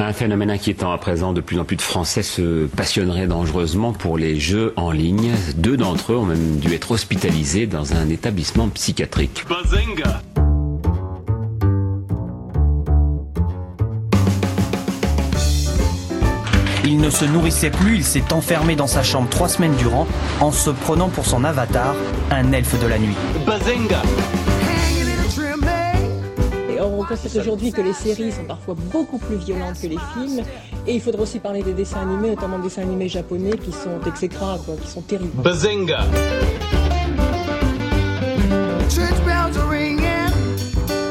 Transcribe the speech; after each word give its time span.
Un 0.00 0.12
phénomène 0.12 0.50
inquiétant 0.50 0.92
à 0.92 0.98
présent, 0.98 1.32
de 1.32 1.40
plus 1.40 1.58
en 1.58 1.64
plus 1.64 1.74
de 1.74 1.82
Français 1.82 2.22
se 2.22 2.66
passionneraient 2.66 3.26
dangereusement 3.26 3.92
pour 3.92 4.16
les 4.16 4.38
jeux 4.38 4.72
en 4.76 4.92
ligne. 4.92 5.32
Deux 5.56 5.76
d'entre 5.76 6.12
eux 6.12 6.16
ont 6.16 6.24
même 6.24 6.58
dû 6.58 6.72
être 6.72 6.92
hospitalisés 6.92 7.66
dans 7.66 7.94
un 7.94 8.08
établissement 8.08 8.68
psychiatrique. 8.68 9.44
Bazenga 9.48 10.22
Il 16.84 16.98
ne 16.98 17.10
se 17.10 17.24
nourrissait 17.24 17.70
plus, 17.70 17.96
il 17.96 18.04
s'est 18.04 18.32
enfermé 18.32 18.76
dans 18.76 18.86
sa 18.86 19.02
chambre 19.02 19.28
trois 19.28 19.48
semaines 19.48 19.74
durant 19.76 20.06
en 20.40 20.52
se 20.52 20.70
prenant 20.70 21.08
pour 21.08 21.26
son 21.26 21.44
avatar, 21.44 21.94
un 22.30 22.52
elfe 22.52 22.80
de 22.80 22.86
la 22.86 22.98
nuit. 22.98 23.16
Or, 23.46 23.58
on 26.98 27.04
constate 27.04 27.36
aujourd'hui 27.36 27.72
que 27.72 27.80
les 27.80 27.92
séries 27.92 28.32
sont 28.32 28.44
parfois 28.44 28.74
beaucoup 28.74 29.18
plus 29.18 29.36
violentes 29.36 29.80
que 29.80 29.86
les 29.86 29.98
films. 30.14 30.44
Et 30.86 30.94
il 30.94 31.00
faudra 31.00 31.22
aussi 31.22 31.38
parler 31.38 31.62
des 31.62 31.72
dessins 31.72 32.00
animés, 32.00 32.30
notamment 32.30 32.58
des 32.58 32.64
dessins 32.64 32.82
animés 32.82 33.08
japonais 33.08 33.52
qui 33.52 33.72
sont 33.72 34.00
exécrables, 34.06 34.64
quoi, 34.64 34.74
qui 34.76 34.88
sont 34.88 35.02
terribles. 35.02 35.42
Bazenga 35.42 36.00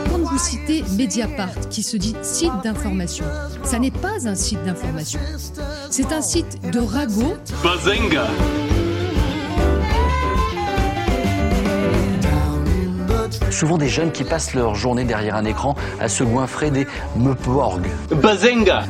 Quand 0.09 0.17
vous 0.17 0.37
citez 0.37 0.83
Mediapart, 0.97 1.69
qui 1.69 1.83
se 1.83 1.97
dit 1.97 2.15
site 2.21 2.51
d'information, 2.63 3.25
ça 3.63 3.79
n'est 3.79 3.91
pas 3.91 4.27
un 4.27 4.35
site 4.35 4.63
d'information. 4.63 5.19
C'est 5.89 6.11
un 6.11 6.21
site 6.21 6.59
de 6.71 6.79
ragot 6.79 7.37
Bazenga 7.63 8.27
Souvent 13.57 13.79
des 13.79 13.89
jeunes 13.89 14.11
qui 14.11 14.23
passent 14.23 14.53
leur 14.53 14.75
journée 14.75 15.03
derrière 15.03 15.35
un 15.35 15.43
écran 15.43 15.73
à 15.99 16.09
se 16.09 16.23
goinfrer 16.23 16.69
des 16.69 16.85
meuporgs. 17.15 17.87
Bazenga 18.11 18.83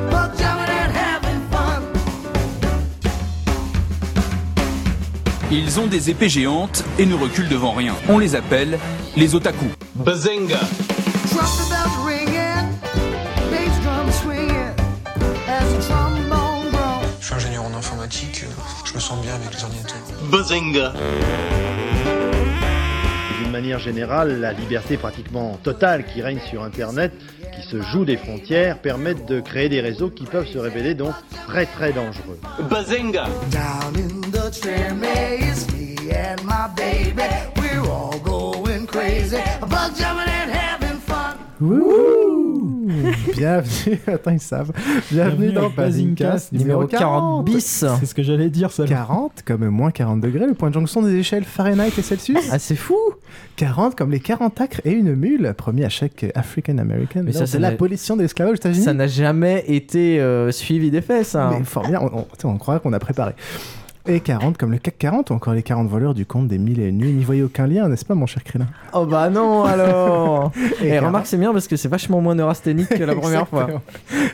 Ils 5.50 5.80
ont 5.80 5.88
des 5.88 6.10
épées 6.10 6.28
géantes 6.28 6.84
et 7.00 7.06
ne 7.06 7.16
reculent 7.16 7.48
devant 7.48 7.72
rien. 7.72 7.96
On 8.10 8.20
les 8.20 8.36
appelle 8.36 8.78
les 9.16 9.36
otaku. 9.36 9.68
Bazenga 9.96 10.60
Je 17.22 17.26
suis 17.26 17.34
ingénieur 17.36 17.64
en 17.64 17.74
informatique, 17.74 18.44
je 18.84 18.94
me 18.94 19.00
sens 19.00 19.22
bien 19.22 19.34
avec 19.34 19.56
les 19.56 19.64
ordinateurs. 19.64 20.02
Bazenga 20.30 20.92
D'une 20.92 21.97
manière 23.58 23.80
générale, 23.80 24.40
la 24.40 24.54
liberté 24.54 24.98
pratiquement 24.98 25.58
totale 25.64 26.06
qui 26.06 26.22
règne 26.22 26.40
sur 26.48 26.62
Internet, 26.64 27.12
qui 27.56 27.64
se 27.68 27.82
joue 27.82 28.06
des 28.06 28.18
frontières, 28.18 28.78
permettent 28.78 29.26
de 29.26 29.40
créer 29.40 29.68
des 29.68 29.82
réseaux 29.82 30.12
qui 30.12 30.26
peuvent 30.26 30.46
se 30.46 30.60
révéler 30.60 30.94
donc 30.94 31.16
très 31.48 31.66
très 31.66 31.92
dangereux. 31.92 32.40
Wouhou 41.60 42.37
Bienvenue, 43.36 44.00
attends, 44.08 44.32
ils 44.32 44.40
savent. 44.40 44.72
Bienvenue, 45.12 45.52
dans 45.52 45.70
Bazincast 45.70 46.52
numéro 46.52 46.86
40 46.86 47.46
bis. 47.46 47.86
C'est 48.00 48.06
ce 48.06 48.16
que 48.16 48.24
j'allais 48.24 48.50
dire, 48.50 48.72
ça. 48.72 48.86
40 48.86 49.44
comme 49.46 49.68
moins 49.70 49.92
40 49.92 50.22
degrés, 50.22 50.46
le 50.48 50.54
point 50.54 50.70
de 50.70 50.74
jonction 50.74 51.02
des 51.02 51.16
échelles 51.16 51.44
Fahrenheit 51.44 51.92
et 51.98 52.02
Celsius. 52.02 52.50
Ah, 52.52 52.60
c'est 52.60 52.76
fou 52.76 52.98
40 53.56 53.96
comme 53.96 54.12
les 54.12 54.20
40 54.20 54.60
acres 54.62 54.82
et 54.86 54.92
une 54.92 55.16
mule, 55.16 55.54
promis 55.58 55.84
à 55.84 55.90
chaque 55.90 56.26
African 56.36 56.78
American. 56.78 57.22
Mais 57.24 57.34
ça, 57.34 57.46
n'a- 57.60 57.70
l'abolition 57.70 58.16
de 58.16 58.22
l'esclavage 58.22 58.54
aux 58.54 58.56
États-Unis. 58.56 58.84
Ça 58.84 58.94
n'a 58.94 59.08
jamais 59.08 59.64
été 59.68 60.20
euh, 60.20 60.52
suivi 60.52 60.92
des 60.92 61.02
faits, 61.02 61.26
ça. 61.26 61.52
Mais 61.58 61.64
fort 61.66 61.88
bien, 61.88 62.00
on, 62.02 62.20
on, 62.20 62.50
on 62.50 62.58
croirait 62.58 62.80
qu'on 62.80 62.94
a 62.94 63.00
préparé. 63.00 63.34
Et 64.08 64.22
40 64.22 64.58
comme 64.58 64.72
le 64.72 64.78
CAC 64.78 64.98
40 64.98 65.30
ou 65.30 65.34
encore 65.34 65.54
les 65.54 65.64
40 65.64 65.90
voleurs 65.90 66.14
du 66.14 66.26
compte 66.26 66.48
des 66.48 66.58
mille 66.58 66.80
et 66.80 66.88
une 66.88 66.98
nuits. 66.98 67.12
N'y 67.12 67.24
voyez 67.26 67.44
aucun 67.44 67.68
lien, 67.68 67.90
n'est-ce 67.90 68.06
pas, 68.06 68.16
mon 68.16 68.26
cher 68.26 68.44
Krillin 68.44 68.68
Oh 68.94 69.06
bah 69.06 69.30
non 69.30 69.66
alors 69.66 70.52
Et, 70.82 70.90
40. 70.90 71.08
remarque, 71.08 71.28
c'est 71.28 71.38
bien 71.38 71.52
parce 71.52 71.68
que 71.68 71.76
c'est 71.76 71.90
vachement 71.90 72.22
moins 72.22 72.36
neurasthénique 72.36 72.90
que 72.90 73.04
la 73.04 73.16
première 73.20 73.48
fois. 73.48 73.68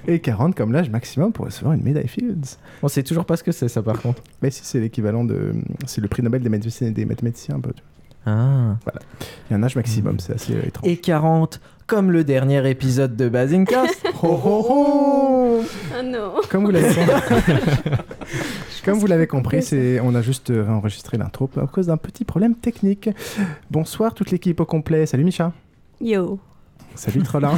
Et 0.07 0.19
40 0.19 0.53
comme 0.53 0.71
l'âge 0.71 0.89
maximum 0.89 1.31
pour 1.31 1.45
recevoir 1.45 1.73
une 1.73 1.83
médaille 1.83 2.07
Fields. 2.07 2.57
On 2.83 2.87
sait 2.87 3.03
toujours 3.03 3.25
pas 3.25 3.35
ce 3.35 3.43
que 3.43 3.51
c'est, 3.51 3.67
ça 3.67 3.81
par 3.81 3.99
contre. 3.99 4.21
Mais 4.41 4.51
si 4.51 4.61
c'est 4.63 4.79
l'équivalent 4.79 5.23
de. 5.23 5.53
C'est 5.87 6.01
le 6.01 6.07
prix 6.07 6.21
Nobel 6.21 6.41
des 6.43 6.49
mathématiciens, 6.49 6.91
des 6.91 7.05
mathématiciens 7.05 7.55
un 7.55 7.59
peu. 7.59 7.73
Ah. 8.25 8.75
Il 9.49 9.51
y 9.51 9.53
a 9.53 9.57
un 9.57 9.63
âge 9.63 9.75
maximum, 9.75 10.19
c'est 10.19 10.33
assez 10.33 10.53
euh, 10.53 10.65
étrange. 10.65 10.89
Et 10.89 10.97
40, 10.97 11.59
comme 11.87 12.11
le 12.11 12.23
dernier 12.23 12.67
épisode 12.69 13.15
de 13.15 13.29
Bazincast. 13.29 14.01
Oh, 14.25 14.39
oh, 14.45 14.65
oh 14.69 15.61
Ah 15.93 16.01
non. 16.01 16.35
Comme 16.49 16.63
vous 16.63 16.71
l'avez 16.71 16.87
Comme 18.85 18.97
vous 18.99 19.07
l'avez 19.07 19.27
compris, 19.27 19.61
c'est 19.61 19.99
on 19.99 20.15
a 20.15 20.21
juste 20.21 20.49
euh, 20.49 20.65
enregistré 20.69 21.17
l'intro 21.17 21.49
à 21.57 21.67
cause 21.67 21.87
d'un 21.87 21.97
petit 21.97 22.23
problème 22.23 22.55
technique. 22.55 23.09
Bonsoir 23.69 24.13
toute 24.13 24.31
l'équipe 24.31 24.61
au 24.61 24.65
complet. 24.65 25.05
Salut 25.05 25.25
Micha. 25.25 25.51
Yo. 25.99 26.39
Salut 26.95 27.23
Trollin. 27.23 27.51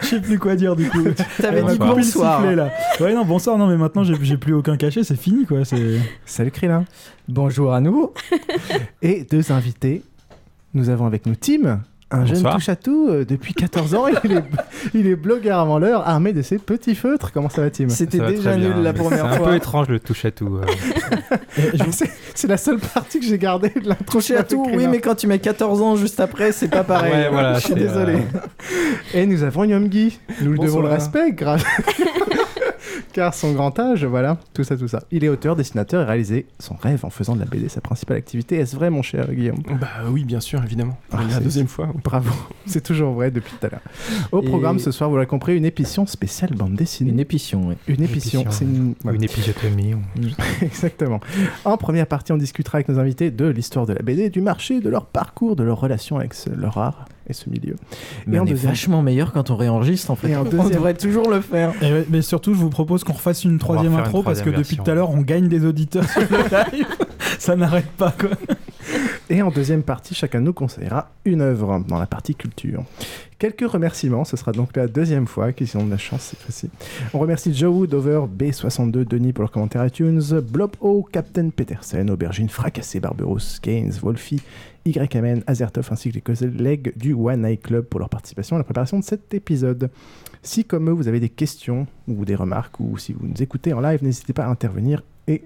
Je 0.00 0.06
sais 0.06 0.20
plus 0.20 0.38
quoi 0.38 0.54
dire 0.54 0.76
du 0.76 0.88
coup. 0.88 1.04
T'avais 1.40 1.64
dit 1.64 1.78
bonsoir. 1.78 2.40
sifflet, 2.40 2.54
là. 2.54 2.70
Ouais 3.00 3.14
non 3.14 3.24
bonsoir 3.24 3.58
non 3.58 3.66
mais 3.66 3.76
maintenant 3.76 4.04
j'ai 4.04 4.14
j'ai 4.22 4.36
plus 4.36 4.54
aucun 4.54 4.76
cachet 4.76 5.02
c'est 5.02 5.16
fini 5.16 5.44
quoi 5.44 5.64
c'est. 5.64 5.98
Salut 6.24 6.52
Krillin. 6.52 6.84
Bonjour 7.26 7.72
à 7.74 7.80
nouveau. 7.80 8.14
Et 9.02 9.24
deux 9.28 9.50
invités. 9.50 10.02
Nous 10.74 10.88
avons 10.88 11.06
avec 11.06 11.26
nous 11.26 11.34
Tim, 11.34 11.80
un 12.10 12.24
jeune 12.26 12.36
Bonsoir. 12.36 12.54
touche-à-tout 12.54 13.08
euh, 13.10 13.24
depuis 13.26 13.52
14 13.54 13.94
ans. 13.94 14.04
il, 14.24 14.32
est, 14.32 14.44
il 14.94 15.06
est 15.06 15.16
blogueur 15.16 15.58
avant 15.58 15.78
l'heure, 15.78 16.06
armé 16.08 16.32
de 16.32 16.40
ses 16.42 16.58
petits 16.58 16.94
feutres. 16.94 17.30
Comment 17.32 17.48
ça 17.50 17.62
va 17.62 17.70
Tim? 17.70 17.88
C'était 17.90 18.18
déjà 18.18 18.56
nul 18.56 18.76
la 18.82 18.92
C'est 18.92 18.98
première 18.98 19.26
un 19.26 19.32
fois. 19.32 19.48
peu 19.50 19.54
étrange 19.56 19.88
le 19.88 20.00
touche 20.00 20.24
à 20.24 20.30
tout. 20.30 20.56
euh. 20.56 20.62
C'est- 21.90 22.10
C'est 22.34 22.48
la 22.48 22.56
seule 22.56 22.78
partie 22.78 23.20
que 23.20 23.26
j'ai 23.26 23.36
gardée 23.38 23.68
de 23.68 23.86
l'intro. 23.88 24.04
Touché 24.20 24.34
à 24.36 24.42
tout, 24.42 24.66
oui, 24.74 24.86
mais 24.88 25.00
quand 25.00 25.14
tu 25.14 25.26
mets 25.26 25.38
14 25.38 25.82
ans 25.82 25.96
juste 25.96 26.18
après, 26.20 26.52
c'est 26.52 26.68
pas 26.68 26.82
pareil. 26.84 27.12
Ouais, 27.12 27.28
voilà, 27.30 27.54
Je 27.54 27.60
suis 27.64 27.74
c'est, 27.74 27.78
désolé. 27.80 28.14
euh, 28.14 28.38
Et 29.14 29.26
nous 29.26 29.42
avons 29.42 29.64
Yomgi. 29.64 30.18
Nous 30.40 30.52
lui 30.52 30.58
devons 30.58 30.80
le 30.80 30.88
respect, 30.88 31.32
grave. 31.32 31.62
Car 33.12 33.34
son 33.34 33.52
grand 33.52 33.78
âge, 33.78 34.04
voilà, 34.06 34.38
tout 34.54 34.64
ça, 34.64 34.74
tout 34.76 34.88
ça. 34.88 35.02
Il 35.10 35.22
est 35.22 35.28
auteur, 35.28 35.54
dessinateur 35.54 36.00
et 36.02 36.04
réalisé 36.06 36.46
son 36.58 36.74
rêve 36.74 37.04
en 37.04 37.10
faisant 37.10 37.34
de 37.34 37.40
la 37.40 37.44
BD 37.46 37.68
sa 37.68 37.82
principale 37.82 38.16
activité. 38.16 38.56
Est-ce 38.56 38.74
vrai, 38.74 38.88
mon 38.88 39.02
cher 39.02 39.30
Guillaume? 39.32 39.62
Bah 39.78 39.88
oui, 40.10 40.24
bien 40.24 40.40
sûr, 40.40 40.62
évidemment. 40.64 40.96
Ah, 41.12 41.18
la 41.28 41.38
deuxième 41.40 41.66
fois. 41.68 41.88
Bravo, 42.02 42.30
c'est 42.66 42.82
toujours 42.82 43.12
vrai 43.12 43.30
depuis 43.30 43.52
tout 43.60 43.66
à 43.66 43.68
l'heure. 43.70 43.80
Au 44.32 44.40
Et- 44.42 44.46
programme 44.46 44.78
ce 44.78 44.90
soir, 44.92 45.10
vous 45.10 45.16
l'avez 45.16 45.26
compris, 45.28 45.54
une 45.56 45.66
épition 45.66 46.06
spéciale 46.06 46.54
bande 46.54 46.74
dessinée. 46.74 47.10
Une 47.10 47.20
épition, 47.20 47.68
oui. 47.68 47.74
Une 47.86 48.02
épition, 48.02 48.44
c'est 48.48 48.64
une... 48.64 48.94
Ou 49.04 49.10
une 49.10 49.22
épisiotomie. 49.24 49.94
Exactement. 50.62 51.20
En 51.66 51.76
première 51.76 52.06
partie, 52.06 52.32
on 52.32 52.38
discutera 52.38 52.76
avec 52.78 52.88
nos 52.88 52.98
invités 52.98 53.30
de 53.30 53.44
l'histoire 53.46 53.84
de 53.84 53.92
la 53.92 54.00
BD, 54.02 54.30
du 54.30 54.40
marché, 54.40 54.80
de 54.80 54.88
leur 54.88 55.04
parcours, 55.04 55.54
de 55.54 55.62
leur 55.64 55.78
relation 55.80 56.16
avec 56.16 56.32
ce- 56.32 56.48
leur 56.48 56.78
art 56.78 57.04
et 57.28 57.32
ce 57.32 57.48
milieu. 57.50 57.76
Mais 58.26 58.36
Et 58.36 58.40
on 58.40 58.44
est 58.46 58.50
deuxième- 58.50 58.70
vachement 58.72 59.02
meilleur 59.02 59.32
quand 59.32 59.50
on 59.50 59.56
réenregistre 59.56 60.10
en 60.10 60.16
fait. 60.16 60.30
Et 60.30 60.36
en 60.36 60.44
On 60.58 60.68
devrait 60.68 60.94
toujours 60.94 61.30
le 61.30 61.40
faire. 61.40 61.72
Et 61.82 61.92
ouais, 61.92 62.06
mais 62.10 62.22
surtout 62.22 62.54
je 62.54 62.58
vous 62.58 62.70
propose 62.70 63.04
qu'on 63.04 63.12
refasse 63.12 63.44
une 63.44 63.58
troisième 63.58 63.92
une 63.92 63.98
intro 64.00 64.22
parce 64.22 64.42
que 64.42 64.50
depuis 64.50 64.76
tout 64.76 64.90
à 64.90 64.94
l'heure 64.94 65.10
on 65.10 65.20
gagne 65.20 65.48
des 65.48 65.64
auditeurs 65.64 66.08
sur 66.08 66.20
le 66.22 66.26
live. 66.76 66.86
Ça 67.38 67.56
n'arrête 67.56 67.90
pas 67.92 68.12
quoi. 68.12 68.30
Et 69.30 69.40
en 69.40 69.50
deuxième 69.50 69.82
partie, 69.82 70.14
chacun 70.14 70.40
nous 70.40 70.52
conseillera 70.52 71.10
une 71.24 71.40
œuvre 71.40 71.82
dans 71.86 71.98
la 71.98 72.06
partie 72.06 72.34
culture. 72.34 72.84
Quelques 73.38 73.68
remerciements, 73.68 74.24
ce 74.24 74.36
sera 74.36 74.52
donc 74.52 74.76
la 74.76 74.86
deuxième 74.86 75.26
fois 75.26 75.52
qu'ils 75.52 75.76
ont 75.76 75.84
de 75.84 75.90
la 75.90 75.98
chance 75.98 76.22
cette 76.22 76.40
fois-ci. 76.40 76.68
On 77.14 77.18
remercie 77.18 77.54
Joe 77.54 77.74
Wood, 77.74 77.94
Over, 77.94 78.26
B62, 78.36 79.04
Denis 79.04 79.32
pour 79.32 79.42
leur 79.42 79.50
commentaire 79.50 79.86
iTunes, 79.86 80.20
Blob 80.42 80.72
O, 80.80 81.06
Captain 81.10 81.48
Petersen, 81.50 82.10
Aubergine, 82.10 82.48
Fracassé, 82.48 83.00
Barberousse, 83.00 83.60
Gaines, 83.62 83.92
Wolfie, 84.02 84.42
YMN, 84.84 85.42
Azertov 85.46 85.88
ainsi 85.90 86.10
que 86.10 86.14
les 86.16 86.20
collègues 86.20 86.92
du 86.96 87.14
One 87.14 87.44
Eye 87.44 87.58
Club 87.58 87.84
pour 87.86 88.00
leur 88.00 88.08
participation 88.08 88.56
à 88.56 88.58
la 88.58 88.64
préparation 88.64 88.98
de 88.98 89.04
cet 89.04 89.32
épisode. 89.32 89.90
Si 90.42 90.64
comme 90.64 90.90
eux 90.90 90.92
vous 90.92 91.08
avez 91.08 91.20
des 91.20 91.28
questions 91.28 91.86
ou 92.08 92.24
des 92.24 92.34
remarques 92.34 92.80
ou 92.80 92.98
si 92.98 93.12
vous 93.12 93.26
nous 93.26 93.42
écoutez 93.42 93.72
en 93.72 93.80
live, 93.80 94.02
n'hésitez 94.02 94.32
pas 94.32 94.44
à 94.44 94.48
intervenir 94.48 95.02
et 95.28 95.42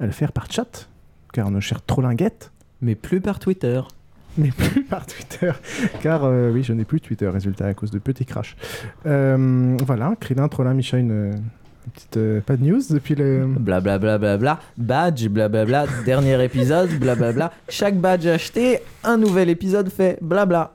à 0.00 0.06
le 0.06 0.12
faire 0.12 0.32
par 0.32 0.50
chat, 0.50 0.88
car 1.32 1.50
nos 1.50 1.60
chers 1.60 1.82
trollinguettes 1.84 2.50
Mais 2.80 2.94
plus 2.94 3.20
par 3.20 3.38
Twitter. 3.38 3.80
mais 4.36 4.50
plus 4.50 4.82
par 4.84 5.04
Twitter, 5.06 5.50
car 6.02 6.24
euh, 6.24 6.50
oui, 6.52 6.62
je 6.62 6.72
n'ai 6.72 6.84
plus 6.84 7.00
Twitter, 7.00 7.28
résultat, 7.28 7.66
à 7.66 7.74
cause 7.74 7.90
de 7.90 7.98
petits 7.98 8.24
crash. 8.26 8.56
Euh, 9.06 9.76
voilà, 9.84 10.14
Krillin, 10.20 10.46
Trollin, 10.48 10.74
Micha, 10.74 10.96
une, 10.98 11.10
une 11.32 11.92
petite... 11.92 12.16
euh, 12.18 12.40
pas 12.40 12.56
de 12.56 12.62
news 12.64 12.80
depuis 12.90 13.14
le... 13.16 13.46
Blablabla, 13.46 13.98
bla, 13.98 14.18
bla, 14.18 14.36
bla. 14.36 14.60
badge, 14.76 15.26
blablabla, 15.28 15.86
dernier 16.04 16.42
épisode, 16.44 16.90
blablabla. 17.00 17.52
Chaque 17.68 17.96
badge 17.98 18.26
acheté, 18.26 18.78
un 19.02 19.16
nouvel 19.16 19.48
épisode 19.50 19.88
fait, 19.90 20.18
blabla. 20.22 20.72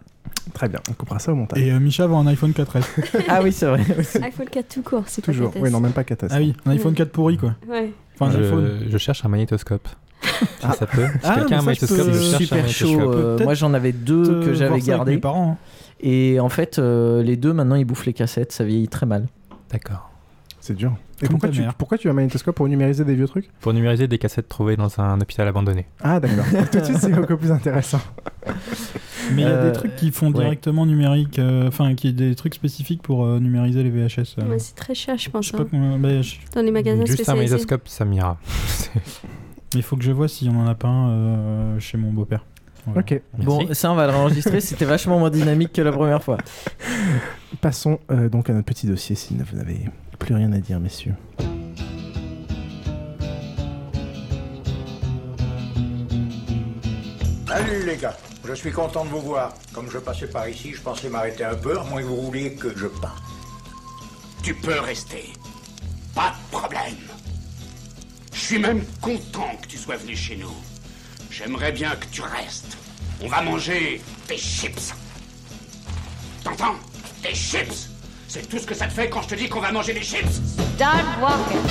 Très 0.54 0.68
bien, 0.68 0.80
on 0.90 0.94
coupera 0.94 1.20
ça 1.20 1.32
au 1.32 1.36
montage. 1.36 1.62
Et 1.62 1.72
euh, 1.72 1.80
Micha 1.80 2.06
va 2.06 2.18
un 2.18 2.28
iPhone 2.28 2.52
4S. 2.52 2.84
Ah 3.30 3.40
oui, 3.42 3.54
c'est 3.54 3.66
vrai. 3.66 3.82
aussi. 3.98 4.18
iPhone 4.22 4.50
4 4.50 4.68
tout 4.74 4.82
court, 4.84 5.04
c'est 5.08 5.22
Toujours, 5.22 5.52
pas 5.52 5.60
oui, 5.62 5.72
non, 5.72 5.80
même 5.80 5.94
pas 5.94 6.04
catastrophe. 6.04 6.38
Ah 6.38 6.44
oui, 6.46 6.54
un 6.66 6.72
iPhone 6.72 6.94
4 6.94 7.10
pourri 7.12 7.38
quoi. 7.38 7.56
Ouais. 7.70 7.94
Enfin 8.20 8.36
un 8.36 8.44
iPhone. 8.44 8.80
Je, 8.86 8.90
je 8.92 8.98
cherche 8.98 9.24
un 9.24 9.30
magnétoscope. 9.30 9.88
Si 10.24 10.78
ça 10.78 10.86
peut. 10.86 11.06
Ah, 11.24 11.36
quelqu'un 11.36 11.56
a 11.56 11.58
un 11.58 11.62
je 11.62 11.66
magnétoscope, 11.66 12.06
peux- 12.06 12.14
je 12.14 12.20
cherche 12.20 12.34
un 12.54 12.68
Super 12.68 12.70
chaud. 12.70 13.12
euh, 13.14 13.40
moi 13.44 13.54
j'en 13.54 13.74
avais 13.74 13.92
deux 13.92 14.24
Euh, 14.42 14.46
que 14.46 14.54
j'avais 14.54 14.80
gardés. 14.80 15.18
Parents. 15.18 15.58
hein. 15.62 15.66
Et 16.02 16.40
en 16.40 16.50
fait, 16.50 16.80
euh, 16.80 17.22
les 17.24 17.38
deux 17.38 17.54
maintenant 17.54 17.76
ils 17.76 17.86
bouffent 17.86 18.06
les 18.06 18.14
cassettes, 18.14 18.52
ça 18.52 18.64
vieillit 18.64 18.88
très 18.88 19.06
mal. 19.06 19.28
D'accord. 19.72 20.10
C'est 20.60 20.76
dur. 20.76 20.94
Et 21.22 21.28
pourquoi 21.28 21.50
tu, 21.50 21.62
pourquoi 21.78 21.98
tu 21.98 22.08
as 22.08 22.12
un 22.12 22.14
magnétoscope 22.14 22.56
pour 22.56 22.68
numériser 22.70 23.04
des 23.04 23.16
vieux 23.16 23.28
trucs? 23.28 23.50
Pour 23.60 23.74
numériser 23.74 24.08
des 24.08 24.18
cassettes 24.18 24.48
trouvées 24.48 24.76
dans 24.78 25.00
un 25.00 25.20
hôpital 25.20 25.46
abandonné. 25.48 25.86
Ah 26.02 26.20
d'accord. 26.22 26.46
Tout 26.72 26.80
de 26.80 26.84
suite 26.86 26.98
c'est 27.00 27.12
beaucoup 27.12 27.36
plus 27.38 27.52
intéressant. 27.52 28.00
Mais 29.34 29.42
il 29.44 29.46
y 29.46 29.46
a 29.46 29.50
Euh, 29.50 29.68
des 29.72 29.74
trucs 29.78 29.96
qui 29.96 30.12
font 30.12 30.28
ouais. 30.28 30.34
directement 30.34 30.86
numérique, 30.86 31.40
euh, 31.40 31.68
enfin, 31.68 31.96
qui 31.96 32.12
des 32.14 32.36
trucs 32.36 32.54
spécifiques 32.56 33.02
pour 33.02 33.26
euh, 33.26 33.40
numériser 33.40 33.84
les 33.84 33.90
VHS. 33.90 34.36
euh. 34.40 34.50
Ouais, 34.50 34.60
c'est 34.60 34.76
très 34.76 34.96
cher, 34.96 35.18
je 35.18 35.24
je 35.26 35.30
pense. 35.30 35.46
sais 35.48 35.52
pas 35.58 35.64
hein. 35.64 35.68
comment- 35.70 35.98
bah, 36.00 36.22
je- 36.22 36.36
Dans 36.56 36.62
les 36.62 36.72
magasins 36.72 37.06
Juste 37.06 37.28
un 37.30 37.36
magnétoscope, 37.36 37.88
ça 37.88 38.04
m'ira. 38.06 38.38
Mais 39.74 39.80
il 39.80 39.84
faut 39.84 39.96
que 39.96 40.04
je 40.04 40.12
vois 40.12 40.28
si 40.28 40.48
on 40.50 40.60
en 40.60 40.68
a 40.68 40.76
pas 40.76 40.88
un 40.88 41.10
euh, 41.10 41.80
chez 41.80 41.98
mon 41.98 42.12
beau-père. 42.12 42.46
Voilà. 42.86 43.02
Ok. 43.02 43.22
Bon, 43.38 43.74
ça 43.74 43.92
on 43.92 43.96
va 43.96 44.08
le 44.08 44.12
réenregistrer, 44.12 44.60
c'était 44.62 44.86
vachement 44.86 45.18
moins 45.18 45.30
dynamique 45.30 45.74
que 45.74 45.82
la 45.82 45.92
première 45.92 46.22
fois. 46.22 46.38
Passons 47.62 48.00
euh, 48.12 48.30
donc 48.30 48.50
à 48.50 48.54
notre 48.54 48.66
petit 48.66 48.88
dossier 48.88 49.16
si 49.16 49.36
vous 49.36 49.58
n'avez 49.58 49.90
plus 50.20 50.36
rien 50.36 50.52
à 50.52 50.58
dire 50.58 50.80
messieurs. 50.80 51.16
Salut 57.48 57.86
les 57.86 57.98
gars, 57.98 58.18
je 58.46 58.54
suis 58.54 58.72
content 58.72 59.06
de 59.06 59.10
vous 59.10 59.22
voir. 59.22 59.54
Comme 59.74 59.90
je 59.90 60.00
passais 60.00 60.28
par 60.28 60.50
ici, 60.50 60.74
je 60.74 60.82
pensais 60.82 61.08
m'arrêter 61.08 61.46
un 61.46 61.56
peu, 61.56 61.80
à 61.80 61.84
moins 61.84 62.02
que 62.02 62.08
vous 62.08 62.22
vouliez 62.22 62.56
que 62.56 62.76
je 62.76 62.88
parte. 62.88 63.24
Tu 64.42 64.54
peux 64.56 64.80
rester. 64.80 65.32
Pas 66.14 66.32
de 66.32 66.52
problème. 66.52 66.63
Je 68.54 68.60
suis 68.60 68.68
même 68.68 68.86
content 69.02 69.50
que 69.60 69.68
tu 69.68 69.80
sois 69.80 69.96
venu 69.96 70.16
chez 70.16 70.36
nous. 70.36 70.54
J'aimerais 71.32 71.72
bien 71.72 71.90
que 71.96 72.06
tu 72.12 72.22
restes. 72.22 72.78
On 73.24 73.28
va 73.28 73.42
manger 73.42 74.00
des 74.28 74.38
chips. 74.38 74.94
T'entends? 76.44 76.76
Des 77.24 77.34
chips 77.34 77.90
C'est 78.28 78.48
tout 78.48 78.60
ce 78.60 78.68
que 78.68 78.76
ça 78.76 78.86
te 78.86 78.94
fait 78.94 79.10
quand 79.10 79.24
je 79.24 79.30
te 79.30 79.34
dis 79.34 79.50
qu'on 79.50 79.60
va 79.60 79.72
manger 79.72 79.94
des 79.94 80.04
chips? 80.04 80.40
Start 80.76 81.04
walking. 81.20 81.62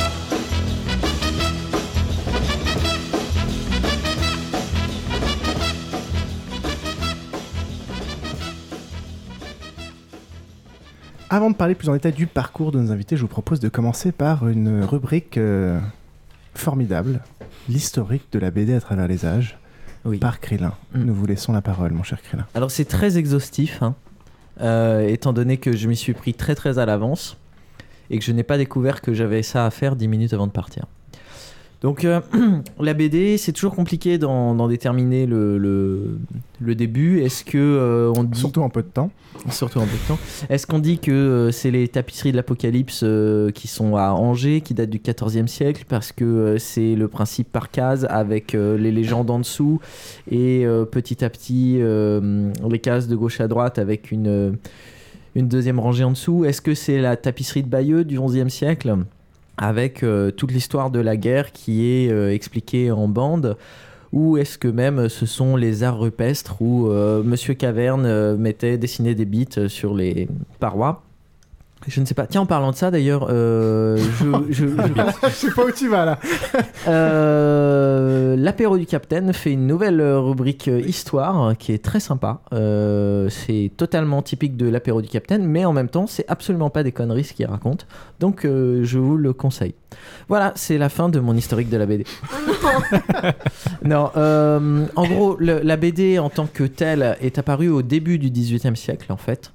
Avant 11.30 11.48
de 11.48 11.54
parler 11.54 11.76
plus 11.76 11.88
en 11.88 11.92
détail 11.92 12.12
du 12.12 12.26
parcours 12.26 12.72
de 12.72 12.80
nos 12.80 12.90
invités, 12.90 13.16
je 13.16 13.22
vous 13.22 13.28
propose 13.28 13.60
de 13.60 13.68
commencer 13.68 14.10
par 14.10 14.48
une 14.48 14.82
rubrique 14.82 15.38
euh, 15.38 15.78
formidable, 16.54 17.20
l'historique 17.68 18.24
de 18.32 18.38
la 18.38 18.50
BD 18.50 18.74
à 18.74 18.80
travers 18.80 19.08
les 19.08 19.24
âges, 19.24 19.58
par 20.20 20.40
Krillin. 20.40 20.74
Mm. 20.94 21.04
Nous 21.04 21.14
vous 21.14 21.26
laissons 21.26 21.52
la 21.52 21.62
parole, 21.62 21.92
mon 21.92 22.02
cher 22.02 22.20
Krillin. 22.22 22.46
Alors 22.54 22.70
c'est 22.70 22.84
très 22.84 23.18
exhaustif, 23.18 23.82
hein, 23.82 23.94
euh, 24.60 25.06
étant 25.06 25.32
donné 25.32 25.56
que 25.56 25.76
je 25.76 25.88
m'y 25.88 25.96
suis 25.96 26.12
pris 26.12 26.34
très 26.34 26.54
très 26.54 26.78
à 26.78 26.86
l'avance 26.86 27.36
et 28.10 28.18
que 28.18 28.24
je 28.24 28.32
n'ai 28.32 28.42
pas 28.42 28.58
découvert 28.58 29.00
que 29.00 29.14
j'avais 29.14 29.42
ça 29.42 29.64
à 29.64 29.70
faire 29.70 29.96
10 29.96 30.08
minutes 30.08 30.32
avant 30.32 30.46
de 30.46 30.52
partir. 30.52 30.86
Donc 31.82 32.04
euh, 32.04 32.20
la 32.80 32.94
BD, 32.94 33.36
c'est 33.36 33.52
toujours 33.52 33.74
compliqué 33.74 34.16
d'en 34.16 34.68
déterminer 34.68 35.26
le, 35.26 35.58
le, 35.58 36.18
le 36.60 36.74
début. 36.76 37.20
Est-ce 37.20 37.44
que 37.44 37.58
euh, 37.58 38.12
on 38.16 38.22
dit 38.22 38.38
surtout 38.38 38.62
en 38.62 38.70
peu 38.70 38.82
de 38.82 38.88
temps 38.88 39.10
Surtout 39.50 39.80
en 39.80 39.86
peu 39.86 39.96
de 39.96 40.08
temps. 40.08 40.18
Est-ce 40.48 40.66
qu'on 40.66 40.78
dit 40.78 40.98
que 40.98 41.10
euh, 41.10 41.50
c'est 41.50 41.72
les 41.72 41.88
tapisseries 41.88 42.30
de 42.30 42.36
l'Apocalypse 42.36 43.04
qui 43.54 43.66
sont 43.66 43.96
à 43.96 44.12
Angers, 44.12 44.60
qui 44.60 44.74
datent 44.74 44.90
du 44.90 45.00
XIVe 45.00 45.48
siècle, 45.48 45.84
parce 45.88 46.12
que 46.12 46.56
c'est 46.58 46.94
le 46.94 47.08
principe 47.08 47.50
par 47.50 47.70
case 47.70 48.06
avec 48.08 48.52
les 48.52 48.92
légendes 48.92 49.30
en 49.30 49.40
dessous 49.40 49.80
et 50.30 50.64
petit 50.90 51.24
à 51.24 51.30
petit 51.30 51.78
les 51.78 52.78
cases 52.78 53.08
de 53.08 53.16
gauche 53.16 53.40
à 53.40 53.48
droite 53.48 53.78
avec 53.78 54.12
une, 54.12 54.56
une 55.34 55.48
deuxième 55.48 55.80
rangée 55.80 56.04
en 56.04 56.12
dessous? 56.12 56.44
Est-ce 56.44 56.60
que 56.60 56.74
c'est 56.74 57.00
la 57.00 57.16
tapisserie 57.16 57.64
de 57.64 57.68
Bayeux 57.68 58.04
du 58.04 58.20
XIe 58.20 58.50
siècle? 58.50 58.96
Avec 59.62 60.02
euh, 60.02 60.30
toute 60.30 60.50
l'histoire 60.50 60.90
de 60.90 60.98
la 60.98 61.16
guerre 61.16 61.52
qui 61.52 61.86
est 61.86 62.10
euh, 62.10 62.34
expliquée 62.34 62.90
en 62.90 63.06
bande 63.08 63.56
ou 64.12 64.36
est-ce 64.36 64.58
que 64.58 64.68
même 64.68 65.08
ce 65.08 65.24
sont 65.24 65.56
les 65.56 65.84
arts 65.84 65.98
rupestres 65.98 66.60
où 66.60 66.88
euh, 66.88 67.22
Monsieur 67.22 67.54
Caverne 67.54 68.04
euh, 68.04 68.36
mettait 68.36 68.76
dessiner 68.76 69.14
des 69.14 69.24
bits 69.24 69.48
euh, 69.56 69.68
sur 69.68 69.94
les 69.94 70.28
parois 70.60 71.02
je 71.88 72.00
ne 72.00 72.06
sais 72.06 72.14
pas. 72.14 72.26
Tiens, 72.26 72.42
en 72.42 72.46
parlant 72.46 72.70
de 72.70 72.76
ça, 72.76 72.90
d'ailleurs, 72.90 73.26
euh, 73.30 73.96
je, 73.96 74.24
je, 74.50 74.66
je- 74.68 75.28
je 75.28 75.28
sais 75.34 75.50
pas 75.50 75.64
où 75.64 75.70
tu 75.70 75.88
vas 75.88 76.04
là. 76.04 76.18
Euh, 76.88 78.36
L'apéro 78.36 78.78
du 78.78 78.86
Capitaine 78.86 79.32
fait 79.32 79.52
une 79.52 79.66
nouvelle 79.66 80.00
euh, 80.00 80.18
rubrique 80.20 80.68
euh, 80.68 80.80
histoire 80.80 81.56
qui 81.58 81.72
est 81.72 81.82
très 81.84 82.00
sympa. 82.00 82.40
Euh, 82.52 83.28
c'est 83.28 83.70
totalement 83.76 84.22
typique 84.22 84.56
de 84.56 84.68
l'apéro 84.68 85.02
du 85.02 85.08
Capitaine, 85.08 85.44
mais 85.44 85.64
en 85.64 85.72
même 85.72 85.88
temps, 85.88 86.06
c'est 86.06 86.24
absolument 86.28 86.70
pas 86.70 86.82
des 86.82 86.92
conneries 86.92 87.24
ce 87.24 87.32
qu'il 87.32 87.46
raconte. 87.46 87.86
Donc, 88.20 88.42
je 88.44 88.98
vous 88.98 89.16
le 89.16 89.32
conseille. 89.32 89.74
Voilà, 90.28 90.52
c'est 90.54 90.78
la 90.78 90.88
fin 90.88 91.08
de 91.08 91.18
mon 91.20 91.34
historique 91.36 91.68
de 91.68 91.76
la 91.76 91.86
BD. 91.86 92.04
non, 93.84 94.10
en 94.14 95.04
gros, 95.06 95.36
le- 95.38 95.60
la 95.62 95.76
BD 95.76 96.18
en 96.18 96.30
tant 96.30 96.46
que 96.46 96.64
telle 96.64 97.16
est 97.20 97.38
apparue 97.38 97.68
au 97.68 97.82
début 97.82 98.18
du 98.18 98.30
XVIIIe 98.30 98.76
siècle, 98.76 99.12
en 99.12 99.16
fait. 99.16 99.52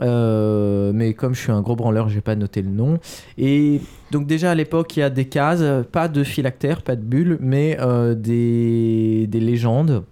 Euh, 0.00 0.92
mais 0.94 1.14
comme 1.14 1.34
je 1.34 1.40
suis 1.40 1.52
un 1.52 1.60
gros 1.60 1.76
branleur, 1.76 2.08
j'ai 2.08 2.20
pas 2.20 2.36
noté 2.36 2.62
le 2.62 2.70
nom. 2.70 2.98
Et 3.36 3.80
donc 4.10 4.26
déjà 4.26 4.50
à 4.50 4.54
l'époque, 4.54 4.96
il 4.96 5.00
y 5.00 5.02
a 5.02 5.10
des 5.10 5.26
cases, 5.26 5.62
pas 5.90 6.08
de 6.08 6.24
phylactères, 6.24 6.82
pas 6.82 6.96
de 6.96 7.02
bulles, 7.02 7.38
mais 7.40 7.76
euh, 7.80 8.14
des, 8.14 9.26
des 9.28 9.40
légendes. 9.40 10.04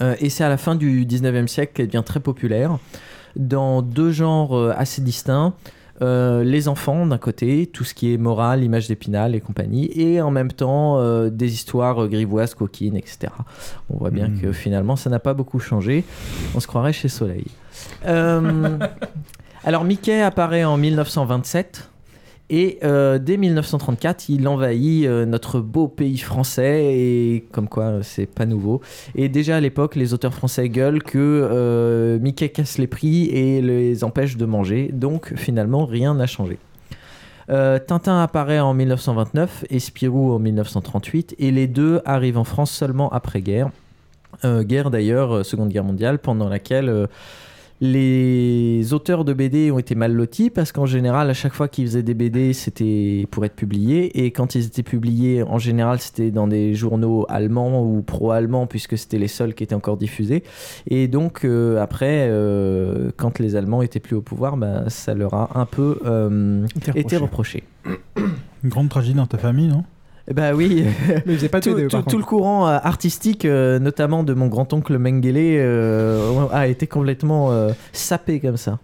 Euh, 0.00 0.16
et 0.20 0.30
c'est 0.30 0.44
à 0.44 0.48
la 0.48 0.56
fin 0.56 0.74
du 0.74 1.06
19e 1.06 1.46
siècle 1.46 1.72
qu'elle 1.74 1.86
devient 1.86 2.04
très 2.04 2.20
populaire 2.20 2.78
dans 3.36 3.82
deux 3.82 4.12
genres 4.12 4.72
assez 4.76 5.02
distincts. 5.02 5.54
Euh, 6.02 6.42
les 6.42 6.66
enfants 6.66 7.06
d'un 7.06 7.18
côté, 7.18 7.66
tout 7.72 7.84
ce 7.84 7.94
qui 7.94 8.12
est 8.12 8.16
morale, 8.18 8.64
image 8.64 8.88
d'épinal 8.88 9.34
et 9.36 9.40
compagnie, 9.40 9.90
et 9.94 10.20
en 10.20 10.30
même 10.32 10.50
temps 10.50 10.98
euh, 10.98 11.30
des 11.30 11.54
histoires 11.54 12.02
euh, 12.02 12.08
grivoises, 12.08 12.54
coquines, 12.54 12.96
etc. 12.96 13.28
On 13.90 13.98
voit 13.98 14.10
bien 14.10 14.26
Mhm. 14.28 14.40
que 14.40 14.52
finalement 14.52 14.96
ça 14.96 15.08
n'a 15.08 15.20
pas 15.20 15.34
beaucoup 15.34 15.60
changé. 15.60 16.04
On 16.56 16.60
se 16.60 16.66
croirait 16.66 16.92
chez 16.92 17.08
Soleil. 17.08 17.46
Alors 19.64 19.84
Mickey 19.84 20.20
apparaît 20.20 20.64
en 20.64 20.76
1927 20.76 21.88
et 22.50 22.78
euh, 22.84 23.18
dès 23.18 23.38
1934 23.38 24.28
il 24.28 24.46
envahit 24.48 25.06
euh, 25.06 25.24
notre 25.24 25.60
beau 25.60 25.88
pays 25.88 26.18
français 26.18 26.94
et 26.94 27.46
comme 27.52 27.68
quoi 27.68 27.84
euh, 27.84 28.00
c'est 28.02 28.26
pas 28.26 28.44
nouveau. 28.44 28.82
Et 29.14 29.28
déjà 29.28 29.56
à 29.56 29.60
l'époque 29.60 29.96
les 29.96 30.12
auteurs 30.12 30.34
français 30.34 30.68
gueulent 30.68 31.02
que 31.02 32.18
Mickey 32.20 32.50
casse 32.50 32.78
les 32.78 32.86
prix 32.86 33.24
et 33.26 33.62
les 33.62 34.04
empêche 34.04 34.36
de 34.36 34.44
manger. 34.44 34.90
Donc 34.92 35.32
finalement 35.36 35.86
rien 35.86 36.14
n'a 36.14 36.26
changé. 36.26 36.58
Tintin 37.46 38.22
apparaît 38.22 38.60
en 38.60 38.72
1929 38.72 39.66
et 39.68 39.78
Spirou 39.78 40.32
en 40.32 40.38
1938 40.38 41.36
et 41.38 41.50
les 41.50 41.66
deux 41.66 42.00
arrivent 42.06 42.38
en 42.38 42.44
France 42.44 42.70
seulement 42.70 43.10
après-guerre. 43.10 43.70
Euh, 44.44 44.62
guerre 44.62 44.90
d'ailleurs, 44.90 45.44
Seconde 45.44 45.68
Guerre 45.68 45.84
mondiale, 45.84 46.18
pendant 46.18 46.48
laquelle 46.48 47.06
les 47.80 48.92
auteurs 48.92 49.24
de 49.24 49.32
BD 49.32 49.70
ont 49.70 49.78
été 49.78 49.94
mal 49.94 50.12
lotis 50.12 50.50
parce 50.50 50.72
qu'en 50.72 50.86
général, 50.86 51.28
à 51.28 51.34
chaque 51.34 51.52
fois 51.52 51.68
qu'ils 51.68 51.86
faisaient 51.86 52.02
des 52.02 52.14
BD, 52.14 52.52
c'était 52.52 53.26
pour 53.30 53.44
être 53.44 53.56
publiés. 53.56 54.24
Et 54.24 54.30
quand 54.30 54.54
ils 54.54 54.66
étaient 54.66 54.82
publiés, 54.82 55.42
en 55.42 55.58
général, 55.58 55.98
c'était 56.00 56.30
dans 56.30 56.46
des 56.46 56.74
journaux 56.74 57.26
allemands 57.28 57.82
ou 57.82 58.02
pro-allemands 58.02 58.66
puisque 58.66 58.96
c'était 58.96 59.18
les 59.18 59.28
seuls 59.28 59.54
qui 59.54 59.64
étaient 59.64 59.74
encore 59.74 59.96
diffusés. 59.96 60.44
Et 60.88 61.08
donc, 61.08 61.44
euh, 61.44 61.82
après, 61.82 62.28
euh, 62.30 63.10
quand 63.16 63.38
les 63.38 63.56
Allemands 63.56 63.82
étaient 63.82 64.00
plus 64.00 64.16
au 64.16 64.22
pouvoir, 64.22 64.56
bah, 64.56 64.88
ça 64.88 65.14
leur 65.14 65.34
a 65.34 65.58
un 65.58 65.66
peu 65.66 65.98
euh, 66.06 66.66
Été 66.94 67.16
reproché. 67.16 67.64
Une 68.64 68.70
grande 68.70 68.88
tragédie 68.88 69.14
dans 69.14 69.26
ta 69.26 69.38
famille, 69.38 69.68
non? 69.68 69.84
Bah 70.32 70.54
oui. 70.54 70.86
Mais 71.26 71.36
pas 71.48 71.60
tout, 71.60 71.74
le 71.74 72.22
courant 72.24 72.66
euh, 72.66 72.78
artistique, 72.82 73.44
euh, 73.44 73.78
notamment 73.78 74.24
de 74.24 74.32
mon 74.32 74.46
grand-oncle 74.46 74.96
Mengele, 74.98 75.36
euh, 75.36 76.46
a 76.50 76.66
été 76.66 76.86
complètement 76.86 77.52
euh, 77.52 77.72
sapé 77.92 78.40
comme 78.40 78.56
ça. 78.56 78.78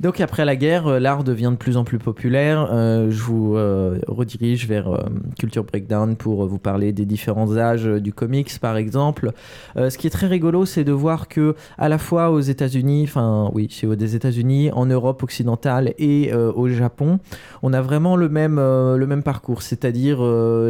Donc 0.00 0.20
après 0.20 0.44
la 0.44 0.56
guerre, 0.56 0.86
euh, 0.86 0.98
l'art 0.98 1.24
devient 1.24 1.50
de 1.52 1.56
plus 1.56 1.76
en 1.76 1.84
plus 1.84 1.98
populaire. 1.98 2.68
Euh, 2.70 3.10
je 3.10 3.22
vous 3.22 3.56
euh, 3.56 3.98
redirige 4.08 4.66
vers 4.66 5.04
Culture 5.38 5.64
Breakdown 5.64 6.16
pour 6.16 6.46
vous 6.46 6.58
parler 6.58 6.92
des 6.92 7.04
différents 7.04 7.56
âges 7.56 7.84
du 7.84 8.12
comics, 8.12 8.58
par 8.60 8.76
exemple. 8.76 9.32
Ce 9.76 9.96
qui 9.98 10.06
est 10.06 10.10
très 10.10 10.26
rigolo, 10.26 10.64
c'est 10.64 10.84
de 10.84 10.92
voir 10.92 11.28
que 11.28 11.54
à 11.78 11.88
la 11.88 11.98
fois 11.98 12.30
aux 12.30 12.40
États-Unis, 12.40 13.04
enfin 13.04 13.50
oui, 13.52 13.68
aux 13.86 13.94
des 13.94 14.16
États-Unis, 14.16 14.70
en 14.72 14.86
Europe 14.86 15.22
occidentale 15.22 15.94
et 15.98 16.32
au 16.32 16.68
Japon, 16.68 17.18
on 17.62 17.72
a 17.72 17.80
vraiment 17.80 18.16
le 18.16 18.28
même 18.28 18.56
le 18.56 19.06
même 19.06 19.22
parcours, 19.22 19.62
c'est-à-dire 19.62 20.22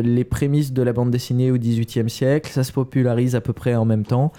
les 0.02 0.24
prémices 0.24 0.72
de 0.72 0.82
la 0.82 0.92
bande 0.92 1.10
dessinée 1.10 1.50
au 1.50 1.58
XVIIIe 1.58 2.10
siècle, 2.10 2.50
ça 2.50 2.64
se 2.64 2.72
popularise 2.72 3.34
à 3.36 3.40
peu 3.40 3.52
près 3.52 3.74
en 3.74 3.84
même 3.84 4.04
temps. 4.04 4.32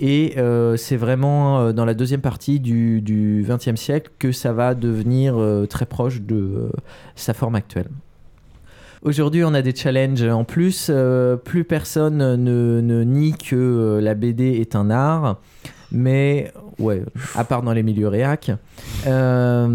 Et 0.00 0.34
euh, 0.38 0.76
c'est 0.76 0.96
vraiment 0.96 1.60
euh, 1.60 1.72
dans 1.72 1.84
la 1.84 1.94
deuxième 1.94 2.20
partie 2.20 2.58
du, 2.58 3.44
XXe 3.48 3.76
siècle 3.76 4.10
que 4.18 4.32
ça 4.32 4.52
va 4.52 4.74
devenir 4.74 5.36
euh, 5.38 5.66
très 5.66 5.86
proche 5.86 6.20
de 6.20 6.70
sa 7.14 7.34
forme 7.34 7.54
actuelle. 7.54 7.88
Aujourd'hui, 9.02 9.44
on 9.44 9.52
a 9.52 9.60
des 9.60 9.74
challenges 9.74 10.22
en 10.22 10.44
plus. 10.44 10.90
Plus 11.44 11.64
personne 11.64 12.36
ne, 12.36 13.04
nie 13.04 13.34
que 13.34 14.00
la 14.02 14.14
BD 14.14 14.60
est 14.60 14.74
un 14.76 14.88
art. 14.88 15.40
Mais, 15.96 16.50
ouais, 16.80 17.04
à 17.36 17.44
part 17.44 17.62
dans 17.62 17.72
les 17.72 17.84
milieux 17.84 18.08
réac. 18.08 18.50
Euh, 19.06 19.66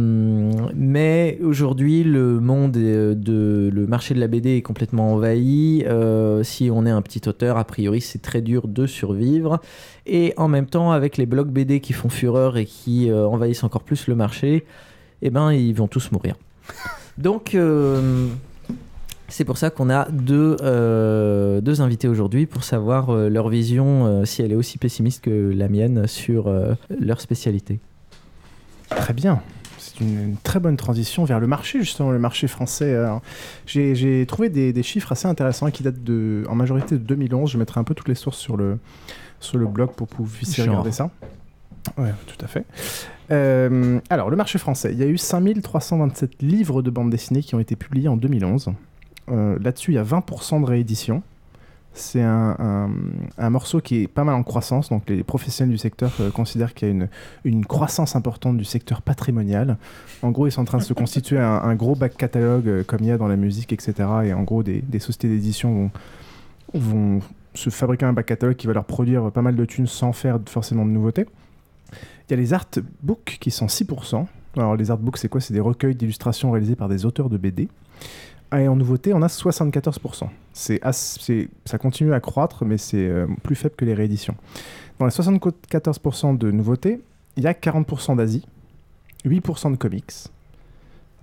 mais 0.75 1.39
aujourd'hui, 1.41 2.03
le 2.03 2.39
monde, 2.41 2.75
est- 2.75 3.15
de, 3.15 3.69
le 3.73 3.87
marché 3.87 4.13
de 4.13 4.19
la 4.19 4.27
BD 4.27 4.57
est 4.57 4.61
complètement 4.61 5.13
envahi. 5.13 5.85
Euh, 5.87 6.43
si 6.43 6.69
on 6.71 6.85
est 6.85 6.89
un 6.89 7.01
petit 7.01 7.21
auteur, 7.29 7.57
a 7.57 7.63
priori, 7.63 8.01
c'est 8.01 8.21
très 8.21 8.41
dur 8.41 8.67
de 8.67 8.85
survivre. 8.85 9.61
Et 10.05 10.33
en 10.37 10.49
même 10.49 10.65
temps, 10.65 10.91
avec 10.91 11.15
les 11.17 11.25
blogs 11.25 11.49
BD 11.51 11.79
qui 11.79 11.93
font 11.93 12.09
fureur 12.09 12.57
et 12.57 12.65
qui 12.65 13.09
euh, 13.09 13.25
envahissent 13.25 13.63
encore 13.63 13.83
plus 13.83 14.07
le 14.07 14.15
marché, 14.15 14.65
eh 15.21 15.29
ben, 15.29 15.53
ils 15.53 15.73
vont 15.73 15.87
tous 15.87 16.11
mourir. 16.11 16.35
Donc, 17.17 17.55
euh, 17.55 18.27
c'est 19.29 19.45
pour 19.45 19.57
ça 19.57 19.69
qu'on 19.69 19.89
a 19.89 20.09
deux, 20.09 20.57
euh, 20.61 21.61
deux 21.61 21.81
invités 21.81 22.07
aujourd'hui 22.07 22.45
pour 22.45 22.63
savoir 22.63 23.09
euh, 23.09 23.29
leur 23.29 23.49
vision, 23.49 24.05
euh, 24.05 24.25
si 24.25 24.41
elle 24.41 24.51
est 24.51 24.55
aussi 24.55 24.77
pessimiste 24.77 25.23
que 25.23 25.51
la 25.55 25.69
mienne, 25.69 26.07
sur 26.07 26.53
leur 26.89 27.21
spécialité. 27.21 27.79
Très 28.89 29.13
bien. 29.13 29.41
C'est 29.77 30.01
une, 30.01 30.19
une 30.21 30.37
très 30.37 30.59
bonne 30.59 30.77
transition 30.77 31.23
vers 31.23 31.39
le 31.39 31.47
marché, 31.47 31.79
justement, 31.79 32.11
le 32.11 32.19
marché 32.19 32.47
français. 32.47 32.97
J'ai 33.65 34.25
trouvé 34.27 34.49
des, 34.49 34.73
des 34.73 34.83
chiffres 34.83 35.11
assez 35.11 35.27
intéressants 35.27 35.69
qui 35.71 35.83
datent 35.83 36.03
de, 36.03 36.43
en 36.49 36.55
majorité 36.55 36.95
de 36.95 37.03
2011. 37.03 37.51
Je 37.51 37.57
mettrai 37.57 37.79
un 37.79 37.83
peu 37.83 37.93
toutes 37.93 38.09
les 38.09 38.15
sources 38.15 38.37
sur 38.37 38.57
le, 38.57 38.79
sur 39.39 39.57
le 39.57 39.67
blog 39.67 39.91
pour 39.91 40.07
que 40.07 40.15
vous 40.17 40.25
puissiez 40.25 40.63
regarder 40.63 40.91
ça. 40.91 41.11
Ouais, 41.97 42.13
tout 42.27 42.43
à 42.43 42.47
fait. 42.47 42.65
Euh, 43.31 43.99
alors, 44.09 44.29
le 44.29 44.35
marché 44.35 44.57
français. 44.57 44.91
Il 44.91 44.99
y 44.99 45.03
a 45.03 45.07
eu 45.07 45.17
5327 45.17 46.41
livres 46.41 46.81
de 46.81 46.89
bande 46.89 47.09
dessinée 47.09 47.41
qui 47.41 47.55
ont 47.55 47.59
été 47.59 47.75
publiés 47.75 48.07
en 48.07 48.17
2011. 48.17 48.73
Euh, 49.31 49.57
Là-dessus, 49.61 49.91
il 49.91 49.95
y 49.95 49.97
a 49.97 50.03
20% 50.03 50.61
de 50.61 50.65
réédition. 50.65 51.21
C'est 51.93 52.21
un, 52.21 52.89
un- 53.37 53.49
morceau 53.49 53.81
qui 53.81 54.03
est 54.03 54.07
pas 54.07 54.23
mal 54.23 54.35
en 54.35 54.43
croissance. 54.43 54.89
Donc, 54.89 55.09
les 55.09 55.23
professionnels 55.23 55.71
du 55.71 55.77
secteur 55.79 56.11
euh, 56.21 56.29
considèrent 56.29 56.73
qu'il 56.73 56.87
y 56.87 56.91
a 56.91 56.93
une, 56.93 57.09
une 57.43 57.65
croissance 57.65 58.15
importante 58.15 58.57
du 58.57 58.63
secteur 58.63 59.01
patrimonial. 59.01 59.77
En 60.21 60.29
gros, 60.31 60.47
ils 60.47 60.51
sont 60.51 60.61
en 60.61 60.65
train 60.65 60.77
de 60.77 60.83
se 60.83 60.93
constituer 60.93 61.39
un, 61.39 61.75
gros 61.75 61.95
back 61.95 62.15
catalogue 62.15 62.67
euh, 62.67 62.83
comme 62.83 62.99
il 63.01 63.07
y 63.07 63.11
a 63.11 63.17
dans 63.17 63.27
la 63.27 63.35
musique, 63.35 63.73
etc. 63.73 63.93
Et 64.25 64.33
en 64.33 64.43
gros, 64.43 64.61
des, 64.63 64.81
des 64.81 64.99
sociétés 64.99 65.29
d'édition 65.29 65.73
vont, 65.73 65.91
vont 66.79 67.19
se 67.55 67.69
fabriquer 67.71 68.05
un 68.05 68.13
back 68.13 68.27
catalogue 68.27 68.55
qui 68.55 68.67
va 68.67 68.73
leur 68.73 68.85
produire 68.85 69.31
pas 69.31 69.41
mal 69.41 69.55
de 69.55 69.65
thunes 69.65 69.87
sans 69.87 70.13
faire 70.13 70.37
forcément 70.45 70.85
de 70.85 70.91
nouveautés. 70.91 71.25
Il 71.91 72.31
y 72.31 72.33
a 72.35 72.37
les 72.37 72.53
artbooks 72.53 73.37
qui 73.41 73.49
sont 73.49 73.65
6%. 73.65 74.25
Alors, 74.55 74.75
les 74.75 74.91
artbooks, 74.91 75.17
c'est 75.17 75.27
quoi? 75.27 75.41
C'est 75.41 75.53
des 75.55 75.59
recueils 75.59 75.95
d'illustrations 75.95 76.51
réalisés 76.51 76.75
par 76.75 76.87
des 76.87 77.05
auteurs 77.05 77.29
de 77.29 77.37
BD. 77.37 77.67
Et 78.57 78.67
en 78.67 78.75
nouveauté, 78.75 79.13
on 79.13 79.21
a 79.21 79.27
74%. 79.27 80.27
C'est 80.53 80.81
ça 81.65 81.77
continue 81.77 82.13
à 82.13 82.19
croître, 82.19 82.65
mais 82.65 82.77
c'est 82.77 83.07
euh, 83.07 83.27
plus 83.43 83.55
faible 83.55 83.75
que 83.75 83.85
les 83.85 83.93
rééditions. 83.93 84.35
Dans 84.97 85.05
les 85.05 85.11
74% 85.11 86.37
de 86.37 86.51
nouveautés, 86.51 86.99
il 87.37 87.43
y 87.43 87.47
a 87.47 87.53
40% 87.53 88.17
d'Asie, 88.17 88.45
8% 89.25 89.71
de 89.71 89.77
comics, 89.77 90.11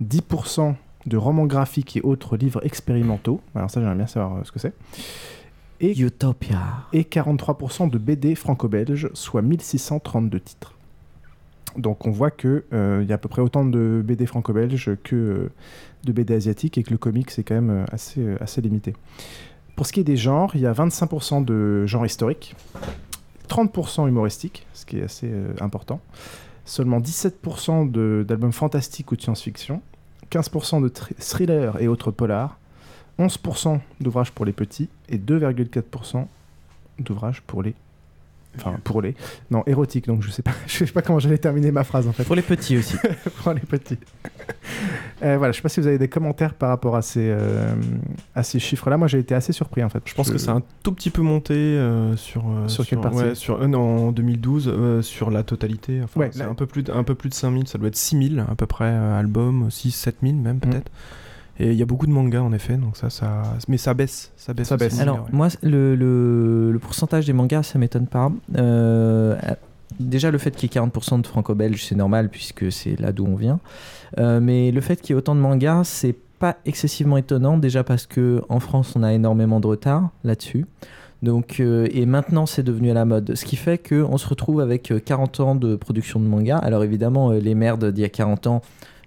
10% 0.01 0.75
de 1.05 1.17
romans 1.17 1.45
graphiques 1.45 1.97
et 1.97 2.01
autres 2.01 2.37
livres 2.37 2.65
expérimentaux. 2.65 3.41
Alors 3.55 3.69
ça, 3.69 3.81
j'aimerais 3.81 3.95
bien 3.95 4.07
savoir 4.07 4.37
euh, 4.37 4.43
ce 4.43 4.51
que 4.51 4.59
c'est. 4.59 4.73
Et, 5.79 5.99
Utopia. 5.99 6.87
Et 6.93 7.03
43% 7.03 7.89
de 7.89 7.97
BD 7.97 8.35
franco-belges, 8.35 9.09
soit 9.13 9.41
1632 9.41 10.39
titres. 10.39 10.76
Donc 11.75 12.07
on 12.07 12.11
voit 12.11 12.31
qu'il 12.31 12.63
y 12.71 13.11
a 13.11 13.15
à 13.15 13.17
peu 13.17 13.29
près 13.29 13.41
autant 13.41 13.65
de 13.65 14.01
BD 14.03 14.25
franco-belges 14.25 14.91
que 15.03 15.15
euh, 15.15 15.49
de 16.05 16.11
BD 16.11 16.33
asiatiques 16.33 16.77
et 16.77 16.83
que 16.83 16.91
le 16.91 16.97
comic 16.97 17.29
c'est 17.29 17.43
quand 17.43 17.55
même 17.55 17.69
euh, 17.69 17.85
assez, 17.91 18.21
euh, 18.21 18.37
assez 18.41 18.61
limité. 18.61 18.93
Pour 19.75 19.85
ce 19.85 19.93
qui 19.93 19.99
est 19.99 20.03
des 20.05 20.17
genres, 20.17 20.51
il 20.55 20.61
y 20.61 20.65
a 20.65 20.73
25% 20.73 21.45
de 21.45 21.85
genre 21.85 22.05
historique, 22.05 22.55
30% 23.49 24.07
humoristique, 24.07 24.65
ce 24.73 24.85
qui 24.85 24.97
est 24.99 25.03
assez 25.03 25.29
euh, 25.31 25.53
important, 25.61 25.99
seulement 26.65 26.99
17% 26.99 27.91
de- 27.91 28.25
d'albums 28.27 28.53
fantastiques 28.53 29.11
ou 29.11 29.15
de 29.15 29.21
science-fiction, 29.21 29.81
15% 30.31 30.81
de 30.81 30.89
thr- 30.89 31.13
thrillers 31.19 31.79
et 31.79 31.87
autres 31.87 32.11
polars, 32.11 32.57
11% 33.19 33.79
d'ouvrages 34.01 34.31
pour 34.31 34.45
les 34.45 34.51
petits 34.53 34.89
et 35.09 35.17
2,4% 35.17 36.25
d'ouvrages 36.99 37.41
pour 37.43 37.61
les 37.63 37.75
enfin 38.57 38.77
pour 38.83 39.01
les 39.01 39.15
non 39.51 39.63
érotiques 39.67 40.07
donc 40.07 40.21
je 40.21 40.29
sais 40.31 40.41
pas 40.41 40.51
je 40.67 40.85
sais 40.85 40.91
pas 40.91 41.01
comment 41.01 41.19
j'allais 41.19 41.37
terminer 41.37 41.71
ma 41.71 41.83
phrase 41.83 42.07
en 42.07 42.11
fait 42.13 42.23
Pour 42.23 42.35
les 42.35 42.41
petits 42.41 42.77
aussi. 42.77 42.95
pour 43.43 43.53
les 43.53 43.61
petits 43.61 43.97
Euh, 45.23 45.37
voilà 45.37 45.51
je 45.51 45.57
sais 45.57 45.61
pas 45.63 45.69
si 45.69 45.79
vous 45.79 45.87
avez 45.87 45.97
des 45.97 46.09
commentaires 46.09 46.53
par 46.53 46.69
rapport 46.69 46.95
à 46.95 47.01
ces 47.01 47.27
euh, 47.29 47.73
à 48.35 48.43
ces 48.43 48.59
chiffres 48.59 48.89
là 48.89 48.97
moi 48.97 49.07
j'ai 49.07 49.17
été 49.19 49.33
assez 49.33 49.51
surpris 49.51 49.83
en 49.83 49.89
fait 49.89 50.01
Je 50.05 50.13
pense 50.13 50.29
que 50.29 50.37
c'est 50.37 50.49
un 50.51 50.61
tout 50.83 50.91
petit 50.91 51.09
peu 51.09 51.21
monté 51.23 51.53
euh, 51.55 52.15
sur 52.15 52.43
Sur 52.67 52.85
quelle 52.85 52.99
partie 53.01 53.17
ouais, 53.17 53.35
sur 53.35 53.61
euh, 53.61 53.67
non, 53.67 54.07
en 54.07 54.11
2012 54.11 54.67
euh, 54.71 55.01
sur 55.01 55.31
la 55.31 55.43
totalité. 55.43 56.01
Enfin, 56.03 56.19
Ouais, 56.19 56.29
c'est 56.31 56.39
là- 56.39 56.49
un 56.49 56.53
peu 56.53 56.65
plus 56.67 56.83
de, 56.83 56.91
un 56.91 57.03
peu 57.03 57.15
plus 57.15 57.29
de 57.29 57.33
5000, 57.33 57.67
ça 57.67 57.77
doit 57.77 57.87
être 57.87 57.95
6000 57.95 58.45
à 58.49 58.55
peu 58.55 58.65
près 58.67 58.85
euh, 58.85 59.19
albums, 59.19 59.69
6 59.71 59.91
7000 59.91 60.35
Mm. 60.35 60.41
même 60.41 60.59
peut-être. 60.59 60.91
Et 61.59 61.71
il 61.71 61.77
y 61.77 61.81
a 61.81 61.85
beaucoup 61.85 62.05
de 62.05 62.11
mangas 62.11 62.41
en 62.41 62.53
effet, 62.53 62.75
donc 62.77 62.97
ça 62.97 63.09
ça 63.09 63.41
mais 63.67 63.77
ça 63.77 63.93
baisse, 63.93 64.31
ça 64.37 64.53
baisse. 64.53 64.71
aussi, 64.71 65.01
Alors, 65.01 65.17
ouais. 65.21 65.29
moi, 65.31 65.47
le, 65.63 65.95
le- 65.95 66.71
le 66.71 66.79
pourcentage 66.79 67.25
des 67.25 67.33
mangas, 67.33 67.63
ça 67.63 67.79
m'étonne 67.79 68.05
pas. 68.07 68.31
Euh, 68.57 69.35
déjà, 69.99 70.29
le 70.31 70.37
fait 70.37 70.51
qu'il 70.55 70.69
y 70.73 70.77
ait 70.77 70.79
40% 70.81 71.21
de 71.21 71.27
franco-belge, 71.27 71.83
c'est 71.83 71.95
normal, 71.95 72.29
puisque 72.29 72.71
c'est 72.71 72.99
là 72.99 73.11
d'où 73.11 73.25
on 73.25 73.35
vient. 73.35 73.59
Euh, 74.19 74.39
mais 74.39 74.71
le 74.71 74.81
fait 74.81 75.01
qu'il 75.01 75.13
y 75.13 75.15
ait 75.15 75.17
autant 75.17 75.35
de 75.35 75.39
mangas, 75.39 75.83
c'est 75.85 76.15
pas 76.39 76.57
excessivement 76.65 77.17
étonnant, 77.17 77.57
déjà 77.57 77.83
parce 77.83 78.05
que 78.05 78.43
en 78.49 78.59
France, 78.59 78.93
on 78.95 79.01
a 79.03 79.11
énormément 79.13 79.59
de 79.59 79.67
retard 79.67 80.09
là-dessus. 80.23 80.65
Donc, 81.23 81.59
euh, 81.59 81.87
et 81.91 82.05
maintenant, 82.05 82.45
c'est 82.45 82.61
devenu 82.61 82.91
à 82.91 82.93
la 82.93 83.05
mode. 83.05 83.33
Ce 83.33 83.43
qui 83.43 83.55
fait 83.55 83.79
qu'on 83.79 84.17
se 84.19 84.27
retrouve 84.27 84.59
avec 84.61 84.91
euh, 84.91 84.99
40 84.99 85.39
ans 85.39 85.55
de 85.55 85.75
production 85.75 86.19
de 86.19 86.25
manga. 86.27 86.57
Alors, 86.59 86.83
évidemment, 86.83 87.31
les 87.31 87.55
merdes 87.55 87.91
d'il 87.91 88.01
y 88.01 88.05
a 88.05 88.09
40 88.09 88.45
ans, 88.45 88.61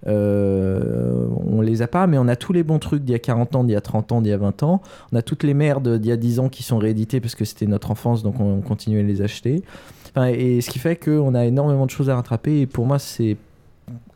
euh, 0.07 1.27
on 1.47 1.61
les 1.61 1.83
a 1.83 1.89
pas, 1.89 2.07
mais 2.07 2.19
on 2.19 2.29
a 2.29 2.37
tous 2.37 2.53
les 2.53 2.63
bons 2.63 2.79
trucs 2.79 3.05
d'il 3.05 3.13
y 3.13 3.17
a 3.17 3.19
40 3.19 3.57
ans, 3.57 3.65
d'il 3.65 3.73
y 3.73 3.77
a 3.77 3.81
30 3.81 4.13
ans, 4.13 4.21
d'il 4.23 4.31
y 4.31 4.33
a 4.33 4.39
20 4.39 4.63
ans. 4.63 4.81
On 5.13 5.17
a 5.17 5.23
toutes 5.23 5.43
les 5.43 5.55
merdes 5.55 5.99
d'il 5.99 6.09
y 6.09 6.13
a 6.13 6.17
10 6.17 6.41
ans 6.41 6.49
qui 6.49 6.63
sont 6.63 6.79
rééditées 6.79 7.21
parce 7.21 7.35
que 7.35 7.45
c'était 7.45 7.67
notre 7.67 7.91
enfance, 7.91 8.23
donc 8.23 8.41
on, 8.41 8.55
on 8.59 8.61
continue 8.61 9.01
à 9.01 9.03
les 9.03 9.23
acheter. 9.23 9.63
Enfin, 10.11 10.27
et 10.27 10.61
ce 10.61 10.71
qui 10.71 10.79
fait 10.79 10.97
qu'on 10.97 11.35
a 11.35 11.45
énormément 11.45 11.87
de 11.87 11.91
choses 11.91 12.11
à 12.11 12.17
rattraper. 12.17 12.61
Et 12.63 12.67
pour 12.67 12.87
moi, 12.87 12.99
c'est 12.99 13.37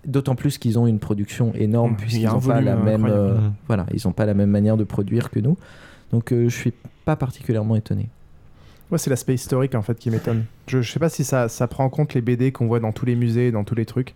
d'autant 0.06 0.34
plus 0.34 0.58
qu'ils 0.58 0.78
ont 0.78 0.86
une 0.86 0.98
production 0.98 1.52
énorme 1.54 1.92
Mmh, 1.92 1.96
puisqu'ils 1.96 2.26
n'ont 2.26 2.40
pas 2.40 2.60
la 2.60 2.76
même, 2.76 3.06
euh, 3.06 3.34
Mmh. 3.34 3.52
voilà, 3.66 3.86
ils 3.92 4.06
ont 4.06 4.12
pas 4.12 4.26
la 4.26 4.34
même 4.34 4.50
manière 4.50 4.76
de 4.76 4.84
produire 4.84 5.30
que 5.30 5.40
nous. 5.40 5.56
Donc 6.12 6.32
euh, 6.32 6.48
je 6.48 6.54
suis 6.56 6.72
pas 7.04 7.16
particulièrement 7.16 7.76
étonné. 7.76 8.08
Moi, 8.90 8.98
c'est 8.98 9.10
l'aspect 9.10 9.34
historique 9.34 9.74
en 9.74 9.82
fait 9.82 9.98
qui 9.98 10.10
m'étonne. 10.10 10.44
Je, 10.66 10.82
je 10.82 10.92
sais 10.92 11.00
pas 11.00 11.08
si 11.08 11.24
ça, 11.24 11.48
ça 11.48 11.66
prend 11.66 11.84
en 11.84 11.88
compte 11.90 12.14
les 12.14 12.20
BD 12.20 12.52
qu'on 12.52 12.66
voit 12.66 12.80
dans 12.80 12.92
tous 12.92 13.06
les 13.06 13.16
musées, 13.16 13.50
dans 13.50 13.64
tous 13.64 13.74
les 13.74 13.86
trucs. 13.86 14.14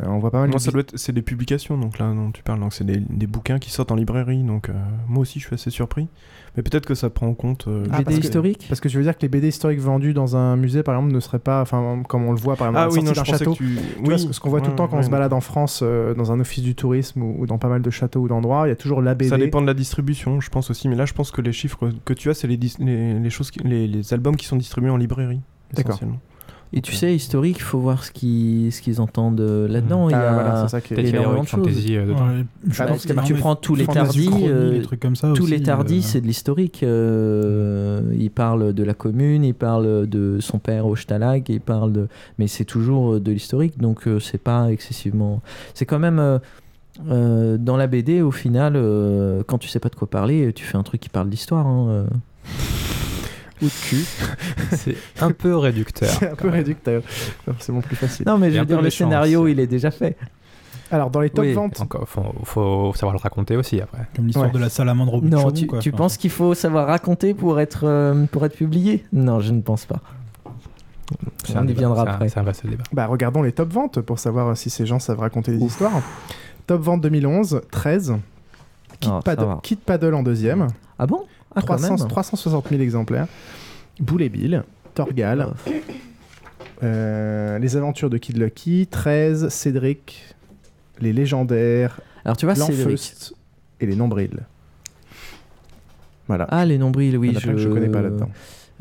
Euh, 0.00 0.06
on 0.06 0.18
voit 0.20 0.30
pas 0.30 0.40
mal 0.40 0.48
de 0.48 0.58
ça 0.58 0.70
doit 0.70 0.80
être, 0.80 0.92
c'est 0.96 1.12
des 1.12 1.20
publications 1.20 1.76
donc 1.76 1.98
là 1.98 2.10
dont 2.14 2.30
tu 2.30 2.42
parles, 2.42 2.60
donc 2.60 2.72
c'est 2.72 2.84
des, 2.84 2.96
des 2.96 3.26
bouquins 3.26 3.58
qui 3.58 3.70
sortent 3.70 3.92
en 3.92 3.94
librairie, 3.94 4.42
donc 4.42 4.70
euh, 4.70 4.72
moi 5.06 5.20
aussi 5.20 5.38
je 5.38 5.46
suis 5.46 5.54
assez 5.54 5.68
surpris. 5.68 6.08
Mais 6.56 6.62
peut-être 6.62 6.86
que 6.86 6.94
ça 6.94 7.08
prend 7.10 7.26
en 7.28 7.34
compte. 7.34 7.66
euh, 7.68 7.84
Ah, 7.90 7.96
parce 8.04 8.16
que- 8.20 8.26
Parce 8.68 8.80
que 8.80 8.88
je 8.88 8.96
veux 8.98 9.04
dire 9.04 9.16
que 9.16 9.22
les 9.22 9.28
BD 9.28 9.48
historiques 9.48 9.80
vendus 9.80 10.12
dans 10.14 10.36
un 10.36 10.56
musée, 10.56 10.82
par 10.82 10.94
exemple, 10.94 11.12
ne 11.14 11.20
seraient 11.20 11.38
pas, 11.38 11.60
enfin, 11.62 12.02
comme 12.08 12.24
on 12.24 12.32
le 12.32 12.38
voit 12.38 12.56
par 12.56 12.68
exemple, 12.68 12.84
Ah 12.84 12.88
oui, 12.92 13.02
non, 13.04 13.12
d'un 13.12 13.24
château. 13.38 13.52
tu- 13.54 13.76
Tu 13.96 14.02
vois, 14.04 14.14
oui. 14.14 14.18
ce, 14.20 14.32
ce 14.32 14.40
qu'on 14.40 14.48
voit 14.50 14.60
tout 14.62 14.70
le 14.70 14.76
temps 14.76 14.88
quand 14.88 14.96
on 14.98 15.02
se 15.02 15.10
balade 15.10 15.32
en 15.34 15.40
France 15.40 15.80
euh, 15.82 16.14
dans 16.14 16.30
un 16.32 16.40
office 16.40 16.62
du 16.62 16.74
tourisme 16.74 17.22
ou, 17.22 17.36
ou 17.42 17.46
dans 17.46 17.58
pas 17.58 17.68
mal 17.68 17.80
de 17.82 17.90
châteaux 17.90 18.20
ou 18.20 18.28
d'endroits, 18.28 18.66
il 18.66 18.70
y 18.70 18.72
a 18.72 18.76
toujours 18.76 19.00
la 19.02 19.14
BD. 19.14 19.28
Ça 19.30 19.36
dépend 19.38 19.60
de 19.62 19.66
la 19.66 19.74
distribution, 19.74 20.40
je 20.40 20.48
pense 20.50 20.70
aussi. 20.70 20.88
Mais 20.88 20.96
là, 20.96 21.04
je 21.06 21.12
pense 21.14 21.30
que 21.30 21.40
les 21.42 21.52
chiffres 21.52 21.90
que 22.04 22.12
tu 22.14 22.28
as, 22.30 22.34
c'est 22.34 22.46
les, 22.48 22.56
dis- 22.58 22.76
les, 22.78 23.18
les 23.18 23.30
choses, 23.30 23.50
qui- 23.50 23.60
les, 23.60 23.86
les 23.86 24.12
albums 24.14 24.36
qui 24.36 24.46
sont 24.46 24.56
distribués 24.56 24.90
en 24.90 24.96
librairie. 24.98 25.40
D'accord. 25.74 25.98
Et 26.74 26.80
tu 26.80 26.92
sais, 26.94 27.14
historique, 27.14 27.58
il 27.58 27.62
faut 27.62 27.78
voir 27.80 28.02
ce 28.02 28.10
qu'ils 28.10 28.72
ce 28.72 28.80
qu'ils 28.80 29.00
entendent 29.02 29.40
euh, 29.42 29.68
là-dedans. 29.68 30.08
Il 30.08 30.12
y 30.12 30.14
Ah, 30.14 30.30
a 30.30 30.32
voilà, 30.32 30.62
c'est 30.62 30.68
ça 30.70 30.80
qui 30.80 30.94
est- 30.94 31.04
énormément 31.10 31.42
de 31.42 31.46
choses. 31.46 31.60
Fantasy, 31.68 31.96
euh. 31.96 32.06
Ouais, 32.06 32.44
Ah, 32.78 32.86
tu 33.26 33.34
prends 33.34 33.56
tous 33.56 33.74
les 33.74 33.86
tardis, 33.86 34.30
euh, 34.44 34.70
des 34.78 34.80
trucs 34.82 35.00
comme 35.00 35.14
ça 35.14 35.32
tous 35.34 35.46
les 35.46 35.62
tardis, 35.62 35.98
euh. 35.98 36.02
c'est 36.02 36.20
de 36.22 36.26
l'historique. 36.26 36.82
euh, 36.82 38.00
il 38.18 38.30
parle 38.30 38.72
de 38.72 38.82
la 38.84 38.94
commune, 38.94 39.44
il 39.44 39.52
parle 39.54 40.06
de 40.08 40.38
son 40.40 40.58
père 40.58 40.86
au 40.86 40.96
Stalag, 40.96 41.44
il 41.50 41.60
parle 41.60 41.92
de, 41.92 42.08
mais 42.38 42.46
c'est 42.46 42.64
toujours 42.64 43.20
de 43.20 43.32
l'historique, 43.32 43.78
donc 43.78 44.06
euh, 44.08 44.18
c'est 44.18 44.38
pas 44.42 44.70
excessivement. 44.72 45.42
C'est 45.74 45.84
quand 45.84 45.98
même 45.98 46.18
euh, 46.18 46.38
euh, 47.10 47.58
dans 47.58 47.76
la 47.76 47.86
BD 47.86 48.22
au 48.22 48.30
final, 48.30 48.74
euh, 48.76 49.42
quand 49.46 49.58
tu 49.58 49.68
sais 49.68 49.78
pas 49.80 49.90
de 49.90 49.94
quoi 49.94 50.08
parler, 50.08 50.52
tu 50.54 50.64
fais 50.64 50.78
un 50.78 50.82
truc 50.82 51.00
qui 51.02 51.10
parle 51.10 51.28
d'histoire. 51.28 51.66
hein, 51.66 51.86
euh. 51.90 52.06
Ou 53.62 53.66
de 53.66 53.70
cul. 53.88 54.04
C'est 54.72 54.96
un 55.20 55.30
peu 55.30 55.56
réducteur. 55.56 56.08
c'est 56.18 56.30
un 56.30 56.34
peu 56.34 56.48
réducteur. 56.48 57.02
C'est 57.08 57.52
forcément 57.52 57.80
plus 57.80 57.96
facile. 57.96 58.26
Non, 58.26 58.36
mais 58.38 58.50
je 58.50 58.58
veux 58.58 58.64
dire, 58.66 58.76
le 58.78 58.82
méchant 58.82 59.04
scénario, 59.06 59.46
il 59.46 59.60
est 59.60 59.66
déjà 59.66 59.90
fait. 59.90 60.16
Alors, 60.90 61.10
dans 61.10 61.20
les 61.20 61.30
top 61.30 61.44
Oui. 61.44 61.52
ventes. 61.54 61.80
Encore, 61.80 62.06
faut, 62.08 62.22
faut 62.44 62.92
savoir 62.94 63.14
le 63.14 63.18
raconter 63.20 63.56
aussi 63.56 63.80
après. 63.80 64.06
Comme 64.14 64.26
l'histoire 64.26 64.46
Ouais. 64.46 64.52
de 64.52 64.58
la 64.58 64.68
salamandre 64.68 65.14
au 65.14 65.20
bout 65.22 65.28
Non, 65.28 65.50
tu, 65.50 65.66
quoi. 65.66 65.78
tu 65.78 65.88
Enfin, 65.90 65.96
penses 65.98 66.16
qu'il 66.18 66.30
faut 66.30 66.54
savoir 66.54 66.86
raconter 66.86 67.32
pour 67.34 67.60
être, 67.60 67.84
euh, 67.84 68.26
pour 68.26 68.44
être 68.44 68.56
publié? 68.56 69.04
Non, 69.12 69.40
je 69.40 69.52
ne 69.52 69.62
pense 69.62 69.86
pas. 69.86 70.00
On 71.54 71.58
un 71.58 71.64
y 71.64 71.66
débat, 71.68 71.80
viendra 71.80 72.02
après. 72.02 72.28
C'est 72.28 72.40
un 72.40 72.42
vaste 72.42 72.66
débat. 72.66 72.84
Bah, 72.92 73.06
regardons 73.06 73.42
les 73.42 73.52
top 73.52 73.72
ventes 73.72 74.00
pour 74.00 74.18
savoir 74.18 74.56
si 74.56 74.70
ces 74.70 74.84
gens 74.86 74.98
savent 74.98 75.20
raconter 75.20 75.52
des 75.56 75.64
histoires. 75.64 76.02
Top 76.66 76.80
vente 76.82 77.00
2011, 77.02 77.60
13. 77.70 78.14
Kid, 79.00 79.10
Paddle. 79.24 79.46
Kid 79.62 79.78
Paddle 79.80 80.14
en 80.14 80.22
deuxième. 80.22 80.68
Ah 80.98 81.06
bon? 81.06 81.24
Ah, 81.54 81.60
quand 81.60 81.76
300 81.76 81.96
même. 81.98 82.08
360 82.08 82.68
000 82.68 82.80
exemplaires. 82.82 83.26
Boule 84.00 84.22
et 84.22 84.28
Bill, 84.28 84.64
Torgal, 84.94 85.48
Euh, 86.82 87.58
les 87.58 87.76
aventures 87.76 88.10
de 88.10 88.18
Kid 88.18 88.36
Lucky, 88.38 88.88
13, 88.90 89.48
Cédric, 89.50 90.34
les 91.00 91.12
légendaires, 91.12 92.00
Alors 92.24 92.36
tu 92.36 92.44
vois, 92.46 92.54
Cédric. 92.56 93.32
et 93.80 93.86
les 93.86 93.94
nombrils. 93.94 94.40
Voilà. 96.26 96.46
Ah, 96.50 96.64
les 96.64 96.78
nombrils, 96.78 97.16
oui. 97.16 97.34
Que 97.34 97.56
je 97.56 97.68
connais 97.68 97.88
pas 97.88 98.02
là-dedans. 98.02 98.30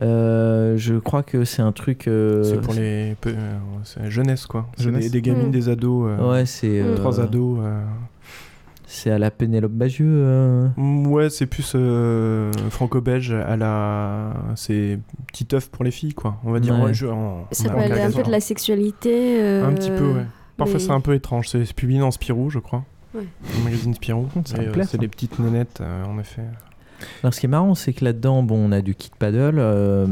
Euh, 0.01 0.77
je 0.77 0.95
crois 0.95 1.21
que 1.21 1.43
c'est 1.45 1.61
un 1.61 1.71
truc. 1.71 2.07
euh, 2.07 2.43
C'est 2.43 2.59
pour 2.61 2.73
les 2.73 3.15
peu- 3.21 3.35
euh, 3.37 4.09
jeunesse 4.09 4.47
quoi. 4.47 4.67
Jeunesse. 4.79 5.03
des, 5.05 5.09
des 5.11 5.21
gamines, 5.21 5.49
Mm. 5.49 5.51
des 5.51 5.69
ados. 5.69 6.07
euh, 6.09 6.31
Ouais, 6.31 6.45
c'est, 6.47 6.81
euh, 6.81 6.95
trois 6.95 7.19
ados. 7.19 7.59
C'est 8.93 9.10
à 9.10 9.17
la 9.17 9.31
Pénélope 9.31 9.71
Bagieux. 9.71 10.05
euh. 10.10 10.67
Mm, 10.75 11.07
Ouais, 11.07 11.29
c'est 11.29 11.45
plus 11.45 11.71
euh, 11.75 12.51
franco-belge 12.69 13.31
à 13.31 13.55
la. 13.55 14.33
C'est 14.55 15.00
petit 15.27 15.48
œuf 15.53 15.69
pour 15.69 15.83
les 15.86 15.91
filles 15.91 16.13
quoi. 16.13 16.38
On 16.43 16.51
va 16.51 16.60
dire. 16.60 16.75
Ouais. 16.75 16.86
ouais, 16.88 16.93
je- 16.93 17.07
en- 17.07 17.48
Ça 17.51 17.69
en 17.69 17.75
peut 17.75 17.79
aller 17.79 18.01
un 18.01 18.12
peu 18.12 18.24
de 18.24 18.31
la 18.31 18.41
sexualité. 18.41 19.41
euh, 19.41 19.65
Un 19.65 19.74
petit 19.74 19.91
peu, 19.91 20.12
ouais. 20.12 20.25
Parfois 20.57 20.75
mais- 20.75 20.79
c'est 20.86 20.91
un 20.91 21.00
peu 21.00 21.13
étrange. 21.15 21.48
C'est 21.48 21.74
publié 21.74 22.00
dans 22.01 22.12
Spirou, 22.12 22.50
je 22.50 22.60
crois. 22.60 22.83
Ouais. 23.15 23.24
Le 23.57 23.63
magazine 23.63 23.93
Spirou. 23.93 24.27
Euh, 24.57 24.74
c'est 24.86 24.98
des 25.00 25.07
petites 25.07 25.39
nénettes, 25.39 25.79
euh, 25.81 26.03
en 26.05 26.19
effet. 26.19 26.43
Alors, 27.24 27.34
ce 27.34 27.39
qui 27.39 27.46
est 27.46 27.50
marrant, 27.50 27.75
c'est 27.75 27.93
que 27.93 28.03
là-dedans, 28.05 28.43
bon, 28.43 28.58
on 28.70 28.72
a 28.72 28.81
du 28.81 28.96
kit 28.96 29.12
paddle, 29.17 29.55
euh, 29.58 30.05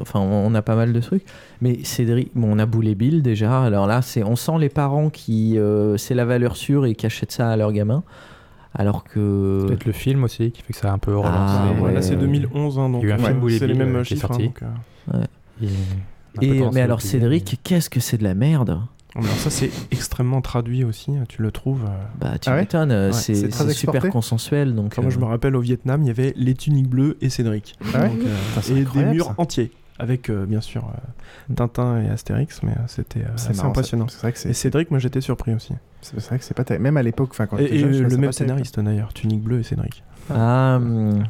enfin, 0.00 0.20
on 0.20 0.54
a 0.54 0.62
pas 0.62 0.76
mal 0.76 0.92
de 0.92 1.00
trucs. 1.00 1.24
Mais 1.60 1.78
Cédric, 1.84 2.30
bon, 2.34 2.48
on 2.54 2.58
a 2.58 2.66
Boulet 2.66 2.94
Bill 2.94 3.22
déjà. 3.22 3.62
Alors 3.62 3.86
là, 3.86 4.02
c'est, 4.02 4.22
on 4.24 4.36
sent 4.36 4.58
les 4.58 4.68
parents 4.68 5.10
qui, 5.10 5.58
euh, 5.58 5.96
c'est 5.96 6.14
la 6.14 6.24
valeur 6.24 6.56
sûre 6.56 6.86
et 6.86 6.94
qui 6.94 7.06
achètent 7.06 7.32
ça 7.32 7.50
à 7.50 7.56
leurs 7.56 7.72
gamins. 7.72 8.02
Alors 8.74 9.04
que. 9.04 9.64
Peut-être 9.66 9.84
le 9.84 9.92
film 9.92 10.24
aussi 10.24 10.50
qui 10.50 10.62
fait 10.62 10.72
que 10.72 10.78
ça 10.78 10.90
a 10.90 10.92
un 10.94 10.98
peu 10.98 11.14
relancé. 11.16 11.34
Ah, 11.58 11.74
Et 11.76 11.80
ouais. 11.80 11.92
Là 11.92 12.00
c'est 12.02 12.16
2011, 12.16 12.78
hein, 12.78 12.88
donc 12.88 13.02
Il 13.02 13.08
y 13.08 13.12
a 13.12 13.16
eu 13.16 13.18
un 13.18 13.22
ouais, 13.22 13.28
film 13.28 13.40
Boulet 13.40 13.58
c'est 13.58 13.66
les 13.66 13.74
Bill, 13.74 13.84
mêmes 13.84 13.96
euh, 13.96 14.02
qui 14.02 14.14
est 14.14 14.16
chiffres. 14.16 14.30
hein, 14.32 14.34
sorti. 14.34 14.44
donc, 14.46 14.62
euh, 15.14 15.24
Et, 16.40 16.58
tendance 16.58 16.74
mais 16.74 16.80
alors, 16.80 17.00
Cédric, 17.02 17.60
qu'est-ce 17.62 17.90
que 17.90 18.00
c'est 18.00 18.16
de 18.16 18.24
la 18.24 18.34
merde? 18.34 18.78
Alors 19.14 19.28
ça 19.36 19.50
c'est 19.50 19.70
extrêmement 19.90 20.40
traduit 20.40 20.84
aussi, 20.84 21.12
tu 21.28 21.42
le 21.42 21.50
trouves. 21.50 21.82
euh. 21.84 22.04
Bah, 22.18 22.38
tu 22.38 22.48
Ah 22.48 22.54
ouais 22.54 22.60
m'étonnes, 22.62 22.90
euh, 22.92 23.08
Ouais, 23.08 23.12
c'est, 23.12 23.50
super 23.72 24.08
consensuel. 24.08 24.74
Donc, 24.74 24.86
Enfin, 24.92 25.02
moi 25.02 25.10
je 25.10 25.16
euh, 25.18 25.20
me 25.20 25.24
rappelle 25.26 25.54
au 25.54 25.60
Vietnam, 25.60 26.02
il 26.02 26.06
y 26.08 26.10
avait 26.10 26.32
les 26.36 26.54
tuniques 26.54 26.88
bleues 26.88 27.18
et 27.20 27.28
Cédric. 27.28 27.74
Ah 27.94 28.00
ouais 28.00 28.08
Donc, 28.08 28.18
euh, 28.24 28.74
et 28.74 28.84
des 28.84 29.04
murs 29.04 29.26
ça. 29.26 29.34
entiers. 29.38 29.70
Avec 29.98 30.30
euh, 30.30 30.46
bien 30.46 30.62
sûr 30.62 30.84
euh, 30.84 31.54
Tintin 31.54 32.00
et 32.02 32.08
Astérix, 32.08 32.62
mais 32.62 32.72
c'était 32.88 33.20
euh, 33.20 33.24
C'est 33.36 33.50
assez 33.50 33.56
marrant, 33.58 33.68
impressionnant. 33.68 34.06
vrai 34.20 34.32
que 34.32 34.38
c'est- 34.38 34.48
Et 34.48 34.54
Cédric, 34.54 34.90
moi 34.90 34.98
j'étais 34.98 35.20
surpris 35.20 35.54
aussi. 35.54 35.74
C'est 36.00 36.18
c'est 36.18 36.28
vrai 36.28 36.38
que 36.38 36.44
c'est 36.44 36.54
pas 36.56 36.64
terrible. 36.64 36.82
Même 36.84 36.96
à 36.96 37.02
l'époque, 37.02 37.28
enfin 37.32 37.46
quand 37.46 37.58
Et, 37.58 37.64
j'étais 37.64 37.74
et 37.76 37.78
jeune, 37.80 37.92
je 37.92 37.98
trouvais 38.00 38.14
le 38.16 38.20
même 38.22 38.32
scénariste 38.32 38.80
d'ailleurs, 38.80 39.12
Tunique 39.12 39.42
bleue 39.42 39.60
et 39.60 39.62
Cédric. 39.62 40.02
Ah, 40.30 40.76
hum, 40.76 41.22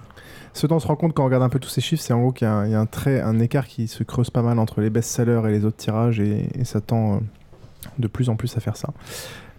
Ce 0.54 0.66
dont 0.68 0.76
on 0.76 0.80
se 0.80 0.86
rend 0.86 0.96
compte 0.96 1.12
quand 1.12 1.22
on 1.22 1.26
regarde 1.26 1.42
un 1.42 1.48
peu 1.48 1.58
tous 1.58 1.68
ces 1.68 1.80
chiffres, 1.80 2.02
c'est 2.02 2.12
en 2.14 2.20
gros 2.20 2.32
qu'il 2.32 2.46
y 2.46 2.48
a, 2.50 2.54
un, 2.54 2.66
il 2.66 2.70
y 2.70 2.74
a 2.74 2.80
un 2.80 2.86
trait, 2.86 3.20
un 3.20 3.40
écart 3.40 3.66
qui 3.66 3.88
se 3.88 4.04
creuse 4.04 4.30
pas 4.30 4.42
mal 4.42 4.58
entre 4.60 4.80
les 4.80 4.90
best-sellers 4.90 5.42
et 5.48 5.50
les 5.50 5.64
autres 5.64 5.76
tirages, 5.78 6.20
et, 6.20 6.48
et 6.54 6.64
ça 6.64 6.80
tend 6.80 7.16
euh, 7.16 7.18
de 7.98 8.08
plus 8.08 8.28
en 8.28 8.36
plus 8.36 8.56
à 8.56 8.60
faire 8.60 8.76
ça. 8.76 8.92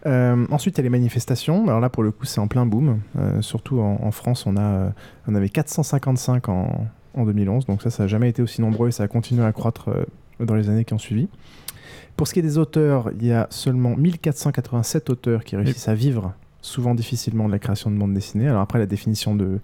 Euh, 0.05 0.45
ensuite, 0.51 0.77
il 0.77 0.79
y 0.79 0.81
a 0.81 0.83
les 0.83 0.89
manifestations. 0.89 1.67
Alors 1.67 1.79
là, 1.79 1.89
pour 1.89 2.03
le 2.03 2.11
coup, 2.11 2.25
c'est 2.25 2.39
en 2.39 2.47
plein 2.47 2.65
boom. 2.65 2.99
Euh, 3.17 3.41
surtout 3.41 3.79
en, 3.79 3.99
en 4.01 4.11
France, 4.11 4.45
on, 4.45 4.57
a, 4.57 4.61
euh, 4.61 4.89
on 5.27 5.35
avait 5.35 5.49
455 5.49 6.49
en, 6.49 6.87
en 7.13 7.25
2011. 7.25 7.65
Donc 7.65 7.81
ça, 7.81 7.89
ça 7.89 8.03
n'a 8.03 8.07
jamais 8.07 8.29
été 8.29 8.41
aussi 8.41 8.61
nombreux 8.61 8.89
et 8.89 8.91
ça 8.91 9.03
a 9.03 9.07
continué 9.07 9.45
à 9.45 9.51
croître 9.51 9.89
euh, 9.89 10.05
dans 10.45 10.55
les 10.55 10.69
années 10.69 10.85
qui 10.85 10.93
ont 10.93 10.99
suivi. 10.99 11.29
Pour 12.17 12.27
ce 12.27 12.33
qui 12.33 12.39
est 12.39 12.43
des 12.43 12.57
auteurs, 12.57 13.11
il 13.19 13.25
y 13.25 13.31
a 13.31 13.47
seulement 13.49 13.95
1487 13.95 15.09
auteurs 15.09 15.43
qui 15.43 15.55
réussissent 15.55 15.87
à 15.87 15.95
vivre, 15.95 16.33
souvent 16.61 16.93
difficilement, 16.95 17.47
de 17.47 17.51
la 17.51 17.59
création 17.59 17.89
de 17.89 17.97
bande 17.97 18.13
dessinée. 18.13 18.47
Alors 18.47 18.61
après, 18.61 18.77
la 18.77 18.85
définition 18.85 19.35
de 19.35 19.59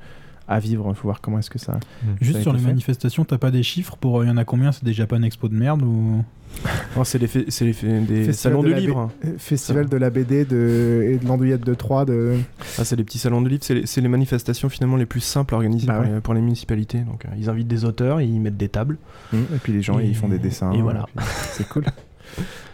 à 0.50 0.60
vivre, 0.60 0.86
il 0.90 0.96
faut 0.96 1.04
voir 1.08 1.22
comment 1.22 1.40
est-ce 1.40 1.50
que 1.50 1.60
ça. 1.60 1.80
Juste 2.20 2.38
ça 2.38 2.42
sur 2.42 2.54
les 2.54 2.60
fait. 2.60 2.68
manifestations, 2.68 3.24
t'as 3.24 3.38
pas 3.38 3.52
des 3.52 3.64
chiffres 3.64 3.96
pour. 3.98 4.24
Il 4.24 4.28
y 4.28 4.32
en 4.32 4.38
a 4.38 4.44
combien? 4.46 4.72
C'est 4.72 4.84
des 4.84 4.94
Japan 4.94 5.22
Expo 5.22 5.48
de 5.48 5.56
merde 5.56 5.82
ou? 5.84 6.24
Oh, 6.98 7.04
c'est 7.04 7.20
les, 7.20 7.28
des 7.28 7.44
Festival 7.52 8.34
salons 8.34 8.64
de, 8.64 8.70
la 8.70 8.80
livres. 8.80 9.12
B- 9.24 9.28
euh, 9.28 9.32
Festival 9.38 9.88
de 9.88 9.96
la 9.98 10.10
BD 10.10 10.46
de... 10.46 11.06
et 11.08 11.18
de 11.20 11.28
l'andouillette 11.28 11.64
de 11.64 11.76
Troyes. 11.76 12.06
De... 12.06 12.38
Ah, 12.80 12.84
c'est 12.84 12.96
les 12.96 13.04
petits 13.04 13.20
salons 13.20 13.42
de 13.44 13.48
livres, 13.50 13.64
c'est 13.64 13.76
les, 13.76 13.86
c'est 13.86 14.02
les 14.02 14.08
manifestations 14.08 14.68
finalement 14.68 14.98
les 14.98 15.06
plus 15.06 15.20
simples 15.22 15.54
à 15.54 15.58
organiser 15.58 15.86
Bah 15.86 15.98
pour, 15.98 16.06
ouais. 16.08 16.16
les, 16.16 16.22
pour 16.22 16.34
les 16.34 16.42
municipalités. 16.42 17.02
Donc 17.02 17.26
euh, 17.26 17.30
ils 17.38 17.50
invitent 17.52 17.68
des 17.68 17.86
auteurs, 17.86 18.20
ils 18.20 18.40
mettent 18.42 18.58
des 18.58 18.68
tables. 18.68 18.98
Et 19.34 19.38
puis 19.62 19.74
les 19.74 19.84
gens, 19.84 20.00
Et- 20.00 20.06
ils 20.08 20.16
font 20.16 20.28
des 20.28 20.40
dessins. 20.40 20.72
et 20.72 20.82
voilà. 20.82 21.06
puis 21.16 21.24
C'est 21.52 21.70
cool. 21.70 21.86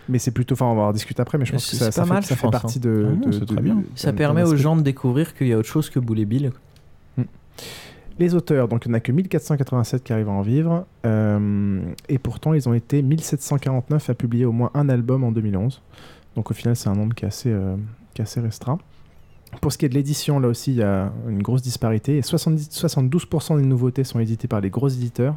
Mais 0.07 0.19
c'est 0.19 0.31
plutôt, 0.31 0.53
enfin, 0.53 0.67
on 0.67 0.75
va 0.75 0.83
en 0.83 0.93
discuter 0.93 1.21
après, 1.21 1.37
mais 1.37 1.45
je 1.45 1.51
pense 1.51 1.65
que 1.65 1.71
C'est 1.75 1.83
ça, 1.83 1.91
ça 1.91 2.01
pas 2.03 2.07
fait, 2.07 2.13
mal, 2.13 2.23
ça 2.23 2.35
fait 2.37 2.41
pense, 2.43 2.51
partie 2.51 2.77
hein. 2.77 2.81
de. 2.85 3.07
Ah 3.09 3.15
non, 3.15 3.27
de- 3.27 3.31
c'est 3.33 3.39
de- 3.41 3.45
très 3.45 3.61
bien. 3.61 3.83
ça 3.95 4.13
permet 4.13 4.43
aux 4.43 4.55
gens 4.55 4.77
de 4.77 4.81
découvrir 4.83 5.35
qu'il 5.35 5.47
y 5.47 5.53
a 5.53 5.57
autre 5.57 5.67
chose 5.67 5.89
que 5.89 5.99
Boulet 5.99 6.23
Bill. 6.25 6.51
Les 8.17 8.33
auteurs, 8.33 8.69
donc 8.69 8.85
il 8.85 8.89
n'y 8.89 8.95
en 8.95 8.97
a 8.97 9.01
que 9.01 9.11
1487 9.11 10.03
qui 10.03 10.13
arrivent 10.13 10.29
à 10.29 10.31
en 10.31 10.41
vivre, 10.41 10.85
euh, 11.05 11.81
et 12.07 12.17
pourtant 12.17 12.53
ils 12.53 12.69
ont 12.69 12.73
été 12.73 13.01
1749 13.01 14.09
à 14.09 14.13
publier 14.13 14.45
au 14.45 14.53
moins 14.53 14.71
un 14.73 14.87
album 14.87 15.25
en 15.25 15.33
2011. 15.33 15.81
Donc 16.35 16.49
au 16.49 16.53
final, 16.53 16.77
c'est 16.77 16.87
un 16.87 16.93
nombre 16.93 17.13
qui 17.13 17.25
est 17.25 17.27
assez, 17.27 17.51
euh, 17.51 17.75
qui 18.13 18.21
est 18.21 18.23
assez 18.23 18.39
restreint. 18.39 18.77
Pour 19.59 19.73
ce 19.73 19.77
qui 19.77 19.85
est 19.85 19.89
de 19.89 19.95
l'édition, 19.95 20.39
là 20.39 20.47
aussi, 20.47 20.71
il 20.71 20.77
y 20.77 20.83
a 20.83 21.11
une 21.27 21.41
grosse 21.41 21.61
disparité. 21.61 22.17
Et 22.17 22.21
70 22.21 22.69
72% 22.69 23.57
des 23.57 23.65
nouveautés 23.65 24.05
sont 24.05 24.19
éditées 24.19 24.47
par 24.47 24.61
les 24.61 24.69
gros 24.69 24.87
éditeurs 24.87 25.35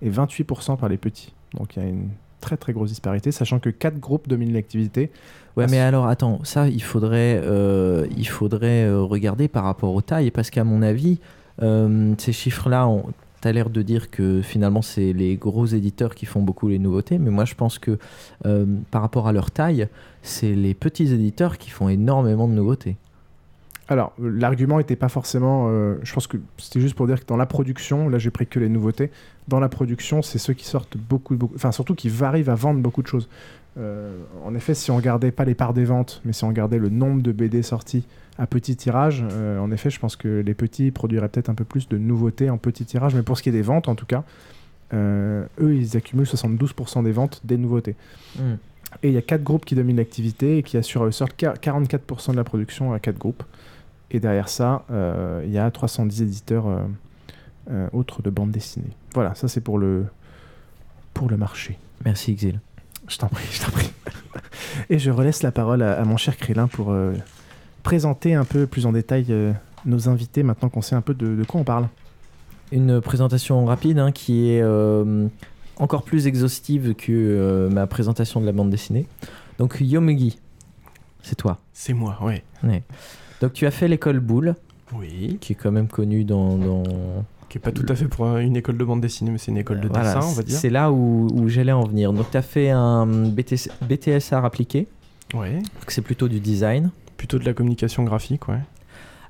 et 0.00 0.10
28% 0.10 0.76
par 0.76 0.88
les 0.88 0.98
petits. 0.98 1.34
Donc 1.54 1.76
il 1.76 1.82
y 1.82 1.86
a 1.86 1.88
une 1.88 2.10
très 2.40 2.56
très 2.56 2.72
grosse 2.72 2.90
disparité, 2.90 3.32
sachant 3.32 3.58
que 3.58 3.70
quatre 3.70 3.98
groupes 3.98 4.28
dominent 4.28 4.54
l'activité. 4.54 5.10
Ouais, 5.56 5.66
mais 5.68 5.80
alors 5.80 6.06
attends, 6.06 6.40
ça 6.44 6.68
il 6.68 6.82
faudrait, 6.82 7.40
euh, 7.44 8.06
il 8.16 8.28
faudrait 8.28 8.90
regarder 8.92 9.48
par 9.48 9.64
rapport 9.64 9.94
aux 9.94 10.00
tailles, 10.00 10.30
parce 10.30 10.50
qu'à 10.50 10.64
mon 10.64 10.80
avis, 10.80 11.18
ces 12.18 12.32
chiffres-là, 12.32 12.88
on... 12.88 13.04
t'as 13.40 13.52
l'air 13.52 13.70
de 13.70 13.82
dire 13.82 14.10
que 14.10 14.42
finalement 14.42 14.82
c'est 14.82 15.12
les 15.12 15.36
gros 15.36 15.66
éditeurs 15.66 16.14
qui 16.14 16.26
font 16.26 16.42
beaucoup 16.42 16.68
les 16.68 16.78
nouveautés, 16.78 17.18
mais 17.18 17.30
moi 17.30 17.44
je 17.44 17.54
pense 17.54 17.78
que 17.78 17.98
euh, 18.46 18.66
par 18.90 19.02
rapport 19.02 19.28
à 19.28 19.32
leur 19.32 19.50
taille, 19.50 19.88
c'est 20.22 20.54
les 20.54 20.74
petits 20.74 21.12
éditeurs 21.12 21.58
qui 21.58 21.70
font 21.70 21.88
énormément 21.88 22.48
de 22.48 22.54
nouveautés. 22.54 22.96
Alors, 23.90 24.12
euh, 24.22 24.30
l'argument 24.30 24.78
n'était 24.78 24.96
pas 24.96 25.08
forcément. 25.08 25.66
euh, 25.68 25.96
je 26.04 26.14
pense 26.14 26.28
que 26.28 26.36
c'était 26.58 26.80
juste 26.80 26.94
pour 26.94 27.08
dire 27.08 27.20
que 27.20 27.26
dans 27.26 27.36
la 27.36 27.46
production, 27.46 28.08
là 28.08 28.18
j'ai 28.18 28.30
pris 28.30 28.46
que 28.46 28.60
les 28.60 28.68
nouveautés. 28.68 29.10
Dans 29.48 29.58
la 29.58 29.68
production, 29.68 30.22
c'est 30.22 30.38
ceux 30.38 30.54
qui 30.54 30.64
sortent 30.64 30.96
beaucoup, 30.96 31.34
beaucoup. 31.36 31.56
Enfin, 31.56 31.72
surtout 31.72 31.96
qui 31.96 32.10
arrivent 32.22 32.50
à 32.50 32.54
vendre 32.54 32.80
beaucoup 32.80 33.02
de 33.02 33.08
choses. 33.08 33.28
Euh, 33.78 34.16
en 34.44 34.54
effet, 34.54 34.74
si 34.74 34.92
on 34.92 34.96
regardait 34.96 35.32
pas 35.32 35.44
les 35.44 35.56
parts 35.56 35.74
des 35.74 35.84
ventes, 35.84 36.22
mais 36.24 36.32
si 36.32 36.44
on 36.44 36.48
regardait 36.48 36.78
le 36.78 36.88
nombre 36.88 37.20
de 37.20 37.32
BD 37.32 37.62
sortis 37.62 38.04
à 38.40 38.46
petit 38.46 38.74
tirage, 38.74 39.22
euh, 39.32 39.58
en 39.58 39.70
effet, 39.70 39.90
je 39.90 40.00
pense 40.00 40.16
que 40.16 40.40
les 40.40 40.54
petits 40.54 40.90
produiraient 40.90 41.28
peut-être 41.28 41.50
un 41.50 41.54
peu 41.54 41.64
plus 41.64 41.90
de 41.90 41.98
nouveautés 41.98 42.48
en 42.48 42.56
petit 42.56 42.86
tirage. 42.86 43.14
Mais 43.14 43.22
pour 43.22 43.36
ce 43.36 43.42
qui 43.42 43.50
est 43.50 43.52
des 43.52 43.60
ventes, 43.60 43.86
en 43.86 43.94
tout 43.94 44.06
cas, 44.06 44.24
euh, 44.94 45.44
eux, 45.60 45.76
ils 45.76 45.94
accumulent 45.94 46.26
72% 46.26 47.04
des 47.04 47.12
ventes 47.12 47.42
des 47.44 47.58
nouveautés. 47.58 47.96
Mm. 48.38 48.54
Et 49.02 49.08
il 49.08 49.12
y 49.12 49.18
a 49.18 49.22
quatre 49.22 49.42
groupes 49.42 49.66
qui 49.66 49.74
dominent 49.74 49.98
l'activité 49.98 50.56
et 50.56 50.62
qui 50.62 50.78
assurent 50.78 51.02
à 51.02 51.06
eux 51.06 51.12
seuls 51.12 51.28
quar- 51.38 51.58
44% 51.58 52.32
de 52.32 52.36
la 52.36 52.44
production 52.44 52.94
à 52.94 52.98
quatre 52.98 53.18
groupes. 53.18 53.42
Et 54.10 54.20
derrière 54.20 54.48
ça, 54.48 54.86
euh, 54.90 55.42
il 55.44 55.52
y 55.52 55.58
a 55.58 55.70
310 55.70 56.22
éditeurs 56.22 56.64
autres 57.92 58.22
de 58.22 58.30
bande 58.30 58.50
dessinée. 58.50 58.90
Voilà, 59.14 59.34
ça 59.36 59.46
c'est 59.46 59.60
pour 59.60 59.78
le, 59.78 60.06
pour 61.14 61.28
le 61.28 61.36
marché. 61.36 61.78
Merci 62.04 62.32
Exil. 62.32 62.58
Je 63.06 63.16
t'en 63.18 63.28
prie, 63.28 63.46
je 63.52 63.60
t'en 63.62 63.70
prie. 63.70 63.92
Et 64.90 64.98
je 64.98 65.10
relaisse 65.10 65.44
la 65.44 65.52
parole 65.52 65.82
à, 65.82 65.92
à 66.00 66.04
mon 66.04 66.16
cher 66.16 66.36
Krélin 66.36 66.66
pour 66.66 66.90
présenter 67.82 68.34
un 68.34 68.44
peu 68.44 68.66
plus 68.66 68.86
en 68.86 68.92
détail 68.92 69.26
euh, 69.30 69.52
nos 69.86 70.08
invités 70.08 70.42
maintenant 70.42 70.68
qu'on 70.68 70.82
sait 70.82 70.94
un 70.94 71.00
peu 71.00 71.14
de, 71.14 71.34
de 71.36 71.44
quoi 71.44 71.60
on 71.60 71.64
parle. 71.64 71.88
Une 72.72 73.00
présentation 73.00 73.64
rapide 73.64 73.98
hein, 73.98 74.12
qui 74.12 74.50
est 74.50 74.60
euh, 74.62 75.26
encore 75.76 76.02
plus 76.02 76.26
exhaustive 76.26 76.94
que 76.94 77.10
euh, 77.10 77.68
ma 77.70 77.86
présentation 77.86 78.40
de 78.40 78.46
la 78.46 78.52
bande 78.52 78.70
dessinée. 78.70 79.06
Donc 79.58 79.78
Yomugi, 79.80 80.38
c'est 81.22 81.34
toi. 81.34 81.58
C'est 81.72 81.92
moi, 81.94 82.16
ouais. 82.22 82.42
Ouais. 82.62 82.82
Donc 83.40 83.52
tu 83.54 83.66
as 83.66 83.70
fait 83.70 83.88
l'école 83.88 84.20
Boule, 84.20 84.54
Oui. 84.94 85.38
qui 85.40 85.52
est 85.54 85.56
quand 85.56 85.72
même 85.72 85.88
connue 85.88 86.24
dans... 86.24 86.56
dans... 86.56 86.82
Qui 87.48 87.58
est 87.58 87.60
pas 87.60 87.72
tout 87.72 87.86
à 87.88 87.96
fait 87.96 88.06
pour 88.06 88.26
un- 88.26 88.38
une 88.38 88.56
école 88.56 88.78
de 88.78 88.84
bande 88.84 89.00
dessinée, 89.00 89.32
mais 89.32 89.38
c'est 89.38 89.50
une 89.50 89.56
école 89.56 89.80
de 89.80 89.88
Voilà, 89.88 90.14
dessin, 90.14 90.24
on 90.28 90.32
va 90.34 90.42
dire. 90.44 90.56
C'est 90.56 90.70
là 90.70 90.92
où, 90.92 91.26
où 91.32 91.48
j'allais 91.48 91.72
en 91.72 91.82
venir. 91.84 92.12
Donc 92.12 92.30
tu 92.30 92.36
as 92.36 92.42
fait 92.42 92.70
un 92.70 93.06
BTS, 93.06 93.70
BTS 93.82 94.32
art 94.32 94.44
appliqué, 94.44 94.86
Ouais. 95.34 95.54
donc 95.56 95.64
c'est 95.88 96.02
plutôt 96.02 96.28
du 96.28 96.38
design. 96.38 96.90
Plutôt 97.20 97.38
de 97.38 97.44
la 97.44 97.52
communication 97.52 98.02
graphique, 98.04 98.48
ouais. 98.48 98.60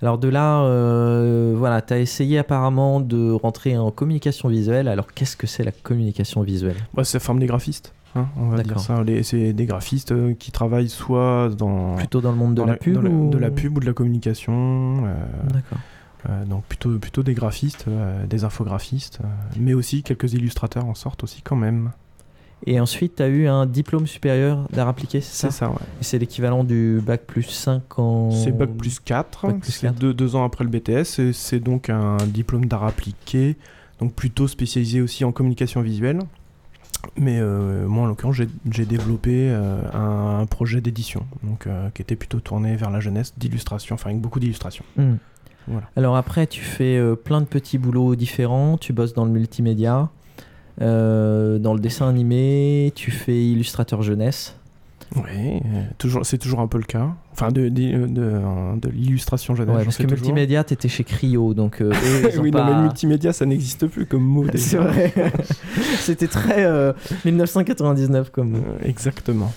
Alors 0.01 0.17
de 0.17 0.29
là, 0.29 0.61
euh, 0.63 1.55
voilà, 1.59 1.83
tu 1.83 1.93
as 1.93 1.99
essayé 1.99 2.39
apparemment 2.39 3.01
de 3.01 3.33
rentrer 3.33 3.77
en 3.77 3.91
communication 3.91 4.49
visuelle. 4.49 4.87
Alors 4.87 5.09
qu'est-ce 5.13 5.37
que 5.37 5.49
c'est 5.49 5.65
la 5.65 5.73
communication 5.73 6.43
visuelle? 6.43 6.77
Bah, 6.95 7.03
ça 7.03 7.19
forme 7.19 7.41
des 7.41 7.47
graphistes. 7.47 7.93
hein, 8.15 8.29
on 8.37 8.51
va 8.51 8.63
dire 8.63 8.79
ça. 8.79 9.03
C'est 9.25 9.53
des 9.53 9.67
graphistes 9.67 10.13
euh, 10.13 10.35
qui 10.39 10.53
travaillent 10.53 10.89
soit 10.89 11.49
dans 11.59 11.97
Plutôt 11.97 12.21
dans 12.21 12.31
le 12.31 12.37
monde 12.37 12.55
de 12.55 12.63
la, 12.63 12.77
pub 12.77 13.03
la- 13.03 13.11
ou... 13.11 13.29
de 13.31 13.39
la 13.39 13.51
pub 13.51 13.77
ou 13.77 13.81
de 13.81 13.87
la 13.87 13.93
communication. 13.93 15.03
euh, 15.05 15.15
D'accord. 15.53 15.79
donc 16.47 16.63
plutôt 16.67 16.97
plutôt 17.01 17.25
des 17.25 17.35
graphistes, 17.35 17.87
des 18.29 18.45
infographistes, 18.45 19.19
mais 19.59 19.75
aussi 19.75 20.05
quelques 20.05 20.33
illustrateurs 20.33 20.85
en 20.87 20.95
sortent 20.95 21.25
aussi 21.25 21.43
quand 21.43 21.57
même. 21.57 21.91
Et 22.67 22.79
ensuite, 22.79 23.17
tu 23.17 23.23
as 23.23 23.29
eu 23.29 23.47
un 23.47 23.65
diplôme 23.67 24.07
supérieur 24.07 24.67
d'art 24.73 24.89
appliqué, 24.89 25.21
c'est 25.21 25.35
ça 25.35 25.51
C'est 25.51 25.59
ça, 25.59 25.71
ouais. 25.71 25.77
Et 26.01 26.05
c'est 26.05 26.19
l'équivalent 26.19 26.63
du 26.65 27.01
bac 27.05 27.23
plus 27.27 27.43
5 27.45 27.99
en... 27.99 28.31
C'est 28.31 28.53
bac 28.53 28.71
plus 28.77 29.01
4, 29.01 29.47
Bac 29.47 29.61
plus 29.61 29.73
c'est 29.73 29.87
4. 29.87 29.95
deux, 29.99 30.13
deux 30.13 30.37
ans 30.37 30.45
après 30.45 30.65
le 30.65 30.71
BTS, 30.71 31.19
et 31.21 31.33
c'est 31.33 31.61
donc 31.61 31.89
un 31.89 32.17
diplôme 32.27 32.67
d'art 32.67 32.85
appliqué, 32.85 33.57
donc 33.99 34.13
plutôt 34.15 34.47
spécialisé 34.47 35.01
aussi 35.01 35.25
en 35.25 35.33
communication 35.33 35.81
visuelle. 35.81 36.19
Mais 37.17 37.39
euh, 37.41 37.87
moi, 37.89 38.05
en 38.05 38.07
l'occurrence, 38.07 38.37
j'ai- 38.71 38.85
développé 38.85 39.49
euh, 39.49 39.81
un, 39.95 40.41
un 40.41 40.47
projet 40.47 40.83
d'édition, 40.83 41.25
donc 41.43 41.67
euh, 41.67 41.89
qui 41.95 42.03
était 42.03 42.17
plutôt 42.17 42.41
tourné 42.41 42.77
vers 42.77 42.91
la 42.91 43.01
jeunesse, 43.01 43.33
d'illustration, 43.39 43.95
enfin 43.95 44.11
avec 44.11 44.21
beaucoup 44.21 44.39
d'illustrations. 44.39 44.85
Hmm. 44.97 45.15
Voilà. 45.67 45.89
Alors 45.97 46.17
après, 46.17 46.47
tu 46.47 46.61
fais 46.63 47.01
plein 47.25 47.41
de 47.41 47.47
petits 47.47 47.79
boulots 47.79 48.17
différents. 48.17 48.77
Tu 48.77 48.93
bosses 48.93 49.15
dans 49.15 49.25
le 49.25 49.31
multimédia, 49.31 50.09
euh, 50.81 51.59
dans 51.59 51.75
le 51.75 51.81
dessin 51.81 52.09
animé, 52.09 52.93
tu 52.95 53.11
fais 53.11 53.37
illustrateur 53.43 54.03
jeunesse. 54.03 54.57
Oui, 55.17 55.61
toujours, 55.99 56.25
c'est 56.25 56.39
toujours 56.39 56.61
un 56.61 56.69
peu 56.69 56.79
le 56.79 56.85
cas. 56.85 57.09
Enfin, 57.33 57.49
de, 57.49 57.69
de, 57.69 58.07
de- 58.07 58.79
de 58.81 58.89
l'illustration 58.91 59.57
jeunesse. 59.57 59.75
Ouais, 59.77 59.83
parce 59.85 59.97
que 59.97 60.03
toujours. 60.05 60.19
multimédia, 60.19 60.63
t'étais 60.63 60.87
chez 60.89 61.03
Cryo, 61.03 61.53
donc 61.53 61.81
euh, 61.81 61.91
eux, 61.93 62.31
oui, 62.41 62.53
non, 62.53 62.59
pas- 62.61 62.73
mais 62.77 62.83
multimédia, 62.83 63.33
ça 63.33 63.45
n'existe 63.45 63.89
plus 63.89 64.07
comme 64.07 64.23
mot. 64.23 64.45
C'est 64.55 64.77
vrai. 64.77 65.13
C'était 65.99 66.29
très 66.29 66.65
euh, 66.65 66.93
1999 67.25 68.31
comme 68.31 68.51
mot. 68.51 68.59
Euh, 68.59 68.89
Exactement. 68.89 69.53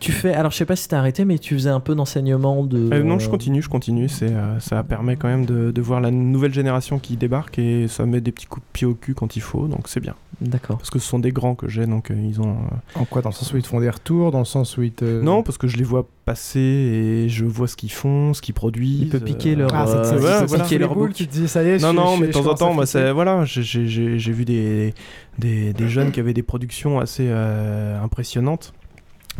Tu 0.00 0.12
fais, 0.12 0.32
alors 0.32 0.52
je 0.52 0.56
sais 0.56 0.64
pas 0.64 0.76
si 0.76 0.86
t'as 0.86 0.98
arrêté, 0.98 1.24
mais 1.24 1.38
tu 1.38 1.54
faisais 1.54 1.70
un 1.70 1.80
peu 1.80 1.94
d'enseignement 1.94 2.64
de. 2.64 2.88
Euh, 2.92 3.02
non, 3.02 3.18
je 3.18 3.28
continue, 3.28 3.60
je 3.62 3.68
continue. 3.68 4.08
C'est, 4.08 4.32
euh, 4.32 4.60
ça 4.60 4.82
permet 4.84 5.16
quand 5.16 5.26
même 5.28 5.44
de, 5.44 5.70
de 5.72 5.80
voir 5.82 6.00
la 6.00 6.10
nouvelle 6.12 6.54
génération 6.54 6.98
qui 7.00 7.16
débarque 7.16 7.58
et 7.58 7.88
ça 7.88 8.06
met 8.06 8.20
des 8.20 8.30
petits 8.30 8.46
coups 8.46 8.64
de 8.64 8.72
pied 8.72 8.86
au 8.86 8.94
cul 8.94 9.14
quand 9.14 9.34
il 9.36 9.40
faut, 9.42 9.66
donc 9.66 9.88
c'est 9.88 9.98
bien. 10.00 10.14
D'accord. 10.40 10.76
Parce 10.78 10.90
que 10.90 11.00
ce 11.00 11.08
sont 11.08 11.18
des 11.18 11.32
grands 11.32 11.56
que 11.56 11.68
j'ai, 11.68 11.84
donc 11.86 12.12
euh, 12.12 12.14
ils 12.16 12.40
ont. 12.40 12.50
euh, 12.52 13.00
En 13.00 13.04
quoi? 13.06 13.22
Dans 13.22 13.30
le 13.30 13.34
sens 13.34 13.52
où 13.52 13.56
ils 13.56 13.62
te 13.62 13.66
font 13.68 13.80
des 13.80 13.90
retours 13.90 14.30
Dans 14.30 14.38
le 14.38 14.44
sens 14.44 14.76
où 14.76 14.82
ils 14.84 14.92
te. 14.92 15.20
Non, 15.20 15.42
parce 15.42 15.58
que 15.58 15.66
je 15.66 15.76
les 15.76 15.82
vois 15.82 16.06
passer 16.24 16.60
et 16.60 17.28
je 17.28 17.44
vois 17.44 17.66
ce 17.66 17.74
qu'ils 17.74 17.90
font, 17.90 18.34
ce 18.34 18.40
qu'ils 18.40 18.54
produisent. 18.54 19.00
Il 19.00 19.08
peut 19.08 19.18
piquer 19.18 19.56
leur, 19.56 19.70
Ah, 19.74 19.84
c'est 19.88 20.14
Ouais, 20.14 20.46
voilà. 20.46 20.62
piquer 20.62 20.78
leur 20.78 20.94
boule, 20.94 21.12
tu 21.12 21.26
te 21.26 21.32
dis 21.32 21.48
ça 21.48 21.64
y 21.64 21.70
est, 21.70 21.82
Non, 21.82 21.90
je- 21.90 21.96
non, 21.96 22.14
je- 22.14 22.20
mais 22.20 22.26
de 22.28 22.32
temps 22.32 22.46
en 22.46 22.54
temps, 22.54 22.72
moi, 22.72 22.86
c'est 22.86 23.10
voilà, 23.10 23.44
j'ai- 23.44 23.62
j'ai 23.64 23.88
j'ai- 23.88 24.18
j'ai 24.20 24.32
vu 24.32 24.44
des, 24.44 24.94
des, 25.38 25.72
des 25.72 25.88
jeunes 25.88 26.12
qui 26.12 26.20
avaient 26.20 26.34
des 26.34 26.44
productions 26.44 27.00
assez 27.00 27.26
euh, 27.28 28.00
impressionnantes, 28.00 28.72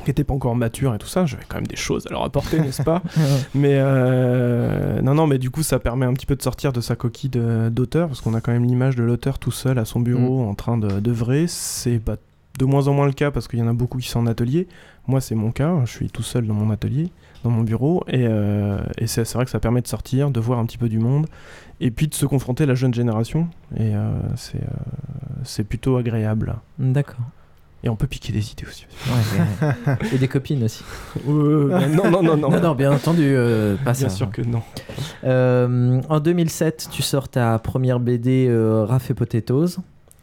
qui 0.02 0.10
n'étaient 0.10 0.24
pas 0.24 0.34
encore 0.34 0.54
matures 0.54 0.94
et 0.94 0.98
tout 0.98 1.06
ça. 1.06 1.26
J'avais 1.26 1.44
quand 1.48 1.56
même 1.56 1.66
des 1.66 1.76
choses 1.76 2.06
à 2.06 2.10
leur 2.10 2.24
apporter, 2.24 2.60
n'est-ce 2.60 2.82
pas 2.82 3.02
Mais 3.54 3.76
euh, 3.78 5.00
non, 5.02 5.14
non, 5.14 5.26
mais 5.26 5.38
du 5.38 5.50
coup, 5.50 5.62
ça 5.62 5.78
permet 5.78 6.06
un 6.06 6.14
petit 6.14 6.26
peu 6.26 6.36
de 6.36 6.42
sortir 6.42 6.72
de 6.72 6.80
sa 6.80 6.96
coquille 6.96 7.30
d'auteur, 7.30 8.08
parce 8.08 8.20
qu'on 8.20 8.34
a 8.34 8.40
quand 8.40 8.52
même 8.52 8.64
l'image 8.64 8.96
de 8.96 9.02
l'auteur 9.02 9.38
tout 9.38 9.50
seul 9.50 9.78
à 9.78 9.84
son 9.84 10.00
bureau 10.00 10.48
en 10.48 10.54
train 10.54 10.78
de 10.78 11.00
d'œuvrer. 11.00 11.46
C'est 11.48 11.98
pas 11.98 12.16
de 12.58 12.64
moins 12.64 12.88
en 12.88 12.92
moins 12.92 13.06
le 13.06 13.12
cas 13.12 13.30
parce 13.30 13.48
qu'il 13.48 13.58
y 13.58 13.62
en 13.62 13.68
a 13.68 13.72
beaucoup 13.72 13.98
qui 13.98 14.08
sont 14.08 14.20
en 14.20 14.26
atelier. 14.26 14.66
Moi, 15.06 15.20
c'est 15.20 15.34
mon 15.34 15.52
cas. 15.52 15.74
Je 15.84 15.90
suis 15.90 16.10
tout 16.10 16.22
seul 16.22 16.46
dans 16.46 16.54
mon 16.54 16.70
atelier, 16.70 17.10
dans 17.44 17.50
mon 17.50 17.62
bureau, 17.62 18.04
et, 18.08 18.26
euh, 18.26 18.78
et 18.98 19.06
c'est 19.06 19.32
vrai 19.32 19.44
que 19.44 19.50
ça 19.50 19.60
permet 19.60 19.80
de 19.80 19.86
sortir, 19.86 20.30
de 20.30 20.40
voir 20.40 20.58
un 20.58 20.66
petit 20.66 20.76
peu 20.76 20.88
du 20.88 20.98
monde, 20.98 21.26
et 21.80 21.90
puis 21.90 22.08
de 22.08 22.14
se 22.14 22.26
confronter 22.26 22.64
à 22.64 22.66
la 22.66 22.74
jeune 22.74 22.92
génération. 22.92 23.48
Et 23.76 23.94
euh, 23.94 24.10
c'est 24.36 24.58
euh, 24.58 24.82
c'est 25.44 25.64
plutôt 25.64 25.96
agréable. 25.96 26.56
D'accord. 26.78 27.24
Et 27.84 27.88
on 27.88 27.94
peut 27.94 28.08
piquer 28.08 28.32
des 28.32 28.50
idées 28.50 28.64
aussi. 28.66 28.86
Ouais, 29.06 29.66
ouais. 29.86 29.96
Et 30.12 30.18
des 30.18 30.26
copines 30.26 30.64
aussi. 30.64 30.82
Euh, 31.28 31.86
non, 31.88 32.10
non, 32.10 32.22
non, 32.22 32.36
non. 32.36 32.50
non, 32.50 32.60
non, 32.60 32.74
bien 32.74 32.90
entendu, 32.92 33.22
euh, 33.24 33.76
pas 33.76 33.92
Bien 33.92 33.94
ça. 33.94 34.08
sûr 34.08 34.30
que 34.32 34.42
non. 34.42 34.62
Euh, 35.24 36.00
en 36.08 36.18
2007, 36.20 36.88
tu 36.90 37.02
sors 37.02 37.28
ta 37.28 37.56
première 37.60 38.00
BD 38.00 38.48
euh, 38.48 38.84
Raph 38.84 39.10
et 39.10 39.14
Potatoes. 39.14 39.76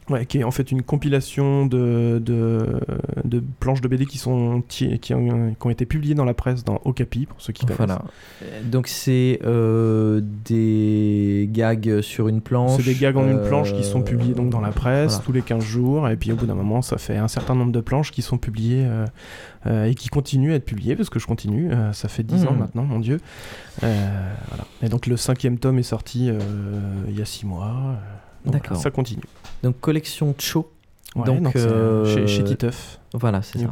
Ouais, 0.07 0.27
qui 0.27 0.37
est 0.37 0.43
en 0.43 0.51
fait 0.51 0.71
une 0.71 0.83
compilation 0.83 1.65
de, 1.65 2.21
de, 2.23 2.79
de 3.23 3.43
planches 3.59 3.81
de 3.81 3.87
BD 3.87 4.05
qui, 4.05 4.19
sont, 4.19 4.61
qui, 4.67 4.99
ont, 5.15 5.55
qui 5.59 5.65
ont 5.67 5.69
été 5.71 5.87
publiées 5.87 6.13
dans 6.13 6.25
la 6.25 6.35
presse 6.35 6.63
dans 6.63 6.79
Okapi, 6.85 7.25
pour 7.25 7.41
ceux 7.41 7.53
qui 7.53 7.65
connaissent. 7.65 7.77
Voilà. 7.87 8.03
Donc 8.65 8.85
c'est 8.87 9.39
euh, 9.43 10.21
des 10.69 11.49
gags 11.51 12.01
sur 12.01 12.27
une 12.27 12.41
planche. 12.41 12.77
C'est 12.77 12.83
des 12.85 12.93
gags 12.93 13.17
en 13.17 13.23
une 13.27 13.39
euh, 13.39 13.47
planche 13.47 13.73
qui 13.73 13.83
sont 13.83 14.03
publiés 14.03 14.35
donc 14.35 14.51
dans 14.51 14.61
la 14.61 14.69
presse 14.71 15.13
voilà. 15.13 15.25
tous 15.25 15.31
les 15.31 15.41
15 15.41 15.63
jours, 15.63 16.07
et 16.07 16.15
puis 16.17 16.31
au 16.31 16.35
bout 16.35 16.45
d'un 16.45 16.53
moment, 16.53 16.83
ça 16.83 16.99
fait 16.99 17.17
un 17.17 17.27
certain 17.27 17.55
nombre 17.55 17.71
de 17.71 17.81
planches 17.81 18.11
qui 18.11 18.21
sont 18.21 18.37
publiées 18.37 18.85
euh, 18.85 19.05
euh, 19.65 19.85
et 19.85 19.95
qui 19.95 20.09
continuent 20.09 20.51
à 20.51 20.55
être 20.57 20.65
publiées, 20.65 20.95
parce 20.95 21.09
que 21.09 21.17
je 21.17 21.25
continue, 21.25 21.71
euh, 21.71 21.93
ça 21.93 22.09
fait 22.09 22.21
10 22.21 22.45
ans 22.45 22.51
Mhm. 22.51 22.59
maintenant, 22.59 22.83
mon 22.83 22.99
Dieu. 22.99 23.19
Euh, 23.83 24.33
voilà. 24.49 24.65
Et 24.83 24.89
donc 24.89 25.07
le 25.07 25.17
cinquième 25.17 25.57
tome 25.57 25.79
est 25.79 25.83
sorti 25.83 26.29
euh, 26.29 26.39
il 27.09 27.17
y 27.17 27.23
a 27.23 27.25
6 27.25 27.47
mois. 27.47 27.65
euh, 27.65 27.93
donc 28.45 28.53
D'accord. 28.53 28.77
ça 28.77 28.91
continue. 28.91 29.23
Donc 29.65 29.79
collection 29.79 30.35
Cho. 30.37 30.71
Ouais, 31.15 31.25
donc 31.25 31.55
euh, 31.55 32.05
chez, 32.05 32.27
chez 32.27 32.43
Titeuf. 32.43 32.99
Voilà, 33.13 33.41
c'est 33.41 33.57
ça. 33.57 33.65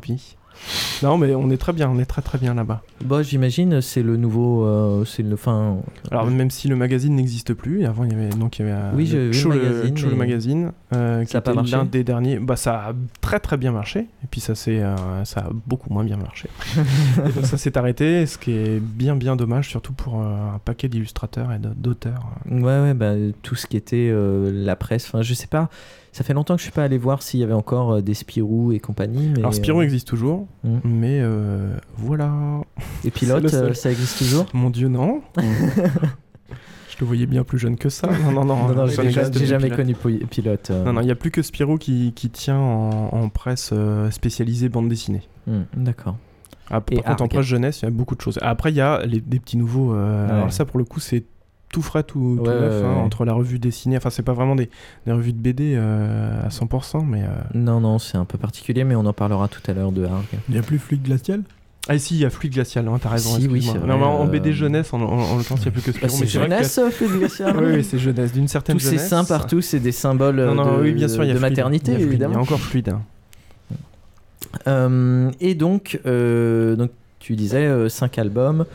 Non, 1.01 1.17
mais 1.17 1.35
on 1.35 1.49
est 1.49 1.57
très 1.57 1.73
bien, 1.73 1.89
on 1.89 1.99
est 1.99 2.05
très 2.05 2.21
très 2.21 2.37
bien 2.37 2.53
là-bas. 2.53 2.81
Bah, 3.03 3.21
j'imagine 3.21 3.81
c'est 3.81 4.03
le 4.03 4.17
nouveau, 4.17 4.65
euh, 4.65 5.05
c'est 5.05 5.23
le 5.23 5.35
fin. 5.35 5.77
Alors 6.11 6.25
même 6.27 6.51
si 6.51 6.67
le 6.67 6.75
magazine 6.75 7.15
n'existe 7.15 7.53
plus, 7.53 7.85
avant 7.85 8.03
il 8.03 8.11
y 8.11 8.15
avait 8.15 8.29
donc 8.29 8.59
il 8.59 8.65
y 8.65 8.69
avait 8.69 8.77
euh, 8.77 8.91
Oui, 8.95 9.07
le 9.07 9.31
Cho 9.31 9.49
le 9.49 9.59
magazine, 9.59 9.97
Cho 9.97 10.09
le 10.09 10.15
magazine 10.15 10.71
euh, 10.93 11.25
qui 11.25 11.37
était 11.37 11.53
l'un 11.53 11.85
des 11.85 12.03
derniers. 12.03 12.39
Bah 12.39 12.55
ça 12.55 12.89
a 12.89 12.93
très 13.21 13.39
très 13.39 13.57
bien 13.57 13.71
marché 13.71 13.99
et 13.99 14.27
puis 14.29 14.41
ça 14.41 14.55
c'est 14.55 14.79
euh, 14.79 15.25
ça 15.25 15.41
a 15.41 15.49
beaucoup 15.65 15.91
moins 15.91 16.03
bien 16.03 16.17
marché. 16.17 16.49
et 16.77 17.31
donc 17.31 17.45
ça 17.45 17.57
s'est 17.57 17.77
arrêté, 17.77 18.25
ce 18.25 18.37
qui 18.37 18.51
est 18.51 18.79
bien 18.79 19.15
bien 19.15 19.35
dommage 19.35 19.69
surtout 19.69 19.93
pour 19.93 20.21
un 20.21 20.59
paquet 20.63 20.87
d'illustrateurs 20.87 21.51
et 21.51 21.59
d'auteurs. 21.59 22.23
Ouais, 22.49 22.61
ouais, 22.61 22.93
bah, 22.93 23.13
tout 23.41 23.55
ce 23.55 23.67
qui 23.67 23.77
était 23.77 24.13
la 24.13 24.75
presse. 24.75 25.05
Enfin, 25.07 25.21
je 25.21 25.33
sais 25.33 25.47
pas. 25.47 25.69
Ça 26.13 26.23
fait 26.23 26.33
longtemps 26.33 26.53
que 26.55 26.59
je 26.59 26.63
suis 26.63 26.71
pas 26.71 26.83
allé 26.83 26.97
voir 26.97 27.21
s'il 27.23 27.39
y 27.39 27.43
avait 27.43 27.53
encore 27.53 27.93
euh, 27.93 28.01
des 28.01 28.13
Spirou 28.13 28.71
et 28.71 28.79
compagnie. 28.79 29.29
Mais, 29.33 29.39
Alors 29.39 29.53
Spirou 29.53 29.79
euh, 29.81 29.83
existe 29.83 30.07
toujours, 30.07 30.47
Mm. 30.63 30.77
mais 30.85 31.19
euh, 31.21 31.75
voilà. 31.97 32.31
Et 33.03 33.11
Pilote, 33.11 33.47
ça 33.73 33.89
existe 33.91 34.19
toujours? 34.19 34.45
Mon 34.53 34.69
Dieu 34.69 34.87
non. 34.87 35.21
Je 36.89 36.99
le 36.99 37.07
voyais 37.07 37.25
bien 37.25 37.43
plus 37.43 37.57
jeune 37.57 37.75
que 37.75 37.89
ça. 37.89 38.07
Non 38.07 38.31
non 38.31 38.45
non. 38.45 38.67
Non, 38.67 38.75
non, 38.75 38.85
j'ai 38.85 39.09
jamais 39.09 39.69
Pilote. 39.69 39.75
connu 39.75 39.95
Pi- 39.95 40.25
Pilote. 40.27 40.69
euh. 40.69 40.83
Non, 40.85 40.93
non, 40.93 41.01
il 41.01 41.05
n'y 41.05 41.11
a 41.11 41.15
plus 41.15 41.31
que 41.31 41.41
Spirou 41.41 41.77
qui, 41.79 42.13
qui 42.13 42.29
tient 42.29 42.59
en, 42.59 43.09
en 43.11 43.29
presse 43.29 43.73
spécialisée 44.11 44.69
bande 44.69 44.89
dessinée. 44.89 45.23
Hmm, 45.47 45.61
D'accord. 45.75 46.17
Ah, 46.69 46.79
par 46.81 46.97
Et 46.97 47.01
contre, 47.01 47.23
en 47.23 47.27
presse 47.27 47.45
jeunesse, 47.47 47.81
il 47.81 47.85
y 47.85 47.87
a 47.87 47.91
beaucoup 47.91 48.15
de 48.15 48.21
choses. 48.21 48.37
Après, 48.43 48.69
il 48.71 48.75
y 48.75 48.81
a 48.81 49.03
les- 49.05 49.21
des 49.21 49.39
petits 49.39 49.57
nouveaux. 49.57 49.93
euh, 49.95 50.27
Ouais. 50.27 50.33
Alors, 50.33 50.53
ça, 50.53 50.65
pour 50.65 50.77
le 50.77 50.85
coup, 50.85 50.99
c'est 50.99 51.23
tout 51.73 51.81
frais, 51.81 52.03
tout, 52.03 52.39
tout 52.41 52.49
Ouais, 52.49 52.57
neuf, 52.57 52.81
ouais, 52.81 52.87
hein, 52.87 52.93
ouais. 52.95 53.01
entre 53.01 53.25
la 53.25 53.33
revue 53.33 53.59
dessinée. 53.59 53.97
Enfin, 53.97 54.09
c'est 54.09 54.23
pas 54.23 54.31
vraiment 54.31 54.55
des, 54.55 54.69
des 55.05 55.11
revues 55.11 55.33
de 55.33 55.37
BD 55.39 55.73
euh, 55.75 56.41
à 56.45 56.47
100%, 56.47 57.05
mais. 57.05 57.23
euh, 57.23 57.27
Non, 57.53 57.81
non, 57.81 57.99
c'est 57.99 58.17
un 58.17 58.23
peu 58.25 58.37
particulier, 58.37 58.85
mais 58.85 58.95
on 58.95 59.05
en 59.05 59.11
parlera 59.13 59.49
tout 59.49 59.59
à 59.69 59.73
l'heure 59.73 59.91
de 59.91 60.05
Arg. 60.05 60.23
Il 60.47 60.53
n'y 60.53 60.59
a 60.59 60.63
plus 60.63 60.79
Fluide 60.79 61.03
Glacial? 61.03 61.41
Ah, 61.89 61.97
si, 61.97 62.15
il 62.15 62.21
y 62.21 62.25
a 62.25 62.29
Fluide 62.29 62.53
Glacial, 62.53 62.87
hein, 62.87 62.97
t'as 63.01 63.09
raison. 63.09 63.37
Si, 63.37 63.45
oui, 63.49 63.65
Non, 63.67 63.73
vrai, 63.73 63.87
mais 63.87 63.93
en, 63.93 64.19
en 64.21 64.25
euh, 64.25 64.29
BD 64.29 64.53
jeunesse, 64.53 64.93
en, 64.93 65.01
en, 65.01 65.05
en 65.19 65.35
l'occurrence, 65.37 65.59
il 65.59 65.63
n'y 65.63 65.67
a 65.67 65.71
plus 65.71 65.81
que 65.81 65.91
Spirou. 65.91 66.07
Bah, 66.07 66.13
c'est 66.17 66.23
que- 66.25 66.31
jeunesse, 66.31 66.77
euh, 66.77 66.89
Fluide 66.91 67.11
Glacial. 67.19 67.57
Oui, 67.57 67.71
oui, 67.75 67.83
c'est 67.83 67.99
jeunesse, 67.99 68.31
d'une 68.31 68.47
certaine 68.47 68.77
Tous 68.77 68.83
ces 68.83 68.91
jeunesse. 68.91 69.09
seins 69.09 69.25
partout, 69.25 69.59
c'est 69.59 69.81
des 69.81 69.91
symboles 69.91 70.37
Non, 70.37 70.55
non, 70.55 70.77
de, 70.77 70.81
oui, 70.83 70.93
bien 70.93 71.09
sûr, 71.09 71.23
il 71.25 71.27
y 71.27 71.31
a 71.31 71.33
de 71.33 71.39
Fluide, 71.39 71.51
maternité, 71.51 71.91
il 71.91 71.93
y 71.93 71.95
a 71.95 71.97
Fluide, 71.97 72.09
évidemment. 72.11 72.33
Il 72.33 72.35
y 72.35 72.39
a 72.39 72.41
encore 72.41 72.59
Fluide. 72.61 72.89
hein. 72.89 73.01
Euh, 74.67 75.31
et 75.41 75.55
donc, 75.55 75.99
donc, 76.05 76.91
tu 77.23 77.35
disais 77.37 77.89
5 77.89 78.17
albums. 78.19 78.65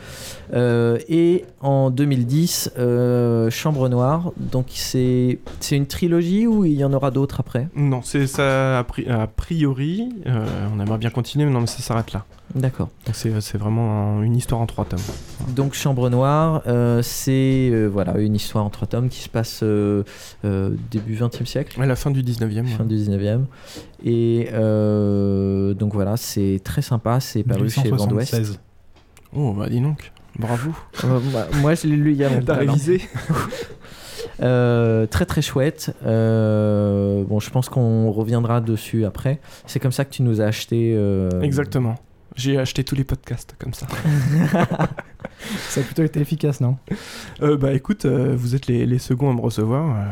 Euh, 0.53 0.97
et 1.07 1.45
en 1.61 1.91
2010, 1.91 2.71
euh, 2.79 3.49
Chambre 3.51 3.87
Noire. 3.89 4.31
Donc, 4.37 4.65
c'est 4.71 5.37
une 5.71 5.85
trilogie 5.85 6.47
ou 6.47 6.65
il 6.65 6.73
y 6.73 6.83
en 6.83 6.91
aura 6.93 7.11
d'autres 7.11 7.39
après? 7.39 7.67
Non, 7.75 8.01
c'est 8.03 8.25
ça 8.25 8.79
a, 8.79 8.83
pri- 8.83 9.07
a 9.07 9.27
priori. 9.27 10.09
euh, 10.25 10.45
on 10.75 10.79
aimerait 10.79 10.97
bien 10.97 11.11
continuer, 11.11 11.45
mais 11.45 11.51
non, 11.51 11.61
mais 11.61 11.67
ça 11.67 11.79
s'arrête 11.83 12.11
là. 12.11 12.25
D'accord. 12.55 12.89
Donc 13.05 13.15
C'est 13.15 13.57
vraiment 13.57 14.17
un- 14.17 14.23
une 14.23 14.35
histoire 14.35 14.59
en 14.59 14.65
trois 14.65 14.85
tomes. 14.85 14.99
Donc 15.55 15.73
Chambre 15.75 16.09
Noire, 16.09 16.63
euh, 16.67 17.01
c'est 17.03 17.69
euh, 17.71 17.87
voilà 17.87 18.17
une 18.17 18.33
histoire 18.35 18.65
en 18.65 18.69
trois 18.69 18.87
tomes 18.87 19.09
qui 19.09 19.19
se 19.21 19.29
passe 19.29 19.59
euh, 19.61 20.03
euh, 20.45 20.71
début 20.89 21.15
20e 21.15 21.45
siècle. 21.45 21.79
À 21.81 21.85
la 21.85 21.95
fin 21.95 22.09
du 22.11 22.23
19e. 22.23 22.65
Fin 22.65 22.85
du 22.85 22.95
19e. 22.95 23.41
Et 24.03 24.49
euh, 24.53 25.73
donc 25.75 25.93
voilà, 25.93 26.17
c'est 26.17 26.59
très 26.63 26.81
sympa, 26.81 27.19
c'est 27.19 27.43
paru 27.43 27.69
chez 27.69 27.89
Vendouest. 27.89 28.33
1876. 28.33 28.59
Oh, 29.35 29.53
bah 29.53 29.69
dis 29.69 29.79
donc, 29.79 30.11
bravo. 30.39 30.71
Euh, 31.03 31.19
bah, 31.31 31.47
moi 31.61 31.75
je 31.75 31.85
l'ai 31.85 31.95
lu 31.97 32.11
il 32.13 32.17
y 32.17 32.23
a 32.23 32.29
longtemps. 32.29 32.45
T'as 32.47 32.55
révisé 32.55 33.01
Euh, 34.41 35.05
très 35.05 35.25
très 35.25 35.41
chouette. 35.41 35.93
Euh, 36.05 37.23
bon, 37.25 37.39
je 37.41 37.49
pense 37.49 37.67
qu'on 37.69 38.09
reviendra 38.11 38.61
dessus 38.61 39.03
après. 39.05 39.39
C'est 39.65 39.79
comme 39.79 39.91
ça 39.91 40.05
que 40.05 40.11
tu 40.11 40.21
nous 40.23 40.39
as 40.41 40.45
acheté. 40.45 40.93
euh, 40.95 41.41
Exactement. 41.41 41.95
J'ai 42.35 42.57
acheté 42.57 42.83
tous 42.83 42.95
les 42.95 43.03
podcasts 43.03 43.55
comme 43.59 43.73
ça. 43.73 43.87
Ça 45.69 45.81
a 45.81 45.83
plutôt 45.83 46.03
été 46.03 46.19
efficace, 46.19 46.59
non? 46.61 46.77
Euh, 47.41 47.57
bah 47.57 47.73
écoute, 47.73 48.05
euh, 48.05 48.35
vous 48.37 48.55
êtes 48.55 48.67
les, 48.67 48.85
les 48.85 48.99
seconds 48.99 49.29
à 49.29 49.33
me 49.33 49.39
recevoir. 49.41 49.95
euh, 49.95 50.03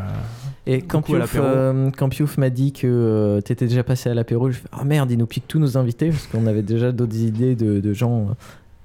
Et 0.66 0.82
quand 0.82 1.02
Piouf, 1.02 1.36
euh, 1.36 1.92
m'a 2.38 2.50
dit 2.50 2.72
que 2.74 2.88
euh, 2.88 3.42
t'étais 3.42 3.68
déjà 3.68 3.84
passé 3.84 4.10
à 4.10 4.14
l'apéro, 4.14 4.50
je 4.50 4.58
fais 4.58 4.68
Oh 4.82 4.86
merde, 4.86 5.12
il 5.12 5.18
nous 5.18 5.28
pique 5.28 5.48
tous 5.48 5.60
nos 5.60 5.78
invités 5.78 6.10
parce 6.10 6.28
qu'on 6.28 6.48
avait 6.48 6.62
déjà 6.64 6.92
d'autres 6.92 7.18
idées 7.18 7.56
de, 7.56 7.80
de 7.82 7.94
gens, 7.94 8.20
euh, 8.30 8.34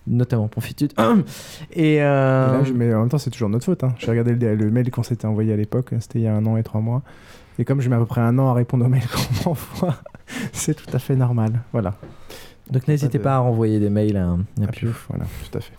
notamment 0.06 0.48
Ponfitude. 0.48 0.92
Et, 1.72 2.02
euh, 2.02 2.48
Et 2.48 2.52
là, 2.52 2.64
je- 2.64 2.72
mais 2.72 2.92
en 2.92 3.00
même 3.00 3.08
temps, 3.08 3.18
c'est 3.18 3.30
toujours 3.30 3.48
notre 3.48 3.64
faute. 3.64 3.84
hein. 3.84 3.94
J'ai 3.98 4.10
regardé 4.10 4.34
le, 4.34 4.54
le 4.56 4.70
mail 4.70 4.90
qu'on 4.90 5.02
s'était 5.04 5.26
envoyé 5.26 5.52
à 5.52 5.56
l'époque, 5.56 5.90
c'était 6.00 6.18
il 6.18 6.22
y 6.22 6.28
a 6.28 6.34
un 6.34 6.44
an 6.46 6.56
et 6.56 6.62
trois 6.62 6.80
mois. 6.80 7.02
Et 7.58 7.64
comme 7.64 7.80
je 7.80 7.88
mets 7.88 7.96
à 7.96 8.00
peu 8.00 8.06
près 8.06 8.20
un 8.20 8.38
an 8.38 8.48
à 8.48 8.54
répondre 8.54 8.84
aux 8.84 8.88
mails 8.88 9.06
qu'on 9.06 9.50
m'envoie, 9.50 9.96
c'est 10.52 10.74
tout 10.74 10.94
à 10.94 10.98
fait 10.98 11.14
normal. 11.16 11.60
Voilà. 11.72 11.94
Donc 12.70 12.86
n'hésitez 12.88 13.18
de- 13.18 13.22
pas 13.22 13.34
à 13.36 13.38
renvoyer 13.38 13.80
des 13.80 13.90
mails 13.90 14.16
à, 14.16 14.30
à 14.30 14.64
À 14.64 14.66
Piouf. 14.68 14.72
Piouf, 14.72 15.06
voilà, 15.10 15.24
tout 15.50 15.58
à 15.58 15.60
fait. 15.60 15.72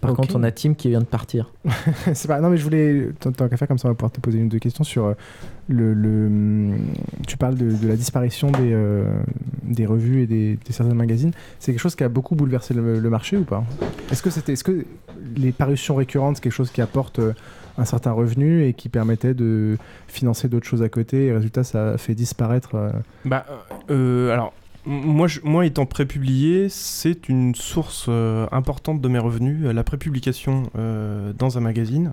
Par 0.00 0.12
contre, 0.12 0.36
on 0.36 0.42
a 0.42 0.50
Tim 0.52 0.74
qui 0.74 0.90
vient 0.90 0.98
de 1.00 1.06
partir. 1.06 1.50
c'est 2.12 2.28
pas. 2.28 2.38
Non, 2.38 2.50
mais 2.50 2.58
je 2.58 2.62
voulais. 2.64 3.08
Tant 3.20 3.32
tant 3.32 3.48
qu'à 3.48 3.56
faire 3.56 3.66
comme 3.66 3.78
ça, 3.78 3.88
on 3.88 3.92
va 3.92 3.94
pouvoir 3.94 4.12
te 4.12 4.20
poser 4.20 4.38
une 4.38 4.46
ou 4.46 4.48
deux 4.50 4.58
questions 4.58 4.84
sur 4.84 5.06
euh, 5.06 5.14
le. 5.68 5.94
le, 5.94 6.26
hum, 6.26 6.76
tu 7.26 7.38
parles 7.38 7.54
de, 7.54 7.70
de 7.72 7.88
la 7.88 7.96
disparition 7.96 8.50
des, 8.50 8.72
euh, 8.74 9.04
des 9.62 9.86
revues 9.86 10.20
et 10.22 10.26
des, 10.26 10.56
des 10.62 10.72
certains 10.74 10.92
magazines. 10.92 11.30
C'est 11.58 11.72
quelque 11.72 11.80
chose 11.80 11.94
qui 11.94 12.04
a 12.04 12.10
beaucoup 12.10 12.34
bouleversé 12.34 12.74
le, 12.74 12.98
le 13.00 13.10
marché 13.10 13.38
ou 13.38 13.44
pas? 13.44 13.64
Est-ce 14.12 14.22
que 14.22 14.28
c'était, 14.28 14.52
est-ce 14.52 14.64
que 14.64 14.84
les 15.36 15.52
parutions 15.52 15.94
récurrentes, 15.94 16.36
c'est 16.36 16.42
quelque 16.42 16.52
chose 16.52 16.70
qui 16.70 16.82
apporte 16.82 17.18
euh, 17.20 17.32
un 17.78 17.86
certain 17.86 18.12
revenu 18.12 18.62
et 18.66 18.74
qui 18.74 18.90
permettait 18.90 19.32
de 19.32 19.78
financer 20.06 20.48
d'autres 20.48 20.66
choses 20.66 20.82
à 20.82 20.90
côté 20.90 21.28
Et 21.28 21.32
résultat, 21.32 21.64
ça 21.64 21.92
a 21.92 21.96
fait 21.96 22.14
disparaître. 22.14 22.74
euh, 22.74 22.90
Bah, 23.24 23.46
euh, 23.90 24.34
alors, 24.34 24.52
moi, 24.86 25.26
je- 25.28 25.40
moi, 25.44 25.64
étant 25.66 25.86
prépublié, 25.86 26.68
c'est 26.68 27.28
une 27.28 27.54
source 27.54 28.06
euh, 28.08 28.46
importante 28.52 29.00
de 29.00 29.08
mes 29.08 29.18
revenus. 29.18 29.62
La 29.64 29.84
prépublication 29.84 30.64
euh, 30.76 31.32
dans 31.38 31.56
un 31.58 31.60
magazine 31.60 32.12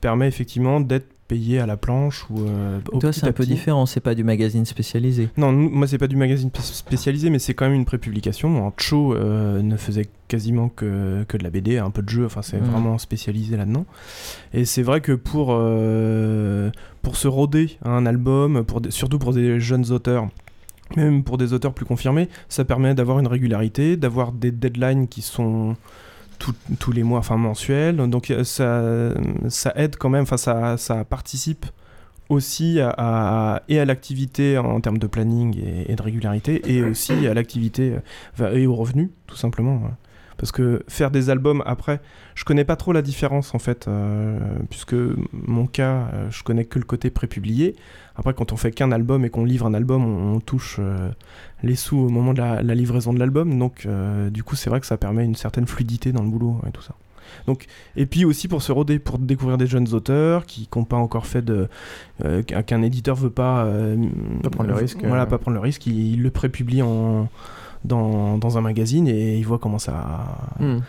permet 0.00 0.28
effectivement 0.28 0.80
d'être 0.80 1.06
payé 1.28 1.60
à 1.60 1.66
la 1.66 1.76
planche 1.76 2.26
ou 2.28 2.40
euh, 2.40 2.80
au 2.90 2.98
Toi, 2.98 3.12
c'est 3.12 3.22
un 3.24 3.26
peu 3.32 3.44
petit. 3.44 3.50
différent, 3.52 3.86
c'est 3.86 4.00
pas 4.00 4.16
du 4.16 4.24
magazine 4.24 4.64
spécialisé. 4.64 5.28
Non, 5.36 5.52
moi 5.52 5.86
c'est 5.86 5.98
pas 5.98 6.08
du 6.08 6.16
magazine 6.16 6.50
spécialisé, 6.54 7.30
mais 7.30 7.38
c'est 7.38 7.54
quand 7.54 7.66
même 7.66 7.74
une 7.74 7.84
prépublication. 7.84 8.48
Moi, 8.48 8.72
Cho 8.78 9.14
euh, 9.14 9.62
ne 9.62 9.76
faisait 9.76 10.08
quasiment 10.26 10.68
que, 10.68 11.22
que 11.28 11.36
de 11.36 11.44
la 11.44 11.50
BD, 11.50 11.78
un 11.78 11.90
peu 11.90 12.02
de 12.02 12.08
jeu, 12.08 12.24
enfin 12.26 12.42
c'est 12.42 12.58
Mhm. 12.60 12.70
vraiment 12.70 12.98
spécialisé 12.98 13.56
là-dedans. 13.56 13.86
Et 14.54 14.64
c'est 14.64 14.82
vrai 14.82 15.00
que 15.02 15.12
pour, 15.12 15.50
euh, 15.50 16.70
pour 17.02 17.16
se 17.16 17.28
roder 17.28 17.76
à 17.84 17.90
un 17.90 18.06
album, 18.06 18.64
pour 18.64 18.80
des- 18.80 18.90
surtout 18.90 19.18
pour 19.20 19.32
des 19.32 19.60
jeunes 19.60 19.92
auteurs, 19.92 20.26
même 20.96 21.22
pour 21.22 21.38
des 21.38 21.52
auteurs 21.52 21.74
plus 21.74 21.84
confirmés, 21.84 22.28
ça 22.48 22.64
permet 22.64 22.94
d'avoir 22.94 23.18
une 23.18 23.26
régularité, 23.26 23.96
d'avoir 23.96 24.32
des 24.32 24.50
deadlines 24.50 25.08
qui 25.08 25.22
sont 25.22 25.76
tous 26.78 26.92
les 26.92 27.02
mois, 27.02 27.18
enfin 27.18 27.36
mensuels. 27.36 27.96
Donc 27.96 28.30
euh, 28.30 28.44
ça, 28.44 29.72
aide 29.76 29.96
quand 29.96 30.08
même, 30.08 30.26
ça, 30.26 31.04
participe 31.08 31.66
aussi 32.28 32.78
à, 32.80 33.62
et 33.68 33.80
à 33.80 33.84
l'activité 33.84 34.56
en 34.56 34.80
termes 34.80 34.98
de 34.98 35.06
planning 35.06 35.60
et, 35.88 35.94
de 35.94 36.02
régularité, 36.02 36.62
et 36.72 36.82
aussi 36.82 37.26
à 37.26 37.34
l'activité 37.34 37.96
euh, 38.40 38.54
et 38.54 38.66
aux 38.66 38.74
revenus, 38.74 39.10
tout 39.26 39.36
simplement. 39.36 39.76
ouais. 39.76 39.90
Parce 40.36 40.52
que 40.52 40.82
faire 40.88 41.10
des 41.10 41.28
albums 41.28 41.62
après, 41.66 42.00
je 42.34 42.44
connais 42.44 42.64
pas 42.64 42.76
trop 42.76 42.94
la 42.94 43.02
différence 43.02 43.54
en 43.54 43.58
fait, 43.58 43.88
euh, 43.88 44.38
puisque 44.70 44.94
mon 45.32 45.66
cas, 45.66 46.08
je 46.30 46.42
connais 46.42 46.64
que 46.64 46.78
le 46.78 46.86
côté 46.86 47.10
prépublié. 47.10 47.76
Après, 48.20 48.34
quand 48.34 48.52
on 48.52 48.56
fait 48.56 48.70
qu'un 48.70 48.92
album 48.92 49.24
et 49.24 49.30
qu'on 49.30 49.44
livre 49.44 49.66
un 49.66 49.74
album, 49.74 50.04
on, 50.04 50.34
on 50.36 50.40
touche 50.40 50.76
euh, 50.78 51.08
les 51.62 51.74
sous 51.74 51.96
au 51.98 52.08
moment 52.10 52.34
de 52.34 52.38
la, 52.38 52.62
la 52.62 52.74
livraison 52.74 53.12
de 53.12 53.18
l'album. 53.18 53.58
Donc, 53.58 53.86
euh, 53.86 54.30
du 54.30 54.44
coup, 54.44 54.56
c'est 54.56 54.70
vrai 54.70 54.78
que 54.78 54.86
ça 54.86 54.96
permet 54.98 55.24
une 55.24 55.34
certaine 55.34 55.66
fluidité 55.66 56.12
dans 56.12 56.22
le 56.22 56.28
boulot 56.28 56.60
et 56.68 56.70
tout 56.70 56.82
ça. 56.82 56.94
Donc, 57.46 57.66
et 57.96 58.06
puis 58.06 58.24
aussi 58.24 58.46
pour 58.46 58.60
se 58.60 58.72
roder, 58.72 58.98
pour 58.98 59.18
découvrir 59.18 59.56
des 59.56 59.66
jeunes 59.66 59.92
auteurs 59.94 60.44
qui 60.46 60.68
n'ont 60.76 60.84
pas 60.84 60.96
encore 60.98 61.26
fait 61.26 61.42
de. 61.42 61.68
euh, 62.24 62.42
qu'un 62.42 62.82
éditeur 62.82 63.16
veut 63.16 63.30
pas. 63.30 63.66
Pas 64.42 64.50
prendre 64.50 64.68
le 64.68 64.76
risque, 64.76 64.98
Voilà, 65.02 65.24
pas 65.26 65.38
prendre 65.38 65.54
le 65.54 65.60
risque. 65.60 65.86
Il, 65.86 65.98
il 66.14 66.22
le 66.22 66.30
prépublie 66.30 66.82
en, 66.82 67.28
dans, 67.84 68.36
dans 68.36 68.58
un 68.58 68.60
magazine 68.60 69.08
et 69.08 69.38
il 69.38 69.46
voit 69.46 69.58
comment 69.58 69.78
ça. 69.78 70.26
Hmm. 70.58 70.80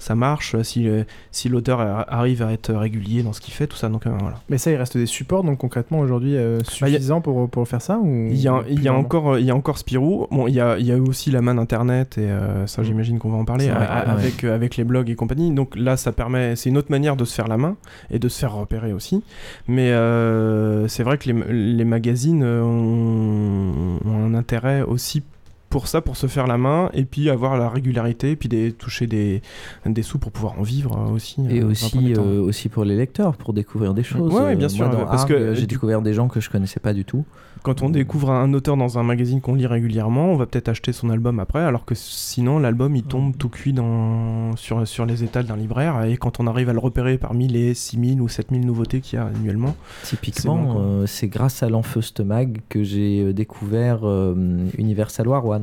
Ça 0.00 0.14
marche, 0.16 0.60
si, 0.62 0.82
le- 0.82 1.04
si 1.30 1.48
l'auteur 1.48 1.80
arrive 1.80 2.42
à 2.42 2.52
être 2.52 2.72
régulier 2.74 3.22
dans 3.22 3.32
ce 3.32 3.40
qu'il 3.40 3.54
fait, 3.54 3.66
tout 3.68 3.76
ça. 3.76 3.88
Donc 3.88 4.06
euh, 4.06 4.10
voilà. 4.18 4.40
Mais 4.48 4.58
ça, 4.58 4.70
il 4.72 4.76
reste 4.76 4.96
des 4.98 5.06
supports, 5.06 5.44
donc 5.44 5.58
concrètement 5.58 6.00
aujourd'hui 6.00 6.36
euh, 6.36 6.58
suffisants 6.64 7.20
pour, 7.20 7.48
pour 7.48 7.68
faire 7.68 7.82
ça 7.82 7.98
ou 7.98 8.28
Il 8.30 8.36
y 8.40 8.48
a, 8.48 8.62
il 8.68 8.72
y 8.72 8.72
a 8.72 8.74
plus 8.74 8.74
vraiment 8.82 8.98
encore, 8.98 9.38
il 9.38 9.44
y 9.44 9.50
a 9.50 9.54
encore 9.54 9.78
Spirou. 9.78 10.26
Bon, 10.30 10.48
il 10.48 10.54
y 10.54 10.60
a, 10.60 10.78
il 10.78 10.86
y 10.86 10.92
a 10.92 10.96
aussi 10.96 11.30
la 11.30 11.40
manne 11.42 11.58
internet 11.58 12.18
et 12.18 12.22
euh, 12.30 12.66
ça, 12.66 12.82
j'imagine 12.82 13.18
qu'on 13.18 13.30
va 13.30 13.36
en 13.38 13.44
parler 13.44 13.66
C'est 13.66 13.70
vrai, 13.72 13.86
a- 13.86 14.04
ouais. 14.06 14.10
avec, 14.10 14.44
euh, 14.44 14.54
avec 14.54 14.76
les 14.76 14.84
blogs 14.84 15.08
et 15.10 15.14
compagnie. 15.14 15.52
Donc 15.52 15.76
là, 15.76 15.96
ça 15.96 16.12
permet, 16.12 16.56
c'est 16.56 16.70
une 16.70 16.78
autre 16.78 16.90
manière 16.90 17.14
de 17.16 17.24
se 17.24 17.34
faire 17.34 17.46
la 17.48 17.58
main 17.58 17.76
et 18.10 18.18
de 18.18 18.28
se 18.28 18.38
faire 18.40 18.54
repérer 18.54 18.92
aussi. 18.92 19.22
Mais 19.68 19.90
euh, 19.92 20.88
c'est 20.88 21.02
vrai 21.02 21.18
que 21.18 21.30
les, 21.30 21.74
les 21.74 21.84
magazines 21.84 22.42
euh, 22.42 22.62
ont, 22.62 23.98
ont 24.04 24.24
un 24.24 24.34
intérêt 24.34 24.82
aussi 24.82 25.22
pour 25.70 25.86
ça, 25.86 26.00
pour 26.00 26.16
se 26.16 26.26
faire 26.26 26.48
la 26.48 26.58
main 26.58 26.90
et 26.92 27.04
puis 27.04 27.30
avoir 27.30 27.56
la 27.56 27.68
régularité, 27.68 28.32
et 28.32 28.36
puis 28.36 28.48
des, 28.48 28.72
toucher 28.72 29.06
des, 29.06 29.40
des 29.86 30.02
sous 30.02 30.18
pour 30.18 30.32
pouvoir 30.32 30.58
en 30.58 30.62
vivre 30.62 30.98
euh, 30.98 31.12
aussi. 31.12 31.40
Et 31.48 31.60
euh, 31.60 31.68
aussi, 31.68 32.12
euh, 32.12 32.42
aussi 32.42 32.68
pour 32.68 32.84
les 32.84 32.96
lecteurs, 32.96 33.36
pour 33.36 33.54
découvrir 33.54 33.94
des 33.94 34.02
choses. 34.02 34.34
Ouais, 34.34 34.42
ouais, 34.42 34.56
bien 34.56 34.68
sûr, 34.68 34.88
Moi, 34.88 35.06
parce 35.06 35.24
que, 35.24 35.54
j'ai 35.54 35.66
découvert 35.66 36.02
des 36.02 36.12
gens 36.12 36.28
que 36.28 36.40
je 36.40 36.50
connaissais 36.50 36.80
pas 36.80 36.92
du 36.92 37.04
tout. 37.04 37.24
Quand 37.62 37.82
on 37.82 37.90
découvre 37.90 38.30
un 38.30 38.54
auteur 38.54 38.76
dans 38.78 38.98
un 38.98 39.02
magazine 39.02 39.42
qu'on 39.42 39.54
lit 39.54 39.66
régulièrement, 39.66 40.32
on 40.32 40.36
va 40.36 40.46
peut-être 40.46 40.70
acheter 40.70 40.92
son 40.92 41.10
album 41.10 41.38
après, 41.38 41.60
alors 41.60 41.84
que 41.84 41.94
sinon 41.94 42.58
l'album 42.58 42.96
il 42.96 43.02
tombe 43.02 43.36
tout 43.36 43.50
cuit 43.50 43.74
dans... 43.74 44.56
sur, 44.56 44.88
sur 44.88 45.04
les 45.04 45.24
étals 45.24 45.44
d'un 45.44 45.56
libraire, 45.56 46.02
et 46.04 46.16
quand 46.16 46.40
on 46.40 46.46
arrive 46.46 46.70
à 46.70 46.72
le 46.72 46.78
repérer 46.78 47.18
parmi 47.18 47.48
les 47.48 47.74
6000 47.74 48.22
ou 48.22 48.28
7000 48.28 48.64
nouveautés 48.64 49.00
qu'il 49.00 49.18
y 49.18 49.22
a 49.22 49.26
annuellement, 49.26 49.76
Typiquement, 50.04 51.04
c'est 51.06 51.26
bon, 51.26 51.34
euh, 51.34 51.38
grâce 51.38 51.62
à 51.62 51.68
l'Enfeust 51.68 52.20
Mag 52.20 52.60
que 52.70 52.82
j'ai 52.82 53.32
découvert 53.34 54.00
euh, 54.04 54.34
Universal 54.78 55.28
War 55.28 55.44
One. 55.46 55.59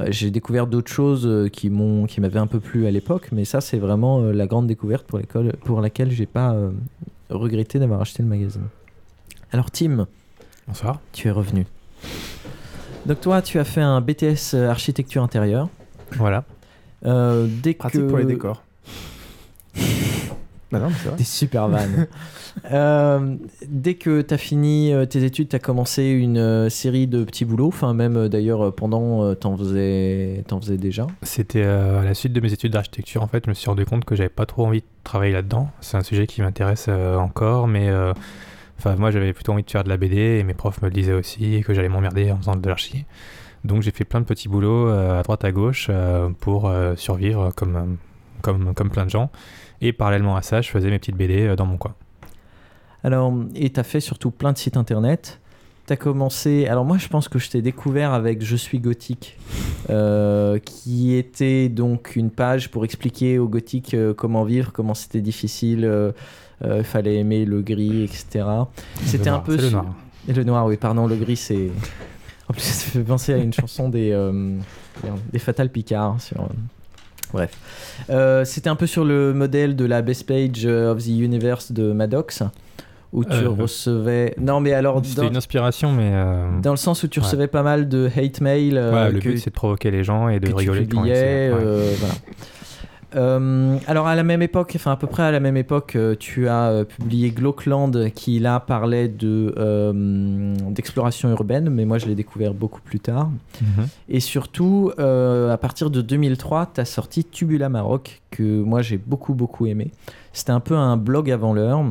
Euh, 0.00 0.06
J'ai 0.10 0.30
découvert 0.30 0.66
d'autres 0.66 0.92
choses 0.92 1.26
euh, 1.26 1.48
qui 1.48 1.70
m'ont, 1.70 2.06
qui 2.06 2.20
m'avaient 2.20 2.38
un 2.38 2.46
peu 2.46 2.60
plu 2.60 2.86
à 2.86 2.90
l'époque, 2.90 3.28
mais 3.32 3.44
ça 3.44 3.60
c'est 3.60 3.78
vraiment 3.78 4.20
euh, 4.20 4.32
la 4.32 4.46
grande 4.46 4.66
découverte 4.66 5.06
pour, 5.06 5.18
l'école, 5.18 5.52
pour 5.64 5.80
laquelle 5.80 6.10
j'ai 6.10 6.26
pas 6.26 6.54
regretté 7.30 7.78
d'avoir 7.78 8.00
acheté 8.00 8.22
le 8.22 8.28
magazine. 8.28 8.64
Alors 9.52 9.70
Tim, 9.70 10.06
Bonsoir. 10.66 11.00
tu 11.12 11.28
es 11.28 11.30
revenu. 11.30 11.66
Donc 13.06 13.20
toi, 13.20 13.40
tu 13.40 13.58
as 13.58 13.64
fait 13.64 13.80
un 13.80 14.00
BTS 14.00 14.54
architecture 14.54 15.22
intérieure. 15.22 15.68
Voilà. 16.12 16.44
Euh, 17.04 17.46
dès 17.62 17.74
Pratique 17.74 18.00
que... 18.00 18.06
pour 18.06 18.18
les 18.18 18.24
décors. 18.24 18.62
non, 20.72 20.80
non, 20.80 20.88
mais 20.88 20.94
c'est 21.00 21.08
vrai. 21.08 21.16
Des 21.16 21.24
super 21.24 21.68
vannes. 21.68 22.06
Euh, 22.72 23.36
dès 23.68 23.96
que 23.96 24.22
tu 24.22 24.32
as 24.32 24.38
fini 24.38 24.90
euh, 24.90 25.04
tes 25.04 25.22
études, 25.24 25.50
tu 25.50 25.56
as 25.56 25.58
commencé 25.58 26.04
une 26.04 26.38
euh, 26.38 26.70
série 26.70 27.06
de 27.06 27.22
petits 27.22 27.44
boulots. 27.44 27.68
Enfin, 27.68 27.92
même 27.92 28.28
d'ailleurs, 28.28 28.74
pendant, 28.74 29.34
t'en 29.34 29.58
faisais, 29.58 30.42
t'en 30.48 30.58
faisais 30.58 30.78
déjà. 30.78 31.06
C'était 31.20 31.64
euh, 31.64 32.00
à 32.00 32.04
la 32.04 32.14
suite 32.14 32.32
de 32.32 32.40
mes 32.40 32.54
études 32.54 32.72
d'architecture, 32.72 33.22
en 33.22 33.26
fait, 33.26 33.44
je 33.44 33.50
me 33.50 33.54
suis 33.54 33.68
rendu 33.68 33.84
compte 33.84 34.06
que 34.06 34.16
j'avais 34.16 34.30
pas 34.30 34.46
trop 34.46 34.64
envie 34.64 34.80
de 34.80 34.86
travailler 35.04 35.34
là-dedans. 35.34 35.68
C'est 35.82 35.98
un 35.98 36.02
sujet 36.02 36.26
qui 36.26 36.40
m'intéresse 36.40 36.86
euh, 36.88 37.16
encore, 37.16 37.68
mais 37.68 37.90
euh, 37.90 38.14
enfin, 38.78 38.96
moi 38.96 39.10
j'avais 39.10 39.34
plutôt 39.34 39.52
envie 39.52 39.62
de 39.62 39.70
faire 39.70 39.84
de 39.84 39.90
la 39.90 39.98
BD 39.98 40.16
et 40.16 40.42
mes 40.42 40.54
profs 40.54 40.80
me 40.80 40.88
le 40.88 40.94
disaient 40.94 41.12
aussi 41.12 41.62
que 41.64 41.74
j'allais 41.74 41.90
m'emmerder 41.90 42.32
en 42.32 42.38
faisant 42.38 42.56
de 42.56 42.66
l'archi. 42.66 43.04
Donc 43.66 43.82
j'ai 43.82 43.90
fait 43.90 44.04
plein 44.04 44.20
de 44.20 44.26
petits 44.26 44.48
boulots 44.48 44.88
euh, 44.88 45.20
à 45.20 45.22
droite 45.22 45.44
à 45.44 45.52
gauche 45.52 45.88
euh, 45.90 46.30
pour 46.40 46.68
euh, 46.68 46.94
survivre 46.96 47.52
comme, 47.54 47.96
comme, 48.46 48.74
comme 48.74 48.90
plein 48.90 49.04
de 49.04 49.10
gens. 49.10 49.30
Et 49.80 49.92
parallèlement 49.92 50.36
à 50.36 50.42
ça, 50.42 50.62
je 50.62 50.70
faisais 50.70 50.88
mes 50.88 50.98
petites 50.98 51.16
BD 51.16 51.46
euh, 51.46 51.56
dans 51.56 51.66
mon 51.66 51.76
coin. 51.76 51.94
Alors, 53.04 53.32
et 53.54 53.70
tu 53.70 53.78
as 53.78 53.84
fait 53.84 54.00
surtout 54.00 54.30
plein 54.30 54.52
de 54.52 54.58
sites 54.58 54.76
internet. 54.76 55.40
Tu 55.86 55.92
as 55.92 55.96
commencé. 55.96 56.66
Alors, 56.66 56.84
moi, 56.84 56.98
je 56.98 57.08
pense 57.08 57.28
que 57.28 57.38
je 57.38 57.50
t'ai 57.50 57.62
découvert 57.62 58.12
avec 58.12 58.42
Je 58.42 58.56
suis 58.56 58.80
gothique, 58.80 59.38
euh, 59.90 60.58
qui 60.58 61.14
était 61.14 61.68
donc 61.68 62.16
une 62.16 62.30
page 62.30 62.70
pour 62.70 62.84
expliquer 62.84 63.38
aux 63.38 63.48
gothiques 63.48 63.94
euh, 63.94 64.14
comment 64.14 64.44
vivre, 64.44 64.72
comment 64.72 64.94
c'était 64.94 65.20
difficile, 65.20 65.84
euh, 65.84 66.12
fallait 66.82 67.18
aimer 67.18 67.44
le 67.44 67.62
gris, 67.62 68.04
etc. 68.04 68.44
C'était 69.04 69.28
un 69.28 69.38
peu. 69.38 69.56
le 69.56 69.70
noir. 69.70 69.94
Et 70.28 70.32
le 70.32 70.42
noir, 70.42 70.66
oui, 70.66 70.76
pardon, 70.76 71.06
le 71.06 71.16
gris, 71.16 71.36
c'est. 71.36 71.70
En 72.48 72.52
plus, 72.52 72.62
ça 72.62 72.90
fait 72.90 73.00
penser 73.00 73.32
à 73.34 73.36
une 73.36 73.52
chanson 73.52 73.88
des, 73.88 74.10
des 75.32 75.38
Fatal 75.38 75.70
Picard. 75.70 76.20
Sur... 76.20 76.48
euh, 77.28 77.32
Bref. 77.32 77.50
Euh, 78.10 78.44
C'était 78.44 78.68
un 78.70 78.76
peu 78.76 78.86
sur 78.86 79.04
le 79.04 79.32
modèle 79.34 79.76
de 79.76 79.84
la 79.84 80.02
Best 80.02 80.26
Page 80.26 80.64
of 80.66 80.98
the 81.02 81.08
Universe 81.08 81.72
de 81.72 81.92
Maddox, 81.92 82.42
où 83.12 83.24
tu 83.24 83.32
Euh, 83.32 83.48
recevais. 83.48 84.34
Non, 84.38 84.60
mais 84.60 84.72
alors. 84.72 85.00
C'était 85.04 85.22
Dans... 85.22 85.28
une 85.28 85.36
inspiration, 85.36 85.92
mais. 85.92 86.10
euh, 86.12 86.60
dans 86.62 86.72
le 86.72 86.76
sens 86.76 87.02
où 87.02 87.08
tu 87.08 87.20
ouais. 87.20 87.24
recevais 87.24 87.46
pas 87.46 87.62
mal 87.62 87.88
de 87.88 88.08
hate 88.16 88.40
mail. 88.40 88.76
euh, 88.76 88.92
Ouais, 89.06 89.12
le 89.12 89.20
que- 89.20 89.28
but 89.30 89.38
c'est 89.38 89.50
de 89.50 89.54
provoquer 89.54 89.90
les 89.90 90.04
gens 90.04 90.28
et 90.28 90.38
de 90.40 90.46
que 90.46 90.50
tu 90.52 90.56
rigoler 90.56 90.80
quand 90.86 91.04
ils 91.04 91.12
publiais, 91.12 91.50
ouais. 91.52 91.60
euh, 91.62 91.94
voilà. 91.98 92.14
Euh, 93.14 93.76
alors 93.86 94.06
à 94.06 94.14
la 94.14 94.24
même 94.24 94.42
époque, 94.42 94.72
enfin 94.74 94.92
à 94.92 94.96
peu 94.96 95.06
près 95.06 95.22
à 95.22 95.30
la 95.30 95.40
même 95.40 95.56
époque, 95.56 95.94
euh, 95.96 96.16
tu 96.18 96.48
as 96.48 96.70
euh, 96.70 96.84
publié 96.84 97.30
Glaucland 97.30 98.10
qui 98.14 98.38
là 98.40 98.58
parlait 98.60 99.08
de 99.08 99.54
euh, 99.56 100.54
d'exploration 100.70 101.30
urbaine, 101.30 101.70
mais 101.70 101.84
moi 101.84 101.98
je 101.98 102.06
l'ai 102.06 102.14
découvert 102.14 102.52
beaucoup 102.52 102.80
plus 102.80 103.00
tard. 103.00 103.30
Mhm. 103.60 103.86
Et 104.08 104.20
surtout, 104.20 104.92
euh, 104.98 105.52
à 105.52 105.56
partir 105.56 105.90
de 105.90 106.02
2003, 106.02 106.72
tu 106.74 106.80
as 106.80 106.84
sorti 106.84 107.24
Tubula 107.24 107.68
Maroc, 107.68 108.22
que 108.30 108.62
moi 108.62 108.82
j'ai 108.82 108.98
beaucoup 108.98 109.34
beaucoup 109.34 109.66
aimé. 109.66 109.92
C'était 110.32 110.52
un 110.52 110.60
peu 110.60 110.74
un 110.74 110.96
blog 110.96 111.30
avant 111.30 111.54
l'heure. 111.54 111.84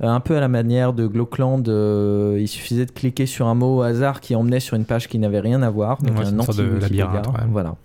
Un 0.00 0.18
peu 0.20 0.36
à 0.36 0.40
la 0.40 0.48
manière 0.48 0.92
de 0.92 1.06
Glaucland, 1.06 1.62
euh, 1.68 2.36
il 2.40 2.48
suffisait 2.48 2.84
de 2.84 2.90
cliquer 2.90 3.26
sur 3.26 3.46
un 3.46 3.54
mot 3.54 3.78
au 3.78 3.82
hasard 3.82 4.20
qui 4.20 4.34
emmenait 4.34 4.58
sur 4.58 4.76
une 4.76 4.84
page 4.84 5.08
qui 5.08 5.20
n'avait 5.20 5.38
rien 5.38 5.62
à 5.62 5.70
voir, 5.70 6.02
donc 6.02 6.18
Ouais, 6.18 6.26
un 6.26 6.42
sorte 6.42 6.58
de 6.58 6.78
labyrinthe, 6.80 7.28
ouais. 7.28 7.44
Voilà. 7.48 7.76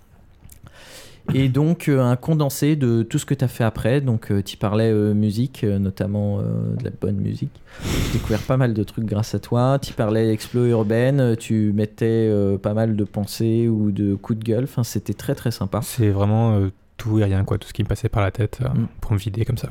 Et 1.34 1.48
donc 1.48 1.88
euh, 1.88 2.00
un 2.02 2.16
condensé 2.16 2.76
de 2.76 3.02
tout 3.02 3.18
ce 3.18 3.26
que 3.26 3.34
tu 3.34 3.44
as 3.44 3.48
fait 3.48 3.64
après. 3.64 4.00
Donc 4.00 4.32
tu 4.44 4.56
parlais 4.56 4.90
euh, 4.90 5.14
musique, 5.14 5.64
euh, 5.64 5.78
notamment 5.78 6.38
euh, 6.40 6.42
de 6.78 6.84
la 6.84 6.90
bonne 7.00 7.16
musique. 7.16 7.60
J'ai 7.84 8.12
découvert 8.18 8.40
pas 8.40 8.56
mal 8.56 8.74
de 8.74 8.82
trucs 8.82 9.04
grâce 9.04 9.34
à 9.34 9.38
toi. 9.38 9.78
Tu 9.80 9.92
parlais 9.92 10.32
explo 10.32 10.66
urbaine, 10.66 11.20
euh, 11.20 11.36
tu 11.36 11.72
mettais 11.72 12.28
euh, 12.30 12.58
pas 12.58 12.74
mal 12.74 12.96
de 12.96 13.04
pensées 13.04 13.68
ou 13.68 13.90
de 13.92 14.14
coups 14.14 14.38
de 14.40 14.44
gueule. 14.44 14.64
Enfin, 14.64 14.82
c'était 14.84 15.14
très 15.14 15.34
très 15.34 15.50
sympa. 15.50 15.80
C'est 15.82 16.10
vraiment 16.10 16.56
euh, 16.56 16.70
tout 16.96 17.18
et 17.18 17.24
rien, 17.24 17.44
quoi, 17.44 17.58
tout 17.58 17.68
ce 17.68 17.72
qui 17.72 17.82
me 17.82 17.88
passait 17.88 18.08
par 18.08 18.22
la 18.22 18.30
tête 18.30 18.58
euh, 18.62 18.68
Mm. 18.68 18.86
pour 19.00 19.12
me 19.12 19.18
vider 19.18 19.44
comme 19.44 19.56
ça. 19.58 19.70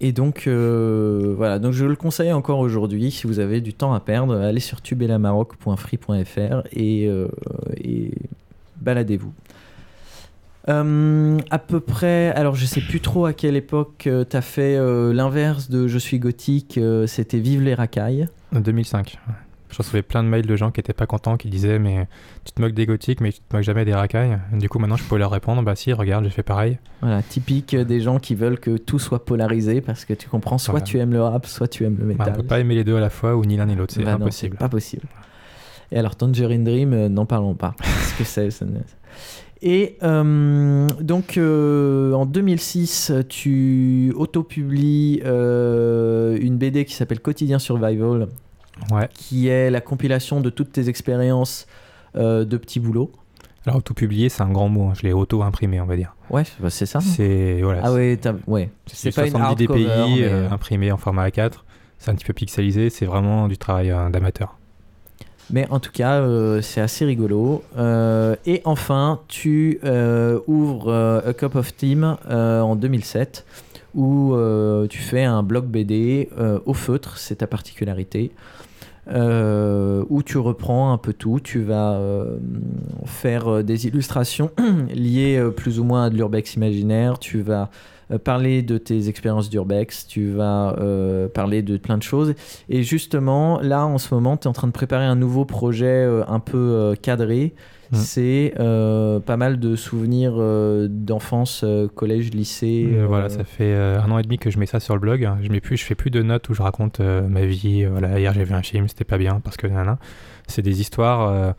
Et 0.00 0.12
donc, 0.12 0.44
euh, 0.46 1.34
voilà, 1.36 1.58
donc 1.58 1.72
je 1.72 1.84
le 1.84 1.96
conseille 1.96 2.32
encore 2.32 2.58
aujourd'hui, 2.58 3.10
si 3.10 3.26
vous 3.26 3.38
avez 3.38 3.60
du 3.60 3.72
temps 3.74 3.94
à 3.94 4.00
perdre, 4.00 4.34
allez 4.36 4.60
sur 4.60 4.80
tubelamaroc.free.fr 4.82 6.62
et, 6.72 7.06
euh, 7.08 7.28
et 7.82 8.10
baladez-vous. 8.80 9.32
Euh, 10.68 11.38
à 11.50 11.58
peu 11.58 11.80
près, 11.80 12.30
alors 12.32 12.54
je 12.54 12.64
sais 12.64 12.80
plus 12.80 13.00
trop 13.00 13.26
à 13.26 13.32
quelle 13.34 13.54
époque 13.56 14.06
euh, 14.06 14.24
t'as 14.24 14.40
fait 14.40 14.76
euh, 14.76 15.12
l'inverse 15.12 15.68
de 15.68 15.86
Je 15.88 15.98
suis 15.98 16.18
gothique, 16.18 16.78
euh, 16.78 17.06
c'était 17.06 17.38
Vive 17.38 17.62
les 17.62 17.74
racailles. 17.74 18.28
En 18.54 18.60
2005. 18.60 19.18
ouais. 19.28 19.34
Je 19.70 19.78
recevais 19.78 20.02
plein 20.02 20.22
de 20.22 20.28
mails 20.28 20.46
de 20.46 20.54
gens 20.56 20.70
qui 20.70 20.78
étaient 20.78 20.92
pas 20.92 21.04
contents, 21.06 21.36
qui 21.36 21.48
disaient 21.50 21.80
mais 21.80 22.06
tu 22.44 22.52
te 22.52 22.62
moques 22.62 22.74
des 22.74 22.86
gothiques, 22.86 23.20
mais 23.20 23.32
tu 23.32 23.40
te 23.40 23.54
moques 23.56 23.64
jamais 23.64 23.84
des 23.84 23.92
racailles. 23.92 24.38
Du 24.52 24.68
coup, 24.68 24.78
maintenant, 24.78 24.96
je 24.96 25.02
peux 25.02 25.16
leur 25.18 25.32
répondre 25.32 25.62
bah 25.62 25.74
si, 25.74 25.92
regarde, 25.92 26.24
j'ai 26.24 26.30
fait 26.30 26.44
pareil. 26.44 26.78
Voilà, 27.02 27.22
typique 27.22 27.74
des 27.74 28.00
gens 28.00 28.20
qui 28.20 28.36
veulent 28.36 28.60
que 28.60 28.76
tout 28.76 29.00
soit 29.00 29.24
polarisé 29.24 29.80
parce 29.80 30.04
que 30.04 30.14
tu 30.14 30.28
comprends, 30.28 30.58
soit 30.58 30.72
Voilà. 30.74 30.86
tu 30.86 30.98
aimes 31.00 31.12
le 31.12 31.22
rap, 31.22 31.44
soit 31.46 31.66
tu 31.66 31.84
aimes 31.84 31.96
le 31.98 32.04
Bah, 32.06 32.24
métal. 32.24 32.34
on 32.34 32.40
peut 32.42 32.46
pas 32.46 32.60
aimer 32.60 32.76
les 32.76 32.84
deux 32.84 32.96
à 32.96 33.00
la 33.00 33.10
fois 33.10 33.34
ou 33.36 33.44
ni 33.44 33.56
l'un 33.56 33.66
ni 33.66 33.74
l'autre, 33.74 33.92
c'est 33.92 34.04
Bah 34.04 34.12
impossible. 34.14 34.56
pas 34.58 34.68
possible. 34.68 35.06
Et 35.90 35.98
alors, 35.98 36.14
Tangerine 36.16 36.62
Dream, 36.64 37.08
n'en 37.08 37.26
parlons 37.26 37.54
pas. 37.54 37.74
Ce 37.82 38.16
que 38.18 38.24
c'est. 38.24 38.48
Et 39.66 39.96
euh, 40.02 40.86
donc, 41.00 41.38
euh, 41.38 42.12
en 42.12 42.26
2006, 42.26 43.12
tu 43.30 44.12
autopublies 44.14 45.22
euh, 45.24 46.36
une 46.38 46.58
BD 46.58 46.84
qui 46.84 46.92
s'appelle 46.94 47.20
Quotidien 47.20 47.58
Survival, 47.58 48.28
Ouais. 48.92 49.08
qui 49.14 49.48
est 49.48 49.70
la 49.70 49.80
compilation 49.80 50.40
de 50.42 50.50
toutes 50.50 50.72
tes 50.72 50.88
expériences 50.90 51.66
euh, 52.16 52.44
de 52.44 52.56
petits 52.58 52.78
boulots. 52.78 53.10
Alors, 53.64 53.78
auto-publié, 53.78 54.28
c'est 54.28 54.42
un 54.42 54.50
grand 54.50 54.68
mot. 54.68 54.88
hein. 54.88 54.92
Je 55.00 55.06
l'ai 55.06 55.14
auto-imprimé, 55.14 55.80
on 55.80 55.86
va 55.86 55.96
dire. 55.96 56.14
Ouais, 56.28 56.42
bah, 56.60 56.68
c'est 56.68 56.84
ça. 56.84 57.00
C'est 57.00 57.60
voilà. 57.62 57.80
Ah 57.84 57.92
ouais. 57.94 58.18
C'est 58.86 59.14
pas 59.14 59.24
une 59.24 59.30
70 59.32 59.56
DPI 59.66 59.86
hardcover, 59.86 60.20
mais- 60.20 60.46
imprimé 60.52 60.92
en 60.92 60.98
format 60.98 61.26
A4. 61.28 61.64
C'est 61.98 62.10
un 62.10 62.14
petit 62.14 62.26
peu 62.26 62.34
pixelisé. 62.34 62.90
C'est 62.90 63.06
vraiment 63.06 63.48
du 63.48 63.56
travail 63.56 63.88
d'amateur. 64.12 64.58
Mais 65.54 65.68
en 65.70 65.78
tout 65.78 65.92
cas, 65.92 66.14
euh, 66.14 66.60
c'est 66.62 66.80
assez 66.80 67.04
rigolo. 67.04 67.62
Euh, 67.78 68.34
et 68.44 68.60
enfin, 68.64 69.20
tu 69.28 69.78
euh, 69.84 70.40
ouvres 70.48 71.22
A 71.24 71.32
Cup 71.32 71.54
of 71.54 71.76
Team 71.76 72.16
en 72.28 72.74
2007, 72.74 73.46
où 73.94 74.34
tu 74.90 74.98
fais 74.98 75.22
un 75.22 75.44
blog 75.44 75.66
BD 75.66 76.28
au 76.66 76.74
feutre, 76.74 77.18
c'est 77.18 77.36
ta 77.36 77.46
particularité, 77.46 78.32
où 79.06 80.22
tu 80.24 80.38
reprends 80.38 80.92
un 80.92 80.98
peu 80.98 81.12
tout. 81.12 81.38
Tu 81.38 81.62
vas 81.62 82.00
faire 83.04 83.62
des 83.62 83.86
illustrations 83.86 84.50
liées 84.92 85.40
plus 85.56 85.78
ou 85.78 85.84
moins 85.84 86.06
à 86.06 86.10
de 86.10 86.16
l'urbex 86.16 86.54
imaginaire. 86.54 87.20
Tu 87.20 87.42
vas 87.42 87.70
euh, 88.10 88.18
parler 88.18 88.62
de 88.62 88.78
tes 88.78 89.08
expériences 89.08 89.50
d'urbex, 89.50 90.06
tu 90.06 90.30
vas 90.30 90.76
euh, 90.78 91.28
parler 91.28 91.62
de 91.62 91.76
plein 91.76 91.98
de 91.98 92.02
choses. 92.02 92.34
Et 92.68 92.82
justement, 92.82 93.60
là, 93.60 93.86
en 93.86 93.98
ce 93.98 94.14
moment, 94.14 94.36
tu 94.36 94.44
es 94.44 94.46
en 94.48 94.52
train 94.52 94.66
de 94.66 94.72
préparer 94.72 95.04
un 95.04 95.16
nouveau 95.16 95.44
projet 95.44 95.86
euh, 95.86 96.22
un 96.28 96.40
peu 96.40 96.94
cadré. 97.00 97.54
Mm. 97.92 97.96
C'est 97.96 98.54
pas 98.56 99.36
mal 99.36 99.60
de 99.60 99.76
souvenirs 99.76 100.34
d'enfance, 100.88 101.64
collège, 101.94 102.30
lycée. 102.30 102.88
Voilà, 103.06 103.28
ça 103.28 103.44
fait 103.44 103.74
un 103.74 104.10
an 104.10 104.18
et 104.18 104.22
demi 104.22 104.38
que 104.38 104.50
je 104.50 104.58
mets 104.58 104.66
ça 104.66 104.80
sur 104.80 104.94
le 104.94 105.00
blog. 105.00 105.28
Je 105.42 105.50
mets 105.50 105.60
plus, 105.60 105.76
je 105.76 105.84
fais 105.84 105.94
plus 105.94 106.10
de 106.10 106.22
notes 106.22 106.48
où 106.48 106.54
je 106.54 106.62
raconte 106.62 107.00
ma 107.00 107.44
vie. 107.44 107.84
voilà, 107.84 108.18
hier 108.18 108.32
j'ai 108.32 108.44
vu 108.44 108.54
un 108.54 108.62
film, 108.62 108.88
c'était 108.88 109.04
pas 109.04 109.18
bien 109.18 109.40
parce 109.42 109.56
que. 109.56 109.66
C'est 110.46 110.62
des 110.62 110.80
histoires 110.80 111.54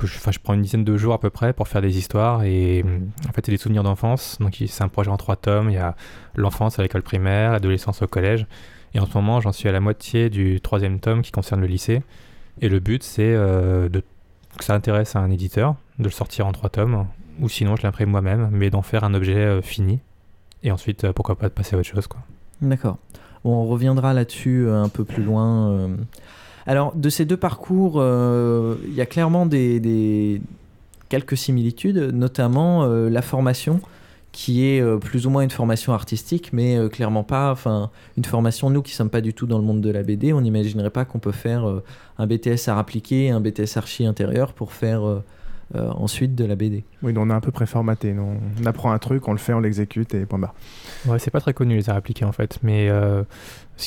que 0.00 0.32
je, 0.32 0.38
prends 0.38 0.54
une 0.54 0.62
dizaine 0.62 0.84
de 0.84 0.96
jours 0.96 1.14
à 1.14 1.20
peu 1.20 1.30
près 1.30 1.52
pour 1.52 1.68
faire 1.68 1.82
des 1.82 1.98
histoires 1.98 2.42
et 2.44 2.82
hum, 2.82 3.10
en 3.28 3.32
fait 3.32 3.44
c'est 3.44 3.52
des 3.52 3.58
souvenirs 3.58 3.82
d'enfance. 3.82 4.38
Donc 4.40 4.56
c'est 4.66 4.82
un 4.82 4.88
projet 4.88 5.10
en 5.10 5.16
trois 5.16 5.36
tomes. 5.36 5.70
Il 5.70 5.74
y 5.74 5.78
a 5.78 5.94
l'enfance 6.34 6.78
à 6.78 6.82
l'école 6.82 7.02
primaire, 7.02 7.52
l'adolescence 7.52 8.02
au 8.02 8.06
collège 8.06 8.46
et 8.94 9.00
en 9.00 9.06
ce 9.06 9.14
moment 9.14 9.40
j'en 9.40 9.52
suis 9.52 9.68
à 9.68 9.72
la 9.72 9.80
moitié 9.80 10.30
du 10.30 10.60
troisième 10.60 11.00
tome 11.00 11.22
qui 11.22 11.32
concerne 11.32 11.60
le 11.60 11.66
lycée. 11.66 12.02
Et 12.60 12.68
le 12.68 12.80
but 12.80 13.02
c'est 13.02 13.34
euh, 13.34 13.88
de 13.88 14.02
que 14.58 14.64
ça 14.64 14.74
intéresse 14.74 15.14
à 15.14 15.20
un 15.20 15.30
éditeur 15.30 15.76
de 15.98 16.04
le 16.04 16.10
sortir 16.10 16.46
en 16.46 16.52
trois 16.52 16.70
tomes 16.70 17.06
ou 17.38 17.48
sinon 17.48 17.76
je 17.76 17.82
l'imprime 17.82 18.10
moi-même 18.10 18.48
mais 18.50 18.68
d'en 18.68 18.82
faire 18.82 19.04
un 19.04 19.14
objet 19.14 19.36
euh, 19.36 19.62
fini 19.62 20.00
et 20.62 20.70
ensuite, 20.72 21.04
euh, 21.04 21.12
pourquoi 21.12 21.36
pas 21.36 21.48
de 21.48 21.54
passer 21.54 21.74
à 21.74 21.78
autre 21.78 21.88
chose, 21.88 22.06
quoi. 22.06 22.20
D'accord. 22.60 22.98
Bon, 23.44 23.54
on 23.54 23.66
reviendra 23.66 24.12
là-dessus 24.12 24.68
un 24.68 24.90
peu 24.90 25.04
plus 25.04 25.22
loin. 25.22 25.88
Alors, 26.70 26.94
de 26.94 27.08
ces 27.10 27.24
deux 27.24 27.36
parcours, 27.36 27.94
euh, 27.96 28.76
il 28.86 28.94
y 28.94 29.00
a 29.00 29.06
clairement 29.06 29.44
des, 29.44 29.80
des- 29.80 30.40
quelques 31.08 31.36
similitudes, 31.36 31.98
notamment 32.14 32.84
euh, 32.84 33.10
la 33.10 33.22
formation, 33.22 33.80
qui 34.30 34.64
est 34.64 34.80
euh, 34.80 34.98
plus 34.98 35.26
ou 35.26 35.30
moins 35.30 35.42
une 35.42 35.50
formation 35.50 35.92
artistique, 35.94 36.50
mais 36.52 36.76
euh, 36.76 36.88
clairement 36.88 37.24
pas, 37.24 37.50
enfin, 37.50 37.90
une 38.16 38.24
formation, 38.24 38.70
nous 38.70 38.82
qui 38.82 38.92
sommes 38.92 39.10
pas 39.10 39.20
du 39.20 39.34
tout 39.34 39.46
dans 39.46 39.58
le 39.58 39.64
monde 39.64 39.80
de 39.80 39.90
la 39.90 40.04
BD, 40.04 40.32
on 40.32 40.42
n'imaginerait 40.42 40.90
pas 40.90 41.04
qu'on 41.04 41.18
peut 41.18 41.32
faire 41.32 41.68
euh, 41.68 41.82
un 42.18 42.28
BTS 42.28 42.68
art 42.68 42.78
appliqué, 42.78 43.30
un 43.30 43.40
BTS 43.40 43.76
archi 43.76 44.06
intérieur 44.06 44.52
pour 44.52 44.72
faire 44.72 45.02
euh, 45.04 45.24
euh, 45.74 45.88
ensuite 45.90 46.36
de 46.36 46.44
la 46.44 46.54
BD. 46.54 46.84
Oui, 47.02 47.12
nous, 47.12 47.20
on 47.20 47.30
est 47.30 47.32
un 47.32 47.40
peu 47.40 47.50
préformaté. 47.50 48.14
On 48.16 48.64
apprend 48.66 48.92
un 48.92 48.98
truc, 48.98 49.26
on 49.26 49.32
le 49.32 49.38
fait, 49.38 49.52
on 49.54 49.60
l'exécute 49.60 50.14
et 50.14 50.26
point 50.26 50.38
barre. 50.38 50.54
Ouais, 51.06 51.18
c'est 51.18 51.30
pas 51.32 51.40
très 51.40 51.52
connu 51.54 51.74
les 51.76 51.90
arts 51.90 51.96
appliqués 51.96 52.24
en 52.24 52.32
fait, 52.32 52.58
mais 52.62 52.88
euh, 52.88 53.22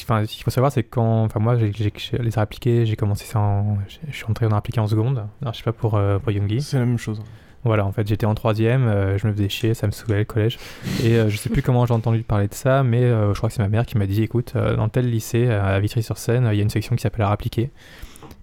enfin, 0.02 0.26
ce 0.26 0.34
qu'il 0.34 0.44
faut 0.44 0.52
savoir, 0.52 0.72
c'est 0.72 0.84
que 0.84 0.90
quand, 0.90 1.24
enfin 1.24 1.40
moi, 1.40 1.56
j'ai, 1.58 1.72
les 2.20 2.38
arts 2.38 2.44
appliqués, 2.44 2.86
j'ai 2.86 2.96
commencé 2.96 3.26
ça 3.26 3.40
en, 3.40 3.78
je 4.10 4.16
suis 4.16 4.26
entré 4.26 4.46
en 4.46 4.52
arts 4.52 4.58
appliqués 4.58 4.80
en 4.80 4.88
seconde. 4.88 5.26
Alors 5.42 5.54
je 5.54 5.60
sais 5.60 5.64
pas 5.64 5.74
pour 5.74 5.96
euh, 5.96 6.20
pour. 6.20 6.34
C'est 6.60 6.80
la 6.80 6.86
même 6.86 6.98
chose. 6.98 7.22
Voilà, 7.66 7.86
en 7.86 7.94
fait, 7.94 8.06
j'étais 8.08 8.26
en 8.26 8.36
troisième, 8.36 8.88
euh, 8.88 9.18
je 9.18 9.26
me 9.26 9.32
faisais 9.32 9.48
chier, 9.48 9.74
ça 9.74 9.88
me 9.88 9.94
saoulait 9.94 10.20
le 10.20 10.26
collège, 10.26 10.60
et 11.04 11.16
euh, 11.16 11.30
je 11.30 11.38
sais 11.38 11.50
plus 11.50 11.62
comment 11.62 11.86
j'ai 11.86 11.94
entendu 11.94 12.22
parler 12.22 12.48
de 12.48 12.54
ça, 12.54 12.84
mais 12.84 13.04
euh, 13.04 13.34
je 13.34 13.38
crois 13.38 13.50
que 13.50 13.56
c'est 13.56 13.62
ma 13.62 13.70
mère 13.70 13.86
qui 13.86 13.98
m'a 13.98 14.06
dit, 14.06 14.22
écoute, 14.22 14.54
euh, 14.56 14.76
dans 14.76 14.90
tel 14.90 15.10
lycée 15.10 15.50
à 15.50 15.80
Vitry-sur-Seine, 15.80 16.50
il 16.52 16.58
y 16.58 16.60
a 16.60 16.64
une 16.64 16.70
section 16.70 16.96
qui 16.96 17.02
s'appelle 17.02 17.22
arts 17.22 17.32
appliqués, 17.32 17.72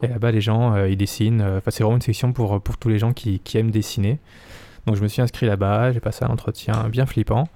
et 0.03 0.07
là-bas 0.07 0.31
les 0.31 0.41
gens 0.41 0.83
ils 0.87 0.97
dessinent. 0.97 1.43
Enfin, 1.43 1.71
c'est 1.71 1.83
vraiment 1.83 1.97
une 1.97 2.03
section 2.03 2.33
pour 2.33 2.63
pour 2.63 2.79
tous 2.79 2.89
les 2.89 2.99
gens 2.99 3.13
qui, 3.13 3.41
qui 3.41 3.59
aiment 3.59 3.71
dessiner. 3.71 4.19
Donc 4.87 4.97
je 4.97 5.03
me 5.03 5.09
suis 5.09 5.21
inscrit 5.21 5.45
là-bas, 5.45 5.93
j'ai 5.93 6.01
passé 6.01 6.25
un 6.25 6.29
entretien 6.29 6.89
bien 6.89 7.05
flippant. 7.05 7.49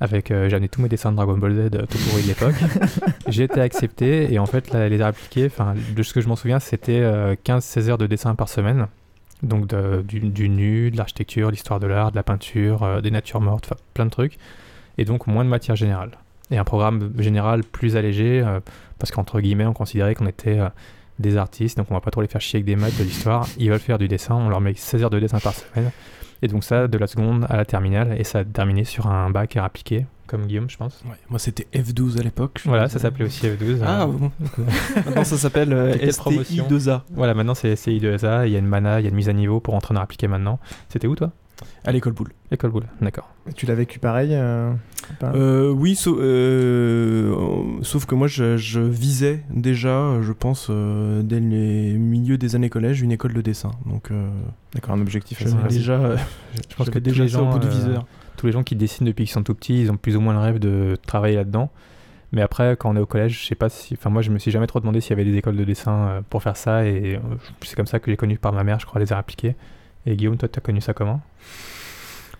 Avec, 0.00 0.30
euh, 0.30 0.48
amené 0.50 0.68
tous 0.68 0.80
mes 0.80 0.88
dessins 0.88 1.10
de 1.10 1.16
Dragon 1.16 1.36
Ball 1.36 1.54
Z 1.54 1.58
euh, 1.74 1.86
tout 1.86 1.98
pourris 2.08 2.22
de 2.22 2.28
l'époque. 2.28 2.54
j'ai 3.28 3.44
été 3.44 3.60
accepté 3.60 4.32
et 4.32 4.38
en 4.38 4.46
fait 4.46 4.70
là, 4.72 4.88
les 4.88 5.00
arts 5.00 5.08
appliqués, 5.08 5.46
enfin 5.46 5.74
de 5.96 6.02
ce 6.02 6.12
que 6.14 6.20
je 6.20 6.28
m'en 6.28 6.36
souviens, 6.36 6.60
c'était 6.60 7.00
euh, 7.00 7.34
15-16 7.44 7.88
heures 7.90 7.98
de 7.98 8.06
dessin 8.06 8.34
par 8.36 8.48
semaine. 8.48 8.86
Donc 9.42 9.66
de- 9.66 10.02
du, 10.02 10.20
du 10.20 10.48
nu, 10.48 10.90
de 10.92 10.96
l'architecture, 10.96 11.50
l'histoire 11.50 11.80
de 11.80 11.86
l'art, 11.88 12.10
de 12.12 12.16
la 12.16 12.22
peinture, 12.22 12.82
euh, 12.84 13.00
des 13.00 13.10
natures 13.10 13.40
mortes, 13.40 13.72
plein 13.94 14.04
de 14.06 14.10
trucs. 14.10 14.36
Et 14.98 15.04
donc 15.04 15.26
moins 15.26 15.44
de 15.44 15.50
matière 15.50 15.74
générale. 15.76 16.12
Et 16.50 16.58
un 16.58 16.64
programme 16.64 17.12
général 17.18 17.62
plus 17.64 17.96
allégé, 17.96 18.40
euh, 18.44 18.60
parce 18.98 19.10
qu'entre 19.10 19.40
guillemets 19.40 19.66
on 19.66 19.72
considérait 19.74 20.14
qu'on 20.14 20.26
était 20.26 20.58
euh, 20.60 20.68
des 21.18 21.36
artistes, 21.36 21.76
donc 21.76 21.88
on 21.90 21.94
va 21.94 22.00
pas 22.00 22.10
trop 22.12 22.22
les 22.22 22.28
faire 22.28 22.40
chier 22.40 22.58
avec 22.58 22.64
des 22.66 22.76
maths, 22.76 22.96
de 22.98 23.02
l'histoire. 23.04 23.46
Ils 23.58 23.68
veulent 23.70 23.80
faire 23.80 23.98
du 23.98 24.06
dessin, 24.06 24.36
on 24.36 24.48
leur 24.48 24.60
met 24.60 24.74
16 24.74 25.02
heures 25.02 25.10
de 25.10 25.18
dessin 25.18 25.40
par 25.40 25.54
semaine. 25.54 25.90
Et 26.42 26.48
donc 26.48 26.64
ça, 26.64 26.88
de 26.88 26.98
la 26.98 27.06
seconde 27.06 27.46
à 27.48 27.56
la 27.56 27.64
terminale, 27.64 28.14
et 28.18 28.24
ça 28.24 28.40
a 28.40 28.44
terminé 28.44 28.84
sur 28.84 29.06
un 29.06 29.30
bac 29.30 29.56
à 29.56 29.64
appliqué, 29.64 30.06
comme 30.26 30.46
Guillaume, 30.46 30.70
je 30.70 30.76
pense. 30.76 31.02
Ouais, 31.06 31.16
moi 31.30 31.38
c'était 31.38 31.66
F12 31.74 32.20
à 32.20 32.22
l'époque. 32.22 32.60
Voilà, 32.64 32.88
ça 32.88 32.98
s'appelait 32.98 33.24
aussi 33.24 33.46
F12. 33.46 33.80
Ah, 33.84 34.02
euh, 34.02 34.06
bon. 34.06 34.30
Maintenant, 34.96 35.24
ça 35.24 35.36
s'appelle, 35.36 35.72
euh, 35.72 35.96
Quelle 35.98 36.12
STI 36.12 36.20
promotion 36.20 36.68
2A. 36.68 37.00
Voilà, 37.12 37.34
maintenant 37.34 37.54
c'est 37.54 37.74
STI2A, 37.74 38.46
il 38.46 38.52
y 38.52 38.56
a 38.56 38.58
une 38.58 38.66
mana, 38.66 39.00
il 39.00 39.04
y 39.04 39.06
a 39.06 39.10
une 39.10 39.16
mise 39.16 39.28
à 39.28 39.32
niveau 39.32 39.60
pour 39.60 39.74
entrer 39.74 39.94
en 39.94 40.00
appliqué 40.00 40.28
maintenant. 40.28 40.60
C'était 40.88 41.06
où 41.06 41.16
toi? 41.16 41.32
À 41.84 41.92
l'école 41.92 42.12
boule. 42.12 42.32
École 42.50 42.70
boule, 42.70 42.86
d'accord. 43.00 43.28
Tu 43.56 43.66
l'as 43.66 43.74
vécu 43.74 43.98
pareil 43.98 44.30
euh, 44.34 44.72
Euh, 45.22 45.70
oui, 45.70 45.96
euh, 46.06 47.34
sauf 47.82 48.06
que 48.06 48.14
moi 48.14 48.26
je, 48.28 48.56
je 48.56 48.80
visais 48.80 49.42
déjà, 49.50 50.20
je 50.22 50.32
pense, 50.32 50.68
euh, 50.70 51.22
dès 51.22 51.40
les 51.40 51.92
milieux 51.94 52.38
des 52.38 52.54
années 52.56 52.70
collège, 52.70 53.00
une 53.02 53.12
école 53.12 53.32
de 53.32 53.40
dessin. 53.40 53.70
Donc, 53.86 54.10
euh, 54.10 54.28
D'accord, 54.74 54.94
un 54.94 55.00
objectif 55.00 55.40
assez- 55.42 55.54
déjà, 55.68 55.94
euh, 55.94 56.16
Je 56.70 56.76
pense 56.76 56.90
que 56.90 56.98
déjà 56.98 57.26
gens, 57.26 57.48
au 57.48 57.52
bout 57.52 57.58
de 57.58 57.66
euh, 57.66 57.70
viseur. 57.70 58.06
tous 58.36 58.46
les 58.46 58.52
gens 58.52 58.62
qui 58.62 58.76
dessinent 58.76 59.06
depuis 59.06 59.24
qu'ils 59.24 59.32
sont 59.32 59.42
tout 59.42 59.54
petits, 59.54 59.80
ils 59.82 59.90
ont 59.90 59.96
plus 59.96 60.16
ou 60.16 60.20
moins 60.20 60.34
le 60.34 60.40
rêve 60.40 60.58
de 60.58 60.96
travailler 61.06 61.36
là-dedans. 61.36 61.70
Mais 62.32 62.42
après, 62.42 62.76
quand 62.78 62.90
on 62.90 62.96
est 62.96 63.00
au 63.00 63.06
collège, 63.06 63.40
je 63.40 63.46
sais 63.46 63.54
pas 63.54 63.70
si. 63.70 63.94
Enfin, 63.94 64.10
moi, 64.10 64.20
je 64.20 64.30
me 64.30 64.38
suis 64.38 64.50
jamais 64.50 64.66
trop 64.66 64.80
demandé 64.80 65.00
s'il 65.00 65.10
y 65.10 65.12
avait 65.14 65.24
des 65.24 65.34
écoles 65.38 65.56
de 65.56 65.64
dessin 65.64 66.22
pour 66.28 66.42
faire 66.42 66.58
ça. 66.58 66.84
Et 66.84 67.18
c'est 67.62 67.74
comme 67.74 67.86
ça 67.86 68.00
que 68.00 68.10
j'ai 68.10 68.18
connu 68.18 68.36
par 68.36 68.52
ma 68.52 68.64
mère, 68.64 68.78
je 68.78 68.84
crois, 68.84 69.00
les 69.00 69.12
arts 69.14 69.18
appliqués. 69.18 69.56
Et 70.10 70.16
Guillaume, 70.16 70.36
toi, 70.38 70.48
tu 70.48 70.58
as 70.58 70.62
connu 70.62 70.80
ça 70.80 70.94
comment? 70.94 71.20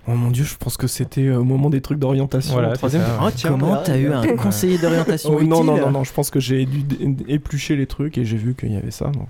Oh 0.06 0.12
mon 0.14 0.30
dieu, 0.30 0.44
je 0.44 0.56
pense 0.56 0.78
que 0.78 0.86
c'était 0.86 1.26
euh, 1.26 1.36
au 1.38 1.44
moment 1.44 1.68
des 1.68 1.82
trucs 1.82 1.98
d'orientation. 1.98 2.54
Voilà, 2.54 2.72
troisième. 2.72 3.02
ça, 3.02 3.08
ouais. 3.08 3.18
Ah, 3.26 3.30
tiens, 3.34 3.50
Comment 3.50 3.76
t'as 3.82 3.98
eu 3.98 4.10
un 4.10 4.26
conseiller 4.36 4.78
d'orientation 4.78 5.36
Oh, 5.38 5.42
Non, 5.42 5.62
non, 5.62 5.76
non, 5.76 5.90
non, 5.90 6.04
je 6.04 6.12
pense 6.14 6.30
que 6.30 6.40
j'ai 6.40 6.64
dû 6.64 6.82
éplucher 7.28 7.76
les 7.76 7.86
trucs 7.86 8.16
et 8.16 8.24
j'ai 8.24 8.38
vu 8.38 8.54
qu'il 8.54 8.72
y 8.72 8.76
avait 8.76 8.90
ça. 8.90 9.06
Donc, 9.10 9.28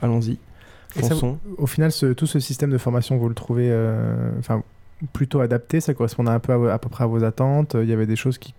allons-y. 0.00 0.38
Au 1.58 1.66
final, 1.66 1.90
ce- 1.90 2.12
tout 2.12 2.26
ce 2.26 2.38
système 2.38 2.70
de 2.70 2.78
formation, 2.78 3.16
vous 3.16 3.28
le 3.28 3.34
trouvez 3.34 3.68
euh, 3.70 4.30
enfin, 4.38 4.62
plutôt 5.12 5.40
adapté 5.40 5.80
Ça 5.80 5.92
correspondait 5.94 6.30
un 6.30 6.38
peu 6.38 6.52
à, 6.70 6.74
à 6.74 6.78
peu 6.78 6.88
près 6.88 7.02
à 7.02 7.06
vos 7.08 7.24
attentes 7.24 7.74
Il 7.80 7.88
y 7.88 7.92
avait 7.92 8.06
des 8.06 8.14
choses 8.16 8.38
qui. 8.38 8.54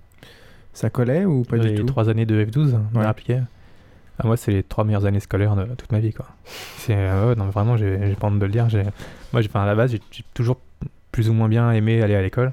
Ça 0.73 0.89
collait 0.89 1.23
ou 1.23 1.43
pas 1.43 1.55
les 1.57 1.69
du 1.69 1.75
tout? 1.75 1.83
trois 1.85 2.09
années 2.09 2.25
de 2.25 2.43
F12 2.43 2.51
de 2.71 2.71
Ouais. 2.97 3.03
arts 3.03 3.09
appliqués 3.09 3.39
ah, 4.19 4.27
Moi, 4.27 4.37
c'est 4.37 4.51
les 4.51 4.63
trois 4.63 4.83
meilleures 4.83 5.05
années 5.05 5.19
scolaires 5.19 5.55
de 5.55 5.65
toute 5.75 5.91
ma 5.91 5.99
vie. 5.99 6.13
Quoi. 6.13 6.27
C'est, 6.77 6.95
euh, 6.95 7.35
non, 7.35 7.45
vraiment, 7.45 7.77
j'ai, 7.77 8.15
pas 8.19 8.27
honte 8.27 8.39
de 8.39 8.45
le 8.45 8.51
dire. 8.51 8.67
Moi, 9.31 9.41
j'ai, 9.41 9.49
à 9.53 9.65
la 9.65 9.75
base, 9.75 9.91
j'ai, 9.91 10.23
toujours 10.33 10.59
plus 11.11 11.29
ou 11.29 11.33
moins 11.33 11.47
bien 11.47 11.71
aimé 11.71 12.01
aller 12.01 12.15
à 12.15 12.21
l'école. 12.21 12.51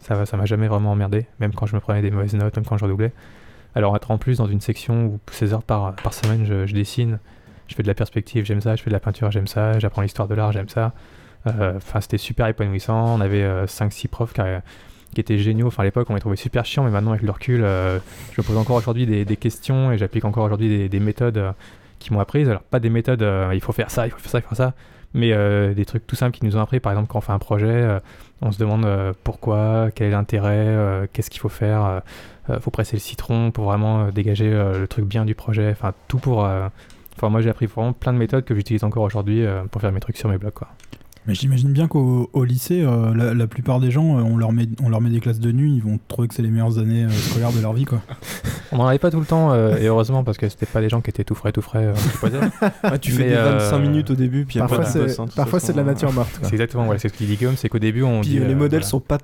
Ça 0.00 0.26
ça 0.26 0.36
m'a 0.36 0.46
jamais 0.46 0.66
vraiment 0.66 0.92
emmerdé, 0.92 1.26
même 1.38 1.54
quand 1.54 1.66
je 1.66 1.76
me 1.76 1.80
prenais 1.80 2.02
des 2.02 2.10
mauvaises 2.10 2.34
notes, 2.34 2.56
même 2.56 2.64
quand 2.64 2.76
je 2.76 2.84
redoublais. 2.84 3.12
Alors 3.74 3.94
être 3.96 4.10
en 4.10 4.18
plus 4.18 4.38
dans 4.38 4.46
une 4.46 4.60
section 4.60 5.06
où 5.06 5.20
16 5.30 5.54
heures 5.54 5.62
par, 5.62 5.94
par 5.94 6.12
semaine 6.12 6.44
je, 6.44 6.70
dessine, 6.72 7.20
je 7.68 7.74
fais 7.76 7.82
de 7.84 7.88
la 7.88 7.94
perspective, 7.94 8.44
j'aime 8.44 8.60
ça, 8.60 8.74
je 8.74 8.82
fais 8.82 8.90
de 8.90 8.94
la 8.94 9.00
peinture, 9.00 9.30
j'aime 9.30 9.46
ça, 9.46 9.78
j'apprends 9.78 10.02
l'histoire 10.02 10.26
de 10.26 10.34
l'art, 10.34 10.52
j'aime 10.52 10.68
ça. 10.68 10.92
Euh, 11.46 11.74
Enfin, 11.76 12.00
c'était 12.00 12.18
super 12.18 12.48
épanouissant. 12.48 13.14
On 13.14 13.20
avait 13.20 13.44
5-6 13.66 14.08
profs 14.08 14.32
qui, 14.32 14.40
qui 15.14 15.20
étaient 15.20 15.38
géniaux. 15.38 15.66
Enfin, 15.66 15.82
à 15.82 15.84
l'époque, 15.84 16.08
on 16.10 16.14
les 16.14 16.20
trouvait 16.20 16.36
super 16.36 16.64
chiants, 16.64 16.84
mais 16.84 16.90
maintenant, 16.90 17.10
avec 17.10 17.22
le 17.22 17.30
recul, 17.30 17.62
euh, 17.64 17.98
je 18.32 18.40
me 18.40 18.46
pose 18.46 18.56
encore 18.56 18.76
aujourd'hui 18.76 19.06
des, 19.06 19.36
questions 19.36 19.92
et 19.92 19.98
j'applique 19.98 20.24
encore 20.24 20.44
aujourd'hui 20.44 20.68
des, 20.68 20.88
des 20.88 21.00
méthodes 21.00 21.38
euh, 21.38 21.52
qui 21.98 22.12
m'ont 22.12 22.20
apprises. 22.20 22.48
Alors, 22.48 22.62
pas 22.62 22.80
des 22.80 22.90
méthodes, 22.90 23.22
euh, 23.22 23.50
il 23.54 23.60
faut 23.60 23.72
faire 23.72 23.90
ça, 23.90 24.06
il 24.06 24.10
faut 24.10 24.18
faire 24.18 24.30
ça, 24.30 24.38
il 24.38 24.42
faut 24.42 24.54
faire 24.54 24.56
ça, 24.56 24.74
mais 25.14 25.74
des 25.74 25.84
trucs 25.84 26.06
tout 26.06 26.16
simples 26.16 26.38
qui 26.38 26.44
nous 26.44 26.56
ont 26.56 26.60
appris. 26.60 26.80
Par 26.80 26.92
exemple, 26.92 27.08
quand 27.08 27.18
on 27.18 27.22
fait 27.22 27.32
un 27.32 27.38
projet, 27.38 27.98
on 28.40 28.50
se 28.50 28.58
demande 28.58 28.86
pourquoi, 29.24 29.90
quel 29.94 30.08
est 30.08 30.10
l'intérêt, 30.12 31.06
qu'est-ce 31.12 31.28
qu'il 31.28 31.40
faut 31.40 31.50
faire. 31.50 32.00
euh, 32.48 32.60
faut 32.60 32.70
presser 32.70 32.96
le 32.96 33.00
citron 33.00 33.50
pour 33.50 33.64
vraiment 33.64 34.08
dégager 34.08 34.50
le 34.50 34.86
truc 34.88 35.04
bien 35.04 35.26
du 35.26 35.34
projet. 35.34 35.70
Enfin, 35.70 35.92
tout 36.08 36.18
pour. 36.18 36.38
Enfin, 36.38 37.28
moi, 37.28 37.42
j'ai 37.42 37.50
appris 37.50 37.66
vraiment 37.66 37.92
plein 37.92 38.14
de 38.14 38.18
méthodes 38.18 38.46
que 38.46 38.54
j'utilise 38.54 38.84
encore 38.84 39.02
aujourd'hui 39.02 39.44
pour 39.70 39.82
faire 39.82 39.92
mes 39.92 40.00
trucs 40.00 40.16
sur 40.16 40.30
mes 40.30 40.38
blogs, 40.38 40.54
quoi. 40.54 40.68
Mais 41.26 41.34
j'imagine 41.36 41.72
bien 41.72 41.86
qu'au 41.86 42.28
au 42.32 42.44
lycée, 42.44 42.82
euh, 42.82 43.14
la, 43.14 43.32
la 43.32 43.46
plupart 43.46 43.78
des 43.78 43.92
gens, 43.92 44.18
euh, 44.18 44.22
on, 44.22 44.36
leur 44.36 44.50
met, 44.52 44.66
on 44.82 44.88
leur 44.88 45.00
met 45.00 45.08
des 45.10 45.20
classes 45.20 45.38
de 45.38 45.52
nuit, 45.52 45.72
ils 45.76 45.82
vont 45.82 46.00
trouver 46.08 46.26
que 46.26 46.34
c'est 46.34 46.42
les 46.42 46.50
meilleures 46.50 46.78
années 46.78 47.04
euh, 47.04 47.10
scolaires 47.10 47.52
de 47.52 47.60
leur 47.60 47.72
vie, 47.74 47.84
quoi. 47.84 48.00
On 48.72 48.78
n'en 48.78 48.86
avait 48.88 48.98
pas 48.98 49.12
tout 49.12 49.20
le 49.20 49.26
temps, 49.26 49.52
euh, 49.52 49.76
et 49.76 49.86
heureusement, 49.86 50.24
parce 50.24 50.36
que 50.36 50.48
c'était 50.48 50.66
pas 50.66 50.80
des 50.80 50.88
gens 50.88 51.00
qui 51.00 51.10
étaient 51.10 51.22
tout 51.22 51.36
frais, 51.36 51.52
tout 51.52 51.62
frais. 51.62 51.84
euh, 51.84 52.98
tu 53.00 53.12
fais 53.12 53.28
des 53.28 53.34
euh, 53.34 53.58
25 53.58 53.78
minutes 53.78 54.10
au 54.10 54.14
début, 54.16 54.44
puis 54.46 54.58
après, 54.58 54.78
Parfois, 54.78 54.92
c'est- 55.08 55.20
hein, 55.20 55.26
parfois, 55.36 55.60
c'est 55.60 55.72
de 55.72 55.76
la 55.76 55.84
euh. 55.84 55.86
nature 55.86 56.12
morte. 56.12 56.38
quoi. 56.40 56.48
C'est 56.48 56.54
exactement 56.54 56.84
voilà, 56.86 56.98
c'est 56.98 57.08
ce 57.08 57.14
qu'il 57.14 57.28
dit 57.28 57.36
Guillaume, 57.36 57.54
c'est 57.56 57.68
qu'au 57.68 57.78
début, 57.78 58.02
on 58.02 58.20
Puis 58.22 58.30
dit. 58.30 58.38
euh, 58.40 58.46
les 58.46 58.54
euh, 58.54 58.56
modèles 58.56 58.80
voilà. 58.80 58.86
sont 58.86 59.00
pas. 59.00 59.18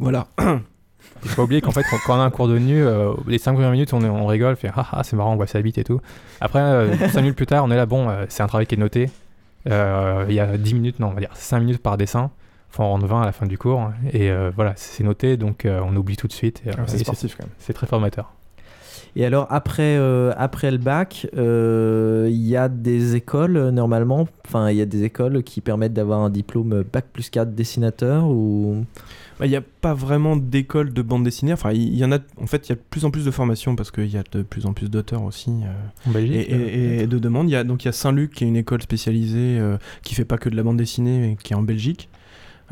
Voilà. 0.00 0.26
Il 1.24 1.30
faut 1.30 1.36
pas 1.36 1.42
oublier 1.44 1.60
qu'en 1.62 1.70
fait, 1.72 1.84
quand, 2.06 2.14
on 2.14 2.20
a 2.20 2.24
un 2.24 2.30
cours 2.30 2.46
de 2.48 2.58
nu, 2.58 2.80
euh, 2.84 3.12
les 3.26 3.38
5 3.38 3.54
premières 3.54 3.72
minutes, 3.72 3.92
on, 3.94 4.02
est- 4.02 4.08
on 4.08 4.26
rigole, 4.26 4.54
fait 4.56 4.70
ah, 4.76 4.86
ah 4.92 5.02
c'est 5.02 5.16
marrant, 5.16 5.32
on 5.32 5.36
voit 5.36 5.46
sa 5.46 5.62
bite 5.62 5.78
et 5.78 5.84
tout. 5.84 6.00
Après, 6.42 6.60
5 7.08 7.22
minutes 7.22 7.36
plus 7.36 7.46
tard, 7.46 7.64
on 7.64 7.70
est 7.70 7.76
là, 7.76 7.86
bon, 7.86 8.10
euh, 8.10 8.26
c'est 8.28 8.42
un 8.42 8.46
travail 8.48 8.66
qui 8.66 8.74
est 8.74 8.78
noté. 8.78 9.08
Euh, 9.68 10.24
Il 10.28 10.34
y 10.34 10.40
a 10.40 10.56
10 10.56 10.74
minutes, 10.74 11.00
non, 11.00 11.08
on 11.08 11.12
va 11.12 11.20
dire 11.20 11.30
5 11.34 11.60
minutes 11.60 11.82
par 11.82 11.96
dessin. 11.96 12.30
Faut 12.70 12.82
en 12.82 12.90
rendre 12.90 13.06
20 13.06 13.22
à 13.22 13.26
la 13.26 13.32
fin 13.32 13.46
du 13.46 13.56
cours. 13.56 13.90
Et 14.12 14.30
euh, 14.30 14.50
voilà, 14.54 14.74
c'est 14.76 15.04
noté, 15.04 15.36
donc 15.36 15.64
euh, 15.64 15.80
on 15.84 15.96
oublie 15.96 16.16
tout 16.16 16.26
de 16.26 16.32
suite. 16.32 16.62
Ah, 16.66 16.82
c'est 16.86 16.98
sportif, 16.98 17.36
quand 17.36 17.44
même. 17.44 17.54
C'est 17.58 17.72
très 17.72 17.86
formateur. 17.86 18.32
Et 19.16 19.24
alors, 19.24 19.46
après, 19.50 19.96
euh, 19.96 20.32
après 20.36 20.70
le 20.70 20.76
bac, 20.78 21.26
euh, 21.36 22.28
il 22.30 22.46
y 22.46 22.56
a 22.56 22.68
des 22.68 23.16
écoles, 23.16 23.70
normalement, 23.70 24.28
enfin, 24.46 24.70
il 24.70 24.76
y 24.76 24.82
a 24.82 24.86
des 24.86 25.02
écoles 25.04 25.42
qui 25.42 25.60
permettent 25.60 25.94
d'avoir 25.94 26.20
un 26.20 26.30
diplôme 26.30 26.84
bac 26.92 27.06
plus 27.12 27.30
4 27.30 27.54
dessinateur 27.54 28.26
ou... 28.26 28.84
Bah, 29.38 29.46
Il 29.46 29.50
n'y 29.50 29.56
a 29.56 29.60
pas 29.62 29.94
vraiment 29.94 30.36
d'école 30.36 30.92
de 30.92 31.02
bande 31.02 31.24
dessinée. 31.24 31.52
Enfin, 31.52 31.70
il 31.72 31.94
y, 31.96 32.04
en 32.04 32.12
a. 32.12 32.18
En 32.40 32.46
fait, 32.46 32.66
il 32.66 32.70
y 32.70 32.72
a 32.72 32.74
de 32.76 32.80
plus 32.90 33.04
en 33.04 33.10
plus 33.10 33.24
de 33.24 33.30
formations 33.30 33.76
parce 33.76 33.90
qu'il 33.90 34.06
y 34.10 34.16
a 34.16 34.24
de 34.32 34.42
plus 34.42 34.66
en 34.66 34.72
plus 34.72 34.90
d'auteurs 34.90 35.22
aussi. 35.22 35.50
euh, 35.50 36.08
En 36.08 36.12
Belgique, 36.12 36.34
et, 36.48 36.52
et- 36.54 37.02
et 37.02 37.06
de 37.06 37.18
demandes. 37.18 37.48
Il 37.48 37.52
y 37.52 37.56
a, 37.56 37.64
donc 37.64 37.84
il 37.84 37.86
y 37.86 37.88
a 37.88 37.92
Saint-Luc 37.92 38.32
qui 38.32 38.44
est 38.44 38.48
une 38.48 38.56
école 38.56 38.82
spécialisée 38.82 39.58
euh, 39.60 39.76
qui 40.02 40.14
fait 40.14 40.24
pas 40.24 40.38
que 40.38 40.48
de 40.48 40.56
la 40.56 40.62
bande 40.62 40.76
dessinée, 40.76 41.18
mais 41.20 41.36
qui 41.42 41.52
est 41.52 41.56
en 41.56 41.62
Belgique. 41.62 42.08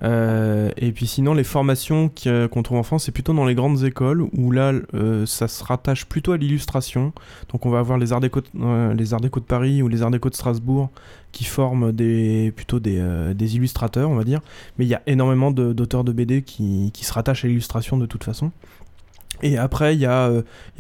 Euh, 0.02 0.70
et 0.76 0.92
puis 0.92 1.06
sinon, 1.06 1.34
les 1.34 1.44
formations 1.44 2.10
euh, 2.26 2.48
qu'on 2.48 2.62
trouve 2.62 2.78
en 2.78 2.82
France, 2.82 3.04
c'est 3.04 3.12
plutôt 3.12 3.32
dans 3.32 3.46
les 3.46 3.54
grandes 3.54 3.82
écoles 3.84 4.22
où 4.36 4.50
là, 4.50 4.72
euh, 4.94 5.24
ça 5.26 5.48
se 5.48 5.64
rattache 5.64 6.04
plutôt 6.06 6.32
à 6.32 6.36
l'illustration. 6.36 7.12
Donc 7.50 7.66
on 7.66 7.70
va 7.70 7.78
avoir 7.78 7.98
les 7.98 8.12
Arts 8.12 8.20
Déco, 8.20 8.40
les 8.54 9.14
Arts 9.14 9.20
Déco 9.20 9.40
de 9.40 9.44
Paris 9.44 9.82
ou 9.82 9.88
les 9.88 10.02
Arts 10.02 10.10
Déco 10.10 10.28
de 10.28 10.34
Strasbourg 10.34 10.90
qui 11.32 11.44
forment 11.44 11.92
des, 11.92 12.52
plutôt 12.56 12.80
des, 12.80 13.56
illustrateurs, 13.56 14.10
on 14.10 14.16
va 14.16 14.24
dire. 14.24 14.40
Mais 14.78 14.86
il 14.86 14.88
y 14.88 14.94
a 14.94 15.02
énormément 15.06 15.50
d'auteurs 15.50 16.04
de 16.04 16.12
BD 16.12 16.42
qui, 16.42 16.90
se 16.94 17.12
rattachent 17.12 17.44
à 17.44 17.48
l'illustration 17.48 17.98
de 17.98 18.06
toute 18.06 18.24
façon. 18.24 18.52
Et 19.42 19.58
après, 19.58 19.94
il 19.94 20.00
y, 20.00 20.06
a, 20.06 20.30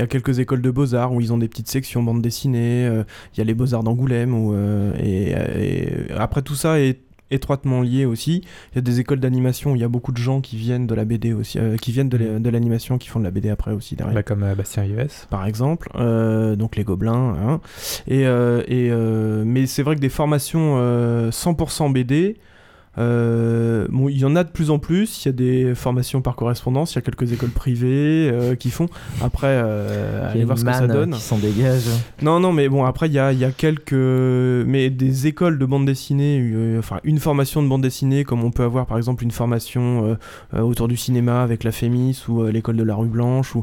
quelques 0.08 0.38
écoles 0.38 0.62
de 0.62 0.70
beaux-arts 0.70 1.12
où 1.12 1.20
ils 1.20 1.30
ont 1.30 1.36
des 1.36 1.48
petites 1.48 1.68
sections 1.68 2.02
bande 2.02 2.22
dessinée. 2.22 2.86
Il 3.34 3.38
y 3.38 3.40
a 3.42 3.44
les 3.44 3.52
beaux-arts 3.52 3.82
d'Angoulême. 3.82 4.94
et, 4.98 5.32
et 5.32 6.10
après, 6.16 6.40
tout 6.40 6.54
ça 6.54 6.80
est 6.80 7.05
étroitement 7.30 7.82
lié 7.82 8.04
aussi. 8.04 8.42
Il 8.72 8.76
y 8.76 8.78
a 8.78 8.82
des 8.82 9.00
écoles 9.00 9.20
d'animation 9.20 9.72
où 9.72 9.76
il 9.76 9.80
y 9.80 9.84
a 9.84 9.88
beaucoup 9.88 10.12
de 10.12 10.16
gens 10.18 10.40
qui 10.40 10.56
viennent 10.56 10.86
de 10.86 10.94
la 10.94 11.04
BD 11.04 11.32
aussi, 11.32 11.58
euh, 11.58 11.76
qui 11.76 11.92
viennent 11.92 12.08
de 12.08 12.16
la- 12.16 12.38
de 12.38 12.50
l'animation, 12.50 12.98
qui 12.98 13.08
font 13.08 13.18
de 13.18 13.24
la 13.24 13.30
BD 13.30 13.48
après 13.50 13.72
aussi 13.72 13.96
derrière 13.96 14.14
Bah, 14.14 14.22
comme 14.22 14.42
euh, 14.42 14.54
Bastien 14.54 14.84
US. 14.84 15.26
par 15.30 15.44
exemple, 15.46 15.88
euh, 15.96 16.56
donc 16.56 16.76
les 16.76 16.84
gobelins. 16.84 17.34
hein. 17.40 17.60
Et, 18.06 18.22
et, 18.22 18.90
mais 19.44 19.66
c'est 19.66 19.82
vrai 19.82 19.94
que 19.96 20.00
des 20.00 20.08
formations 20.08 20.76
euh, 20.78 21.30
100% 21.30 21.90
BD, 21.90 22.36
euh, 22.98 23.86
bon, 23.90 24.08
il 24.08 24.18
y 24.18 24.24
en 24.24 24.36
a 24.36 24.44
de 24.44 24.48
plus 24.50 24.70
en 24.70 24.78
plus. 24.78 25.24
Il 25.24 25.28
y 25.28 25.30
a 25.30 25.32
des 25.32 25.74
formations 25.74 26.22
par 26.22 26.36
correspondance. 26.36 26.94
Il 26.94 26.96
y 26.96 26.98
a 26.98 27.02
quelques 27.02 27.32
écoles 27.32 27.50
privées 27.50 28.30
euh, 28.32 28.54
qui 28.54 28.70
font. 28.70 28.88
Après, 29.22 29.48
euh, 29.48 30.30
allez 30.30 30.44
voir 30.44 30.58
ce 30.58 30.64
que 30.64 30.72
ça 30.72 30.86
donne. 30.86 31.12
qui 31.12 31.20
s'en 31.20 31.38
dégage. 31.38 31.84
Non, 32.22 32.40
non, 32.40 32.52
mais 32.52 32.68
bon, 32.68 32.84
après, 32.84 33.08
il 33.08 33.12
y 33.12 33.18
a, 33.18 33.32
il 33.32 33.38
y 33.38 33.44
a 33.44 33.52
quelques. 33.52 33.92
Mais 33.92 34.90
des 34.90 35.26
écoles 35.26 35.58
de 35.58 35.66
bande 35.66 35.86
dessinée, 35.86 36.40
euh, 36.40 36.78
enfin, 36.78 37.00
une 37.04 37.18
formation 37.18 37.62
de 37.62 37.68
bande 37.68 37.82
dessinée, 37.82 38.24
comme 38.24 38.44
on 38.44 38.50
peut 38.50 38.64
avoir 38.64 38.86
par 38.86 38.96
exemple 38.96 39.24
une 39.24 39.30
formation 39.30 40.16
autour 40.52 40.88
du 40.88 40.96
cinéma 40.96 41.42
avec 41.42 41.64
la 41.64 41.72
FEMIS 41.72 42.24
ou 42.28 42.44
l'école 42.46 42.76
de 42.76 42.82
la 42.82 42.94
rue 42.94 43.08
Blanche. 43.08 43.54
Ou, 43.54 43.62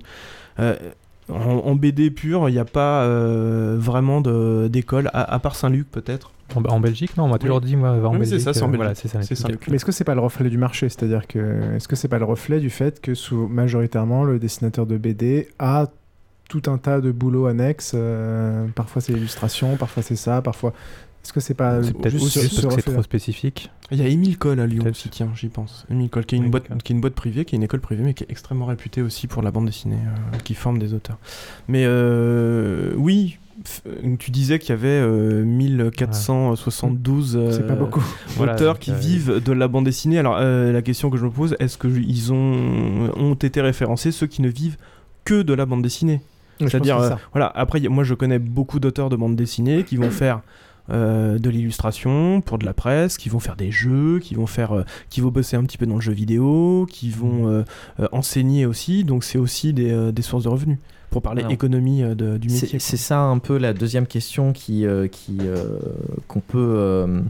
en, 1.29 1.35
en 1.35 1.75
BD 1.75 2.11
pur, 2.11 2.49
il 2.49 2.53
n'y 2.53 2.59
a 2.59 2.65
pas 2.65 3.07
vraiment 3.75 4.21
d'école, 4.21 5.09
à, 5.13 5.33
à 5.33 5.39
part 5.39 5.55
Saint-Luc 5.55 5.89
peut-être. 5.89 6.31
En, 6.55 6.63
en 6.65 6.79
Belgique, 6.79 7.15
non, 7.17 7.25
on 7.25 7.27
m'a 7.29 7.37
toujours 7.39 7.61
dit, 7.61 7.75
moi, 7.75 7.97
va 7.99 8.09
en 8.09 8.13
Oui, 8.13 8.19
Belgique. 8.19 8.39
c'est 8.39 8.43
ça, 8.45 8.53
c'est 8.53 8.61
en 8.61 8.65
euh, 8.65 8.67
Belgique. 8.71 8.77
voilà, 8.81 8.95
c'est 8.95 9.07
ça. 9.07 9.21
C'est 9.21 9.35
ça. 9.35 9.47
Mais 9.69 9.75
est-ce 9.75 9.85
que 9.85 9.91
c'est 9.91 10.03
pas 10.03 10.15
le 10.15 10.21
reflet 10.21 10.49
du 10.49 10.57
marché? 10.57 10.89
C'est-à-dire 10.89 11.27
que 11.27 11.75
est-ce 11.75 11.87
que 11.87 11.95
c'est 11.95 12.07
pas 12.07 12.19
le 12.19 12.25
reflet 12.25 12.59
du 12.59 12.69
fait 12.69 12.99
que 13.01 13.13
sous, 13.15 13.47
majoritairement 13.47 14.23
le 14.23 14.39
dessinateur 14.39 14.85
de 14.85 14.97
BD 14.97 15.47
a 15.59 15.87
tout 16.49 16.63
un 16.67 16.77
tas 16.77 17.01
de 17.01 17.11
boulots 17.11 17.47
annexes 17.47 17.93
euh, 17.95 18.67
Parfois 18.75 19.01
c'est 19.01 19.13
l'illustration, 19.13 19.75
parfois 19.77 20.03
c'est 20.03 20.15
ça, 20.15 20.41
parfois. 20.41 20.73
Est-ce 21.23 21.31
que 21.31 21.39
c'est 21.39 21.53
pas 21.53 21.81
C'est 21.81 21.93
peut-être 21.93 22.11
juste 22.11 22.33
juste 22.41 22.55
ce- 22.55 22.61
ce 22.61 22.61
parce 22.63 22.75
que 22.75 22.81
c'est 22.81 22.91
trop 22.91 23.01
spécifique. 23.01 23.71
Il 23.91 23.97
y 23.97 24.01
a 24.01 24.07
Émile 24.07 24.37
Cole 24.37 24.59
à 24.59 24.67
Lyon 24.67 24.83
aussi, 24.89 25.07
tiens, 25.07 25.29
j'y 25.35 25.47
pense. 25.47 25.85
Émile 25.89 26.09
Cole, 26.09 26.25
qui 26.25 26.35
est, 26.35 26.37
une 26.37 26.49
boîte, 26.51 26.65
qui 26.83 26.91
est 26.91 26.95
une 26.95 26.99
boîte 26.99 27.13
privée, 27.13 27.45
qui 27.45 27.55
est 27.55 27.57
une 27.57 27.63
école 27.63 27.79
privée, 27.79 28.03
mais 28.03 28.13
qui 28.13 28.25
est 28.25 28.29
extrêmement 28.29 28.65
réputée 28.65 29.01
aussi 29.01 29.27
pour 29.27 29.41
la 29.41 29.49
bande 29.49 29.65
dessinée, 29.67 29.95
euh, 30.05 30.37
qui 30.43 30.53
forme 30.53 30.79
des 30.79 30.93
auteurs. 30.93 31.17
Mais 31.69 31.85
euh, 31.87 32.93
oui, 32.97 33.37
tu 34.19 34.31
disais 34.31 34.59
qu'il 34.59 34.69
y 34.69 34.73
avait 34.73 34.87
euh, 34.87 35.43
1472 35.43 37.37
euh, 37.37 37.67
pas 37.67 37.75
beaucoup. 37.75 38.03
Auteurs 38.39 38.79
qui 38.79 38.91
euh, 38.91 38.95
vivent 38.95 39.43
de 39.43 39.51
la 39.51 39.67
bande 39.67 39.85
dessinée. 39.85 40.19
Alors 40.19 40.37
euh, 40.39 40.71
la 40.71 40.81
question 40.81 41.09
que 41.09 41.17
je 41.17 41.25
me 41.25 41.31
pose, 41.31 41.55
est-ce 41.59 41.77
qu'ils 41.77 42.33
ont, 42.33 43.11
ont 43.15 43.35
été 43.35 43.61
référencés, 43.61 44.11
ceux 44.11 44.27
qui 44.27 44.41
ne 44.41 44.49
vivent 44.49 44.77
que 45.25 45.41
de 45.41 45.53
la 45.53 45.65
bande 45.65 45.81
dessinée? 45.81 46.21
C'est-à-dire, 46.59 46.97
que 46.97 47.03
c'est 47.03 47.07
euh, 47.07 47.15
ça. 47.15 47.19
voilà, 47.33 47.51
après, 47.55 47.79
moi 47.81 48.03
je 48.03 48.13
connais 48.13 48.39
beaucoup 48.39 48.79
d'auteurs 48.79 49.09
de 49.09 49.15
bande 49.15 49.35
dessinée 49.35 49.83
qui 49.83 49.97
vont 49.97 50.11
faire 50.11 50.41
euh, 50.89 51.39
de 51.39 51.49
l'illustration 51.49 52.41
pour 52.41 52.57
de 52.57 52.65
la 52.65 52.73
presse, 52.73 53.17
qui 53.17 53.29
vont 53.29 53.39
faire 53.39 53.55
des 53.55 53.71
jeux, 53.71 54.19
qui 54.19 54.35
vont 54.35 54.47
faire, 54.47 54.73
euh, 54.73 54.83
qui 55.09 55.21
vont 55.21 55.29
bosser 55.29 55.55
un 55.55 55.63
petit 55.63 55.77
peu 55.77 55.85
dans 55.85 55.95
le 55.95 56.01
jeu 56.01 56.11
vidéo, 56.11 56.85
qui 56.89 57.09
vont 57.09 57.47
euh, 57.47 57.63
euh, 58.01 58.07
enseigner 58.11 58.65
aussi. 58.65 59.05
Donc 59.05 59.23
c'est 59.23 59.37
aussi 59.37 59.71
des, 59.71 59.91
euh, 59.91 60.11
des 60.11 60.21
sources 60.21 60.43
de 60.43 60.49
revenus 60.49 60.79
pour 61.13 61.21
parler 61.21 61.41
Alors, 61.43 61.51
économie 61.53 62.03
euh, 62.03 62.15
de- 62.15 62.37
du 62.37 62.49
métier. 62.49 62.79
c'est 62.79 62.97
ça 62.97 63.19
un 63.21 63.37
peu 63.37 63.57
la 63.57 63.73
deuxième 63.73 64.07
question 64.07 64.51
qui, 64.51 64.85
euh, 64.85 65.07
qui, 65.07 65.37
euh, 65.41 65.77
qu'on 66.27 66.39
peut 66.41 66.57
euh, 66.77 67.21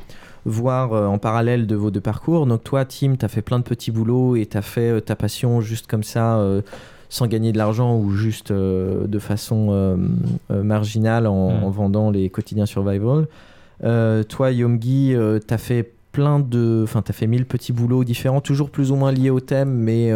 voir 0.45 0.93
en 1.11 1.17
parallèle 1.19 1.67
de 1.67 1.75
vos 1.75 1.91
deux 1.91 2.01
parcours. 2.01 2.45
Donc 2.47 2.63
toi, 2.63 2.85
Tim, 2.85 3.15
tu 3.17 3.25
as 3.25 3.27
fait 3.27 3.41
plein 3.41 3.59
de 3.59 3.63
petits 3.63 3.91
boulots 3.91 4.35
et 4.35 4.45
tu 4.45 4.57
as 4.57 4.61
fait 4.61 5.01
ta 5.01 5.15
passion 5.15 5.61
juste 5.61 5.87
comme 5.87 6.03
ça, 6.03 6.41
sans 7.09 7.27
gagner 7.27 7.51
de 7.53 7.57
l'argent 7.57 7.95
ou 7.97 8.11
juste 8.11 8.51
de 8.51 9.19
façon 9.19 9.97
marginale 10.49 11.27
en, 11.27 11.51
Mm. 11.51 11.63
en 11.63 11.69
vendant 11.69 12.11
les 12.11 12.29
quotidiens 12.29 12.65
survival. 12.65 13.27
Toi, 13.81 14.51
Yomgi, 14.51 15.15
tu 15.47 15.53
as 15.53 15.57
fait 15.57 15.93
plein 16.11 16.39
de... 16.39 16.81
Enfin, 16.83 17.01
tu 17.01 17.11
as 17.11 17.13
fait 17.13 17.27
mille 17.27 17.45
petits 17.45 17.71
boulots 17.73 18.03
différents, 18.03 18.41
toujours 18.41 18.69
plus 18.69 18.91
ou 18.91 18.95
moins 18.97 19.11
liés 19.13 19.29
au 19.29 19.39
thème, 19.39 19.69
mais... 19.73 20.11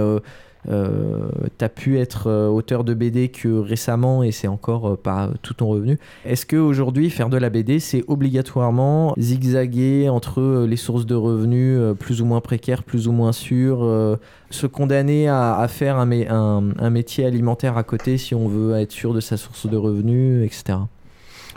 Euh, 0.70 1.30
t'as 1.58 1.70
pu 1.70 1.98
être 1.98 2.28
euh, 2.28 2.48
auteur 2.50 2.84
de 2.84 2.94
BD 2.94 3.30
que 3.30 3.48
récemment 3.60 4.22
et 4.24 4.32
c'est 4.32 4.48
encore 4.50 4.86
euh, 4.90 4.96
pas 4.98 5.30
tout 5.42 5.54
ton 5.54 5.68
revenu. 5.68 5.98
Est-ce 6.26 6.46
que 6.46 6.58
aujourd'hui 6.58 7.10
faire 7.10 7.30
de 7.30 7.38
la 7.38 7.50
BD 7.50 7.80
c'est 7.80 8.04
obligatoirement 8.08 9.14
zigzaguer 9.18 10.10
entre 10.10 10.42
euh, 10.42 10.68
les 10.68 10.76
sources 10.76 11.06
de 11.06 11.16
revenus 11.16 11.80
plus 12.00 12.22
ou 12.22 12.26
moins 12.26 12.42
précaires, 12.42 12.84
plus 12.84 13.08
ou 13.08 13.12
moins 13.14 13.32
sûres, 13.32 14.18
se 14.50 14.68
condamner 14.68 15.28
à, 15.30 15.66
faire 15.70 15.98
un, 15.98 16.06
mé- 16.06 16.28
un- 16.30 16.72
un 16.78 16.90
métier 16.90 17.26
alimentaire 17.26 17.78
à 17.78 17.84
côté 17.84 18.18
si 18.18 18.36
on 18.36 18.48
veut 18.48 18.76
être 18.78 18.92
sûr 18.92 19.14
de 19.14 19.20
sa 19.22 19.38
source 19.38 19.68
de 19.68 19.78
revenus, 19.78 20.46
etc. 20.46 20.80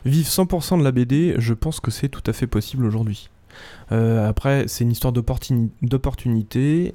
Vivre 0.04 0.28
100% 0.28 0.78
de 0.78 0.84
la 0.84 0.92
BD, 0.92 1.34
je 1.38 1.52
pense 1.54 1.80
que 1.80 1.90
c'est 1.90 2.08
tout 2.08 2.22
à 2.26 2.32
fait 2.32 2.46
possible 2.46 2.84
aujourd'hui. 2.86 3.28
Après, 3.90 4.64
c'est 4.68 4.84
une 4.84 4.92
histoire 4.92 5.12
d'opportuni- 5.12 5.70
d'opportunité, 5.82 6.94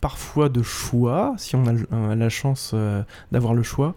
parfois 0.00 0.48
de 0.48 0.62
choix, 0.62 1.34
si 1.38 1.56
on 1.56 1.66
a 1.66 1.72
euh, 1.72 2.14
la 2.14 2.28
chance 2.28 2.72
euh, 2.74 3.02
d'avoir 3.32 3.54
le 3.54 3.62
choix. 3.62 3.94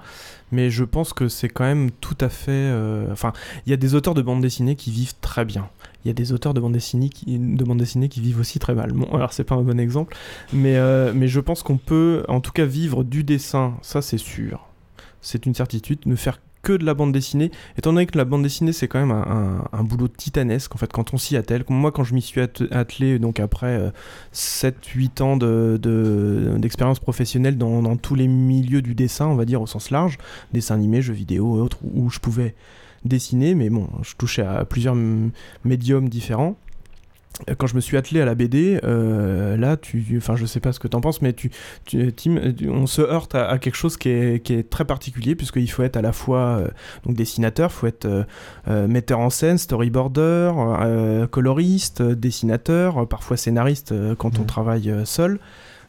Mais 0.52 0.70
je 0.70 0.84
pense 0.84 1.14
que 1.14 1.28
c'est 1.28 1.50
quand 1.50 1.64
même 1.66 1.92
tout 1.92 2.18
à 2.22 2.30
fait. 2.30 2.52
euh, 2.52 3.12
Enfin, 3.12 3.34
il 3.66 3.70
y 3.70 3.74
a 3.74 3.78
des 3.78 3.96
auteurs 3.96 4.14
de 4.14 4.22
bande 4.22 4.42
dessinée 4.42 4.76
qui 4.76 4.92
vivent 4.92 5.14
très 5.22 5.46
bien. 5.46 5.70
il 6.04 6.08
y 6.08 6.12
a 6.12 6.14
des 6.14 6.32
auteurs 6.32 6.54
de 6.54 6.60
bande 6.60 6.74
dessinée 6.74 7.10
qui, 7.10 7.38
de 7.38 7.64
bande 7.64 7.78
dessinée 7.78 8.10
qui 8.10 8.22
vivent 8.22 8.40
aussi 8.40 8.58
très 8.60 8.74
mal. 8.74 8.92
Bon, 8.92 9.08
alors 9.14 9.34
c'est 9.34 9.44
pas 9.44 9.56
un 9.56 9.62
bon 9.62 9.80
exemple, 9.80 10.16
mais, 10.54 10.78
mais 11.14 11.28
je 11.28 11.40
pense 11.40 11.62
qu'on 11.64 11.78
peut 11.78 12.24
en 12.28 12.40
tout 12.40 12.52
cas 12.52 12.66
vivre 12.66 13.04
du 13.04 13.24
dessin, 13.24 13.76
ça 13.82 14.02
c'est 14.02 14.18
sûr. 14.18 14.66
C'est 15.22 15.46
une 15.46 15.54
certitude, 15.54 16.00
ne 16.06 16.16
faire 16.16 16.40
que 16.62 16.74
de 16.74 16.86
la 16.86 16.94
bande 16.94 17.12
dessinée, 17.12 17.52
étant 17.78 17.94
donné 17.94 18.06
que 18.06 18.18
la 18.18 18.26
bande 18.26 18.44
dessinée 18.44 18.74
c'est 18.74 18.88
quand 18.88 19.00
même 19.00 19.12
un, 19.12 19.84
boulot 19.84 20.08
titanesque 20.08 20.76
en 20.76 20.78
fait 20.78 20.92
quand 20.92 21.14
on 21.14 21.18
s'y 21.18 21.38
attelle. 21.38 21.64
Moi 21.70 21.92
quand 21.92 22.04
je 22.04 22.14
m'y 22.14 22.22
suis 22.22 22.42
at- 22.42 22.48
attelé 22.72 23.18
donc 23.20 23.40
après 23.40 23.92
7-8 24.34 25.22
ans 25.22 25.38
de- 25.38 25.80
de- 25.82 26.56
d'expérience 26.58 27.00
professionnelle 27.00 27.58
dans, 27.58 27.96
tous 27.98 28.16
les 28.16 28.28
milieux 28.28 28.82
du 28.82 28.96
dessin 28.96 29.28
on 29.28 29.36
va 29.36 29.46
dire 29.46 29.62
au 29.62 29.68
sens 29.68 29.90
large, 29.90 30.18
dessin 30.54 30.76
animé, 30.76 31.02
jeux 31.02 31.14
vidéo 31.14 31.58
et 31.58 31.62
autres 31.62 31.80
où 31.84 32.10
je 32.10 32.20
pouvais 32.20 32.56
dessiner 33.06 33.56
mais 33.56 33.70
bon 33.70 33.88
je 34.02 34.16
touchais 34.16 34.42
à 34.44 34.66
plusieurs 34.66 34.96
médiums 35.64 36.10
différents. 36.10 36.56
Quand 37.58 37.68
je 37.68 37.76
me 37.76 37.80
suis 37.80 37.96
attelé 37.96 38.20
à 38.20 38.26
la 38.26 38.36
BD, 38.36 38.82
euh, 38.84 39.56
là, 39.56 39.78
tu, 39.78 40.04
enfin, 40.18 40.36
je 40.36 40.46
sais 40.46 40.60
pas 40.60 40.74
ce 40.74 40.80
que 40.80 40.90
t'en 40.90 41.00
penses, 41.00 41.22
mais 41.22 41.32
tu, 41.32 41.52
tu- 41.86 42.12
Tim, 42.12 42.36
on 42.68 42.86
se 42.86 43.02
heurte 43.02 43.34
à, 43.34 43.48
à 43.48 43.58
quelque 43.60 43.76
chose 43.78 43.96
qui 43.96 44.10
est, 44.10 44.44
qui 44.44 44.54
est 44.56 44.70
très 44.70 44.84
particulier, 44.84 45.36
puisqu'il 45.36 45.72
faut 45.72 45.84
être 45.84 45.96
à 45.96 46.02
la 46.02 46.12
fois 46.12 46.40
euh, 46.40 46.68
donc 47.06 47.16
dessinateur, 47.16 47.70
il 47.72 47.74
faut 47.74 47.88
être 47.88 48.06
euh, 48.06 48.24
euh, 48.68 48.88
metteur 48.90 49.20
en 49.20 49.30
scène, 49.30 49.58
storyboarder, 49.58 50.52
coloriste, 51.32 52.02
dessinateur, 52.02 53.08
parfois 53.08 53.38
scénariste 53.38 53.94
quand 54.18 54.38
on 54.40 54.44
travaille 54.44 54.94
seul, 55.06 55.40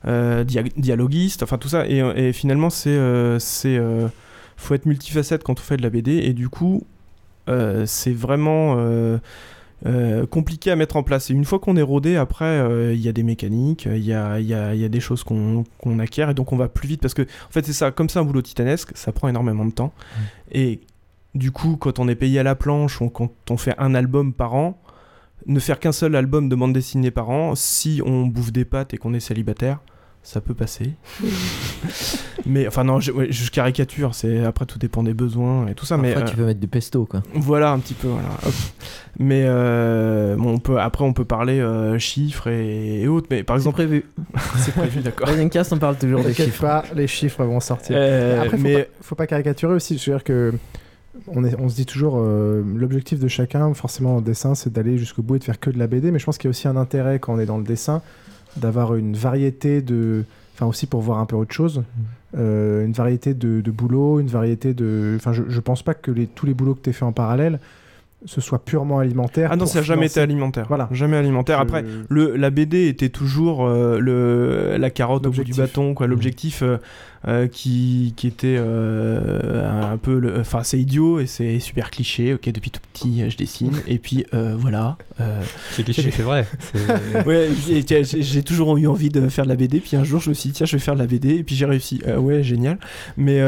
dia- 0.06 0.62
dialoguiste, 0.76 1.42
enfin 1.42 1.58
tout 1.58 1.68
ça. 1.68 1.84
Et, 1.88 1.98
et 1.98 2.32
finalement, 2.32 2.70
c'est, 2.70 2.96
c'est, 3.40 3.80
faut 4.56 4.74
être 4.74 4.86
multifacette 4.86 5.42
quand 5.42 5.58
on 5.58 5.62
fait 5.62 5.78
de 5.78 5.82
la 5.82 5.90
BD, 5.90 6.12
et 6.18 6.32
du 6.32 6.48
coup, 6.48 6.84
c'est 7.86 8.12
vraiment 8.12 8.76
euh, 9.86 10.26
compliqué 10.26 10.70
à 10.70 10.76
mettre 10.76 10.96
en 10.96 11.02
place. 11.02 11.30
Et 11.30 11.34
une 11.34 11.44
fois 11.44 11.58
qu'on 11.58 11.76
est 11.76 11.82
rodé, 11.82 12.16
après, 12.16 12.44
euh, 12.44 12.92
il 12.94 13.00
y 13.00 13.08
a 13.08 13.12
des 13.12 13.22
mécaniques, 13.22 13.86
il 13.90 14.04
y 14.04 14.12
a, 14.12 14.38
il 14.40 14.46
y 14.46 14.54
a- 14.54 14.74
il 14.74 14.80
y 14.80 14.84
a 14.84 14.88
des 14.88 15.00
choses 15.00 15.24
qu'on 15.24 15.64
acquiert, 15.98 16.30
et 16.30 16.34
donc 16.34 16.52
on 16.52 16.56
va 16.56 16.68
plus 16.68 16.86
vite. 16.88 17.00
Parce 17.00 17.14
que, 17.14 17.22
en 17.22 17.50
fait, 17.50 17.64
c'est 17.64 17.72
ça, 17.72 17.90
comme 17.90 18.08
c'est 18.08 18.18
un 18.18 18.24
boulot 18.24 18.42
titanesque, 18.42 18.90
ça 18.94 19.12
prend 19.12 19.28
énormément 19.28 19.64
de 19.64 19.72
temps. 19.72 19.92
Et 20.52 20.80
du 21.34 21.50
coup, 21.52 21.76
quand 21.76 21.98
on 21.98 22.08
est 22.08 22.14
payé 22.16 22.38
à 22.40 22.42
la 22.42 22.54
planche, 22.54 23.00
ou 23.00 23.08
quand 23.08 23.30
on 23.50 23.56
fait 23.56 23.74
un 23.78 23.94
album 23.94 24.32
par 24.32 24.54
an, 24.54 24.80
ne 25.46 25.58
faire 25.58 25.78
qu'un 25.80 25.92
seul 25.92 26.14
album 26.16 26.48
de 26.50 26.54
bande 26.56 26.74
dessinée 26.74 27.10
par 27.10 27.30
an, 27.30 27.54
si 27.54 28.02
on 28.04 28.26
bouffe 28.26 28.52
des 28.52 28.66
pâtes 28.66 28.92
et 28.92 28.98
qu'on 28.98 29.14
est 29.14 29.20
célibataire, 29.20 29.78
ça 30.22 30.40
peut 30.40 30.54
passer. 30.54 30.92
mais 32.46 32.66
enfin 32.66 32.84
non, 32.84 33.00
je, 33.00 33.12
ouais, 33.12 33.28
je 33.30 33.50
caricature. 33.50 34.14
C'est 34.14 34.44
après 34.44 34.66
tout 34.66 34.78
dépend 34.78 35.02
des 35.02 35.14
besoins 35.14 35.66
et 35.68 35.74
tout 35.74 35.86
ça. 35.86 35.96
mais 35.96 36.12
Après, 36.12 36.24
tu 36.24 36.32
euh, 36.32 36.36
peux 36.36 36.46
mettre 36.46 36.60
du 36.60 36.68
pesto, 36.68 37.04
quoi. 37.06 37.22
Voilà 37.34 37.72
un 37.72 37.78
petit 37.78 37.94
peu. 37.94 38.08
Voilà. 38.08 38.28
hop. 38.46 38.54
Mais 39.18 39.44
euh, 39.46 40.36
bon, 40.36 40.54
on 40.54 40.58
peut 40.58 40.80
après 40.80 41.04
on 41.04 41.12
peut 41.12 41.24
parler 41.24 41.60
euh, 41.60 41.98
chiffres 41.98 42.48
et, 42.48 43.02
et 43.02 43.08
autres. 43.08 43.28
Mais 43.30 43.42
par 43.42 43.56
exemple 43.56 43.76
prévu. 43.76 44.04
c'est 44.58 44.74
prévu, 44.74 45.00
d'accord. 45.00 45.28
Podcast, 45.28 45.72
on 45.72 45.78
parle 45.78 45.96
toujours 45.96 46.22
des 46.22 46.34
chiffres. 46.34 46.60
pas, 46.60 46.84
les 46.94 47.06
chiffres 47.06 47.44
vont 47.44 47.60
sortir. 47.60 47.96
Euh, 47.98 48.42
Après, 48.42 48.56
faut, 48.56 48.62
mais- 48.62 48.82
pas, 48.84 48.90
faut 49.02 49.14
pas 49.14 49.26
caricaturer 49.26 49.74
aussi. 49.74 49.98
Je 49.98 50.10
veux 50.10 50.16
dire 50.16 50.24
que 50.24 50.52
on, 51.26 51.44
est, 51.44 51.54
on 51.58 51.68
se 51.68 51.74
dit 51.74 51.86
toujours 51.86 52.16
euh, 52.18 52.62
l'objectif 52.76 53.18
de 53.18 53.28
chacun, 53.28 53.74
forcément 53.74 54.16
en 54.16 54.20
dessin, 54.20 54.54
c'est 54.54 54.72
d'aller 54.72 54.96
jusqu'au 54.96 55.22
bout 55.22 55.36
et 55.36 55.38
de 55.38 55.44
faire 55.44 55.60
que 55.60 55.70
de 55.70 55.78
la 55.78 55.86
BD. 55.86 56.10
Mais 56.10 56.18
je 56.18 56.24
pense 56.24 56.38
qu'il 56.38 56.46
y 56.46 56.48
a 56.48 56.52
aussi 56.52 56.68
un 56.68 56.76
intérêt 56.76 57.18
quand 57.18 57.34
on 57.34 57.38
est 57.38 57.46
dans 57.46 57.58
le 57.58 57.64
dessin 57.64 58.02
d'avoir 58.56 58.94
une 58.94 59.14
variété 59.14 59.82
de. 59.82 60.24
Enfin, 60.54 60.66
aussi 60.66 60.86
pour 60.86 61.00
voir 61.00 61.18
un 61.18 61.26
peu 61.26 61.36
autre 61.36 61.54
chose. 61.54 61.82
Euh, 62.36 62.84
une 62.84 62.92
variété 62.92 63.34
de, 63.34 63.60
de 63.60 63.70
boulot, 63.70 64.20
une 64.20 64.28
variété 64.28 64.74
de. 64.74 65.14
Enfin, 65.16 65.32
je, 65.32 65.42
je 65.48 65.60
pense 65.60 65.82
pas 65.82 65.94
que 65.94 66.10
les, 66.10 66.26
tous 66.26 66.46
les 66.46 66.54
boulots 66.54 66.74
que 66.74 66.82
tu 66.82 66.92
fait 66.92 67.04
en 67.04 67.12
parallèle 67.12 67.58
ce 68.26 68.42
soit 68.42 68.62
purement 68.62 68.98
alimentaire. 68.98 69.48
Ah 69.50 69.56
non, 69.56 69.64
ça 69.64 69.78
n'a 69.78 69.82
jamais 69.82 70.04
été 70.04 70.20
alimentaire. 70.20 70.66
Voilà. 70.68 70.90
Jamais 70.92 71.16
alimentaire. 71.16 71.56
Je- 71.56 71.62
Après, 71.62 71.84
le, 72.10 72.36
la 72.36 72.50
BD 72.50 72.86
était 72.88 73.08
toujours 73.08 73.64
euh, 73.66 73.98
le, 73.98 74.76
la 74.76 74.90
carotte 74.90 75.26
au 75.26 75.30
bout 75.30 75.42
du 75.42 75.54
bâton, 75.54 75.94
quoi. 75.94 76.06
L'objectif 76.06 76.62
euh, 76.62 76.76
euh, 77.28 77.48
qui, 77.48 78.14
qui 78.16 78.26
était 78.26 78.56
euh, 78.58 79.92
un 79.92 79.98
peu. 79.98 80.34
Enfin, 80.40 80.62
c'est 80.62 80.78
idiot 80.80 81.20
et 81.20 81.26
c'est 81.26 81.58
super 81.60 81.90
cliché. 81.90 82.32
Ok, 82.34 82.50
depuis 82.50 82.70
tout 82.70 82.80
petit, 82.92 83.22
euh, 83.22 83.28
je 83.28 83.36
dessine. 83.36 83.72
et 83.86 83.98
puis, 83.98 84.24
voilà. 84.58 84.96
C'est 85.72 85.82
cliché, 85.82 86.10
c'est 86.10 86.22
vrai. 86.22 86.46
Ouais, 87.26 87.48
j'ai- 87.68 88.42
toujours 88.42 88.76
eu 88.78 88.86
envie 88.86 89.10
de 89.10 89.28
faire 89.28 89.44
de 89.44 89.50
la 89.50 89.56
BD. 89.56 89.80
Puis 89.80 89.96
un 89.96 90.04
jour, 90.04 90.20
je 90.20 90.30
me 90.30 90.34
suis 90.34 90.48
dit, 90.50 90.54
tiens, 90.54 90.66
je 90.66 90.76
vais 90.76 90.80
faire 90.80 90.94
de 90.94 91.00
la 91.00 91.06
BD. 91.06 91.34
Et 91.36 91.42
puis 91.44 91.54
j'ai 91.54 91.66
réussi. 91.66 92.00
Ouais, 92.18 92.42
génial. 92.42 92.78
Mais, 93.18 93.38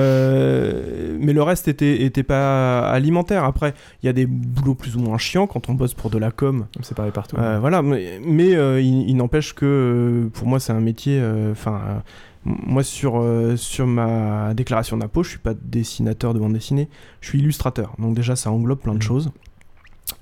mais 1.19 1.33
le 1.33 1.43
reste 1.43 1.69
était, 1.69 2.03
était 2.03 2.23
pas 2.23 2.81
alimentaire. 2.91 3.45
Après, 3.45 3.73
il 4.03 4.07
y 4.07 4.09
a 4.09 4.13
des 4.13 4.27
boulots 4.27 4.75
plus 4.75 4.97
ou 4.97 5.01
moins 5.01 5.17
chiants 5.19 5.47
quand 5.47 5.71
on 5.71 5.75
bosse 5.75 5.95
pour 5.95 6.11
de 6.11 6.19
la 6.19 6.31
com. 6.31 6.67
C'est 6.83 6.95
pareil 6.97 7.13
partout. 7.13 7.37
Voilà, 7.37 7.81
mais, 7.83 8.21
mais, 8.25 8.51
il, 8.83 9.09
il 9.09 9.17
n'empêche 9.17 9.55
que 9.55 10.29
pour 10.35 10.47
moi, 10.47 10.61
c'est 10.61 10.73
un 10.73 10.81
métier. 10.81 11.23
Enfin. 11.51 12.03
Moi, 12.45 12.83
sur, 12.83 13.21
euh, 13.21 13.57
sur 13.57 13.87
ma 13.87 14.55
déclaration 14.55 14.97
d'impôt, 14.97 15.23
je 15.23 15.31
suis 15.31 15.39
pas 15.39 15.55
dessinateur 15.55 16.35
de 16.35 16.39
bande 16.39 16.53
dessinée, 16.53 16.89
je 17.21 17.29
suis 17.29 17.39
illustrateur. 17.39 17.95
Donc, 17.99 18.15
déjà, 18.15 18.37
ça 18.37 18.51
englobe 18.51 18.81
plein 18.81 18.95
de 18.95 19.03
choses. 19.03 19.31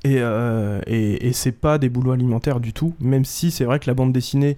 Et, 0.05 0.17
euh, 0.19 0.81
et, 0.87 1.27
et 1.27 1.33
c'est 1.33 1.53
pas 1.53 1.79
des 1.79 1.89
boulots 1.89 2.13
alimentaires 2.13 2.61
du 2.61 2.73
tout, 2.73 2.95
même 3.01 3.25
si 3.25 3.51
c'est 3.51 3.65
vrai 3.65 3.79
que 3.79 3.87
la 3.87 3.95
bande 3.95 4.13
dessinée, 4.13 4.57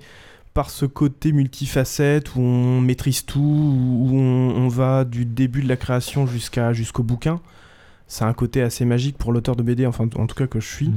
par 0.55 0.71
ce 0.71 0.85
côté 0.87 1.33
multifacette 1.33 2.35
où 2.35 2.41
on 2.41 2.81
maîtrise 2.81 3.25
tout, 3.25 3.41
où 3.41 4.11
on, 4.13 4.55
on 4.57 4.69
va 4.69 5.05
du 5.05 5.25
début 5.25 5.63
de 5.63 5.69
la 5.69 5.77
création 5.77 6.27
jusqu'à 6.27 6.73
jusqu'au 6.73 7.03
bouquin, 7.03 7.41
c'est 8.07 8.25
un 8.25 8.35
côté 8.35 8.61
assez 8.61 8.85
magique 8.85 9.17
pour 9.17 9.33
l'auteur 9.33 9.57
de 9.57 9.63
BD, 9.63 9.87
enfin 9.87 10.05
en 10.17 10.27
tout 10.27 10.35
cas 10.35 10.47
que 10.47 10.61
je 10.61 10.69
suis. 10.69 10.91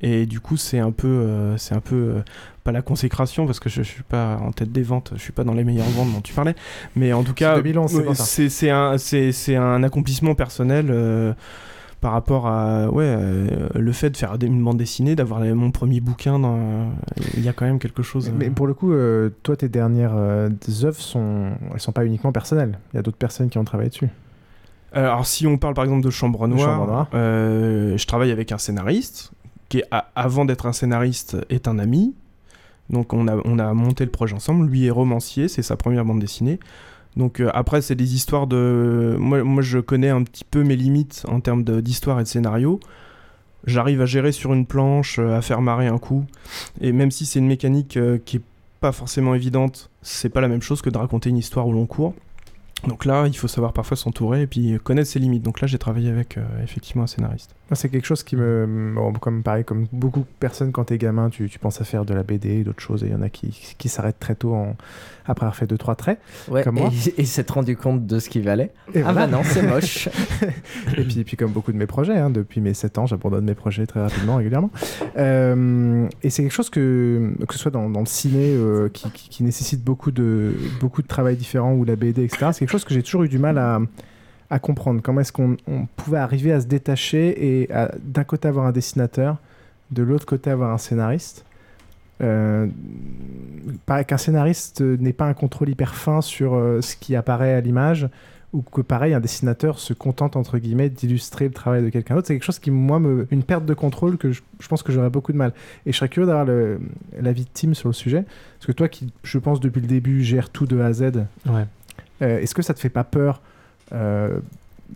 Et 0.00 0.26
du 0.26 0.40
coup, 0.40 0.56
c'est 0.56 0.78
un 0.78 0.90
peu, 0.90 1.06
euh, 1.06 1.56
c'est 1.58 1.74
un 1.74 1.80
peu 1.80 1.94
euh, 1.94 2.22
pas 2.64 2.72
la 2.72 2.82
consécration 2.82 3.46
parce 3.46 3.60
que 3.60 3.68
je, 3.68 3.82
je 3.82 3.88
suis 3.88 4.02
pas 4.02 4.38
en 4.38 4.50
tête 4.50 4.72
des 4.72 4.82
ventes, 4.82 5.12
je 5.14 5.20
suis 5.20 5.32
pas 5.32 5.44
dans 5.44 5.52
les 5.54 5.64
meilleures 5.64 5.86
ventes 5.90 6.12
dont 6.12 6.20
tu 6.22 6.32
parlais, 6.32 6.54
mais 6.96 7.12
en 7.12 7.22
tout 7.22 7.34
cas, 7.34 7.56
2011, 7.56 8.14
c'est 8.14 8.70
un, 8.70 8.96
c'est 8.98 9.56
un 9.56 9.82
accomplissement 9.82 10.34
personnel. 10.34 10.86
euh, 10.90 11.34
par 12.00 12.10
rapport 12.10 12.48
à 12.48 12.88
ouais, 12.90 13.16
le 13.76 13.92
fait 13.92 14.10
de 14.10 14.16
faire 14.16 14.34
une 14.42 14.60
bande 14.64 14.76
dessinée, 14.76 15.14
d'avoir 15.14 15.38
mon 15.38 15.70
premier 15.70 16.00
bouquin, 16.00 16.40
dans, 16.40 16.90
il 17.36 17.44
y 17.44 17.48
a 17.48 17.52
quand 17.52 17.64
même 17.64 17.78
quelque 17.78 18.02
chose. 18.02 18.32
Mais 18.36 18.50
pour 18.50 18.66
le 18.66 18.74
coup, 18.74 18.92
toi, 19.44 19.56
tes 19.56 19.68
dernières 19.68 20.16
œuvres 20.16 21.00
sont, 21.00 21.50
elles 21.72 21.78
sont 21.78 21.92
pas 21.92 22.04
uniquement 22.04 22.32
personnelles. 22.32 22.80
Il 22.92 22.96
y 22.96 22.98
a 22.98 23.02
d'autres 23.02 23.18
personnes 23.18 23.50
qui 23.50 23.58
ont 23.58 23.62
travaillé 23.64 23.90
dessus. 23.90 24.08
Alors, 24.92 25.24
si 25.26 25.46
on 25.46 25.58
parle 25.58 25.74
par 25.74 25.84
exemple 25.84 26.04
de 26.04 26.10
Chambre 26.10 26.48
Noire, 26.48 26.76
Chambre 26.76 26.86
Noire. 26.88 27.08
euh, 27.14 27.96
je 27.96 28.06
travaille 28.06 28.32
avec 28.32 28.50
un 28.50 28.58
scénariste 28.58 29.30
qui, 29.72 29.82
a- 29.90 30.10
avant 30.14 30.44
d'être 30.44 30.66
un 30.66 30.72
scénariste, 30.74 31.38
est 31.48 31.66
un 31.66 31.78
ami. 31.78 32.14
Donc, 32.90 33.14
on 33.14 33.26
a, 33.26 33.36
on 33.46 33.58
a 33.58 33.72
monté 33.72 34.04
le 34.04 34.10
projet 34.10 34.34
ensemble. 34.34 34.66
Lui 34.66 34.84
est 34.86 34.90
romancier, 34.90 35.48
c'est 35.48 35.62
sa 35.62 35.76
première 35.76 36.04
bande 36.04 36.20
dessinée. 36.20 36.60
Donc, 37.16 37.40
euh, 37.40 37.50
après, 37.54 37.80
c'est 37.80 37.94
des 37.94 38.14
histoires 38.14 38.46
de. 38.46 39.16
Moi, 39.18 39.62
je 39.62 39.78
connais 39.78 40.10
un 40.10 40.22
petit 40.24 40.44
peu 40.44 40.62
mes 40.62 40.76
limites 40.76 41.24
en 41.26 41.40
termes 41.40 41.64
d'histoire 41.80 42.20
et 42.20 42.22
de 42.24 42.28
scénario. 42.28 42.80
J'arrive 43.66 44.02
à 44.02 44.06
gérer 44.06 44.32
sur 44.32 44.52
une 44.52 44.66
planche, 44.66 45.18
euh, 45.18 45.36
à 45.38 45.40
faire 45.40 45.62
marrer 45.62 45.86
un 45.86 45.98
coup. 45.98 46.26
Et 46.82 46.92
même 46.92 47.10
si 47.10 47.24
c'est 47.24 47.38
une 47.38 47.46
mécanique 47.46 47.96
euh, 47.96 48.18
qui 48.22 48.36
est 48.38 48.42
pas 48.80 48.92
forcément 48.92 49.34
évidente, 49.34 49.88
c'est 50.02 50.28
pas 50.28 50.42
la 50.42 50.48
même 50.48 50.62
chose 50.62 50.82
que 50.82 50.90
de 50.90 50.98
raconter 50.98 51.30
une 51.30 51.38
histoire 51.38 51.66
au 51.66 51.72
long 51.72 51.86
cours. 51.86 52.14
Donc 52.88 53.04
là, 53.06 53.26
il 53.26 53.36
faut 53.38 53.48
savoir 53.48 53.72
parfois 53.72 53.96
s'entourer 53.96 54.42
et 54.42 54.46
puis 54.46 54.78
connaître 54.82 55.08
ses 55.08 55.18
limites. 55.20 55.44
Donc 55.44 55.60
là, 55.60 55.66
j'ai 55.68 55.78
travaillé 55.78 56.10
avec 56.10 56.36
effectivement 56.64 57.04
un 57.04 57.06
scénariste. 57.06 57.54
C'est 57.74 57.88
quelque 57.88 58.06
chose 58.06 58.22
qui 58.22 58.36
me. 58.36 58.92
bon, 58.94 59.12
comme 59.14 59.42
pareil, 59.42 59.64
comme 59.64 59.86
beaucoup 59.92 60.20
de 60.20 60.26
personnes, 60.40 60.72
quand 60.72 60.84
t'es 60.84 60.98
gamin, 60.98 61.30
tu, 61.30 61.48
tu 61.48 61.58
penses 61.58 61.80
à 61.80 61.84
faire 61.84 62.04
de 62.04 62.14
la 62.14 62.22
BD, 62.22 62.64
d'autres 62.64 62.80
choses, 62.82 63.02
et 63.04 63.06
il 63.06 63.12
y 63.12 63.14
en 63.14 63.22
a 63.22 63.28
qui, 63.28 63.74
qui 63.78 63.88
s'arrêtent 63.88 64.18
très 64.20 64.34
tôt 64.34 64.54
en... 64.54 64.76
après 65.26 65.44
avoir 65.46 65.56
fait 65.56 65.66
2-3 65.72 65.96
traits. 65.96 66.18
Ouais, 66.48 66.62
comme 66.62 66.76
moi. 66.76 66.90
et, 67.16 67.22
et 67.22 67.24
s'être 67.24 67.50
rendu 67.52 67.76
compte 67.76 68.06
de 68.06 68.18
ce 68.18 68.28
qu'il 68.28 68.42
valait. 68.42 68.72
Et 68.94 69.00
ah 69.02 69.12
voilà. 69.12 69.26
bah 69.26 69.36
non, 69.38 69.42
c'est 69.44 69.62
moche. 69.62 70.08
et 70.96 71.02
puis, 71.04 71.24
puis 71.24 71.36
comme 71.36 71.52
beaucoup 71.52 71.72
de 71.72 71.76
mes 71.78 71.86
projets, 71.86 72.16
hein, 72.18 72.30
depuis 72.30 72.60
mes 72.60 72.74
7 72.74 72.98
ans, 72.98 73.06
j'abandonne 73.06 73.44
mes 73.44 73.54
projets 73.54 73.86
très 73.86 74.00
rapidement, 74.00 74.36
régulièrement. 74.36 74.70
Euh, 75.16 76.08
et 76.22 76.30
c'est 76.30 76.42
quelque 76.42 76.52
chose 76.52 76.70
que, 76.70 77.32
que 77.46 77.54
ce 77.54 77.58
soit 77.60 77.70
dans, 77.70 77.88
dans 77.88 78.00
le 78.00 78.06
ciné, 78.06 78.54
euh, 78.54 78.88
qui, 78.88 79.10
qui- 79.10 79.28
qui 79.28 79.42
nécessite 79.44 79.82
beaucoup 79.82 80.10
de, 80.10 80.54
beaucoup 80.80 81.02
de 81.02 81.06
travail 81.06 81.36
différent, 81.36 81.72
ou 81.72 81.84
la 81.84 81.96
BD, 81.96 82.24
etc., 82.24 82.48
c'est 82.52 82.60
quelque 82.60 82.70
chose 82.70 82.84
que 82.84 82.94
j'ai 82.94 83.02
toujours 83.02 83.22
eu 83.24 83.28
du 83.28 83.38
mal 83.38 83.58
à, 83.58 83.80
à 84.52 84.58
comprendre. 84.58 85.00
Comment 85.02 85.20
est-ce 85.22 85.32
qu'on 85.32 85.56
on 85.66 85.86
pouvait 85.96 86.18
arriver 86.18 86.52
à 86.52 86.60
se 86.60 86.66
détacher 86.66 87.60
et 87.62 87.68
d'un 88.02 88.24
côté 88.24 88.48
avoir 88.48 88.66
un 88.66 88.72
dessinateur, 88.72 89.38
de 89.90 90.02
l'autre 90.02 90.26
côté 90.26 90.50
avoir 90.50 90.70
un 90.72 90.78
scénariste 90.78 91.44
euh, 92.22 92.68
pareil 93.86 94.04
qu'un 94.04 94.16
scénariste 94.18 94.80
n'ait 94.80 95.12
pas 95.12 95.26
un 95.26 95.34
contrôle 95.34 95.70
hyper 95.70 95.94
fin 95.94 96.20
sur 96.20 96.54
euh, 96.54 96.80
ce 96.80 96.94
qui 96.94 97.16
apparaît 97.16 97.54
à 97.54 97.60
l'image, 97.60 98.08
ou 98.52 98.62
que 98.62 98.80
pareil, 98.80 99.12
un 99.14 99.18
dessinateur 99.18 99.80
se 99.80 99.92
contente 99.92 100.36
entre 100.36 100.58
guillemets 100.58 100.88
d'illustrer 100.88 101.46
le 101.46 101.52
travail 101.52 101.82
de 101.82 101.88
quelqu'un 101.88 102.14
d'autre. 102.14 102.28
C'est 102.28 102.34
quelque 102.34 102.44
chose 102.44 102.60
qui, 102.60 102.70
moi, 102.70 103.00
me... 103.00 103.26
une 103.32 103.42
perte 103.42 103.64
de 103.64 103.74
contrôle 103.74 104.18
que 104.18 104.30
je, 104.30 104.42
je 104.60 104.68
pense 104.68 104.82
que 104.84 104.92
j'aurais 104.92 105.10
beaucoup 105.10 105.32
de 105.32 105.38
mal. 105.38 105.52
Et 105.84 105.90
je 105.92 105.96
serais 105.96 106.10
curieux 106.10 106.26
d'avoir 106.28 106.46
l'avis 107.18 107.44
de 107.44 107.50
Tim 107.52 107.74
sur 107.74 107.88
le 107.88 107.94
sujet. 107.94 108.24
Parce 108.58 108.66
que 108.66 108.72
toi, 108.72 108.88
qui, 108.88 109.12
je 109.24 109.38
pense, 109.38 109.58
depuis 109.58 109.80
le 109.80 109.88
début, 109.88 110.22
gère 110.22 110.50
tout 110.50 110.66
de 110.66 110.78
A 110.78 110.86
à 110.86 110.92
Z, 110.92 111.02
Ouais. 111.48 111.64
euh, 112.20 112.38
est-ce 112.40 112.54
que 112.54 112.62
ça 112.62 112.74
te 112.74 112.78
fait 112.78 112.90
pas 112.90 113.04
peur 113.04 113.40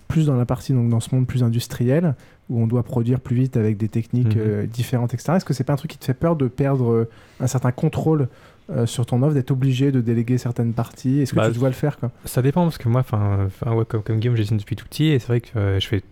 plus 0.09 0.27
dans 0.27 0.37
la 0.37 0.45
partie, 0.45 0.73
donc 0.73 0.89
dans 0.89 1.01
ce 1.01 1.15
monde 1.15 1.27
plus 1.27 1.43
industriel, 1.43 2.15
où 2.51 2.61
on 2.61 2.67
doit 2.67 2.83
produire 2.83 3.19
plus 3.21 3.35
vite 3.37 3.57
avec 3.57 3.77
des 3.77 3.89
techniques 3.89 4.37
Mhm. 4.37 4.43
euh, 4.45 4.67
différentes, 4.67 5.15
etc. 5.15 5.33
Est-ce 5.37 5.45
que 5.45 5.55
c'est 5.55 5.65
pas 5.65 5.73
un 5.73 5.77
truc 5.77 5.91
qui 5.91 5.99
te 5.99 6.05
fait 6.05 6.15
peur 6.15 6.37
de 6.37 6.49
perdre 6.49 6.91
euh, 6.93 7.09
un 7.41 7.47
certain 7.47 7.73
contrôle 7.73 8.29
euh, 8.71 8.85
sur 8.87 9.07
ton 9.07 9.23
offre, 9.23 9.35
d'être 9.35 9.51
obligé 9.53 9.91
de 9.93 10.01
déléguer 10.01 10.39
certaines 10.39 10.73
parties? 10.75 11.21
Est-ce 11.21 11.33
que 11.33 11.37
Bah, 11.37 11.51
tu 11.51 11.59
dois 11.59 11.69
le 11.69 11.75
faire 11.75 11.99
quoi? 11.99 12.11
Ça 12.25 12.43
dépend 12.43 12.63
parce 12.65 12.79
que 12.79 12.89
moi, 12.89 13.01
enfin, 13.01 13.49
ouais, 13.75 13.85
comme, 13.87 14.03
comme 14.03 14.19
Guillaume, 14.19 14.37
je 14.37 14.43
dessine 14.43 14.59
depuis 14.59 14.77
tout 14.77 14.85
petit 14.87 15.07
et 15.07 15.19
c'est 15.19 15.29
vrai 15.29 15.41
que 15.41 15.59
euh, 15.59 15.81
je 15.81 15.87
fais, 15.89 16.03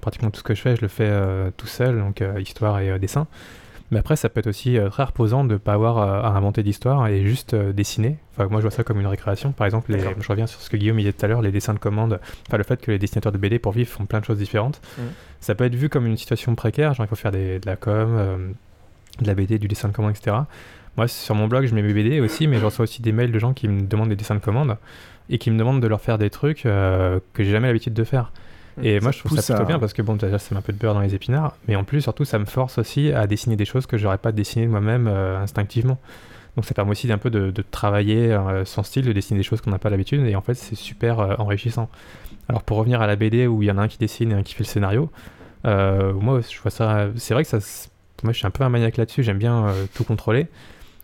pratiquement 0.00 0.30
tout 0.30 0.38
ce 0.38 0.44
que 0.44 0.54
je 0.54 0.60
fais, 0.60 0.76
je 0.76 0.82
le 0.82 0.88
fais 0.88 1.08
euh, 1.08 1.50
tout 1.56 1.66
seul, 1.66 1.98
donc 1.98 2.22
euh, 2.22 2.40
histoire 2.40 2.78
et 2.80 2.90
euh, 2.90 2.98
dessin. 2.98 3.26
Mais 3.92 3.98
après, 4.00 4.16
ça 4.16 4.28
peut 4.28 4.40
être 4.40 4.46
aussi 4.48 4.76
euh, 4.78 4.88
très 4.88 5.04
reposant 5.04 5.44
de 5.44 5.52
ne 5.52 5.58
pas 5.58 5.74
avoir 5.74 5.98
euh, 5.98 6.22
à 6.22 6.28
inventer 6.36 6.62
d'histoire 6.64 7.06
et 7.06 7.22
juste 7.24 7.54
euh, 7.54 7.72
dessiner. 7.72 8.16
Enfin, 8.32 8.48
moi, 8.48 8.60
je 8.60 8.62
vois 8.62 8.70
ça 8.70 8.82
comme 8.82 8.98
une 8.98 9.06
récréation. 9.06 9.52
Par 9.52 9.66
exemple, 9.66 9.92
les- 9.92 9.98
je 10.20 10.28
reviens 10.28 10.46
sur 10.48 10.60
ce 10.60 10.68
que 10.70 10.76
Guillaume 10.76 10.96
disait 10.96 11.12
tout 11.12 11.24
à 11.24 11.28
l'heure, 11.28 11.42
les 11.42 11.52
dessins 11.52 11.74
de 11.74 11.78
commande. 11.78 12.18
Enfin, 12.48 12.56
le 12.56 12.64
fait 12.64 12.80
que 12.80 12.90
les 12.90 12.98
dessinateurs 12.98 13.32
de 13.32 13.38
BD 13.38 13.58
pour 13.60 13.72
vivre 13.72 13.90
font 13.90 14.06
plein 14.06 14.18
de 14.20 14.24
choses 14.24 14.38
différentes. 14.38 14.80
Mhm. 14.98 15.04
Ça 15.40 15.54
peut 15.54 15.64
être 15.64 15.74
vu 15.74 15.88
comme 15.88 16.06
une 16.06 16.16
situation 16.16 16.54
précaire, 16.54 16.94
genre 16.94 17.04
il 17.06 17.08
faut 17.08 17.16
faire 17.16 17.32
des- 17.32 17.58
de 17.60 17.66
la 17.66 17.76
com, 17.76 17.92
euh, 18.18 18.48
de 19.20 19.26
la 19.26 19.34
BD, 19.34 19.58
du 19.58 19.68
dessin 19.68 19.88
de 19.88 19.92
commande, 19.92 20.12
etc. 20.16 20.36
Moi, 20.96 21.06
sur 21.06 21.34
mon 21.34 21.46
blog, 21.46 21.66
je 21.66 21.74
mets 21.74 21.82
mes 21.82 21.92
BD 21.92 22.20
aussi, 22.20 22.46
mais 22.46 22.58
je 22.58 22.64
reçois 22.64 22.84
aussi 22.84 23.02
des 23.02 23.12
mails 23.12 23.30
de 23.32 23.38
gens 23.38 23.52
qui 23.52 23.68
me 23.68 23.82
demandent 23.82 24.08
des 24.08 24.16
dessins 24.16 24.34
de 24.34 24.40
commande 24.40 24.76
et 25.28 25.36
qui 25.38 25.50
me 25.50 25.58
demandent 25.58 25.80
de 25.82 25.86
leur 25.86 26.00
faire 26.00 26.16
des 26.18 26.30
trucs 26.30 26.64
euh, 26.66 27.20
que 27.34 27.44
j'ai 27.44 27.50
jamais 27.50 27.66
l'habitude 27.66 27.94
de 27.94 28.04
faire. 28.04 28.32
Et 28.82 28.98
Ça 29.00 29.02
moi, 29.04 29.12
je 29.12 29.18
trouve 29.18 29.38
ça 29.38 29.42
plutôt 29.54 29.62
à- 29.62 29.66
bien 29.66 29.78
parce 29.78 29.92
que 29.92 30.02
bon, 30.02 30.14
déjà, 30.16 30.38
ça 30.38 30.54
met 30.54 30.58
un 30.58 30.62
peu 30.62 30.72
de 30.72 30.78
beurre 30.78 30.94
dans 30.94 31.00
les 31.00 31.14
épinards, 31.14 31.56
mais 31.68 31.76
en 31.76 31.84
plus, 31.84 32.00
surtout, 32.02 32.24
ça 32.24 32.38
me 32.38 32.44
force 32.46 32.78
aussi 32.78 33.12
à 33.12 33.26
dessiner 33.26 33.56
des 33.56 33.64
choses 33.64 33.86
que 33.86 33.98
j'aurais 33.98 34.18
pas 34.18 34.32
dessinées 34.32 34.66
de 34.66 34.70
moi-même 34.70 35.06
euh, 35.08 35.38
instinctivement. 35.38 35.98
Donc, 36.56 36.64
ça 36.64 36.74
permet 36.74 36.90
aussi 36.92 37.06
d'un 37.06 37.18
peu 37.18 37.30
de, 37.30 37.50
de 37.50 37.62
travailler 37.70 38.32
euh, 38.32 38.64
son 38.64 38.82
style, 38.82 39.04
de 39.06 39.12
dessiner 39.12 39.38
des 39.38 39.44
choses 39.44 39.60
qu'on 39.60 39.70
n'a 39.70 39.78
pas 39.78 39.90
l'habitude, 39.90 40.24
et 40.26 40.36
en 40.36 40.40
fait, 40.42 40.54
c'est 40.54 40.74
super 40.74 41.20
euh, 41.20 41.34
enrichissant. 41.38 41.88
Alors, 42.48 42.62
pour 42.62 42.76
revenir 42.78 43.00
à 43.02 43.06
la 43.06 43.16
BD 43.16 43.46
où 43.46 43.62
il 43.62 43.66
y 43.66 43.70
en 43.70 43.78
a 43.78 43.82
un 43.82 43.88
qui 43.88 43.98
dessine 43.98 44.32
et 44.32 44.34
un 44.34 44.42
qui 44.42 44.54
fait 44.54 44.64
le 44.64 44.68
scénario, 44.68 45.10
euh, 45.66 46.12
moi, 46.12 46.40
je 46.40 46.60
vois 46.60 46.70
ça. 46.70 47.06
C'est 47.16 47.34
vrai 47.34 47.44
que 47.44 47.50
ça. 47.50 47.58
Moi, 48.22 48.32
je 48.32 48.38
suis 48.38 48.46
un 48.46 48.50
peu 48.50 48.64
un 48.64 48.68
maniaque 48.68 48.96
là-dessus, 48.98 49.22
j'aime 49.22 49.38
bien 49.38 49.66
tout 49.94 50.04
contrôler, 50.04 50.46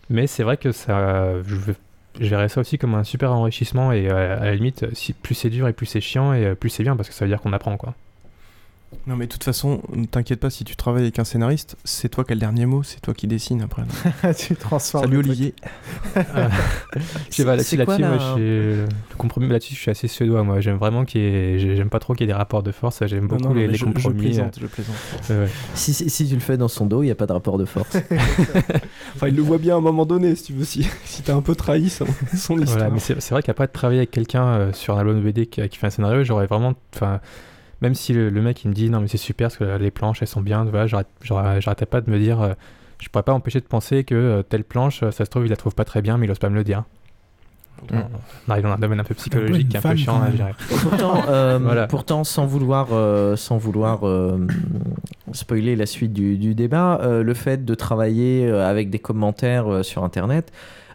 mais 0.09 0.25
c'est 0.27 0.43
vrai 0.43 0.57
que 0.57 0.71
ça. 0.71 1.33
Je, 1.43 1.55
veux- 1.55 1.75
je 2.19 2.27
verrais 2.27 2.49
ça 2.49 2.61
aussi 2.61 2.77
comme 2.77 2.95
un 2.95 3.03
super 3.03 3.31
enrichissement 3.31 3.91
et 3.91 4.09
euh, 4.09 4.39
à 4.39 4.45
la 4.45 4.55
limite, 4.55 4.93
si 4.93 5.13
plus 5.13 5.35
c'est 5.35 5.49
dur 5.49 5.67
et 5.67 5.73
plus 5.73 5.85
c'est 5.85 6.01
chiant 6.01 6.33
et 6.33 6.45
euh, 6.45 6.55
plus 6.55 6.69
c'est 6.69 6.83
bien 6.83 6.95
parce 6.95 7.09
que 7.09 7.15
ça 7.15 7.25
veut 7.25 7.29
dire 7.29 7.41
qu'on 7.41 7.53
apprend 7.53 7.77
quoi. 7.77 7.93
Non, 9.07 9.15
mais 9.15 9.25
de 9.25 9.31
toute 9.31 9.43
façon, 9.43 9.81
ne 9.95 10.05
t'inquiète 10.05 10.39
pas 10.39 10.49
si 10.49 10.63
tu 10.63 10.75
travailles 10.75 11.03
avec 11.03 11.19
un 11.19 11.23
scénariste, 11.23 11.77
c'est 11.83 12.09
toi 12.09 12.23
qui 12.23 12.31
as 12.31 12.35
le 12.35 12.39
dernier 12.41 12.65
mot, 12.65 12.83
c'est 12.83 12.99
toi 12.99 13.13
qui 13.13 13.27
dessine 13.27 13.61
après. 13.61 13.83
tu 14.37 14.55
transformes. 14.55 15.05
Salut. 15.05 15.17
Olivier. 15.17 15.53
Je 16.15 16.21
sais 17.35 17.43
pas, 17.45 17.51
là-dessus, 17.55 17.69
c'est 17.71 17.77
là-dessus, 17.77 18.01
moi, 18.03 18.17
je 18.17 18.33
suis- 18.33 18.41
le 18.41 18.87
compromis 19.17 19.47
là-dessus, 19.47 19.75
je 19.75 19.79
suis 19.79 19.91
assez 19.91 20.07
suédois. 20.07 20.43
Moi, 20.43 20.59
j'aime 20.59 20.77
vraiment 20.77 21.05
qu'il 21.05 21.21
y 21.21 21.25
ait, 21.25 21.59
j'ai- 21.59 21.75
j'aime 21.75 21.89
pas 21.89 21.99
trop 21.99 22.13
qu'il 22.13 22.21
y 22.27 22.29
ait 22.29 22.33
des 22.33 22.37
rapports 22.37 22.63
de 22.63 22.71
force. 22.71 23.05
J'aime 23.05 23.27
beaucoup 23.27 23.43
non, 23.43 23.53
les, 23.53 23.71
je- 23.73 23.77
je 23.77 23.85
compromis. 23.85 24.19
plaisante, 24.19 24.57
euh, 24.57 24.61
je 24.61 24.67
plaisante. 24.67 24.95
ouais, 25.29 25.37
ouais. 25.37 25.49
Si, 25.75 25.93
si, 25.93 26.09
si 26.09 26.27
tu 26.27 26.33
le 26.33 26.39
fais 26.39 26.57
dans 26.57 26.67
son 26.67 26.85
dos, 26.85 27.01
il 27.03 27.05
n'y 27.07 27.11
a 27.11 27.15
pas 27.15 27.27
de 27.27 27.33
rapport 27.33 27.57
de 27.57 27.65
force. 27.65 27.95
Enfin, 29.15 29.27
il 29.27 29.35
le 29.35 29.41
voit 29.41 29.57
bien 29.57 29.75
à 29.75 29.77
un 29.77 29.81
moment 29.81 30.05
donné, 30.05 30.35
si 30.35 30.43
tu 30.43 30.53
veux, 30.53 30.63
si, 30.65 30.87
si 31.03 31.21
t'as 31.23 31.35
un 31.35 31.41
peu 31.41 31.55
trahi 31.55 31.89
son, 31.89 32.05
son 32.35 32.57
histoire. 32.59 32.77
Voilà, 32.77 32.89
mais 32.89 32.99
c'est 32.99 33.19
c'est 33.19 33.33
vrai 33.33 33.41
qu'après 33.43 33.67
de 33.67 33.71
travailler 33.71 33.99
avec 33.99 34.11
quelqu'un 34.11 34.45
euh, 34.45 34.73
sur 34.73 34.95
un 34.95 34.99
album 34.99 35.17
de 35.17 35.21
BD 35.21 35.45
qui, 35.47 35.67
qui 35.67 35.77
fait 35.77 35.87
un 35.87 35.89
scénario, 35.89 36.23
j'aurais 36.23 36.45
vraiment, 36.47 36.73
enfin, 36.95 37.19
même 37.81 37.95
si 37.95 38.13
le, 38.13 38.29
le 38.29 38.41
mec 38.41 38.63
il 38.63 38.69
me 38.69 38.73
dit 38.73 38.89
non 38.89 38.99
mais 39.01 39.07
c'est 39.07 39.17
super 39.17 39.47
parce 39.47 39.57
que 39.57 39.77
les 39.77 39.91
planches 39.91 40.21
elles 40.21 40.27
sont 40.27 40.41
bien, 40.41 40.65
voilà, 40.65 40.87
j'arrêtais 40.87 41.85
pas 41.85 42.01
de 42.01 42.09
me 42.11 42.19
dire, 42.19 42.41
euh, 42.41 42.53
je 42.99 43.07
pourrais 43.09 43.23
pas 43.23 43.33
empêcher 43.33 43.59
de 43.59 43.65
penser 43.65 44.03
que 44.03 44.15
euh, 44.15 44.43
telle 44.43 44.63
planche, 44.63 45.03
euh, 45.03 45.11
ça 45.11 45.25
se 45.25 45.29
trouve 45.29 45.45
il 45.45 45.49
la 45.49 45.55
trouve 45.55 45.75
pas 45.75 45.85
très 45.85 46.01
bien, 46.01 46.17
mais 46.17 46.25
il 46.27 46.31
ose 46.31 46.39
pas 46.39 46.49
me 46.49 46.55
le 46.55 46.63
dire. 46.63 46.83
Donc, 47.87 48.03
On 48.47 48.51
arrive 48.51 48.65
dans 48.65 48.71
un 48.73 48.77
domaine 48.77 48.99
un 48.99 49.03
peu 49.05 49.15
psychologique 49.15 49.61
une 49.61 49.67
qui 49.69 49.77
est 49.77 49.85
un 49.85 49.91
peu 49.91 49.95
chiant 49.95 50.21
gérer. 50.35 50.53
pourtant, 50.81 51.23
euh, 51.29 51.59
Voilà. 51.63 51.87
pourtant, 51.87 52.23
sans 52.25 52.45
vouloir, 52.45 52.87
euh, 52.91 53.35
sans 53.37 53.57
vouloir 53.57 54.05
euh, 54.05 54.45
spoiler 55.31 55.75
la 55.77 55.85
suite 55.85 56.11
du, 56.13 56.37
du 56.37 56.55
débat, 56.55 56.99
euh, 57.01 57.23
le 57.23 57.33
fait 57.33 57.63
de 57.63 57.75
travailler 57.75 58.49
avec 58.49 58.89
des 58.89 58.99
commentaires 58.99 59.71
euh, 59.71 59.83
sur 59.83 60.03
Internet, 60.03 60.51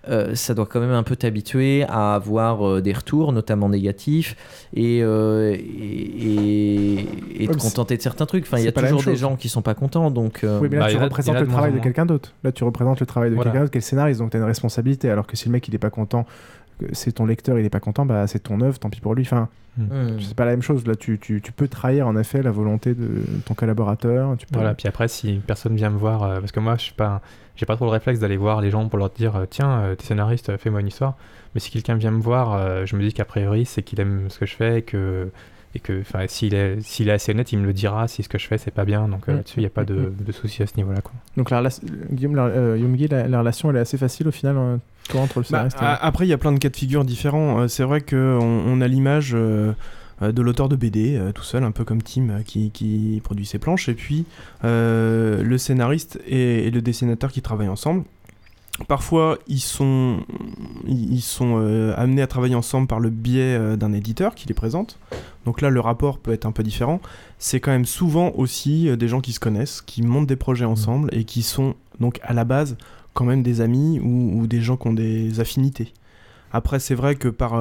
euh, 0.08 0.34
ça 0.34 0.54
doit 0.54 0.66
quand 0.66 0.80
même 0.80 0.90
un 0.92 1.02
peu 1.02 1.16
t'habituer 1.16 1.84
à 1.88 2.14
avoir 2.14 2.66
euh, 2.66 2.80
des 2.80 2.92
retours, 2.92 3.32
notamment 3.32 3.68
négatifs, 3.68 4.36
et, 4.74 5.00
euh, 5.02 5.52
et, 5.52 5.58
et- 5.58 6.98
et 7.44 7.48
Ouais, 7.48 7.54
te 7.54 7.60
contenter 7.60 7.96
de 7.96 8.02
certains 8.02 8.26
trucs. 8.26 8.44
Enfin, 8.44 8.58
il 8.58 8.64
y 8.64 8.68
a 8.68 8.72
toujours 8.72 9.02
des 9.02 9.16
gens 9.16 9.36
qui 9.36 9.48
sont 9.48 9.62
pas 9.62 9.74
contents, 9.74 10.10
donc. 10.10 10.44
euh, 10.44 10.60
Oui, 10.60 10.68
mais 10.70 10.76
là, 10.78 10.84
Bah, 10.86 10.90
tu 10.92 10.96
représentes 10.98 11.40
le 11.40 11.46
travail 11.46 11.72
de 11.72 11.78
quelqu'un 11.78 12.06
d'autre. 12.06 12.32
Là, 12.44 12.52
tu 12.52 12.64
représentes 12.64 13.00
le 13.00 13.06
travail 13.06 13.30
de 13.30 13.34
Voilà. 13.34 13.50
quelqu'un 13.50 13.60
d'autre 13.64 13.72
qui 13.72 13.78
est 13.78 13.80
le 13.80 13.84
scénariste, 13.84 14.20
donc 14.20 14.30
tu 14.30 14.36
as 14.36 14.40
une 14.40 14.46
responsabilité. 14.46 15.10
Alors 15.10 15.26
que 15.26 15.36
si 15.36 15.46
le 15.46 15.52
mec 15.52 15.66
il 15.68 15.74
est 15.74 15.78
pas 15.78 15.90
content, 15.90 16.26
c'est 16.92 17.12
ton 17.12 17.26
lecteur, 17.26 17.58
il 17.58 17.64
est 17.64 17.70
pas 17.70 17.80
content, 17.80 18.04
bah 18.06 18.26
c'est 18.26 18.40
ton 18.42 18.60
œuvre, 18.60 18.78
tant 18.78 18.90
pis 18.90 19.00
pour 19.00 19.14
lui. 19.14 19.22
Enfin, 19.22 19.48
Hmm. 19.76 20.20
c'est 20.20 20.36
pas 20.36 20.44
la 20.44 20.52
même 20.52 20.62
chose. 20.62 20.86
Là, 20.86 20.94
tu, 20.94 21.18
tu, 21.18 21.40
tu 21.42 21.50
peux 21.50 21.66
trahir 21.66 22.06
en 22.06 22.16
effet 22.16 22.42
la 22.42 22.52
volonté 22.52 22.94
de 22.94 23.24
ton 23.44 23.54
collaborateur. 23.54 24.36
Tu 24.38 24.46
peux... 24.46 24.54
Voilà, 24.60 24.72
puis 24.74 24.86
après, 24.86 25.08
si 25.08 25.34
une 25.34 25.40
personne 25.40 25.74
vient 25.74 25.90
me 25.90 25.98
voir, 25.98 26.22
euh, 26.22 26.38
parce 26.38 26.52
que 26.52 26.60
moi, 26.60 26.76
je 26.76 26.82
suis 26.82 26.92
pas, 26.92 27.20
j'ai 27.56 27.66
pas 27.66 27.74
trop 27.74 27.86
le 27.86 27.90
réflexe 27.90 28.20
d'aller 28.20 28.36
voir 28.36 28.60
les 28.60 28.70
gens 28.70 28.88
pour 28.88 29.00
leur 29.00 29.10
dire, 29.10 29.34
euh, 29.34 29.46
tiens, 29.50 29.80
euh, 29.80 29.94
t'es 29.96 30.04
scénariste, 30.06 30.56
fais-moi 30.58 30.80
une 30.80 30.86
histoire. 30.86 31.16
Mais 31.54 31.60
si 31.60 31.72
quelqu'un 31.72 31.96
vient 31.96 32.12
me 32.12 32.20
voir, 32.22 32.52
euh, 32.54 32.86
je 32.86 32.94
me 32.94 33.02
dis 33.02 33.12
qu'a 33.12 33.24
priori, 33.24 33.64
c'est 33.64 33.82
qu'il 33.82 33.98
aime 33.98 34.26
ce 34.28 34.38
que 34.38 34.46
je 34.46 34.54
fais 34.54 34.78
et 34.78 34.82
que, 34.82 35.28
et 35.74 35.80
que, 35.80 36.00
enfin, 36.00 36.24
s'il 36.28 36.54
est, 36.54 36.80
s'il 36.82 37.08
est 37.08 37.12
assez 37.12 37.32
honnête, 37.32 37.50
il 37.52 37.58
me 37.58 37.66
le 37.66 37.72
dira 37.72 38.06
si 38.08 38.22
ce 38.22 38.28
que 38.28 38.38
je 38.38 38.46
fais 38.46 38.58
c'est 38.58 38.70
pas 38.70 38.84
bien. 38.84 39.08
Donc 39.08 39.28
euh, 39.28 39.32
Mm. 39.32 39.36
là-dessus, 39.36 39.60
il 39.60 39.62
y 39.64 39.66
a 39.66 39.70
pas 39.70 39.84
de, 39.84 39.94
Mm. 39.94 40.24
de 40.24 40.32
souci 40.32 40.62
à 40.62 40.66
ce 40.66 40.76
niveau-là, 40.76 41.00
quoi. 41.00 41.12
Donc, 41.36 41.50
la 41.50 41.58
relation- 41.58 41.82
Guillaume, 42.12 42.36
la, 42.36 42.44
euh, 42.46 42.78
la, 43.10 43.28
la 43.28 43.38
relation 43.40 43.70
elle 43.70 43.76
est 43.76 43.80
assez 43.80 43.98
facile 43.98 44.28
au 44.28 44.32
final, 44.32 44.56
euh, 44.56 44.76
toi, 45.08 45.20
entre 45.22 45.38
le 45.38 45.42
Bah, 45.42 45.48
scénariste 45.68 45.78
et- 45.82 45.84
après, 46.00 46.26
il 46.26 46.30
y 46.30 46.32
a 46.32 46.38
plein 46.38 46.52
de 46.52 46.58
cas 46.58 46.68
de 46.68 46.76
figure 46.76 47.04
différents. 47.04 47.66
C'est 47.68 47.82
vrai 47.84 48.00
qu'on 48.00 48.16
on 48.16 48.80
a 48.80 48.86
l'image 48.88 49.32
de 49.32 50.42
l'auteur 50.42 50.68
de 50.68 50.76
BD, 50.76 51.20
tout 51.34 51.42
seul, 51.42 51.64
un 51.64 51.72
peu 51.72 51.84
comme 51.84 52.00
Tim, 52.02 52.42
qui, 52.46 52.70
qui 52.70 53.20
produit 53.24 53.44
ses 53.44 53.58
planches, 53.58 53.88
et 53.88 53.94
puis 53.94 54.24
euh, 54.64 55.42
le 55.42 55.58
scénariste 55.58 56.20
et, 56.26 56.66
et 56.66 56.70
le 56.70 56.80
dessinateur 56.80 57.32
qui 57.32 57.42
travaillent 57.42 57.68
ensemble. 57.68 58.04
Parfois, 58.88 59.38
ils 59.46 59.60
sont, 59.60 60.18
ils 60.86 61.12
ils 61.12 61.22
sont 61.22 61.58
euh, 61.58 61.94
amenés 61.96 62.22
à 62.22 62.26
travailler 62.26 62.56
ensemble 62.56 62.88
par 62.88 62.98
le 62.98 63.08
biais 63.08 63.56
euh, 63.56 63.76
d'un 63.76 63.92
éditeur 63.92 64.34
qui 64.34 64.48
les 64.48 64.54
présente. 64.54 64.98
Donc 65.44 65.60
là, 65.60 65.70
le 65.70 65.78
rapport 65.78 66.18
peut 66.18 66.32
être 66.32 66.44
un 66.44 66.50
peu 66.50 66.64
différent. 66.64 67.00
C'est 67.38 67.60
quand 67.60 67.70
même 67.70 67.84
souvent 67.84 68.32
aussi 68.34 68.88
euh, 68.88 68.96
des 68.96 69.06
gens 69.06 69.20
qui 69.20 69.32
se 69.32 69.38
connaissent, 69.38 69.80
qui 69.80 70.02
montent 70.02 70.26
des 70.26 70.36
projets 70.36 70.64
ensemble 70.64 71.08
et 71.12 71.24
qui 71.24 71.42
sont 71.42 71.74
donc 72.00 72.18
à 72.22 72.32
la 72.32 72.44
base 72.44 72.76
quand 73.12 73.24
même 73.24 73.44
des 73.44 73.60
amis 73.60 74.00
ou, 74.00 74.40
ou 74.40 74.46
des 74.48 74.60
gens 74.60 74.76
qui 74.76 74.88
ont 74.88 74.92
des 74.92 75.38
affinités. 75.38 75.92
Après, 76.52 76.80
c'est 76.80 76.96
vrai 76.96 77.14
que 77.14 77.28
par 77.28 77.54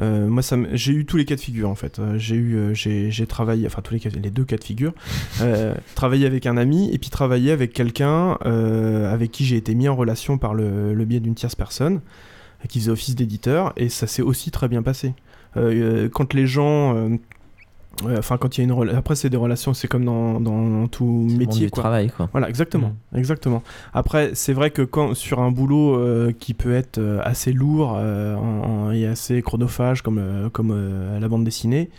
euh, 0.00 0.28
moi, 0.28 0.42
j'ai 0.72 0.92
eu 0.92 1.04
tous 1.04 1.16
les 1.16 1.24
cas 1.24 1.36
de 1.36 1.40
figure 1.40 1.68
en 1.68 1.74
fait. 1.74 1.98
Euh, 1.98 2.18
j'ai 2.18 2.36
eu, 2.36 2.56
euh, 2.56 2.74
j'ai 2.74 3.26
travaillé, 3.26 3.66
enfin 3.66 3.82
tous 3.82 3.94
les 3.94 4.00
cas, 4.00 4.08
les 4.10 4.30
deux 4.30 4.44
cas 4.44 4.56
de 4.56 4.64
figure. 4.64 4.92
Euh, 5.40 5.74
travailler 5.94 6.26
avec 6.26 6.46
un 6.46 6.56
ami 6.56 6.90
et 6.92 6.98
puis 6.98 7.10
travailler 7.10 7.50
avec 7.50 7.72
quelqu'un 7.72 8.32
avec 8.40 9.30
qui 9.30 9.44
j'ai 9.44 9.56
été 9.56 9.74
mis 9.74 9.88
en 9.88 9.96
relation 9.96 10.38
par 10.38 10.54
le, 10.54 10.94
le 10.94 11.04
biais 11.04 11.20
d'une 11.20 11.34
tierce 11.34 11.54
personne 11.54 12.00
qui 12.68 12.80
faisait 12.80 12.90
office 12.90 13.14
d'éditeur 13.14 13.72
et 13.76 13.88
ça 13.88 14.06
s'est 14.06 14.22
aussi 14.22 14.50
très 14.50 14.68
bien 14.68 14.82
passé. 14.82 15.14
Quand 15.54 16.34
les 16.34 16.46
gens 16.46 17.10
Ouais, 18.04 18.16
Enfin, 18.16 18.38
quand 18.38 18.56
il 18.56 18.60
y 18.60 18.62
a 18.62 18.64
une 18.64 18.72
rela- 18.72 18.96
après 18.96 19.14
c'est 19.14 19.28
des 19.30 19.36
relations, 19.36 19.74
c'est 19.74 19.88
comme 19.88 20.04
dans, 20.04 20.40
dans 20.40 20.86
tout 20.88 21.26
métier 21.38 21.66
du 21.66 21.70
quoi. 21.70 21.82
travail, 21.82 22.10
quoi. 22.10 22.28
Voilà, 22.32 22.48
exactement, 22.48 22.94
exactement. 23.14 23.62
Après, 23.92 24.30
c'est 24.34 24.52
vrai 24.54 24.70
que 24.70 24.82
quand 24.82 25.14
sur 25.14 25.40
un 25.40 25.50
boulot 25.50 25.96
euh, 25.98 26.32
qui 26.32 26.54
peut 26.54 26.72
être 26.74 26.98
euh, 26.98 27.20
assez 27.22 27.52
lourd 27.52 27.96
euh, 27.98 28.36
en- 28.36 28.86
en- 28.86 28.90
et 28.92 29.06
assez 29.06 29.42
chronophage 29.42 30.02
comme 30.02 30.18
euh, 30.18 30.48
comme 30.48 30.70
euh, 30.72 31.20
la 31.20 31.28
bande 31.28 31.44
dessinée, 31.44 31.90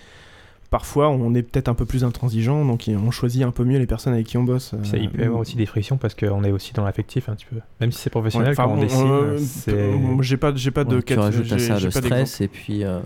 parfois 0.72 1.10
on 1.10 1.36
est 1.36 1.44
peut-être 1.44 1.68
un 1.68 1.74
peu 1.76 1.86
plus 1.86 2.04
intransigeant, 2.04 2.66
donc 2.66 2.90
on 2.90 3.12
choisit 3.12 3.44
un 3.44 3.52
peu 3.52 3.64
mieux 3.66 3.78
les 3.78 3.86
personnes 3.86 4.14
avec 4.14 4.26
qui 4.26 4.38
on 4.38 4.44
bosse. 4.44 4.74
Ça, 4.84 4.98
il 4.98 5.10
peut 5.10 5.20
y 5.20 5.22
euh, 5.24 5.26
avoir 5.28 5.42
aussi 5.42 5.56
des 5.58 5.66
frictions 5.68 5.98
parce 5.98 6.16
qu'on 6.16 6.44
est 6.44 6.52
aussi 6.52 6.74
dans 6.74 6.84
l'affectif 6.86 7.30
un 7.30 7.36
petit 7.36 7.46
peu. 7.48 7.58
Même 7.80 7.92
si 7.92 8.00
c'est 8.00 8.10
professionnel, 8.10 8.50
Ouais, 8.50 8.56
quand 8.56 8.72
on 8.72 8.82
dessine, 8.82 9.08
euh, 9.12 9.38
euh, 9.68 10.22
j'ai 10.22 10.38
pas, 10.38 10.52
j'ai 10.56 10.72
pas 10.72 10.84
de 10.86 10.96
Ouais, 10.96 11.02
tu 11.04 11.20
rajoutes 11.20 11.52
à 11.52 11.60
ça 11.60 11.80
le 11.80 11.92
stress 11.92 12.42
et 12.42 12.48
puis. 12.48 12.84
euh, 12.86 13.00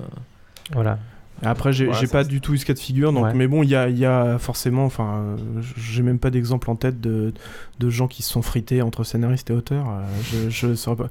Voilà. 0.74 0.98
Après, 1.44 1.74
j'ai 1.74 1.86
Voilà, 1.88 2.08
pas 2.08 2.24
du 2.24 2.40
tout 2.42 2.54
eu 2.54 2.58
ce 2.58 2.66
cas 2.66 2.74
de 2.74 2.80
figure, 2.80 3.12
donc, 3.12 3.26
Ouais. 3.26 3.34
mais 3.34 3.48
bon, 3.48 3.62
il 3.64 3.70
y 3.70 3.76
a, 3.76 3.90
il 3.90 3.98
y 3.98 4.06
a 4.06 4.38
forcément, 4.40 4.86
enfin, 4.86 5.16
euh, 5.18 5.62
j'ai 5.78 6.02
même 6.02 6.18
pas 6.20 6.30
d'exemple 6.30 6.70
en 6.72 6.76
tête 6.76 7.02
de, 7.02 7.34
de 7.80 7.90
gens 7.90 8.08
qui 8.08 8.24
se 8.24 8.32
sont 8.32 8.42
frités 8.42 8.82
entre 8.82 9.04
scénaristes 9.04 9.50
et 9.50 9.54
auteurs. 9.54 9.86
euh, 9.90 10.04
je, 10.32 10.50
je 10.50 10.76
saurais 10.76 10.96
pas. 10.96 11.10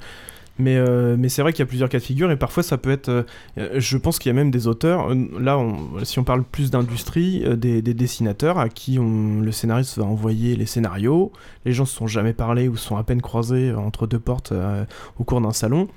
Mais, 0.57 0.77
euh, 0.77 1.17
mais 1.19 1.29
c'est 1.29 1.43
vrai 1.43 1.53
qu'il 1.53 1.59
y 1.61 1.63
a 1.65 1.67
plusieurs 1.67 1.89
cas 1.89 1.99
de 1.99 2.03
figure 2.05 2.31
et 2.31 2.37
parfois 2.37 2.63
ça 2.63 2.79
peut 2.79 2.93
être. 2.93 3.09
euh, 3.09 3.25
je 3.81 3.97
pense 3.99 4.21
qu'il 4.21 4.31
y 4.31 4.33
a 4.33 4.35
même 4.37 4.53
des 4.53 4.69
auteurs. 4.69 5.11
euh, 5.11 5.17
Là, 5.41 5.59
on- 5.59 6.05
si 6.05 6.21
on 6.21 6.25
parle 6.25 6.45
plus 6.45 6.71
d'industrie, 6.71 7.45
des, 7.57 7.83
des 7.83 7.93
dessinateurs 7.95 8.59
à 8.59 8.69
qui 8.69 8.99
on, 9.01 9.41
le 9.41 9.51
scénariste 9.51 9.99
va 9.99 10.05
envoyer 10.05 10.55
les 10.55 10.67
scénarios. 10.67 11.33
Les 11.65 11.73
gens 11.73 11.85
se 11.87 11.97
sont 11.97 12.07
jamais 12.07 12.35
parlé 12.35 12.69
ou 12.69 12.77
se 12.77 12.87
sont 12.87 12.97
à 12.97 13.03
peine 13.03 13.21
croisés 13.21 13.75
entre 13.75 14.07
deux 14.07 14.21
portes 14.21 14.53
au 15.19 15.25
cours 15.25 15.41
d'un 15.41 15.53
salon 15.53 15.89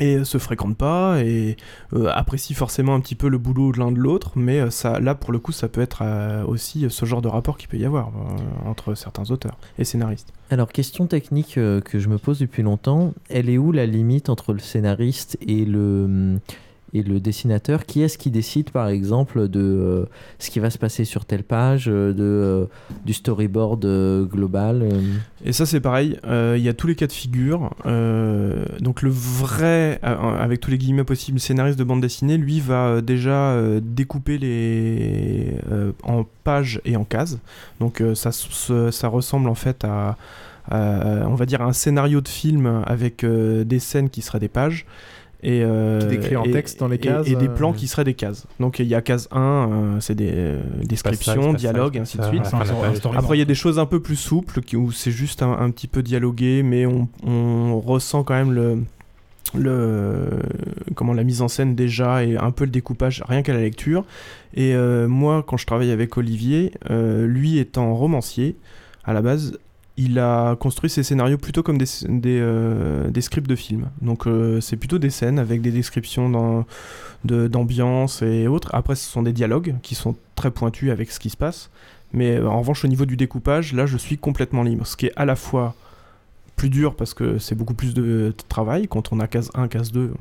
et 0.00 0.16
euh, 0.16 0.24
se 0.24 0.38
fréquentent 0.38 0.76
pas 0.76 1.22
et 1.22 1.56
euh, 1.92 2.10
apprécient 2.12 2.56
forcément 2.56 2.94
un 2.94 3.00
petit 3.00 3.14
peu 3.14 3.28
le 3.28 3.38
boulot 3.38 3.72
de 3.72 3.78
l'un 3.78 3.92
de 3.92 3.98
l'autre, 3.98 4.32
mais 4.36 4.60
euh, 4.60 4.70
ça, 4.70 4.98
là 4.98 5.14
pour 5.14 5.32
le 5.32 5.38
coup, 5.38 5.52
ça 5.52 5.68
peut 5.68 5.80
être 5.80 6.02
aussi 6.46 6.86
ce 6.88 7.04
genre 7.04 7.22
de 7.22 7.28
rapport 7.28 7.58
qu'il 7.58 7.68
peut 7.68 7.76
y 7.76 7.84
avoir 7.84 8.10
entre 8.64 8.94
certains 8.94 9.30
auteurs 9.30 9.58
et 9.78 9.84
scénaristes. 9.84 10.32
Alors, 10.50 10.72
question 10.72 11.06
technique 11.06 11.54
que 11.54 11.98
je 11.98 12.08
me 12.08 12.18
pose 12.18 12.38
depuis 12.38 12.62
longtemps, 12.62 13.12
elle 13.28 13.48
est 13.48 13.58
où 13.58 13.72
la 13.72 13.86
limite 13.86 14.30
entre 14.30 14.52
le 14.52 14.58
scénariste 14.58 15.36
et 15.46 15.64
le, 15.64 16.38
et 16.92 17.02
le 17.02 17.20
dessinateur, 17.20 17.86
qui 17.86 18.02
est-ce 18.02 18.18
qui 18.18 18.30
décide 18.30 18.70
par 18.70 18.88
exemple 18.88 19.48
de 19.48 19.60
euh, 19.60 20.04
ce 20.38 20.50
qui 20.50 20.58
va 20.58 20.70
se 20.70 20.78
passer 20.78 21.04
sur 21.04 21.24
telle 21.24 21.44
page, 21.44 21.88
euh, 21.88 22.12
de, 22.12 22.22
euh, 22.22 22.64
du 23.04 23.12
storyboard 23.12 23.86
global 24.28 24.88
Et 25.44 25.52
ça, 25.52 25.66
c'est 25.66 25.80
pareil. 25.80 26.18
Il 26.24 26.62
y 26.62 26.68
a 26.68 26.74
tous 26.74 26.86
les 26.86 26.94
cas 26.94 27.06
de 27.06 27.12
figure. 27.12 27.70
donc, 28.80 29.02
le 29.02 29.10
vrai, 29.10 30.00
avec 30.02 30.60
tous 30.60 30.70
les 30.70 30.78
guillemets 30.78 31.04
possibles, 31.04 31.38
scénariste 31.38 31.78
de 31.78 31.84
bande 31.84 32.00
dessinée, 32.00 32.36
lui, 32.36 32.60
va 32.60 33.00
déjà 33.00 33.56
découper 33.80 34.38
les 34.38 35.56
en 36.02 36.24
pages 36.44 36.80
et 36.84 36.96
en 36.96 37.04
cases. 37.04 37.38
Donc, 37.78 38.02
ça, 38.14 38.30
ça 38.32 39.08
ressemble 39.08 39.48
en 39.48 39.54
fait 39.54 39.84
à, 39.84 40.16
à, 40.70 41.26
on 41.26 41.34
va 41.34 41.46
dire, 41.46 41.62
un 41.62 41.72
scénario 41.72 42.20
de 42.20 42.28
film 42.28 42.82
avec 42.86 43.24
des 43.24 43.78
scènes 43.78 44.10
qui 44.10 44.22
seraient 44.22 44.40
des 44.40 44.48
pages. 44.48 44.86
Et, 45.42 45.62
euh, 45.64 46.00
Qui 46.00 46.06
décrit 46.08 46.36
en 46.36 46.44
et- 46.44 46.50
texte 46.50 46.80
dans 46.80 46.88
les 46.88 46.98
cases, 46.98 47.26
Et, 47.26 47.34
des 47.34 47.48
euh, 47.48 47.54
plans 47.54 47.72
qui 47.72 47.88
seraient 47.88 48.04
des 48.04 48.12
cases. 48.14 48.46
Donc 48.58 48.78
il 48.78 48.86
y 48.86 48.94
a 48.94 49.00
case 49.00 49.26
1, 49.30 49.40
euh, 49.40 50.00
c'est 50.00 50.14
des 50.14 50.30
euh, 50.32 50.60
descriptions, 50.84 51.54
dialogues, 51.54 51.96
ainsi 51.98 52.18
de 52.18 52.24
suite. 52.24 52.42
Après, 53.16 53.36
il 53.36 53.38
y 53.38 53.42
a 53.42 53.46
des 53.46 53.54
choses 53.54 53.78
un 53.78 53.86
peu 53.86 54.00
plus 54.00 54.16
souples 54.16 54.60
qui- 54.60 54.76
où 54.76 54.92
c'est 54.92 55.10
juste 55.10 55.42
un, 55.42 55.52
un 55.52 55.70
petit 55.70 55.86
peu 55.88 56.02
dialogué, 56.02 56.62
mais 56.62 56.84
on, 56.84 57.08
on 57.26 57.80
ressent 57.80 58.22
quand 58.22 58.34
même 58.34 58.52
le, 58.52 58.82
le 59.54 60.28
comment 60.94 61.12
la 61.14 61.24
mise 61.24 61.42
en 61.42 61.48
scène 61.48 61.74
déjà 61.74 62.24
et 62.24 62.36
un 62.36 62.50
peu 62.50 62.64
le 62.64 62.70
découpage 62.70 63.22
rien 63.26 63.42
qu'à 63.42 63.54
la 63.54 63.60
lecture. 63.60 64.04
Et 64.54 64.74
euh, 64.74 65.08
moi, 65.08 65.42
quand 65.46 65.56
je 65.56 65.66
travaille 65.66 65.90
avec 65.90 66.16
Olivier, 66.16 66.72
euh, 66.90 67.26
lui 67.26 67.58
étant 67.58 67.94
romancier 67.94 68.56
à 69.04 69.12
la 69.12 69.22
base. 69.22 69.58
Il 69.96 70.18
a 70.18 70.56
construit 70.56 70.88
ses 70.88 71.02
scénarios 71.02 71.36
plutôt 71.36 71.62
comme 71.62 71.76
des, 71.76 71.86
des, 72.08 72.40
euh, 72.40 73.20
scripts 73.20 73.48
de 73.48 73.56
films. 73.56 73.90
Donc 74.00 74.26
euh, 74.26 74.60
c'est 74.60 74.76
plutôt 74.76 74.98
des 74.98 75.10
scènes 75.10 75.38
avec 75.38 75.60
des 75.60 75.72
descriptions 75.72 76.30
dans- 76.30 76.64
de- 77.24 77.48
d'ambiance 77.48 78.22
et 78.22 78.46
autres. 78.46 78.70
Après, 78.72 78.94
ce 78.94 79.06
sont 79.06 79.22
des 79.22 79.32
dialogues 79.32 79.74
qui 79.82 79.94
sont 79.94 80.16
très 80.36 80.50
pointus 80.50 80.90
avec 80.90 81.10
ce 81.10 81.20
qui 81.20 81.28
se 81.28 81.36
passe. 81.36 81.70
Mais 82.12 82.36
euh, 82.36 82.48
en 82.48 82.60
revanche, 82.60 82.84
au 82.84 82.88
niveau 82.88 83.04
du 83.04 83.16
découpage, 83.16 83.72
là, 83.72 83.86
je 83.86 83.96
suis 83.96 84.16
complètement 84.16 84.62
libre. 84.62 84.86
Ce 84.86 84.96
qui 84.96 85.06
est 85.06 85.12
à 85.16 85.24
la 85.24 85.36
fois 85.36 85.74
plus 86.56 86.70
dur 86.70 86.94
parce 86.94 87.14
que 87.14 87.38
c'est 87.38 87.54
beaucoup 87.54 87.74
plus 87.74 87.94
de, 87.94 88.34
travail. 88.48 88.88
Quand 88.88 89.12
on 89.12 89.20
a 89.20 89.26
case 89.26 89.50
1, 89.54 89.68
case 89.68 89.92
2, 89.92 90.12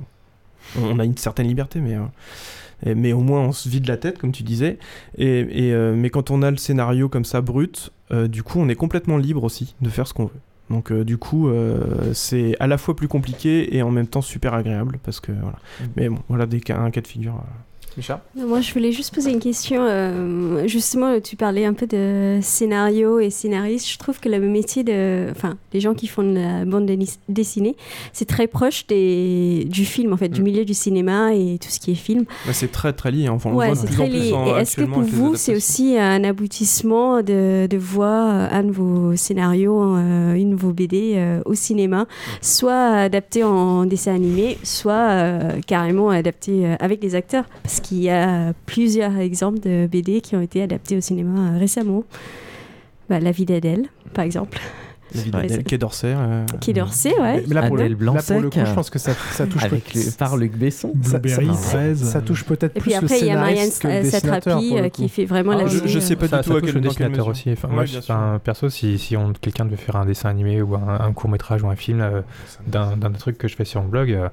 on, 0.81 0.99
a 0.99 1.05
une 1.05 1.17
certaine 1.17 1.47
liberté, 1.47 1.81
mais, 2.85 3.13
au 3.13 3.19
moins 3.21 3.41
on 3.41 3.51
se 3.51 3.67
vide 3.67 3.87
la 3.87 3.97
tête, 3.97 4.17
comme 4.17 4.31
tu 4.31 4.43
disais. 4.43 4.77
Mais 5.17 6.09
quand 6.09 6.31
on 6.31 6.41
a 6.41 6.51
le 6.51 6.57
scénario 6.57 7.09
comme 7.09 7.25
ça, 7.25 7.41
brut, 7.41 7.91
euh, 8.11 8.27
du 8.27 8.43
coup, 8.43 8.59
on 8.59 8.69
est 8.69 8.75
complètement 8.75 9.17
libre 9.17 9.43
aussi 9.43 9.75
de 9.81 9.89
faire 9.89 10.07
ce 10.07 10.13
qu'on 10.13 10.25
veut. 10.25 10.39
Donc 10.69 10.91
euh, 10.91 11.03
du 11.03 11.17
coup, 11.17 11.49
euh, 11.49 12.13
c'est 12.13 12.55
à 12.59 12.67
la 12.67 12.77
fois 12.77 12.95
plus 12.95 13.07
compliqué 13.07 13.75
et 13.75 13.81
en 13.81 13.91
même 13.91 14.07
temps 14.07 14.21
super 14.21 14.53
agréable 14.53 14.99
parce 15.03 15.19
que 15.19 15.31
voilà. 15.31 15.57
Mais 15.95 16.09
bon, 16.09 16.19
voilà 16.29 16.45
des 16.45 16.61
cas, 16.61 16.77
un 16.77 16.91
cas 16.91 17.01
de 17.01 17.07
figure. 17.07 17.41
Micha 17.99 18.21
Moi, 18.35 18.61
je 18.61 18.73
voulais 18.73 18.91
juste 18.91 19.13
poser 19.13 19.31
une 19.31 19.39
question. 19.39 19.81
euh, 19.83 20.67
justement, 20.67 21.19
tu 21.19 21.35
parlais 21.35 21.65
un 21.65 21.73
peu 21.73 21.85
de 21.85 22.39
scénario 22.41 23.19
et 23.19 23.29
scénariste. 23.29 23.89
Je 23.89 23.97
trouve 23.97 24.19
que 24.19 24.29
le 24.29 24.39
métier 24.39 24.83
de. 24.83 25.27
Enfin, 25.31 25.57
les 25.73 25.79
gens 25.81 25.93
qui 25.93 26.07
font 26.07 26.23
de 26.23 26.33
la 26.39 26.65
bande 26.65 26.89
dessinée, 27.27 27.75
c'est 28.13 28.25
très 28.25 28.47
proche 28.47 28.87
des, 28.87 29.65
du 29.69 29.85
film, 29.85 30.13
en 30.13 30.17
fait, 30.17 30.29
du 30.29 30.41
milieu 30.41 30.65
du 30.65 30.73
cinéma 30.73 31.33
et 31.33 31.57
tout 31.61 31.69
ce 31.69 31.79
qui 31.79 31.91
est 31.91 31.95
film. 31.95 32.25
Bah, 32.45 32.53
c'est 32.53 32.71
très 32.71 32.93
très 32.93 33.11
lié. 33.11 33.29
Enfin, 33.29 33.49
on 33.51 33.55
Ouais, 33.55 33.75
c'est 33.75 33.87
très 33.87 34.07
lié. 34.07 34.33
est-ce 34.59 34.77
que 34.77 34.83
pour 34.83 35.01
vous, 35.01 35.35
c'est 35.35 35.55
aussi 35.55 35.97
un 35.97 36.23
aboutissement 36.23 37.21
de, 37.21 37.67
de 37.69 37.77
voir 37.77 38.53
un 38.53 38.63
de 38.63 38.71
vos 38.71 39.15
scénarios, 39.15 39.95
euh, 39.97 40.33
une 40.35 40.51
de 40.51 40.55
vos 40.55 40.71
BD 40.71 41.15
euh, 41.17 41.41
au 41.45 41.53
cinéma, 41.53 42.05
soit 42.41 42.91
adapté 42.91 43.43
en 43.43 43.85
dessin 43.85 44.15
animé, 44.15 44.57
soit 44.63 44.93
euh, 44.93 45.59
carrément 45.67 46.09
adapté 46.09 46.65
euh, 46.65 46.75
avec 46.79 47.03
les 47.03 47.15
acteurs? 47.15 47.45
Parce 47.63 47.79
qu'il 47.89 48.01
y 48.01 48.09
a 48.09 48.53
plusieurs 48.65 49.17
exemples 49.17 49.59
de 49.59 49.87
BD 49.87 50.21
qui 50.21 50.35
ont 50.35 50.41
été 50.41 50.61
adaptés 50.61 50.97
au 50.97 51.01
cinéma 51.01 51.53
euh, 51.55 51.59
récemment. 51.59 52.03
Bah, 53.09 53.19
La 53.19 53.31
vie 53.31 53.45
d'Adèle, 53.45 53.85
par 54.13 54.23
exemple. 54.25 54.59
La 55.15 55.21
vie 55.23 55.31
d'Adèle, 55.31 55.63
Quai 55.63 55.79
d'Orsay. 55.79 56.13
euh, 56.15 56.45
Quai 56.61 56.71
d'Orsay, 56.71 57.11
ouais. 57.19 57.43
Mais 57.47 57.55
là, 57.55 57.63
pour, 57.63 57.77
le, 57.77 57.87
là, 57.87 58.21
pour 58.21 58.39
le 58.39 58.49
coup, 58.51 58.59
je 58.63 58.73
pense 58.75 58.91
que 58.91 58.99
ça, 58.99 59.13
ça 59.31 59.47
touche 59.47 59.63
avec 59.63 59.83
peut- 59.91 59.97
le- 59.99 60.11
par 60.15 60.37
Luc 60.37 60.55
Besson. 60.55 60.93
ça- 61.01 61.17
Blueberry, 61.17 61.47
ça, 61.55 61.69
13. 61.77 62.03
ça 62.03 62.21
touche 62.21 62.45
peut-être 62.45 62.77
Et 62.77 62.79
plus 62.79 62.91
puis 62.91 62.93
après, 62.93 63.15
le 63.19 63.25
il 63.25 63.27
y 63.27 63.31
a 63.31 63.35
Marianne 63.39 63.71
scénariste 63.71 63.81
que 63.81 63.87
le 63.87 64.01
dessinateur, 64.03 64.59
Satrapi 64.59 64.77
euh, 64.77 64.89
qui 64.89 65.09
fait 65.09 65.25
vraiment 65.25 65.53
la 65.55 65.63
Ah, 65.63 65.67
je- 65.67 65.79
BD, 65.79 65.87
je 65.87 65.99
sais 65.99 66.13
euh, 66.13 66.17
pas 66.17 66.27
ça, 66.27 66.37
du 66.37 66.43
tout 66.43 66.51
ça 66.51 66.57
à 66.59 66.61
quel- 66.61 66.81
dessinateur 66.81 67.27
aussi. 67.27 67.51
Enfin, 67.51 67.69
Ouais, 67.69 67.73
moi, 67.73 67.85
je- 67.85 68.37
perso, 68.37 68.69
si, 68.69 68.99
si 68.99 69.17
on, 69.17 69.33
quelqu'un 69.33 69.65
devait 69.65 69.77
faire 69.77 69.95
un 69.95 70.05
dessin 70.05 70.29
animé 70.29 70.61
ou 70.61 70.75
un, 70.75 70.99
un 70.99 71.11
court 71.13 71.31
métrage 71.31 71.63
ou 71.63 71.69
un 71.69 71.75
film 71.75 72.01
euh, 72.01 72.21
d'un 72.67 72.95
d'un 72.95 73.11
truc 73.11 73.39
que 73.39 73.47
je 73.47 73.55
fais 73.55 73.65
sur 73.65 73.81
mon 73.81 73.87
blog, 73.87 74.11
euh, 74.11 74.29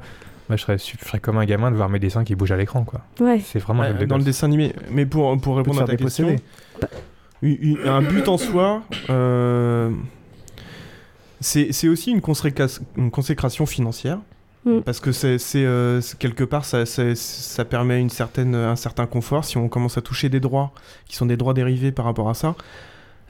moi, 0.48 0.56
je 0.56 0.62
serais, 0.62 0.78
je 0.78 1.04
serais 1.04 1.18
comme 1.20 1.38
un 1.38 1.44
gamin 1.44 1.70
de 1.70 1.76
voir 1.76 1.88
mes 1.88 1.98
dessins 1.98 2.24
qui 2.24 2.34
bougent 2.34 2.52
à 2.52 2.56
l'écran. 2.56 2.84
quoi. 2.84 3.00
Ouais. 3.20 3.40
C'est 3.44 3.58
vraiment 3.58 3.82
un 3.82 3.94
Ouais, 3.96 4.06
dans 4.06 4.18
le 4.18 4.24
dessin 4.24 4.46
animé. 4.46 4.72
Mais 4.90 5.06
pour, 5.06 5.36
pour 5.40 5.56
répondre 5.56 5.82
à 5.82 5.84
ta 5.86 5.96
question, 5.96 6.36
un 7.42 8.02
but 8.02 8.28
en 8.28 8.38
soi, 8.38 8.82
euh, 9.10 9.90
c'est 11.40 11.72
c'est 11.72 11.88
aussi 11.88 12.10
une, 12.10 12.20
consécra- 12.20 12.80
une 12.96 13.10
consécration 13.10 13.66
financière. 13.66 14.18
Mm. 14.64 14.80
Parce 14.80 14.98
que 15.00 15.12
c'est 15.12 15.38
c'est, 15.38 15.64
euh, 15.64 16.00
quelque 16.18 16.42
part, 16.44 16.64
ça, 16.64 16.86
c'est- 16.86 17.14
ça 17.14 17.64
permet 17.64 18.00
une 18.00 18.10
certaine, 18.10 18.54
un 18.54 18.74
certain 18.76 19.06
confort. 19.06 19.44
Si 19.44 19.56
on 19.58 19.68
commence 19.68 19.96
à 19.96 20.00
toucher 20.00 20.28
des 20.28 20.40
droits 20.40 20.72
qui 21.06 21.14
sont 21.16 21.26
des 21.26 21.36
droits 21.36 21.54
dérivés 21.54 21.92
par 21.92 22.04
rapport 22.04 22.28
à 22.28 22.34
ça, 22.34 22.56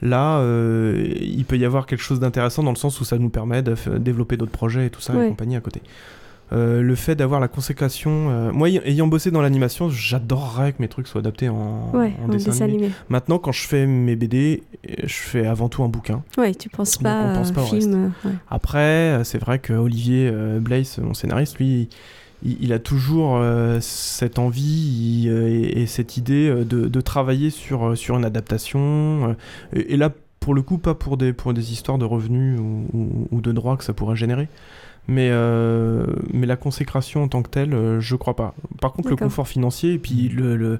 là, 0.01 0.39
euh, 0.39 1.13
il 1.19 1.45
peut 1.45 1.57
y 1.57 1.65
avoir 1.65 1.85
quelque 1.85 2.01
chose 2.01 2.19
d'intéressant 2.19 2.63
dans 2.63 2.71
le 2.71 2.75
sens 2.77 2.99
où 3.01 3.05
ça 3.05 3.17
nous 3.19 3.29
permet 3.29 3.61
de 3.61 3.75
f- 3.75 3.97
développer 3.99 4.35
d'autres 4.37 4.51
projets 4.51 4.87
et 4.87 4.89
tout 4.89 5.01
ça 5.01 5.13
Ouais. 5.13 5.25
et 5.25 5.29
compagnie 5.29 5.55
à 5.55 5.61
côté. 5.61 5.81
Euh, 6.53 6.81
le 6.81 6.95
fait 6.95 7.15
d'avoir 7.15 7.41
la 7.41 7.49
consécration. 7.49 8.29
euh, 8.29 8.51
moi, 8.53 8.69
ayant 8.69 9.07
bossé 9.07 9.31
dans 9.31 9.41
l'animation, 9.41 9.89
j'adorerais 9.89 10.71
que 10.71 10.77
mes 10.81 10.87
trucs 10.87 11.07
soient 11.07 11.19
adaptés 11.19 11.49
en, 11.49 11.91
Ouais, 11.93 12.13
en 12.21 12.25
en 12.25 12.27
dessin, 12.29 12.51
dessin 12.51 12.63
animé. 12.65 12.83
animé. 12.85 12.93
Maintenant, 13.09 13.37
quand 13.37 13.51
je 13.51 13.67
fais 13.67 13.85
mes 13.85 14.15
BD, 14.15 14.63
euh, 14.89 14.93
je 15.03 15.13
fais 15.13 15.45
avant 15.45 15.67
tout 15.67 15.83
un 15.83 15.89
bouquin. 15.89 16.23
Ouais, 16.37 16.55
tu 16.55 16.69
penses 16.69 16.97
pas, 16.97 17.31
on 17.31 17.35
pense 17.35 17.51
pas 17.51 17.61
au 17.61 17.65
reste. 17.65 17.89
film. 17.89 18.11
euh, 18.25 18.29
ouais. 18.29 18.35
Après, 18.49 19.19
c'est 19.25 19.39
vrai 19.39 19.59
que 19.59 19.73
Olivier 19.73 20.31
Blaise, 20.61 20.97
mon 21.03 21.13
scénariste, 21.13 21.57
lui, 21.59 21.89
il, 22.43 22.57
il 22.63 22.71
a 22.71 22.79
toujours 22.79 23.35
euh, 23.37 23.79
cette 23.81 24.39
envie 24.39 25.23
il, 25.23 25.27
et, 25.29 25.81
et 25.81 25.85
cette 25.85 26.15
idée 26.15 26.49
de, 26.63 26.87
de 26.87 27.01
travailler 27.01 27.49
sur, 27.49 27.97
sur 27.97 28.15
une 28.17 28.23
adaptation. 28.25 29.35
et, 29.73 29.93
et 29.93 29.97
là, 29.97 30.11
pour 30.39 30.53
le 30.53 30.61
coup, 30.61 30.77
pas 30.77 30.93
pour 30.93 31.17
des, 31.17 31.33
pour 31.33 31.53
des 31.53 31.73
histoires 31.73 31.97
de 31.97 32.05
revenus 32.05 32.57
ou, 32.57 32.85
ou- 32.93 33.27
ou 33.31 33.41
de 33.41 33.51
droits 33.51 33.75
que 33.75 33.83
ça 33.83 33.91
pourrait 33.91 34.15
générer. 34.15 34.47
Mais, 35.07 35.29
euh, 35.31 36.05
mais 36.33 36.45
la 36.45 36.57
consécration 36.57 37.23
en 37.23 37.27
tant 37.29 37.41
que 37.41 37.49
telle, 37.49 37.73
euh, 37.73 37.99
je 38.01 38.15
crois 38.17 38.35
pas. 38.35 38.53
Par 38.81 38.91
contre, 38.91 39.07
le 39.09 39.15
confort 39.25 39.47
financier 39.47 39.93
et 39.93 39.97
puis 39.99 40.27
le, 40.27 40.57
le, 40.57 40.79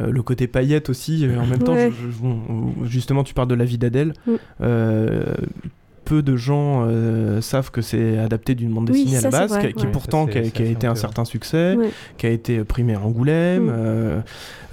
euh, 0.00 0.10
le 0.12 0.22
côté 0.22 0.46
paillette 0.46 0.90
aussi, 0.90 1.26
en 1.36 1.44
même 1.46 1.58
temps, 1.58 1.72
Ouais. 1.74 1.90
je- 1.90 2.10
je- 2.10 2.18
bon, 2.22 2.72
justement, 2.84 3.24
tu 3.24 3.34
parles 3.34 3.48
de 3.48 3.54
la 3.56 3.64
vie 3.64 3.78
d'Adèle. 3.78 4.14
Mm. 4.28 4.34
Peu 6.04 6.22
de 6.22 6.36
gens 6.36 6.84
euh, 6.86 7.40
savent 7.40 7.70
que 7.70 7.80
c'est 7.80 8.18
adapté 8.18 8.54
d'une 8.54 8.70
bande 8.74 8.90
Oui, 8.90 9.04
dessinée 9.04 9.20
ça, 9.20 9.28
à 9.28 9.30
la 9.30 9.46
base, 9.46 9.58
qui, 9.58 9.72
qui 9.72 9.86
ouais. 9.86 9.92
pourtant 9.92 10.26
Ça, 10.26 10.32
qui 10.32 10.38
a, 10.38 10.42
qui 10.50 10.62
été 10.64 10.86
un 10.86 10.94
certain 10.94 11.24
succès, 11.24 11.76
Ouais. 11.76 11.90
qui 12.18 12.26
a 12.26 12.30
été 12.30 12.62
primé 12.64 12.94
à 12.94 13.00
Angoulême. 13.00 13.64
Mm. 13.64 13.72
euh, 13.74 14.20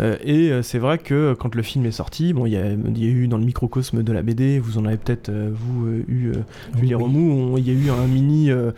euh, 0.02 0.16
et 0.24 0.64
c'est 0.64 0.80
vrai 0.80 0.98
que 0.98 1.34
quand 1.40 1.54
le 1.56 1.62
film 1.62 1.86
est 1.86 1.92
sorti, 1.92 2.34
bon, 2.34 2.46
il 2.48 2.54
y, 2.54 2.58
a- 2.58 2.72
il 2.72 3.04
y 3.04 3.08
a 3.08 3.10
eu 3.10 3.28
dans 3.28 3.38
le 3.38 3.46
microcosme 3.46 4.04
de 4.04 4.12
la 4.12 4.24
BD, 4.24 4.60
vous 4.60 4.78
en 4.78 4.86
avez 4.86 4.98
peut-être 4.98 5.32
vous 5.32 5.86
euh, 5.88 6.04
eu 6.08 6.28
euh, 6.32 6.34
vu 6.76 6.88
les 6.88 6.96
remous, 6.96 7.54
on- 7.54 7.58
il 7.58 7.68
y 7.68 7.70
a 7.70 7.74
eu 7.74 7.90
un 7.92 8.08
mini, 8.08 8.50
euh, 8.52 8.72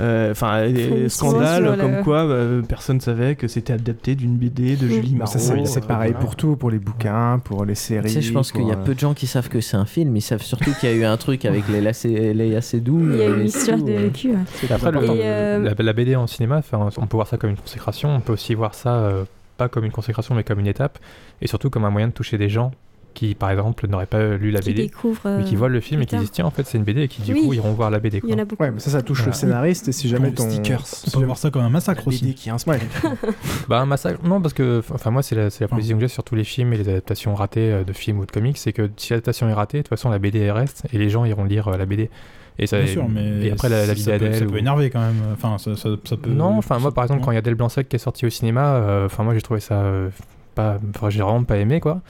euh, 0.00 0.32
enfin, 0.32 0.66
des 0.68 0.84
Frémissement 0.88 1.30
scandales 1.30 1.62
sur 1.64 1.76
le- 1.76 1.82
comme 1.82 2.02
quoi 2.02 2.26
personne 2.66 3.00
savait 3.00 3.34
que 3.36 3.46
c'était 3.46 3.74
adapté 3.74 4.14
d'une 4.14 4.36
BD 4.36 4.76
de 4.76 4.86
Mm. 4.86 4.90
Julie 4.90 5.14
Marot. 5.16 5.30
ça, 5.30 5.38
c'est 5.66 5.86
pareil 5.86 6.14
pour 6.18 6.34
tout, 6.34 6.56
pour 6.56 6.70
les 6.70 6.78
bouquins, 6.78 7.40
pour 7.44 7.64
les 7.64 7.74
séries. 7.74 8.08
Tu 8.08 8.14
sais, 8.14 8.22
je 8.22 8.32
pense 8.32 8.50
qu'il 8.52 8.66
y 8.66 8.72
a 8.72 8.76
peu 8.76 8.94
de 8.94 9.00
gens 9.00 9.14
qui 9.14 9.26
savent 9.26 9.48
que 9.48 9.60
c'est 9.60 9.76
un 9.76 9.84
film, 9.86 10.16
ils 10.16 10.20
savent 10.22 10.42
surtout 10.42 10.72
qu'il 10.80 10.88
y 10.88 10.92
a 10.92 10.96
eu 10.96 11.04
un 11.04 11.16
truc 11.18 11.44
avec 11.44 11.68
les 11.68 11.80
lacets, 11.80 11.99
les 12.08 12.50
lacets 12.50 12.80
doux. 12.80 13.00
Il 13.12 13.16
y 13.18 13.22
a 13.22 13.26
une 13.28 13.44
histoire 13.46 13.78
tout, 13.78 13.84
de 13.84 14.08
cul. 14.08 14.30
ouais. 14.30 14.72
Après, 14.72 14.90
le- 14.92 14.98
euh, 15.02 15.58
la, 15.58 15.74
la 15.84 15.92
BD 15.92 16.16
en 16.16 16.26
cinéma, 16.26 16.60
on 16.72 17.06
peut 17.06 17.16
voir 17.16 17.26
ça 17.26 17.36
comme 17.36 17.50
une 17.50 17.56
consécration, 17.56 18.14
on 18.14 18.20
peut 18.20 18.32
aussi 18.32 18.54
voir 18.54 18.74
ça 18.74 18.94
euh, 18.94 19.24
pas 19.56 19.68
comme 19.68 19.84
une 19.84 19.92
consécration, 19.92 20.34
mais 20.34 20.44
comme 20.44 20.60
une 20.60 20.66
étape, 20.66 20.98
et 21.42 21.46
surtout 21.46 21.70
comme 21.70 21.84
un 21.84 21.90
moyen 21.90 22.08
de 22.08 22.12
toucher 22.12 22.38
des 22.38 22.48
gens 22.48 22.72
qui, 23.14 23.34
par 23.34 23.50
exemple, 23.50 23.86
n'auraient 23.88 24.06
pas 24.06 24.36
lu 24.36 24.50
la 24.50 24.60
Qui 24.60 24.70
BD, 24.70 24.90
mais 25.24 25.44
qui 25.44 25.54
euh, 25.54 25.58
voient 25.58 25.68
le 25.68 25.80
film 25.80 26.00
et 26.02 26.06
qui 26.06 26.16
disent 26.16 26.30
tiens, 26.30 26.46
en 26.46 26.50
fait, 26.50 26.64
c'est 26.66 26.78
une 26.78 26.84
BD, 26.84 27.02
et 27.02 27.08
qui 27.08 27.22
du 27.22 27.32
Oui. 27.34 27.42
coup 27.46 27.52
iront 27.54 27.72
voir 27.72 27.90
la 27.90 27.98
BD. 28.00 28.18
Il 28.18 28.20
Quoi. 28.20 28.30
y 28.30 28.34
en 28.34 28.38
a 28.38 28.44
beaucoup. 28.44 28.62
Ouais, 28.62 28.70
mais 28.70 28.80
ça, 28.80 28.90
ça 28.90 29.02
touche 29.02 29.18
Voilà. 29.18 29.32
le 29.32 29.36
scénariste. 29.36 29.88
Et 29.88 29.92
si 29.92 30.08
jamais 30.08 30.32
ton. 30.32 30.44
les 30.44 30.50
stickers. 30.52 30.82
On 31.14 31.18
peut 31.20 31.24
voir 31.26 31.38
ça 31.38 31.50
comme 31.50 31.62
un 31.62 31.70
massacre 31.70 32.04
BD 32.04 32.14
aussi. 32.16 32.34
qui 32.34 32.50
inspire. 32.50 32.80
Bah 33.68 33.80
un 33.80 33.86
massacre, 33.86 34.20
non 34.24 34.40
parce 34.40 34.54
que 34.54 34.82
enfin 34.92 35.10
moi 35.10 35.22
c'est 35.22 35.34
la, 35.34 35.50
c'est 35.50 35.62
la 35.64 35.68
position 35.68 35.96
que 35.96 36.00
j'ai 36.02 36.08
sur 36.08 36.24
tous 36.24 36.34
les 36.34 36.44
films 36.44 36.72
et 36.72 36.76
les 36.78 36.88
adaptations 36.88 37.34
ratées 37.34 37.72
euh, 37.72 37.84
de 37.84 37.92
films 37.92 38.18
ou 38.20 38.26
de 38.26 38.30
comics, 38.32 38.56
c'est 38.58 38.72
que 38.72 38.90
si 38.96 39.12
l'adaptation 39.12 39.48
est 39.48 39.52
ratée, 39.52 39.78
de 39.78 39.82
toute 39.82 39.88
façon 39.90 40.10
la 40.10 40.18
BD 40.18 40.50
reste 40.50 40.86
et 40.92 40.98
les 40.98 41.08
gens 41.10 41.24
iront 41.24 41.44
lire 41.44 41.68
euh, 41.68 41.76
la 41.76 41.86
BD. 41.86 42.10
Et, 42.58 42.66
ça, 42.66 42.78
Bien 42.78 42.86
sûr, 42.92 43.08
mais 43.08 43.46
et 43.46 43.52
après 43.52 43.68
la, 43.70 43.86
la 43.86 43.94
vie 43.94 44.02
ça 44.02 44.12
peut- 44.12 44.18
d'Adèle. 44.18 44.38
Ça 44.38 44.44
peut 44.44 44.52
ou- 44.52 44.56
énerver 44.56 44.90
quand 44.90 45.00
même. 45.00 45.16
Enfin, 45.32 45.56
ça, 45.58 45.76
ça, 45.76 45.88
ça 46.04 46.16
peut. 46.16 46.30
Non, 46.30 46.58
enfin 46.58 46.78
moi 46.78 46.92
par 46.92 47.04
exemple 47.04 47.22
quand 47.24 47.30
il 47.30 47.36
y 47.36 47.38
a 47.38 47.42
Del 47.42 47.54
Blanc-Sec 47.54 47.88
qui 47.88 47.96
est 47.96 48.00
sorti 48.00 48.26
au 48.26 48.30
cinéma, 48.30 48.74
euh, 48.74 49.06
enfin 49.06 49.22
moi 49.24 49.34
j'ai 49.34 49.40
trouvé 49.40 49.60
ça 49.60 49.76
euh, 49.76 50.10
pas, 50.54 50.76
enfin 50.94 51.08
j'ai 51.10 51.22
vraiment 51.22 51.44
pas 51.44 51.56
aimé 51.56 51.80
quoi. 51.80 52.00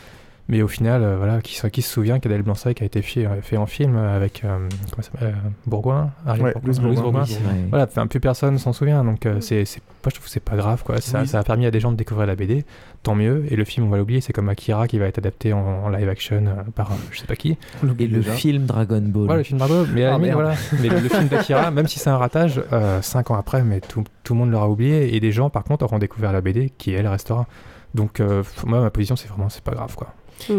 Mais 0.50 0.62
au 0.62 0.68
final, 0.68 1.02
euh, 1.04 1.16
voilà, 1.16 1.40
qui, 1.40 1.54
se- 1.54 1.68
qui 1.68 1.80
se 1.80 1.90
souvient 1.92 2.18
qu'Adèle 2.18 2.42
Blanc-Sec 2.42 2.82
a 2.82 2.84
été 2.84 3.02
fait, 3.02 3.24
fait 3.40 3.56
en 3.56 3.66
film 3.66 3.96
avec 3.96 4.42
euh, 4.44 4.58
comment 4.90 5.02
ça 5.02 5.10
euh, 5.22 5.30
Bourgoin, 5.64 6.10
Ariel 6.26 6.44
Ouais, 6.44 6.54
Bourgoin, 6.80 7.24
c'est 7.24 7.38
vrai. 7.40 7.54
Voilà, 7.68 7.84
enfin, 7.84 8.08
plus 8.08 8.18
personne 8.18 8.58
s'en 8.58 8.72
souvient, 8.72 9.04
donc 9.04 9.26
euh, 9.26 9.40
c'est, 9.40 9.64
c'est, 9.64 9.78
moi 9.78 10.08
je 10.10 10.14
trouve 10.16 10.24
que 10.24 10.30
c'est 10.30 10.40
pas 10.42 10.56
grave, 10.56 10.82
quoi. 10.82 11.00
Ça, 11.00 11.20
Oui. 11.20 11.28
ça 11.28 11.38
a 11.38 11.44
permis 11.44 11.66
à 11.66 11.70
des 11.70 11.78
gens 11.78 11.92
de 11.92 11.96
découvrir 11.96 12.26
la 12.26 12.34
BD, 12.34 12.64
tant 13.04 13.14
mieux. 13.14 13.44
Et 13.48 13.54
le 13.54 13.64
film, 13.64 13.86
on 13.86 13.90
va 13.90 13.98
l'oublier, 13.98 14.20
c'est 14.20 14.32
comme 14.32 14.48
Akira 14.48 14.88
qui 14.88 14.98
va 14.98 15.06
être 15.06 15.18
adapté 15.18 15.52
en, 15.52 15.60
en 15.60 15.88
live 15.88 16.08
action 16.08 16.44
euh, 16.44 16.62
par 16.74 16.90
euh, 16.90 16.94
je 17.12 17.20
sais 17.20 17.26
pas 17.26 17.36
qui. 17.36 17.56
Et 18.00 18.06
le 18.08 18.20
film 18.20 18.66
Dragon 18.66 19.02
Ball. 19.02 19.30
Ouais, 19.30 19.36
le 19.36 19.42
film 19.44 19.58
Dragon 19.60 19.82
Ball. 19.84 19.88
Mais 19.94 20.04
Ah, 20.04 20.18
voilà. 20.18 20.54
Le, 20.82 20.88
le 20.88 21.08
film 21.08 21.28
d'Akira, 21.28 21.70
même 21.70 21.86
si 21.86 22.00
c'est 22.00 22.10
un 22.10 22.18
ratage, 22.18 22.60
5 23.02 23.30
ans 23.30 23.36
après, 23.36 23.62
mais 23.62 23.80
tout, 23.80 24.02
tout 24.24 24.32
le 24.34 24.40
monde 24.40 24.50
l'aura 24.50 24.68
oublié. 24.68 25.14
Et 25.14 25.20
des 25.20 25.30
gens, 25.30 25.48
par 25.48 25.62
contre, 25.62 25.84
auront 25.84 25.98
découvert 26.00 26.32
la 26.32 26.40
BD 26.40 26.70
qui, 26.76 26.92
elle, 26.92 27.06
restera. 27.06 27.46
Donc, 27.94 28.20
euh, 28.20 28.42
moi, 28.66 28.80
ma 28.80 28.90
position, 28.90 29.16
c'est 29.16 29.28
vraiment, 29.28 29.48
c'est 29.48 29.64
pas 29.64 29.72
grave, 29.72 29.94
quoi. 29.96 30.12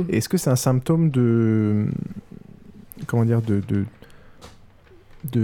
Est-ce 0.10 0.30
que 0.30 0.38
c'est 0.38 0.50
un 0.50 0.56
symptôme 0.56 1.10
de. 1.10 1.86
Comment 3.08 3.26
dire 3.26 3.42
de, 3.42 3.86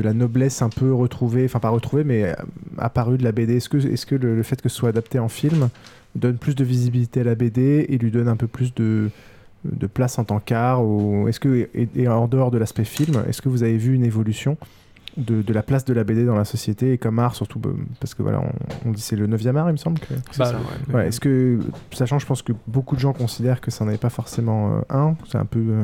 la 0.02 0.14
noblesse 0.14 0.62
un 0.62 0.70
peu 0.70 0.94
retrouvée, 0.94 1.46
enfin 1.46 1.60
pas 1.60 1.70
retrouvée, 1.70 2.04
mais 2.04 2.24
euh, 2.24 2.34
apparue 2.78 3.18
de 3.18 3.24
la 3.24 3.32
BD 3.32 3.58
Est-ce 3.58 3.70
que, 4.06 4.16
le, 4.16 4.44
fait 4.44 4.62
que 4.62 4.70
ce 4.70 4.76
soit 4.76 4.90
adapté 4.90 5.20
en 5.20 5.30
film 5.30 5.70
donne 6.16 6.38
plus 6.38 6.56
de 6.56 6.64
visibilité 6.64 7.22
à 7.22 7.24
la 7.24 7.36
BD 7.36 7.86
et 7.90 7.98
lui 7.98 8.12
donne 8.12 8.28
un 8.28 8.36
peu 8.36 8.48
plus 8.48 8.74
de, 8.74 9.10
place 9.94 10.18
en 10.18 10.24
tant 10.24 10.40
qu'art 10.40 10.84
ou 10.84 11.28
et 11.96 12.08
en 12.08 12.28
dehors 12.28 12.52
de 12.52 12.58
l'aspect 12.58 12.86
film, 12.86 13.24
est-ce 13.28 13.42
que 13.42 13.50
vous 13.50 13.64
avez 13.64 13.78
vu 13.78 13.94
une 13.94 14.04
évolution 14.04 14.58
de, 15.18 15.42
de 15.42 15.54
la 15.54 15.64
place 15.64 15.84
de 15.84 15.94
la 15.94 16.04
BD 16.04 16.26
dans 16.26 16.36
la 16.36 16.46
société 16.46 16.94
et 16.94 16.98
comme 17.00 17.18
art 17.18 17.36
surtout 17.36 17.58
bah, 17.60 17.72
parce 18.00 18.14
que 18.14 18.22
voilà 18.22 18.40
on, 18.40 18.90
on 18.90 18.92
dit 18.92 19.02
c'est 19.02 19.16
le 19.16 19.28
9e 19.28 19.56
art 19.56 19.68
il 19.70 19.74
me 19.74 19.78
semble 19.78 20.00
que 20.00 20.14
C'est 20.32 20.44
ça, 20.44 20.54
ouais. 20.90 20.94
Ouais, 20.96 21.08
est-ce 21.08 21.20
que 21.20 21.60
sachant 21.92 22.20
je 22.20 22.26
pense 22.28 22.44
que 22.44 22.54
beaucoup 22.68 22.96
de 22.96 23.02
gens 23.02 23.14
considèrent 23.14 23.60
que 23.60 23.72
ça 23.72 23.84
n'en 23.84 23.92
est 23.92 23.98
pas 24.02 24.12
forcément 24.12 24.78
euh, 24.78 24.82
un 24.90 25.16
c'est 25.28 25.38
un 25.40 25.46
peu 25.46 25.60
euh, 25.60 25.84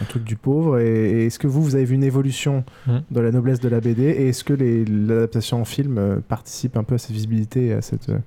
un 0.00 0.04
truc 0.06 0.24
du 0.24 0.36
pauvre 0.36 0.78
et, 0.78 1.10
et 1.10 1.26
est-ce 1.26 1.38
que 1.38 1.46
vous 1.46 1.62
vous 1.62 1.74
avez 1.74 1.84
vu 1.84 1.94
une 1.94 2.04
évolution 2.04 2.64
Mhm. 2.86 3.02
dans 3.10 3.20
la 3.22 3.30
noblesse 3.32 3.60
de 3.60 3.68
la 3.68 3.80
BD 3.80 4.02
et 4.04 4.28
est-ce 4.30 4.44
que 4.44 4.54
les- 4.54 4.84
l'adaptation 4.86 5.60
en 5.60 5.64
film 5.66 5.98
euh, 5.98 6.16
participe 6.26 6.76
un 6.78 6.82
peu 6.84 6.94
à 6.94 6.98
cette 6.98 7.12
visibilité 7.12 7.66
et 7.66 7.72
à 7.74 7.82
cette 7.82 8.08
euh, 8.08 8.18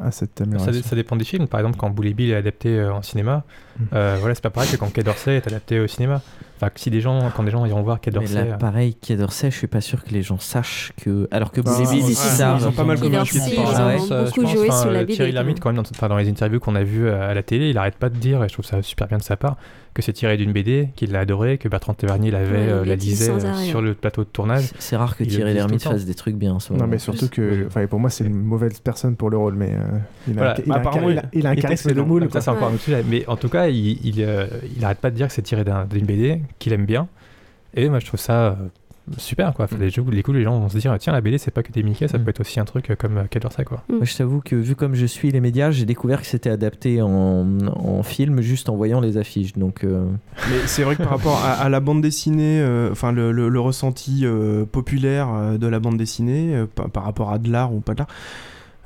à 0.00 0.10
cette 0.10 0.38
Ça, 0.38 0.44
amélioration 0.44 0.82
ça 0.82 0.96
dépend 0.96 1.16
des 1.16 1.24
films. 1.24 1.46
Par 1.46 1.60
exemple, 1.60 1.76
quand 1.76 1.90
Bully 1.90 2.14
Bill 2.14 2.30
est 2.30 2.34
adapté 2.36 2.78
euh, 2.78 2.94
en 2.94 3.02
cinéma. 3.02 3.44
Euh, 3.92 4.16
voilà, 4.20 4.34
c'est 4.34 4.42
pas 4.42 4.50
pareil 4.50 4.70
que 4.70 4.76
quand 4.76 4.92
Quai 4.92 5.02
d'Orsay 5.02 5.36
est 5.36 5.46
adapté 5.46 5.80
au 5.80 5.86
cinéma. 5.86 6.20
Enfin, 6.56 6.70
si 6.76 6.90
des 6.90 7.00
gens, 7.00 7.30
quand 7.34 7.42
des 7.42 7.50
gens 7.50 7.66
iront 7.66 7.82
voir 7.82 8.00
Quai 8.00 8.10
Mais 8.12 8.20
d'Orsay. 8.20 8.34
là, 8.34 8.40
euh, 8.42 8.56
pareil, 8.56 8.94
Quai 8.94 9.16
d'Orsay, 9.16 9.50
je 9.50 9.56
suis 9.56 9.66
pas 9.66 9.80
sûr 9.80 10.04
que 10.04 10.10
les 10.10 10.22
gens 10.22 10.38
sachent 10.38 10.92
que. 11.02 11.26
Alors 11.30 11.50
que 11.50 11.60
Bully 11.60 11.88
Bill, 11.90 12.04
ouais, 12.04 12.10
ils 12.10 12.14
savent. 12.14 12.58
ils 12.60 12.66
ont 12.66 12.72
pas 12.72 12.84
mal 12.84 12.98
ils 12.98 13.04
ont 13.04 13.24
Ah 13.74 13.86
ouais. 13.86 14.24
beaucoup 14.24 14.46
joué 14.46 14.70
sur 14.70 14.90
la 14.90 15.00
BD, 15.00 15.14
Thierry 15.14 15.32
Lhermitte, 15.32 15.60
quand 15.60 15.70
même, 15.72 15.82
dans, 15.82 15.90
enfin, 15.90 16.08
dans 16.08 16.16
les 16.16 16.28
interviews 16.28 16.60
qu'on 16.60 16.74
a 16.74 16.84
vues 16.84 17.08
à, 17.08 17.34
la 17.34 17.42
télé, 17.42 17.70
il 17.70 17.78
arrête 17.78 17.96
pas 17.96 18.08
de 18.08 18.16
dire, 18.16 18.44
et 18.44 18.48
je 18.48 18.52
trouve 18.52 18.64
ça 18.64 18.80
super 18.82 19.08
bien 19.08 19.18
de 19.18 19.22
sa 19.22 19.36
part, 19.36 19.56
que 19.94 20.02
c'est 20.02 20.12
tiré 20.12 20.36
d'une 20.36 20.52
BD, 20.52 20.88
qu'il 20.96 21.12
l'a 21.12 21.20
adoré, 21.20 21.58
que 21.58 21.68
Bertrand 21.68 21.94
Tavernier 21.94 22.30
l'avait, 22.30 22.52
Ouais, 22.52 22.68
euh, 22.68 22.84
la 22.84 22.96
lisait 22.96 23.30
euh, 23.30 23.54
sur 23.56 23.82
le 23.82 23.94
plateau 23.94 24.24
de 24.24 24.28
tournage. 24.28 24.70
C'est- 24.78 24.96
rare 24.96 25.16
que 25.16 25.24
Thierry 25.24 25.54
Lhermitte 25.54 25.82
fasse 25.82 26.04
des 26.04 26.14
trucs 26.14 26.36
bien. 26.36 26.54
en 26.54 26.60
ce 26.60 26.72
non 26.72 26.86
mais 26.86 26.98
surtout 26.98 27.28
que 27.28 27.66
enfin 27.66 27.86
pour 27.86 27.98
moi 27.98 28.10
c'est 28.10 28.24
une 28.24 28.34
mauvaise 28.42 28.78
personne 28.80 29.16
pour 29.16 29.30
le 29.30 29.36
rôle 29.36 29.54
mais 29.54 29.72
euh, 29.72 29.98
il, 30.28 30.38
a 30.38 31.48
un, 31.50 31.56
charisme 31.56 31.92
de 31.92 32.00
moule 32.00 32.22
Ça, 32.24 32.28
quoi. 32.28 32.40
c'est 32.40 32.50
encore 32.50 32.68
un. 32.68 33.02
Mais 33.08 33.26
en 33.26 33.36
tout 33.36 33.48
cas, 33.48 33.61
il, 33.68 33.98
il, 34.06 34.22
euh, 34.22 34.46
il 34.76 34.84
arrête 34.84 34.98
pas 34.98 35.10
de 35.10 35.16
dire 35.16 35.28
que 35.28 35.32
c'est 35.32 35.42
tiré 35.42 35.64
d'un- 35.64 35.84
d'une 35.86 36.06
BD, 36.06 36.40
qu'il 36.58 36.72
aime 36.72 36.86
bien. 36.86 37.08
Et 37.74 37.88
moi, 37.88 37.98
je 38.00 38.06
trouve 38.06 38.20
ça 38.20 38.48
euh, 38.48 38.54
super, 39.16 39.52
quoi. 39.54 39.64
Enfin, 39.64 39.76
les, 39.80 39.88
jeux, 39.90 40.04
les 40.10 40.22
coups, 40.22 40.36
les 40.36 40.44
gens 40.44 40.60
vont 40.60 40.68
se 40.68 40.76
dire, 40.78 40.94
tiens, 40.98 41.12
la 41.12 41.20
BD, 41.22 41.38
c'est 41.38 41.50
pas 41.50 41.62
que 41.62 41.72
des 41.72 41.82
Mickey, 41.82 42.06
ça 42.06 42.18
peut 42.18 42.28
être 42.30 42.40
aussi 42.40 42.60
un 42.60 42.64
truc 42.64 42.90
euh, 42.90 42.94
comme 42.96 43.14
d'Orsay, 43.40 43.64
quoi. 43.64 43.82
Moi, 43.88 44.04
je 44.04 44.14
t'avoue 44.16 44.40
que 44.40 44.54
vu 44.54 44.76
comme 44.76 44.94
je 44.94 45.06
suis 45.06 45.30
les 45.30 45.40
médias, 45.40 45.70
j'ai 45.70 45.84
découvert 45.86 46.20
que 46.20 46.26
c'était 46.26 46.50
adapté 46.50 47.00
en, 47.02 47.46
en 47.66 48.02
film 48.02 48.40
juste 48.42 48.68
en 48.68 48.76
voyant 48.76 49.00
les 49.00 49.16
affiches. 49.16 49.54
Donc, 49.54 49.84
euh, 49.84 50.04
Mais 50.50 50.58
c'est 50.66 50.82
vrai 50.84 50.96
que 50.96 51.02
par 51.02 51.10
rapport 51.12 51.42
à, 51.44 51.52
à 51.54 51.68
la 51.68 51.80
bande 51.80 52.02
dessinée, 52.02 52.60
euh, 52.60 52.90
enfin 52.92 53.10
le, 53.10 53.32
le- 53.32 53.48
le 53.48 53.60
ressenti 53.60 54.20
euh, 54.24 54.64
populaire 54.66 55.58
de 55.58 55.66
la 55.66 55.80
bande 55.80 55.96
dessinée 55.96 56.54
euh, 56.54 56.66
par, 56.72 56.90
par 56.90 57.04
rapport 57.04 57.32
à 57.32 57.38
de 57.38 57.50
l'art 57.50 57.72
ou 57.72 57.80
pas 57.80 57.94
de 57.94 57.98
l'art, 58.00 58.08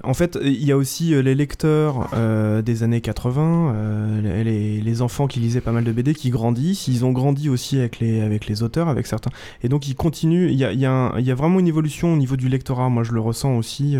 en 0.04 0.14
fait, 0.14 0.38
il 0.42 0.64
y 0.64 0.72
a 0.72 0.76
aussi 0.76 1.14
euh, 1.14 1.22
les 1.22 1.34
lecteurs 1.34 2.10
euh, 2.14 2.60
des 2.60 2.82
années 2.82 3.00
80, 3.00 3.74
euh, 3.74 4.42
les, 4.44 5.02
enfants 5.02 5.26
qui 5.26 5.40
lisaient 5.40 5.60
pas 5.60 5.72
mal 5.72 5.84
de 5.84 5.92
BD, 5.92 6.14
qui 6.14 6.30
grandissent. 6.30 6.88
Ils 6.88 7.04
ont 7.04 7.12
grandi 7.12 7.48
aussi 7.48 7.78
avec 7.78 7.98
les, 8.00 8.62
auteurs, 8.62 8.88
avec 8.88 9.06
certains. 9.06 9.30
Et 9.62 9.68
donc, 9.68 9.88
ils 9.88 9.94
continuent. 9.94 10.50
Il 10.50 10.58
y 10.58 10.86
a, 10.86 11.34
vraiment 11.34 11.60
une 11.60 11.68
évolution 11.68 12.12
au 12.12 12.16
niveau 12.16 12.36
du 12.36 12.48
lectorat. 12.48 12.88
Moi, 12.88 13.04
je 13.04 13.12
le 13.12 13.20
ressens 13.20 13.56
aussi. 13.56 13.96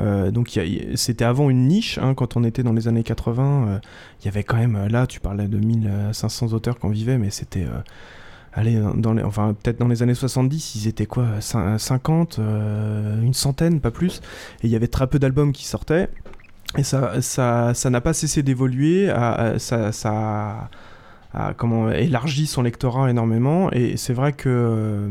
donc 0.00 0.58
c'était 0.94 1.24
avant 1.24 1.50
une 1.50 1.66
niche 1.66 1.98
hein, 1.98 2.14
quand 2.14 2.36
on 2.36 2.44
était 2.44 2.62
dans 2.62 2.72
les 2.72 2.88
années 2.88 3.02
80 3.02 3.66
euh, 3.68 3.78
il 4.20 4.24
y 4.24 4.28
avait 4.28 4.42
quand 4.42 4.56
même 4.56 4.88
là 4.88 5.06
tu 5.06 5.20
parlais 5.20 5.48
de 5.48 5.58
1500 5.58 6.54
auteurs 6.54 6.78
qu'on 6.78 6.88
vivait 6.88 7.18
mais 7.18 7.28
c'était 7.28 7.66
allez 8.52 8.80
dans 8.96 9.12
les, 9.14 9.22
enfin 9.22 9.54
peut-être 9.60 9.78
dans 9.78 9.88
les 9.88 10.02
années 10.02 10.14
70 10.14 10.74
ils 10.76 10.88
étaient 10.88 11.06
quoi 11.06 11.26
cin- 11.40 11.78
50 11.78 12.38
euh, 12.38 13.20
une 13.22 13.34
centaine 13.34 13.80
pas 13.80 13.90
plus. 13.90 14.20
Et 14.62 14.66
il 14.66 14.70
y 14.70 14.76
avait 14.76 14.88
très 14.88 15.06
peu 15.06 15.18
d'albums 15.18 15.52
qui 15.52 15.66
sortaient. 15.66 16.08
Et 16.78 16.82
ça 16.84 17.20
ça 17.20 17.90
n'a 17.90 18.00
pas 18.00 18.12
cessé 18.14 18.42
d'évoluer 18.42 19.08
ça 19.58 19.92
ça 19.92 20.70
a 21.34 21.54
comment 21.54 21.90
élargi 21.90 22.46
son 22.46 22.62
lectorat 22.62 23.10
énormément 23.10 23.70
et 23.72 23.96
c'est 23.96 24.12
vrai 24.12 24.32
que 24.32 24.48
euh, 24.48 25.08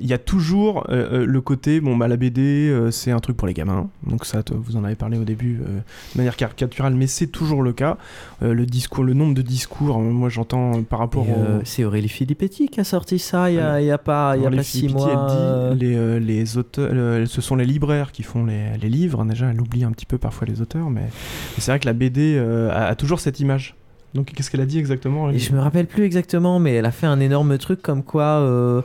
il 0.00 0.06
y 0.06 0.12
a 0.12 0.18
toujours 0.18 0.86
euh, 0.88 1.22
euh, 1.22 1.26
le 1.26 1.40
côté 1.40 1.80
bon 1.80 1.96
bah 1.96 2.08
la 2.08 2.16
BD 2.16 2.72
c'est 2.90 3.10
un 3.10 3.18
truc 3.18 3.36
pour 3.36 3.46
les 3.46 3.54
gamins 3.54 3.88
donc 4.06 4.24
ça 4.24 4.42
vous 4.50 4.76
en 4.76 4.84
avez 4.84 4.94
parlé 4.94 5.18
au 5.18 5.24
début 5.24 5.54
de 5.56 6.18
manière 6.18 6.36
caricaturale 6.36 6.94
mais 6.94 7.06
c'est 7.06 7.26
toujours 7.26 7.62
le 7.62 7.72
cas 7.72 7.96
le 8.40 8.66
discours 8.66 9.04
le 9.04 9.14
nombre 9.14 9.34
de 9.34 9.42
discours 9.42 9.98
moi 10.00 10.28
j'entends 10.28 10.82
par 10.82 10.98
rapport 10.98 11.28
au 11.28 11.60
c'est 11.64 11.84
Aurélie 11.84 12.08
Filippetti 12.08 12.68
qui 12.68 12.80
a 12.80 12.84
sorti 12.84 13.18
ça 13.18 13.50
il 13.50 13.56
y 13.56 13.60
a, 13.60 13.94
a 13.94 13.98
pas, 13.98 14.36
il 14.36 14.42
y 14.42 14.46
a 14.46 14.50
pas 14.50 14.62
six 14.62 14.88
mois. 14.88 15.74
dit, 15.74 15.84
les, 15.84 16.20
les 16.20 16.56
auteurs, 16.56 17.26
ce 17.26 17.40
sont 17.40 17.56
les 17.56 17.64
libraires 17.64 18.12
qui 18.12 18.22
font 18.22 18.44
les, 18.44 18.76
les 18.80 18.88
livres. 18.88 19.24
Déjà, 19.24 19.50
elle 19.50 19.60
oublie 19.60 19.84
un 19.84 19.92
petit 19.92 20.06
peu 20.06 20.18
parfois 20.18 20.46
les 20.46 20.60
auteurs, 20.60 20.90
mais, 20.90 21.02
mais 21.02 21.58
c'est 21.58 21.70
vrai 21.70 21.80
que 21.80 21.86
la 21.86 21.92
BD 21.92 22.36
euh, 22.36 22.70
a, 22.70 22.86
a 22.86 22.94
toujours 22.94 23.20
cette 23.20 23.40
image. 23.40 23.74
Donc, 24.16 24.32
qu'est-ce 24.32 24.50
qu'elle 24.50 24.62
a 24.62 24.66
dit 24.66 24.78
exactement 24.78 25.30
je 25.32 25.52
me 25.52 25.60
rappelle 25.60 25.86
plus 25.86 26.04
exactement, 26.04 26.58
mais 26.58 26.74
elle 26.74 26.86
a 26.86 26.90
fait 26.90 27.06
un 27.06 27.20
énorme 27.20 27.58
truc 27.58 27.82
comme 27.82 28.02
quoi 28.02 28.40
euh, 28.40 28.80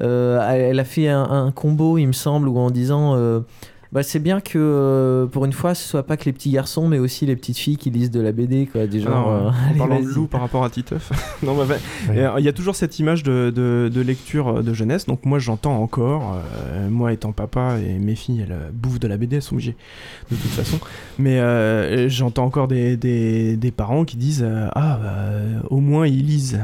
euh, 0.00 0.40
elle 0.50 0.80
a 0.80 0.84
fait 0.84 1.08
un, 1.08 1.22
un 1.22 1.50
combo, 1.52 1.98
il 1.98 2.06
me 2.06 2.12
semble, 2.12 2.48
où 2.48 2.58
en 2.58 2.70
disant 2.70 3.14
euh, 3.14 3.40
bah, 3.92 4.02
c'est 4.04 4.20
bien 4.20 4.40
que 4.40 4.56
euh, 4.58 5.26
pour 5.26 5.44
une 5.44 5.52
fois 5.52 5.74
ce 5.74 5.88
soit 5.88 6.04
pas 6.04 6.16
que 6.16 6.24
les 6.26 6.32
petits 6.32 6.50
garçons, 6.52 6.86
mais 6.86 6.98
aussi 6.98 7.26
les 7.26 7.34
petites 7.34 7.58
filles 7.58 7.76
qui 7.76 7.90
lisent 7.90 8.10
de 8.12 8.20
la 8.20 8.30
BD, 8.32 8.66
quoi. 8.66 8.86
Des 8.86 9.00
gens, 9.00 9.08
Alors, 9.10 9.28
euh, 9.30 9.50
en 9.74 9.78
parlant 9.78 10.00
de 10.00 10.06
loup 10.06 10.26
par 10.26 10.40
rapport 10.42 10.62
à 10.64 10.70
Titeuf. 10.70 11.10
non, 11.42 11.54
bah, 11.56 11.74
il 12.38 12.44
y 12.44 12.48
a 12.48 12.52
toujours 12.52 12.76
cette 12.76 12.98
image 13.00 13.22
de, 13.24 13.52
de- 13.54 13.90
de 13.92 14.00
lecture 14.00 14.62
de 14.62 14.72
jeunesse. 14.74 15.06
Donc 15.06 15.24
moi 15.26 15.38
j'entends 15.40 15.76
encore, 15.82 16.36
euh, 16.68 16.88
moi 16.88 17.12
étant 17.12 17.32
papa 17.32 17.78
et 17.84 17.98
mes 17.98 18.14
filles 18.14 18.46
elles 18.48 18.70
bouffent 18.72 19.00
de 19.00 19.08
la 19.08 19.16
BD, 19.16 19.36
elles 19.36 19.42
sont 19.42 19.54
obligées 19.54 19.76
de 20.30 20.36
toute 20.36 20.50
façon. 20.50 20.78
Mais 21.18 21.40
euh, 21.40 22.08
j'entends 22.08 22.44
encore 22.44 22.68
des, 22.68 22.96
des- 22.96 23.56
des 23.56 23.70
parents 23.72 24.04
qui 24.04 24.16
disent 24.16 24.44
euh, 24.46 24.68
ah 24.74 24.98
bah, 25.02 25.62
au 25.70 25.80
moins 25.80 26.06
ils 26.06 26.24
lisent. 26.26 26.60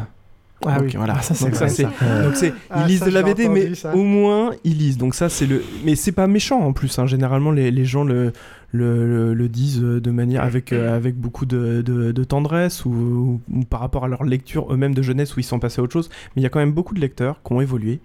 Ah 0.64 0.78
Donc, 0.78 0.86
oui. 0.88 0.92
voilà. 0.96 1.14
Ah, 1.18 1.22
ça, 1.22 1.34
c'est 1.34 1.44
Donc, 1.44 1.54
ça. 1.54 1.66
donc 1.66 2.34
Ah, 2.70 2.80
ils 2.82 2.86
lisent 2.88 3.00
ça, 3.00 3.06
de 3.06 3.10
la 3.10 3.22
BD, 3.22 3.48
mais 3.48 3.74
ça. 3.74 3.94
au 3.94 4.02
moins 4.02 4.52
ils 4.64 4.76
lisent. 4.78 4.96
Donc 4.98 5.14
ça 5.14 5.28
c'est 5.28 5.46
le. 5.46 5.62
Mais 5.84 5.94
c'est 5.96 6.12
pas 6.12 6.26
méchant 6.26 6.60
en 6.60 6.72
plus. 6.72 6.98
hein. 6.98 7.06
Généralement 7.06 7.50
les, 7.52 7.70
les 7.70 7.84
gens 7.84 8.04
le, 8.04 8.32
le, 8.72 9.06
le- 9.06 9.34
le 9.34 9.48
disent 9.48 9.80
de 9.80 10.10
manière 10.10 10.42
avec 10.42 10.72
euh, 10.72 10.96
avec 10.96 11.14
beaucoup 11.16 11.44
de, 11.46 11.82
de- 11.82 12.10
de 12.10 12.24
tendresse 12.24 12.84
ou, 12.84 13.40
ou 13.52 13.64
par 13.64 13.80
rapport 13.80 14.04
à 14.06 14.08
leur 14.08 14.24
lecture 14.24 14.72
eux-mêmes 14.72 14.94
de 14.94 15.02
jeunesse 15.02 15.36
où 15.36 15.40
ils 15.40 15.44
sont 15.44 15.58
passés 15.58 15.80
à 15.80 15.84
autre 15.84 15.92
chose. 15.92 16.08
Mais 16.34 16.40
il 16.40 16.42
y 16.42 16.46
a 16.46 16.50
quand 16.50 16.58
même 16.60 16.72
beaucoup 16.72 16.94
de 16.94 17.00
lecteurs 17.00 17.40
qui 17.44 17.52
ont 17.52 17.60
évolué, 17.60 18.00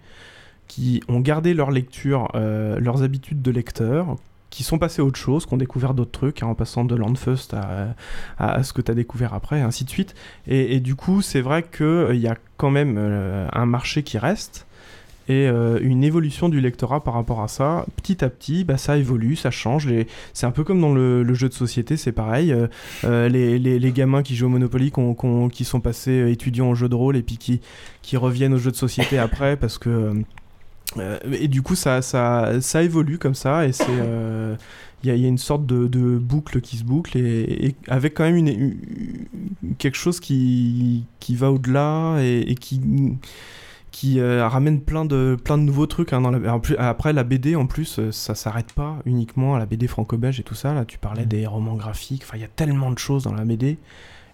qui 0.68 1.02
ont 1.08 1.20
gardé 1.22 1.54
leur 1.54 1.72
lecture, 1.72 2.28
euh, 2.36 2.80
leurs 2.80 3.02
habitudes 3.02 3.42
de 3.42 3.52
lecteur 3.52 4.18
qui 4.52 4.64
sont 4.64 4.78
passés 4.78 5.02
à 5.02 5.06
autre 5.06 5.18
chose, 5.18 5.48
qui 5.48 5.54
ont 5.56 5.58
découvert 5.58 5.96
d'autres 5.96 6.12
trucs, 6.12 6.44
hein, 6.44 6.48
en 6.48 6.56
passant 6.56 6.86
de 6.86 6.94
Landfust 6.94 7.56
à, 7.56 7.96
à, 8.38 8.54
à 8.54 8.64
ce 8.64 8.74
que 8.74 8.82
tu 8.82 8.92
as 8.92 8.94
découvert 8.94 9.34
après, 9.34 9.58
et 9.60 9.64
ainsi 9.64 9.86
de 9.86 9.90
suite. 9.90 10.14
Et, 10.46 10.80
du 10.80 10.94
coup, 10.96 11.24
c'est 11.24 11.42
vrai 11.42 11.64
qu'il 11.64 12.20
y 12.20 12.28
a 12.28 12.36
quand 12.58 12.70
même 12.70 12.98
euh, 13.00 13.48
un 13.52 13.66
marché 13.66 14.04
qui 14.04 14.20
reste, 14.20 14.68
et 15.30 15.48
euh, 15.48 15.80
une 15.82 16.04
évolution 16.04 16.50
du 16.50 16.60
lectorat 16.60 17.04
par 17.04 17.14
rapport 17.14 17.42
à 17.42 17.48
ça. 17.48 17.86
Petit 17.96 18.24
à 18.24 18.30
petit, 18.30 18.64
bah, 18.64 18.78
ça 18.78 18.98
évolue, 18.98 19.36
ça 19.36 19.52
change. 19.52 19.88
Les... 19.88 20.08
C'est 20.34 20.46
un 20.46 20.52
peu 20.52 20.64
comme 20.64 20.82
dans 20.82 20.94
le, 20.94 21.34
jeu 21.34 21.48
de 21.48 21.54
société, 21.54 21.96
c'est 21.96 22.12
pareil. 22.12 22.52
Euh, 22.52 22.68
euh, 23.06 23.30
les, 23.30 23.92
gamins 23.92 24.24
qui 24.24 24.36
jouent 24.36 24.48
au 24.48 24.50
Monopoly, 24.50 24.92
qui 25.52 25.64
sont 25.64 25.80
passés 25.80 26.22
euh, 26.22 26.32
étudiants 26.32 26.72
au 26.72 26.76
jeu 26.76 26.90
de 26.90 26.96
rôle, 26.96 27.16
et 27.16 27.22
puis 27.22 27.38
qui, 27.38 27.62
qui 28.02 28.18
reviennent 28.18 28.54
au 28.54 28.58
jeu 28.58 28.72
de 28.72 28.76
société 28.76 29.18
après, 29.18 29.56
parce 29.56 29.78
que... 29.78 30.14
euh, 30.98 31.18
et 31.32 31.48
du 31.48 31.62
coup, 31.62 31.76
ça, 31.76 32.02
ça, 32.02 32.62
ça 32.62 32.84
évolue 32.84 33.18
comme 33.18 33.36
ça, 33.36 33.68
et 33.68 33.72
c'est... 33.72 33.86
euh, 33.90 34.56
il 35.04 35.08
y, 35.08 35.12
a- 35.12 35.16
il 35.16 35.22
y 35.22 35.26
a 35.26 35.30
une 35.30 35.40
sorte 35.40 35.66
de, 35.66 35.88
de 35.88 36.18
boucle 36.20 36.62
qui 36.62 36.78
se 36.78 36.84
boucle 36.84 37.18
et, 37.18 37.66
et 37.68 37.76
avec 37.88 38.14
quand 38.14 38.24
même 38.24 38.36
une, 38.36 38.48
une- 38.50 39.76
quelque 39.80 39.98
chose 39.98 40.20
qui, 40.20 41.06
qui 41.20 41.36
va 41.36 41.52
au-delà 41.52 42.18
et, 42.22 42.42
et 42.52 42.54
qui, 42.56 42.80
qui 43.92 44.20
euh, 44.20 44.48
ramène 44.48 44.80
plein 44.82 45.04
de, 45.06 45.38
plein 45.44 45.58
de 45.58 45.64
nouveaux 45.64 45.86
trucs. 45.86 46.14
hein, 46.14 46.22
dans 46.22 46.32
la- 46.32 46.54
après, 46.80 47.14
la 47.14 47.24
BD, 47.24 47.56
en 47.56 47.66
plus, 47.68 48.00
ça 48.12 48.36
s'arrête 48.36 48.72
pas 48.74 49.00
uniquement 49.06 49.56
à 49.56 49.60
la 49.60 49.66
BD 49.66 49.88
franco-belge 49.88 50.40
et 50.40 50.44
tout 50.44 50.56
ça. 50.56 50.74
Là, 50.74 50.86
tu 50.86 50.98
parlais 50.98 51.26
des 51.26 51.46
romans 51.46 51.76
graphiques. 51.76 52.24
Enfin, 52.26 52.38
il 52.38 52.42
y 52.42 52.46
a 52.46 52.50
tellement 52.56 52.92
de 52.92 52.98
choses 53.00 53.24
dans 53.24 53.34
la 53.34 53.44
BD. 53.44 53.78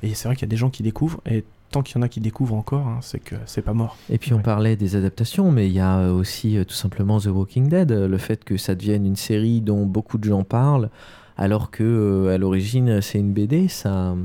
Et 0.03 0.14
c'est 0.14 0.28
vrai 0.28 0.36
qu'il 0.36 0.43
y 0.43 0.49
a 0.49 0.51
des 0.51 0.58
gens 0.58 0.70
qui 0.70 0.84
découvrent, 0.84 1.22
et 1.26 1.43
tant 1.72 1.82
qu'il 1.82 1.97
y 1.97 1.99
en 1.99 2.01
a 2.01 2.07
qui 2.09 2.20
découvrent 2.22 2.55
encore, 2.55 2.88
hein, 2.88 2.99
c'est 3.01 3.20
que 3.20 3.36
c'est 3.45 3.61
pas 3.61 3.74
mort. 3.74 3.97
Et 4.09 4.18
puis 4.18 4.34
on 4.34 4.39
parlait 4.41 4.76
des 4.76 4.95
adaptations, 4.95 5.51
mais 5.51 5.68
il 5.68 5.74
y 5.74 5.80
a 5.80 6.11
aussi 6.11 6.57
euh, 6.57 6.63
tout 6.63 6.74
simplement 6.76 7.20
The 7.20 7.28
Walking 7.28 7.68
Dead, 7.70 7.91
euh, 7.91 8.07
le 8.07 8.18
fait 8.18 8.43
que 8.43 8.57
ça 8.57 8.76
devienne 8.76 9.05
une 9.05 9.15
série 9.18 9.61
dont 9.61 9.86
beaucoup 9.86 10.18
de 10.18 10.24
gens 10.26 10.43
parlent, 10.43 10.89
alors 11.38 11.70
que 11.72 11.84
euh, 11.84 12.34
à 12.34 12.38
l'origine 12.38 13.01
c'est 13.01 13.20
une 13.20 13.34
BD, 13.34 13.68
ça, 13.68 14.15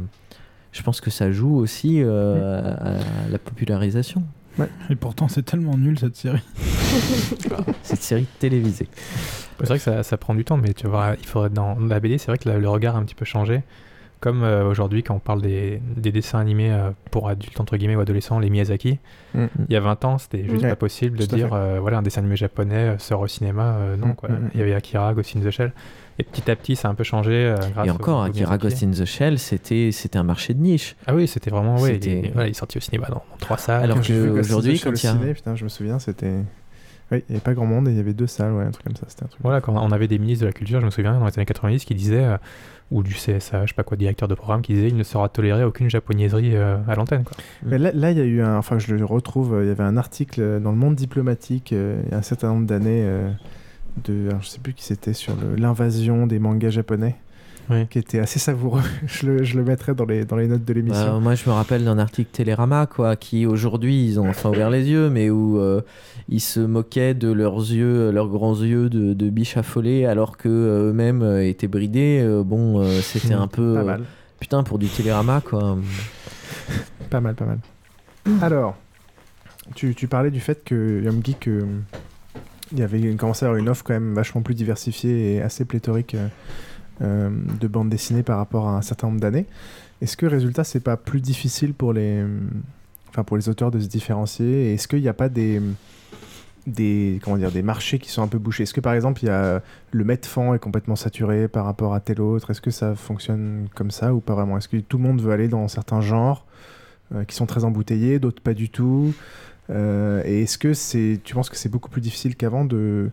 je 0.73 0.83
pense 0.83 1.01
que 1.01 1.11
ça 1.11 1.33
joue 1.33 1.57
aussi 1.57 2.01
euh, 2.03 2.75
à, 2.79 2.91
à 3.27 3.29
la 3.31 3.39
popularisation. 3.39 4.23
Et 4.91 4.97
pourtant, 4.97 5.29
c'est 5.29 5.43
tellement 5.45 5.79
nul 5.79 5.99
cette 5.99 6.15
série. 6.15 6.43
Cette 7.83 8.03
série 8.03 8.27
télévisée. 8.39 8.87
C'est 9.59 9.67
vrai 9.67 9.79
que 9.79 9.83
ça, 9.85 10.03
ça 10.03 10.17
prend 10.19 10.35
du 10.35 10.45
temps, 10.45 10.59
mais 10.59 10.75
tu 10.75 10.87
vois, 10.87 11.15
il 11.19 11.27
faudrait 11.27 11.49
dans 11.51 11.79
la 11.79 12.01
BD, 12.01 12.19
c'est 12.19 12.27
vrai 12.27 12.37
que 12.37 12.49
la- 12.49 12.59
le 12.59 12.69
regard 12.69 12.97
a 12.97 12.99
un 12.99 13.05
petit 13.05 13.15
peu 13.15 13.25
changé. 13.25 13.63
Comme 14.23 14.43
euh, 14.45 14.65
aujourd'hui, 14.65 15.03
quand 15.03 15.15
on 15.17 15.19
parle 15.19 15.43
des, 15.43 15.83
des 15.97 16.13
dessins 16.13 16.39
animés 16.39 16.71
euh, 16.73 16.91
pour 17.11 17.29
adultes, 17.29 17.61
entre 17.61 17.77
guillemets, 17.77 17.97
ou 17.97 18.01
adolescents, 18.01 18.39
les 18.39 18.49
Miyazaki, 18.51 18.99
Mm. 19.35 19.47
il 19.69 19.73
y 19.73 19.77
a 19.77 19.81
20 19.81 20.05
ans, 20.05 20.19
c'était 20.19 20.45
juste 20.47 20.63
Ouais, 20.63 20.69
pas 20.71 20.77
possible 20.77 21.19
de 21.19 21.25
dire, 21.27 21.53
euh, 21.55 21.79
voilà, 21.81 21.99
un 21.99 22.03
dessin 22.03 22.21
animé 22.21 22.37
japonais 22.37 22.97
sort 22.99 23.21
au 23.23 23.27
cinéma, 23.27 23.77
euh, 23.79 23.97
non, 23.97 24.09
Mm, 24.09 24.15
quoi. 24.15 24.29
mm, 24.29 24.33
mm. 24.35 24.51
Il 24.55 24.61
y 24.61 24.63
avait 24.63 24.75
Akira, 24.75 25.13
Ghost 25.15 25.35
in 25.37 25.41
the 25.41 25.51
Shell. 25.51 25.73
Et 26.19 26.23
petit 26.25 26.51
à 26.51 26.55
petit, 26.57 26.77
ça 26.77 26.89
a 26.89 26.91
un 26.91 26.95
peu 26.95 27.03
changé. 27.05 27.33
euh, 27.33 27.57
grâce 27.73 27.87
Et 27.89 27.91
encore, 27.91 28.19
au 28.21 28.23
Akira 28.23 28.57
Miyazaki. 28.57 28.63
Ghost 28.63 28.83
in 29.01 29.05
the 29.05 29.07
Shell, 29.07 29.39
c'était 29.39 29.91
c'était 29.93 30.19
un 30.19 30.23
marché 30.23 30.55
de 30.55 30.61
niche. 30.61 30.95
Ah 31.07 31.15
oui, 31.15 31.27
c'était 31.27 31.51
vraiment, 31.51 31.77
ouais, 31.79 31.97
il, 31.97 32.31
voilà, 32.33 32.47
il 32.49 32.51
est 32.51 32.55
sorti 32.55 32.77
au 32.79 32.81
cinéma 32.81 33.07
dans, 33.09 33.15
dans 33.15 33.25
trois 33.41 33.57
salles. 33.59 33.83
Alors 33.85 33.97
Quand 33.97 34.03
j'ai 34.03 34.15
vu 34.15 34.29
que 34.29 34.49
quand 34.49 34.61
il 34.63 35.05
y 35.05 35.07
a- 35.07 35.13
ciné, 35.13 35.35
putain, 35.35 35.57
je 35.57 35.65
me 35.65 35.69
souviens, 35.69 35.99
c'était. 35.99 36.35
Oui, 37.13 37.19
il 37.29 37.33
n'y 37.33 37.37
avait 37.37 37.45
pas 37.45 37.55
grand 37.55 37.67
monde 37.67 37.87
et 37.89 37.91
il 37.93 37.97
y 37.97 38.01
avait 38.01 38.15
deux 38.15 38.27
salles, 38.27 38.53
ouais, 38.53 38.65
un 38.65 38.71
truc 38.71 38.85
comme 38.87 38.97
ça. 38.97 39.05
C'était 39.07 39.25
un 39.25 39.29
truc. 39.29 39.41
Voilà, 39.43 39.61
quand 39.61 39.75
on 39.75 39.93
avait 39.93 40.09
des 40.09 40.19
ministres 40.19 40.43
de 40.43 40.47
la 40.47 40.53
culture, 40.53 40.81
je 40.81 40.87
me 40.87 40.91
souviens, 40.91 41.19
dans 41.19 41.27
les 41.27 41.39
années 41.39 41.45
90, 41.47 41.85
qui 41.85 41.95
disaient, 41.95 42.25
euh, 42.25 42.37
ou 42.91 43.03
du 43.03 43.15
CSA, 43.15 43.63
je 43.65 43.69
sais 43.69 43.75
pas 43.75 43.85
quoi, 43.85 43.97
directeur 43.97 44.29
de 44.29 44.35
programme, 44.35 44.63
qui 44.63 44.73
disaient 44.75 44.89
il 44.89 44.97
ne 44.97 45.03
sera 45.03 45.29
toléré 45.29 45.63
aucune 45.65 45.89
japonaiserie 45.91 46.57
euh, 46.57 46.77
à 46.89 46.95
l'antenne. 46.95 47.23
quoi. 47.25 47.37
Mais 47.65 47.79
là, 47.79 48.11
il 48.11 48.19
y 48.19 48.21
a 48.21 48.25
eu 48.25 48.41
un. 48.43 48.57
Enfin, 48.57 48.79
je 48.79 48.95
le 48.95 49.05
retrouve. 49.05 49.55
euh, 49.55 49.65
Il 49.65 49.69
y 49.69 49.71
avait 49.71 49.85
un 49.85 49.97
article 49.97 50.61
dans 50.61 50.71
le 50.73 50.77
monde 50.79 50.95
diplomatique 50.95 51.73
euh, 51.73 52.01
il 52.07 52.13
y 52.13 52.15
a 52.15 52.19
un 52.19 52.23
certain 52.23 52.49
nombre 52.49 52.67
d'années. 52.67 53.03
euh, 53.05 53.31
de, 54.05 54.29
alors, 54.31 54.43
je 54.43 54.49
sais 54.49 54.59
plus 54.61 54.73
qui 54.73 54.85
c'était 54.85 55.13
sur 55.13 55.35
l'invasion 55.59 56.27
des 56.27 56.39
mangas 56.39 56.71
japonais. 56.71 57.17
Oui. 57.71 57.87
Qui 57.89 57.99
était 57.99 58.19
assez 58.19 58.39
savoureux. 58.39 58.83
je, 59.07 59.27
le, 59.27 59.45
je 59.45 59.57
le 59.57 59.65
mettrai 59.65 59.95
dans 59.95 60.05
les, 60.05 60.25
dans 60.25 60.37
les 60.37 60.49
notes 60.49 60.65
de 60.65 60.73
l'émission. 60.73 61.15
Bah, 61.15 61.21
moi, 61.21 61.35
je 61.35 61.49
me 61.49 61.55
rappelle 61.55 61.85
d'un 61.85 61.99
article 61.99 62.31
Télérama, 62.33 62.87
quoi, 62.87 63.17
qui 63.17 63.47
aujourd'hui, 63.47 64.05
ils 64.05 64.21
ont 64.21 64.29
enfin 64.29 64.51
ouvert 64.51 64.71
les 64.71 64.89
yeux, 64.89 65.11
mais 65.11 65.31
où 65.31 65.59
euh, 65.59 65.81
ils 66.29 66.41
se 66.41 66.61
moquaient 66.61 67.15
de 67.15 67.31
leurs 67.31 67.59
yeux, 67.59 68.11
leurs 68.11 68.29
grands 68.29 68.57
yeux 68.61 68.89
de, 68.89 69.15
de 69.15 69.31
biches 69.31 69.57
affolées, 69.57 70.07
alors 70.07 70.37
que 70.37 70.49
euh, 70.49 70.91
eux-mêmes 70.91 71.23
euh, 71.23 71.47
étaient 71.47 71.69
bridés. 71.69 72.25
Bon, 72.45 72.81
euh, 72.81 73.01
c'était 73.01 73.35
un 73.35 73.47
peu. 73.47 73.75
Pas 73.75 73.85
mal. 73.85 74.03
putain, 74.41 74.63
pour 74.63 74.79
du 74.79 74.89
Télérama, 74.89 75.41
quoi. 75.41 75.79
Pas 77.11 77.21
mal, 77.21 77.35
pas 77.35 77.45
mal. 77.45 77.59
Alors, 78.41 78.77
tu, 79.75 79.95
tu 79.95 80.09
parlais 80.09 80.31
du 80.31 80.41
fait 80.41 80.65
que 80.65 81.03
Yom 81.05 81.21
Geek, 81.23 81.49
euh, 81.49 81.63
il 82.73 82.79
y 82.79 82.83
avait 82.83 83.01
il 83.01 83.17
commençait 83.17 83.45
à 83.45 83.49
avoir 83.49 83.61
une 83.61 83.69
offre 83.69 83.85
quand 83.85 83.93
même 83.95 84.15
vachement 84.15 84.43
plus 84.43 84.55
diversifiée 84.55 85.35
et 85.35 85.43
assez 85.43 85.65
pléthorique 85.65 86.17
euh, 87.01 87.31
de 87.61 87.69
bandes 87.69 87.89
dessinées 87.89 88.23
par 88.23 88.39
rapport 88.39 88.69
à 88.69 88.77
un 88.77 88.83
certain 88.83 89.07
nombre 89.09 89.21
d'années. 89.21 89.47
Est-ce 90.01 90.17
que 90.17 90.27
résultat, 90.27 90.65
c'est 90.65 90.81
pas 90.81 90.97
plus 90.97 91.21
difficile 91.21 91.75
pour 91.75 91.93
les, 91.93 92.25
enfin 93.09 93.23
pour 93.25 93.37
les 93.37 93.49
auteurs 93.49 93.71
de 93.71 93.79
se 93.81 93.87
différencier? 93.89 94.75
Est-ce 94.75 94.89
qu'il 94.89 95.01
n'y 95.01 95.09
a 95.09 95.15
pas 95.15 95.29
des 95.29 95.61
des 96.67 97.19
comment 97.25 97.37
dire 97.37 97.51
des 97.51 97.63
marchés 97.63 97.99
qui 97.99 98.11
sont 98.11 98.23
un 98.23 98.29
peu 98.29 98.39
bouchés? 98.39 98.65
Est-ce 98.65 98.75
que 98.75 98.81
par 98.81 98.95
exemple 98.95 99.23
il 99.25 99.27
y 99.27 99.31
a 99.31 99.63
le 99.91 100.05
Medfan 100.05 100.55
est 100.55 100.59
complètement 100.61 100.97
saturé 100.97 101.49
par 101.49 101.65
rapport 101.65 101.95
à 101.95 102.01
tel 102.01 102.21
autre? 102.21 102.51
Est-ce 102.51 102.61
que 102.61 102.71
ça 102.71 102.95
fonctionne 102.95 103.69
comme 103.75 103.91
ça 103.91 104.15
ou 104.15 104.21
pas 104.21 104.35
vraiment? 104.35 104.59
Est-ce 104.59 104.69
que 104.69 104.77
tout 104.77 104.99
le 104.99 105.03
monde 105.05 105.21
veut 105.21 105.33
aller 105.33 105.49
dans 105.49 105.67
certains 105.69 106.01
genres 106.01 106.45
euh, 107.15 107.25
qui 107.25 107.35
sont 107.35 107.47
très 107.47 107.65
embouteillés, 107.65 108.19
d'autres 108.19 108.43
pas 108.43 108.55
du 108.55 108.69
tout? 108.71 109.13
Euh, 109.71 110.23
Et 110.25 110.43
est-ce 110.43 110.59
que 110.59 110.73
c'est 110.75 111.21
tu 111.25 111.35
penses 111.35 111.49
que 111.51 111.57
c'est 111.57 111.69
beaucoup 111.69 111.91
plus 111.91 112.01
difficile 112.01 112.37
qu'avant 112.37 112.65
de 112.65 113.11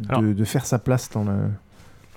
de, 0.00 0.08
Alors- 0.08 0.22
de 0.22 0.44
faire 0.44 0.66
sa 0.66 0.78
place 0.78 1.10
dans 1.10 1.24
le 1.24 1.36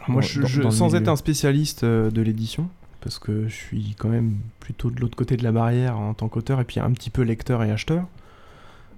moi, 0.07 0.21
dans- 0.21 0.27
je, 0.27 0.41
dans- 0.41 0.47
je- 0.47 0.61
dans 0.61 0.69
le 0.69 0.73
sans 0.75 0.95
être 0.95 1.07
un 1.07 1.15
spécialiste 1.15 1.83
euh, 1.83 2.09
de 2.11 2.21
l'édition, 2.21 2.69
parce 3.01 3.19
que 3.19 3.47
je 3.47 3.53
suis 3.53 3.95
quand 3.97 4.09
même 4.09 4.35
plutôt 4.59 4.89
de 4.89 4.99
l'autre 4.99 5.15
côté 5.15 5.37
de 5.37 5.43
la 5.43 5.51
barrière 5.51 5.97
en 5.97 6.13
tant 6.13 6.27
qu'auteur, 6.27 6.59
et 6.59 6.63
puis 6.65 6.79
un 6.79 6.91
petit 6.91 7.09
peu 7.09 7.21
lecteur 7.21 7.63
et 7.63 7.71
acheteur, 7.71 8.05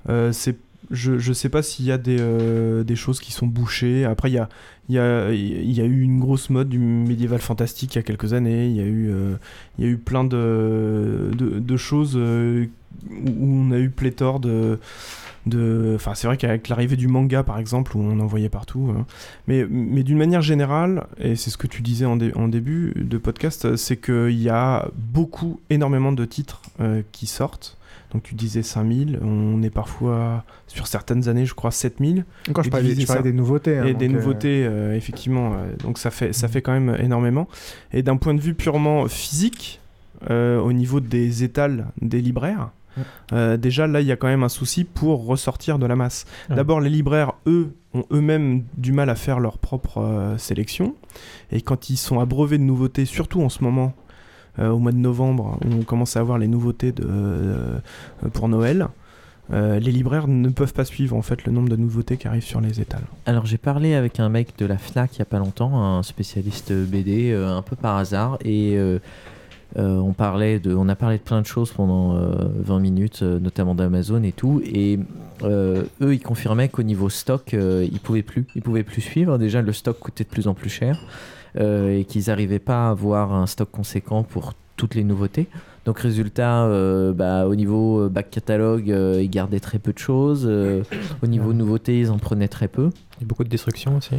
euh, 0.10 0.32
c'est 0.32 0.58
je, 0.92 1.20
je 1.20 1.34
sais 1.34 1.50
pas 1.50 1.62
s'il 1.62 1.86
y 1.86 1.92
a 1.92 1.98
des, 1.98 2.18
euh, 2.20 2.84
des 2.84 2.96
choses 2.96 3.20
qui 3.20 3.32
sont 3.34 3.46
bouchées. 3.46 4.06
Après, 4.06 4.32
il 4.32 4.34
y 4.34 4.38
a, 4.40 4.48
y, 4.88 4.98
a, 4.98 5.32
y 5.34 5.82
a 5.82 5.84
eu 5.84 6.02
une 6.02 6.20
grosse 6.20 6.50
mode 6.50 6.70
du 6.70 6.80
médiéval 6.80 7.40
fantastique 7.42 7.94
il 7.96 7.98
y 7.98 8.00
a 8.00 8.04
quelques 8.04 8.32
années. 8.34 8.68
Il 8.70 8.76
y 8.76 8.80
a 8.80 8.86
eu, 8.86 9.10
euh, 9.12 9.36
y 9.78 9.84
a 9.84 9.88
eu 9.88 9.98
plein 9.98 10.24
de, 10.24 11.30
de, 11.38 11.60
de 11.60 11.78
choses 11.78 12.16
où 12.16 12.66
on 13.12 13.72
a 13.72 13.78
eu 13.78 13.90
pléthore 13.90 14.40
de, 14.40 14.80
de 15.46 15.94
enfin 15.96 16.14
c'est 16.16 16.28
vrai 16.28 16.38
qu'avec 16.38 16.68
l'arrivée 16.70 16.96
du 16.96 17.08
manga 17.08 17.44
par 17.44 17.60
exemple 17.60 17.96
où 17.96 18.02
on 18.02 18.20
en 18.20 18.26
voyait 18.26 18.50
partout 18.50 18.94
hein. 18.98 19.06
mais, 19.48 19.66
mais 19.70 20.04
d'une 20.04 20.18
manière 20.18 20.42
générale 20.42 21.06
et 21.18 21.36
c'est 21.36 21.50
ce 21.50 21.58
que 21.58 21.68
tu 21.68 21.82
disais 21.82 22.06
en, 22.06 22.18
dé- 22.18 22.34
en 22.36 22.48
début 22.48 22.94
de 22.96 23.18
podcast 23.18 23.76
c'est 23.76 23.98
qu'il 23.98 24.40
y 24.42 24.50
a 24.50 24.90
beaucoup 24.96 25.60
énormément 25.70 26.12
de 26.12 26.26
titres 26.26 26.62
euh, 26.82 27.02
qui 27.12 27.26
sortent. 27.28 27.78
Donc 28.14 28.24
tu 28.24 28.34
disais 28.34 28.64
5000 28.64 29.20
on 29.22 29.62
est 29.62 29.70
parfois 29.70 30.44
sur 30.68 30.88
certaines 30.88 31.30
années 31.30 31.46
je 31.46 31.54
crois 31.54 31.70
7000 31.72 32.26
Encore, 32.50 32.64
je 32.64 32.70
parlais- 32.72 32.96
je 32.96 33.06
parlais 33.06 33.22
des 33.22 33.32
nouveautés, 33.34 33.78
hein, 33.78 33.86
et 33.86 33.94
des 33.94 34.08
euh, 34.10 34.12
nouveautés 34.14 34.66
euh, 34.66 34.96
effectivement 34.96 35.54
euh, 35.54 35.76
donc 35.84 36.00
ça 36.00 36.10
fait 36.10 36.34
ça 36.34 36.48
fait 36.48 36.62
quand 36.64 36.72
même 36.74 36.98
énormément. 37.00 37.48
Et 37.94 38.02
d'un 38.02 38.18
point 38.18 38.34
de 38.34 38.42
vue 38.42 38.56
purement 38.56 39.08
physique 39.08 39.80
euh, 40.32 40.60
au 40.60 40.74
niveau 40.74 41.00
des 41.00 41.44
étals 41.44 41.86
des 42.02 42.20
libraires 42.20 42.72
euh, 43.34 43.58
déjà 43.58 43.88
là 43.88 44.02
il 44.02 44.08
y 44.08 44.12
a 44.12 44.16
quand 44.16 44.28
même 44.28 44.44
un 44.44 44.50
souci 44.50 44.84
pour 44.84 45.26
ressortir 45.26 45.80
de 45.80 45.86
la 45.86 45.96
masse. 45.96 46.26
Ouais. 46.50 46.56
d'abord 46.56 46.82
les 46.82 46.90
libraires 46.90 47.34
eux 47.48 47.76
ont 47.94 48.04
eux-mêmes 48.12 48.64
du 48.78 48.92
mal 48.92 49.10
à 49.10 49.16
faire 49.16 49.40
leur 49.40 49.58
propre 49.58 50.00
euh, 50.00 50.38
sélection. 50.38 50.96
Et 51.52 51.62
quand 51.62 51.90
ils 51.90 51.98
sont 51.98 52.20
abreuvés 52.20 52.58
de 52.58 52.64
nouveautés 52.64 53.06
surtout 53.06 53.42
en 53.42 53.50
ce 53.50 53.64
moment 53.64 53.94
euh, 54.60 54.70
au 54.70 54.80
mois 54.80 54.92
de 54.92 54.98
novembre 54.98 55.60
où 55.66 55.74
on 55.74 55.84
commence 55.84 56.18
à 56.18 56.20
avoir 56.20 56.38
les 56.38 56.48
nouveautés 56.48 56.92
de, 56.92 57.06
euh, 57.08 57.80
pour 58.34 58.48
Noël 58.50 58.88
euh, 59.52 59.80
les 59.80 59.92
libraires 59.92 60.28
ne 60.28 60.50
peuvent 60.50 60.74
pas 60.74 60.86
suivre 60.86 61.16
en 61.16 61.24
fait 61.24 61.44
le 61.46 61.52
nombre 61.52 61.70
de 61.70 61.76
nouveautés 61.76 62.18
qui 62.18 62.28
arrivent 62.28 62.44
sur 62.44 62.62
les 62.62 62.82
étals. 62.82 63.04
Alors 63.26 63.48
j'ai 63.48 63.58
parlé 63.58 63.96
avec 63.96 64.20
un 64.20 64.30
mec 64.30 64.50
de 64.60 64.66
la 64.66 64.78
FNAC 64.78 65.16
il 65.16 65.20
y 65.20 65.22
a 65.24 65.26
pas 65.26 65.40
longtemps, 65.40 65.82
un 65.84 66.04
spécialiste 66.04 66.72
BD, 66.72 67.32
euh, 67.32 67.58
un 67.58 67.64
peu 67.64 67.76
par 67.76 67.98
hasard, 67.98 68.38
et 68.46 68.76
euh, 68.78 69.00
on, 69.76 70.14
parlait 70.14 70.60
de, 70.60 70.74
on 70.74 70.90
a 70.90 70.96
parlé 70.96 71.18
de 71.18 71.24
plein 71.24 71.42
de 71.42 71.46
choses 71.46 71.72
pendant 71.72 72.16
euh, 72.16 72.32
20 72.60 72.80
minutes, 72.80 73.20
euh, 73.22 73.40
notamment 73.40 73.76
d'Amazon 73.76 74.24
et 74.24 74.32
tout, 74.32 74.62
et 74.66 75.00
euh, 75.44 75.84
eux 76.02 76.14
ils 76.14 76.22
confirmaient 76.22 76.70
qu'au 76.70 76.84
niveau 76.84 77.10
stock, 77.10 77.54
euh, 77.54 77.88
ils 77.92 78.00
pouvaient 78.00 78.24
plus, 78.24 78.44
pouvaient 78.44 78.84
plus 78.84 79.02
suivre. 79.02 79.38
Déjà 79.38 79.62
le 79.62 79.74
stock 79.74 80.00
coûtait 80.00 80.24
de 80.24 80.30
plus 80.30 80.48
en 80.48 80.54
plus 80.54 80.70
cher, 80.70 81.00
euh, 81.58 81.98
et 81.98 82.06
qu'ils 82.06 82.26
n'arrivaient 82.28 82.60
pas 82.60 82.88
à 82.88 82.92
avoir 82.92 83.34
un 83.34 83.48
stock 83.48 83.70
conséquent 83.72 84.24
pour 84.24 84.54
toutes 84.76 84.96
les 84.96 85.04
nouveautés. 85.04 85.48
Donc 85.86 86.00
résultat, 86.00 86.66
euh, 86.66 87.14
bah, 87.14 87.48
au 87.48 87.56
niveau 87.56 88.02
euh, 88.02 88.10
back 88.10 88.30
catalogue, 88.30 88.92
euh, 88.92 89.22
ils 89.22 89.30
gardaient 89.30 89.60
très 89.60 89.80
peu 89.80 89.94
de 89.94 89.98
choses. 89.98 90.46
euh, 90.46 90.84
au 91.24 91.28
niveau 91.28 91.54
nouveautés, 91.54 92.00
ils 92.00 92.12
en 92.12 92.18
prenaient 92.18 92.48
très 92.48 92.68
peu. 92.68 92.90
A 93.22 93.26
beaucoup 93.26 93.44
de 93.44 93.50
destruction 93.50 93.98
aussi. 93.98 94.16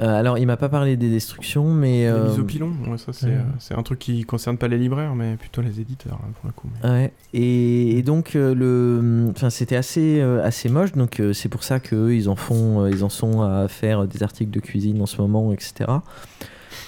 Euh, 0.00 0.18
alors, 0.18 0.38
il 0.38 0.46
m'a 0.46 0.56
pas 0.56 0.68
parlé 0.68 0.96
des 0.96 1.10
destructions, 1.10 1.72
mais. 1.74 2.02
Les 2.02 2.06
euh, 2.06 2.28
mises 2.28 2.38
au 2.38 2.44
pilon, 2.44 2.72
ouais, 2.86 2.96
ça 2.98 3.12
c'est 3.12 3.26
ouais. 3.26 3.32
euh, 3.72 3.76
un 3.76 3.82
truc 3.82 3.98
qui 3.98 4.22
concerne 4.24 4.56
pas 4.56 4.68
les 4.68 4.78
libraires, 4.78 5.14
mais 5.16 5.36
plutôt 5.36 5.62
les 5.62 5.80
éditeurs 5.80 6.18
hein, 6.22 6.28
pour 6.40 6.46
le 6.46 6.52
coup. 6.52 6.68
mais- 6.82 6.88
Ouais, 6.90 7.12
et, 7.34 7.98
et 7.98 8.02
donc 8.02 8.36
euh, 8.36 8.54
le, 8.54 9.30
enfin 9.30 9.50
c'était 9.50 9.76
assez 9.76 10.20
euh, 10.20 10.44
assez 10.44 10.68
moche, 10.68 10.92
donc 10.92 11.18
euh, 11.18 11.32
c'est 11.32 11.48
pour 11.48 11.64
ça 11.64 11.80
que 11.80 12.12
ils 12.12 12.28
en 12.28 12.36
font, 12.36 12.82
euh, 12.84 12.90
ils 12.90 13.02
en 13.02 13.08
sont 13.08 13.42
à 13.42 13.66
faire 13.68 14.06
des 14.06 14.22
articles 14.22 14.50
de 14.52 14.60
cuisine 14.60 15.02
en 15.02 15.06
ce 15.06 15.20
moment, 15.20 15.52
etc. 15.52 15.90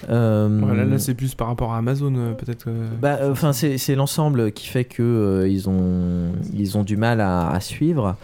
Euh, 0.09 0.61
Ouais, 0.61 0.77
là, 0.77 0.85
là, 0.85 0.99
c'est 0.99 1.15
plus 1.15 1.35
par 1.35 1.47
rapport 1.49 1.73
à 1.75 1.79
Amazon 1.79 2.13
euh, 2.17 2.33
peut-être. 2.35 2.67
euh, 2.69 2.89
Bah, 3.01 3.19
euh, 3.21 3.33
enfin, 3.33 3.53
c'est 3.53 3.95
l'ensemble 3.95 4.53
qui 4.53 4.67
fait 4.69 4.85
que 4.85 5.03
euh, 5.03 5.49
ils 5.49 5.69
ont 5.69 6.33
ils 6.53 6.77
ont 6.79 6.83
du 6.83 6.97
mal 6.97 7.21
à, 7.21 7.51
à 7.51 7.61
suivre. 7.61 8.17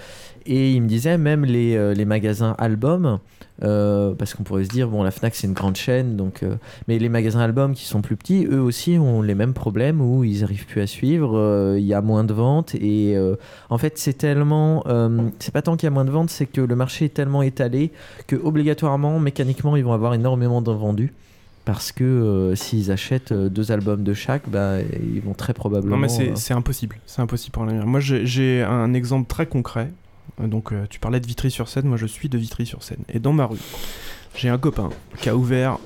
Et 0.47 0.72
il 0.72 0.83
me 0.83 0.89
disait 0.89 1.18
même 1.18 1.45
les, 1.45 1.76
euh, 1.76 1.93
les 1.93 2.07
magasins 2.07 2.55
albums, 2.59 3.18
euh, 3.62 4.14
parce 4.14 4.34
qu'on 4.34 4.42
pourrait 4.44 4.64
se 4.64 4.68
dire 4.68 4.88
bon 4.88 5.02
la 5.02 5.11
Fnac 5.11 5.34
c'est 5.34 5.46
une 5.46 5.52
grande 5.52 5.76
chaîne, 5.76 6.16
donc 6.16 6.42
euh, 6.42 6.56
mais 6.86 6.98
les 6.98 7.09
magasins 7.09 7.40
albums 7.40 7.74
qui 7.74 7.84
sont 7.86 8.02
plus 8.02 8.16
petits, 8.16 8.46
eux 8.46 8.61
aussi 8.61 8.98
ont 8.98 9.22
les 9.22 9.34
mêmes 9.34 9.54
problèmes 9.54 10.00
où 10.00 10.24
ils 10.24 10.44
arrivent 10.44 10.66
plus 10.66 10.80
à 10.80 10.86
suivre. 10.86 11.36
euh, 11.36 11.76
Il 11.78 11.86
y 11.86 11.94
a 11.94 12.00
moins 12.00 12.24
de 12.24 12.32
ventes 12.32 12.74
et 12.74 13.16
en 13.70 13.78
fait 13.78 13.98
c'est 13.98 14.16
tellement 14.18 14.84
c'est 15.38 15.52
pas 15.52 15.62
tant 15.62 15.76
qu'il 15.76 15.86
y 15.86 15.88
a 15.88 15.90
moins 15.90 16.04
de 16.04 16.11
ventes, 16.11 16.30
c'est 16.30 16.46
que 16.46 16.61
le 16.61 16.76
marché 16.76 17.06
est 17.06 17.14
tellement 17.14 17.42
étalé 17.42 17.90
que 18.26 18.36
obligatoirement 18.36 19.18
mécaniquement 19.20 19.76
ils 19.76 19.84
vont 19.84 19.92
avoir 19.92 20.14
énormément 20.14 20.62
de 20.62 20.72
vendus. 20.72 21.12
Parce 21.64 21.92
que 21.92 22.02
euh, 22.02 22.54
s'ils 22.54 22.90
achètent 22.90 23.32
euh, 23.32 23.50
deux 23.50 23.72
albums 23.72 24.02
de 24.02 24.14
chaque, 24.14 24.48
bah, 24.48 24.76
ils 24.80 25.20
vont 25.20 25.34
très 25.34 25.52
probablement. 25.52 25.96
Non 25.96 26.00
mais 26.00 26.09
c'est 26.09 26.54
euh, 26.54 26.56
impossible, 26.56 26.96
c'est 27.04 27.20
impossible 27.20 27.52
pour 27.52 27.66
l'avenir. 27.66 27.86
Moi 27.86 28.00
j'ai 28.00 28.62
un 28.62 28.94
exemple 28.94 29.28
très 29.28 29.44
concret. 29.44 29.90
Euh, 30.41 30.47
Donc 30.47 30.72
euh, 30.72 30.86
tu 30.89 30.99
parlais 31.01 31.20
de 31.20 31.26
Vitry-sur-Seine, 31.26 31.86
moi 31.86 31.97
je 31.97 32.07
suis 32.07 32.28
de 32.28 32.39
Vitry-sur-Seine. 32.39 33.03
Et 33.12 33.18
dans 33.18 33.32
ma 33.32 33.47
rue, 33.47 33.59
j'ai 34.36 34.49
un 34.49 34.59
copain 34.59 34.91
qui 35.18 35.28
a 35.28 35.36
ouvert 35.36 35.78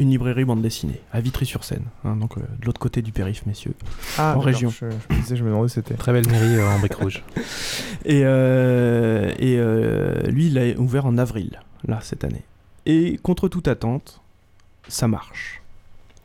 une 0.00 0.10
librairie 0.10 0.44
bande 0.44 0.62
dessinée 0.62 1.00
à 1.12 1.20
Vitry-sur-Seine, 1.20 1.82
hein, 2.04 2.14
donc 2.14 2.38
euh, 2.38 2.40
de 2.60 2.66
l'autre 2.66 2.78
côté 2.78 3.02
du 3.02 3.10
périph', 3.10 3.44
messieurs, 3.46 3.74
Ah, 4.16 4.34
en 4.36 4.40
région. 4.40 4.70
Je, 4.70 4.86
je 4.90 5.14
me 5.16 5.20
disais, 5.20 5.36
je 5.36 5.42
me 5.42 5.48
demandais 5.48 5.64
où 5.64 5.68
c'était. 5.68 5.94
Très 5.94 6.12
belle 6.12 6.28
mairie 6.28 6.54
euh, 6.56 6.68
en 6.70 6.78
briques 6.78 6.94
rouges. 6.94 7.24
Et, 8.04 8.22
euh, 8.24 9.32
et 9.38 9.56
euh, 9.58 10.22
lui, 10.28 10.46
il 10.46 10.58
a 10.58 10.78
ouvert 10.78 11.04
en 11.04 11.18
avril, 11.18 11.58
là, 11.86 11.98
cette 12.00 12.22
année. 12.22 12.44
Et 12.86 13.18
contre 13.18 13.48
toute 13.48 13.66
attente, 13.68 14.20
ça 14.86 15.08
marche. 15.08 15.60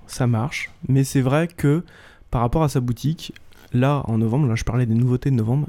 Ça 0.06 0.28
marche. 0.28 0.70
Mais 0.88 1.04
c'est 1.04 1.22
vrai 1.22 1.48
que 1.48 1.84
par 2.30 2.42
rapport 2.42 2.64
à 2.64 2.70
sa 2.70 2.80
boutique, 2.80 3.34
là, 3.74 4.04
en 4.06 4.20
novembre, 4.20 4.48
là, 4.48 4.56
je 4.56 4.64
parlais 4.64 4.86
des 4.86 4.94
nouveautés 4.94 5.32
de 5.32 5.36
novembre, 5.36 5.68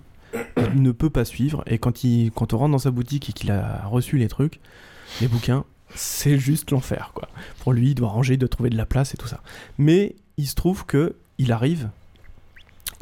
ne 0.75 0.93
peut 0.93 1.11
pas 1.11 1.25
suivre. 1.25 1.63
Et 1.67 1.79
quand, 1.79 2.05
il, 2.05 2.31
quand 2.33 2.53
on 2.53 2.59
rentre 2.59 2.73
dans 2.73 2.79
sa 2.79 2.91
boutique 2.91 3.31
et 3.31 3.33
qu'il 3.33 3.51
a 3.51 3.87
reçu 3.87 4.19
les 4.19 4.29
trucs, 4.29 4.61
les 5.21 5.29
bouquins, 5.29 5.65
c'est 5.95 6.39
juste 6.39 6.71
l'enfer, 6.71 7.13
quoi. 7.15 7.29
Pour 7.61 7.73
lui, 7.73 7.91
il 7.91 7.95
doit 7.95 8.09
ranger, 8.09 8.35
il 8.35 8.39
doit 8.39 8.49
trouver 8.49 8.71
de 8.71 8.77
la 8.77 8.87
place 8.87 9.15
et 9.15 9.17
tout 9.17 9.29
ça. 9.29 9.41
Mais 9.79 10.17
il 10.37 10.47
se 10.47 10.55
trouve 10.55 10.87
que 10.87 11.17
il 11.39 11.53
arrive. 11.53 11.89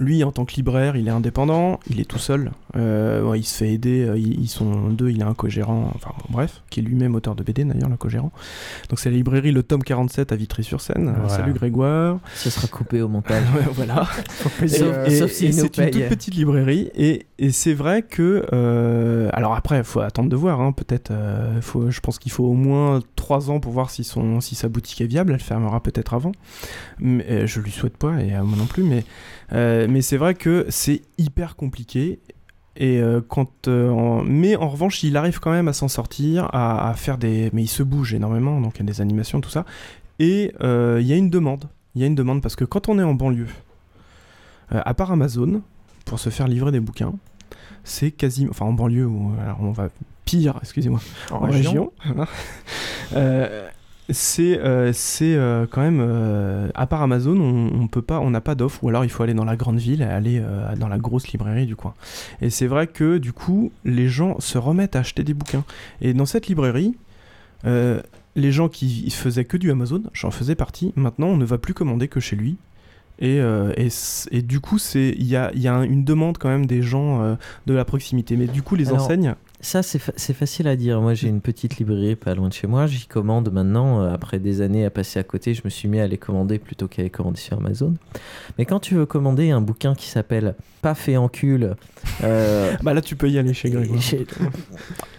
Lui, 0.03 0.25
en 0.25 0.33
tant 0.33 0.45
que 0.45 0.55
libraire, 0.55 0.97
il 0.97 1.07
est 1.09 1.13
indépendant, 1.13 1.79
il 1.89 2.01
est 2.01 2.05
tout 2.05 2.19
seul. 2.19 2.51
Euh, 2.77 3.23
ouais, 3.23 3.41
il 3.41 3.45
se 3.45 3.57
fait 3.59 3.73
aider, 3.73 4.05
euh, 4.05 4.19
ils, 4.19 4.49
sont 4.49 4.89
deux, 4.91 5.11
il 5.11 5.23
a 5.23 5.27
un 5.29 5.35
co-gérant, 5.35 5.93
enfin 5.95 6.11
bon, 6.19 6.25
bref, 6.31 6.63
qui 6.71 6.81
est 6.81 6.83
lui-même 6.83 7.15
auteur 7.15 7.35
de 7.35 7.43
BD 7.43 7.65
d'ailleurs, 7.65 7.89
le 7.89 7.97
co-gérant. 7.97 8.33
Donc 8.89 8.99
c'est 8.99 9.11
la 9.11 9.17
librairie 9.17 9.53
Le 9.53 9.63
Tome 9.63 9.83
47 9.83 10.33
à 10.33 10.37
Vitry-sur-Seine. 10.37 11.09
Euh, 11.09 11.13
Voilà. 11.13 11.29
Salut 11.29 11.53
Grégoire. 11.53 12.19
Ce 12.35 12.51
sera 12.51 12.67
coupé 12.69 13.01
au 13.03 13.09
montage. 13.09 13.43
Ouais, 13.55 13.63
voilà. 13.73 14.07
Et, 14.63 14.65
Et, 14.65 14.69
sauf, 14.69 15.09
et- 15.09 15.13
nous 15.19 15.29
c'est 15.29 15.47
une 15.79 15.91
toute 15.91 16.09
petite 16.09 16.35
librairie 16.35 16.91
et, 16.95 17.27
et 17.39 17.51
c'est 17.53 17.75
vrai 17.75 18.03
que 18.03 18.47
euh, 18.53 19.29
alors 19.33 19.55
après 19.55 19.79
il 19.79 19.85
faut 19.85 20.01
attendre 20.01 20.29
de 20.29 20.37
voir 20.37 20.61
hein, 20.61 20.73
peut-être 20.73 21.11
euh, 21.11 21.61
faut 21.61 21.91
je 21.91 22.01
pense 22.01 22.19
qu'il 22.19 22.33
faut 22.33 22.45
au 22.45 22.55
moins 22.55 23.01
trois 23.17 23.51
ans 23.51 23.61
pour 23.61 23.73
voir 23.73 23.91
si 23.91 24.05
son 24.05 24.41
si 24.41 24.55
sa 24.55 24.69
boutique 24.69 25.01
est 25.01 25.07
viable 25.07 25.33
elle 25.33 25.41
fermera 25.41 25.83
peut-être 25.83 26.15
avant 26.15 26.33
mais 26.99 27.25
euh, 27.31 27.47
je 27.47 27.61
lui 27.61 27.71
souhaite 27.73 27.97
pas 27.97 28.21
et 28.23 28.33
à 28.35 28.43
moi 28.43 28.57
non 28.57 28.67
plus 28.67 28.83
mais 28.85 29.05
euh, 29.53 29.87
mais 29.89 30.03
c'est 30.03 30.17
vrai 30.17 30.35
que 30.35 30.67
c'est 30.69 31.03
hyper 31.19 31.57
compliqué 31.57 32.19
et 32.77 33.01
euh, 33.01 33.21
quand 33.27 33.69
euh, 33.69 33.91
en- 33.91 34.23
mais 34.23 34.57
en 34.57 34.69
revanche 34.69 35.03
il 35.03 35.17
arrive 35.17 35.41
quand 35.41 35.51
même 35.53 35.69
à 35.69 35.73
s'en 35.73 35.89
sortir 35.89 36.49
à, 36.53 36.89
à 36.89 36.95
faire 36.95 37.19
des 37.19 37.51
mais 37.53 37.63
il 37.63 37.69
se 37.69 37.83
bouge 37.83 38.15
énormément 38.15 38.61
donc 38.61 38.77
il 38.77 38.81
y 38.81 38.83
a 38.83 38.87
des 38.87 39.01
animations 39.01 39.41
tout 39.41 39.51
ça 39.51 39.65
et 40.19 40.53
il 40.63 41.07
y 41.07 41.13
a 41.13 41.17
une 41.17 41.31
demande 41.31 41.67
il 41.95 42.01
y 42.01 42.05
a 42.05 42.07
une 42.07 42.15
demande 42.15 42.41
parce 42.41 42.57
que 42.57 42.65
quand 42.65 42.89
on 42.89 42.99
est 42.99 43.03
en 43.03 43.15
banlieue 43.15 43.49
à 44.71 44.95
part 44.95 45.13
Amazon, 45.13 45.61
pour 46.07 46.19
se 46.19 46.31
faire 46.31 46.49
livrer 46.49 46.73
des 46.73 46.81
bouquins, 46.81 47.13
c'est 47.85 48.11
quasiment. 48.11 48.51
Enfin, 48.53 48.65
en 48.65 48.73
banlieue, 48.73 49.05
ou 49.07 49.33
alors 49.43 49.59
on 49.61 49.71
va 49.71 49.91
pire, 50.25 50.59
excusez-moi, 50.63 50.99
En 51.31 51.35
en, 51.37 51.39
région. 51.41 51.93
région. 52.01 52.27
C'est 54.11 54.59
euh, 54.59 54.93
c'est 54.93 55.35
euh, 55.37 55.67
quand 55.71 55.81
même 55.81 56.01
euh, 56.01 56.69
à 56.75 56.87
part 56.87 57.03
Amazon 57.03 57.37
on, 57.41 57.83
on 57.83 57.87
peut 57.87 58.03
pas 58.03 58.21
on 58.21 58.31
n'a 58.31 58.41
pas 58.41 58.55
d'offre 58.55 58.83
ou 58.85 58.89
alors 58.89 59.05
il 59.05 59.11
faut 59.11 59.23
aller 59.23 59.33
dans 59.35 59.45
la 59.45 59.57
grande 59.57 59.79
ville 59.79 60.03
et 60.03 60.05
aller 60.05 60.43
dans 60.79 60.89
la 60.89 60.99
grosse 60.99 61.29
librairie 61.29 61.67
du 61.67 61.77
coin. 61.77 61.95
Et 62.41 62.51
c'est 62.51 62.67
vrai 62.67 62.87
que 62.89 63.19
du 63.19 63.33
coup 63.33 63.71
les 63.85 64.09
gens 64.09 64.39
se 64.41 64.59
remettent 64.59 64.97
à 64.97 65.01
acheter 65.01 65.23
des 65.23 65.35
bouquins. 65.35 65.65
Et 66.01 66.15
dans 66.15 66.27
cette 66.27 66.49
librairie 66.49 66.95
les 67.65 68.51
gens 68.53 68.69
qui 68.69 69.09
faisaient 69.11 69.45
que 69.45 69.57
du 69.57 69.71
Amazon 69.71 70.03
j'en 70.13 70.31
faisais 70.31 70.55
partie. 70.57 70.93
Maintenant 70.97 71.29
on 71.29 71.37
ne 71.37 71.45
va 71.45 71.59
plus 71.59 71.75
commander 71.75 72.09
que 72.09 72.21
chez 72.21 72.37
lui. 72.37 72.57
Et, 73.19 73.41
euh, 73.41 73.73
et, 73.77 73.89
et 74.33 74.43
du 74.43 74.59
coup, 74.59 74.79
c'est 74.79 75.15
il 75.17 75.27
y 75.27 75.37
a, 75.37 75.53
il 75.55 75.61
y 75.61 75.69
a 75.69 75.75
un- 75.75 75.83
une 75.85 76.03
demande 76.03 76.39
quand 76.39 76.49
même 76.49 76.67
des 76.67 76.83
gens 76.83 77.23
euh, 77.23 77.35
de 77.67 77.75
la 77.75 77.85
proximité. 77.85 78.37
Mais 78.37 78.47
du 78.49 78.63
coup, 78.63 78.75
les 78.75 78.89
Alors, 78.89 79.05
enseignes, 79.05 79.35
Ça, 79.65 79.83
c'est 79.85 80.01
fa- 80.01 80.13
c'est 80.17 80.35
facile 80.35 80.67
à 80.67 80.75
dire. 80.75 81.01
Moi, 81.01 81.15
j'ai 81.15 81.29
une 81.29 81.41
petite 81.41 81.77
librairie 81.79 82.17
pas 82.17 82.35
loin 82.35 82.49
de 82.49 82.53
chez 82.53 82.67
moi. 82.67 82.87
J'y 82.89 83.07
commande 83.07 83.51
maintenant. 83.53 84.03
euh, 84.03 84.13
Après 84.13 84.41
des 84.41 84.61
années 84.61 84.85
à 84.85 84.91
passer 84.91 85.21
à 85.21 85.23
côté, 85.23 85.55
je 85.55 85.63
me 85.65 85.71
suis 85.71 85.89
mis 85.89 86.01
à 86.01 86.07
les 86.09 86.19
commander 86.19 86.59
plutôt 86.59 86.89
qu'à 86.89 87.03
les 87.03 87.11
commander 87.11 87.39
sur 87.39 87.57
Amazon. 87.59 87.95
Mais 88.59 88.65
quand 88.67 88.81
tu 88.81 88.97
veux 88.97 89.07
commander 89.07 89.51
un 89.53 89.61
bouquin 89.61 89.95
qui 89.95 90.09
s'appelle 90.09 90.57
Paf 90.83 91.09
et 91.09 91.17
encule. 91.17 91.77
euh, 92.25 92.73
bah 92.83 92.93
là, 92.93 93.01
tu 93.01 93.15
peux 93.15 93.31
y 93.31 93.39
aller 93.39 93.55
chez 93.55 93.71
Grégoire. 93.71 94.01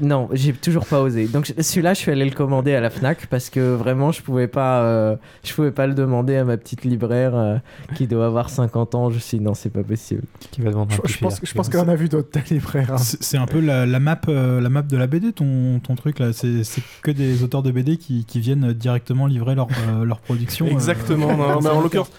Non, 0.02 0.28
j'ai 0.34 0.52
toujours 0.54 0.86
pas 0.86 1.00
osé. 1.02 1.28
Donc 1.28 1.54
celui-là, 1.58 1.94
je 1.94 2.00
suis 2.00 2.12
allé 2.12 2.26
le 2.26 2.32
commander 2.32 2.74
à 2.76 2.82
la 2.82 2.89
Fnac 2.89 3.28
parce 3.28 3.50
que 3.50 3.74
vraiment, 3.76 4.12
je 4.12 4.22
pouvais 4.22 4.48
pas, 4.48 4.82
euh, 4.84 5.16
je 5.46 5.54
pouvais 5.54 5.72
pas 5.72 5.88
le 5.88 5.94
demander 5.94 6.36
à 6.36 6.44
ma 6.44 6.58
petite 6.58 6.84
libraire 6.84 7.36
euh, 7.36 7.58
qui 7.96 8.08
doit 8.08 8.26
avoir 8.26 8.50
50 8.50 8.96
ans. 8.96 9.10
Je 9.10 9.16
me 9.16 9.20
suis 9.20 9.38
dit 9.38 9.44
non, 9.44 9.54
c'est 9.54 9.70
pas 9.70 9.84
possible. 9.84 10.24
Qui 10.52 10.62
va 10.62 10.72
demander 10.72 10.96
Je, 11.06 11.14
je 11.14 11.18
pense, 11.20 11.39
je 11.41 11.54
pense 11.54 11.70
qu'on 11.70 11.88
a 11.88 11.96
vu 11.96 12.10
d'autres 12.10 12.38
libraires. 12.52 12.91
hein. 12.94 12.98
C'est 12.98 13.24
c'est 13.24 13.38
un 13.38 13.46
peu 13.46 13.62
la, 13.62 13.86
la 13.86 14.00
map, 14.00 14.20
euh, 14.34 14.62
la 14.62 14.70
map 14.70 14.82
de 14.82 14.98
la 14.98 15.08
BD, 15.08 15.32
ton, 15.34 15.80
ton 15.80 15.96
truc 15.96 16.20
là. 16.20 16.34
C'est 16.34 16.64
c'est 16.64 16.82
que 17.02 17.12
des 17.12 17.44
auteurs 17.44 17.64
de 17.64 17.72
BD 17.72 17.98
qui, 17.98 18.26
qui 18.26 18.40
viennent 18.40 18.74
directement 18.74 19.28
livrer 19.28 19.56
leur, 19.56 19.68
euh, 19.88 20.04
leur 20.06 20.20
production. 20.20 20.66
euh, 20.68 20.72
Exactement. 20.72 21.36
non, 21.38 21.60
mais 21.62 21.70
en 21.70 21.82
l'occurrence. 21.82 22.12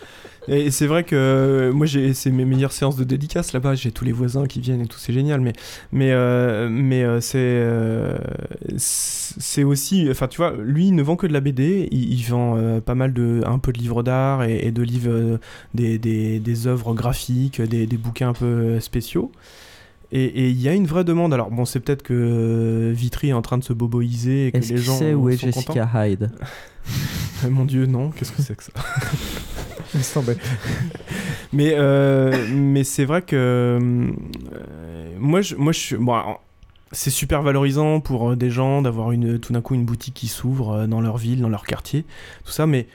Et 0.46 0.70
c'est 0.70 0.86
vrai 0.86 1.04
que 1.04 1.70
moi, 1.74 1.86
j'ai, 1.86 2.12
c'est 2.12 2.30
mes 2.30 2.44
meilleures 2.44 2.72
séances 2.72 2.96
de 2.96 3.04
dédicace 3.04 3.54
là-bas. 3.54 3.76
J'ai 3.76 3.92
tous 3.92 4.04
les 4.04 4.12
voisins 4.12 4.44
qui 4.46 4.60
viennent 4.60 4.82
et 4.82 4.86
tout, 4.86 4.98
c'est 4.98 5.14
génial. 5.14 5.40
Mais, 5.40 5.54
mais, 5.90 6.10
euh, 6.12 6.68
mais 6.70 7.02
euh, 7.02 7.18
c'est, 7.22 7.38
euh, 7.38 8.18
c'est 8.76 9.64
aussi. 9.64 10.06
Enfin, 10.10 10.28
tu 10.28 10.36
vois, 10.36 10.52
lui, 10.62 10.88
il 10.88 10.94
ne 10.94 11.02
vend 11.02 11.16
que 11.16 11.26
de 11.26 11.32
la 11.32 11.40
BD. 11.40 11.88
Il, 11.90 12.12
il 12.12 12.22
vend 12.24 12.56
euh, 12.58 12.80
pas 12.80 12.94
mal 12.94 13.12
de. 13.14 13.42
un 13.46 13.58
peu 13.58 13.72
de 13.72 13.78
livres 13.78 14.02
d'art 14.02 14.44
et, 14.44 14.66
et 14.66 14.70
de 14.72 14.82
livres. 14.82 15.10
euh, 15.10 15.38
des, 15.72 15.98
des, 15.98 16.40
des 16.40 16.66
œuvres 16.66 16.94
graphiques, 16.94 17.60
des, 17.62 17.86
des 17.86 17.96
bouquins 17.96 18.28
un 18.30 18.32
peu 18.34 18.44
euh, 18.44 18.80
spéciaux. 18.80 19.32
Et 20.16 20.24
et 20.24 20.48
il 20.48 20.60
y 20.60 20.68
a 20.68 20.74
une 20.74 20.86
vraie 20.86 21.04
demande. 21.04 21.34
Alors, 21.34 21.50
bon, 21.50 21.64
c'est 21.64 21.80
peut-être 21.80 22.02
que 22.02 22.92
Vitry 22.94 23.28
est 23.28 23.32
en 23.32 23.42
train 23.42 23.58
de 23.58 23.64
se 23.64 23.72
boboiser 23.72 24.46
et 24.46 24.52
que 24.52 24.58
les 24.58 24.76
gens. 24.76 24.96
sait 24.96 25.12
où 25.12 25.28
est 25.28 25.36
Jessica 25.36 25.72
contents. 25.84 26.04
Hyde 26.04 26.30
Euh, 27.44 27.50
Mon 27.50 27.64
dieu, 27.64 27.86
non. 27.86 28.10
Qu'est-ce 28.10 28.32
que 28.32 28.40
c'est 28.40 28.56
que 28.56 28.64
ça 28.64 28.72
mais 31.52 31.74
euh, 31.74 32.46
mais 32.52 32.82
c'est 32.82 33.04
vrai 33.04 33.22
que 33.22 33.36
euh, 33.36 34.12
moi 35.20 35.40
je 35.40 35.54
moi 35.54 35.72
je 35.72 35.78
suis 35.78 35.96
bon, 35.96 36.14
alors, 36.14 36.42
c'est 36.90 37.10
super 37.10 37.42
valorisant 37.42 38.00
pour 38.00 38.30
euh, 38.30 38.36
des 38.36 38.50
gens 38.50 38.82
d'avoir 38.82 39.12
une 39.12 39.38
tout 39.38 39.52
d'un 39.52 39.60
coup 39.60 39.74
une 39.74 39.84
boutique 39.84 40.14
qui 40.14 40.28
s'ouvre 40.28 40.72
euh, 40.72 40.86
dans 40.86 41.00
leur 41.00 41.16
ville 41.16 41.40
dans 41.40 41.48
leur 41.48 41.64
quartier 41.64 42.04
tout 42.44 42.52
ça 42.52 42.66
mais 42.66 42.88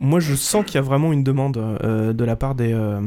moi 0.00 0.20
je 0.20 0.34
sens 0.34 0.64
qu'il 0.64 0.76
y 0.76 0.78
a 0.78 0.82
vraiment 0.82 1.12
une 1.12 1.24
demande 1.24 1.56
euh, 1.56 2.12
de 2.12 2.24
la 2.24 2.36
part 2.36 2.54
des 2.54 2.72
euh, 2.72 3.00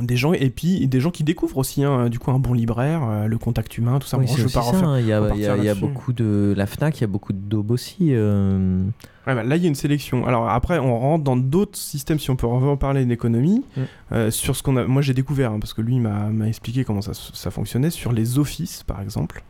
des 0.00 0.16
gens 0.16 0.32
et 0.32 0.48
puis 0.50 0.88
des 0.88 1.00
gens 1.00 1.10
qui 1.10 1.22
découvrent 1.22 1.58
aussi 1.58 1.84
hein, 1.84 2.08
du 2.08 2.18
coup 2.18 2.30
un 2.30 2.38
bon 2.38 2.54
libraire 2.54 3.02
euh, 3.04 3.26
le 3.26 3.36
contact 3.36 3.76
humain 3.76 3.98
tout 3.98 4.06
ça 4.08 4.16
Oui, 4.16 4.24
Bon, 4.24 4.30
c'est 4.30 4.36
je 4.38 4.40
veux 4.42 4.46
aussi 4.46 4.54
pas 4.54 4.62
ça, 4.62 4.70
refaire- 4.72 4.88
hein. 4.88 4.98
Il 4.98 5.06
y 5.06 5.12
a, 5.12 5.20
y 5.64 5.66
y 5.68 5.74
beaucoup 5.80 6.12
de 6.14 6.54
la 6.56 6.66
Fnac, 6.66 6.98
il 6.98 7.00
y 7.02 7.04
a 7.04 7.08
beaucoup 7.08 7.32
de 7.34 7.38
daubes 7.38 7.70
aussi. 7.72 8.08
euh, 8.12 8.82
Ouais, 9.26 9.34
bah, 9.36 9.44
là, 9.44 9.54
il 9.56 9.62
y 9.62 9.66
a 9.66 9.68
une 9.68 9.76
sélection. 9.76 10.26
Alors 10.26 10.48
après, 10.48 10.78
on 10.80 10.98
rentre 10.98 11.22
dans 11.22 11.36
d'autres 11.36 11.78
systèmes, 11.78 12.18
si 12.18 12.30
on 12.30 12.36
peut 12.36 12.46
en 12.48 12.76
parler 12.76 13.04
d'économie, 13.04 13.62
Mm. 13.76 13.80
euh, 14.12 14.30
sur 14.32 14.56
ce 14.56 14.64
qu'on 14.64 14.76
a. 14.76 14.84
Moi, 14.84 15.00
j'ai 15.00 15.14
découvert, 15.14 15.52
hein, 15.52 15.60
parce 15.60 15.74
que 15.74 15.80
lui 15.82 16.00
m'a 16.00 16.28
m'a 16.30 16.48
expliqué 16.48 16.82
comment 16.84 17.02
ça, 17.02 17.12
ça 17.14 17.50
fonctionnait, 17.52 17.90
sur 17.90 18.12
les 18.12 18.38
offices, 18.40 18.82
par 18.82 19.00
exemple. 19.00 19.44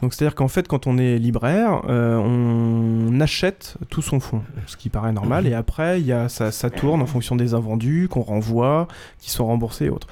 Donc, 0.00 0.14
c'est-à-dire 0.14 0.36
qu'en 0.36 0.48
fait, 0.48 0.68
quand 0.68 0.86
on 0.86 0.96
est 0.96 1.18
libraire, 1.18 1.82
euh, 1.88 2.16
on 2.16 3.20
achète 3.20 3.76
tout 3.90 4.02
son 4.02 4.20
fonds, 4.20 4.42
ce 4.66 4.76
qui 4.76 4.90
paraît 4.90 5.12
normal, 5.12 5.46
et 5.48 5.54
après, 5.54 6.00
il 6.00 6.06
y 6.06 6.12
a, 6.12 6.28
ça, 6.28 6.52
ça 6.52 6.70
tourne 6.70 7.02
en 7.02 7.06
fonction 7.06 7.34
des 7.34 7.54
invendus 7.54 8.06
qu'on 8.08 8.22
renvoie, 8.22 8.86
qui 9.18 9.30
sont 9.30 9.46
remboursés 9.46 9.86
et 9.86 9.90
autres. 9.90 10.06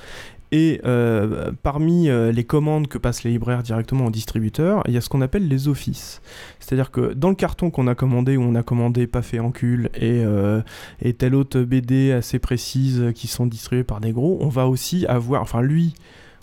Et 0.52 0.80
euh, 0.84 1.50
parmi 1.62 2.08
euh, 2.08 2.30
les 2.30 2.44
commandes 2.44 2.86
que 2.86 2.98
passent 2.98 3.24
les 3.24 3.32
libraires 3.32 3.62
directement 3.62 4.06
aux 4.06 4.10
distributeurs, 4.10 4.82
il 4.86 4.94
y 4.94 4.96
a 4.96 5.00
ce 5.00 5.08
qu'on 5.08 5.20
appelle 5.20 5.48
les 5.48 5.66
offices. 5.66 6.22
C'est-à-dire 6.60 6.90
que 6.90 7.14
dans 7.14 7.30
le 7.30 7.34
carton 7.34 7.70
qu'on 7.70 7.88
a 7.88 7.94
commandé, 7.94 8.36
où 8.36 8.42
on 8.42 8.54
a 8.54 8.62
commandé 8.62 9.06
Paf 9.06 9.34
et 9.34 9.40
Encule 9.40 9.90
et, 9.94 10.22
euh, 10.24 10.62
et 11.02 11.14
telle 11.14 11.34
autre 11.34 11.60
BD 11.60 12.12
assez 12.12 12.38
précise 12.38 13.12
qui 13.14 13.26
sont 13.26 13.46
distribuées 13.46 13.84
par 13.84 14.00
des 14.00 14.12
gros, 14.12 14.38
on 14.40 14.48
va 14.48 14.68
aussi 14.68 15.04
avoir, 15.06 15.42
enfin 15.42 15.62
lui, 15.62 15.94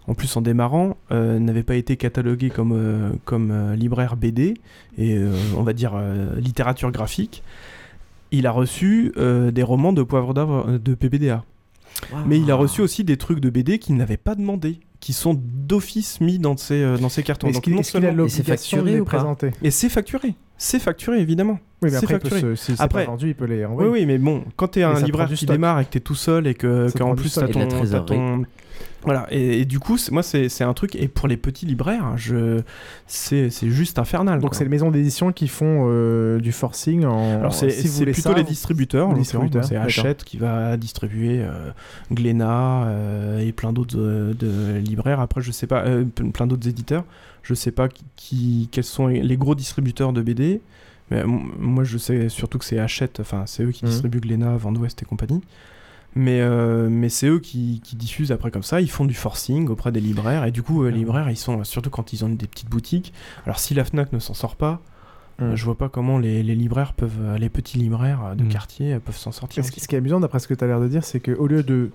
en 0.08 0.14
plus 0.14 0.36
en 0.36 0.42
démarrant, 0.42 0.98
euh, 1.12 1.40
n'avait 1.40 1.64
pas 1.64 1.76
été 1.76 1.96
catalogué 1.98 2.50
comme, 2.50 2.74
euh, 2.74 3.12
comme 3.26 3.52
euh, 3.52 3.76
libraire 3.76 4.16
BD 4.18 4.56
et 4.98 5.16
euh, 5.18 5.32
on 5.58 5.64
va 5.64 5.74
dire 5.74 5.94
euh, 5.96 6.36
littérature 6.40 6.92
graphique. 6.92 7.44
Il 8.32 8.48
a 8.48 8.52
reçu 8.52 9.14
euh, 9.18 9.52
des 9.52 9.64
romans 9.64 9.94
de 9.94 10.02
Poivre 10.04 10.34
d'Arvor 10.34 10.66
de 10.68 10.94
PBDA. 10.96 11.44
Mais 12.26 12.40
il 12.40 12.50
a 12.52 12.56
reçu 12.56 12.82
aussi 12.82 13.04
des 13.04 13.18
trucs 13.18 13.40
de 13.40 13.50
BD 13.50 13.78
qu'il 13.80 13.96
n'avait 13.96 14.18
pas 14.18 14.34
demandé, 14.36 14.80
qui 15.00 15.14
sont 15.14 15.40
d'office 15.40 16.20
mis 16.22 16.40
dans 16.40 16.58
ses, 16.58 16.82
euh, 16.82 16.98
dans 16.98 17.08
ses 17.10 17.22
cartons. 17.24 17.48
Est-ce 17.48 17.58
Donc, 17.58 17.64
qu'il 17.66 17.74
non 17.76 17.80
est-ce 17.82 17.92
qu'il 17.92 18.00
a 18.00 18.10
seulement- 18.10 18.18
l'obligation 18.24 18.82
de 18.82 18.90
les 18.90 19.02
présenter? 19.04 19.52
Et 19.62 19.70
c'est 19.72 19.90
facturé. 19.90 20.34
C'est 20.58 20.80
facturé, 20.80 21.20
évidemment. 21.20 21.60
Oui, 21.82 21.90
mais 21.90 21.90
C'est 21.92 21.98
après, 21.98 22.16
il 22.16 22.20
peut 22.20 22.30
facturé. 22.30 22.56
se- 22.56 22.64
si 22.66 22.76
c'est 22.76 22.88
pas 22.88 23.04
vendu, 23.06 23.28
il 23.30 23.36
peut 23.36 23.46
les 23.46 23.64
renvoyer. 23.64 23.90
Oui, 23.92 24.00
oui, 24.00 24.06
mais 24.08 24.18
bon, 24.18 24.44
quand 24.56 24.70
t'es 24.70 24.84
un 24.84 25.00
libraire 25.00 25.32
qui 25.32 25.46
démarre 25.46 25.80
et 25.82 25.86
que 25.86 25.92
t'es 25.92 26.00
tout 26.00 26.16
seul 26.16 26.48
et 26.48 26.56
que 26.56 26.90
qu'en 26.98 27.16
plus 27.16 27.34
t'as 27.36 27.48
ton- 27.48 28.44
Voilà, 29.06 29.28
et, 29.32 29.60
et 29.62 29.66
du 29.66 29.80
coup, 29.80 29.98
moi, 30.12 30.24
c'est 30.24 30.62
un 30.64 30.74
truc, 30.74 30.96
et 30.96 31.08
pour 31.08 31.28
les 31.28 31.36
petits 31.38 31.66
libraires, 31.66 32.06
hein, 32.06 32.16
je... 32.18 32.62
c'est 33.08 33.50
juste 33.70 34.00
infernal. 34.00 34.40
Donc 34.40 34.56
c'est 34.56 34.64
les 34.64 34.70
maisons 34.70 34.92
d'édition 34.92 35.32
qui 35.32 35.48
font 35.48 35.86
euh, 35.90 36.40
du 36.40 36.52
forcing 36.52 37.04
en. 37.06 37.40
Alors 37.40 37.54
c'est 37.54 37.70
si 37.70 38.04
plutôt 38.04 38.22
ça, 38.22 38.34
les 38.34 38.44
distributeurs, 38.44 39.10
les 39.14 39.20
distributeurs, 39.20 39.66
c'est. 39.66 39.76
Hachette 39.76 40.24
qui 40.24 40.38
va 40.38 40.78
distribuer 40.78 41.42
euh, 41.42 41.72
Glénat 42.12 42.86
euh, 42.86 43.40
et 43.40 43.52
plein 43.52 43.74
d'autres 43.74 43.98
euh, 44.00 44.34
de 44.34 44.78
libraires. 44.80 45.20
Après, 45.20 45.42
je 45.42 45.52
sais 45.52 45.68
pas, 45.68 45.84
plein 46.34 46.48
d'autres 46.48 46.68
éditeurs. 46.68 47.04
Je 47.42 47.54
sais 47.54 47.72
pas 47.72 47.90
qui, 47.90 48.04
qui- 48.16 48.70
quels 48.72 48.84
sont 48.86 49.08
les 49.08 49.38
gros 49.38 49.54
distributeurs 49.56 50.14
de 50.14 50.22
BD, 50.22 50.62
Mais 51.12 51.24
moi, 51.26 51.84
je 51.84 51.98
sais 51.98 52.30
surtout 52.30 52.58
que 52.58 52.64
c'est 52.66 52.80
Hachette, 52.80 53.20
enfin, 53.20 53.44
c'est 53.48 53.64
eux 53.64 53.72
qui 53.72 53.84
Mhm. 53.84 53.92
distribuent 53.92 54.22
Glénat, 54.22 54.56
Vent 54.56 54.72
d'Ouest 54.72 55.02
et 55.02 55.06
compagnie. 55.06 55.42
Mais, 56.16 56.42
euh, 56.42 56.90
mais 56.90 57.10
c'est 57.10 57.28
eux 57.28 57.40
qui, 57.40 57.82
qui 57.84 57.96
diffusent 57.96 58.32
après 58.32 58.52
comme 58.52 58.64
ça, 58.64 58.82
ils 58.82 58.90
font 58.90 59.06
du 59.06 59.16
forcing 59.16 59.68
auprès 59.68 59.92
des 59.92 60.02
libraires, 60.02 60.46
et 60.46 60.52
du 60.52 60.62
coup, 60.62 60.84
euh, 60.84 60.90
les 60.90 61.00
libraires, 61.00 61.30
ils 61.30 61.38
sont, 61.38 61.64
surtout 61.64 61.90
quand 61.90 62.14
ils 62.14 62.24
ont 62.24 62.30
des 62.30 62.48
petites 62.48 62.70
boutiques, 62.70 63.14
alors 63.46 63.60
si 63.60 63.74
la 63.74 63.84
FNAC 63.84 64.14
ne 64.14 64.20
s'en 64.20 64.34
sort 64.34 64.56
pas, 64.56 64.82
euh, 65.42 65.56
je 65.56 65.66
vois 65.66 65.78
pas 65.78 65.90
comment 65.90 66.20
les, 66.20 66.44
les 66.44 66.56
libraires 66.56 66.94
peuvent, 66.94 67.20
euh, 67.20 67.38
les 67.38 67.50
petits 67.50 67.80
libraires 67.80 68.24
euh, 68.24 68.36
de 68.36 68.44
quartier 68.44 68.94
euh, 68.94 69.00
peuvent 69.00 69.18
s'en 69.18 69.32
sortir. 69.32 69.66
Ce 69.66 69.72
qui, 69.72 69.80
ce 69.80 69.88
qui 69.88 69.96
est 69.96 69.98
amusant, 69.98 70.20
d'après 70.20 70.40
ce 70.40 70.48
que 70.48 70.54
tu 70.54 70.64
as 70.64 70.68
l'air 70.68 70.80
de 70.80 70.88
dire, 70.88 71.04
c'est 71.04 71.20
qu'au 71.20 71.48
lieu 71.48 71.64
de 71.64 71.90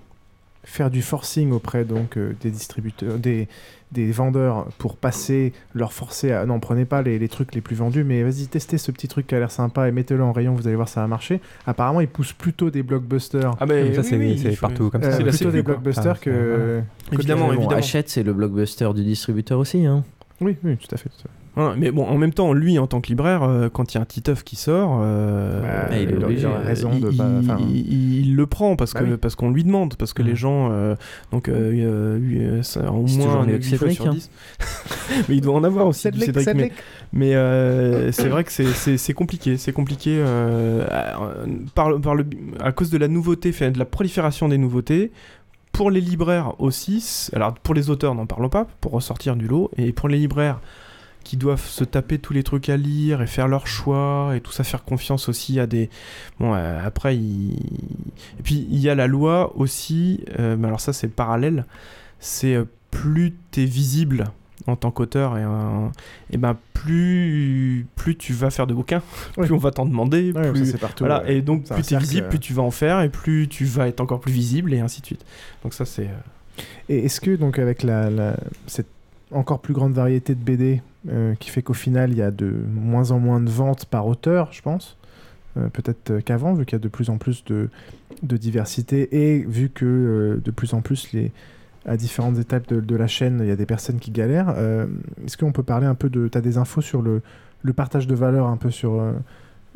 faire 0.69 0.89
du 0.89 1.01
forcing 1.01 1.51
auprès 1.51 1.83
donc 1.85 2.17
euh, 2.17 2.33
des 2.41 2.51
distributeurs, 2.51 3.17
des, 3.17 3.47
des 3.91 4.11
vendeurs 4.11 4.67
pour 4.77 4.95
passer, 4.97 5.51
leur 5.73 5.91
forcer 5.93 6.31
à 6.31 6.45
non, 6.45 6.59
prenez 6.59 6.85
pas 6.85 7.01
les, 7.01 7.17
les 7.19 7.27
trucs 7.27 7.55
les 7.55 7.61
plus 7.61 7.75
vendus, 7.75 8.03
mais 8.03 8.21
vas-y 8.23 8.47
testez 8.47 8.77
ce 8.77 8.91
petit 8.91 9.07
truc 9.07 9.25
qui 9.27 9.35
a 9.35 9.39
l'air 9.39 9.51
sympa 9.51 9.87
et 9.87 9.91
mettez-le 9.91 10.23
en 10.23 10.31
rayon, 10.31 10.53
vous 10.53 10.67
allez 10.67 10.75
voir 10.75 10.87
ça 10.89 11.01
va 11.01 11.07
marcher. 11.07 11.41
Apparemment, 11.65 12.01
ils 12.01 12.07
poussent 12.07 12.33
plutôt 12.33 12.69
des 12.69 12.83
blockbusters. 12.83 13.55
Ah 13.59 13.65
ben, 13.65 13.93
Ça, 13.95 14.01
oui, 14.01 14.07
c'est- 14.07 14.17
oui, 14.49 14.55
faut- 14.55 14.61
partout 14.67 14.89
comme 14.89 15.01
ça. 15.01 15.09
Euh, 15.09 15.17
C'est 15.17 15.23
la 15.23 15.31
plutôt 15.31 15.51
des 15.51 15.63
blockbusters 15.63 16.11
Enfin, 16.11 16.19
que, 16.21 16.81
Évidemment, 17.11 17.47
Mais 17.49 17.55
bon, 17.55 17.59
évidemment. 17.61 17.77
Hachette, 17.79 18.09
c'est 18.09 18.23
le 18.23 18.33
blockbuster 18.33 18.89
du 18.93 19.03
distributeur 19.03 19.57
aussi. 19.59 19.85
Hein. 19.85 20.03
Oui, 20.41 20.55
oui, 20.63 20.77
tout 20.77 20.93
à 20.93 20.97
fait. 20.97 21.09
tout 21.09 21.15
à 21.19 21.23
fait. 21.23 21.29
Voilà, 21.55 21.75
mais 21.75 21.91
bon, 21.91 22.05
en 22.05 22.17
même 22.17 22.31
temps, 22.33 22.53
lui, 22.53 22.79
en 22.79 22.87
tant 22.87 23.01
que 23.01 23.07
libraire, 23.07 23.43
euh, 23.43 23.69
quand 23.69 23.93
il 23.93 23.97
y 23.97 23.97
a 23.97 24.01
un 24.01 24.05
Titeuf 24.05 24.43
qui 24.43 24.55
sort, 24.55 24.99
euh, 25.01 25.61
Bah, 25.89 25.97
il 25.97 26.09
est 26.09 26.23
obligé, 26.23 26.41
il 26.47 26.53
a 26.53 26.59
raison 26.59 26.97
de 26.97 27.09
il, 27.11 27.17
pas- 27.17 27.27
enfin- 27.39 27.57
il- 27.69 28.19
il 28.27 28.35
le 28.35 28.45
prend 28.45 28.75
parce 28.75 28.93
Bah 28.93 29.01
que 29.01 29.05
oui. 29.05 29.17
parce 29.19 29.35
qu'on 29.35 29.49
lui 29.51 29.63
demande, 29.63 29.95
parce 29.95 30.13
que 30.13 30.21
les 30.21 30.35
gens, 30.35 30.69
euh, 30.71 30.95
donc, 31.31 31.49
euh, 31.49 31.73
euh, 32.19 32.63
ça, 32.63 32.91
au 32.91 33.01
moins 33.07 33.45
Cédric, 33.61 33.91
sur 33.95 34.07
hein. 34.07 34.11
10. 34.13 34.29
mais 35.27 35.35
il 35.35 35.41
doit 35.41 35.55
en 35.55 35.63
avoir 35.63 35.87
aussi, 35.87 36.09
du 36.11 36.19
Cédric, 36.19 36.45
Cédric. 36.45 36.73
Mais, 37.13 37.35
euh, 37.35 38.11
c'est 38.11 38.29
vrai 38.29 38.43
que 38.43 38.51
c'est- 38.51 39.13
compliqué, 39.13 39.57
c'est 39.57 39.73
compliqué 39.73 40.17
euh, 40.19 40.85
à- 40.89 41.19
par, 41.73 41.99
par 41.99 42.15
le, 42.15 42.25
à 42.59 42.71
cause 42.71 42.89
de 42.91 42.97
la 42.97 43.07
nouveauté, 43.07 43.51
fait, 43.51 43.71
de 43.71 43.79
la 43.79 43.85
prolifération 43.85 44.47
des 44.47 44.57
nouveautés. 44.57 45.11
Pour 45.71 45.91
les 45.91 46.01
libraires 46.01 46.53
aussi, 46.59 47.29
alors 47.33 47.53
pour 47.53 47.73
les 47.73 47.89
auteurs, 47.89 48.13
n'en 48.15 48.25
parlons 48.25 48.49
pas, 48.49 48.67
pour 48.81 48.91
ressortir 48.91 49.35
du 49.35 49.47
lot, 49.47 49.71
et 49.77 49.93
pour 49.93 50.09
les 50.09 50.17
libraires 50.17 50.59
qui 51.23 51.37
doivent 51.37 51.63
se 51.65 51.83
taper 51.83 52.17
tous 52.19 52.33
les 52.33 52.43
trucs 52.43 52.69
à 52.69 52.77
lire 52.77 53.21
et 53.21 53.27
faire 53.27 53.47
leur 53.47 53.67
choix 53.67 54.31
et 54.35 54.41
tout 54.41 54.51
ça, 54.51 54.63
faire 54.63 54.83
confiance 54.83 55.29
aussi 55.29 55.59
à 55.59 55.67
des. 55.67 55.89
Bon, 56.39 56.53
euh, 56.55 56.79
après, 56.83 57.15
il... 57.17 57.53
et 58.39 58.43
puis 58.43 58.65
il 58.69 58.79
y 58.79 58.89
a 58.89 58.95
la 58.95 59.07
loi 59.07 59.53
aussi, 59.55 60.23
euh, 60.39 60.55
mais 60.57 60.67
alors 60.67 60.79
ça 60.81 60.93
c'est 60.93 61.07
parallèle, 61.07 61.65
c'est 62.19 62.55
euh, 62.55 62.65
plus 62.91 63.33
t'es 63.51 63.65
visible 63.65 64.25
en 64.67 64.75
tant 64.75 64.91
qu'auteur 64.91 65.37
et, 65.37 65.45
et 66.31 66.37
ben 66.37 66.57
plus 66.73 67.85
plus 67.95 68.15
tu 68.17 68.33
vas 68.33 68.49
faire 68.49 68.67
de 68.67 68.73
bouquins, 68.73 69.01
plus 69.37 69.51
on 69.53 69.57
va 69.57 69.71
t'en 69.71 69.85
demander, 69.85 70.31
Ouais, 70.33 70.51
plus 70.51 70.73
partout, 70.73 71.03
voilà 71.05 71.23
ouais. 71.23 71.37
et 71.37 71.41
donc 71.41 71.65
plus 71.69 71.81
t'es 71.83 71.97
visible, 71.97 72.29
plus 72.29 72.39
tu 72.39 72.53
vas 72.53 72.63
en 72.63 72.71
faire 72.71 73.01
et 73.01 73.09
plus 73.09 73.47
tu 73.47 73.65
vas 73.65 73.87
être 73.87 74.01
encore 74.01 74.19
plus 74.19 74.33
visible 74.33 74.73
et 74.73 74.79
ainsi 74.79 75.01
de 75.01 75.05
suite. 75.05 75.25
Donc 75.63 75.73
ça 75.73 75.85
c'est 75.85 76.09
Et 76.89 77.05
est-ce 77.05 77.21
que, 77.21 77.35
donc, 77.35 77.57
avec 77.59 77.83
la, 77.83 78.09
la- 78.09 78.35
cette 78.67 78.87
encore 79.31 79.61
plus 79.61 79.73
grande 79.73 79.93
variété 79.93 80.35
de 80.35 80.43
BD 80.43 80.81
euh, 81.07 81.35
qui 81.35 81.49
fait 81.49 81.61
qu'au 81.61 81.73
final, 81.73 82.11
il 82.11 82.17
y 82.17 82.21
a 82.21 82.31
de 82.31 82.53
moins 82.73 83.11
en 83.11 83.19
moins 83.19 83.39
de 83.39 83.49
ventes 83.49 83.85
par 83.85 84.07
auteur, 84.07 84.51
je 84.51 84.61
pense, 84.61 84.97
euh, 85.57 85.69
peut-être 85.69 86.19
qu'avant, 86.19 86.53
vu 86.53 86.65
qu'il 86.65 86.73
y 86.73 86.81
a 86.81 86.83
de 86.83 86.87
plus 86.89 87.09
en 87.09 87.17
plus 87.17 87.43
de, 87.45 87.69
de 88.23 88.37
diversité 88.37 89.33
et 89.33 89.39
vu 89.45 89.69
que 89.69 89.85
euh, 89.85 90.41
de 90.43 90.51
plus 90.51 90.73
en 90.73 90.81
plus, 90.81 91.11
les, 91.13 91.31
à 91.85 91.97
différentes 91.97 92.37
étapes 92.37 92.67
de, 92.67 92.81
de 92.81 92.95
la 92.95 93.07
chaîne, 93.07 93.39
il 93.41 93.47
y 93.47 93.51
a 93.51 93.55
des 93.55 93.65
personnes 93.65 93.99
qui 93.99 94.11
galèrent, 94.11 94.53
euh, 94.57 94.87
est-ce 95.25 95.37
qu'on 95.37 95.51
peut 95.51 95.63
parler 95.63 95.87
un 95.87 95.95
peu 95.95 96.09
de. 96.09 96.27
Tu 96.27 96.37
as 96.37 96.41
des 96.41 96.57
infos 96.57 96.81
sur 96.81 97.01
le, 97.01 97.21
le 97.63 97.73
partage 97.73 98.05
de 98.05 98.15
valeur 98.15 98.47
un 98.47 98.57
peu 98.57 98.69
sur, 98.69 98.99
euh, 98.99 99.13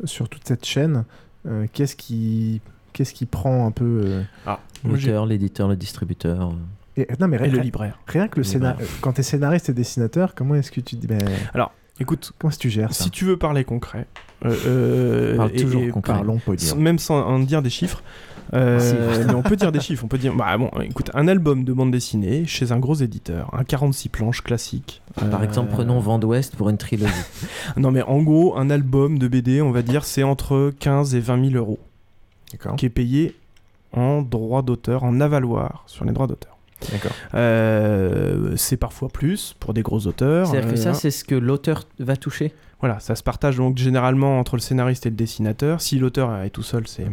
sur 0.04 0.28
toute 0.28 0.46
cette 0.46 0.64
chaîne? 0.64 1.04
Euh, 1.46 1.66
Qu'est-ce 1.72 1.96
qui. 1.96 2.60
Qu'est-ce 2.92 3.12
qui 3.12 3.26
prend 3.26 3.66
un 3.66 3.72
peu 3.72 4.02
euh, 4.04 4.22
Ah, 4.46 4.60
L'auteur, 4.84 5.26
l'éditeur, 5.26 5.66
le 5.66 5.74
distributeur. 5.74 6.54
Et, 6.96 7.06
non, 7.20 7.28
mais 7.28 7.36
Et 7.36 7.40
rien- 7.40 7.52
le 7.52 7.58
libraire. 7.60 7.98
Rien 8.06 8.28
que 8.28 8.36
le 8.36 8.40
Le 8.42 8.44
scénar... 8.44 8.72
libraire. 8.78 8.88
Quand 9.00 9.12
tu 9.14 9.20
es 9.20 9.24
scénariste 9.24 9.68
et 9.68 9.74
dessinateur, 9.74 10.34
comment 10.34 10.54
est-ce 10.54 10.70
que 10.70 10.80
tu 10.80 10.96
dis 10.96 11.06
ben, 11.06 11.18
Alors, 11.52 11.72
écoute, 12.00 12.32
Comment 12.38 12.50
est-ce 12.50 12.58
que 12.58 12.62
tu 12.62 12.70
gères 12.70 12.92
ça 12.94 13.04
si 13.04 13.10
tu 13.10 13.24
veux 13.24 13.36
parler 13.36 13.64
concret, 13.64 14.06
euh, 14.44 14.54
euh, 14.66 15.36
Parle 15.36 15.50
et- 15.54 15.62
toujours 15.62 15.82
et 15.82 15.88
concret. 15.88 16.12
Parlons 16.12 16.40
sans- 16.58 16.76
même 16.76 16.98
sans 16.98 17.20
en 17.22 17.38
dire 17.40 17.62
des 17.62 17.70
chiffres. 17.70 18.02
euh, 18.52 19.24
mais 19.26 19.34
on 19.34 19.42
peut 19.42 19.56
dire 19.56 19.72
des 19.72 19.80
chiffres, 19.80 20.04
on 20.04 20.08
peut 20.08 20.18
dire, 20.18 20.34
bah 20.34 20.56
bon, 20.58 20.70
écoute, 20.82 21.10
un 21.14 21.26
album 21.26 21.64
de 21.64 21.72
bande 21.72 21.90
dessinée 21.90 22.44
chez 22.46 22.70
un 22.72 22.78
gros 22.78 22.94
éditeur, 22.94 23.50
un 23.54 23.64
46 23.64 24.08
planches 24.10 24.42
classique. 24.42 25.02
Par 25.14 25.40
euh, 25.40 25.44
exemple, 25.44 25.70
prenons 25.72 25.98
Vent 25.98 26.18
d'Ouest 26.18 26.54
pour 26.54 26.68
une 26.68 26.76
trilogie. 26.78 27.12
Non, 27.76 27.90
mais 27.90 28.02
en 28.02 28.22
gros, 28.22 28.56
un 28.56 28.70
album 28.70 29.18
de 29.18 29.26
BD, 29.28 29.62
on 29.62 29.70
va 29.72 29.82
dire, 29.82 30.04
c'est 30.04 30.22
entre 30.22 30.72
15 30.78 31.14
et 31.16 31.20
20 31.20 31.50
000 31.50 31.56
euros, 31.56 31.78
D'accord. 32.52 32.76
qui 32.76 32.86
est 32.86 32.90
payé 32.90 33.34
en 33.92 34.22
droit 34.22 34.62
d'auteur, 34.62 35.04
en 35.04 35.20
avaloir 35.20 35.84
sur 35.86 36.04
les 36.04 36.12
droits 36.12 36.26
d'auteur. 36.26 36.53
Euh, 37.34 38.52
c'est 38.56 38.76
parfois 38.76 39.08
plus 39.08 39.54
pour 39.60 39.74
des 39.74 39.82
gros 39.82 40.06
auteurs. 40.06 40.46
C'est-à-dire 40.46 40.70
que 40.70 40.74
euh, 40.78 40.82
ça, 40.82 40.94
c'est 40.94 41.10
ce 41.10 41.24
que 41.24 41.34
l'auteur 41.34 41.84
va 41.98 42.16
toucher 42.16 42.52
Voilà, 42.80 43.00
ça 43.00 43.14
se 43.14 43.22
partage 43.22 43.56
donc 43.56 43.76
généralement 43.78 44.38
entre 44.38 44.56
le 44.56 44.60
scénariste 44.60 45.06
et 45.06 45.10
le 45.10 45.16
dessinateur. 45.16 45.80
Si 45.80 45.98
l'auteur 45.98 46.42
est 46.42 46.50
tout 46.50 46.62
seul, 46.62 46.86
c'est 46.86 47.06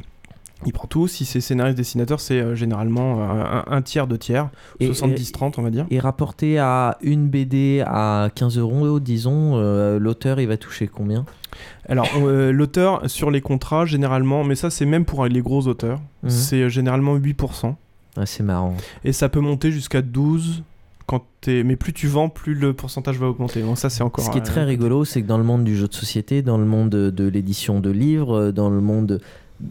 il 0.64 0.73
prend 0.73 0.88
tout. 0.88 1.07
Si 1.07 1.26
c'est 1.26 1.41
scénariste 1.41 1.76
dessinateur, 1.76 2.19
c'est 2.19 2.39
euh, 2.39 2.53
généralement 2.53 3.23
un, 3.23 3.64
un 3.65 3.81
tiers, 3.81 4.06
deux 4.06 4.19
tiers, 4.19 4.49
Et- 4.80 4.91
70-30 4.91 5.56
on 5.57 5.64
va 5.64 5.72
dire. 5.72 5.88
Et 5.89 5.99
rapporté 5.99 6.60
à 6.60 6.98
une 7.02 7.27
BD 7.30 7.84
à 7.84 8.30
15 8.35 8.60
euros, 8.60 8.99
disons, 8.99 9.53
euh, 9.56 9.98
l'auteur, 9.98 10.39
il 10.39 10.48
va 10.48 10.57
toucher 10.57 10.88
combien? 10.88 11.26
Alors 11.89 12.07
euh, 12.18 12.52
l'auteur 12.52 13.10
sur 13.10 13.31
les 13.31 13.41
contrats 13.41 13.85
généralement, 13.85 14.43
mais 14.43 14.53
ça 14.56 14.69
c'est 14.69 14.85
même 14.85 15.03
pour 15.03 15.26
les 15.26 15.41
gros 15.41 15.65
auteurs, 15.68 15.99
Mhm. 16.23 16.30
c'est 16.30 16.61
euh, 16.61 16.69
généralement 16.69 17.15
8%. 17.18 17.76
Ah, 18.18 18.26
C'est 18.26 18.44
marrant. 18.44 18.76
Et 19.04 19.14
ça 19.14 19.30
peut 19.30 19.40
monter 19.40 19.72
jusqu'à 19.72 20.02
12 20.02 20.64
quand 21.08 21.24
t'es... 21.42 21.64
Mais 21.64 21.76
plus 21.76 21.94
tu 21.94 22.08
vends, 22.08 22.30
plus 22.30 22.54
le 22.54 22.74
pourcentage 22.74 23.18
va 23.18 23.28
augmenter. 23.28 23.62
Donc 23.62 23.78
ça 23.78 23.90
c'est 23.90 24.04
encore... 24.04 24.24
Ce 24.26 24.30
qui 24.32 24.38
est 24.38 24.42
très 24.42 24.64
rigolo, 24.64 25.06
c'est 25.06 25.22
que 25.22 25.28
dans 25.28 25.38
le 25.38 25.44
monde 25.44 25.64
du 25.64 25.76
jeu 25.76 25.88
de 25.88 25.94
société, 25.94 26.42
dans 26.42 26.58
le 26.58 26.66
monde 26.66 26.90
de, 26.90 27.28
l'édition 27.28 27.80
de 27.80 27.90
livres, 27.90 28.38
euh, 28.38 28.52
dans 28.52 28.70
le 28.70 28.82
monde 28.82 29.20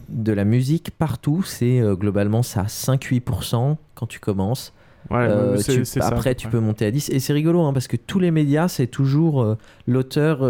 de 0.09 0.31
la 0.33 0.45
musique, 0.45 0.91
partout, 0.97 1.43
c'est 1.43 1.79
euh, 1.81 1.95
globalement 1.95 2.43
ça 2.43 2.63
5-8% 2.63 3.75
quand 3.95 4.05
tu 4.07 4.19
commences. 4.19 4.73
Ouais, 5.09 5.17
Euh, 5.29 5.57
tu- 5.61 5.83
ça, 5.83 6.05
après, 6.07 6.35
tu 6.35 6.47
peux 6.47 6.59
monter 6.59 6.85
à 6.85 6.91
10. 6.91 7.09
Et 7.09 7.19
c'est 7.19 7.33
rigolo, 7.33 7.61
hein, 7.63 7.73
parce 7.73 7.87
que 7.87 7.97
tous 7.97 8.19
les 8.19 8.29
médias, 8.31 8.67
c'est 8.67 8.85
toujours 8.87 9.41
euh, 9.41 9.57
l'auteur 9.87 10.41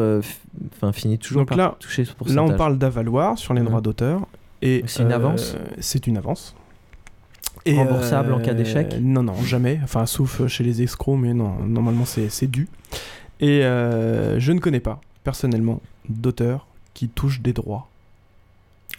enfin, 0.76 0.92
finit 0.92 1.18
toujours 1.18 1.42
Donc 1.44 1.50
par 1.50 1.58
là, 1.58 1.76
toucher 1.80 2.04
ce 2.04 2.10
Là, 2.12 2.16
pourcentage. 2.18 2.50
on 2.54 2.58
parle 2.58 2.78
d'avaloir 2.78 3.38
sur 3.38 3.54
les 3.54 3.62
Mhm. 3.62 3.68
droits 3.68 3.82
d'auteur. 3.82 4.28
Et 4.62 4.84
C'est 4.88 5.04
une 5.04 5.12
avance 5.14 5.56
C'est 5.80 6.06
une 6.06 6.18
avance. 6.18 6.54
Remboursable 7.68 8.34
en 8.34 8.40
cas 8.40 8.54
d'échec 8.54 8.96
Non, 9.02 9.24
non, 9.24 9.36
jamais. 9.44 9.80
Enfin, 9.84 10.06
sauf 10.06 10.46
chez 10.48 10.64
les 10.64 10.82
escrocs, 10.82 11.18
mais 11.20 11.34
non, 11.34 11.54
normalement 11.66 12.06
c'est 12.06 12.48
dû. 12.48 12.68
Et 13.40 13.64
euh, 13.64 14.40
je 14.40 14.52
ne 14.52 14.60
connais 14.60 14.80
pas, 14.80 15.00
personnellement, 15.24 15.82
d'auteurs 16.10 16.68
qui 16.94 17.08
touchent 17.08 17.42
des 17.42 17.54
droits 17.54 17.88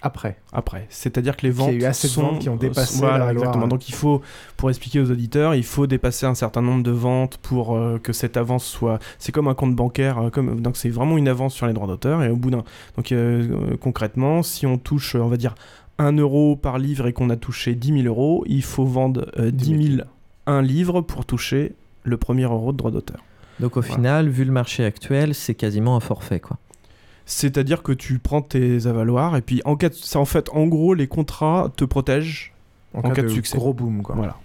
Après. 0.00 0.36
après. 0.52 0.86
C'est-à-dire 0.90 1.36
que 1.36 1.46
les 1.46 1.52
Qu'il 1.52 1.60
y 1.60 1.62
a 1.62 1.66
ventes 1.66 1.74
eu 1.74 1.84
assez 1.84 2.08
de 2.08 2.12
sont- 2.12 2.22
ventes 2.22 2.38
qui 2.40 2.48
ont 2.48 2.56
dépassé 2.56 2.98
Voilà, 2.98 3.18
la 3.18 3.24
loi. 3.26 3.32
exactement. 3.42 3.68
Donc 3.68 3.88
il 3.88 3.94
faut, 3.94 4.20
pour 4.56 4.68
expliquer 4.70 4.98
aux 5.00 5.10
auditeurs, 5.12 5.54
il 5.54 5.62
faut 5.64 5.86
dépasser 5.86 6.26
un 6.26 6.34
certain 6.34 6.60
nombre 6.62 6.82
de 6.82 6.90
ventes 6.90 7.36
pour 7.38 7.76
euh, 7.76 7.98
que 8.02 8.12
cette 8.12 8.36
avance 8.36 8.64
soit. 8.64 8.98
C'est 9.20 9.30
comme 9.30 9.46
un 9.46 9.54
compte 9.54 9.76
bancaire, 9.76 10.18
euh, 10.18 10.30
comme 10.30 10.60
donc 10.60 10.76
c'est 10.76 10.88
vraiment 10.90 11.18
une 11.18 11.28
avance 11.28 11.54
sur 11.54 11.66
les 11.68 11.72
droits 11.72 11.86
d'auteur. 11.86 12.22
Et 12.24 12.28
au 12.30 12.36
bout 12.36 12.50
d'un, 12.50 12.64
donc 12.96 13.12
euh, 13.12 13.46
euh, 13.72 13.76
concrètement, 13.76 14.42
si 14.42 14.66
on 14.66 14.76
touche, 14.78 15.14
euh, 15.14 15.20
on 15.20 15.28
va 15.28 15.36
dire 15.36 15.54
1 15.98 16.12
euro 16.16 16.56
par 16.56 16.78
livre 16.78 17.06
et 17.06 17.12
qu'on 17.12 17.30
a 17.30 17.36
touché 17.36 17.74
10 17.74 18.02
000 18.02 18.06
euros, 18.06 18.44
il 18.46 18.62
faut 18.62 18.84
vendre 18.84 19.30
euh, 19.38 19.50
10 19.50 19.96
000 19.96 20.02
un 20.46 20.62
livre 20.62 21.00
pour 21.00 21.24
toucher 21.24 21.74
le 22.04 22.16
premier 22.16 22.44
euro 22.44 22.72
de 22.72 22.76
droit 22.78 22.90
d'auteur. 22.90 23.20
Donc 23.60 23.76
au 23.76 23.82
final, 23.82 24.28
vu 24.28 24.44
le 24.44 24.50
marché 24.52 24.84
actuel, 24.84 25.34
c'est 25.34 25.54
quasiment 25.54 25.94
un 25.96 26.00
forfait. 26.00 26.40
quoi. 26.40 26.58
C'est-à-dire 27.26 27.82
que 27.82 27.92
tu 27.92 28.18
prends 28.18 28.42
tes 28.42 28.86
avaloirs 28.86 29.36
et 29.36 29.42
puis 29.42 29.62
en 29.64 29.76
cas 29.76 29.88
de- 29.90 30.16
en 30.18 30.24
fait 30.24 30.48
en 30.52 30.66
gros 30.66 30.94
les 30.94 31.06
contrats 31.06 31.70
te 31.76 31.84
protègent 31.84 32.52
En 32.94 33.02
cas 33.02 33.22
de 33.22 33.28
succès. 33.28 33.56
gros 33.56 33.72
boom, 33.72 34.02
quoi. 34.02 34.16
Voilà. 34.16 34.36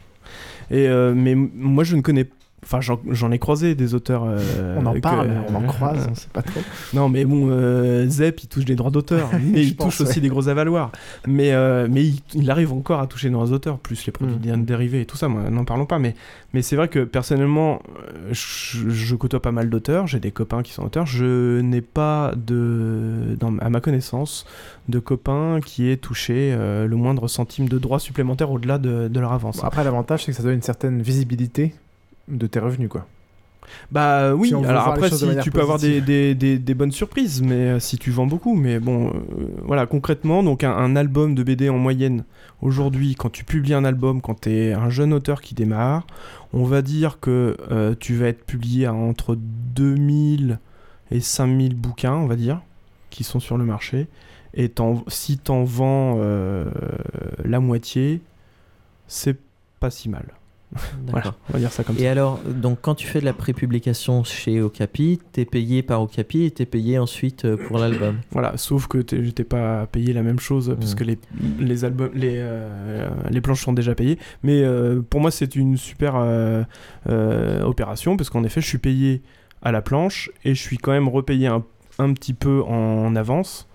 Et 0.70 0.88
euh, 0.88 1.14
mais 1.16 1.34
moi 1.34 1.84
je 1.84 1.96
ne 1.96 2.02
connais 2.02 2.28
Enfin, 2.64 2.80
j'en 2.82 3.32
ai 3.32 3.38
croisé 3.40 3.76
des 3.76 3.94
auteurs. 3.94 4.24
euh, 4.26 4.78
On 4.82 4.86
en 4.88 4.94
que- 4.94 5.00
parle, 5.00 5.30
on 5.48 5.56
en 5.56 5.62
croise, 5.62 6.08
on 6.12 6.16
sait 6.16 6.28
pas 6.34 6.42
trop. 6.42 6.60
Non, 6.94 7.08
mais 7.08 7.24
bon, 7.24 7.50
euh, 7.52 8.08
Zep, 8.10 8.42
il 8.44 8.48
touche 8.48 8.66
des 8.66 8.76
droits 8.76 8.90
d'auteur, 8.92 9.30
mais 9.42 9.64
il 9.64 9.76
pense, 9.76 9.98
touche 9.98 10.08
aussi 10.08 10.22
des 10.22 10.28
gros 10.28 10.48
avaloirs. 10.50 10.92
Mais, 11.28 11.54
euh, 11.54 11.88
mais 11.90 12.04
il, 12.04 12.20
il 12.34 12.50
arrive 12.50 12.74
encore 12.74 13.00
à 13.00 13.06
toucher 13.08 13.28
des 13.30 13.34
droits 13.34 13.46
d'auteur, 13.48 13.78
plus 13.78 14.06
les 14.06 14.12
produits 14.12 14.36
Mm. 14.52 14.64
dérivés 14.66 15.02
et 15.02 15.06
tout 15.06 15.18
ça, 15.18 15.28
n'en 15.30 15.66
parlons 15.66 15.86
pas. 15.86 16.00
Mais, 16.00 16.16
mais 16.54 16.62
c'est 16.64 16.76
vrai 16.76 16.88
que 16.88 17.04
personnellement, 17.04 17.80
je, 18.32 18.90
je 18.90 19.16
côtoie 19.16 19.42
pas 19.42 19.52
mal 19.52 19.70
d'auteurs, 19.70 20.08
j'ai 20.08 20.20
des 20.20 20.32
copains 20.32 20.64
qui 20.64 20.74
sont 20.74 20.84
auteurs. 20.84 21.06
Je 21.06 21.62
n'ai 21.62 21.82
pas, 21.82 22.34
de, 22.36 23.38
dans, 23.40 23.56
à 23.60 23.70
ma 23.70 23.82
connaissance, 23.82 24.46
de 24.90 24.98
copains 25.00 25.60
qui 25.64 25.90
aient 25.92 25.98
touché 25.98 26.56
le 26.58 26.96
moindre 26.96 27.28
centime 27.28 27.70
de 27.70 27.78
droits 27.78 28.00
supplémentaires 28.00 28.52
au-delà 28.52 28.78
de, 28.80 29.08
de 29.08 29.20
leur 29.20 29.32
avance. 29.32 29.58
Bon, 29.58 29.64
après, 29.64 29.84
l'avantage, 29.84 30.26
c'est 30.26 30.32
que 30.32 30.38
ça 30.38 30.44
donne 30.44 30.56
une 30.56 30.62
certaine 30.64 31.02
visibilité 31.02 31.76
de 32.28 32.48
tes 32.48 32.60
revenus, 32.60 32.90
quoi. 32.90 33.08
Bah 33.92 34.34
oui, 34.34 34.48
Si 34.50 34.56
on 34.56 34.62
veut 34.62 34.70
alors 34.70 34.84
après, 34.94 35.10
si 35.18 35.26
tu 35.44 35.52
peux 35.52 35.60
avoir 35.62 35.78
des, 35.78 36.00
des, 36.02 36.36
des- 36.36 36.58
des 36.58 36.74
bonnes 36.74 36.92
surprises, 36.94 37.42
mais 37.42 37.54
euh, 37.56 37.80
si 37.82 37.98
tu 37.98 38.12
vends 38.12 38.26
beaucoup, 38.26 38.56
mais 38.56 38.80
bon, 38.80 39.10
euh, 39.10 39.12
voilà, 39.64 39.86
concrètement, 39.86 40.42
donc 40.42 40.64
un, 40.64 40.72
un 40.72 40.96
album 40.96 41.36
de 41.36 41.44
BD 41.44 41.68
en 41.70 41.78
moyenne, 41.78 42.24
aujourd'hui, 42.62 43.16
quand 43.16 43.30
tu 43.30 43.44
publies 43.44 43.74
un 43.74 43.84
album, 43.84 44.22
quand 44.22 44.42
tu 44.42 44.52
es 44.52 44.72
un 44.74 44.90
jeune 44.90 45.12
auteur 45.14 45.42
qui 45.42 45.54
démarre, 45.54 46.08
on 46.54 46.64
va 46.64 46.82
dire 46.82 47.20
que 47.20 47.58
euh, 47.70 47.94
tu 48.00 48.16
vas 48.16 48.28
être 48.28 48.46
publié 48.46 48.86
à 48.86 48.94
entre 48.94 49.36
2000 49.76 50.60
et 51.12 51.20
5000 51.20 51.76
bouquins, 51.76 52.14
on 52.16 52.26
va 52.26 52.38
dire, 52.38 52.62
qui 53.10 53.26
sont 53.26 53.42
sur 53.42 53.58
le 53.58 53.66
marché, 53.66 54.08
et 54.54 54.70
t'en- 54.70 55.04
si 55.10 55.38
t'en 55.40 55.66
vends 55.66 56.16
euh, 56.20 56.66
la 57.44 57.60
moitié, 57.60 58.22
c'est 59.08 59.38
pas 59.82 59.90
si 59.90 60.08
mal. 60.08 60.26
Voilà, 60.74 61.14
D'accord. 61.14 61.34
on 61.50 61.54
va 61.54 61.60
dire 61.60 61.72
ça 61.72 61.84
comme 61.84 61.96
Et 61.98 62.02
ça. 62.04 62.12
alors, 62.12 62.40
donc 62.46 62.80
quand 62.82 62.94
tu 62.94 63.08
fais 63.08 63.20
de 63.22 63.26
la 63.26 63.34
prépublication 63.34 64.24
chez 64.26 64.60
Okapi, 64.62 65.20
t'es 65.32 65.46
payé 65.46 65.82
par 65.82 66.02
Okapi 66.02 66.44
et 66.44 66.52
t'es 66.52 66.66
payé 66.66 67.00
ensuite 67.00 67.46
euh, 67.46 67.56
pour 67.56 67.78
l'album? 67.80 68.18
Voilà, 68.32 68.58
sauf 68.58 68.88
que 68.88 69.00
j'étais 69.10 69.46
pas 69.46 69.88
payé 69.88 70.12
la 70.14 70.24
même 70.24 70.40
chose 70.40 70.76
parce 70.80 70.94
que 70.94 71.04
les, 71.06 71.18
les 71.60 71.86
albums, 71.86 72.12
les, 72.14 72.34
euh, 72.36 73.08
les 73.30 73.40
planches 73.42 73.64
sont 73.64 73.74
déjà 73.74 73.96
payées. 73.96 74.20
Mais 74.44 74.62
euh, 74.64 75.02
pour 75.02 75.22
moi, 75.22 75.32
c'est 75.32 75.56
une 75.56 75.78
super 75.78 76.14
euh, 77.08 77.62
opération 77.64 78.18
parce 78.18 78.30
qu'en 78.30 78.44
effet, 78.44 78.62
je 78.62 78.68
suis 78.68 78.78
payé 78.78 79.22
à 79.62 79.72
la 79.72 79.82
planche 79.82 80.30
et 80.44 80.54
je 80.54 80.62
suis 80.62 80.78
quand 80.78 80.92
même 80.92 81.08
repayé 81.08 81.48
un, 81.48 81.64
un 82.00 82.14
petit 82.14 82.34
peu 82.34 82.62
en 82.64 83.16
avance 83.16 83.67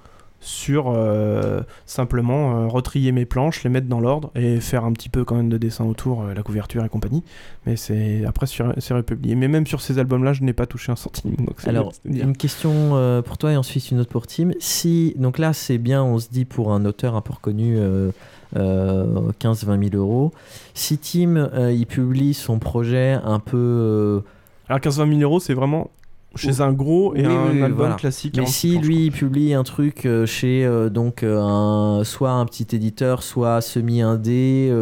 sur 0.43 0.91
euh, 0.91 1.61
simplement 1.87 2.65
euh, 2.65 2.67
retrier 2.67 3.13
mes 3.13 3.25
planches, 3.25 3.63
les 3.63 3.71
mettre 3.71 3.87
dans 3.87 4.01
l'ordre 4.01 4.31
et 4.35 4.61
faire 4.61 4.85
un 4.85 4.93
petit 4.93 5.09
peu 5.09 5.25
quand 5.25 5.37
même 5.37 5.49
de 5.49 5.57
dessin 5.57 5.85
autour, 5.85 6.23
euh, 6.23 6.35
la 6.35 6.43
couverture 6.43 6.85
et 6.85 6.89
compagnie. 6.89 7.23
Mais 7.65 7.77
c'est 7.77 8.25
après 8.27 8.47
c'est 8.47 8.95
republié. 8.95 9.35
Mais 9.37 9.49
même 9.49 9.67
sur 9.67 9.81
ces 9.81 9.99
albums-là, 9.99 10.33
je 10.33 10.43
n'ai 10.43 10.53
pas 10.53 10.67
touché 10.67 10.93
un 10.93 10.97
centime. 10.97 11.35
Donc 11.37 11.67
Alors, 11.67 11.93
une 12.05 12.37
question 12.37 13.23
pour 13.25 13.39
toi 13.39 13.53
et 13.53 13.57
ensuite 13.57 13.91
une 13.91 14.01
autre 14.01 14.11
pour 14.11 14.27
Tim. 14.27 14.51
Si, 14.59 15.15
donc 15.17 15.39
là, 15.39 15.53
c'est 15.53 15.79
bien, 15.79 16.03
on 16.03 16.19
se 16.19 16.29
dit 16.29 16.45
pour 16.45 16.73
un 16.73 16.85
auteur 16.85 17.15
un 17.15 17.21
peu 17.21 17.33
reconnu, 17.33 17.77
euh, 17.79 18.11
euh, 18.57 19.31
15-20 19.41 19.91
000 19.91 20.03
euros. 20.03 20.33
Si 20.75 20.99
Tim, 20.99 21.37
euh, 21.37 21.73
il 21.73 21.87
publie 21.87 22.35
son 22.35 22.59
projet 22.59 23.19
un 23.25 23.39
peu. 23.39 23.57
euh, 23.57 24.21
Alors 24.69 24.81
15-20 24.81 25.09
000 25.19 25.21
euros, 25.23 25.41
c'est 25.41 25.55
vraiment 25.55 25.91
chez 26.35 26.61
un 26.61 26.73
gros 26.73 27.15
et 27.15 27.27
Oui, 27.27 27.33
un 27.33 27.45
oui, 27.45 27.51
oui, 27.55 27.63
album 27.63 27.79
voilà. 27.79 27.95
classique. 27.95 28.35
Mais 28.37 28.43
hein. 28.43 28.47
si 28.47 28.79
lui 28.79 29.07
il 29.07 29.13
publie 29.13 29.55
un 29.55 29.63
truc 29.65 30.07
euh, 30.07 30.27
chez 30.27 30.65
euh, 30.65 30.89
donc 30.89 31.23
euh, 31.23 31.41
un, 31.41 32.05
soit 32.05 32.31
un 32.31 32.45
petit 32.47 32.67
éditeur, 32.75 33.23
soit 33.23 33.61
semi 33.61 34.03
indé, 34.03 34.73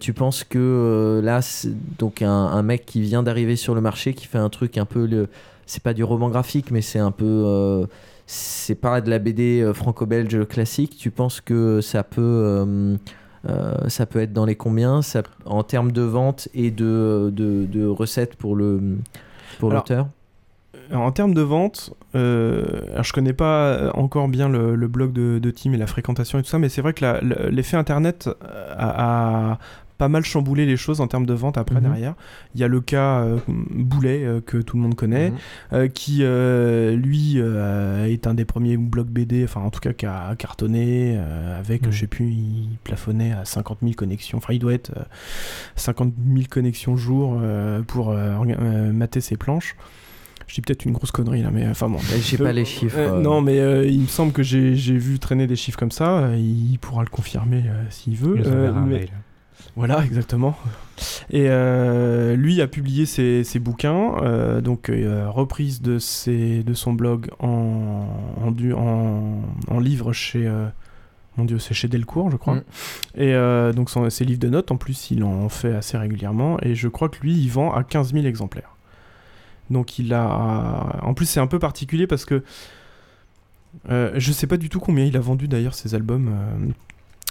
tu 0.00 0.12
penses 0.12 0.44
que 0.44 1.20
là 1.22 1.40
donc 1.98 2.22
un, 2.22 2.30
un 2.30 2.62
mec 2.62 2.86
qui 2.86 3.02
vient 3.02 3.22
d'arriver 3.22 3.56
sur 3.56 3.74
le 3.74 3.80
marché 3.80 4.14
qui 4.14 4.26
fait 4.26 4.38
un 4.38 4.48
truc 4.48 4.78
un 4.78 4.84
peu 4.84 5.06
le, 5.06 5.28
c'est 5.66 5.82
pas 5.82 5.92
du 5.94 6.04
roman 6.04 6.28
graphique 6.28 6.70
mais 6.70 6.82
c'est 6.82 6.98
un 7.00 7.10
peu 7.10 7.86
c'est 8.26 8.76
pas 8.76 9.00
de 9.00 9.10
la 9.10 9.18
BD 9.18 9.70
franco-belge 9.74 10.46
classique. 10.46 10.96
Tu 10.96 11.10
penses 11.10 11.40
que 11.40 11.80
ça 11.80 12.02
peut 12.04 12.96
ça 13.88 14.06
peut 14.06 14.20
être 14.20 14.32
dans 14.32 14.44
les 14.44 14.54
combien 14.54 15.02
ça, 15.02 15.22
en 15.44 15.64
termes 15.64 15.90
de 15.92 16.02
vente 16.02 16.48
et 16.54 16.70
de, 16.70 17.32
de, 17.34 17.66
de 17.66 17.86
recettes 17.86 18.36
pour 18.36 18.54
le 18.54 18.80
pour 19.58 19.70
l'auteur? 19.70 20.08
Alors, 20.92 21.04
en 21.04 21.10
termes 21.12 21.32
de 21.34 21.40
vente, 21.40 21.94
euh, 22.14 22.62
alors 22.92 23.02
je 23.04 23.12
connais 23.14 23.32
pas 23.32 23.64
euh, 23.68 23.90
encore 23.94 24.28
bien 24.28 24.48
le, 24.48 24.76
le 24.76 24.88
blog 24.88 25.12
de, 25.12 25.38
de 25.38 25.50
Tim 25.50 25.72
et 25.72 25.78
la 25.78 25.86
fréquentation 25.86 26.38
et 26.38 26.42
tout 26.42 26.48
ça, 26.50 26.58
mais 26.58 26.68
c'est 26.68 26.82
vrai 26.82 26.92
que 26.92 27.04
l'effet 27.50 27.76
internet 27.78 28.28
a, 28.76 29.52
a 29.52 29.58
pas 29.96 30.08
mal 30.08 30.22
chamboulé 30.24 30.66
les 30.66 30.76
choses 30.76 31.00
en 31.00 31.06
termes 31.06 31.24
de 31.26 31.32
vente 31.32 31.56
après 31.56 31.76
Mhm. 31.76 31.82
derrière. 31.82 32.14
Il 32.54 32.60
y 32.60 32.64
a 32.64 32.68
le 32.68 32.80
cas 32.80 33.20
euh, 33.20 33.38
Boulet 33.48 34.24
euh, 34.24 34.40
que 34.40 34.58
tout 34.58 34.76
le 34.76 34.82
monde 34.82 34.94
connaît, 34.96 35.30
Mhm. 35.30 35.36
euh, 35.74 35.88
qui 35.88 36.18
euh, 36.22 36.94
lui 36.96 37.34
euh, 37.36 38.04
est 38.06 38.26
un 38.26 38.34
des 38.34 38.44
premiers 38.44 38.76
blogs 38.76 39.06
BD, 39.08 39.44
enfin 39.44 39.60
en 39.60 39.70
tout 39.70 39.80
cas 39.80 39.92
qui 39.94 40.04
a 40.04 40.34
cartonné 40.36 41.14
euh, 41.16 41.58
avec, 41.58 41.86
Mhm. 41.86 41.92
je 41.92 42.00
sais 42.00 42.06
plus, 42.06 42.26
il 42.26 42.78
plafonnait 42.84 43.32
à 43.32 43.44
50 43.46 43.78
000 43.80 43.94
connexions. 43.94 44.36
Enfin, 44.38 44.52
il 44.52 44.58
doit 44.58 44.74
être 44.74 44.90
euh, 44.96 45.02
50 45.76 46.12
000 46.34 46.46
connexions 46.50 46.96
jour 46.96 47.38
euh, 47.40 47.80
pour 47.82 48.10
euh, 48.10 48.34
euh, 48.60 48.92
mater 48.92 49.20
ses 49.22 49.36
planches. 49.36 49.74
Je 50.46 50.54
dis 50.54 50.60
peut-être 50.60 50.84
une 50.84 50.92
grosse 50.92 51.10
connerie 51.10 51.42
là, 51.42 51.50
mais 51.52 51.66
enfin 51.68 51.88
bon. 51.88 51.98
J'ai 52.20 52.36
pas 52.38 52.52
les 52.52 52.64
chiffres, 52.64 52.96
Euh, 52.98 53.18
euh. 53.18 53.20
Non, 53.20 53.40
mais 53.40 53.58
euh, 53.60 53.86
il 53.86 54.00
me 54.00 54.06
semble 54.06 54.32
que 54.32 54.42
j'ai 54.42 54.72
vu 54.74 55.18
traîner 55.18 55.46
des 55.46 55.56
chiffres 55.56 55.78
comme 55.78 55.90
ça. 55.92 56.18
euh, 56.18 56.36
il 56.36 56.78
pourra 56.78 57.02
le 57.04 57.08
confirmer 57.10 57.62
euh, 57.66 57.84
s'il 57.90 58.16
veut. 58.16 58.36
Il 58.38 58.46
un 58.46 58.72
mais- 58.82 58.98
mail. 59.00 59.08
Voilà, 59.76 60.04
exactement. 60.04 60.54
Et 61.30 61.46
euh, 61.48 62.36
lui 62.36 62.60
a 62.60 62.66
publié 62.66 63.06
ses, 63.06 63.42
ses 63.42 63.58
bouquins, 63.58 64.16
euh, 64.22 64.60
donc 64.60 64.90
euh, 64.90 65.30
reprise 65.30 65.80
de, 65.80 65.98
ses, 65.98 66.62
de 66.62 66.74
son 66.74 66.92
blog 66.92 67.30
en, 67.38 68.06
en, 68.44 68.50
du- 68.50 68.74
en, 68.74 69.40
en 69.68 69.78
livre 69.80 70.12
chez. 70.12 70.46
euh, 70.46 70.66
mon 71.38 71.46
dieu, 71.46 71.58
c'est 71.58 71.72
chez 71.72 71.88
Delcourt, 71.88 72.30
je 72.30 72.36
crois. 72.36 72.56
Mm. 72.56 72.62
Et 73.16 73.34
euh, 73.34 73.72
donc 73.72 73.88
son- 73.88 74.10
ses 74.10 74.26
livres 74.26 74.40
de 74.40 74.50
notes, 74.50 74.70
en 74.70 74.76
plus, 74.76 75.10
il 75.10 75.24
en 75.24 75.48
fait 75.48 75.72
assez 75.74 75.96
régulièrement. 75.96 76.58
Et 76.60 76.74
je 76.74 76.88
crois 76.88 77.08
que 77.08 77.18
lui, 77.22 77.32
il 77.34 77.48
vend 77.48 77.72
à 77.72 77.82
15 77.84 78.12
000 78.12 78.26
exemplaires. 78.26 78.76
Donc 79.72 79.98
il 79.98 80.12
a. 80.14 80.98
En 81.02 81.14
plus, 81.14 81.26
c'est 81.26 81.40
un 81.40 81.46
peu 81.48 81.58
particulier 81.58 82.06
parce 82.06 82.24
que. 82.24 82.42
euh, 83.90 84.12
je 84.16 84.32
sais 84.32 84.46
pas 84.46 84.56
du 84.58 84.68
tout 84.68 84.80
combien 84.80 85.04
il 85.04 85.16
a 85.16 85.20
vendu 85.20 85.48
d'ailleurs 85.48 85.74
ses 85.74 85.94
albums 85.94 86.28
euh, 86.28 86.68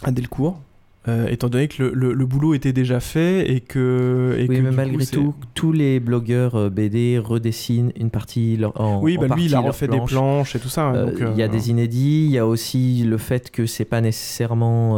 à 0.03 0.11
Delcourt. 0.11 0.59
euh, 1.07 1.27
étant 1.29 1.49
donné 1.49 1.67
que 1.67 1.81
le, 1.81 1.91
le- 1.93 2.13
le 2.13 2.25
boulot 2.27 2.53
était 2.53 2.73
déjà 2.73 2.99
fait 2.99 3.49
et 3.51 3.59
que. 3.59 4.35
Et 4.39 4.47
oui, 4.47 4.57
que 4.57 4.61
mais 4.61 4.71
malgré 4.71 5.05
coup, 5.05 5.11
tout, 5.11 5.33
tous 5.55 5.71
les 5.71 5.99
blogueurs 5.99 6.55
euh, 6.55 6.69
BD 6.69 7.17
redessinent 7.19 7.91
une 7.99 8.09
partie 8.11 8.57
leur, 8.57 8.79
en, 8.79 9.01
Oui, 9.01 9.17
en 9.17 9.21
bah 9.21 9.25
lui, 9.25 9.29
partie 9.29 9.45
il 9.45 9.55
a 9.55 9.59
refait 9.61 9.87
des 9.87 9.97
planche. 9.97 10.11
planches 10.11 10.55
et 10.55 10.59
tout 10.59 10.69
ça, 10.69 10.91
Euh, 10.91 11.05
donc, 11.05 11.15
Il 11.31 11.37
y 11.37 11.41
a 11.43 11.45
euh, 11.45 11.47
des 11.47 11.69
inédits, 11.71 12.25
il 12.25 12.31
y 12.31 12.37
a 12.39 12.45
aussi 12.47 13.03
le 13.03 13.17
fait 13.17 13.49
que 13.51 13.65
c'est 13.65 13.85
pas 13.85 14.01
nécessairement 14.01 14.95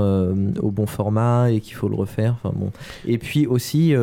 au 0.62 0.72
bon 0.72 0.86
format 0.88 1.52
et 1.52 1.60
qu'il 1.62 1.76
faut 1.76 1.88
le 1.90 1.96
refaire. 1.96 2.36
Enfin 2.42 2.54
bon. 2.58 2.72
Et 3.06 3.18
puis 3.18 3.48
aussi, 3.48 3.94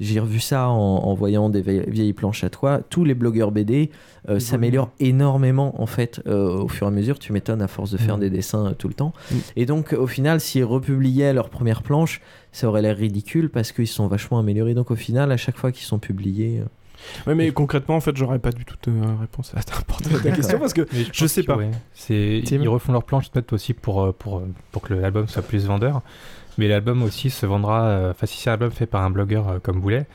j'ai 0.00 0.20
revu 0.20 0.38
ça 0.40 0.68
en, 0.68 0.74
en 0.76 1.14
voyant 1.14 1.48
des 1.50 1.60
vieilles, 1.62 2.12
planches 2.12 2.44
à 2.44 2.50
toi. 2.50 2.80
Tous 2.88 3.04
les 3.04 3.14
blogueurs 3.14 3.50
BD 3.50 3.90
euh, 4.28 4.38
s'améliorent 4.38 4.90
énormément 5.00 5.80
en 5.82 5.86
fait 5.86 6.20
euh, 6.26 6.50
au 6.62 6.68
fur 6.68 6.86
et 6.86 6.88
à 6.88 6.90
mesure. 6.92 7.18
Tu 7.18 7.32
m'étonnes 7.32 7.62
à 7.62 7.68
force 7.68 7.90
de 7.90 7.96
faire 7.96 8.16
Mm. 8.16 8.20
des 8.20 8.30
dessins 8.30 8.66
euh, 8.66 8.72
tout 8.74 8.88
le 8.88 8.94
temps. 8.94 9.12
Mm. 9.30 9.34
Et 9.56 9.66
donc 9.66 9.92
au 9.92 10.06
final, 10.06 10.40
s'ils 10.40 10.64
republiaient 10.64 11.32
leur 11.32 11.48
première 11.50 11.82
planche, 11.82 12.20
ça 12.52 12.68
aurait 12.68 12.82
l'air 12.82 12.96
ridicule 12.96 13.50
parce 13.50 13.72
qu'ils 13.72 13.88
sont 13.88 14.06
vachement 14.06 14.38
améliorés. 14.38 14.74
Donc 14.74 14.90
au 14.90 14.96
final, 14.96 15.32
à 15.32 15.36
chaque 15.36 15.56
fois 15.56 15.72
qu'ils 15.72 15.86
sont 15.86 15.98
publiés. 15.98 16.60
euh, 16.60 16.64
Ouais, 17.28 17.34
mais 17.36 17.52
concrètement, 17.52 17.94
en 17.94 18.00
fait, 18.00 18.16
j'aurais 18.16 18.40
pas 18.40 18.50
du 18.50 18.64
tout 18.64 18.74
de 18.90 18.92
réponse 19.20 19.52
à 19.54 19.62
ta, 19.62 19.74
question 20.32 20.58
parce 20.58 20.72
que 20.74 20.80
Mais 20.92 21.04
je, 21.12 21.26
sais 21.26 21.42
que, 21.42 21.46
pas. 21.46 21.56
ouais, 21.56 21.70
c'est 21.94 22.42
Tim 22.44 22.56
ils 22.60 22.68
refont 22.68 22.92
leurs 22.92 23.04
planches 23.04 23.30
peut-être 23.30 23.52
aussi 23.52 23.72
pour, 23.72 24.12
pour, 24.14 24.42
pour 24.72 24.82
que 24.82 24.94
l'album 24.94 25.28
soit 25.28 25.42
plus 25.42 25.64
vendeur. 25.66 26.02
Mais 26.58 26.68
l'album 26.68 27.02
aussi 27.02 27.30
se 27.30 27.46
vendra. 27.46 27.84
euh, 27.84 28.10
Enfin, 28.10 28.26
si 28.26 28.38
c'est 28.38 28.50
un 28.50 28.54
album 28.54 28.70
fait 28.70 28.86
par 28.86 29.02
un 29.02 29.10
blogueur 29.10 29.48
euh, 29.48 29.58
comme 29.60 29.80
Boulet, 29.80 30.06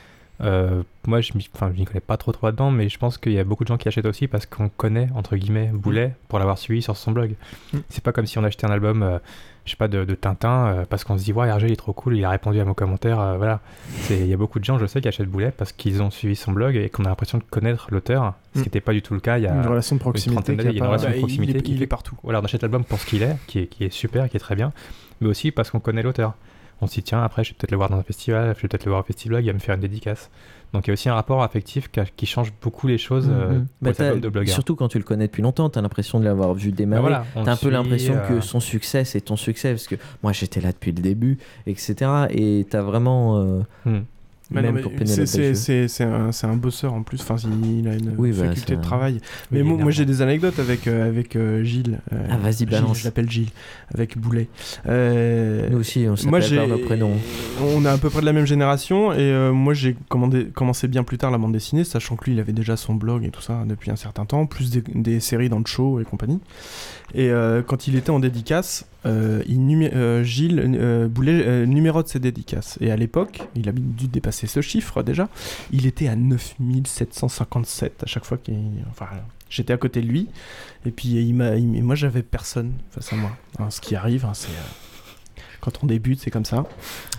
euh, 0.42 0.82
moi 1.08 1.22
je 1.22 1.32
m'y 1.36 1.48
m'y 1.78 1.86
connais 1.86 2.00
pas 2.02 2.18
trop 2.18 2.32
trop 2.32 2.48
là-dedans, 2.48 2.70
mais 2.72 2.90
je 2.90 2.98
pense 2.98 3.18
qu'il 3.18 3.32
y 3.34 3.40
a 3.40 3.44
beaucoup 3.44 3.64
de 3.64 3.70
gens 3.70 3.78
qui 3.78 3.88
achètent 3.88 4.06
aussi 4.06 4.28
parce 4.28 4.46
qu'on 4.46 4.68
connaît 4.68 5.08
entre 5.16 5.36
guillemets 5.38 5.70
Boulet 5.74 6.16
pour 6.28 6.40
l'avoir 6.40 6.58
suivi 6.58 6.82
sur 6.82 6.98
son 6.98 7.12
blog. 7.12 7.36
Mm. 7.74 7.78
C'est 7.90 8.04
pas 8.04 8.12
comme 8.12 8.26
si 8.26 8.38
on 8.38 8.44
achetait 8.44 8.66
un 8.68 8.72
album. 8.72 9.04
euh, 9.04 9.20
je 9.66 9.72
sais 9.72 9.78
pas, 9.78 9.88
de, 9.88 10.04
de 10.04 10.14
Tintin, 10.14 10.66
euh, 10.68 10.86
parce 10.90 11.06
qu'on 11.06 11.18
se 11.18 11.24
dit, 11.24 11.32
ouais, 11.32 11.48
Hergé, 11.48 11.68
il 11.68 11.72
est 11.72 11.76
trop 11.78 11.94
cool, 11.94 12.18
il 12.18 12.26
a 12.26 12.30
répondu 12.32 12.60
à 12.60 12.66
mon 12.66 12.74
commentaire, 12.74 13.36
voilà. 13.38 13.62
Il 14.10 14.28
y 14.28 14.34
a 14.34 14.36
beaucoup 14.36 14.60
de 14.60 14.66
gens, 14.66 14.78
je 14.78 14.86
sais, 14.86 15.00
qui 15.00 15.08
achètent 15.08 15.30
Boulet 15.30 15.54
parce 15.58 15.72
qu'ils 15.72 16.02
ont 16.04 16.12
suivi 16.12 16.36
son 16.36 16.52
blog 16.52 16.76
et 16.76 16.90
qu'on 16.90 17.06
a 17.06 17.08
l'impression 17.08 17.38
de 17.38 17.44
connaître 17.50 17.88
l'auteur, 17.90 18.34
ce 18.56 18.60
Mm. 18.60 18.62
qui 18.64 18.68
n'était 18.68 18.82
pas 18.82 18.92
du 18.92 19.02
tout 19.02 19.14
le 19.14 19.22
cas 19.22 19.38
il 19.38 19.46
y 19.46 19.48
a 19.48 19.54
Une 19.54 19.66
relation 19.66 19.96
de 19.96 20.02
proximité. 20.02 20.52
Il 20.52 20.62
y 20.64 20.68
a 20.68 20.72
une 20.72 20.80
pas- 20.80 20.88
relation 20.88 21.08
Bah, 21.08 21.12
de 21.14 21.18
il- 21.18 21.22
proximité 21.22 21.62
il 21.66 21.76
est- 21.76 21.78
il 21.84 21.88
partout. 21.88 22.18
Voilà, 22.24 22.42
on 22.42 22.44
achète 22.44 22.62
l'album 22.62 22.84
pour 22.84 23.00
ce 23.00 23.06
qu'il 23.06 23.24
est, 23.24 23.38
qui 23.48 23.60
est, 23.60 23.68
qui 23.68 23.86
est 23.86 23.90
super, 23.94 24.28
qui 24.30 24.36
est 24.36 24.40
très 24.42 24.56
bien, 24.58 24.74
mais 25.24 25.30
aussi 25.30 25.52
parce 25.52 25.72
qu'on 25.72 25.80
connaît 25.80 26.04
l'auteur. 26.04 26.36
On 26.82 26.88
s'y 26.88 27.02
tient, 27.02 27.24
après, 27.24 27.44
je 27.46 27.52
vais 27.52 27.56
peut-être 27.58 27.72
le 27.72 27.78
voir 27.78 27.90
dans 27.90 27.98
un 27.98 28.04
festival, 28.04 28.54
je 28.58 28.62
vais 28.64 28.68
peut-être 28.68 28.84
le 28.86 28.92
voir 28.92 29.02
au 29.04 29.06
festival, 29.06 29.42
il 29.44 29.48
va 29.48 29.54
me 29.54 29.60
faire 29.60 29.76
une 29.76 29.82
dédicace. 29.82 30.30
Donc 30.74 30.86
il 30.86 30.90
y 30.90 30.92
a 30.92 30.94
aussi 30.94 31.08
un 31.08 31.14
rapport 31.14 31.42
affectif 31.44 31.90
qui, 32.18 32.26
change 32.26 32.52
beaucoup 32.62 32.88
les 32.88 32.98
choses 32.98 33.30
euh, 33.32 33.60
Mhm. 33.60 33.68
pour 33.84 33.94
Bah, 33.94 34.16
de. 34.16 34.46
Surtout 34.46 34.76
quand 34.76 34.88
tu 34.90 34.98
le 34.98 35.04
connais 35.04 35.28
depuis 35.28 35.44
longtemps, 35.44 35.70
tu 35.70 35.80
as 35.80 35.82
l'impression 35.82 36.20
de 36.20 36.26
l'avoir 36.26 36.54
vu 36.56 36.72
démarrer. 36.72 37.02
Bah 37.12 37.24
voilà, 37.34 37.44
tu 37.46 37.50
as 37.50 37.54
un 37.54 37.56
peu 37.56 37.70
l'impression 37.70 38.16
euh, 38.16 38.28
que 38.28 38.42
son 38.42 38.60
succès, 38.60 39.06
c'est 39.06 39.22
ton 39.22 39.36
succès, 39.38 39.70
parce 39.70 39.88
que 39.88 39.96
moi 40.24 40.34
j'étais 40.34 40.60
là 40.62 40.72
depuis 40.72 40.92
le 40.92 41.02
début, 41.02 41.38
etc. 41.68 41.96
Et 42.32 42.66
tu 42.70 42.76
as 42.76 42.82
vraiment. 42.82 43.38
euh, 43.40 43.60
Hmm. 43.86 44.00
Mais 44.54 44.62
non, 44.62 44.68
même 44.68 44.76
mais 44.76 44.82
pour 44.82 44.92
c'est- 44.92 44.98
Pénélope 44.98 45.88
c'est- 45.88 46.04
un, 46.04 46.30
un 46.50 46.56
bosseur 46.56 46.94
en 46.94 47.04
plus, 47.04 47.22
enfin 47.22 47.36
il 47.80 47.88
a 47.88 47.94
une 47.96 48.14
Oui, 48.18 48.32
bah, 48.32 48.48
faculté 48.48 48.76
de 48.76 48.82
travail. 48.82 49.14
Oui, 49.52 49.58
Mais 49.58 49.64
moi, 49.64 49.92
j'ai 49.92 50.06
des 50.06 50.22
anecdotes 50.22 50.60
avec, 50.60 50.88
euh, 50.88 51.08
avec 51.08 51.36
euh, 51.36 51.64
Gilles. 51.64 52.00
euh, 52.14 52.28
Ah, 52.30 52.38
vas-y, 52.38 52.66
balance. 52.66 53.00
Je 53.00 53.06
l'appelle 53.06 53.30
Gilles, 53.30 53.50
avec 53.94 54.18
Boulet. 54.18 54.48
Nous 54.88 55.78
aussi, 55.80 56.06
on 56.10 56.16
s'appelle 56.16 56.56
par 56.56 56.68
nos 56.68 56.78
prénoms. 56.78 57.18
On 57.62 57.84
est 57.86 57.90
à 57.90 57.98
peu 57.98 58.10
près 58.10 58.22
de 58.22 58.26
la 58.26 58.34
même 58.34 58.46
génération 58.46 59.14
et 59.14 59.52
moi 59.52 59.74
j'ai 59.74 59.96
commencé 60.54 60.88
bien 60.88 61.04
plus 61.04 61.18
tard 61.18 61.32
la 61.32 61.38
bande 61.38 61.54
dessinée, 61.54 61.84
sachant 61.84 62.16
que 62.16 62.26
lui 62.26 62.34
il 62.34 62.40
avait 62.40 62.54
déjà 62.54 62.78
son 62.78 62.94
blog 62.96 63.24
et 63.26 63.30
tout 63.30 63.42
ça 63.42 63.64
depuis 63.68 63.92
un 63.92 63.96
certain 63.96 64.26
temps, 64.26 64.46
plus 64.46 64.70
des, 64.70 64.82
des 64.94 65.20
séries 65.20 65.50
dans 65.50 65.60
le 65.60 65.66
show 65.66 66.00
et 66.00 66.04
compagnie. 66.04 66.40
Et 67.14 67.30
euh, 67.30 67.62
quand 67.62 67.88
il 67.88 67.96
était 67.96 68.10
en 68.10 68.20
dédicace, 68.20 68.86
euh, 69.06 69.44
il 69.48 69.60
numé- 69.60 69.94
euh, 69.94 70.24
Gilles 70.24 70.60
euh, 70.80 71.08
Boulet 71.08 71.44
euh, 71.46 71.66
numérote 71.66 72.08
ses 72.08 72.20
dédicaces. 72.20 72.78
Et 72.82 72.92
à 72.92 72.96
l'époque, 72.96 73.42
il 73.56 73.70
a 73.70 73.72
dû 73.72 74.08
dépasser 74.08 74.48
ce 74.48 74.62
chiffre 74.62 75.04
déjà. 75.04 75.30
Il 75.72 75.86
était 75.86 76.08
à 76.08 76.16
9757 76.16 78.04
à 78.04 78.06
chaque 78.06 78.26
fois 78.26 78.38
qu'il. 78.38 78.56
Enfin, 78.90 79.08
j'étais 79.50 79.74
à 79.74 79.78
côté 79.78 80.02
de 80.02 80.08
lui. 80.08 80.28
Et 80.86 80.92
puis, 80.92 81.10
il 81.10 81.20
il- 81.30 81.84
moi, 81.84 81.96
j'avais 81.96 82.24
personne 82.24 82.74
face 82.92 83.12
à 83.14 83.16
moi. 83.16 83.32
Hein, 83.60 83.70
ce 83.70 83.82
qui 83.82 83.96
arrive, 83.96 84.26
hein, 84.26 84.34
c'est. 84.34 84.50
quand 85.62 85.84
on 85.84 85.88
débute, 85.88 86.20
c'est 86.20 86.32
comme 86.32 86.46
ça. 86.46 86.66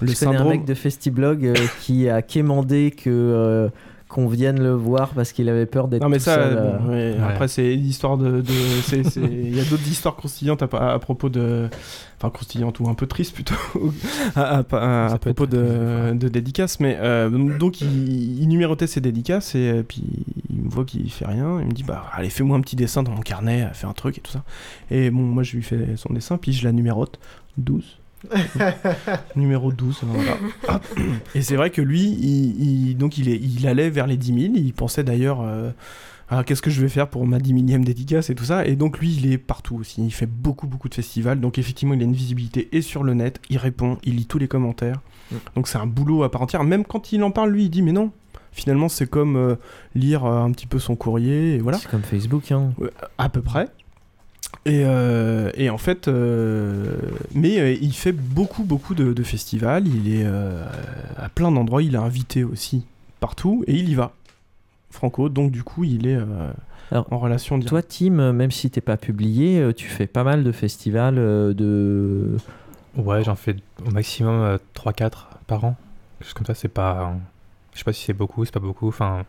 Le 0.00 0.08
je 0.08 0.18
connais 0.18 0.32
un 0.34 0.38
syndrome. 0.38 0.52
mec 0.52 0.64
de 0.64 0.74
Festiblog 0.74 1.46
euh, 1.46 1.54
qui 1.80 2.08
a 2.08 2.20
quémandé 2.22 2.90
que 2.90 3.08
euh, 3.10 3.68
qu'on 4.14 4.28
vienne 4.28 4.62
le 4.62 4.70
voir 4.72 5.08
parce 5.10 5.32
qu'il 5.32 5.48
avait 5.48 5.66
peur 5.66 5.88
d'être 5.88 6.00
Non 6.02 6.08
mais 6.08 6.18
tout 6.18 6.24
ça, 6.24 6.36
seul, 6.36 6.54
bon, 6.54 6.90
euh. 6.92 7.16
ouais, 7.16 7.20
après 7.22 7.48
c'est 7.48 7.74
l'histoire 7.74 8.16
de, 8.16 8.40
de- 8.42 8.52
c'est- 8.84 9.02
c'est- 9.02 9.20
il 9.20 9.56
y 9.56 9.60
a 9.60 9.64
d'autres 9.64 9.88
histoires 9.88 10.14
croustillantes 10.14 10.62
à, 10.62 10.92
à 10.92 10.98
propos 11.00 11.28
de, 11.28 11.68
enfin 12.18 12.30
croustillantes 12.30 12.78
ou 12.78 12.88
un 12.88 12.94
peu 12.94 13.08
tristes 13.08 13.34
plutôt, 13.34 13.54
à, 14.36 14.58
à- 14.60 14.64
à- 14.70 15.12
à 15.14 15.18
propos 15.18 15.46
de, 15.46 16.12
de 16.14 16.28
dédicaces. 16.28 16.78
Mais 16.78 16.96
euh, 17.00 17.28
donc 17.58 17.80
il, 17.80 18.40
il 18.40 18.46
numérotait 18.46 18.86
ses 18.86 19.00
dédicaces 19.00 19.56
et 19.56 19.68
euh, 19.70 19.82
puis 19.82 20.04
il 20.48 20.62
me 20.62 20.70
voit 20.70 20.84
qu'il 20.84 21.10
fait 21.10 21.26
rien. 21.26 21.58
Il 21.60 21.66
me 21.66 21.72
dit 21.72 21.82
bah 21.82 22.04
allez 22.12 22.30
fais-moi 22.30 22.56
un 22.56 22.60
petit 22.60 22.76
dessin 22.76 23.02
dans 23.02 23.10
mon 23.12 23.20
carnet, 23.20 23.68
fais 23.72 23.88
un 23.88 23.92
truc 23.94 24.18
et 24.18 24.20
tout 24.20 24.30
ça. 24.30 24.44
Et 24.92 25.10
bon 25.10 25.22
moi 25.22 25.42
je 25.42 25.56
lui 25.56 25.62
fais 25.64 25.96
son 25.96 26.12
dessin 26.14 26.36
puis 26.36 26.52
je 26.52 26.64
la 26.64 26.70
numérote 26.72 27.18
12. 27.58 27.98
Numéro 29.36 29.72
12, 29.72 30.00
voilà. 30.04 30.32
Hop. 30.68 30.82
Et 31.34 31.42
c'est 31.42 31.56
vrai 31.56 31.70
que 31.70 31.82
lui, 31.82 32.02
il, 32.02 32.90
il- 32.90 32.96
donc 32.96 33.18
il, 33.18 33.28
est, 33.28 33.36
il 33.40 33.66
allait 33.66 33.90
vers 33.90 34.06
les 34.06 34.16
10 34.16 34.26
000. 34.42 34.54
Il 34.56 34.72
pensait 34.72 35.04
d'ailleurs, 35.04 35.40
euh, 35.42 35.70
ah, 36.30 36.42
qu'est-ce 36.44 36.62
que 36.62 36.70
je 36.70 36.80
vais 36.80 36.88
faire 36.88 37.08
pour 37.08 37.26
ma 37.26 37.38
10 37.38 37.52
millième 37.52 37.84
dédicace 37.84 38.30
et 38.30 38.34
tout 38.34 38.44
ça. 38.44 38.66
Et 38.66 38.76
donc 38.76 38.98
lui, 38.98 39.14
il 39.14 39.30
est 39.32 39.38
partout 39.38 39.76
aussi. 39.76 40.02
Il 40.04 40.12
fait 40.12 40.26
beaucoup, 40.26 40.66
beaucoup 40.66 40.88
de 40.88 40.94
festivals. 40.94 41.40
Donc 41.40 41.58
effectivement, 41.58 41.94
il 41.94 42.00
a 42.00 42.04
une 42.04 42.12
visibilité 42.14 42.68
et 42.72 42.82
sur 42.82 43.02
le 43.04 43.14
net. 43.14 43.40
Il 43.50 43.58
répond, 43.58 43.98
il 44.04 44.16
lit 44.16 44.26
tous 44.26 44.38
les 44.38 44.48
commentaires. 44.48 45.00
Donc 45.56 45.68
c'est 45.68 45.78
un 45.78 45.86
boulot 45.86 46.22
à 46.22 46.30
part 46.30 46.42
entière. 46.42 46.64
Même 46.64 46.84
quand 46.84 47.12
il 47.12 47.22
en 47.22 47.30
parle, 47.30 47.50
lui, 47.50 47.64
il 47.64 47.70
dit, 47.70 47.82
mais 47.82 47.92
non. 47.92 48.10
Finalement, 48.52 48.88
c'est 48.88 49.10
comme 49.10 49.34
euh, 49.36 49.56
lire 49.96 50.24
euh, 50.24 50.44
un 50.44 50.52
petit 50.52 50.66
peu 50.68 50.78
son 50.78 50.94
courrier. 50.94 51.54
Et 51.54 51.58
voilà. 51.58 51.78
C'est 51.78 51.90
comme 51.90 52.02
Facebook, 52.02 52.52
hein. 52.52 52.72
À 53.18 53.28
peu 53.28 53.42
près. 53.42 53.66
Et, 54.66 54.82
euh, 54.84 55.50
et 55.54 55.68
en 55.70 55.78
fait, 55.78 56.08
euh, 56.08 56.96
mais 57.34 57.60
euh, 57.60 57.72
il 57.80 57.92
fait 57.92 58.12
beaucoup, 58.12 58.64
beaucoup 58.64 58.94
de, 58.94 59.12
de 59.12 59.22
festivals. 59.22 59.86
Il 59.86 60.12
est 60.12 60.24
euh, 60.24 60.64
à 61.16 61.28
plein 61.28 61.52
d'endroits. 61.52 61.82
Il 61.82 61.94
est 61.94 61.98
invité 61.98 62.44
aussi 62.44 62.86
partout 63.20 63.64
et 63.66 63.74
il 63.74 63.88
y 63.88 63.94
va. 63.94 64.12
Franco, 64.90 65.28
donc 65.28 65.50
du 65.50 65.62
coup, 65.64 65.84
il 65.84 66.06
est 66.06 66.16
euh, 66.16 66.52
en 66.92 67.18
relation 67.18 67.58
directe. 67.58 67.68
Toi, 67.70 67.82
Tim, 67.82 68.32
même 68.32 68.50
si 68.52 68.70
t'es 68.70 68.80
pas 68.80 68.96
publié, 68.96 69.72
tu 69.76 69.88
fais 69.88 70.06
pas 70.06 70.22
mal 70.24 70.44
de 70.44 70.52
festivals 70.52 71.18
euh, 71.18 71.52
de. 71.52 72.36
Ouais, 72.96 73.24
j'en 73.24 73.34
fais 73.34 73.56
au 73.84 73.90
maximum 73.90 74.40
euh, 74.40 74.58
3-4 74.76 75.10
par 75.48 75.64
an. 75.64 75.76
Chose 76.20 76.32
comme 76.34 76.46
ça, 76.46 76.54
c'est 76.54 76.68
pas. 76.68 77.14
Je 77.72 77.78
sais 77.78 77.84
pas 77.84 77.92
si 77.92 78.04
c'est 78.04 78.12
beaucoup, 78.12 78.44
c'est 78.44 78.54
pas 78.54 78.60
beaucoup. 78.60 78.86
Enfin, 78.86 79.24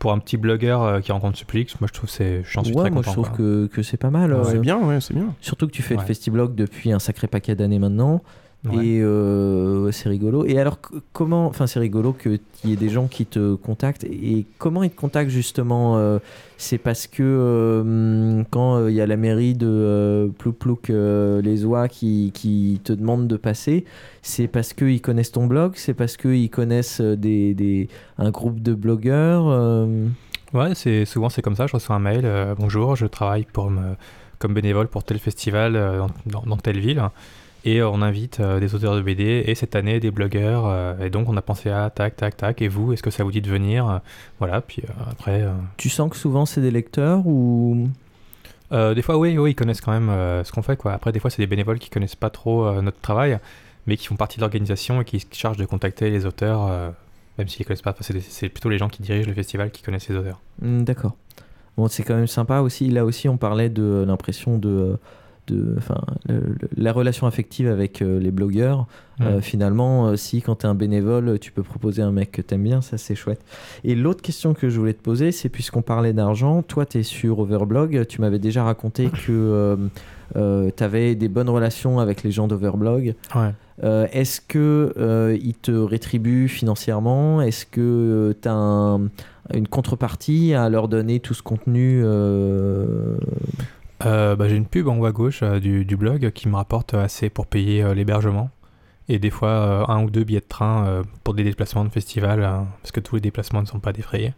pour 0.00 0.10
un 0.12 0.18
petit 0.18 0.36
blogueur 0.36 0.82
euh, 0.82 1.00
qui 1.00 1.12
rencontre 1.12 1.38
ce 1.38 1.44
public, 1.44 1.72
moi 1.80 1.86
je 1.86 1.92
trouve 1.92 2.08
que 2.10 2.16
c'est. 2.16 2.42
J'en 2.42 2.64
suis 2.64 2.74
ouais, 2.74 2.80
très 2.80 2.90
moi 2.90 3.02
content. 3.02 3.10
je 3.10 3.14
trouve 3.14 3.28
quoi. 3.28 3.36
que, 3.36 3.66
que 3.72 3.82
c'est 3.82 3.96
pas 3.98 4.10
mal. 4.10 4.32
Ouais, 4.32 4.40
c'est 4.44 4.56
euh, 4.56 4.60
bien, 4.60 4.78
ouais, 4.78 5.00
c'est 5.00 5.14
bien. 5.14 5.32
Surtout 5.40 5.66
que 5.68 5.72
tu 5.72 5.82
fais 5.82 5.94
Ouais. 5.94 6.00
le 6.00 6.06
Festiblog 6.06 6.56
depuis 6.56 6.90
un 6.90 6.98
sacré 6.98 7.28
paquet 7.28 7.54
d'années 7.54 7.78
maintenant. 7.78 8.22
Ouais. 8.68 8.84
Et 8.86 9.02
euh, 9.02 9.90
c'est 9.90 10.10
rigolo. 10.10 10.44
Et 10.44 10.58
alors, 10.58 10.78
comment. 11.14 11.46
Enfin, 11.46 11.66
c'est 11.66 11.80
rigolo 11.80 12.12
qu'il 12.12 12.40
y 12.66 12.72
ait 12.72 12.76
des 12.76 12.90
gens 12.90 13.06
qui 13.06 13.24
te 13.24 13.54
contactent. 13.54 14.04
Et 14.04 14.44
comment 14.58 14.82
ils 14.82 14.90
te 14.90 15.00
contactent 15.00 15.30
justement 15.30 15.96
euh, 15.96 16.18
C'est 16.58 16.76
parce 16.76 17.06
que 17.06 17.22
euh, 17.22 18.42
quand 18.50 18.86
il 18.88 18.94
y 18.94 19.00
a 19.00 19.06
la 19.06 19.16
mairie 19.16 19.54
de 19.54 20.30
Plouc 20.38 20.56
Plouc 20.58 20.88
les 20.90 21.64
Oies 21.64 21.88
qui, 21.88 22.32
qui 22.34 22.80
te 22.84 22.92
demande 22.92 23.26
de 23.28 23.36
passer, 23.38 23.86
c'est 24.20 24.46
parce 24.46 24.74
qu'ils 24.74 25.00
connaissent 25.00 25.32
ton 25.32 25.46
blog 25.46 25.72
C'est 25.76 25.94
parce 25.94 26.18
qu'ils 26.18 26.50
connaissent 26.50 27.00
des, 27.00 27.54
des, 27.54 27.88
un 28.18 28.30
groupe 28.30 28.60
de 28.60 28.74
blogueurs 28.74 29.46
Ouais, 30.52 30.74
c'est 30.74 31.04
souvent 31.04 31.28
c'est 31.30 31.40
comme 31.42 31.56
ça. 31.56 31.66
Je 31.66 31.72
reçois 31.72 31.96
un 31.96 32.00
mail. 32.00 32.28
Bonjour, 32.58 32.94
je 32.96 33.06
travaille 33.06 33.46
pour 33.50 33.70
me- 33.70 33.94
comme 34.38 34.52
bénévole 34.52 34.88
pour 34.88 35.04
tel 35.04 35.18
festival 35.18 35.72
dans, 35.74 36.08
dans- 36.26 36.42
dans 36.46 36.56
telle 36.56 36.78
ville. 36.80 37.02
Et 37.64 37.82
on 37.82 38.00
invite 38.00 38.40
euh, 38.40 38.58
des 38.58 38.74
auteurs 38.74 38.96
de 38.96 39.02
BD 39.02 39.44
et 39.46 39.54
cette 39.54 39.76
année 39.76 40.00
des 40.00 40.10
blogueurs. 40.10 40.64
euh, 40.66 40.98
et 41.04 41.10
donc 41.10 41.28
on 41.28 41.36
a 41.36 41.42
pensé 41.42 41.68
à 41.70 41.90
tac, 41.90 42.16
tac, 42.16 42.36
tac. 42.36 42.62
Et 42.62 42.68
vous, 42.68 42.92
est-ce 42.92 43.02
que 43.02 43.10
ça 43.10 43.22
vous 43.22 43.30
dit 43.32 43.42
de 43.42 43.50
venir 43.50 43.88
Euh, 43.88 43.98
Voilà. 44.38 44.60
Puis 44.62 44.82
après. 45.10 45.44
Tu 45.76 45.88
sens 45.90 46.10
que 46.10 46.16
souvent 46.16 46.46
c'est 46.46 46.60
des 46.62 46.70
lecteurs 46.70 47.26
ou? 47.26 47.88
euh, 48.72 48.94
des 48.94 49.02
fois, 49.02 49.18
oui, 49.18 49.36
oui, 49.36 49.50
ils 49.50 49.54
connaissent 49.54 49.80
quand 49.82 49.92
même 49.92 50.08
euh, 50.08 50.42
ce 50.44 50.52
qu'on 50.52 50.62
fait. 50.62 50.76
Quoi. 50.76 50.92
Après, 50.94 51.12
des 51.12 51.18
fois, 51.20 51.28
c'est 51.28 51.42
des 51.42 51.46
bénévoles 51.46 51.78
qui 51.78 51.90
connaissent 51.90 52.16
pas 52.16 52.30
trop 52.30 52.64
euh, 52.64 52.80
notre 52.80 53.00
travail, 53.00 53.38
mais 53.86 53.96
qui 53.98 54.06
font 54.06 54.16
partie 54.16 54.36
de 54.36 54.40
l'organisation 54.40 55.00
et 55.02 55.04
qui 55.04 55.20
se 55.20 55.26
chargent 55.32 55.58
de 55.58 55.66
contacter 55.66 56.08
les 56.10 56.24
auteurs, 56.24 56.92
même 57.38 57.48
s'ils 57.48 57.66
connaissent 57.66 57.82
pas. 57.82 57.94
C'est 58.00 58.48
plutôt 58.48 58.68
les 58.70 58.78
gens 58.78 58.88
qui 58.88 59.02
dirigent 59.02 59.28
le 59.28 59.34
festival 59.34 59.70
qui 59.70 59.82
connaissent 59.82 60.08
les 60.08 60.16
auteurs. 60.16 60.40
Hmm, 60.62 60.82
D'accord. 60.84 61.14
Bon, 61.76 61.88
c'est 61.88 62.02
quand 62.04 62.14
même 62.14 62.26
sympa 62.26 62.60
aussi. 62.60 62.88
Là 62.90 63.04
aussi, 63.04 63.28
on 63.28 63.36
parlait 63.36 63.68
de 63.70 64.04
l'impression 64.06 64.58
de, 64.58 64.98
de, 65.50 65.74
enfin, 65.78 66.00
la 66.76 66.92
relation 66.92 67.26
affective 67.26 67.68
avec 67.68 68.02
euh, 68.02 68.18
les 68.18 68.30
blogueurs. 68.30 68.86
Euh, 69.20 69.42
finalement, 69.42 70.06
euh, 70.06 70.16
si 70.16 70.40
quand 70.40 70.56
tu 70.56 70.66
es 70.66 70.68
un 70.68 70.74
bénévole, 70.74 71.38
tu 71.38 71.52
peux 71.52 71.62
proposer 71.62 72.00
un 72.00 72.10
mec 72.10 72.32
que 72.32 72.40
t'aimes 72.40 72.62
bien, 72.62 72.80
ça 72.80 72.96
c'est 72.96 73.14
chouette. 73.14 73.44
Et 73.84 73.94
l'autre 73.94 74.22
question 74.22 74.54
que 74.54 74.70
je 74.70 74.78
voulais 74.78 74.94
te 74.94 75.02
poser, 75.02 75.30
c'est 75.30 75.50
puisqu'on 75.50 75.82
parlait 75.82 76.14
d'argent, 76.14 76.62
toi 76.62 76.86
tu 76.86 76.98
es 76.98 77.02
sur 77.02 77.38
Overblog, 77.40 78.06
tu 78.06 78.22
m'avais 78.22 78.38
déjà 78.38 78.64
raconté 78.64 79.10
que 79.26 79.76
tu 80.34 80.82
avais 80.82 81.14
des 81.16 81.28
bonnes 81.28 81.50
relations 81.50 82.00
avec 82.00 82.22
les 82.22 82.30
gens 82.30 82.48
d'Overblog. 82.48 83.14
Ouais. 83.34 83.52
Euh, 83.82 84.06
Est-ce 84.12 84.40
que 84.40 84.92
euh, 84.98 85.36
ils 85.40 85.54
te 85.54 85.70
rétribuent 85.70 86.48
financièrement? 86.48 87.40
Est-ce 87.40 87.64
que 87.66 88.36
tu 88.40 88.48
as 88.48 88.98
une 89.54 89.68
contrepartie 89.68 90.54
à 90.54 90.68
leur 90.68 90.88
donner 90.88 91.20
tout 91.20 91.34
ce 91.34 91.42
contenu 91.42 92.02
euh, 94.04 94.32
Euh, 94.32 94.36
bah, 94.36 94.48
j'ai 94.48 94.56
une 94.56 94.66
pub 94.66 94.88
en 94.88 94.96
haut 94.98 95.06
à 95.06 95.12
gauche 95.12 95.40
euh, 95.42 95.60
du, 95.60 95.84
du 95.84 95.96
blog 95.96 96.30
qui 96.32 96.48
me 96.48 96.56
rapporte 96.56 96.94
assez 96.94 97.28
pour 97.30 97.46
payer 97.46 97.82
euh, 97.82 97.94
l'hébergement. 97.94 98.50
Et 99.08 99.18
des 99.18 99.30
fois, 99.30 99.48
euh, 99.48 99.84
un 99.88 100.04
ou 100.04 100.10
deux 100.10 100.22
billets 100.22 100.38
de 100.40 100.44
train 100.48 100.86
euh, 100.86 101.02
pour 101.24 101.34
des 101.34 101.42
déplacements 101.42 101.84
de 101.84 101.88
festival, 101.90 102.42
euh, 102.44 102.58
parce 102.80 102.92
que 102.92 103.00
tous 103.00 103.16
les 103.16 103.20
déplacements 103.20 103.60
ne 103.60 103.66
sont 103.66 103.80
pas 103.80 103.92
défrayés. 103.92 104.34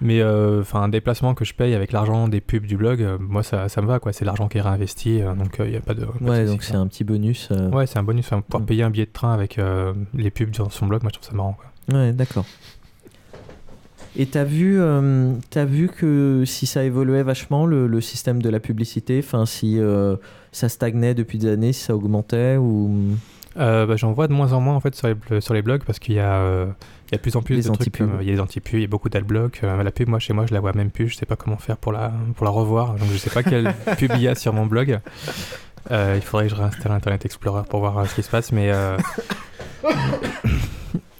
Mais 0.00 0.20
euh, 0.20 0.62
enfin, 0.62 0.82
un 0.82 0.88
déplacement 0.88 1.34
que 1.34 1.44
je 1.44 1.54
paye 1.54 1.74
avec 1.74 1.92
l'argent 1.92 2.26
des 2.28 2.40
pubs 2.40 2.66
du 2.66 2.76
blog, 2.76 3.00
euh, 3.02 3.18
moi 3.20 3.42
ça, 3.44 3.68
ça 3.68 3.80
me 3.82 3.86
va, 3.86 4.00
quoi. 4.00 4.12
C'est 4.12 4.24
l'argent 4.24 4.48
qui 4.48 4.58
est 4.58 4.62
réinvesti, 4.62 5.22
euh, 5.22 5.34
donc 5.34 5.56
il 5.60 5.70
n'y 5.70 5.76
a 5.76 5.80
pas 5.80 5.94
de. 5.94 6.04
pas 6.04 6.12
Ouais, 6.24 6.44
donc 6.44 6.62
c'est 6.64 6.74
un 6.74 6.86
petit 6.88 7.04
bonus. 7.04 7.48
euh. 7.52 7.70
Ouais, 7.70 7.86
c'est 7.86 7.98
un 7.98 8.02
bonus. 8.02 8.26
Enfin, 8.26 8.40
pouvoir 8.40 8.66
payer 8.66 8.82
un 8.82 8.90
billet 8.90 9.06
de 9.06 9.12
train 9.12 9.32
avec 9.32 9.58
euh, 9.58 9.94
les 10.14 10.30
pubs 10.30 10.52
sur 10.54 10.72
son 10.72 10.86
blog, 10.86 11.02
moi 11.02 11.10
je 11.14 11.18
trouve 11.20 11.30
ça 11.30 11.36
marrant, 11.36 11.52
quoi. 11.56 11.66
Ouais, 11.96 12.12
d'accord. 12.12 12.44
Et 14.18 14.24
t'as 14.26 14.44
vu, 14.44 14.80
euh, 14.80 15.32
t'as 15.50 15.64
vu 15.66 15.88
que 15.88 16.44
si 16.46 16.64
ça 16.66 16.84
évoluait 16.84 17.22
vachement 17.22 17.66
le, 17.66 17.86
le 17.86 18.00
système 18.00 18.40
de 18.40 18.48
la 18.48 18.60
publicité, 18.60 19.20
enfin 19.22 19.44
si 19.44 19.78
euh, 19.78 20.16
ça 20.52 20.68
stagnait 20.70 21.12
depuis 21.14 21.36
des 21.38 21.48
années, 21.50 21.72
si 21.74 21.82
ça 21.84 21.94
augmentait 21.94 22.56
ou? 22.56 22.94
Euh, 23.58 23.84
bah, 23.86 23.96
J'en 23.96 24.12
vois 24.12 24.26
de 24.28 24.32
moins 24.32 24.52
en 24.52 24.60
moins 24.60 24.74
en 24.74 24.80
fait 24.80 24.94
sur 24.94 25.08
les, 25.08 25.40
sur 25.40 25.52
les 25.54 25.62
blogs 25.62 25.82
parce 25.84 25.98
qu'il 25.98 26.14
y 26.14 26.18
a, 26.18 26.34
euh, 26.36 26.66
il 27.08 27.12
y 27.12 27.14
a 27.14 27.18
de 27.18 27.22
plus 27.22 27.36
en 27.36 27.42
plus 27.42 27.56
Les 27.56 27.62
de 27.62 27.70
trucs. 27.74 27.96
comme- 27.98 28.18
Il 28.22 28.26
y 28.26 28.30
a 28.30 28.34
des 28.34 28.40
antipubs, 28.40 28.74
il 28.74 28.80
y 28.80 28.84
a 28.84 28.88
beaucoup 28.88 29.08
d'adblocks. 29.10 29.60
Euh, 29.64 29.82
la 29.82 29.90
pub, 29.90 30.08
moi 30.08 30.18
chez 30.18 30.32
moi, 30.32 30.44
je 30.46 30.54
la 30.54 30.60
vois 30.60 30.72
même 30.72 30.90
plus. 30.90 31.08
Je 31.08 31.16
sais 31.16 31.26
pas 31.26 31.36
comment 31.36 31.56
faire 31.58 31.76
pour 31.76 31.92
la, 31.92 32.12
pour 32.36 32.44
la 32.44 32.50
revoir. 32.50 32.94
Donc 32.94 33.08
je 33.12 33.16
sais 33.18 33.30
pas 33.30 33.42
quelle 33.42 33.74
pub 33.98 34.12
il 34.14 34.22
y 34.22 34.28
a 34.28 34.34
sur 34.34 34.52
mon 34.54 34.64
blog. 34.66 34.98
Euh, 35.90 36.14
il 36.16 36.22
faudrait 36.22 36.44
que 36.48 36.54
je 36.54 36.56
réinstalle 36.60 36.92
Internet 36.92 37.24
Explorer 37.26 37.62
pour 37.68 37.80
voir 37.80 37.98
euh, 37.98 38.04
ce 38.06 38.14
qui 38.14 38.22
se 38.22 38.30
passe. 38.30 38.50
Mais 38.52 38.70
euh, 38.72 38.96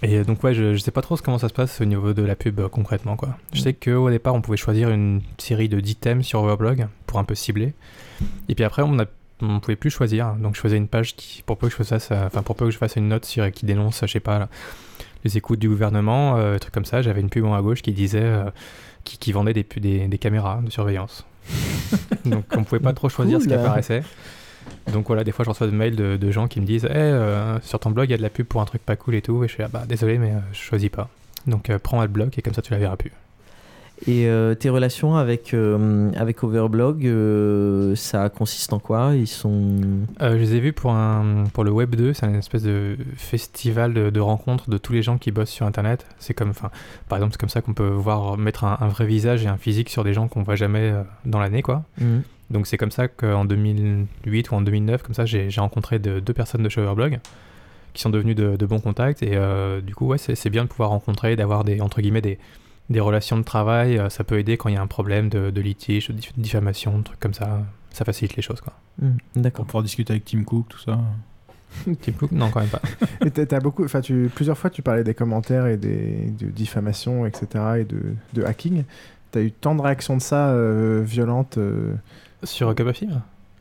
et 0.02 0.16
euh, 0.18 0.24
donc 0.24 0.42
ouais, 0.44 0.54
je, 0.54 0.74
je 0.74 0.78
sais 0.78 0.90
pas 0.90 1.02
trop 1.02 1.16
comment 1.16 1.38
ça 1.38 1.48
se 1.48 1.54
passe 1.54 1.80
au 1.80 1.84
niveau 1.84 2.12
de 2.12 2.22
la 2.22 2.36
pub 2.36 2.60
euh, 2.60 2.68
concrètement 2.68 3.16
quoi. 3.16 3.36
Je 3.52 3.60
sais 3.60 3.72
qu'au 3.74 4.10
départ, 4.10 4.34
on 4.34 4.40
pouvait 4.40 4.56
choisir 4.56 4.90
une 4.90 5.22
série 5.38 5.68
de 5.68 5.80
10 5.80 5.96
thèmes 5.96 6.22
sur 6.22 6.42
Overblog 6.42 6.86
pour 7.06 7.18
un 7.18 7.24
peu 7.24 7.34
cibler. 7.34 7.72
Et 8.48 8.54
puis 8.54 8.64
après, 8.64 8.82
on 8.82 8.98
a 8.98 9.04
on 9.42 9.60
pouvait 9.60 9.76
plus 9.76 9.90
choisir, 9.90 10.32
donc 10.36 10.54
je 10.56 10.60
faisais 10.62 10.78
une 10.78 10.88
page 10.88 11.14
qui, 11.14 11.42
pour 11.42 11.58
peu 11.58 11.68
que 11.68 11.76
je 11.76 11.82
fasse, 11.84 12.08
euh, 12.10 12.26
enfin 12.26 12.42
pour 12.42 12.56
peu 12.56 12.64
que 12.64 12.70
je 12.70 12.78
fasse 12.78 12.96
une 12.96 13.08
note 13.08 13.26
sur, 13.26 13.50
qui 13.52 13.66
dénonce, 13.66 14.00
je 14.00 14.06
sais 14.10 14.18
pas, 14.20 14.38
là, 14.38 14.48
les 15.24 15.36
écoutes 15.36 15.58
du 15.58 15.68
gouvernement, 15.68 16.38
euh, 16.38 16.56
trucs 16.56 16.72
comme 16.72 16.86
ça. 16.86 17.02
J'avais 17.02 17.20
une 17.20 17.28
pub 17.28 17.44
en 17.44 17.52
à 17.54 17.60
gauche 17.60 17.82
qui 17.82 17.92
disait, 17.92 18.22
euh, 18.22 18.44
qui, 19.04 19.18
qui 19.18 19.32
vendait 19.32 19.52
des, 19.52 19.62
pu- 19.62 19.80
des, 19.80 20.08
des 20.08 20.16
caméras 20.18 20.60
de 20.64 20.70
surveillance. 20.70 21.26
donc 22.24 22.44
on 22.56 22.64
pouvait 22.64 22.80
pas 22.80 22.94
trop 22.94 23.10
choisir 23.10 23.38
ce 23.42 23.46
qui 23.46 23.52
apparaissait. 23.60 24.02
Donc 24.92 25.06
voilà, 25.08 25.24
des 25.24 25.32
fois 25.32 25.44
je 25.44 25.50
reçois 25.50 25.66
des 25.66 25.76
mails 25.76 25.96
de, 25.96 26.16
de 26.16 26.30
gens 26.30 26.46
qui 26.48 26.60
me 26.60 26.66
disent, 26.66 26.86
Eh, 26.88 26.94
euh, 26.96 27.60
sur 27.60 27.78
ton 27.80 27.90
blog 27.90 28.08
il 28.08 28.12
y 28.12 28.14
a 28.14 28.18
de 28.18 28.22
la 28.22 28.30
pub 28.30 28.46
pour 28.46 28.60
un 28.60 28.64
truc 28.64 28.82
pas 28.84 28.96
cool 28.96 29.14
et 29.14 29.22
tout, 29.22 29.42
et 29.44 29.48
je 29.48 29.54
suis 29.54 29.62
ah 29.62 29.68
bah 29.68 29.84
désolé 29.88 30.18
mais 30.18 30.30
euh, 30.30 30.38
je 30.52 30.58
choisis 30.58 30.90
pas. 30.90 31.08
Donc 31.46 31.70
euh, 31.70 31.78
prends 31.78 32.00
AdBlock 32.00 32.38
et 32.38 32.42
comme 32.42 32.54
ça 32.54 32.62
tu 32.62 32.72
la 32.72 32.78
verras 32.78 32.96
plus. 32.96 33.12
Et 34.06 34.28
euh, 34.28 34.54
tes 34.54 34.68
relations 34.68 35.16
avec, 35.16 35.54
avec 35.54 36.44
Overblog, 36.44 37.96
ça 37.96 38.28
consiste 38.28 38.74
en 38.74 38.78
quoi? 38.78 39.12
Ils 39.14 39.26
sont. 39.26 39.78
Je 40.20 40.34
les 40.34 40.54
ai 40.54 40.60
vus 40.60 40.74
pour, 40.74 40.92
un, 40.92 41.44
pour 41.54 41.64
le 41.64 41.70
Web 41.70 41.94
2, 41.94 42.12
c'est 42.12 42.26
une 42.26 42.34
espèce 42.34 42.62
de 42.62 42.98
festival 43.16 43.94
de, 43.94 44.10
de 44.10 44.20
rencontres 44.20 44.68
de 44.68 44.76
tous 44.76 44.92
les 44.92 45.00
gens 45.00 45.16
qui 45.16 45.30
bossent 45.30 45.48
sur 45.48 45.64
Internet. 45.64 46.04
C'est 46.18 46.34
comme, 46.34 46.50
enfin, 46.50 46.70
par 47.08 47.16
exemple, 47.16 47.32
c'est 47.32 47.40
comme 47.40 47.48
ça 47.48 47.62
qu'on 47.62 47.72
peut 47.72 47.88
voir 47.88 48.36
mettre 48.36 48.64
un, 48.64 48.76
un 48.80 48.88
vrai 48.88 49.06
visage 49.06 49.44
et 49.44 49.48
un 49.48 49.56
physique 49.56 49.88
sur 49.88 50.04
des 50.04 50.12
gens 50.12 50.28
qu'on 50.28 50.42
voit 50.42 50.56
jamais 50.56 50.92
dans 51.24 51.40
l'année, 51.40 51.62
quoi. 51.62 51.82
Mhm. 51.98 52.22
Donc 52.50 52.66
c'est 52.66 52.76
comme 52.76 52.90
ça 52.92 53.08
qu'en 53.08 53.44
2008 53.44 54.50
ou 54.50 54.54
en 54.54 54.60
2009, 54.60 55.02
comme 55.02 55.14
ça, 55.14 55.24
j'ai 55.26 55.50
j'ai 55.50 55.60
rencontré 55.60 55.98
de- 55.98 56.20
deux 56.20 56.32
personnes 56.32 56.62
de 56.62 56.68
chez 56.68 56.80
Overblog 56.80 57.18
qui 57.92 58.02
sont 58.02 58.10
devenus 58.10 58.36
de, 58.36 58.56
de 58.56 58.66
bons 58.66 58.80
contacts. 58.80 59.22
Et 59.22 59.32
euh, 59.34 59.80
du 59.80 59.94
coup, 59.94 60.06
ouais, 60.06 60.18
c'est 60.18 60.34
c'est 60.34 60.50
bien 60.50 60.64
de 60.64 60.68
pouvoir 60.68 60.90
rencontrer, 60.90 61.34
d'avoir 61.36 61.64
des, 61.64 61.80
entre 61.80 62.00
guillemets, 62.00 62.20
des, 62.20 62.38
des 62.90 63.00
relations 63.00 63.36
de 63.36 63.42
travail. 63.42 63.98
Euh, 63.98 64.08
ça 64.10 64.22
peut 64.22 64.38
aider 64.38 64.56
quand 64.56 64.68
il 64.68 64.74
y 64.74 64.78
a 64.78 64.82
un 64.82 64.86
problème 64.86 65.28
de, 65.28 65.50
de 65.50 65.60
litige, 65.60 66.08
de 66.10 66.14
dif- 66.20 66.32
diffamation, 66.36 66.98
de 66.98 67.04
trucs 67.04 67.20
comme 67.20 67.34
ça. 67.34 67.62
Ça 67.90 68.04
facilite 68.04 68.36
les 68.36 68.42
choses, 68.42 68.60
quoi. 68.60 68.74
D'accord. 69.34 69.64
Pour 69.64 69.66
pouvoir 69.66 69.82
discuter 69.82 70.12
avec 70.12 70.24
Tim 70.26 70.44
Cook, 70.44 70.68
tout 70.68 70.78
ça. 70.78 70.98
Tim 72.02 72.12
Cook, 72.12 72.30
non, 72.32 72.50
quand 72.50 72.60
même 72.60 72.68
pas. 72.68 72.82
Et 73.26 73.30
t'as- 73.30 73.46
t'as 73.46 73.60
beaucoup, 73.60 73.84
enfin, 73.84 74.00
tu, 74.02 74.30
plusieurs 74.34 74.56
fois, 74.58 74.70
tu 74.70 74.82
parlais 74.82 75.02
des 75.04 75.14
commentaires 75.14 75.66
et 75.66 75.76
des, 75.78 76.30
de 76.38 76.46
diffamation, 76.46 77.26
etc., 77.26 77.46
et 77.80 77.84
de, 77.84 77.98
de 78.34 78.44
hacking. 78.44 78.84
T'as 79.32 79.40
eu 79.40 79.50
tant 79.50 79.74
de 79.74 79.80
réactions 79.82 80.16
de 80.16 80.22
ça 80.22 80.50
euh, 80.50 81.02
violentes 81.04 81.58
euh, 81.58 81.94
Sur 82.44 82.74
Cup 82.74 82.88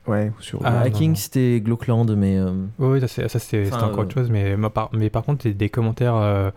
Ouais, 0.08 0.32
ou 0.38 0.42
sur. 0.42 0.60
Ah, 0.64 0.82
hacking, 0.82 1.16
c'était 1.16 1.60
Glockland, 1.62 2.06
mais. 2.16 2.38
euh, 2.38 2.52
Oui, 2.78 3.00
ça, 3.02 3.08
c'est- 3.08 3.28
ça, 3.28 3.40
c'était 3.40 3.68
Enfin, 3.74 3.88
encore 3.88 4.00
euh, 4.00 4.04
autre 4.04 4.14
chose, 4.14 4.30
mais, 4.30 4.56
par, 4.70 4.90
mais 4.94 5.10
par 5.10 5.24
contre, 5.24 5.44
des, 5.46 5.54
des 5.54 5.70
commentaires 5.70 6.16
euh, 6.16 6.52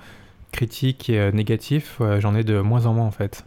critiques 0.52 1.08
et 1.10 1.18
euh, 1.18 1.30
négatifs, 1.32 1.96
euh, 2.00 2.20
j'en 2.20 2.34
ai 2.34 2.44
de 2.44 2.60
moins 2.60 2.84
en 2.86 2.92
moins 2.94 3.06
en 3.06 3.10
fait. 3.10 3.44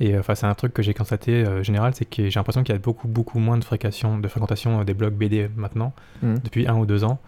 Et 0.00 0.14
euh, 0.14 0.20
enfin, 0.20 0.34
c'est 0.34 0.46
un 0.46 0.54
truc 0.54 0.72
que 0.72 0.82
j'ai 0.82 0.94
constaté 0.94 1.44
euh, 1.44 1.62
général, 1.62 1.92
c'est 1.94 2.04
que 2.04 2.28
j'ai 2.28 2.38
l'impression 2.40 2.62
qu'il 2.62 2.74
y 2.74 2.76
a 2.76 2.80
beaucoup, 2.80 3.08
beaucoup 3.08 3.38
moins 3.38 3.58
de 3.58 3.64
fréquentation, 3.64 4.18
de 4.18 4.28
fréquentation 4.28 4.80
euh, 4.80 4.84
des 4.84 4.94
blogs 4.94 5.14
BD 5.14 5.48
maintenant, 5.56 5.92
Mhm. 6.22 6.38
depuis 6.44 6.66
un 6.66 6.76
ou 6.76 6.86
deux 6.86 7.04
ans. 7.04 7.18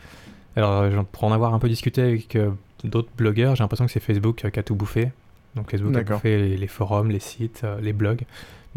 Alors, 0.56 0.90
j'en- 0.90 1.04
pour 1.04 1.24
en 1.24 1.32
avoir 1.32 1.52
un 1.54 1.58
peu 1.58 1.68
discuté 1.68 2.00
avec 2.02 2.36
euh, 2.36 2.50
d'autres 2.84 3.10
blogueurs, 3.16 3.54
j'ai 3.54 3.62
l'impression 3.64 3.84
que 3.86 3.92
c'est 3.92 4.00
Facebook 4.00 4.44
euh, 4.44 4.50
qui 4.50 4.58
a 4.58 4.62
tout 4.62 4.74
bouffé. 4.74 5.10
Donc, 5.56 5.70
Facebook 5.70 5.92
a 5.94 6.02
bouffé 6.14 6.38
les, 6.38 6.56
les 6.56 6.66
forums, 6.66 7.10
les 7.10 7.20
sites, 7.20 7.62
euh, 7.64 7.78
les 7.80 7.92
blogs. 7.92 8.22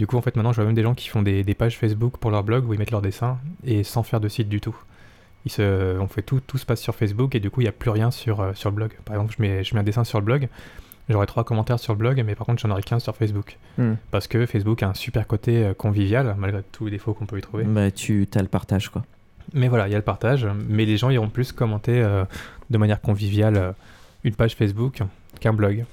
Du 0.02 0.08
coup, 0.08 0.18
en 0.18 0.22
fait, 0.24 0.36
maintenant, 0.36 0.52
je 0.52 0.56
vois 0.56 0.66
même 0.66 0.74
des 0.74 0.82
gens 0.82 0.96
qui 0.96 1.10
font 1.10 1.22
des, 1.22 1.44
des 1.44 1.54
pages 1.54 1.78
Facebook 1.78 2.18
pour 2.18 2.32
leur 2.32 2.44
blog 2.44 2.68
où 2.68 2.74
ils 2.74 2.80
mettent 2.80 2.90
leurs 2.90 3.04
dessins 3.04 3.38
et 3.64 3.84
sans 3.84 4.02
faire 4.02 4.20
de 4.20 4.30
site 4.30 4.50
du 4.50 4.60
tout. 4.60 4.76
Ils 5.46 5.52
se, 5.52 6.00
on 6.00 6.08
fait 6.08 6.24
tout, 6.24 6.40
tout 6.40 6.58
se 6.58 6.66
passe 6.66 6.82
sur 6.82 6.96
Facebook 6.96 7.36
et 7.36 7.40
du 7.40 7.52
coup, 7.52 7.62
il 7.62 7.66
n'y 7.66 7.70
a 7.70 7.72
plus 7.72 7.92
rien 7.92 8.10
sur, 8.10 8.40
euh, 8.40 8.54
sur 8.56 8.72
le 8.72 8.76
blog. 8.76 8.94
Par 9.06 9.16
exemple, 9.16 9.36
je 9.38 9.44
mets, 9.44 9.64
je 9.64 9.76
mets 9.76 9.82
un 9.82 9.84
dessin 9.84 10.04
sur 10.04 10.18
le 10.18 10.26
blog, 10.26 10.48
j'aurai 11.08 11.28
trois 11.28 11.44
commentaires 11.44 11.78
sur 11.78 11.94
le 11.94 12.00
blog, 12.00 12.20
mais 12.26 12.34
par 12.34 12.48
contre, 12.48 12.64
j'en 12.64 12.72
aurai 12.72 12.82
qu'un 12.82 12.98
sur 12.98 13.16
Facebook. 13.16 13.60
Hmm. 13.78 13.94
Parce 14.10 14.26
que 14.26 14.48
Facebook 14.48 14.82
a 14.82 14.90
un 14.90 14.96
super 14.96 15.28
côté 15.28 15.64
euh, 15.64 15.76
convivial, 15.76 16.34
malgré 16.36 16.64
tous 16.72 16.86
les 16.86 16.92
défauts 16.94 17.14
qu'on 17.14 17.28
peut 17.28 17.38
y 17.38 17.42
trouver. 17.42 17.64
Bah, 17.66 17.92
tu 17.92 18.28
as 18.34 18.42
le 18.42 18.48
partage, 18.48 18.90
quoi. 18.90 19.04
Mais 19.54 19.68
voilà, 19.68 19.88
il 19.88 19.92
y 19.92 19.96
a 19.96 20.00
le 20.00 20.04
partage, 20.04 20.48
mais 20.68 20.86
les 20.86 20.98
gens 20.98 21.12
iront 21.12 21.30
plus 21.30 21.52
commenter 21.52 22.02
euh, 22.02 22.26
de 22.72 22.78
manière 22.80 23.02
conviviale 23.02 23.76
une 24.24 24.34
page 24.34 24.56
Facebook 24.56 25.04
qu'un 25.40 25.54
blog. 25.54 25.86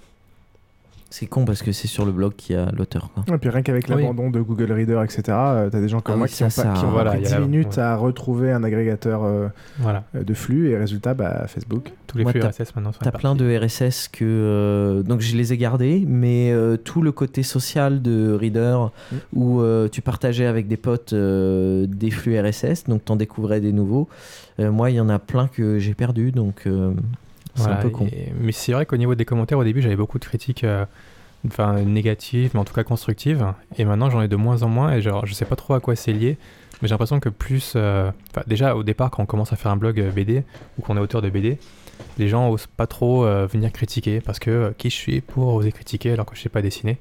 C'est 1.11 1.27
con 1.27 1.47
parce 1.47 1.63
que 1.63 1.73
c'est 1.73 1.89
sur 1.89 2.05
le 2.05 2.13
blog 2.13 2.35
qu'il 2.37 2.55
y 2.55 2.59
a 2.59 2.71
l'auteur, 2.71 3.11
quoi. 3.15 3.25
Et 3.35 3.39
puis 3.39 3.49
rien 3.49 3.63
qu'avec 3.63 3.87
Oui. 3.89 3.95
l'abandon 3.97 4.29
de 4.29 4.43
Google 4.43 4.71
Reader, 4.73 5.01
etc., 5.05 5.23
euh, 5.31 5.71
t'as 5.71 5.81
des 5.81 5.89
gens 5.89 6.01
comme 6.01 6.15
Ah 6.15 6.19
moi 6.19 6.25
oui, 6.27 6.31
qui 6.31 6.37
ça, 6.37 6.47
ont, 6.47 6.51
ça- 6.51 6.65
pas, 6.65 6.75
qui 6.75 6.85
ont 6.85 6.91
Voilà, 6.91 7.13
pris 7.13 7.21
il 7.21 7.25
y 7.25 7.29
10 7.29 7.33
a- 7.35 7.39
minutes 7.41 7.77
ouais. 7.79 7.83
à 7.83 7.97
retrouver 7.97 8.53
un 8.53 8.63
agrégateur 8.63 9.25
euh, 9.25 9.49
Voilà. 9.79 10.05
euh, 10.15 10.23
de 10.23 10.35
flux, 10.35 10.69
et 10.69 10.77
résultat, 10.77 11.15
bah, 11.15 11.47
Facebook. 11.47 11.93
Tous 12.09 12.19
les 12.19 12.25
Moi, 12.25 12.33
flux 12.33 12.41
t'as- 12.43 12.49
RSS 12.51 12.75
maintenant 12.77 12.93
sont 12.93 12.99
T'as 13.03 13.11
plein 13.11 13.35
de 13.35 13.57
RSS 13.57 14.09
que. 14.09 14.23
euh, 14.25 15.03
donc 15.03 15.21
je 15.23 15.35
les 15.35 15.55
ai 15.55 15.57
gardés, 15.57 16.05
mais 16.07 16.53
euh, 16.53 16.77
tout 16.77 17.01
le 17.01 17.11
côté 17.11 17.43
social 17.43 18.03
de 18.03 18.33
Reader, 18.39 18.91
Mm. 19.11 19.17
où 19.33 19.61
euh, 19.63 19.89
tu 19.89 20.03
partageais 20.03 20.45
avec 20.47 20.69
des 20.69 20.77
potes 20.77 21.15
euh, 21.15 21.87
des 21.87 22.11
flux 22.11 22.39
RSS, 22.39 22.85
donc 22.87 23.07
t'en 23.07 23.17
découvrais 23.17 23.61
des 23.63 23.73
nouveaux. 23.73 24.09
Euh, 24.61 24.71
moi, 24.71 24.91
il 24.91 24.97
y 24.97 25.01
en 25.01 25.09
a 25.09 25.19
plein 25.19 25.49
que 25.49 25.79
j'ai 25.79 25.95
perdus, 25.95 26.33
donc 26.33 26.65
c'est 27.59 27.65
Voilà, 27.65 27.79
un 27.79 27.83
peu 27.83 27.91
con. 27.91 28.07
et- 28.07 28.33
mais 28.41 28.53
c'est 28.53 28.73
vrai 28.73 28.87
qu'au 28.87 28.97
niveau 28.97 29.15
des 29.15 29.25
commentaires, 29.25 29.59
au 29.59 29.65
début, 29.65 29.83
j'avais 29.83 29.97
beaucoup 29.97 30.19
de 30.19 30.25
critiques, 30.25 30.65
euh, 30.65 30.85
enfin 31.47 31.75
négatives, 31.83 32.51
mais 32.55 32.61
en 32.61 32.65
tout 32.65 32.75
cas 32.75 32.85
constructives. 32.85 33.45
Et 33.77 33.85
maintenant, 33.85 34.11
j'en 34.11 34.23
ai 34.23 34.29
de 34.29 34.37
moins 34.37 34.63
en 34.63 34.69
moins. 34.69 34.93
Et 34.93 35.03
genre, 35.03 35.27
je 35.27 35.35
sais 35.35 35.45
pas 35.45 35.57
trop 35.57 35.75
à 35.75 35.81
quoi 35.81 35.95
c'est 35.97 36.13
lié. 36.13 36.37
Mais 36.81 36.89
j'ai 36.89 36.93
l'impression 36.95 37.19
que 37.21 37.29
plus. 37.29 37.73
euh, 37.77 38.11
déjà, 38.47 38.77
au 38.77 38.83
départ, 38.85 39.11
quand 39.11 39.23
on 39.23 39.27
commence 39.27 39.53
à 39.53 39.57
faire 39.57 39.71
un 39.73 39.77
blog 39.77 40.01
euh, 40.01 40.11
BD 40.11 40.45
ou 40.79 40.83
qu'on 40.83 40.97
est 40.97 41.01
auteur 41.01 41.23
de 41.23 41.29
BD, 41.29 41.59
les 42.19 42.29
gens 42.29 42.49
osent 42.51 42.69
pas 42.69 42.87
trop 42.87 43.25
euh, 43.25 43.47
venir 43.47 43.73
critiquer 43.73 44.21
parce 44.21 44.39
que 44.39 44.73
qui 44.79 44.89
je 44.91 44.95
suis 44.95 45.21
pour 45.21 45.53
oser 45.55 45.73
critiquer 45.73 46.13
alors 46.13 46.27
que 46.27 46.37
je 46.37 46.41
sais 46.43 46.49
pas 46.49 46.63
dessiner. 46.63 46.99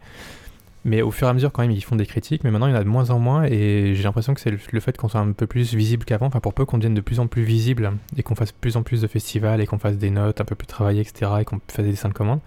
Mais 0.85 1.01
au 1.01 1.11
fur 1.11 1.27
et 1.27 1.29
à 1.29 1.33
mesure, 1.33 1.51
quand 1.51 1.61
même, 1.61 1.71
ils 1.71 1.83
font 1.83 1.95
des 1.95 2.05
critiques. 2.05 2.43
Mais 2.43 2.51
maintenant, 2.51 2.67
il 2.67 2.71
y 2.71 2.73
en 2.73 2.79
a 2.79 2.83
de 2.83 2.89
moins 2.89 3.09
en 3.09 3.19
moins. 3.19 3.43
Et 3.43 3.93
j'ai 3.93 4.03
l'impression 4.03 4.33
que 4.33 4.39
c'est 4.39 4.51
le, 4.51 4.79
fait 4.79 4.95
qu'on 4.97 5.09
soit 5.09 5.19
un 5.19 5.31
peu 5.31 5.47
plus 5.47 5.73
visible 5.73 6.05
qu'avant. 6.05 6.27
Enfin, 6.27 6.39
pour 6.39 6.53
peu 6.53 6.65
qu'on 6.65 6.77
devienne 6.77 6.93
de 6.93 7.01
plus 7.01 7.19
en 7.19 7.27
plus 7.27 7.43
visible 7.43 7.91
et 8.15 8.23
qu'on 8.23 8.35
fasse 8.35 8.51
plus 8.51 8.77
en 8.77 8.83
plus 8.83 9.01
de 9.01 9.07
festivals 9.07 9.59
et 9.59 9.67
qu'on 9.67 9.79
fasse 9.79 9.97
des 9.97 10.11
notes 10.11 10.39
un 10.39 10.45
peu 10.45 10.55
plus 10.55 10.67
travaillées, 10.67 11.01
etc. 11.01 11.31
Et 11.41 11.45
qu'on 11.45 11.59
fasse 11.67 11.83
des 11.83 11.91
dessins 11.91 12.09
de 12.09 12.13
commande. 12.13 12.39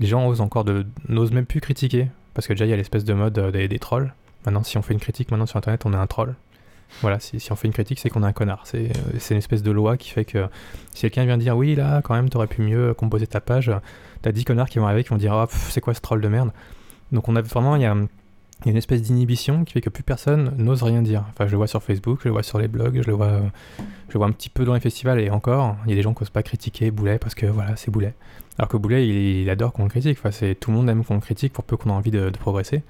Les 0.00 0.06
gens 0.06 0.26
osent 0.26 0.40
encore 0.40 0.64
de. 0.64 0.86
n'osent 1.08 1.32
même 1.32 1.46
plus 1.46 1.60
critiquer. 1.60 2.08
Parce 2.34 2.46
que 2.46 2.52
déjà, 2.52 2.66
il 2.66 2.70
y 2.70 2.72
a 2.72 2.76
l'espèce 2.76 3.04
de 3.04 3.14
mode 3.14 3.38
euh, 3.38 3.68
des, 3.68 3.78
trolls. 3.78 4.12
Maintenant, 4.46 4.62
si 4.62 4.78
on 4.78 4.82
fait 4.82 4.94
une 4.94 5.00
critique 5.00 5.30
maintenant 5.30 5.46
sur 5.46 5.56
Internet, 5.56 5.82
on 5.86 5.92
est 5.92 5.96
un 5.96 6.06
troll. 6.06 6.34
Voilà, 7.02 7.20
si, 7.20 7.52
on 7.52 7.56
fait 7.56 7.66
une 7.66 7.74
critique, 7.74 7.98
c'est 7.98 8.08
qu'on 8.08 8.22
est 8.22 8.26
un 8.26 8.32
connard. 8.32 8.62
C'est 8.64 8.90
euh, 8.90 9.18
c'est 9.18 9.34
une 9.34 9.38
espèce 9.38 9.62
de 9.62 9.70
loi 9.70 9.96
qui 9.96 10.10
fait 10.10 10.24
que 10.24 10.46
si 10.94 11.02
quelqu'un 11.02 11.26
vient 11.26 11.36
dire 11.36 11.56
oui, 11.56 11.74
là, 11.74 12.00
quand 12.02 12.14
même, 12.14 12.28
t'aurais 12.28 12.46
pu 12.46 12.62
mieux 12.62 12.94
composer 12.94 13.26
ta 13.26 13.40
page, 13.40 13.70
t'as 14.22 14.32
10 14.32 14.44
connards 14.44 14.68
qui 14.68 14.78
vont 14.78 14.86
arriver 14.86 15.04
qui 15.04 15.10
vont 15.10 15.16
dire 15.16 15.34
ah, 15.34 15.46
c'est 15.50 15.80
quoi 15.80 15.94
ce 15.94 16.00
troll 16.00 16.20
de 16.20 16.28
merde? 16.28 16.50
Donc, 17.12 17.28
on 17.28 17.36
a 17.36 17.42
vraiment, 17.42 17.76
il 17.76 17.82
y 17.82 17.86
a, 17.86 17.96
une 18.66 18.76
espèce 18.76 19.02
d'inhibition 19.02 19.64
qui 19.64 19.74
fait 19.74 19.80
que 19.80 19.90
plus 19.90 20.02
personne 20.02 20.52
n'ose 20.58 20.82
rien 20.82 21.00
dire. 21.00 21.24
Enfin, 21.30 21.46
je 21.46 21.52
le 21.52 21.56
vois 21.58 21.68
sur 21.68 21.82
Facebook, 21.82 22.20
je 22.22 22.28
le 22.28 22.32
vois 22.32 22.42
sur 22.42 22.58
les 22.58 22.66
blogs, 22.66 23.00
je 23.02 23.06
le 23.06 23.12
vois, 23.12 23.40
je 23.78 24.14
le 24.14 24.18
vois 24.18 24.26
un 24.26 24.32
petit 24.32 24.48
peu 24.48 24.64
dans 24.64 24.74
les 24.74 24.80
festivals 24.80 25.20
et 25.20 25.30
encore, 25.30 25.76
il 25.84 25.90
y 25.90 25.92
a 25.92 25.96
des 25.96 26.02
gens 26.02 26.12
qui 26.12 26.22
n'osent 26.22 26.30
pas 26.30 26.42
critiquer 26.42 26.90
Boulet 26.90 27.18
parce 27.18 27.36
que 27.36 27.46
voilà, 27.46 27.76
c'est 27.76 27.90
Boulet. 27.90 28.14
Alors 28.58 28.68
que 28.68 28.76
Boulet, 28.76 29.06
il, 29.06 29.48
adore 29.48 29.72
qu'on 29.72 29.84
le 29.84 29.88
critique. 29.88 30.18
Enfin, 30.18 30.32
c'est, 30.32 30.56
tout 30.56 30.72
le 30.72 30.76
monde 30.76 30.90
aime 30.90 31.04
qu'on 31.04 31.14
le 31.14 31.20
critique 31.20 31.52
pour 31.52 31.64
peu 31.64 31.76
qu'on 31.76 31.90
a 31.90 31.92
envie 31.92 32.10
de, 32.10 32.30
progresser. 32.30 32.82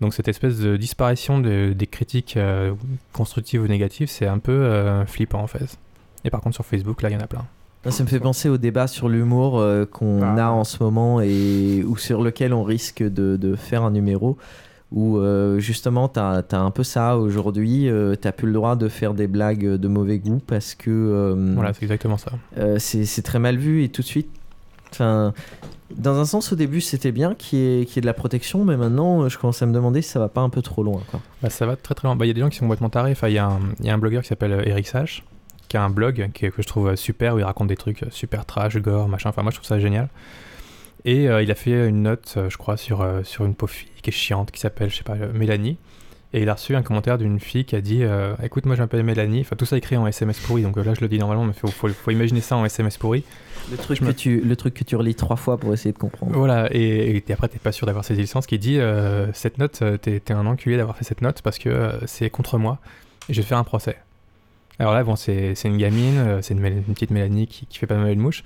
Donc 0.00 0.12
cette 0.12 0.26
espèce 0.26 0.58
de 0.58 0.76
disparition 0.76 1.38
de- 1.38 1.72
des 1.72 1.86
critiques 1.86 2.36
euh, 2.36 2.74
constructives 3.12 3.62
ou 3.62 3.68
négatives, 3.68 4.08
c'est 4.08 4.26
un 4.26 4.38
peu 4.38 4.52
euh, 4.52 5.06
flippant 5.06 5.40
en 5.40 5.46
fait. 5.46 5.78
Et 6.24 6.30
par 6.30 6.40
contre 6.40 6.56
sur 6.56 6.66
Facebook, 6.66 7.02
là, 7.02 7.10
il 7.10 7.12
y 7.12 7.16
en 7.16 7.20
a 7.20 7.28
plein. 7.28 7.46
Ça 7.90 8.02
me 8.02 8.08
fait 8.08 8.20
penser 8.20 8.48
au 8.48 8.56
débat 8.58 8.86
sur 8.86 9.08
l'humour 9.08 9.58
euh, 9.58 9.84
qu'on 9.84 10.22
Ah. 10.22 10.46
a 10.46 10.50
en 10.50 10.64
ce 10.64 10.82
moment 10.82 11.20
et 11.20 11.84
ou 11.86 11.96
sur 11.96 12.22
lequel 12.22 12.52
on 12.54 12.62
risque 12.62 13.02
de, 13.02 13.36
de 13.36 13.54
faire 13.56 13.82
un 13.82 13.90
numéro 13.90 14.36
où 14.92 15.18
euh, 15.18 15.58
justement 15.58 16.08
tu 16.08 16.20
as, 16.20 16.44
un 16.52 16.70
peu 16.70 16.82
ça 16.84 17.18
aujourd'hui, 17.18 17.88
euh, 17.88 18.14
tu 18.20 18.30
plus 18.32 18.46
le 18.46 18.52
droit 18.54 18.76
de 18.76 18.88
faire 18.88 19.12
des 19.12 19.26
blagues 19.26 19.64
de 19.66 19.88
mauvais 19.88 20.18
goût 20.18 20.40
parce 20.46 20.74
que 20.74 20.90
euh, 20.90 21.52
Voilà, 21.54 21.72
c'est 21.74 21.82
exactement 21.82 22.16
ça. 22.16 22.32
c'est 22.78 23.22
très 23.22 23.38
mal 23.38 23.56
vu 23.58 23.82
et 23.82 23.88
tout 23.88 24.02
de 24.02 24.06
suite, 24.06 24.30
enfin, 24.92 25.34
dans 25.96 26.18
un 26.18 26.24
sens 26.24 26.52
au 26.52 26.56
début 26.56 26.80
c'était 26.80 27.12
bien 27.12 27.34
qu'il 27.34 27.58
y, 27.58 27.62
ait- 27.62 27.82
y 27.82 28.00
de 28.00 28.06
la 28.06 28.14
protection 28.14 28.64
mais 28.64 28.76
maintenant 28.76 29.28
je 29.28 29.36
commence 29.36 29.60
à 29.62 29.66
me 29.66 29.72
demander 29.72 30.00
si 30.00 30.08
ça 30.10 30.20
va 30.20 30.28
pas 30.28 30.40
un 30.42 30.48
peu 30.50 30.62
trop 30.62 30.82
loin. 30.82 31.02
Quoi. 31.10 31.20
Bah, 31.42 31.50
ça 31.50 31.66
va 31.66 31.76
très 31.76 31.94
très 31.94 32.06
loin. 32.08 32.16
Bah, 32.16 32.24
Il 32.24 32.28
y 32.28 32.30
a 32.30 32.34
des 32.34 32.40
gens 32.40 32.48
qui 32.48 32.56
sont 32.56 32.64
complètement 32.66 32.88
tarés. 32.90 33.12
Enfin, 33.12 33.28
il 33.28 33.34
y, 33.34 33.38
a 33.38 33.46
un- 33.46 33.60
il 33.80 33.86
y 33.86 33.90
a 33.90 33.94
un 33.94 33.98
blogueur 33.98 34.22
qui 34.22 34.28
s'appelle 34.28 34.62
Eric 34.64 34.86
Sach, 34.86 35.22
qui 35.74 35.78
a 35.78 35.82
un 35.82 35.90
blog 35.90 36.30
que 36.32 36.46
je 36.56 36.66
trouve 36.68 36.94
super, 36.94 37.34
où 37.34 37.40
il 37.40 37.44
raconte 37.44 37.66
des 37.66 37.76
trucs 37.76 38.04
super 38.10 38.46
trash, 38.46 38.76
gore, 38.76 39.08
machin. 39.08 39.30
Enfin, 39.30 39.42
moi 39.42 39.50
je 39.50 39.56
trouve 39.56 39.66
ça 39.66 39.80
génial. 39.80 40.08
Et 41.04 41.28
euh, 41.28 41.42
il 41.42 41.50
a 41.50 41.56
fait 41.56 41.88
une 41.88 42.02
note, 42.02 42.34
euh, 42.36 42.48
je 42.48 42.56
crois, 42.56 42.76
sur, 42.76 43.02
euh, 43.02 43.24
sur 43.24 43.44
une 43.44 43.54
pauvre 43.56 43.72
fille 43.72 43.88
qui 44.00 44.10
est 44.10 44.12
chiante, 44.12 44.52
qui 44.52 44.60
s'appelle, 44.60 44.88
je 44.88 44.96
sais 44.96 45.02
pas, 45.02 45.16
Mélanie. 45.16 45.76
Et 46.32 46.42
il 46.42 46.48
a 46.48 46.54
reçu 46.54 46.74
un 46.76 46.82
commentaire 46.82 47.18
d'une 47.18 47.38
fille 47.40 47.64
qui 47.64 47.74
a 47.76 47.80
dit 47.80 48.04
euh, 48.04 48.34
Écoute, 48.42 48.66
moi 48.66 48.74
je 48.76 48.82
m'appelle 48.82 49.02
Mélanie. 49.02 49.40
Enfin, 49.40 49.56
tout 49.56 49.66
ça 49.66 49.76
écrit 49.76 49.96
en 49.96 50.06
SMS 50.06 50.38
pourri. 50.40 50.62
Donc 50.62 50.76
là, 50.76 50.94
je 50.94 51.00
le 51.00 51.08
dis 51.08 51.18
normalement, 51.18 51.44
mais 51.44 51.52
il 51.56 51.58
faut, 51.58 51.66
faut, 51.68 51.88
faut 51.88 52.10
imaginer 52.12 52.40
ça 52.40 52.56
en 52.56 52.64
SMS 52.64 52.96
pourri. 52.98 53.24
Le 53.70 53.76
truc, 53.76 53.96
Je 53.98 54.02
que 54.02 54.06
me- 54.08 54.14
tu, 54.14 54.40
le 54.40 54.56
truc 54.56 54.74
que 54.74 54.84
tu 54.84 54.94
relis 54.96 55.14
trois 55.16 55.36
fois 55.36 55.58
pour 55.58 55.72
essayer 55.74 55.92
de 55.92 55.98
comprendre. 55.98 56.32
Voilà, 56.36 56.68
et, 56.72 57.16
et 57.28 57.32
après, 57.32 57.48
t'es 57.48 57.58
pas 57.58 57.72
sûr 57.72 57.86
d'avoir 57.86 58.04
ces 58.04 58.14
licences 58.14 58.46
qui 58.46 58.58
dit 58.60 58.78
euh, 58.78 59.32
Cette 59.32 59.58
note, 59.58 59.82
t'es 60.02 60.22
un 60.32 60.46
enculé 60.46 60.76
d'avoir 60.76 60.96
fait 60.96 61.04
cette 61.04 61.22
note 61.22 61.42
parce 61.42 61.58
que 61.58 61.68
euh, 61.68 62.06
c'est 62.06 62.30
contre 62.30 62.58
moi 62.58 62.78
et 63.28 63.34
je 63.34 63.40
vais 63.42 63.46
faire 63.46 63.58
un 63.58 63.64
procès. 63.64 63.96
Alors 64.78 64.94
là, 64.94 65.04
bon, 65.04 65.16
c'est 65.16 65.54
une 65.64 65.76
gamine, 65.76 66.18
euh, 66.18 66.42
c'est 66.42 66.54
une, 66.54 66.82
petite 66.82 67.10
Mélanie 67.10 67.46
qui, 67.46 67.66
qui 67.66 67.78
fait 67.78 67.86
pas 67.86 67.96
mal 67.96 68.14
de 68.14 68.20
mouche. 68.20 68.42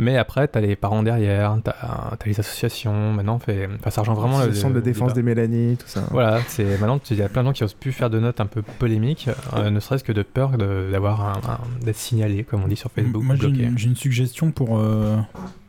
Mais 0.00 0.16
après, 0.16 0.46
t'as 0.46 0.60
les 0.60 0.76
parents 0.76 1.02
derrière, 1.02 1.58
t'as 1.62 1.72
as 1.72 2.16
les 2.24 2.38
associations. 2.38 3.12
Maintenant, 3.12 3.40
fait, 3.40 3.68
enfin, 3.80 3.90
ça 3.90 4.02
rejoint 4.02 4.14
vraiment 4.14 4.44
le, 4.44 4.54
centre 4.54 4.74
de 4.74 4.80
défense 4.80 5.12
des 5.12 5.24
Mélanie, 5.24 5.76
tout 5.76 5.88
ça. 5.88 6.04
Voilà, 6.12 6.40
c'est 6.46 6.78
maintenant 6.78 7.00
il 7.10 7.16
y 7.16 7.22
a 7.22 7.28
plein 7.28 7.42
de 7.42 7.48
gens 7.48 7.52
qui 7.52 7.64
osent 7.64 7.74
plus 7.74 7.90
faire 7.90 8.08
de 8.08 8.20
notes 8.20 8.40
un 8.40 8.46
peu 8.46 8.62
polémiques, 8.62 9.28
euh, 9.56 9.70
ne 9.70 9.80
serait-ce 9.80 10.04
que 10.04 10.12
de 10.12 10.22
peur 10.22 10.52
d'avoir 10.56 11.60
d'être 11.84 11.96
signalé, 11.96 12.44
comme 12.44 12.62
on 12.62 12.68
dit 12.68 12.76
sur 12.76 12.92
Facebook, 12.92 13.24
Moi, 13.24 13.34
j'ai 13.34 13.48
bloqué. 13.48 13.64
une, 13.64 13.76
j'ai 13.76 13.88
une 13.88 13.96
suggestion 13.96 14.52
pour, 14.52 14.78
euh, 14.78 15.16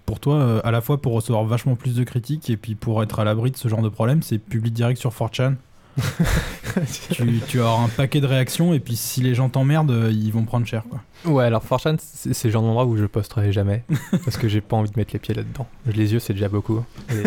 pour 0.06 0.20
toi, 0.20 0.36
euh, 0.36 0.62
à 0.64 0.70
la 0.70 0.82
fois 0.82 1.02
pour 1.02 1.14
recevoir 1.14 1.44
vachement 1.44 1.76
plus 1.76 1.96
de 1.96 2.04
critiques 2.04 2.52
et 2.52 2.58
puis 2.58 2.76
pour 2.76 3.02
être 3.02 3.20
à 3.20 3.24
l'abri 3.24 3.50
de 3.50 3.58
ce 3.58 3.68
genre 3.68 3.82
de 3.82 3.90
problème, 3.90 4.22
c'est 4.22 4.38
publie 4.38 4.72
direct 4.72 5.00
sur 5.00 5.12
4chan. 5.12 5.56
tu, 7.12 7.40
tu 7.48 7.58
vas 7.58 7.64
avoir 7.66 7.82
un 7.82 7.88
paquet 7.90 8.22
de 8.22 8.26
réactions 8.28 8.74
et 8.74 8.80
puis 8.80 8.96
si 8.96 9.22
les 9.22 9.34
gens 9.36 9.50
t'emmerdent, 9.50 9.92
euh, 9.92 10.12
ils 10.12 10.32
vont 10.32 10.44
prendre 10.44 10.66
cher. 10.66 10.84
Quoi. 10.90 11.00
Ouais, 11.32 11.44
alors 11.46 11.64
4chan, 11.66 11.98
c'est 12.00 12.34
c'est 12.34 12.48
le 12.48 12.52
genre 12.52 12.64
d'endroit 12.64 12.86
où 12.86 12.98
je 12.98 13.06
posterai 13.06 13.52
jamais. 13.52 13.84
parce 14.24 14.38
que 14.38 14.48
j'ai 14.48 14.62
pas 14.62 14.78
envie 14.78 14.90
de 14.92 14.98
mettre 14.98 15.12
les 15.14 15.20
pieds 15.20 15.34
là-dedans. 15.36 15.68
Les 15.86 16.14
yeux, 16.14 16.20
c'est 16.20 16.34
déjà 16.34 16.50
beaucoup. 16.50 16.82
Les, 17.10 17.24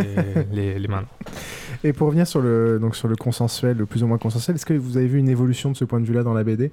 les, 0.53 0.79
les 0.79 0.89
mains, 0.89 1.03
non. 1.03 1.33
Et 1.85 1.93
pour 1.93 2.07
revenir 2.07 2.27
sur 2.27 2.41
le, 2.41 2.79
donc 2.81 2.95
sur 2.97 3.09
le 3.09 3.17
consensuel, 3.17 3.77
le 3.77 3.87
plus 3.87 4.03
ou 4.03 4.07
moins 4.07 4.19
consensuel, 4.19 4.55
est-ce 4.57 4.67
que 4.67 4.75
vous 4.75 4.97
avez 4.97 5.07
vu 5.09 5.19
une 5.19 5.29
évolution 5.29 5.71
de 5.73 5.77
ce 5.77 5.85
point 5.85 6.01
de 6.01 6.07
vue-là 6.07 6.23
dans 6.23 6.35
la 6.35 6.45
BD 6.45 6.71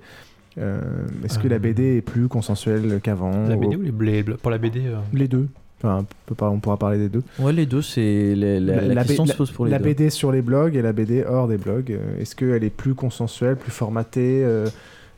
Euh, 0.58 0.82
Est-ce 1.24 1.40
que 1.40 1.48
la 1.48 1.56
Euh, 1.56 1.60
BD 1.60 1.98
est 1.98 2.02
plus 2.02 2.28
consensuelle 2.28 3.00
qu'avant? 3.02 3.48
La 3.48 3.56
BD 3.56 3.76
ou 3.76 3.82
les, 3.82 4.24
les- 4.24 4.34
pour 4.36 4.52
la 4.52 4.58
BD 4.58 4.82
euh, 4.86 4.98
Les 5.14 5.28
deux. 5.28 5.48
Enfin, 5.82 6.00
on, 6.02 6.06
peut 6.26 6.36
pas- 6.36 6.50
on 6.50 6.60
pourra 6.60 6.78
parler 6.78 6.98
des 6.98 7.10
deux. 7.10 7.24
Ouais, 7.40 7.54
les 7.54 7.66
deux, 7.66 7.82
c'est 7.82 8.36
la, 8.36 8.60
la- 8.60 8.82
la 8.82 9.04
B- 9.04 9.08
question 9.08 9.26
se 9.26 9.34
pose 9.34 9.52
pour 9.52 9.66
les 9.66 9.72
la 9.72 9.80
deux. 9.80 9.86
BD 9.86 10.10
sur 10.10 10.32
les 10.32 10.42
blogs 10.42 10.76
et 10.76 10.82
la 10.82 10.92
BD 10.94 11.24
hors 11.24 11.48
des 11.48 11.58
blogs. 11.58 11.92
euh, 11.92 12.20
Est-ce 12.22 12.36
qu'elle 12.36 12.64
est 12.64 12.70
plus 12.70 12.96
consensuelle, 12.96 13.56
plus 13.56 13.72
formatée 13.72 14.44
euh, 14.44 14.68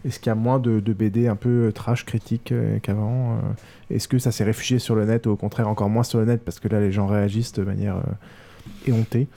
Est-ce 0.05 0.19
qu'il 0.19 0.27
y 0.29 0.31
a 0.31 0.35
moins 0.35 0.59
de, 0.59 0.79
de 0.79 0.93
BD 0.93 1.27
un 1.27 1.35
peu 1.35 1.67
euh, 1.67 1.71
trash 1.71 2.05
critique 2.05 2.53
qu'avant 2.83 3.39
Est-ce 3.89 4.07
que 4.07 4.19
ça 4.19 4.31
s'est 4.31 4.43
réfugié 4.43 4.77
sur 4.77 4.93
le 4.95 5.05
net 5.05 5.25
ou 5.25 5.31
au 5.31 5.35
contraire 5.35 5.67
encore 5.67 5.89
moins 5.89 6.03
sur 6.03 6.19
le 6.19 6.25
net 6.25 6.41
parce 6.45 6.59
que 6.59 6.67
là 6.67 6.79
les 6.79 6.91
gens 6.91 7.07
réagissent 7.07 7.53
de 7.53 7.63
manière 7.63 7.97
euh, 7.97 8.01
éhontée? 8.87 9.27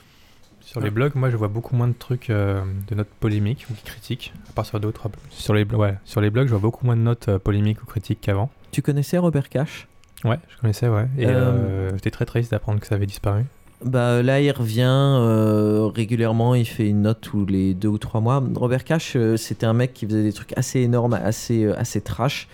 Sur 0.61 0.81
les 0.81 0.89
blogs, 0.89 1.13
moi 1.15 1.29
je 1.29 1.37
vois 1.37 1.47
beaucoup 1.47 1.75
moins 1.75 1.87
de 1.87 1.93
trucs 1.93 2.29
euh, 2.31 2.61
de 2.87 2.95
notes 2.95 3.07
polémiques 3.19 3.67
ou 3.69 3.73
qui 3.75 3.83
critiquent, 3.83 4.33
à 4.49 4.53
part 4.53 4.65
sur 4.65 4.79
d'autres. 4.79 5.09
Sur 5.29 5.53
les, 5.53 5.63
blo- 5.63 5.77
ouais, 5.77 5.95
sur 6.05 6.21
les 6.21 6.29
blogs, 6.31 6.47
je 6.47 6.51
vois 6.51 6.59
beaucoup 6.59 6.85
moins 6.87 6.95
de 6.95 7.01
notes 7.01 7.29
euh, 7.29 7.37
polémiques 7.39 7.81
ou 7.83 7.85
critiques 7.85 8.19
qu'avant. 8.21 8.49
Tu 8.71 8.81
connaissais 8.81 9.17
Robert 9.19 9.49
Cash? 9.49 9.87
Ouais, 10.25 10.39
je 10.49 10.59
connaissais, 10.59 10.87
ouais. 10.89 11.05
Et 11.17 11.25
Euh, 11.27 11.31
euh, 11.31 11.89
j'étais 11.93 12.11
très 12.11 12.25
triste 12.25 12.51
d'apprendre 12.51 12.79
que 12.79 12.87
ça 12.87 12.95
avait 12.95 13.05
disparu. 13.05 13.43
Bah 13.83 14.23
là, 14.23 14.41
il 14.41 14.51
revient 14.51 14.83
euh, 14.87 15.87
régulièrement. 15.93 16.55
Il 16.55 16.65
fait 16.65 16.87
une 16.87 17.03
note 17.03 17.19
tous 17.21 17.45
les 17.45 17.73
deux 17.73 17.89
ou 17.89 17.97
trois 17.97 18.21
mois. 18.21 18.43
Robert 18.55 18.83
Cash, 18.83 19.13
euh, 19.15 19.37
c'était 19.37 19.65
un 19.65 19.73
mec 19.73 19.93
qui 19.93 20.05
faisait 20.07 20.23
des 20.23 20.33
trucs 20.33 20.57
assez 20.57 20.79
énormes, 20.79 21.13
assez 21.13 21.65
euh, 21.65 21.77
assez 21.79 22.01
trash. 22.01 22.47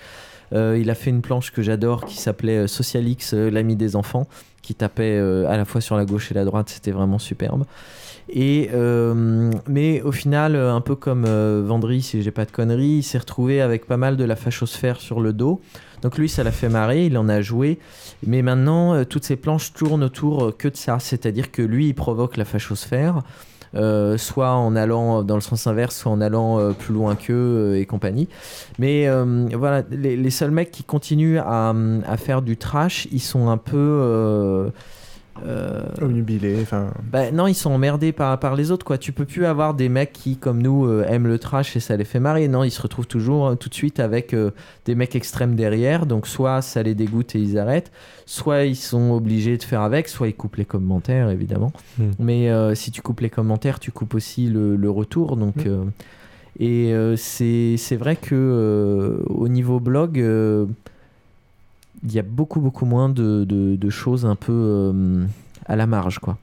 Euh, 0.54 0.78
il 0.82 0.90
a 0.90 0.96
fait 0.96 1.10
une 1.12 1.22
planche 1.22 1.52
que 1.52 1.62
j'adore 1.62 2.04
qui 2.06 2.18
s'appelait 2.18 2.58
euh, 2.58 2.68
Socialix, 2.68 3.34
euh, 3.34 3.50
l'ami 3.50 3.78
des 3.78 3.96
enfants, 3.96 4.28
qui 4.62 4.76
tapait 4.76 5.18
euh, 5.18 5.48
à 5.48 5.56
la 5.56 5.64
fois 5.64 5.80
sur 5.80 5.96
la 5.96 6.04
gauche 6.06 6.30
et 6.32 6.34
la 6.34 6.44
droite. 6.44 6.68
C'était 6.70 6.92
vraiment 6.92 7.20
superbe. 7.20 7.64
Et 8.30 8.70
euh, 8.74 9.52
mais 9.68 10.02
au 10.02 10.12
final, 10.12 10.56
euh, 10.56 10.74
un 10.74 10.82
peu 10.82 10.96
comme 10.96 11.26
euh, 11.28 11.64
Vendry, 11.66 12.02
si 12.02 12.22
j'ai 12.22 12.32
pas 12.32 12.46
de 12.46 12.52
conneries, 12.52 12.98
il 12.98 13.04
s'est 13.04 13.18
retrouvé 13.20 13.62
avec 13.62 13.86
pas 13.86 13.98
mal 13.98 14.18
de 14.18 14.24
la 14.24 14.36
fachosphère 14.36 15.00
sur 15.00 15.22
le 15.22 15.32
dos. 15.34 15.62
Donc 16.02 16.18
lui, 16.18 16.30
ça 16.30 16.44
l'a 16.44 16.52
fait 16.52 16.70
marrer, 16.70 17.06
il 17.06 17.18
en 17.18 17.30
a 17.30 17.42
joué. 17.42 17.80
Mais 18.26 18.42
maintenant, 18.42 18.94
euh, 18.94 19.04
toutes 19.04 19.24
ces 19.24 19.36
planches 19.36 19.74
tournent 19.74 20.04
autour 20.04 20.46
euh, 20.46 20.52
que 20.52 20.68
de 20.68 20.76
ça. 20.76 21.00
C'est-à-dire 21.00 21.52
que 21.52 21.62
lui, 21.62 21.90
il 21.90 21.94
provoque 21.94 22.38
la 22.38 22.46
fachosphère, 22.46 23.22
euh, 23.76 24.18
soit 24.18 24.52
en 24.52 24.76
allant 24.76 25.24
dans 25.24 25.36
le 25.36 25.42
sens 25.42 25.68
inverse, 25.68 25.96
soit 25.96 26.12
en 26.12 26.22
allant 26.22 26.74
plus 26.74 26.94
loin 26.94 27.16
qu'eux 27.16 27.78
et 27.78 27.86
compagnie. 27.86 28.28
Mais 28.80 29.08
voilà, 29.54 29.84
les, 29.92 30.30
seuls 30.30 30.52
mecs 30.52 30.72
qui 30.72 30.84
continuent 30.84 31.40
à 31.40 32.18
faire 32.18 32.42
du 32.42 32.58
trash, 32.58 33.08
ils 33.12 33.22
sont 33.22 33.50
un 33.50 33.58
peu... 33.58 34.72
euh, 35.46 35.82
euh, 36.02 36.06
Omnubilé, 36.06 36.58
enfin. 36.62 36.94
bah, 37.12 37.32
non, 37.32 37.48
ils 37.48 37.54
sont 37.56 37.72
emmerdés 37.72 38.12
par, 38.12 38.38
par 38.40 38.56
les 38.56 38.70
autres, 38.72 38.86
quoi. 38.86 38.98
Tu 38.98 39.12
peux 39.12 39.26
plus 39.26 39.46
avoir 39.46 39.74
des 39.74 39.88
mecs 39.90 40.12
qui, 40.14 40.36
comme 40.38 40.62
nous, 40.62 40.86
euh, 40.86 41.06
aiment 41.08 41.28
le 41.28 41.40
trash 41.40 41.76
et 41.76 41.80
ça 41.80 41.96
les 41.98 42.04
fait 42.04 42.20
marrer. 42.20 42.48
Non, 42.48 42.64
ils 42.64 42.72
se 42.72 42.82
retrouvent 42.82 43.08
toujours 43.08 43.48
euh, 43.48 43.56
tout 43.56 43.70
de 43.70 43.74
suite 43.74 44.00
avec 44.00 44.34
euh, 44.34 44.52
des 44.86 44.94
mecs 44.94 45.16
extrêmes 45.16 45.56
derrière. 45.56 46.06
Donc, 46.06 46.28
soit 46.28 46.62
ça 46.62 46.84
les 46.84 46.96
dégoûte 46.96 47.34
et 47.36 47.40
ils 47.40 47.58
arrêtent, 47.58 47.92
soit 48.26 48.66
ils 48.66 48.76
sont 48.76 49.12
obligés 49.12 49.58
de 49.58 49.64
faire 49.64 49.82
avec, 49.82 50.10
soit 50.10 50.28
ils 50.28 50.36
coupent 50.36 50.58
les 50.58 50.66
commentaires, 50.66 51.30
évidemment. 51.30 51.72
Mm. 51.98 52.04
Mais 52.20 52.76
si 52.76 52.92
tu 52.92 53.02
coupes 53.02 53.22
les 53.22 53.30
commentaires, 53.30 53.80
tu 53.80 53.92
coupes 53.92 54.14
aussi 54.14 54.48
le, 54.48 54.76
le 54.76 54.90
retour. 54.90 55.38
Donc, 55.38 55.56
Mm. 55.66 55.68
euh, 55.68 55.84
et 56.60 56.94
c'est 57.16 57.76
c'est 57.78 57.96
vrai 57.96 58.18
que 58.18 59.24
au 59.28 59.48
niveau 59.48 59.80
blog, 59.80 60.20
il 62.04 62.12
y 62.14 62.20
a 62.20 62.24
beaucoup, 62.24 62.60
beaucoup 62.60 62.86
moins 62.86 63.10
de, 63.10 63.46
de- 63.46 63.76
choses 63.90 64.26
un 64.26 64.36
peu 64.36 64.52
euh, 64.54 65.26
à 65.66 65.76
la 65.76 65.86
marge, 65.88 66.20
quoi. 66.20 66.38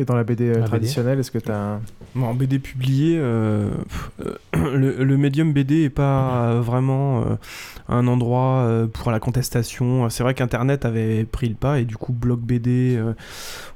Et 0.00 0.04
dans 0.04 0.14
la 0.14 0.22
BD 0.22 0.48
euh, 0.48 0.60
La 0.60 0.66
traditionnelle, 0.66 1.18
est-ce 1.18 1.32
que 1.32 1.38
tu 1.38 1.50
as. 1.50 1.80
Bon, 2.14 2.26
en 2.26 2.34
BD 2.34 2.60
publié, 2.60 3.16
euh, 3.18 3.68
pff, 3.88 4.10
euh, 4.24 4.76
le, 4.76 5.04
le 5.04 5.16
médium 5.16 5.52
BD 5.52 5.82
est 5.82 5.90
pas 5.90 6.52
euh, 6.52 6.60
vraiment 6.60 7.22
euh, 7.22 7.34
un 7.88 8.06
endroit 8.06 8.60
euh, 8.60 8.86
pour 8.86 9.10
la 9.10 9.18
contestation. 9.18 10.08
C'est 10.08 10.22
vrai 10.22 10.34
qu'Internet 10.34 10.84
avait 10.84 11.24
pris 11.24 11.48
le 11.48 11.56
pas 11.56 11.80
et 11.80 11.84
du 11.84 11.96
coup, 11.96 12.12
blog 12.12 12.38
BD 12.38 12.96
euh, 12.96 13.12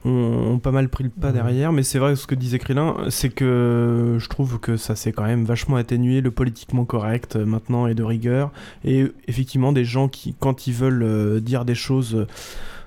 ont, 0.05 0.53
ont 0.53 0.59
pas 0.61 0.71
mal 0.71 0.89
pris 0.89 1.03
le 1.03 1.11
pas 1.11 1.33
derrière. 1.33 1.73
Mais 1.73 1.83
c'est 1.83 1.99
vrai 1.99 2.15
ce 2.15 2.29
que 2.29 2.37
disait 2.37 2.61
Krillin, 2.61 2.97
c'est 3.11 3.31
que 3.31 4.17
je 4.21 4.29
trouve 4.29 4.61
que 4.61 4.77
ça 4.77 4.95
s'est 4.95 5.11
quand 5.11 5.25
même 5.25 5.45
vachement 5.45 5.75
atténué. 5.75 6.21
Le 6.21 6.31
politiquement 6.31 6.85
correct 6.85 7.35
euh, 7.35 7.45
maintenant 7.45 7.89
est 7.89 7.95
de 7.95 8.05
rigueur. 8.05 8.53
Et 8.85 9.07
effectivement, 9.27 9.73
des 9.73 9.85
gens 9.85 10.07
qui, 10.07 10.37
quand 10.39 10.69
ils 10.69 10.75
veulent 10.75 11.03
euh, 11.03 11.41
dire 11.41 11.65
des 11.65 11.75
choses 11.75 12.15
euh, 12.15 12.27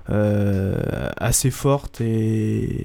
assez 0.08 1.50
fortes 1.50 2.00
et, 2.00 2.84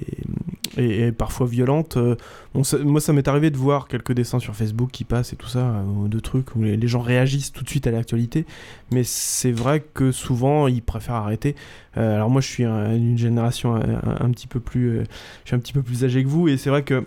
et, 0.76 1.12
parfois 1.12 1.46
violentes. 1.46 1.96
euh, 1.96 2.16
moi, 2.54 3.00
ça 3.00 3.12
m'est 3.12 3.28
arrivé 3.28 3.50
de 3.50 3.56
voir 3.56 3.88
quelques 3.88 4.12
dessins 4.12 4.38
sur 4.38 4.54
Facebook 4.54 4.90
qui 4.90 5.04
passent 5.04 5.32
et 5.32 5.36
tout 5.36 5.48
ça, 5.48 5.60
euh, 5.60 6.08
de 6.08 6.18
trucs 6.20 6.54
où 6.54 6.62
les, 6.62 6.88
gens 6.88 7.00
réagissent 7.00 7.52
tout 7.52 7.64
de 7.64 7.68
suite 7.68 7.86
à 7.86 7.90
l'actualité. 7.90 8.46
Mais 8.90 9.04
c'est 9.04 9.52
vrai 9.52 9.82
que 9.94 10.12
souvent, 10.12 10.68
ils 10.68 10.82
préfèrent 10.82 11.14
arrêter. 11.16 11.56
Euh, 11.96 12.16
alors 12.16 12.30
moi, 12.30 12.40
je 12.40 12.48
suis 12.48 12.64
un- 12.64 12.96
d'une 12.96 13.18
génération 13.18 13.74
un, 13.74 13.80
un- 13.80 14.16
un 14.20 14.30
petit 14.30 14.46
peu 14.46 14.60
plus, 14.60 14.98
euh, 15.00 15.04
je 15.44 15.48
suis 15.50 15.56
un 15.56 15.60
petit 15.60 15.72
peu 15.72 15.82
plus 15.82 16.04
âgé 16.04 16.22
que 16.24 16.28
vous, 16.28 16.48
et 16.48 16.56
c'est 16.56 16.70
vrai 16.70 16.82
que 16.82 17.04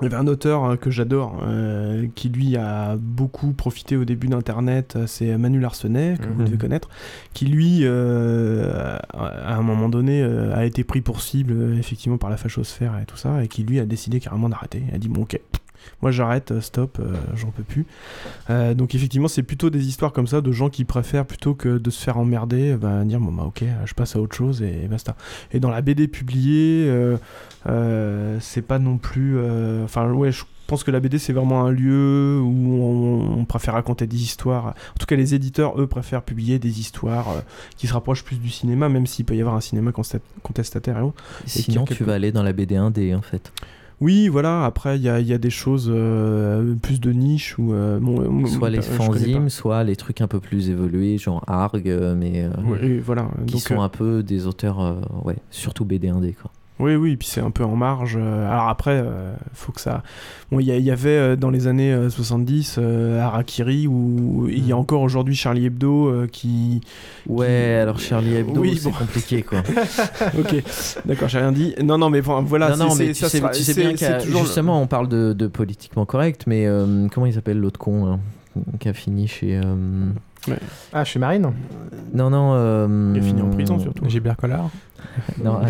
il 0.00 0.04
y 0.04 0.06
avait 0.06 0.16
un 0.16 0.26
auteur 0.26 0.64
hein, 0.64 0.76
que 0.76 0.90
j'adore, 0.90 1.40
euh, 1.46 2.06
qui 2.14 2.28
lui 2.28 2.56
a 2.56 2.96
beaucoup 2.98 3.52
profité 3.52 3.96
au 3.96 4.04
début 4.04 4.26
d'Internet, 4.28 4.94
euh, 4.96 5.06
c'est 5.06 5.36
Manu 5.38 5.58
Larsenet, 5.60 6.16
que 6.20 6.26
vous 6.28 6.40
Mhm. 6.40 6.44
devez 6.46 6.58
connaître, 6.58 6.88
qui 7.32 7.46
lui, 7.46 7.80
euh, 7.82 8.98
à 9.14 9.54
un 9.56 9.62
moment 9.62 9.88
donné, 9.88 10.22
euh, 10.22 10.54
a 10.54 10.64
été 10.66 10.84
pris 10.84 11.00
pour 11.00 11.22
cible, 11.22 11.52
euh, 11.54 11.78
effectivement, 11.78 12.18
par 12.18 12.28
la 12.30 12.36
fachosphère 12.36 12.92
et 13.02 13.06
tout 13.06 13.16
ça, 13.16 13.42
et 13.42 13.48
qui 13.48 13.62
lui 13.64 13.80
a 13.80 13.86
décidé 13.86 14.20
carrément 14.20 14.48
d'arrêter. 14.50 14.82
Il 14.88 14.94
a 14.94 14.98
dit, 14.98 15.08
bon 15.08 15.22
ok, 15.22 15.40
moi 16.02 16.10
j'arrête, 16.10 16.52
euh, 16.52 16.60
stop, 16.60 16.98
euh, 17.00 17.14
j'en 17.34 17.50
peux 17.50 17.62
plus. 17.62 17.86
Euh, 18.50 18.74
donc 18.74 18.94
effectivement, 18.94 19.28
c'est 19.28 19.42
plutôt 19.42 19.70
des 19.70 19.86
histoires 19.88 20.12
comme 20.12 20.26
ça 20.26 20.40
de 20.40 20.52
gens 20.52 20.68
qui 20.70 20.84
préfèrent 20.84 21.26
plutôt 21.26 21.54
que 21.54 21.78
de 21.78 21.90
se 21.90 22.02
faire 22.02 22.18
emmerder, 22.18 22.76
bah, 22.76 23.04
dire 23.04 23.20
bon 23.20 23.32
bah 23.32 23.44
ok, 23.44 23.64
je 23.84 23.94
passe 23.94 24.16
à 24.16 24.20
autre 24.20 24.36
chose 24.36 24.62
et 24.62 24.86
basta. 24.88 25.16
Et 25.52 25.60
dans 25.60 25.70
la 25.70 25.80
BD 25.82 26.08
publiée, 26.08 26.88
euh, 27.66 28.38
c'est 28.40 28.62
pas 28.62 28.78
non 28.78 28.98
plus, 28.98 29.38
enfin 29.84 30.10
ouais, 30.12 30.32
je 30.32 30.44
pense 30.66 30.82
que 30.82 30.90
la 30.90 30.98
BD 31.00 31.18
c'est 31.18 31.32
vraiment 31.32 31.64
un 31.64 31.70
lieu 31.70 32.40
où 32.42 32.82
on, 32.82 33.38
on 33.40 33.44
préfère 33.44 33.74
raconter 33.74 34.06
des 34.06 34.20
histoires. 34.22 34.66
En 34.68 34.98
tout 34.98 35.06
cas, 35.06 35.16
les 35.16 35.34
éditeurs 35.34 35.80
eux 35.80 35.86
préfèrent 35.86 36.22
publier 36.22 36.58
des 36.58 36.80
histoires 36.80 37.26
qui 37.76 37.86
se 37.86 37.92
rapprochent 37.92 38.24
plus 38.24 38.36
du 38.38 38.50
cinéma, 38.50 38.88
même 38.88 39.06
s'il 39.06 39.24
peut 39.24 39.36
y 39.36 39.40
avoir 39.40 39.54
un 39.56 39.60
cinéma 39.60 39.92
contestataire 40.42 40.98
et 40.98 41.02
autres. 41.02 41.22
Et 41.44 41.48
Sinon, 41.48 41.84
tu 41.84 41.94
quelques- 41.94 42.02
vas 42.02 42.14
aller 42.14 42.32
dans 42.32 42.42
la 42.42 42.52
BD 42.52 42.74
1D, 42.76 43.14
en 43.14 43.22
fait. 43.22 43.52
Oui, 44.00 44.28
voilà. 44.28 44.64
Après, 44.64 44.96
il 44.96 45.02
y 45.02 45.08
a, 45.08 45.20
il 45.20 45.26
y 45.26 45.32
a 45.32 45.38
des 45.38 45.50
choses 45.50 45.90
euh, 45.92 46.74
plus 46.82 47.00
de 47.00 47.12
niche 47.12 47.58
ou 47.58 47.72
euh, 47.72 47.98
bon, 47.98 48.20
euh, 48.44 48.46
Soit 48.46 48.70
les 48.70 48.82
fanzines, 48.82 49.48
soit 49.48 49.84
les 49.84 49.96
trucs 49.96 50.20
un 50.20 50.26
peu 50.28 50.38
plus 50.40 50.68
évolués, 50.70 51.16
genre 51.18 51.42
Arg, 51.46 51.82
mais 52.16 52.44
euh, 52.44 52.50
Oui, 52.64 52.98
voilà. 52.98 53.30
qui 53.46 53.54
Donc, 53.54 53.62
sont 53.62 53.80
un 53.80 53.88
peu 53.88 54.22
des 54.22 54.46
auteurs, 54.46 54.98
ouais, 55.24 55.36
surtout 55.50 55.84
BD 55.84 56.08
1D, 56.08 56.34
quoi. 56.34 56.50
Oui, 56.78 56.94
oui, 56.94 57.12
et 57.12 57.16
puis 57.16 57.26
c'est 57.26 57.40
un 57.40 57.50
peu 57.50 57.64
en 57.64 57.74
marge. 57.74 58.18
euh, 58.20 58.50
Alors 58.50 58.68
après, 58.68 59.00
euh, 59.02 59.34
faut 59.54 59.72
que 59.72 59.80
ça. 59.80 60.02
Bon, 60.52 60.60
il 60.60 60.66
y, 60.66 60.90
avait 60.90 61.08
euh, 61.08 61.34
dans 61.36 61.48
les 61.50 61.66
années 61.68 61.90
euh, 61.92 62.10
70 62.10 62.76
euh, 62.78 63.18
Harakiri, 63.20 63.86
ou 63.86 64.46
il 64.50 64.66
y 64.66 64.72
a 64.72 64.76
encore 64.76 65.00
aujourd'hui 65.00 65.34
Charlie 65.34 65.66
Hebdo 65.66 66.08
euh, 66.08 66.26
qui. 66.30 66.82
Ouais, 67.26 67.78
alors 67.80 67.98
Charlie 67.98 68.34
Hebdo, 68.36 68.60
Oui, 68.60 68.76
c'est 68.76 68.90
bon. 68.90 68.96
compliqué, 68.98 69.42
quoi. 69.42 69.60
ok, 70.38 70.54
d'accord, 71.06 71.28
j'ai 71.28 71.38
rien 71.38 71.52
dit. 71.52 71.74
Non, 71.82 71.96
non, 71.96 72.10
mais 72.10 72.20
bon, 72.20 72.42
voilà. 72.42 72.76
non, 72.76 72.94
mais 72.94 73.08
tu 73.08 73.14
ça 73.14 73.28
sais, 73.30 73.38
sera- 73.38 73.50
tu 73.50 73.62
sais 73.62 73.72
c'est- 73.72 73.80
bien 73.80 73.96
c'est 73.96 74.06
qu'à- 74.06 74.20
toujours 74.20 74.42
le- 74.42 74.46
justement, 74.46 74.80
on 74.80 74.86
parle 74.86 75.08
de, 75.08 75.32
de 75.32 75.46
politiquement 75.46 76.04
correct, 76.04 76.44
mais 76.46 76.66
euh, 76.66 77.08
comment 77.12 77.26
il 77.26 77.32
s'appelle 77.32 77.58
l'autre 77.58 77.78
con 77.80 78.20
qui 78.80 78.88
a 78.88 78.92
fini 78.92 79.26
chez. 79.28 79.60
Euh, 80.48 80.56
Ah, 80.92 81.04
chez 81.04 81.18
Marine 81.18 81.52
Non, 82.12 82.30
non. 82.30 82.52
euh, 82.54 83.12
Il 83.14 83.20
a 83.20 83.24
fini 83.24 83.42
en 83.42 83.50
prison, 83.50 83.78
surtout. 83.78 84.08
Gilbert 84.08 84.36
Collard 84.36 84.70
Non. 85.42 85.60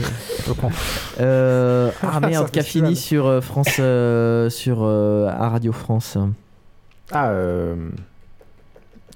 Euh, 1.21 1.91
ah 2.03 2.21
merde, 2.21 2.51
qui 2.51 2.59
a 2.59 2.63
fini 2.63 2.97
sur 2.97 3.27
euh, 3.27 3.41
France, 3.41 3.77
euh, 3.79 4.51
sur 4.51 4.79
euh, 4.83 5.29
à 5.29 5.49
Radio 5.49 5.73
France. 5.73 6.19
Ah, 7.13 7.29
euh... 7.31 7.91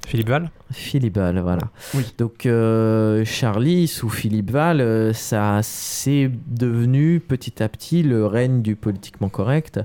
Philippe 0.07 0.28
Val 0.28 0.51
Philippe 0.73 1.19
Val, 1.19 1.39
voilà. 1.41 1.62
Oui. 1.95 2.05
Donc 2.19 2.47
euh, 2.47 3.24
Charlie 3.24 3.87
sous 3.87 4.09
Philippe 4.09 4.51
Val, 4.51 4.81
euh, 4.81 5.12
ça 5.12 5.61
c'est 5.62 6.31
devenu 6.49 7.20
petit 7.20 7.62
à 7.62 7.69
petit 7.69 8.03
le 8.03 8.27
règne 8.27 8.62
du 8.62 8.74
politiquement 8.77 9.28
correct. 9.28 9.81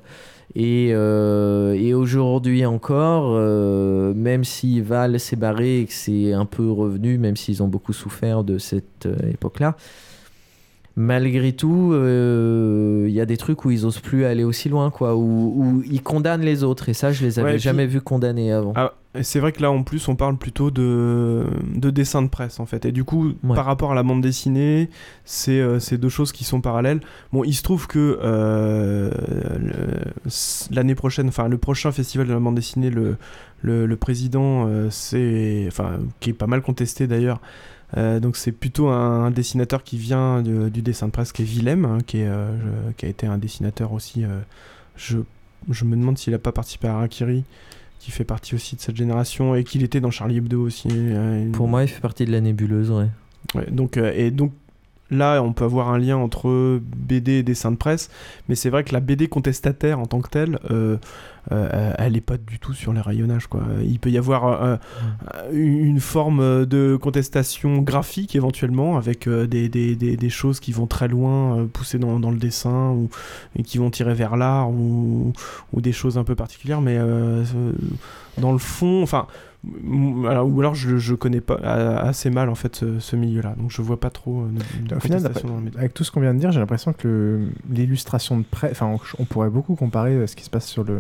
Et, 0.56 0.91
euh, 0.94 1.73
et 1.73 1.94
aujourd'hui 1.94 2.65
encore, 2.65 3.34
euh, 3.36 4.14
même 4.14 4.45
si 4.45 4.80
Val 4.80 5.19
s'est 5.19 5.36
barré 5.36 5.82
et 5.82 5.86
que 5.86 5.94
c'est 5.94 6.32
un 6.32 6.45
peu 6.45 6.72
revenu, 6.72 7.18
même 7.18 7.36
s'ils 7.36 7.61
ont 7.61 7.68
beaucoup 7.68 7.91
souffert 7.91 8.45
de 8.45 8.57
cette 8.57 9.06
euh, 9.06 9.32
époque-là, 9.32 9.76
malgré 10.95 11.51
tout, 11.53 11.91
euh, 11.93 13.05
il 13.07 13.13
y 13.13 13.19
a 13.22 13.26
des 13.26 13.38
trucs 13.38 13.65
où 13.65 13.72
ils 13.72 13.85
osent 13.85 13.99
plus 13.99 14.26
aller 14.26 14.43
aussi 14.43 14.69
loin, 14.69 14.89
quoi, 14.91 15.15
où, 15.15 15.53
où 15.55 15.84
ils 15.89 16.01
condamnent 16.01 16.41
les 16.41 16.63
autres. 16.63 16.88
Et 16.89 16.93
ça, 16.93 17.11
je 17.11 17.23
les 17.26 17.39
avais 17.39 17.53
Ouais, 17.53 17.59
jamais 17.59 17.85
vus 17.85 18.01
condamner 18.01 18.51
avant. 18.51 18.73
Ah, 18.76 18.93
c'est 19.22 19.39
vrai 19.39 19.51
que 19.53 19.61
là, 19.61 19.72
en 19.72 19.84
plus, 19.84 20.07
on 20.07 20.15
parle 20.15 20.38
plutôt 20.38 20.72
de, 20.72 21.45
de 21.73 21.89
dessin 21.89 22.22
de 22.22 22.27
presse, 22.27 22.59
en 22.59 22.65
fait. 22.65 22.85
Et 22.85 22.91
du 22.91 23.03
coup, 23.03 23.27
Ouais. 23.43 23.55
par 23.55 23.65
rapport 23.65 23.91
à 23.91 23.95
la 23.95 24.03
bande 24.03 24.22
dessinée, 24.22 24.89
c'est 25.26 25.59
euh, 25.59 25.80
c'est 25.80 25.97
deux 25.97 26.09
choses 26.09 26.31
qui 26.31 26.43
sont 26.43 26.59
parallèles. 26.61 26.99
Bon, 27.31 27.43
il 27.43 27.53
se 27.53 27.63
trouve 27.63 27.88
que 27.88 28.19
euh, 28.22 29.11
l'année 30.72 30.95
prochaine, 30.95 31.27
enfin, 31.27 31.47
le 31.47 31.57
prochain 31.57 31.91
festival 31.91 32.27
de 32.27 32.34
la 32.34 32.39
bande 32.39 32.55
dessinée, 32.55 32.89
le, 32.89 33.15
le, 33.61 33.85
le 33.85 33.95
président, 33.95 34.67
euh, 34.67 34.88
c'est, 34.91 35.65
enfin, 35.67 35.99
qui 36.19 36.31
est 36.31 36.34
pas 36.34 36.47
mal 36.47 36.61
contesté 36.61 37.07
d'ailleurs, 37.07 37.39
euh, 37.98 38.20
donc 38.20 38.36
c'est 38.36 38.52
plutôt 38.52 38.88
un, 38.90 39.32
dessinateur 39.32 39.84
qui 39.84 39.98
vient 39.98 40.41
de- 40.41 40.70
du 40.70 40.82
dessin 40.82 41.07
de 41.07 41.12
presse, 41.12 41.32
qui 41.32 41.44
est 41.44 41.45
Willem, 41.45 41.86
hein, 41.86 41.98
qui, 42.06 42.20
est, 42.20 42.28
euh, 42.28 42.57
je- 42.60 42.94
qui 42.94 43.06
a 43.06 43.10
été 43.10 43.28
un 43.28 43.38
dessinateur 43.38 43.94
aussi. 43.94 44.24
euh, 44.24 44.40
je, 44.95 45.20
je 45.70 45.86
me 45.86 45.95
demande 45.95 46.18
s'il 46.18 46.34
a 46.34 46.40
pas 46.40 46.52
participé 46.52 46.88
à 46.88 46.95
Harakiri, 46.95 47.44
qui 47.99 48.12
fait 48.12 48.24
partie 48.24 48.56
aussi 48.56 48.76
de 48.76 48.82
cette 48.82 48.95
génération 48.95 49.56
et 49.56 49.64
qu'il 49.64 49.84
était 49.84 49.99
dans 50.02 50.12
Charlie 50.12 50.38
Hebdo 50.38 50.62
aussi. 50.66 50.90
Pour 51.53 51.68
moi, 51.68 51.84
il 51.84 51.88
fait 51.88 52.02
partie 52.02 52.26
de 52.26 52.32
la 52.32 52.41
nébuleuse, 52.41 52.91
ouais. 52.91 53.07
Ouais, 53.56 53.70
donc, 53.72 53.98
et 53.98 54.32
donc 54.32 54.52
là, 55.11 55.41
on 55.41 55.53
peut 55.53 55.65
avoir 55.65 55.90
un 55.90 55.98
lien 55.98 56.18
entre 56.18 56.80
BD 56.95 57.34
et 57.34 57.44
dessin 57.44 57.72
de 57.72 57.77
presse, 57.77 58.10
mais 58.49 58.56
c'est 58.56 58.69
vrai 58.69 58.84
que 58.84 58.94
la 58.94 58.99
BD 58.99 59.27
contestataire 59.27 59.99
en 59.99 60.06
tant 60.06 60.19
que 60.22 60.30
telle, 60.30 60.60
euh, 60.72 60.98
euh, 61.52 61.94
elle 61.99 62.14
n'est 62.14 62.22
pas 62.22 62.38
du 62.38 62.57
tout 62.57 62.73
sur 62.73 62.91
les 62.91 63.02
rayonnages. 63.02 63.48
Quoi. 63.48 63.61
Il 63.84 63.99
peut 63.99 64.10
y 64.10 64.18
avoir 64.18 64.64
euh, 64.64 64.77
une 65.53 65.99
forme 65.99 66.65
de 66.65 66.98
contestation 66.99 67.80
graphique 67.80 68.36
éventuellement, 68.36 68.98
avec 68.98 69.30
des, 69.30 69.69
des, 69.69 69.95
des, 69.95 70.30
choses 70.30 70.60
qui 70.60 70.72
vont 70.72 70.88
très 70.88 71.07
loin, 71.07 71.68
pousser 71.72 71.99
dans, 71.99 72.32
le 72.32 72.38
dessin, 72.38 72.90
ou, 72.91 73.10
qui 73.64 73.77
vont 73.77 73.91
tirer 73.91 74.15
vers 74.15 74.38
l'art, 74.38 74.72
ou, 74.72 75.34
ou 75.73 75.82
des 75.82 75.91
choses 75.91 76.18
un 76.18 76.23
peu 76.23 76.36
particulières, 76.36 76.82
mais 76.82 76.98
dans 78.38 78.52
le 78.52 78.60
fond, 78.60 79.03
enfin... 79.03 79.27
alors- 80.29 80.47
ou 80.47 80.59
alors 80.59 80.75
je, 80.75 80.97
je 80.97 81.15
connais 81.15 81.41
pas 81.41 81.55
assez 81.55 82.29
mal 82.29 82.49
en 82.49 82.55
fait 82.55 82.75
ce, 82.75 82.99
ce 82.99 83.15
milieu-là, 83.15 83.55
donc 83.57 83.71
je 83.71 83.81
vois 83.81 83.99
pas 83.99 84.09
trop 84.09 84.41
euh, 84.43 84.47
de, 84.47 84.87
de 84.89 84.95
Au 84.95 84.99
final, 84.99 85.19
contestation 85.21 85.49
dans 85.49 85.57
le 85.57 85.61
métier. 85.63 85.79
avec 85.79 85.93
tout 85.93 86.03
ce 86.03 86.11
qu'on 86.11 86.21
vient 86.21 86.33
de 86.33 86.39
dire, 86.39 86.51
j'ai 86.51 86.59
l'impression 86.59 86.93
que 86.93 87.47
l'illustration 87.69 88.37
de 88.37 88.43
presse, 88.49 88.71
enfin, 88.71 88.87
on, 88.87 88.99
on 89.21 89.25
pourrait 89.25 89.49
beaucoup 89.49 89.75
comparer 89.75 90.11
euh, 90.13 90.27
ce 90.27 90.35
qui 90.35 90.43
se 90.43 90.49
passe 90.49 90.67
sur 90.67 90.83
le, 90.83 90.99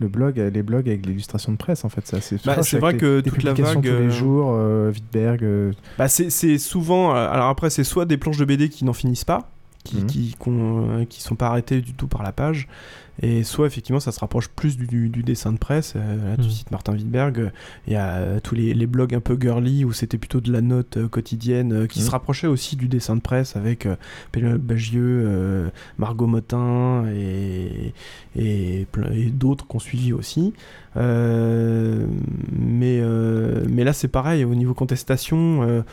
le 0.00 0.08
blog, 0.08 0.38
euh, 0.40 0.50
les 0.50 0.62
blogs 0.62 0.88
avec 0.88 1.04
l'illustration 1.06 1.52
de 1.52 1.56
presse. 1.58 1.84
En 1.84 1.88
fait, 1.88 2.02
c'est 2.06 2.16
assez 2.16 2.36
Bah, 2.44 2.62
c'est 2.62 2.78
vrai 2.78 2.92
les- 2.92 2.98
que 2.98 3.16
les 3.24 3.30
toute 3.30 3.42
la 3.42 3.52
vague, 3.52 3.74
tous 3.82 3.82
les 3.82 4.10
jours, 4.10 4.52
euh, 4.54 4.90
Wittberg. 4.92 5.42
euh, 5.44 5.72
Bah, 5.98 6.08
c'est 6.08 6.30
souvent. 6.58 7.12
Alors 7.14 7.48
après, 7.48 7.70
c'est 7.70 7.84
soit 7.84 8.06
des 8.06 8.16
planches 8.16 8.38
de 8.38 8.44
BD 8.44 8.68
qui 8.70 8.84
n'en 8.84 8.92
finissent 8.94 9.24
pas, 9.26 9.50
qui, 9.84 9.98
Mhm. 9.98 10.06
qui, 10.06 10.36
qui 11.08 11.22
sont 11.22 11.34
pas 11.36 11.48
arrêtées 11.48 11.80
du 11.80 11.92
tout 11.94 12.06
par 12.08 12.22
la 12.22 12.32
page, 12.32 12.66
et 13.22 13.42
soit 13.44 13.66
effectivement 13.66 14.00
ça 14.00 14.12
se 14.12 14.20
rapproche 14.20 14.48
plus 14.48 14.76
du, 14.76 14.86
du- 14.86 15.08
du 15.08 15.22
dessin 15.22 15.52
de 15.52 15.58
presse. 15.58 15.94
Euh, 15.96 16.30
là, 16.30 16.36
tu 16.36 16.44
Mhm. 16.44 16.50
cites 16.50 16.70
Martin 16.70 16.92
Wittberg, 16.94 17.38
euh, 17.38 17.50
il 17.86 17.92
y 17.92 17.96
a 17.96 18.16
euh, 18.16 18.40
tous 18.42 18.54
les, 18.54 18.72
les 18.74 18.86
blogs 18.86 19.14
un 19.14 19.20
peu 19.20 19.36
girly 19.40 19.84
où 19.84 19.92
c'était 19.92 20.16
plutôt 20.18 20.40
de 20.40 20.50
la 20.52 20.60
note 20.62 20.98
quotidienne 21.08 21.86
qui 21.88 22.00
Mhm. 22.00 22.06
se 22.06 22.10
rapprochait 22.10 22.46
aussi 22.46 22.76
du 22.76 22.88
dessin 22.88 23.16
de 23.16 23.20
presse 23.20 23.56
avec 23.56 23.86
Pénélope 24.32 24.62
Bagieux, 24.62 25.70
Margot 25.98 26.26
Motin 26.26 27.04
et, 27.14 27.92
et, 28.36 28.86
et 29.12 29.24
d'autres 29.30 29.66
qu'on 29.66 29.78
suivi 29.78 30.12
aussi. 30.12 30.52
Mais, 32.52 33.00
mais 33.68 33.84
là, 33.84 33.92
c'est 33.92 34.08
pareil, 34.08 34.44
au 34.44 34.54
niveau 34.54 34.74
contestation, 34.74 35.84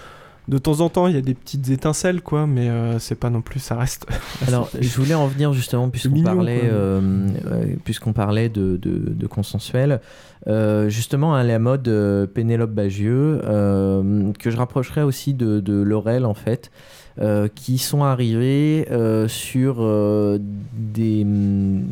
de 0.48 0.58
temps 0.58 0.80
en 0.80 0.90
temps, 0.90 1.08
il 1.08 1.16
y 1.16 1.18
a 1.18 1.22
des 1.22 1.34
petites 1.34 1.70
étincelles, 1.70 2.22
quoi, 2.22 2.48
mais 2.48 2.70
euh, 2.70 3.00
c'est 3.00 3.16
pas 3.16 3.30
non 3.30 3.42
plus, 3.42 3.60
ça 3.60 3.76
reste. 3.76 4.06
Alors, 4.48 4.70
je 4.80 4.98
voulais 4.98 5.14
en 5.14 5.28
venir 5.28 5.52
justement, 5.52 5.90
puisqu'on 5.90 6.24
parlait, 6.24 6.62
euh, 6.64 7.28
euh, 7.46 7.66
puisqu'on 7.84 8.14
parlait 8.14 8.48
de, 8.48 8.78
de, 8.78 8.98
de 8.98 9.28
consensuel, 9.28 10.00
euh, 10.48 10.88
justement 10.88 11.36
à 11.36 11.44
la 11.44 11.60
mode 11.60 11.90
Pénélope 12.34 12.72
Bagieux, 12.72 13.42
que 13.42 14.50
je 14.50 14.58
rapprocherais 14.58 15.02
aussi 15.02 15.34
de, 15.34 15.60
de 15.60 15.74
Laurel 15.82 16.26
en 16.26 16.34
fait, 16.34 16.72
euh, 17.20 17.48
qui 17.48 17.80
sont 17.80 18.04
arrivés 18.04 18.88
euh, 18.92 19.28
sur 19.28 19.78
euh, 19.80 20.38
des, 20.74 21.24
hum, 21.24 21.86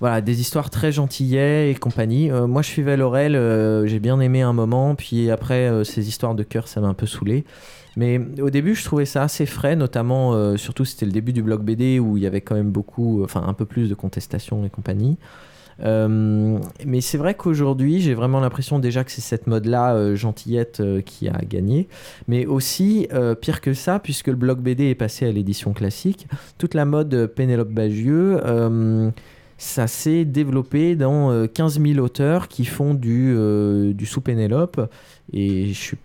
voilà, 0.00 0.20
des 0.20 0.40
histoires 0.40 0.70
très 0.70 0.90
gentillet 0.90 1.70
et 1.70 1.74
compagnie. 1.76 2.30
Moi, 2.30 2.62
je 2.62 2.68
suivais 2.68 2.96
Laurel, 2.96 3.38
j'ai 3.86 4.00
bien 4.00 4.18
aimé 4.20 4.42
un 4.42 4.52
moment, 4.52 4.96
puis 4.96 5.30
après, 5.30 5.84
ces 5.84 6.08
histoires 6.08 6.34
de 6.34 6.42
cœur, 6.42 6.66
ça 6.66 6.80
m'a 6.80 6.88
un 6.88 6.94
peu 6.94 7.06
saoulé. 7.06 7.44
Mais 7.96 8.20
au 8.40 8.50
début, 8.50 8.74
je 8.74 8.84
trouvais 8.84 9.06
ça 9.06 9.22
assez 9.22 9.46
frais, 9.46 9.76
notamment, 9.76 10.56
surtout 10.56 10.84
c'était 10.84 11.06
le 11.06 11.12
début 11.12 11.32
du 11.32 11.42
blog 11.42 11.62
BD 11.62 12.00
où 12.00 12.16
il 12.16 12.24
y 12.24 12.26
avait 12.26 12.40
quand 12.40 12.56
même 12.56 12.72
beaucoup, 12.72 13.22
enfin 13.22 13.44
un 13.46 13.54
peu 13.54 13.64
plus 13.64 13.88
de 13.88 13.94
contestation 13.94 14.64
et 14.64 14.68
compagnie. 14.68 15.16
Euh, 15.82 16.58
mais 16.86 17.00
c'est 17.00 17.18
vrai 17.18 17.34
qu'aujourd'hui, 17.34 18.00
j'ai 18.00 18.14
vraiment 18.14 18.40
l'impression 18.40 18.78
déjà 18.78 19.04
que 19.04 19.10
c'est 19.10 19.20
cette 19.20 19.46
mode-là, 19.46 19.94
euh, 19.94 20.16
gentillette, 20.16 20.80
euh, 20.80 21.00
qui 21.00 21.28
a 21.28 21.38
gagné. 21.48 21.88
Mais 22.28 22.46
aussi, 22.46 23.08
pire 23.40 23.60
que 23.60 23.74
ça, 23.74 23.98
puisque 23.98 24.28
le 24.28 24.36
blog 24.36 24.60
BD 24.60 24.90
est 24.90 24.94
passé 24.94 25.26
à 25.26 25.32
l'édition 25.32 25.72
classique, 25.72 26.26
toute 26.58 26.74
la 26.74 26.84
mode 26.84 27.32
Pénélope 27.34 27.70
Bagieux, 27.70 28.40
ça 29.56 29.86
s'est 29.86 30.24
développé 30.24 30.96
dans 30.96 31.30
euh, 31.30 31.46
15 31.46 31.80
000 31.80 32.04
auteurs 32.04 32.48
qui 32.48 32.64
font 32.64 32.94
du, 32.94 33.34
du 33.94 34.06
sous 34.06 34.20
Pénélope. 34.20 34.80
Et 35.32 35.68
je 35.68 35.80
suis 35.80 35.96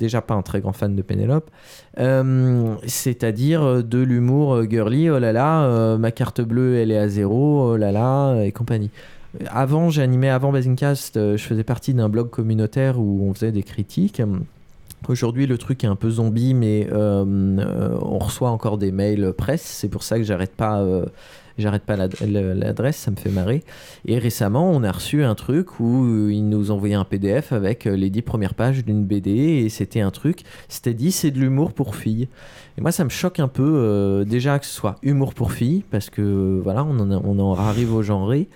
déjà 0.00 0.20
pas 0.22 0.34
un 0.34 0.42
très 0.42 0.60
grand 0.60 0.72
fan 0.72 0.96
de 0.96 1.02
Pénélope. 1.02 1.50
Euh, 1.98 2.74
C'est-à-dire 2.86 3.62
euh, 3.62 3.82
de 3.82 3.98
l'humour 3.98 4.54
euh, 4.54 4.66
girly, 4.68 5.08
oh 5.10 5.18
là 5.18 5.32
là, 5.32 5.96
ma 5.98 6.10
carte 6.10 6.40
bleue 6.40 6.78
elle 6.78 6.90
est 6.90 6.98
à 6.98 7.08
zéro, 7.08 7.72
oh 7.72 7.76
là 7.76 7.92
là, 7.92 8.42
et 8.42 8.50
compagnie. 8.50 8.90
Avant, 9.48 9.90
j'animais, 9.90 10.28
avant 10.28 10.50
Basingcast, 10.50 11.36
je 11.36 11.42
faisais 11.42 11.62
partie 11.62 11.94
d'un 11.94 12.08
blog 12.08 12.30
communautaire 12.30 12.98
où 12.98 13.28
on 13.28 13.34
faisait 13.34 13.52
des 13.52 13.62
critiques. 13.62 14.20
Aujourd'hui, 15.08 15.46
le 15.46 15.56
truc 15.56 15.84
est 15.84 15.86
un 15.86 15.94
peu 15.94 16.10
zombie, 16.10 16.52
mais 16.52 16.88
on 16.92 18.18
reçoit 18.18 18.50
encore 18.50 18.76
des 18.76 18.90
mails 18.90 19.32
presse. 19.32 19.62
C'est 19.62 19.88
pour 19.88 20.02
ça 20.02 20.18
que 20.18 20.24
j'arrête 20.24 20.56
pas, 20.56 20.84
j'arrête 21.60 21.82
pas 21.84 21.96
l'ad- 21.96 22.14
l'adresse, 22.20 22.96
ça 22.96 23.10
me 23.10 23.16
fait 23.16 23.30
marrer. 23.30 23.62
Et 24.06 24.18
récemment, 24.18 24.70
on 24.70 24.82
a 24.82 24.90
reçu 24.92 25.22
un 25.24 25.34
truc 25.34 25.78
où 25.80 26.04
euh, 26.06 26.32
ils 26.32 26.48
nous 26.48 26.70
envoyaient 26.70 26.94
un 26.94 27.04
PDF 27.04 27.52
avec 27.52 27.86
euh, 27.86 27.96
les 27.96 28.10
10 28.10 28.22
premières 28.22 28.54
pages 28.54 28.84
d'une 28.84 29.04
BD 29.04 29.30
et 29.30 29.68
c'était 29.68 30.00
un 30.00 30.10
truc, 30.10 30.42
c'était 30.68 30.94
dit 30.94 31.12
c'est 31.12 31.30
de 31.30 31.38
l'humour 31.38 31.72
pour 31.72 31.94
filles. 31.96 32.28
Et 32.78 32.80
moi, 32.80 32.92
ça 32.92 33.04
me 33.04 33.10
choque 33.10 33.40
un 33.40 33.48
peu 33.48 33.62
euh, 33.66 34.24
déjà 34.24 34.58
que 34.58 34.66
ce 34.66 34.72
soit 34.74 34.96
humour 35.02 35.34
pour 35.34 35.52
filles 35.52 35.84
parce 35.90 36.10
que 36.10 36.60
voilà, 36.62 36.84
on 36.84 36.98
en, 36.98 37.10
a- 37.10 37.20
on 37.24 37.38
en 37.38 37.54
arrive 37.58 37.94
au 37.94 38.02
genré. 38.02 38.48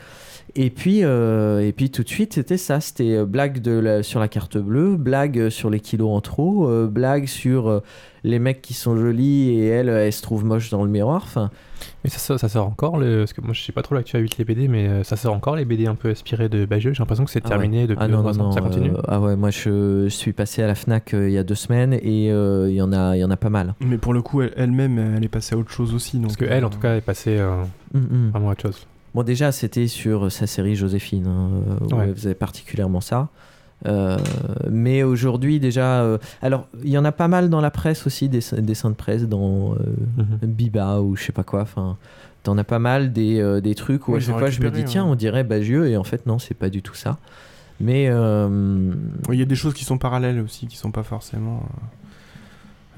Et 0.57 0.71
puis, 0.71 1.01
euh, 1.03 1.67
et 1.67 1.73
puis 1.73 1.91
tout 1.91 2.05
de 2.05 2.09
suite, 2.09 2.35
c'était 2.35 2.57
ça. 2.59 2.81
C'était 2.81 3.17
euh, 3.17 3.25
blague 3.27 3.61
de 3.61 3.73
la- 3.73 4.03
sur 4.05 4.21
la 4.21 4.29
carte 4.29 4.57
bleue, 4.57 4.97
blague 4.97 5.39
euh, 5.39 5.51
sur 5.51 5.69
les 5.69 5.81
kilos 5.81 6.11
en 6.11 6.21
trop, 6.21 6.69
euh, 6.69 6.87
blague 6.87 7.27
sur 7.27 7.67
euh, 7.69 7.81
les 8.23 8.39
mecs 8.39 8.63
qui 8.63 8.73
sont 8.73 8.97
jolis 8.97 9.51
et 9.51 9.67
elle, 9.67 9.89
elle 9.89 10.13
se 10.13 10.23
trouve 10.23 10.45
moche 10.45 10.71
dans 10.71 10.85
le 10.85 10.91
miroir. 10.91 11.23
Enfin, 11.25 11.51
Mais 12.05 12.11
ça, 12.11 12.19
sort- 12.19 12.39
ça 12.39 12.49
sort 12.49 12.69
encore, 12.69 12.99
le... 12.99 13.19
parce 13.19 13.33
que 13.33 13.41
moi 13.41 13.53
je 13.53 13.63
sais 13.63 13.73
pas 13.73 13.83
trop 13.83 13.97
l'actualité 13.97 14.37
les 14.39 14.45
BD, 14.45 14.69
mais 14.69 14.87
euh, 14.89 15.03
ça 15.03 15.17
sort 15.17 15.35
encore 15.35 15.57
les 15.57 15.65
BD 15.65 15.87
un 15.89 15.97
peu 15.97 16.09
inspirés 16.11 16.49
de 16.49 16.65
Bagieux. 16.67 16.93
J'ai 16.93 17.01
l'impression 17.01 17.25
que 17.25 17.33
c'est 17.33 17.43
Ah 17.45 17.49
terminé 17.49 17.81
ouais. 17.83 17.87
depuis 17.89 18.05
Ah 18.05 18.07
non, 18.09 18.23
non, 18.23 18.53
Ça 18.53 18.61
continue. 18.61 18.91
euh, 18.93 19.03
ah 19.09 19.21
ouais, 19.21 19.35
moi 19.35 19.51
je, 19.51 20.05
je 20.05 20.09
suis 20.09 20.33
passé 20.33 20.63
à 20.63 20.69
la 20.69 20.77
Fnac 20.77 21.15
euh, 21.15 21.29
il 21.29 21.35
y 21.35 21.39
a 21.39 21.43
deux 21.43 21.57
semaines 21.57 21.95
et 21.95 22.31
euh, 22.31 22.71
il 22.71 22.77
y 22.77 22.81
en 22.83 22.93
a, 22.93 23.17
il 23.17 23.21
y 23.21 23.25
en 23.25 23.31
a 23.33 23.37
pas 23.37 23.51
mal. 23.51 23.75
Mais 23.81 23.99
pour 23.99 24.15
le 24.15 24.23
coup, 24.23 24.41
elle- 24.41 24.55
elle-même, 24.57 25.17
elle 25.17 25.25
est 25.25 25.29
passée 25.29 25.57
à 25.57 25.59
autre 25.59 25.73
chose 25.73 25.93
aussi. 25.95 26.17
Donc, 26.19 26.27
Parce 26.29 26.37
que 26.37 26.45
elle, 26.45 26.65
en 26.65 26.71
tout 26.71 26.79
cas, 26.79 26.95
est 26.97 27.01
passée 27.01 27.39
euh, 27.41 27.65
Mm, 27.93 27.99
mm. 27.99 28.31
vraiment 28.31 28.49
à 28.51 28.53
autre 28.53 28.63
chose. 28.63 28.87
Bon, 29.15 29.23
déjà, 29.23 29.53
c'était 29.53 29.87
sur 29.87 30.31
sa 30.33 30.47
série 30.47 30.75
Joséphine, 30.77 31.27
hein, 31.27 31.51
euh, 31.69 31.87
où 31.87 31.97
Ouais. 31.99 32.09
elle 32.09 32.15
faisait 32.15 32.35
particulièrement 32.35 33.01
ça. 33.01 33.29
Euh, 33.87 34.17
mais 34.71 35.03
aujourd'hui, 35.03 35.61
déjà. 35.61 36.03
euh, 36.03 36.19
alors, 36.43 36.67
il 36.83 36.91
y 36.91 36.99
en 36.99 37.05
a 37.05 37.13
pas 37.13 37.29
mal 37.29 37.51
dans 37.51 37.61
la 37.61 37.71
presse 37.71 38.07
aussi, 38.07 38.29
des 38.29 38.41
des 38.53 38.63
dessins 38.63 38.91
de 38.91 38.95
presse, 38.95 39.25
dans 39.29 39.75
euh, 39.75 39.77
Biba 40.43 41.01
ou 41.01 41.17
je 41.17 41.25
sais 41.25 41.33
pas 41.33 41.43
quoi. 41.45 41.63
Enfin, 41.63 41.97
t'en 42.43 42.57
as 42.59 42.65
pas 42.65 42.79
mal 42.79 43.13
des, 43.13 43.61
des 43.63 43.75
trucs 43.75 44.09
où 44.09 44.13
Oui, 44.13 44.19
à 44.19 44.21
chaque 44.21 44.39
fois 44.39 44.51
je 44.51 44.61
me 44.63 44.71
dis, 44.71 44.85
tiens, 44.85 45.05
ouais. 45.05 45.11
on 45.11 45.15
dirait 45.15 45.45
Bagieux, 45.45 45.89
et 45.89 45.97
en 45.97 46.05
fait, 46.05 46.27
non, 46.27 46.39
c'est 46.39 46.55
pas 46.55 46.69
du 46.71 46.83
tout 46.83 46.95
ça. 46.95 47.19
Mais. 47.81 48.05
Il 48.05 49.39
y 49.39 49.43
a 49.43 49.47
des 49.47 49.55
choses 49.55 49.75
qui 49.75 49.85
sont 49.85 49.99
parallèles 49.99 50.41
aussi, 50.41 50.67
qui 50.67 50.77
sont 50.77 50.91
pas 50.91 51.03
forcément 51.05 51.63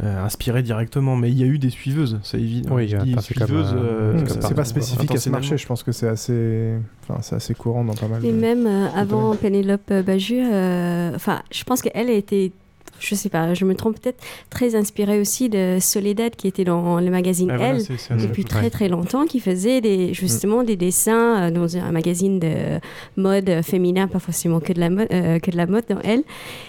euh, 0.02 0.24
inspirées 0.24 0.62
directement, 0.62 1.16
mais 1.16 1.31
il 1.31 1.39
y 1.39 1.43
a 1.43 1.47
eu 1.47 1.59
des 1.59 1.70
suiveuses, 1.70 2.18
c'est 2.23 2.39
évident. 2.39 2.74
Oui, 2.74 2.89
c'est 2.89 2.97
euh, 2.97 4.12
euh, 4.14 4.24
c'est 4.28 4.55
pas 4.55 4.64
spécifique 4.64 5.10
à 5.10 5.18
ce 5.18 5.31
marché, 5.31 5.56
je 5.56 5.66
pense 5.66 5.82
que 5.82 5.93
c'est 5.93 6.09
assez, 6.09 6.74
enfin, 7.02 7.20
c'est 7.23 7.36
assez 7.36 7.55
courant 7.55 7.82
dans 7.82 7.94
pas 7.94 8.09
mal 8.09 8.24
Et 8.24 8.31
de... 8.31 8.36
même 8.36 8.66
euh, 8.66 8.89
avant 8.94 9.35
Pénélope 9.35 9.90
euh, 9.90 11.12
enfin, 11.14 11.43
je 11.51 11.64
pense 11.64 11.81
qu'elle 11.81 12.10
a 12.10 12.12
été, 12.12 12.52
je 13.01 13.14
sais 13.14 13.28
pas, 13.28 13.55
je 13.55 13.64
me 13.64 13.74
trompe 13.74 14.01
peut-être, 14.01 14.23
très 14.51 14.74
inspirée 14.74 15.20
aussi 15.20 15.48
de 15.48 15.78
Soledad 15.81 16.35
qui 16.36 16.48
était 16.48 16.64
dans 16.64 17.01
le 17.01 17.10
magazine 17.10 17.51
Ah, 17.51 17.59
Elle 17.60 18.18
depuis 18.18 18.44
très 18.44 18.70
très 18.70 18.89
longtemps, 18.89 19.27
qui 19.27 19.40
faisait 19.40 19.81
des, 19.81 20.14
justement 20.14 20.62
des 20.62 20.77
dessins 20.77 21.47
euh, 21.47 21.51
dans 21.51 21.77
un 21.77 21.93
magazine 21.93 22.39
de 22.39 22.78
mode 23.16 23.62
féminin, 23.62 24.09
pas 24.09 24.18
forcément 24.18 24.60
que 24.60 24.73
de 24.73 24.81
la 24.81 24.90
mode, 24.90 25.09
euh, 25.12 25.39
que 25.39 25.51
de 25.51 25.56
la 25.56 25.66
mode 25.66 25.85
dans 25.89 26.01
Elle. 26.02 26.23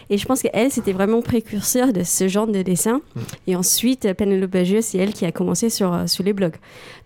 Et 0.09 0.17
je 0.17 0.25
pense 0.25 0.41
qu'elle, 0.41 0.71
c'était 0.71 0.93
vraiment 0.93 1.21
précurseur 1.21 1.93
de 1.93 2.03
ce 2.03 2.27
genre 2.27 2.47
de 2.47 2.61
dessin. 2.61 3.01
Et 3.45 3.55
ensuite, 3.55 4.13
Pénélope 4.13 4.51
Bagieux, 4.51 4.81
c'est 4.81 4.97
elle 4.97 5.13
qui 5.13 5.25
a 5.25 5.31
commencé 5.31 5.69
sur, 5.69 5.93
euh, 5.93 6.07
sur 6.07 6.23
les 6.23 6.33
blogs. 6.33 6.55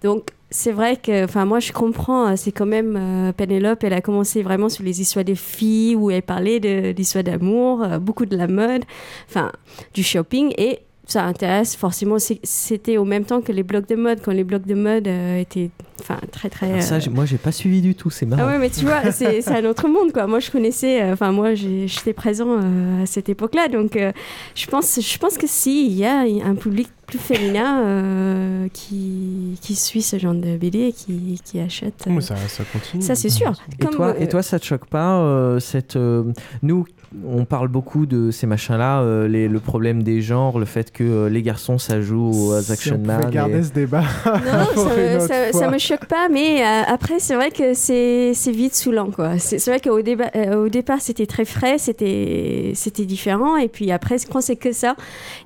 Donc, 0.04 0.30
c'est 0.52 0.72
vrai 0.74 0.98
que, 0.98 1.24
enfin, 1.24 1.46
moi, 1.46 1.60
je 1.60 1.72
comprends, 1.72 2.28
euh, 2.28 2.36
c'est 2.36 2.52
quand 2.52 2.66
même 2.66 2.98
euh, 2.98 3.32
Pénélope, 3.32 3.84
elle 3.84 3.94
a 3.94 4.02
commencé 4.02 4.44
vraiment 4.44 4.68
sur 4.68 4.84
les 4.84 5.00
histoires 5.02 5.24
des 5.26 5.36
filles, 5.36 5.96
où 5.96 6.12
elle 6.12 6.22
parlait 6.24 6.60
de- 6.60 6.92
d'histoires 6.92 7.24
d'amour, 7.24 7.82
euh, 7.84 8.00
beaucoup 8.00 8.26
de 8.26 8.36
la 8.36 8.48
mode, 8.48 8.84
enfin, 9.30 9.52
du 9.94 10.04
shopping, 10.04 10.54
et 10.58 10.80
ça 11.12 11.24
intéresse. 11.26 11.76
Forcément, 11.76 12.18
c'était 12.44 12.98
au 12.98 13.06
même 13.06 13.26
temps 13.26 13.42
que 13.42 13.52
les 13.52 13.64
blogs 13.64 13.88
de 13.88 13.96
mode, 13.96 14.20
quand 14.24 14.32
les 14.32 14.44
blogs 14.44 14.66
de 14.66 14.76
mode 14.76 15.08
euh, 15.08 15.40
étaient 15.40 15.70
enfin, 16.00 16.18
très 16.32 16.50
très. 16.50 16.82
Ça, 16.82 16.96
euh, 16.96 17.00
moi, 17.12 17.26
j'ai 17.26 17.38
pas 17.38 17.52
suivi 17.52 17.82
du 17.82 17.96
tout, 17.96 18.10
c'est 18.10 18.26
marrant. 18.26 18.44
ah 18.46 18.52
ouais, 18.52 18.58
mais 18.60 18.70
tu 18.70 18.86
vois, 18.86 19.12
c'est 19.12 19.48
un 19.50 19.66
autre 19.66 19.88
monde, 19.88 20.12
quoi. 20.14 20.28
Moi, 20.28 20.40
je 20.40 20.50
connaissais, 20.52 21.02
euh, 21.02 21.14
enfin, 21.14 21.32
moi, 21.32 21.54
j'étais 21.54 22.14
présent 22.14 22.48
euh, 22.50 23.04
à 23.04 23.06
cette 23.06 23.30
époque-là, 23.30 23.68
donc 23.68 23.96
euh, 23.96 24.12
je 24.56 24.66
pense, 24.68 25.00
je 25.02 25.18
pense 25.18 25.38
que 25.38 25.48
si, 25.48 25.86
il 25.88 25.94
y 25.94 26.06
a 26.06 26.20
un 26.22 26.56
public 26.56 26.88
plus 27.08 27.20
féminin 27.20 27.82
euh, 27.84 28.68
qui, 28.72 29.58
qui 29.62 29.76
suit 29.76 30.02
ce 30.02 30.18
genre 30.18 30.34
de 30.34 30.56
BD 30.56 30.80
et 30.80 30.94
qui, 30.94 31.42
qui 31.44 31.60
achète. 31.60 32.06
euh, 32.08 32.12
Mais 32.12 32.22
ça, 32.22 32.38
ça 32.48 32.64
continue. 32.72 33.04
ça, 33.04 33.16
c'est 33.16 33.30
sûr. 33.30 33.52
Et 33.74 33.84
Comme, 33.84 33.94
toi, 33.96 34.08
euh, 34.16 34.20
et 34.20 34.30
toi, 34.30 34.42
ça 34.42 34.60
te 34.60 34.66
choque 34.66 34.86
pas 34.86 35.18
euh, 35.20 35.60
cette 35.60 35.98
euh, 35.98 36.24
nous 36.64 36.86
on 37.26 37.44
parle 37.46 37.68
beaucoup 37.68 38.06
de 38.06 38.32
ces 38.32 38.48
machins-là, 38.48 39.02
euh, 39.02 39.28
le 39.28 39.60
problème 39.60 40.02
des 40.02 40.22
genres, 40.22 40.60
le 40.60 40.66
fait 40.66 40.92
que 40.92 41.04
euh, 41.04 41.30
les 41.30 41.42
garçons 41.42 41.78
ça 41.78 42.00
joue 42.02 42.30
aux 42.30 42.62
Si 42.62 42.72
action 42.72 42.96
on 42.96 43.00
pouvait 43.00 43.18
man. 43.18 43.30
garder 43.30 43.58
et- 43.60 43.64
ce 43.64 43.74
débat. 43.74 44.04
Non, 44.26 44.84
ça, 45.20 45.20
ça, 45.28 45.52
ça 45.52 45.70
me 45.70 45.78
choque 45.78 46.06
pas, 46.06 46.30
mais 46.30 46.62
euh, 46.64 46.82
après, 46.88 47.20
c'est 47.20 47.36
vrai 47.36 47.52
que 47.52 47.74
c'est 47.74 48.32
vite 48.52 48.76
saoulant, 48.76 49.12
quoi. 49.12 49.38
C'est 49.40 49.64
vrai 49.66 49.80
qu'au 49.82 49.98
euh, 50.00 50.66
au 50.66 50.70
départ, 50.70 51.02
c'était 51.02 51.26
très 51.26 51.46
frais, 51.46 51.78
c'était 51.78 52.72
c'était 52.76 53.06
différent, 53.06 53.58
et 53.58 53.68
puis 53.68 53.92
après, 53.92 54.16
quand 54.32 54.42
c'est 54.42 54.56
que 54.56 54.72
ça, 54.72 54.96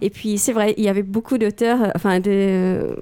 et 0.01 0.09
puis 0.11 0.37
c'est 0.37 0.53
vrai, 0.53 0.73
il 0.77 0.83
y 0.83 0.89
avait 0.89 1.01
beaucoup 1.03 1.37
d'auteurs, 1.37 1.91
enfin, 1.95 2.19
de 2.19 2.29
euh, 2.31 2.95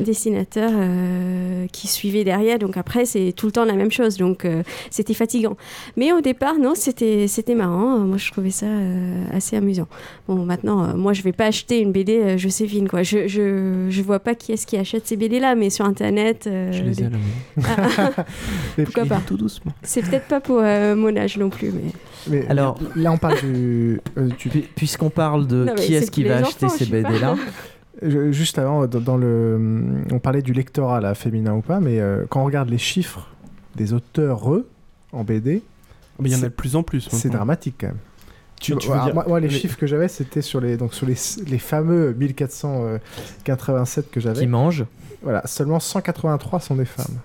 dessinateurs 0.00 0.72
euh, 0.74 1.66
qui 1.72 1.86
suivaient 1.88 2.24
derrière, 2.24 2.58
donc 2.58 2.76
après, 2.76 3.04
c'est 3.04 3.32
tout 3.36 3.46
le 3.46 3.52
temps 3.52 3.64
la 3.64 3.74
même 3.74 3.92
chose, 3.92 4.16
donc 4.16 4.44
euh, 4.44 4.62
c'était 4.90 5.14
fatigant. 5.14 5.56
Mais 5.96 6.12
au 6.12 6.20
départ, 6.20 6.58
non, 6.58 6.72
c'était 6.74 7.26
c'était 7.28 7.54
marrant. 7.92 8.06
Moi, 8.06 8.16
je 8.18 8.30
trouvais 8.30 8.50
ça 8.50 8.66
euh, 8.66 9.24
assez 9.32 9.56
amusant. 9.56 9.86
Bon, 10.28 10.44
maintenant, 10.44 10.84
euh, 10.84 10.94
moi, 10.94 11.12
je 11.12 11.22
vais 11.22 11.32
pas 11.32 11.46
acheter 11.46 11.80
une 11.80 11.92
BD 11.92 12.18
euh, 12.20 12.38
Joséphine, 12.38 12.88
quoi. 12.88 13.02
Je, 13.02 13.28
je, 13.28 13.86
je 13.90 14.02
vois 14.02 14.20
pas 14.20 14.34
qui 14.34 14.52
est-ce 14.52 14.66
qui 14.66 14.76
achète 14.76 15.06
ces 15.06 15.16
BD-là, 15.16 15.54
mais 15.54 15.70
sur 15.70 15.84
Internet... 15.84 16.46
euh, 16.46 16.72
Je 16.72 16.82
les 16.82 17.02
ai 17.02 17.04
des- 17.04 17.04
à 17.04 17.10
la 17.10 17.16
maison. 17.16 18.12
Ah, 18.16 18.24
Pourquoi 18.84 19.04
pas 19.06 19.20
Tout 19.26 19.36
doucement. 19.36 19.72
C'est 19.82 20.02
peut-être 20.02 20.26
pas 20.28 20.40
pour 20.40 20.58
euh, 20.60 20.94
mon 20.96 21.16
âge 21.16 21.36
non 21.38 21.50
plus, 21.50 21.70
mais... 21.72 21.90
Mais 22.28 22.46
Alors- 22.48 22.78
là, 22.96 23.12
on 23.12 23.18
parle 23.18 23.40
du. 23.40 24.00
euh, 24.16 24.28
Puisqu'on 24.76 25.10
parle 25.10 25.46
de 25.46 25.64
Non, 25.64 25.74
qui 25.74 25.94
est-ce 25.94 26.10
qui 26.10 26.24
va 26.24 26.36
acheter 26.38 26.66
enfants, 26.66 26.76
ces. 26.76 26.86
BD-là, 26.86 27.34
Juste 28.30 28.58
avant, 28.58 28.86
dans, 28.86 29.00
dans 29.00 29.16
le, 29.16 29.60
on 30.12 30.18
parlait 30.18 30.42
du 30.42 30.52
lectorat, 30.52 31.00
là, 31.00 31.14
féminin 31.14 31.54
ou 31.54 31.60
pas, 31.60 31.78
mais 31.78 32.00
euh, 32.00 32.24
quand 32.28 32.42
on 32.42 32.44
regarde 32.44 32.68
les 32.68 32.78
chiffres 32.78 33.28
des 33.76 33.92
auteurs 33.92 34.52
eux, 34.52 34.68
en 35.12 35.22
BD, 35.24 35.62
Mais 36.20 36.28
il 36.28 36.32
y 36.32 36.34
en 36.34 36.38
a 36.38 36.40
C'est- 36.42 36.48
de 36.48 36.54
plus 36.54 36.76
en 36.76 36.82
plus. 36.82 37.08
c'est 37.10 37.30
dramatique 37.30 37.76
quand 37.80 37.88
même. 37.88 37.96
Tu, 38.60 38.76
tu 38.76 38.86
veux 38.86 38.92
Alors, 38.94 39.06
dire- 39.06 39.14
moi, 39.14 39.24
moi, 39.26 39.40
les 39.40 39.48
mais- 39.48 39.52
chiffres 39.54 39.76
que 39.76 39.86
j'avais, 39.88 40.06
c'était 40.06 40.40
sur 40.42 40.60
les, 40.60 40.76
donc 40.76 40.94
sur 40.94 41.04
les, 41.06 41.16
les 41.48 41.58
fameux 41.58 42.12
1487 42.12 44.06
que 44.10 44.14
qui 44.14 44.20
j'avais. 44.20 44.46
mange 44.46 44.84
Voilà, 45.22 45.44
seulement 45.46 45.80
183 45.80 46.60
sont 46.60 46.76
des 46.76 46.84
femmes. 46.84 47.18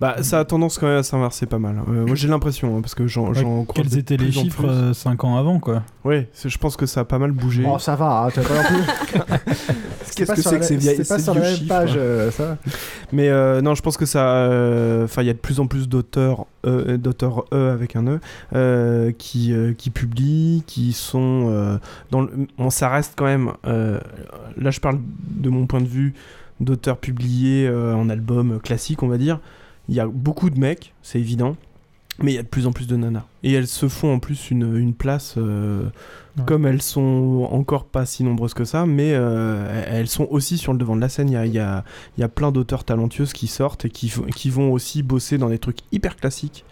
Bah, 0.00 0.22
ça 0.22 0.40
a 0.40 0.44
tendance 0.44 0.78
quand 0.78 0.86
même 0.86 0.98
à 0.98 1.02
s'inverser 1.02 1.46
pas 1.46 1.58
mal. 1.58 1.76
Euh, 1.88 2.06
moi, 2.06 2.14
j'ai 2.16 2.28
l'impression, 2.28 2.76
hein, 2.76 2.80
parce 2.80 2.94
que 2.94 3.06
j'en 3.06 3.32
Ouais, 3.32 3.66
Quels 3.74 3.96
étaient 3.98 4.16
les 4.16 4.32
chiffres 4.32 4.62
plus. 4.66 4.94
5 4.94 5.24
ans 5.24 5.36
avant, 5.36 5.58
quoi 5.60 5.82
Ouais, 6.04 6.28
c'est- 6.32 6.48
je 6.48 6.58
pense 6.58 6.76
que 6.76 6.86
ça 6.86 7.00
a 7.00 7.04
pas 7.04 7.18
mal 7.18 7.30
bougé. 7.32 7.64
Oh, 7.66 7.78
ça 7.78 7.94
va, 7.96 8.24
hein, 8.24 8.28
tu 8.32 8.40
vas 8.40 8.48
pas 8.48 8.54
non 8.54 8.68
plus. 8.68 9.18
Qu'est-ce 10.16 10.32
que 10.32 10.42
c'est 10.42 10.58
que 10.60 10.64
ces 10.64 10.76
vieilles 10.76 10.96
C'est 10.98 11.08
pas 11.08 11.18
sur 11.18 11.34
la 11.34 11.40
vieux 11.40 11.48
même 11.50 11.58
chiffres, 11.58 11.68
page, 11.68 11.92
hein. 11.92 11.98
euh, 11.98 12.30
ça. 12.30 12.56
Mais 13.12 13.28
euh, 13.28 13.60
non, 13.62 13.74
je 13.74 13.82
pense 13.82 13.96
que 13.96 14.06
ça. 14.06 14.24
euh, 14.36 15.04
Enfin, 15.04 15.22
il 15.22 15.26
y 15.26 15.30
a 15.30 15.32
de 15.32 15.38
plus 15.38 15.58
en 15.60 15.66
plus 15.66 15.88
d'auteurs, 15.88 16.46
euh, 16.66 16.96
d'auteurs 16.96 17.44
E 17.52 17.70
avec 17.72 17.96
un 17.96 18.06
E, 18.06 18.20
euh, 18.54 19.10
qui, 19.16 19.52
euh, 19.52 19.72
qui 19.72 19.90
publient, 19.90 20.62
qui 20.66 20.92
sont 20.92 21.46
euh, 21.50 21.78
dans. 22.12 22.22
Le... 22.22 22.30
Bon, 22.58 22.70
ça 22.70 22.88
reste 22.90 23.14
quand 23.16 23.24
même. 23.24 23.52
euh, 23.66 23.98
là, 24.56 24.70
je 24.70 24.78
parle 24.80 24.98
de 25.30 25.48
mon 25.50 25.66
point 25.66 25.80
de 25.80 25.88
vue 25.88 26.14
d'auteurs 26.60 26.98
publiés 26.98 27.66
euh, 27.66 27.94
en 27.94 28.08
album 28.08 28.60
classique, 28.60 29.02
on 29.02 29.08
va 29.08 29.18
dire. 29.18 29.40
Il 29.88 29.94
y 29.94 30.00
a 30.00 30.06
beaucoup 30.06 30.50
de 30.50 30.58
mecs, 30.58 30.94
c'est 31.02 31.18
évident. 31.20 31.56
Mais 32.20 32.32
il 32.32 32.34
y 32.36 32.38
a 32.38 32.42
de 32.44 32.48
plus 32.48 32.66
en 32.68 32.72
plus 32.72 32.86
de 32.86 32.94
nanas. 32.96 33.24
Et 33.42 33.52
elles 33.52 33.66
se 33.66 33.88
font 33.88 34.12
en 34.14 34.18
plus 34.20 34.50
une, 34.52 34.76
une 34.76 34.94
place, 34.94 35.34
euh, 35.36 35.82
comme 36.46 36.64
elles 36.64 36.80
sont 36.80 37.48
encore 37.50 37.84
pas 37.86 38.06
si 38.06 38.22
nombreuses 38.22 38.54
que 38.54 38.64
ça, 38.64 38.86
mais 38.86 39.12
euh, 39.14 39.84
elles 39.88 40.06
sont 40.06 40.28
aussi 40.30 40.56
sur 40.56 40.72
le 40.72 40.78
devant 40.78 40.94
de 40.94 41.00
la 41.00 41.08
scène. 41.08 41.28
Il 41.28 41.32
y 41.32 41.36
a, 41.36 41.44
y 41.44 41.58
a- 41.58 41.84
y 42.16 42.22
a 42.22 42.28
plein 42.28 42.52
d'auteurs 42.52 42.84
talentueuses 42.84 43.32
qui 43.32 43.48
sortent 43.48 43.84
et 43.86 43.90
qui, 43.90 44.12
qui 44.36 44.48
vont 44.50 44.72
aussi 44.72 45.02
bosser 45.02 45.38
dans 45.38 45.48
des 45.48 45.58
trucs 45.58 45.78
hyper 45.90 46.14
classiques, 46.16 46.64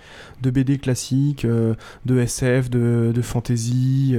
de 0.43 0.51
BD 0.51 0.78
classiques, 0.78 1.44
euh, 1.44 1.74
de 2.06 2.19
SF, 2.20 2.70
de, 2.70 3.10
de 3.12 3.23
fantasy, 3.23 4.14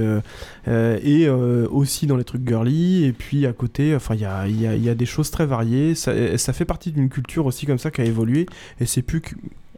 et 0.66 1.28
aussi 1.28 2.06
dans 2.06 2.16
les 2.18 2.24
trucs 2.24 2.46
girly. 2.46 3.04
Et 3.04 3.12
puis 3.12 3.46
à 3.46 3.52
côté, 3.54 3.94
enfin, 3.96 4.14
il 4.14 4.20
y 4.20 4.24
a, 4.26 4.46
y 4.46 4.66
a- 4.66 4.76
il 4.76 4.84
y 4.84 4.90
a 4.90 4.94
des 4.94 5.06
choses 5.06 5.30
très 5.30 5.46
variées. 5.46 5.94
Ça, 5.94 6.12
ça 6.36 6.52
fait 6.52 6.66
partie 6.66 6.92
d'une 6.92 7.08
culture 7.08 7.46
aussi 7.46 7.64
comme 7.64 7.78
ça 7.78 7.90
qui 7.90 8.02
a 8.02 8.04
évolué, 8.04 8.46
et 8.78 8.84
c'est 8.86 9.02
plus 9.02 9.22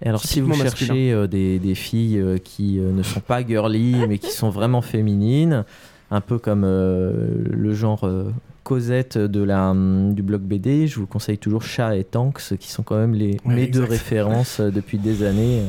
alors, 0.04 0.20
si 0.22 0.40
vous 0.40 0.48
cherchez 0.86 1.12
euh, 1.12 1.26
des, 1.26 1.58
des 1.58 1.74
filles 1.74 2.18
euh, 2.18 2.38
qui 2.38 2.78
euh, 2.78 2.92
ne 2.92 3.02
sont 3.02 3.20
pas 3.20 3.44
girly, 3.46 3.94
mais 4.08 4.18
qui 4.18 4.30
sont 4.30 4.50
vraiment 4.50 4.82
féminines, 4.82 5.64
un 6.10 6.20
peu 6.20 6.38
comme 6.38 6.62
euh, 6.64 7.12
le 7.50 7.72
genre 7.74 8.04
euh, 8.04 8.30
Cosette 8.62 9.16
de 9.16 9.42
la, 9.42 9.70
hum, 9.70 10.12
du 10.12 10.22
blog 10.22 10.42
BD, 10.42 10.86
je 10.86 10.98
vous 11.00 11.06
conseille 11.06 11.38
toujours 11.38 11.62
Chat 11.62 11.96
et 11.96 12.04
Tanks, 12.04 12.56
qui 12.58 12.70
sont 12.70 12.82
quand 12.82 12.96
même 12.96 13.14
les, 13.14 13.38
Ouais, 13.44 13.54
mes 13.54 13.66
deux 13.68 13.84
références 13.84 14.60
depuis 14.60 14.98
des 14.98 15.22
années. 15.22 15.62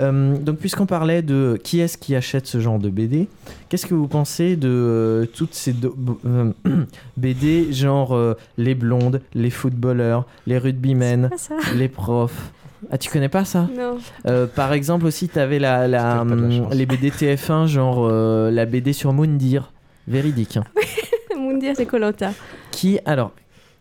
Euh, 0.00 0.36
donc, 0.38 0.58
puisqu'on 0.58 0.86
parlait 0.86 1.22
de 1.22 1.56
qui 1.62 1.78
est-ce 1.80 1.96
qui 1.96 2.16
achète 2.16 2.46
ce 2.46 2.58
genre 2.58 2.80
de 2.80 2.90
BD, 2.90 3.28
qu'est-ce 3.68 3.86
que 3.86 3.94
vous 3.94 4.08
pensez 4.08 4.56
de 4.56 4.68
euh, 4.68 5.26
toutes 5.26 5.54
ces 5.54 5.72
do- 5.72 5.96
euh, 6.26 6.52
BD, 7.16 7.72
genre 7.72 8.12
euh, 8.14 8.34
les 8.58 8.74
blondes, 8.74 9.20
les 9.34 9.50
footballeurs, 9.50 10.26
les 10.48 10.58
rugbymen, 10.58 11.30
les 11.76 11.88
profs? 11.88 12.52
Ah, 12.90 12.98
tu 12.98 13.10
connais 13.10 13.28
pas 13.28 13.44
ça? 13.44 13.68
Non. 13.76 13.98
Euh, 14.26 14.46
Par 14.46 14.72
exemple, 14.72 15.06
aussi, 15.06 15.28
t'avais 15.28 15.58
la, 15.58 15.88
la, 15.88 16.20
hum, 16.22 16.68
les 16.72 16.86
BD 16.86 17.10
TF1, 17.10 17.66
genre 17.66 18.06
euh, 18.08 18.50
la 18.50 18.66
BD 18.66 18.92
sur 18.92 19.12
Moundir, 19.12 19.72
véridique. 20.08 20.56
hein. 20.56 20.64
Moundir, 21.38 21.74
c'est 21.76 21.86
Colanta. 21.86 22.32
Qui, 22.70 22.98
alors, 23.04 23.32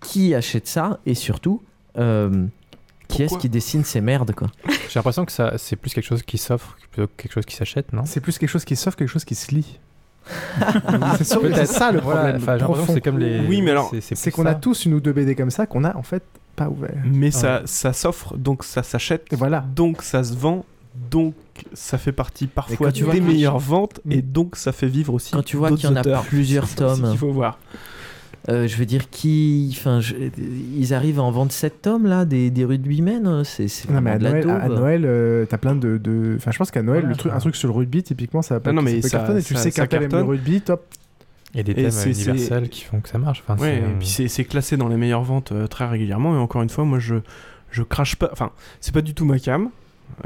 qui 0.01 0.33
achète 0.35 0.67
ça 0.67 0.99
Et 1.05 1.15
surtout, 1.15 1.61
euh, 1.97 2.45
qui 3.07 3.23
est-ce 3.23 3.37
qui 3.37 3.49
dessine 3.49 3.83
ces 3.83 4.01
merdes, 4.01 4.33
quoi? 4.33 4.47
J'ai 4.67 4.99
l'impression 4.99 5.25
que 5.25 5.31
ça, 5.31 5.53
c'est 5.57 5.75
plus 5.75 5.93
quelque 5.93 6.05
chose 6.05 6.23
qui 6.23 6.37
s'offre 6.37 6.77
plutôt 6.91 7.07
que 7.07 7.21
quelque 7.21 7.33
chose 7.33 7.45
qui 7.45 7.55
s'achète, 7.55 7.93
non? 7.93 8.03
C'est 8.05 8.19
plus 8.21 8.37
quelque 8.37 8.49
chose 8.49 8.65
qui 8.65 8.75
s'offre, 8.75 8.97
quelque 8.97 9.09
chose 9.09 9.25
qui 9.25 9.35
se 9.35 9.53
lit. 9.53 9.79
c'est 11.17 11.65
ça 11.65 11.91
le 11.91 11.99
Voilà, 11.99 12.33
problème. 12.33 12.59
profond. 12.59 12.93
c'est 12.93 13.01
comme 13.01 13.19
les. 13.19 13.41
Oui, 13.41 13.61
mais 13.61 13.71
alors, 13.71 13.91
c'est 13.99 14.31
qu'on 14.31 14.45
a 14.45 14.55
tous 14.55 14.85
une 14.85 14.93
ou 14.93 14.99
deux 15.01 15.11
BD 15.11 15.35
comme 15.35 15.51
ça 15.51 15.65
qu'on 15.67 15.83
a 15.83 15.95
en 15.97 16.03
fait 16.03 16.23
pas 16.55 16.69
ouvert. 16.69 16.95
Mais 17.05 17.31
ça, 17.31 17.61
ça 17.65 17.93
s'offre, 17.93 18.37
donc 18.37 18.63
ça 18.63 18.83
s'achète, 18.83 19.25
Et 19.31 19.35
voilà. 19.35 19.65
donc 19.75 20.01
ça 20.01 20.23
se 20.23 20.35
vend, 20.35 20.65
donc 21.11 21.33
ça 21.73 21.97
fait 21.97 22.11
partie 22.11 22.47
parfois 22.47 22.91
vois 23.03 23.13
des 23.13 23.21
meilleures 23.21 23.59
ventes, 23.59 23.99
Mm. 24.05 24.11
et 24.11 24.21
donc 24.21 24.55
ça 24.55 24.71
fait 24.71 24.87
vivre 24.87 25.13
aussi. 25.13 25.31
Quand 25.31 25.43
tu 25.43 25.57
vois 25.57 25.71
qu'il 25.71 25.85
y 25.89 25.91
en 25.91 25.95
a 25.95 26.01
auteurs. 26.01 26.23
plusieurs 26.23 26.67
ça 26.67 26.87
aussi 26.87 27.01
tomes. 27.01 27.09
qu'il 27.11 27.19
faut 27.19 27.31
voir. 27.31 27.57
Euh, 28.49 28.67
je 28.67 28.75
veux 28.75 28.85
dire, 28.85 29.09
qui. 29.09 29.69
Enfin, 29.71 30.01
je- 30.01 30.15
ils 30.77 30.93
arrivent 30.93 31.17
à 31.19 31.23
en 31.23 31.31
vendre 31.31 31.53
7 31.53 31.81
tomes, 31.81 32.05
là, 32.05 32.25
des, 32.25 32.49
des 32.51 32.65
rugbymen 32.65 33.25
euh, 33.25 33.43
C'est 33.45 33.67
Non, 33.89 34.01
mais 34.01 34.11
à 34.11 34.17
de 34.17 34.23
la 34.25 34.31
Noël, 34.31 34.49
à. 34.49 34.67
Noël 34.67 35.03
euh, 35.05 35.45
t'as 35.45 35.57
plein 35.57 35.75
de. 35.75 35.97
de- 35.97 36.33
Enfin, 36.35 36.51
je 36.51 36.57
pense 36.57 36.69
qu'à 36.69 36.81
Noël, 36.81 36.99
Voilà, 37.03 37.13
le 37.13 37.15
truc, 37.17 37.31
ça- 37.31 37.37
un 37.37 37.39
truc 37.39 37.55
sur 37.55 37.69
le 37.69 37.73
rugby, 37.73 38.03
typiquement, 38.03 38.41
ça 38.41 38.55
va 38.55 38.59
pas 38.59 38.71
Non, 38.73 38.81
non, 38.81 38.81
mais 38.81 39.01
ça 39.01 39.07
ça- 39.07 39.17
cartonner. 39.19 39.41
Tu 39.43 39.53
ça- 39.55 39.61
sais 39.61 39.71
qu'un 39.71 39.87
tel 39.87 39.97
aime 39.99 40.03
le 40.03 40.09
cartonne. 40.09 40.29
rugby, 40.29 40.59
top. 40.59 40.83
Il 41.53 41.57
y 41.57 41.59
a 41.59 41.63
des 41.63 41.71
Et 41.71 41.75
thèmes 41.75 41.91
universels 42.05 42.69
qui 42.69 42.81
font 42.83 42.99
que 42.99 43.09
ça 43.09 43.17
marche. 43.17 43.43
Enfin, 43.47 43.61
Ouais, 43.61 43.81
c'est- 43.83 43.91
et 43.91 43.95
puis 43.99 44.07
c'est 44.07 44.27
c'est 44.27 44.43
classé 44.45 44.75
dans 44.77 44.87
les 44.87 44.97
meilleures 44.97 45.23
ventes 45.23 45.51
euh, 45.51 45.67
très 45.67 45.85
régulièrement, 45.87 46.33
et 46.35 46.37
encore 46.37 46.61
une 46.63 46.69
fois, 46.69 46.83
moi 46.83 46.99
je, 46.99 47.15
je 47.71 47.83
crache 47.83 48.15
pas. 48.15 48.29
Enfin, 48.31 48.51
c'est 48.81 48.93
pas 48.93 49.01
du 49.01 49.13
tout 49.13 49.25
ma 49.25 49.37
cam. 49.39 49.69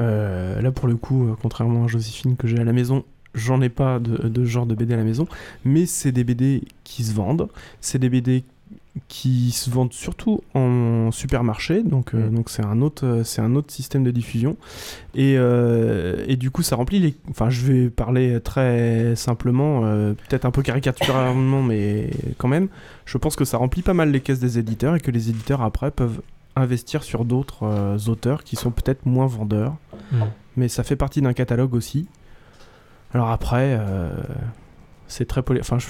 Euh, 0.00 0.60
là, 0.60 0.70
pour 0.70 0.88
le 0.88 0.96
coup, 0.96 1.28
euh, 1.28 1.36
contrairement 1.40 1.84
à 1.84 1.86
Joséphine 1.86 2.36
que 2.36 2.46
j'ai 2.46 2.58
à 2.58 2.64
la 2.64 2.72
maison, 2.72 3.04
j'en 3.34 3.60
ai 3.60 3.68
pas 3.68 3.98
de, 3.98 4.28
de 4.28 4.44
genre 4.44 4.66
de 4.66 4.74
BD 4.74 4.94
à 4.94 4.96
la 4.96 5.04
maison, 5.04 5.26
mais 5.64 5.86
c'est 5.86 6.12
des 6.12 6.24
BD 6.24 6.62
qui 6.84 7.04
se 7.04 7.12
vendent. 7.14 7.48
C'est 7.80 7.98
des 7.98 8.08
BD 8.08 8.44
qui 9.06 9.52
se 9.52 9.70
vendent 9.70 9.92
surtout 9.92 10.42
en 10.54 11.10
supermarché, 11.12 11.82
donc 11.82 12.14
euh, 12.14 12.28
Mm. 12.28 12.34
donc 12.34 12.50
c'est 12.50 12.64
un 12.64 12.80
autre 12.82 13.06
euh, 13.06 13.24
c'est 13.24 13.40
un 13.40 13.54
autre 13.54 13.72
système 13.72 14.02
de 14.02 14.10
diffusion 14.10 14.56
et, 15.14 15.34
euh, 15.38 16.24
et 16.26 16.36
du 16.36 16.50
coup 16.50 16.62
ça 16.62 16.74
remplit 16.76 16.98
les 16.98 17.14
enfin 17.30 17.48
je 17.50 17.64
vais 17.64 17.90
parler 17.90 18.40
très 18.40 19.14
simplement 19.14 19.82
euh, 19.84 20.14
peut-être 20.14 20.44
un 20.44 20.50
peu 20.50 20.62
caricaturalement 20.62 21.62
mais 21.62 22.10
quand 22.38 22.48
même 22.48 22.68
je 23.04 23.16
pense 23.18 23.36
que 23.36 23.44
ça 23.44 23.56
remplit 23.58 23.82
pas 23.82 23.94
mal 23.94 24.10
les 24.10 24.20
caisses 24.20 24.40
des 24.40 24.58
éditeurs 24.58 24.96
et 24.96 25.00
que 25.00 25.10
les 25.10 25.30
éditeurs 25.30 25.62
après 25.62 25.90
peuvent 25.90 26.20
investir 26.56 27.02
sur 27.04 27.24
d'autres 27.24 28.08
auteurs 28.08 28.42
qui 28.42 28.56
sont 28.56 28.70
peut-être 28.70 29.06
moins 29.06 29.26
vendeurs 29.26 29.74
Mm. 30.12 30.22
mais 30.56 30.68
ça 30.68 30.82
fait 30.84 30.96
partie 30.96 31.20
d'un 31.20 31.34
catalogue 31.34 31.74
aussi 31.74 32.06
alors 33.12 33.30
après 33.30 33.78
c'est 35.06 35.26
très 35.26 35.42
poli 35.42 35.60
enfin 35.60 35.78
je, 35.78 35.86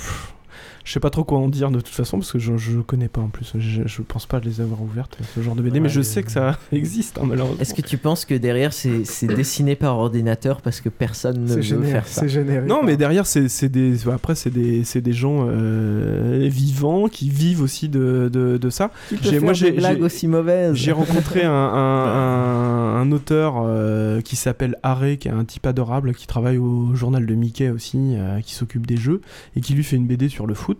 Je 0.89 0.95
sais 0.95 1.01
pas 1.01 1.11
trop 1.11 1.23
quoi 1.23 1.39
en 1.39 1.49
dire 1.51 1.71
de 1.71 1.81
toute 1.81 1.89
façon 1.95 2.17
parce 2.17 2.33
que 2.33 2.39
je, 2.39 2.57
je 2.57 2.79
connais 2.81 3.09
pas 3.09 3.21
en 3.21 3.29
plus. 3.29 3.53
Je, 3.59 3.83
je 3.85 4.01
pense 4.01 4.25
pas 4.25 4.41
les 4.41 4.63
avoir 4.63 4.81
ouvertes 4.81 5.19
ce 5.35 5.43
genre 5.43 5.55
de 5.55 5.61
BD, 5.61 5.81
mais 5.81 5.91
je 5.91 6.01
sais 6.01 6.23
que 6.23 6.31
ça 6.33 6.59
existe 6.73 7.19
hein, 7.19 7.25
malheureusement. 7.27 7.61
Est-ce 7.61 7.75
que 7.75 7.83
tu 7.83 7.99
penses 7.99 8.25
que 8.25 8.33
derrière 8.35 8.73
c'est 8.73 9.05
c'est 9.05 9.27
dessiné 9.27 9.77
par 9.77 9.99
ordinateur 9.99 10.63
parce 10.63 10.81
que 10.81 10.89
personne 10.89 11.43
ne 11.43 11.47
C'est 11.49 11.57
veut 11.57 11.61
généré- 11.61 11.91
faire 11.93 12.09
ça 12.09 12.23
c'est 12.23 12.31
généré. 12.31 12.65
Non, 12.67 12.83
mais 12.83 12.97
derrière, 12.97 13.27
c'est 13.27 13.49
c'est 13.51 13.69
des. 13.69 14.09
Après, 14.09 14.35
c'est 14.35 14.49
des, 14.49 14.83
c'est 14.85 15.03
des 15.03 15.13
gens 15.13 15.47
euh, 15.51 16.49
vivants 16.51 17.09
qui 17.09 17.29
vivent 17.29 17.61
aussi 17.61 17.91
de, 17.91 18.31
de, 18.33 18.57
de 18.57 18.71
ça. 18.71 18.91
Peut 19.11 19.17
faire 19.19 19.53
des 19.53 19.73
blagues 19.73 20.03
aussi 20.03 20.27
mauvaises 20.27 20.75
J'ai 20.75 20.93
rencontré 20.93 21.43
un, 21.45 21.53
un, 21.53 22.07
un- 22.95 23.01
un 23.03 23.13
auteur 23.13 23.57
euh, 23.59 24.21
qui 24.23 24.37
s'appelle 24.37 24.77
Haré, 24.83 25.19
qui 25.19 25.29
est 25.29 25.33
un 25.33 25.45
type 25.45 25.67
adorable, 25.67 26.15
qui 26.15 26.27
travaille 26.27 26.57
au 26.59 26.95
journal 26.95 27.27
de 27.27 27.35
Mickey 27.35 27.69
aussi, 27.71 27.99
euh, 28.17 28.41
qui 28.41 28.55
s'occupe 28.55 28.87
des 28.87 28.97
jeux, 28.97 29.21
et 29.55 29.61
qui 29.61 29.75
lui 29.75 29.85
fait 29.85 29.97
une 29.97 30.07
BD 30.07 30.29
sur 30.29 30.47
le 30.47 30.55
foot, 30.55 30.78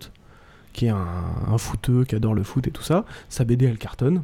qui 0.79 0.85
est 0.85 0.89
un, 0.89 1.25
un 1.51 1.57
footeux 1.57 2.05
qui 2.05 2.15
adore 2.15 2.33
le 2.33 2.43
foot 2.43 2.65
et 2.65 2.71
tout 2.71 2.83
ça. 2.83 3.03
Sa 3.27 3.43
BD, 3.43 3.65
elle 3.65 3.77
cartonne. 3.77 4.23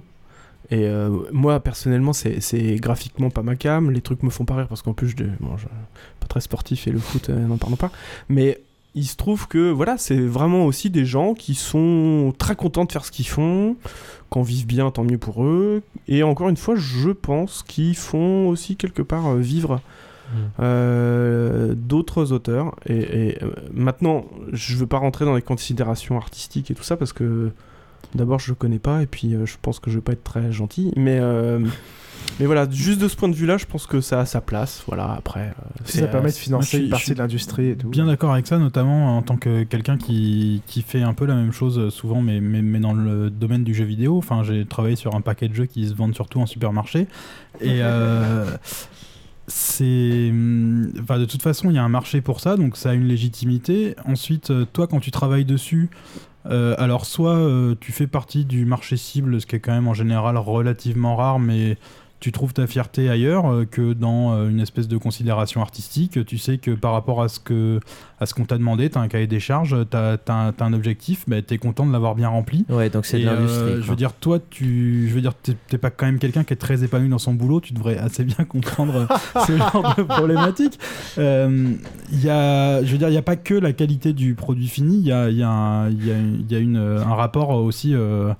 Et 0.71 0.85
euh, 0.85 1.09
moi, 1.33 1.59
personnellement, 1.59 2.13
c'est 2.13 2.75
graphiquement 2.75 3.29
pas 3.29 3.43
ma 3.43 3.57
cam. 3.57 3.91
Les 3.91 3.99
trucs 3.99 4.23
me 4.23 4.29
font 4.29 4.45
pas 4.45 4.55
rire 4.55 4.67
parce 4.69 4.81
qu'en 4.81 4.93
plus, 4.93 5.09
je, 5.09 5.25
bon, 5.41 5.55
pas 6.21 6.27
très 6.27 6.39
sportif 6.39 6.87
et 6.87 6.91
le 6.91 6.99
foot, 6.99 7.29
euh, 7.29 7.45
n'en 7.45 7.57
parlons 7.57 7.75
pas. 7.75 7.91
Mais 8.29 8.61
il 8.95 9.05
se 9.05 9.17
trouve 9.17 9.49
que 9.49 9.69
voilà, 9.69 9.97
c'est 9.97 10.19
vraiment 10.19 10.65
aussi 10.65 10.89
des 10.89 11.03
gens 11.03 11.33
qui 11.33 11.55
sont 11.55 12.33
très 12.37 12.55
contents 12.55 12.85
de 12.85 12.91
faire 12.93 13.03
ce 13.03 13.11
qu'ils 13.11 13.27
font, 13.27 13.75
qu'on 14.29 14.43
vive 14.43 14.65
bien, 14.65 14.89
tant 14.91 15.03
mieux 15.03 15.17
pour 15.17 15.43
eux. 15.43 15.83
Et 16.07 16.23
encore 16.23 16.47
une 16.47 16.57
fois, 16.57 16.75
je 16.77 17.09
pense 17.09 17.63
qu'ils 17.63 17.97
font 17.97 18.47
aussi 18.47 18.77
quelque 18.77 19.01
part 19.01 19.27
euh, 19.27 19.39
vivre 19.39 19.81
euh, 20.59 21.73
d'autres 21.75 22.31
auteurs. 22.31 22.75
Et, 22.85 22.97
et, 23.29 23.43
euh, 23.43 23.51
maintenant, 23.73 24.25
je 24.53 24.75
veux 24.75 24.87
pas 24.87 24.97
rentrer 24.97 25.25
dans 25.25 25.35
les 25.35 25.41
considérations 25.41 26.17
artistiques 26.17 26.71
et 26.71 26.73
tout 26.75 26.83
ça 26.83 26.97
parce 26.97 27.13
que 27.13 27.51
d'abord 28.13 28.39
je 28.39 28.51
le 28.51 28.55
connais 28.55 28.79
pas 28.79 29.01
et 29.01 29.07
puis 29.07 29.33
euh, 29.33 29.45
je 29.45 29.55
pense 29.61 29.79
que 29.79 29.89
je 29.89 29.95
vais 29.97 30.01
pas 30.01 30.13
être 30.13 30.23
très 30.23 30.51
gentil. 30.51 30.91
Mais 30.95 31.19
euh, 31.19 31.59
mais 32.39 32.47
voilà, 32.47 32.67
juste 32.69 32.99
de 32.99 33.07
ce 33.07 33.15
point 33.15 33.29
de 33.29 33.35
vue-là, 33.35 33.57
je 33.57 33.65
pense 33.65 33.85
que 33.85 34.01
ça 34.01 34.21
a 34.21 34.25
sa 34.25 34.41
place. 34.41 34.83
Voilà, 34.87 35.13
après. 35.13 35.41
euh, 35.49 35.81
Si 35.85 35.99
ça 35.99 36.07
permet 36.07 36.29
de 36.31 36.35
financer 36.35 36.79
une 36.79 36.89
partie 36.89 37.13
de 37.13 37.19
l'industrie 37.19 37.69
et 37.69 37.75
tout. 37.77 37.87
Bien 37.87 38.07
d'accord 38.07 38.33
avec 38.33 38.47
ça, 38.47 38.57
notamment 38.57 39.15
en 39.17 39.21
tant 39.21 39.37
que 39.37 39.63
quelqu'un 39.63 39.97
qui, 39.97 40.61
qui 40.65 40.81
fait 40.81 41.01
un 41.03 41.13
peu 41.13 41.25
la 41.25 41.35
même 41.35 41.51
chose 41.53 41.93
souvent, 41.93 42.21
mais, 42.21 42.41
mais, 42.41 42.61
mais 42.61 42.79
dans 42.79 42.93
le 42.93 43.29
domaine 43.29 43.63
du 43.63 43.73
jeu 43.73 43.85
vidéo. 43.85 44.17
Enfin, 44.17 44.43
j'ai 44.43 44.65
travaillé 44.65 44.95
sur 44.95 45.15
un 45.15 45.21
paquet 45.21 45.47
de 45.47 45.53
jeux 45.53 45.65
qui 45.67 45.87
se 45.87 45.93
vendent 45.93 46.15
surtout 46.15 46.39
en 46.41 46.45
supermarché. 46.45 47.07
Et 47.61 47.79
euh, 47.81 48.45
c'est. 49.47 50.29
hum, 50.31 50.91
Enfin, 51.01 51.19
de 51.19 51.25
toute 51.25 51.41
façon, 51.41 51.69
il 51.69 51.75
y 51.75 51.79
a 51.79 51.83
un 51.83 51.89
marché 51.89 52.21
pour 52.21 52.39
ça, 52.39 52.57
donc 52.57 52.77
ça 52.77 52.91
a 52.91 52.93
une 52.93 53.05
légitimité. 53.05 53.95
Ensuite, 54.05 54.51
euh, 54.51 54.65
toi, 54.71 54.87
quand 54.87 54.99
tu 54.99 55.11
travailles 55.11 55.45
dessus, 55.45 55.89
euh, 56.47 56.75
alors 56.77 57.05
soit 57.05 57.35
euh, 57.35 57.75
tu 57.79 57.91
fais 57.91 58.07
partie 58.07 58.45
du 58.45 58.65
marché 58.65 58.97
cible, 58.97 59.41
ce 59.41 59.45
qui 59.45 59.55
est 59.55 59.59
quand 59.59 59.73
même 59.73 59.87
en 59.87 59.93
général 59.93 60.37
relativement 60.37 61.15
rare, 61.15 61.39
mais 61.39 61.77
tu 62.25 62.31
trouves 62.31 62.53
ta 62.53 62.65
fierté 62.65 63.07
ailleurs 63.07 63.45
euh, 63.45 63.65
que 63.65 63.93
dans 63.93 64.33
euh, 64.33 64.49
une 64.49 64.59
espèce 64.59 64.87
de 64.87 64.97
considération 64.97 65.61
artistique. 65.61 66.25
Tu 66.25 66.39
sais 66.39 66.57
que 66.57 66.71
par 66.71 66.91
rapport 66.91 67.21
à 67.21 67.29
ce 67.29 67.39
que 67.39 67.79
à 68.19 68.25
ce 68.25 68.33
qu'on 68.33 68.45
t'a 68.45 68.57
demandé, 68.57 68.89
tu 68.89 68.97
as 68.97 69.01
un 69.01 69.07
cahier 69.07 69.27
des 69.27 69.39
charges, 69.39 69.75
tu 69.91 69.95
as, 69.95 70.17
un, 70.27 70.51
t'as 70.51 70.65
un 70.65 70.73
objectif, 70.73 71.25
bah, 71.27 71.43
tu 71.43 71.53
es 71.53 71.59
content 71.59 71.85
de 71.85 71.91
l'avoir 71.91 72.15
bien 72.15 72.29
rempli. 72.29 72.65
Ouais, 72.67 72.89
donc 72.89 73.05
c'est 73.05 73.19
de 73.19 73.27
euh, 73.27 73.35
l'industrie, 73.35 73.73
je 73.79 73.87
veux 73.87 73.95
dire, 73.95 74.13
toi, 74.13 74.39
tu, 74.49 75.07
je 75.07 75.13
veux 75.13 75.21
dire, 75.21 75.35
t'es 75.35 75.55
t'es 75.67 75.77
pas 75.77 75.91
quand 75.91 76.07
même 76.07 76.17
quelqu'un 76.17 76.43
qui 76.43 76.53
est 76.53 76.57
très 76.57 76.83
épanoui 76.83 77.09
dans 77.09 77.19
son 77.19 77.35
boulot. 77.35 77.61
Tu 77.61 77.73
devrais 77.73 77.99
assez 77.99 78.23
bien 78.23 78.43
comprendre 78.49 79.07
ce 79.45 79.55
genre 79.57 79.93
de 79.95 80.01
problématique. 80.01 80.79
Il 81.17 82.23
y 82.23 82.29
a, 82.31 82.83
je 82.83 82.91
veux 82.91 82.97
dire, 82.97 83.09
il 83.09 83.13
y 83.13 83.17
a 83.17 83.21
pas 83.21 83.35
que 83.35 83.53
la 83.53 83.71
qualité 83.71 84.13
du 84.13 84.33
produit 84.33 84.67
fini. 84.67 84.97
Il 84.97 85.05
y 85.05 85.11
a, 85.11 85.29
y 85.29 85.43
a, 85.43 85.49
un, 85.49 85.91
y 85.91 86.09
a, 86.09 86.17
il 86.17 86.51
y 86.51 86.55
a 86.55 86.59
une, 86.59 86.77
un 86.77 87.13
rapport 87.13 87.51
aussi, 87.51 87.93
euh, 87.93 88.33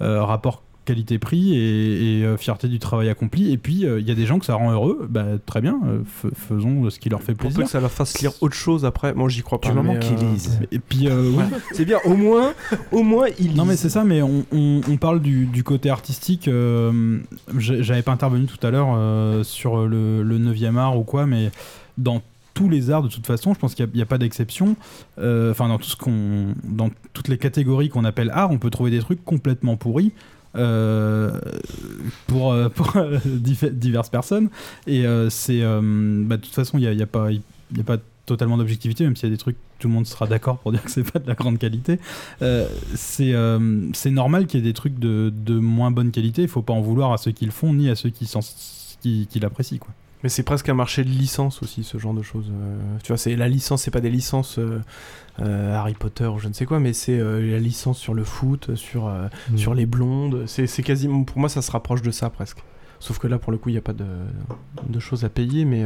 rapport 0.00 0.64
qualité-prix 0.88 1.54
et, 1.54 2.18
et, 2.20 2.24
euh, 2.24 2.36
fierté 2.36 2.66
du 2.68 2.78
travail 2.78 3.08
accompli. 3.08 3.52
Et 3.52 3.58
puis, 3.58 3.84
euh, 3.86 4.00
il 4.00 4.08
y 4.08 4.10
a 4.10 4.14
des 4.14 4.26
gens 4.26 4.38
que 4.38 4.46
ça 4.46 4.54
rend 4.54 4.72
heureux. 4.72 5.06
Bah, 5.10 5.24
très 5.46 5.60
bien, 5.60 5.78
euh, 5.86 6.00
faisons 6.34 6.88
ce 6.90 6.98
qui 6.98 7.08
leur 7.10 7.22
fait 7.22 7.34
Pour 7.34 7.48
plaisir. 7.50 7.64
que 7.64 7.70
ça 7.70 7.80
leur 7.80 7.90
fasse 7.90 8.18
lire 8.20 8.32
autre 8.40 8.54
chose 8.54 8.84
après, 8.84 9.14
moi 9.14 9.28
j'y 9.28 9.42
crois 9.42 9.60
pas. 9.60 9.68
Du 9.68 9.74
moment 9.74 9.96
qu'ils 9.98 10.16
lisent. 10.16 10.58
Et 10.72 10.78
puis, 10.78 11.06
euh, 11.08 11.30
oui. 11.36 11.44
C'est 11.72 11.84
bien, 11.84 11.98
au 12.04 12.14
moins, 12.16 12.52
au 12.92 13.02
moins 13.02 13.26
ils 13.38 13.54
Non 13.54 13.64
mais 13.64 13.76
c'est 13.76 13.90
ça, 13.90 14.04
mais 14.04 14.22
on, 14.22 14.44
on- 14.52 14.80
on 14.88 14.96
parle 14.96 15.20
du, 15.20 15.46
du 15.46 15.62
côté 15.62 15.90
artistique. 15.90 16.48
euh, 16.48 17.18
J'avais 17.58 18.02
pas 18.02 18.12
intervenu 18.12 18.46
tout 18.46 18.64
à 18.66 18.70
l'heure 18.70 18.94
euh, 18.96 19.42
sur 19.44 19.86
le, 19.86 20.22
le 20.22 20.38
9e 20.38 20.76
art 20.76 20.98
ou 20.98 21.02
quoi, 21.04 21.26
mais 21.26 21.50
dans 21.98 22.22
tous 22.54 22.68
les 22.68 22.90
arts 22.90 23.02
de 23.04 23.08
toute 23.08 23.26
façon, 23.26 23.54
je 23.54 23.58
pense 23.60 23.74
qu'il 23.76 23.88
n'y 23.94 24.02
a, 24.02 24.06
pas 24.06 24.18
d'exception. 24.18 24.74
Euh, 25.18 25.50
Enfin, 25.52 25.68
dans 25.68 25.78
tout 25.78 25.88
ce 25.88 25.96
qu'on, 25.96 26.54
dans 26.64 26.90
toutes 27.12 27.28
les 27.28 27.38
catégories 27.38 27.88
qu'on 27.88 28.04
appelle 28.04 28.30
art, 28.34 28.50
on 28.50 28.58
peut 28.58 28.70
trouver 28.70 28.90
des 28.90 28.98
trucs 28.98 29.24
complètement 29.24 29.76
pourris. 29.76 30.12
Euh, 30.56 31.38
pour, 32.26 32.52
euh, 32.52 32.68
euh, 32.96 33.18
diverses 33.70 34.10
personnes. 34.10 34.48
Et 34.86 35.04
c'est 35.30 35.60
bah, 35.60 36.36
de 36.36 36.42
toute 36.42 36.54
façon 36.54 36.78
il 36.78 36.90
n'y 36.90 37.02
a, 37.02 37.06
pas 37.06 37.28
a 37.28 37.82
pas 37.84 37.98
totalement 38.26 38.58
d'objectivité 38.58 39.04
même 39.04 39.16
s'il 39.16 39.28
y 39.28 39.32
a 39.32 39.34
des 39.34 39.38
trucs 39.38 39.56
tout 39.78 39.88
le 39.88 39.94
monde 39.94 40.06
sera 40.06 40.26
d'accord 40.26 40.58
pour 40.58 40.72
dire 40.72 40.82
que 40.82 40.90
c'est 40.90 41.08
pas 41.08 41.18
de 41.18 41.28
la 41.28 41.34
grande 41.34 41.58
qualité. 41.58 41.98
Euh, 42.42 42.66
c'est 42.94 44.10
normal 44.10 44.46
qu'il 44.46 44.60
y 44.60 44.62
ait 44.62 44.66
des 44.66 44.74
trucs 44.74 44.98
de, 44.98 45.58
moins 45.58 45.90
bonne 45.90 46.10
qualité. 46.10 46.42
Il 46.42 46.48
faut 46.48 46.62
pas 46.62 46.72
en 46.72 46.80
vouloir 46.80 47.12
à 47.12 47.18
ceux 47.18 47.30
qui 47.30 47.44
le 47.44 47.52
font 47.52 47.72
ni 47.72 47.88
à 47.88 47.94
ceux 47.94 48.10
qui, 48.10 48.28
qui, 49.00 49.40
l'apprécient 49.40 49.78
Mais 50.22 50.28
c'est 50.28 50.42
presque 50.42 50.68
un 50.68 50.74
marché 50.74 51.04
de 51.04 51.08
licence 51.10 51.62
aussi, 51.62 51.84
ce 51.84 51.96
genre 51.98 52.12
de 52.14 52.22
choses. 52.22 52.50
Euh, 52.50 52.76
tu 53.04 53.08
vois, 53.08 53.16
c'est 53.18 53.36
la 53.36 53.48
licence, 53.48 53.82
c'est 53.82 53.90
pas 53.92 54.00
des 54.00 54.10
licences 54.10 54.58
euh, 54.58 54.80
euh, 55.40 55.74
Harry 55.76 55.94
Potter 55.94 56.26
ou 56.26 56.38
je 56.40 56.48
ne 56.48 56.52
sais 56.52 56.66
quoi, 56.66 56.80
mais 56.80 56.92
c'est 56.92 57.18
la 57.18 57.58
licence 57.60 57.98
sur 57.98 58.14
le 58.14 58.24
foot, 58.24 58.74
sur, 58.74 59.08
Mm. 59.50 59.56
sur 59.56 59.74
les 59.74 59.86
blondes. 59.86 60.44
C'est 60.46 60.66
c'est 60.66 60.82
quasiment, 60.82 61.22
pour 61.24 61.38
moi, 61.38 61.48
ça 61.48 61.62
se 61.62 61.70
rapproche 61.70 62.02
de 62.02 62.10
ça 62.10 62.30
presque. 62.30 62.58
Sauf 63.00 63.18
que 63.20 63.28
là, 63.28 63.38
pour 63.38 63.52
le 63.52 63.58
coup, 63.58 63.68
il 63.68 63.72
n'y 63.72 63.78
a 63.78 63.82
pas 63.82 63.92
de, 63.92 64.06
de 64.88 64.98
choses 64.98 65.24
à 65.24 65.28
payer, 65.28 65.64
mais 65.64 65.84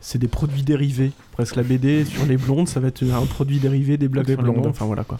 c'est 0.00 0.18
des 0.18 0.28
produits 0.28 0.62
dérivés. 0.62 1.10
Presque 1.32 1.56
la 1.56 1.64
BD 1.64 2.04
sur 2.04 2.24
les 2.24 2.36
blondes, 2.36 2.68
ça 2.68 2.78
va 2.78 2.86
être 2.86 3.02
un 3.02 3.26
produit 3.26 3.58
dérivé 3.58 3.96
des 3.96 4.06
blagues 4.06 4.26
Des 4.26 4.34
sur 4.34 4.42
les 4.42 4.44
blondes. 4.50 4.62
blondes. 4.62 4.70
Enfin 4.70 4.84
voilà 4.84 5.02
quoi. 5.02 5.18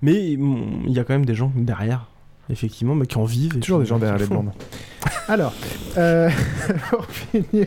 Mais 0.00 0.36
mm, 0.38 0.84
il 0.86 0.92
y 0.92 0.98
a 0.98 1.04
quand 1.04 1.12
même 1.12 1.26
des 1.26 1.34
gens 1.34 1.52
derrière, 1.54 2.06
effectivement, 2.50 2.94
mais 2.94 3.06
qui 3.06 3.16
en 3.18 3.24
vivent. 3.24 3.56
et 3.56 3.60
Toujours 3.60 3.78
des 3.80 3.86
gens 3.86 3.98
derrière 3.98 4.18
les 4.18 4.26
blondes. 4.26 4.50
Alors, 5.28 5.52
euh, 5.96 6.28
pour 6.90 7.06
finir, 7.06 7.66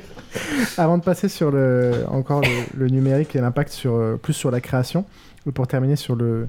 avant 0.78 0.98
de 0.98 1.04
passer 1.04 1.30
sur 1.30 1.52
le, 1.52 2.06
encore 2.10 2.42
le, 2.42 2.48
le 2.78 2.88
numérique 2.88 3.36
et 3.36 3.42
l'impact 3.42 3.72
sur, 3.72 3.96
euh, 3.96 4.16
plus 4.22 4.34
sur 4.34 4.52
la 4.52 4.62
création, 4.62 5.06
ou 5.46 5.52
pour 5.52 5.68
terminer 5.68 5.96
sur 5.96 6.16
le, 6.16 6.48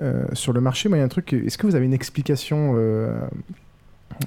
euh, 0.00 0.24
sur 0.32 0.52
le 0.52 0.60
marché, 0.60 0.88
moi, 0.88 0.98
il 0.98 1.00
y 1.00 1.02
a 1.02 1.06
un 1.06 1.08
truc. 1.08 1.32
Est-ce 1.32 1.58
que 1.58 1.66
vous 1.66 1.74
avez 1.76 1.84
une 1.86 1.92
explication 1.94 2.74
euh, 2.76 3.14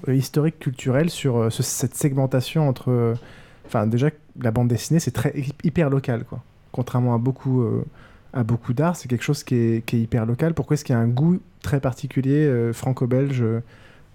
historique, 0.08 0.60
culturelle 0.60 1.10
sur 1.10 1.52
ce- 1.52 1.64
cette 1.64 1.96
segmentation 1.96 2.68
entre. 2.68 3.16
Enfin, 3.66 3.88
déjà, 3.88 4.10
la 4.42 4.52
bande 4.52 4.68
dessinée, 4.68 5.00
c'est 5.00 5.12
très 5.12 5.32
hy- 5.32 5.54
hyper 5.64 5.90
local, 5.90 6.24
quoi. 6.30 6.40
Contrairement 6.72 7.14
à 7.16 7.18
beaucoup, 7.18 7.64
à 8.34 8.44
beaucoup 8.44 8.74
d'art, 8.74 8.96
c'est 8.96 9.08
quelque 9.08 9.24
chose 9.24 9.44
qui 9.44 9.56
est, 9.56 9.94
hyper 9.94 10.26
local. 10.26 10.54
Pourquoi 10.54 10.74
est-ce 10.74 10.84
qu'il 10.84 10.94
y 10.94 10.98
a 10.98 11.02
un 11.02 11.08
goût 11.08 11.40
très 11.62 11.80
particulier 11.80 12.46
euh, 12.46 12.74
franco-belge 12.74 13.42
euh, 13.42 13.64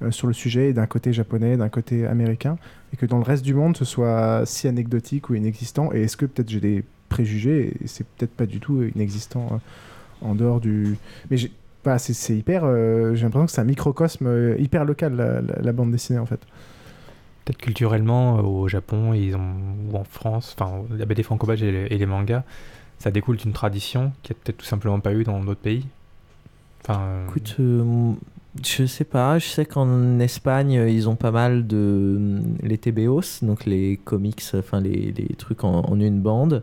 euh, 0.03 0.11
sur 0.11 0.27
le 0.27 0.33
sujet, 0.33 0.71
et 0.71 0.73
d'un 0.73 0.87
côté 0.87 1.13
japonais, 1.13 1.57
d'un 1.57 1.69
côté 1.69 2.05
américain, 2.05 2.59
et 2.93 2.97
que 2.97 3.07
dans 3.07 3.19
le 3.19 3.23
reste 3.23 3.45
du 3.45 3.55
monde, 3.55 3.77
ce 3.77 3.85
soit 3.85 4.43
si 4.45 4.67
anecdotique 4.67 5.31
ou 5.31 5.35
inexistant 5.35 5.91
Et 5.93 6.03
est-ce 6.03 6.17
que 6.17 6.27
peut-être 6.27 6.51
j'ai 6.51 6.61
des 6.61 6.85
préjugés, 7.09 7.77
et 7.83 7.87
c'est 7.87 8.07
peut-être 8.07 8.33
pas 8.33 8.47
du 8.47 8.61
tout 8.61 8.83
inexistant 8.83 9.61
en 10.21 10.35
dehors 10.35 10.61
du... 10.61 10.99
Mais 11.31 11.37
j'ai- 11.37 11.53
voilà, 11.85 11.99
c'est 11.99 12.37
hyper... 12.37 12.67
j'ai 13.15 13.23
l'impression 13.23 13.47
que 13.47 13.53
c'est 13.53 13.61
un 13.61 13.65
microcosme 13.65 14.57
hyper 14.59 14.85
local, 14.85 15.47
la, 15.63 15.73
bande 15.73 15.91
dessinée, 15.91 16.19
en 16.19 16.27
fait. 16.27 16.41
Peut-être 17.45 17.59
culturellement, 17.59 18.41
au 18.41 18.69
Japon 18.69 19.15
ils 19.15 19.35
ont, 19.37 19.55
ou 19.91 19.97
en 19.97 20.05
France, 20.05 20.55
enfin 20.59 20.83
la 20.91 21.07
BD 21.07 21.23
franco-belge 21.23 21.63
et 21.63 21.97
les 21.97 22.07
mangas, 22.07 22.43
ça 22.99 23.11
découle 23.11 23.37
d'une 23.37 23.53
tradition 23.53 24.13
qui 24.23 24.33
a 24.33 24.35
peut-être 24.35 24.59
tout 24.59 24.67
simplement 24.67 25.01
pas 25.01 25.13
eu 25.13 25.25
dans 25.25 25.41
d'autres 25.41 25.61
pays. 25.61 25.87
Enfin, 26.83 27.01
euh, 27.01 27.27
Écoute, 27.29 27.57
euh, 27.61 28.13
je 28.65 28.87
sais 28.87 29.05
pas. 29.05 29.39
Je 29.39 29.47
sais 29.47 29.65
qu'en 29.65 30.19
Espagne, 30.21 30.79
euh, 30.79 30.91
ils 30.91 31.09
ont 31.09 31.17
pas 31.17 31.31
mal 31.31 31.67
de 31.67 32.17
mm, 32.19 32.43
les 32.63 32.79
TBOs, 32.79 33.43
donc 33.43 33.67
les 33.67 33.99
comics, 34.05 34.43
enfin 34.55 34.81
les, 34.81 35.13
trucs 35.37 35.65
en, 35.65 35.99
une 35.99 36.21
bande. 36.21 36.63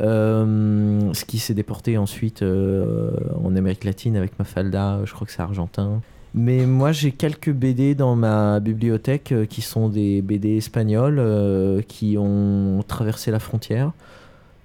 Euh, 0.00 1.12
ce 1.12 1.24
qui 1.24 1.38
s'est 1.38 1.54
déporté 1.54 1.98
ensuite 1.98 2.42
en 2.42 3.56
Amérique 3.56 3.84
latine 3.84 4.16
avec 4.16 4.38
Mafalda, 4.38 5.00
je 5.04 5.12
crois 5.12 5.26
que 5.26 5.32
c'est 5.32 5.42
argentin. 5.42 6.00
Mais 6.34 6.66
moi, 6.66 6.92
j'ai 6.92 7.10
quelques 7.12 7.50
BD 7.50 7.94
dans 7.94 8.14
ma 8.14 8.60
bibliothèque 8.60 9.34
qui 9.48 9.62
sont 9.62 9.88
des 9.88 10.22
BD 10.22 10.58
espagnols 10.58 11.82
qui 11.88 12.16
ont 12.18 12.84
traversé 12.86 13.30
la 13.30 13.38
frontière. 13.38 13.92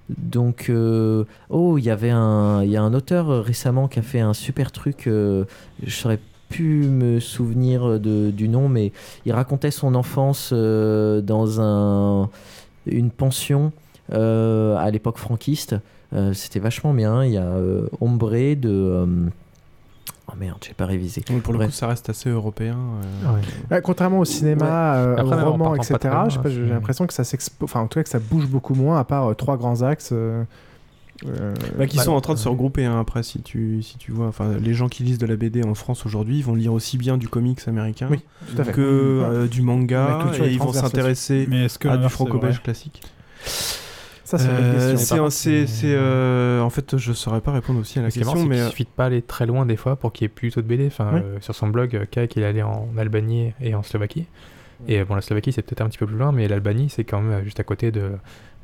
Donc, 0.08 0.66
euh, 0.68 1.24
oh, 1.48 1.78
il 1.78 1.84
y 1.84 1.90
avait 1.90 2.10
un, 2.10 2.62
y 2.64 2.76
a 2.76 2.82
un 2.82 2.92
auteur 2.92 3.30
euh, 3.30 3.40
récemment 3.40 3.88
qui 3.88 3.98
a 3.98 4.02
fait 4.02 4.20
un 4.20 4.34
super 4.34 4.70
truc. 4.70 5.06
euh, 5.06 5.44
je 5.82 5.94
saurais 5.94 6.20
plus 6.50 6.88
me 6.88 7.20
souvenir 7.20 7.98
de, 7.98 8.30
du 8.30 8.48
nom, 8.48 8.68
mais 8.68 8.92
il 9.24 9.32
racontait 9.32 9.70
son 9.70 9.94
enfance 9.94 10.50
euh, 10.52 11.20
dans 11.20 11.60
un, 11.60 12.28
une 12.86 13.10
pension 13.10 13.72
à 14.12 14.90
l'époque 14.92 15.16
franquiste. 15.16 15.76
C'était 16.32 16.60
vachement 16.60 16.94
bien. 16.94 17.24
Il 17.24 17.32
y 17.32 17.38
a 17.38 17.50
Ombre 18.00 18.54
de, 18.54 19.06
euh, 20.34 20.40
merde, 20.40 20.58
j'ai 20.66 20.74
pas 20.74 20.86
révisé. 20.86 21.22
Donc, 21.28 21.42
pour 21.42 21.52
le 21.52 21.58
Bref. 21.58 21.70
coup, 21.70 21.74
ça 21.76 21.86
reste 21.88 22.08
assez 22.10 22.30
européen. 22.30 22.76
euh. 22.76 23.74
Ouais, 23.74 23.82
contrairement 23.82 24.18
au 24.18 24.24
cinéma, 24.24 24.96
euh, 24.96 25.16
Après, 25.16 25.42
au 25.42 25.50
roman, 25.52 25.74
etc., 25.74 25.98
j'ai 26.28 26.38
c'est- 26.42 26.60
l'impression 26.60 27.06
que 27.06 27.12
ça 27.14 27.24
s'expo... 27.24 27.64
enfin, 27.64 27.80
en 27.80 27.86
tout 27.86 27.98
cas, 27.98 28.02
que 28.04 28.08
ça 28.08 28.18
bouge 28.18 28.46
beaucoup 28.46 28.74
moins, 28.74 28.98
à 28.98 29.04
part 29.04 29.30
euh, 29.30 29.34
trois 29.34 29.56
grands 29.56 29.82
axes. 29.82 30.10
euh, 30.12 30.44
euh, 31.26 31.54
Bah, 31.78 31.86
qui 31.86 31.96
bah, 31.96 32.02
sont 32.02 32.12
en 32.12 32.20
train 32.20 32.34
de 32.34 32.38
se 32.40 32.48
regrouper 32.48 32.84
hein, 32.84 32.98
après 32.98 33.22
si 33.22 33.40
tu 33.40 33.82
si 33.82 33.96
tu 33.98 34.10
vois 34.10 34.26
enfin 34.26 34.50
les 34.60 34.74
gens 34.74 34.88
qui 34.88 35.04
lisent 35.04 35.16
de 35.18 35.26
la 35.26 35.36
BD 35.36 35.62
en 35.64 35.74
France 35.74 36.04
aujourd'hui 36.04 36.38
ils 36.38 36.44
vont 36.44 36.56
lire 36.56 36.72
aussi 36.72 36.98
bien 36.98 37.16
du 37.16 37.28
comics 37.28 37.60
américain 37.68 38.08
Oui, 38.10 38.20
que 38.56 38.80
euh, 38.80 39.46
du 39.46 39.62
manga 39.62 40.26
et 40.42 40.50
ils 40.52 40.58
vont 40.58 40.72
s'intéresser 40.72 41.48
à 41.88 41.96
du 41.98 42.08
franco-belge 42.08 42.60
classique 42.64 43.00
Ça, 44.38 44.44
c'est 44.44 44.50
Euh, 44.50 44.72
question. 44.90 44.96
c'est 44.98 45.08
Par 45.08 45.16
un- 45.18 45.20
contre, 45.26 45.32
c'est 45.34 45.66
c'est, 45.66 45.94
euh, 45.94 46.60
en 46.60 46.70
fait 46.70 46.96
je 46.96 47.12
saurais 47.12 47.40
pas 47.40 47.52
répondre 47.52 47.80
aussi 47.80 47.98
à 47.98 48.02
la 48.02 48.08
marrant, 48.08 48.32
question 48.32 48.48
mais 48.48 48.60
euh, 48.60 48.68
suffit 48.70 48.84
de 48.84 48.88
pas 48.88 49.06
aller 49.06 49.22
très 49.22 49.46
loin 49.46 49.66
des 49.66 49.76
fois 49.76 49.96
pour 49.96 50.12
qu'il 50.12 50.24
y 50.24 50.26
ait 50.26 50.28
plus 50.28 50.50
tôt 50.52 50.62
de 50.62 50.66
BD. 50.66 50.86
Enfin, 50.86 51.10
Oui. 51.14 51.20
euh, 51.24 51.38
sur 51.40 51.54
son 51.54 51.68
blog, 51.68 52.06
Kak, 52.10 52.36
il 52.36 52.42
est 52.42 52.46
allé 52.46 52.62
en 52.62 52.88
Albanie 52.98 53.52
et 53.60 53.74
en 53.74 53.82
Slovaquie. 53.82 54.26
Et 54.88 55.00
euh, 55.00 55.04
bon, 55.04 55.14
la 55.14 55.20
Slovaquie, 55.20 55.52
c'est 55.52 55.62
peut-être 55.62 55.80
un 55.80 55.88
petit 55.88 55.98
peu 55.98 56.06
plus 56.06 56.16
loin, 56.16 56.32
mais 56.32 56.48
l'Albanie, 56.48 56.88
c'est 56.90 57.04
quand 57.04 57.20
même 57.20 57.40
euh, 57.40 57.44
juste 57.44 57.60
à 57.60 57.64
côté 57.64 57.90
de 57.90 58.12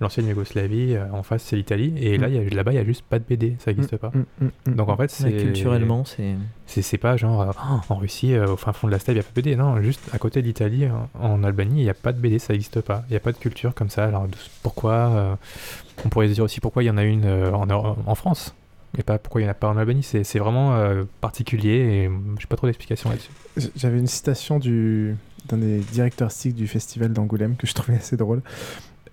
l'ancienne 0.01 0.27
Yougoslavie. 0.29 0.95
euh, 0.97 1.05
en 1.13 1.23
face, 1.23 1.43
c'est 1.43 1.57
l'Italie. 1.57 1.93
Et 1.99 2.17
là, 2.19 2.29
Mm. 2.29 2.49
là-bas, 2.55 2.73
il 2.73 2.77
y 2.77 2.79
a 2.79 2.85
juste 2.85 3.03
pas 3.05 3.19
de 3.19 3.25
BD. 3.29 3.57
Ça 3.59 3.71
n'existe 3.71 3.97
pas. 3.97 4.11
mm, 4.15 4.47
mm, 4.71 4.75
Donc 4.75 4.89
en 4.89 4.97
fait, 4.97 5.11
c'est. 5.11 5.31
culturellement, 5.33 6.05
c'est- 6.05 6.35
C'est 6.67 6.99
pas 6.99 7.17
genre 7.17 7.55
Oh, 7.71 7.93
en 7.93 7.97
Russie, 7.97 8.39
au 8.39 8.57
fin 8.57 8.73
fond 8.73 8.87
de 8.87 8.93
la 8.93 8.99
steppe, 8.99 9.15
il 9.15 9.19
n'y 9.19 9.21
a 9.21 9.25
pas 9.25 9.31
de 9.35 9.43
BD. 9.43 9.57
Non, 9.57 9.83
juste 9.83 10.01
à 10.13 10.19
côté 10.19 10.41
de 10.41 10.47
l'Italie, 10.47 10.87
en, 11.21 11.43
Albanie, 11.43 11.81
il 11.81 11.85
n'y 11.85 11.91
a 11.91 11.95
pas 11.95 12.13
de 12.13 12.19
BD, 12.21 12.39
ça 12.39 12.53
n'existe 12.53 12.81
pas. 12.81 13.03
Il 13.09 13.13
n'y 13.13 13.17
a 13.17 13.21
pas 13.21 13.33
de 13.33 13.39
culture 13.39 13.75
comme 13.75 13.91
ça. 13.91 14.05
Alors 14.05 14.27
pourquoi 14.63 14.93
euh, 14.93 15.35
On 16.05 16.09
pourrait 16.09 16.29
se 16.29 16.35
dire 16.35 16.45
aussi 16.45 16.61
pourquoi 16.61 16.83
il 16.83 16.87
y 16.87 16.91
en 16.91 16.97
a 16.97 17.03
une 17.05 17.25
euh, 17.25 17.51
en, 17.53 18.15
France 18.15 18.55
et 18.99 19.03
pas 19.03 19.19
pourquoi 19.19 19.41
il 19.41 19.45
n'y 19.45 19.49
en 19.49 19.53
a 19.53 19.55
pas 19.55 19.69
en 19.69 19.77
Albanie. 19.77 20.03
C'est 20.03 20.39
vraiment 20.39 20.75
euh, 20.77 21.03
particulier 21.21 21.71
et 22.05 22.07
euh, 22.07 22.11
j'ai 22.39 22.47
pas 22.47 22.57
trop 22.57 22.67
d'explications 22.69 23.11
là-dessus. 23.11 23.31
J'avais 23.77 23.99
une 23.99 24.07
citation 24.07 24.59
du 24.61 25.17
d'un 25.51 25.59
des 25.59 25.79
directeurs 25.79 26.27
artistiques 26.27 26.55
du 26.55 26.67
festival 26.67 27.13
d'Angoulême 27.13 27.57
que 27.57 27.67
je 27.67 27.75
trouvais 27.75 27.99
assez 27.99 28.17
drôle. 28.17 28.43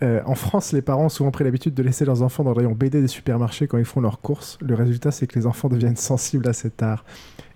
Euh, 0.04 0.22
en 0.28 0.36
France, 0.36 0.74
les 0.74 0.84
parents 0.84 1.06
ont 1.06 1.10
souvent 1.10 1.32
pris 1.32 1.44
l'habitude 1.44 1.74
de 1.74 1.82
laisser 1.82 2.06
leurs 2.06 2.22
enfants 2.22 2.44
dans 2.44 2.52
le 2.52 2.58
rayon 2.58 2.74
BD 2.74 3.02
des 3.02 3.08
supermarchés 3.08 3.66
quand 3.68 3.80
ils 3.80 3.86
font 3.86 4.00
leurs 4.00 4.22
courses. 4.22 4.60
Le 4.62 4.76
résultat, 4.76 5.10
c'est 5.10 5.26
que 5.26 5.40
les 5.40 5.48
enfants 5.48 5.70
deviennent 5.70 5.96
sensibles 6.14 6.48
à 6.48 6.54
cet 6.54 6.84
art. 6.84 7.04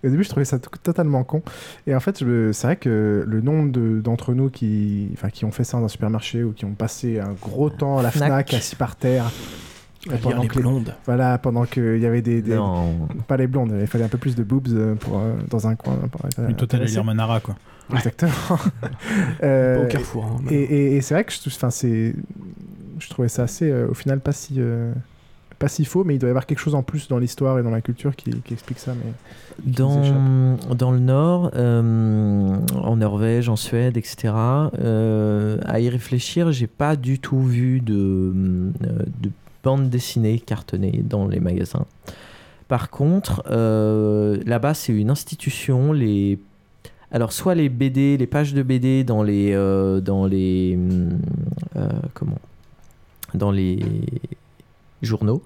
Et 0.03 0.07
au 0.07 0.09
début, 0.09 0.23
je 0.23 0.29
trouvais 0.29 0.45
ça 0.45 0.57
totalement 0.57 1.23
con. 1.23 1.43
Et 1.85 1.93
en 1.93 1.99
fait, 1.99 2.17
c'est 2.53 2.65
vrai 2.67 2.75
que 2.77 3.23
le 3.27 3.41
nombre 3.41 3.71
de- 3.71 4.01
d'entre 4.01 4.33
nous 4.33 4.49
qui, 4.49 5.09
enfin, 5.13 5.29
qui 5.29 5.45
ont 5.45 5.51
fait 5.51 5.63
ça 5.63 5.77
dans 5.77 5.85
un 5.85 5.89
supermarché 5.89 6.43
ou 6.43 6.51
qui 6.53 6.65
ont 6.65 6.73
passé 6.73 7.19
un 7.19 7.33
gros 7.39 7.69
temps 7.69 7.99
à 7.99 8.01
la 8.01 8.09
Fnac. 8.09 8.27
Fnac, 8.29 8.53
assis 8.55 8.75
par 8.75 8.95
terre. 8.95 9.31
À 10.09 10.15
lire 10.15 10.41
les 10.41 10.47
que 10.47 10.57
blondes. 10.59 10.95
Voilà, 11.05 11.37
pendant 11.37 11.65
qu'il 11.65 11.99
y 11.99 12.07
avait 12.07 12.23
des, 12.23 12.41
des- 12.41 12.55
Non. 12.55 13.07
Pas 13.27 13.37
les 13.37 13.45
blondes, 13.45 13.77
il 13.79 13.85
fallait 13.85 14.05
un 14.05 14.09
peu 14.09 14.17
plus 14.17 14.35
de 14.35 14.41
boobs 14.43 14.67
euh, 14.69 14.95
pour, 14.95 15.19
euh, 15.19 15.35
dans 15.51 15.67
un 15.67 15.75
coin. 15.75 15.93
Pour 16.11 16.21
toi, 16.21 16.29
t'allais 16.35 16.53
intéressé. 16.63 16.93
lire 16.95 17.03
Manara, 17.03 17.39
quoi. 17.39 17.55
Exactement. 17.93 18.31
Euh, 19.43 19.85
au 19.85 19.87
Carrefour, 19.87 20.25
hein, 20.25 20.41
et, 20.49 20.55
et- 20.55 20.95
et 20.97 21.01
c'est 21.01 21.13
vrai 21.15 21.23
que 21.23 21.31
je, 21.33 21.39
c'est, 21.71 22.13
trouvais 23.09 23.27
ça 23.27 23.43
assez, 23.43 23.69
euh, 23.69 23.87
au 23.89 23.93
final, 23.93 24.19
pas 24.19 24.31
si, 24.31 24.55
euh, 24.57 24.93
pas 25.59 25.67
si 25.67 25.83
faux, 25.85 26.03
mais 26.03 26.15
il 26.15 26.19
doit 26.19 26.29
y 26.29 26.31
avoir 26.31 26.45
quelque 26.45 26.59
chose 26.59 26.75
en 26.75 26.83
plus 26.83 27.07
dans 27.07 27.17
l'histoire 27.17 27.57
et 27.59 27.63
dans 27.63 27.69
la 27.71 27.81
culture 27.81 28.15
qui, 28.15 28.31
qui 28.31 28.53
explique 28.53 28.79
ça. 28.79 28.93
Mais 28.93 29.11
qui. 29.63 29.71
Dans, 29.71 30.57
dans 30.75 30.91
le 30.91 30.99
nord, 30.99 31.51
euh, 31.55 32.57
en 32.75 32.95
Norvège, 32.95 33.49
en 33.49 33.55
Suède, 33.55 33.97
etc., 33.97 34.33
euh, 34.79 35.57
à 35.65 35.79
y 35.79 35.89
réfléchir, 35.89 36.51
j'ai 36.51 36.67
pas 36.67 36.95
du 36.95 37.19
tout 37.19 37.41
vu 37.41 37.79
de, 37.81 38.31
de 39.21 39.31
bande 39.63 39.89
dessinée 39.89 40.39
cartonnée 40.39 41.03
dans 41.03 41.27
les 41.27 41.39
magasins. 41.39 41.85
Par 42.67 42.89
contre, 42.89 43.43
euh, 43.51 44.37
là-bas, 44.45 44.73
c'est 44.73 44.93
une 44.93 45.09
institution. 45.09 45.91
Les... 45.93 46.39
Alors, 47.11 47.33
soit 47.33 47.55
les 47.55 47.69
BD, 47.69 48.17
les 48.17 48.27
pages 48.27 48.53
de 48.53 48.63
BD 48.63 49.03
dans 49.03 49.23
les. 49.23 49.51
euh, 49.53 49.99
dans 49.99 50.25
les 50.25 50.75
hum, 50.77 51.19
euh, 51.75 51.89
comment? 52.13 52.37
Dans 53.33 53.51
les 53.51 53.79
journaux, 55.01 55.41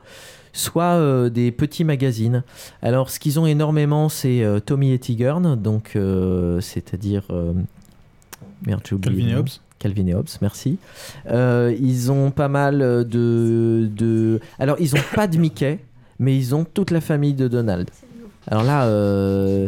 soit 0.53 0.95
euh, 0.95 1.29
des 1.29 1.51
petits 1.51 1.83
magazines. 1.83 2.43
Alors, 2.81 3.09
ce 3.09 3.19
qu'ils 3.19 3.39
ont 3.39 3.45
énormément, 3.45 4.09
c'est 4.09 4.43
euh, 4.43 4.59
Tommy 4.59 4.91
et 4.91 4.99
Tigern, 4.99 5.55
donc 5.55 5.93
euh, 5.95 6.61
c'est-à-dire. 6.61 7.23
merde, 8.65 8.81
j'ai 8.87 8.95
oublié. 8.95 9.21
Calvin 9.21 9.35
et. 9.35 9.39
Hobbes. 9.39 9.49
Calvin 9.77 10.07
et 10.07 10.13
Hobbes, 10.15 10.29
merci. 10.41 10.77
Ils 11.29 12.11
ont 12.11 12.31
pas 12.31 12.47
mal 12.47 12.79
de, 12.79 13.89
de. 13.95 14.39
Alors, 14.59 14.77
ils 14.79 14.95
ont 14.95 15.03
pas 15.13 15.27
de 15.27 15.37
Mickey, 15.37 15.79
mais 16.19 16.35
ils 16.35 16.55
ont 16.55 16.63
toute 16.65 16.91
la 16.91 17.01
famille 17.01 17.33
de 17.33 17.47
Donald. 17.47 17.89
Alors 18.47 18.63
là, 18.63 18.85
euh, 18.85 19.67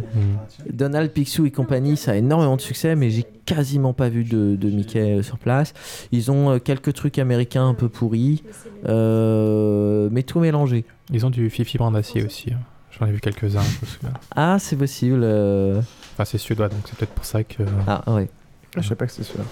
Donald, 0.71 1.11
Picsou 1.11 1.45
et 1.45 1.51
compagnie, 1.51 1.97
ça 1.97 2.11
a 2.11 2.15
énormément 2.15 2.55
de 2.55 2.61
succès, 2.61 2.95
mais 2.95 3.09
j'ai 3.09 3.25
quasiment 3.45 3.93
pas 3.93 4.09
vu 4.09 4.23
de, 4.23 4.55
de 4.55 4.69
Mickey 4.69 4.99
euh, 5.17 5.23
sur 5.23 5.37
place. 5.39 5.73
Ils 6.11 6.29
ont 6.31 6.51
euh, 6.51 6.59
quelques 6.59 6.93
trucs 6.93 7.17
américains 7.17 7.67
un 7.67 7.73
peu 7.73 7.89
pourris, 7.89 8.43
euh, 8.87 10.09
mais 10.11 10.23
tout 10.23 10.39
mélangé. 10.39 10.85
Ils 11.11 11.25
ont 11.25 11.29
du 11.29 11.49
Fifi 11.49 11.77
Brandacier 11.77 12.23
aussi. 12.23 12.51
hein. 12.53 12.59
J'en 12.99 13.05
ai 13.07 13.11
vu 13.11 13.19
quelques-uns, 13.19 13.61
je 13.61 13.81
me 13.85 13.87
souviens. 13.91 14.13
Ah, 14.35 14.57
c'est 14.59 14.75
possible. 14.75 15.21
euh. 15.23 15.81
Enfin, 16.13 16.25
c'est 16.25 16.37
suédois, 16.37 16.67
donc 16.69 16.79
c'est 16.85 16.95
peut-être 16.97 17.13
pour 17.13 17.25
ça 17.25 17.43
que. 17.43 17.63
Ah, 17.87 18.03
ouais. 18.13 18.27
Ah, 18.75 18.81
je 18.81 18.87
sais 18.87 18.95
pas 18.95 19.05
que 19.07 19.11
c'est 19.11 19.23
celui-là. 19.23 19.45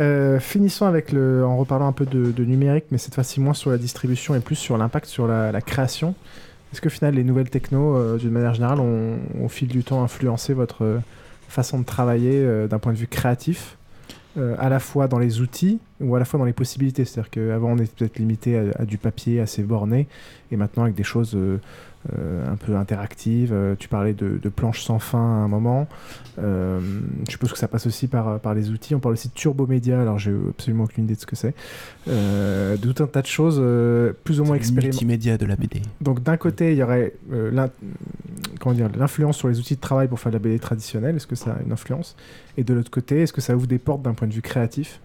Euh, 0.00 0.40
finissons 0.40 0.86
avec 0.86 1.12
le, 1.12 1.44
en 1.44 1.56
reparlant 1.58 1.86
un 1.86 1.92
peu 1.92 2.06
de, 2.06 2.30
de 2.32 2.44
numérique, 2.44 2.84
mais 2.90 2.96
cette 2.98 3.14
fois-ci 3.14 3.38
moins 3.40 3.54
sur 3.54 3.70
la 3.70 3.76
distribution 3.78 4.34
et 4.34 4.40
plus 4.40 4.54
sur 4.56 4.78
l'impact 4.78 5.06
sur 5.06 5.26
la, 5.26 5.52
la 5.52 5.60
création. 5.60 6.14
Est-ce 6.72 6.80
que 6.80 6.88
au 6.88 6.90
final 6.90 7.14
les 7.14 7.24
nouvelles 7.24 7.50
techno, 7.50 7.96
euh, 7.96 8.16
d'une 8.16 8.30
manière 8.30 8.54
générale, 8.54 8.80
ont 8.80 9.18
au 9.42 9.48
fil 9.48 9.68
du 9.68 9.82
temps 9.82 10.02
influencé 10.02 10.54
votre 10.54 10.84
euh, 10.84 10.98
façon 11.48 11.80
de 11.80 11.84
travailler 11.84 12.34
euh, 12.34 12.68
d'un 12.68 12.78
point 12.78 12.92
de 12.92 12.98
vue 12.98 13.08
créatif, 13.08 13.76
à 14.58 14.68
la 14.68 14.78
fois 14.78 15.08
dans 15.08 15.18
les 15.18 15.40
outils 15.40 15.80
ou 16.00 16.14
à 16.14 16.20
la 16.20 16.24
fois 16.24 16.38
dans 16.38 16.44
les 16.44 16.52
possibilités? 16.52 17.04
C'est-à-dire 17.04 17.30
qu'avant 17.30 17.72
on 17.72 17.76
était 17.78 17.92
peut-être 17.96 18.18
limité 18.20 18.70
à, 18.78 18.84
du 18.84 18.96
papier 18.96 19.40
assez 19.40 19.64
borné, 19.64 20.06
et 20.52 20.56
maintenant 20.56 20.84
avec 20.84 20.94
des 20.94 21.02
choses 21.02 21.36
un 22.08 22.56
peu 22.56 22.76
interactives. 22.76 23.52
Euh, 23.52 23.74
tu 23.78 23.88
parlais 23.88 24.14
de, 24.14 24.38
de 24.42 24.48
planches 24.48 24.82
sans 24.82 24.98
fin 24.98 25.18
à 25.18 25.44
un 25.44 25.48
moment. 25.48 25.86
Euh, 26.38 26.80
je 27.26 27.32
suppose 27.32 27.52
que 27.52 27.58
ça 27.58 27.68
passe 27.68 27.86
aussi 27.86 28.08
par, 28.08 28.40
par 28.40 28.54
les 28.54 28.70
outils. 28.70 28.94
On 28.94 29.00
parle 29.00 29.14
aussi 29.14 29.28
de 29.28 29.34
turbomédia, 29.34 30.00
alors 30.00 30.18
j'ai 30.18 30.34
absolument 30.48 30.84
aucune 30.84 31.04
idée 31.04 31.14
de 31.14 31.20
ce 31.20 31.26
que 31.26 31.36
c'est. 31.36 31.54
Euh, 32.08 32.76
de 32.76 32.92
tout 32.92 33.02
un 33.02 33.06
tas 33.06 33.22
de 33.22 33.26
choses 33.26 33.58
euh, 33.60 34.12
plus 34.24 34.40
ou 34.40 34.44
moins 34.44 34.54
le 34.54 34.60
expérimentées. 34.60 34.88
multimédia 34.88 35.36
de 35.36 35.44
la 35.44 35.56
BD. 35.56 35.82
Donc 36.00 36.22
d'un 36.22 36.36
côté, 36.36 36.72
il 36.72 36.78
y 36.78 36.82
aurait 36.82 37.12
euh, 37.32 37.68
l'influence 38.96 39.36
sur 39.36 39.48
les 39.48 39.58
outils 39.58 39.76
de 39.76 39.80
travail 39.80 40.08
pour 40.08 40.18
faire 40.18 40.32
de 40.32 40.36
la 40.36 40.42
BD 40.42 40.58
traditionnelle. 40.58 41.16
Est-ce 41.16 41.26
que 41.26 41.36
ça 41.36 41.52
a 41.52 41.62
une 41.64 41.72
influence? 41.72 42.16
Et 42.56 42.64
de 42.64 42.72
l'autre 42.74 42.90
côté, 42.90 43.22
est-ce 43.22 43.32
que 43.32 43.40
ça 43.40 43.54
ouvre 43.54 43.66
des 43.66 43.78
portes 43.78 44.02
d'un 44.02 44.14
point 44.14 44.26
de 44.26 44.32
vue 44.32 44.42
créatif? 44.42 45.00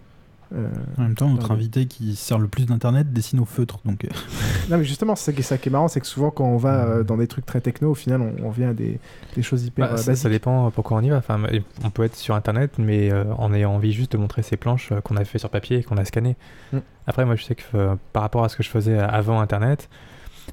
Euh, 0.54 0.68
En 0.96 1.02
même 1.02 1.14
temps, 1.16 1.28
notre 1.28 1.50
invité 1.50 1.86
qui 1.86 2.14
sert 2.14 2.38
le 2.38 2.46
plus 2.46 2.66
d'internet 2.66 3.12
dessine 3.12 3.40
au 3.40 3.44
feutre, 3.44 3.80
donc. 3.84 4.04
euh, 4.04 4.08
Non 4.70 4.78
mais 4.78 4.84
justement, 4.84 5.16
c'est 5.16 5.24
ça 5.26 5.32
qui 5.32 5.40
est, 5.40 5.42
ça 5.42 5.58
qui 5.58 5.68
est 5.68 5.72
marrant, 5.72 5.88
c'est 5.88 6.00
que 6.00 6.06
souvent 6.06 6.30
quand 6.30 6.44
on 6.44 6.56
va 6.56 6.84
euh, 6.86 7.02
dans 7.02 7.16
des 7.16 7.26
trucs 7.26 7.44
très 7.46 7.60
techno, 7.60 7.90
au 7.90 7.94
final, 7.94 8.20
on, 8.20 8.46
on 8.46 8.50
vient 8.50 8.70
à 8.70 8.74
des, 8.74 9.00
des 9.34 9.42
choses 9.42 9.64
hyper 9.64 9.90
Bah, 9.90 9.96
ça, 9.96 10.14
ça 10.14 10.28
dépend 10.28 10.70
pourquoi 10.70 10.98
on 10.98 11.00
y 11.02 11.08
va. 11.10 11.16
Enfin, 11.16 11.40
on 11.84 11.90
peut 11.90 12.04
être 12.04 12.14
sur 12.16 12.34
internet, 12.36 12.74
mais 12.78 13.10
euh, 13.10 13.24
en 13.38 13.52
ayant 13.52 13.72
envie 13.74 13.92
juste 13.92 14.12
de 14.12 14.18
montrer 14.18 14.42
ces 14.42 14.56
planches 14.56 14.92
euh, 14.92 15.00
qu'on 15.00 15.16
a 15.16 15.24
fait 15.24 15.38
sur 15.38 15.50
papier 15.50 15.78
et 15.78 15.82
qu'on 15.82 15.96
a 15.96 16.04
scanné. 16.04 16.36
Mm. 16.72 16.78
Après, 17.08 17.24
moi, 17.24 17.34
je 17.36 17.42
sais 17.44 17.54
que 17.56 17.62
euh, 17.74 17.96
par 18.12 18.22
rapport 18.22 18.44
à 18.44 18.48
ce 18.48 18.56
que 18.56 18.62
je 18.62 18.70
faisais 18.70 18.98
avant 18.98 19.40
internet, 19.40 19.88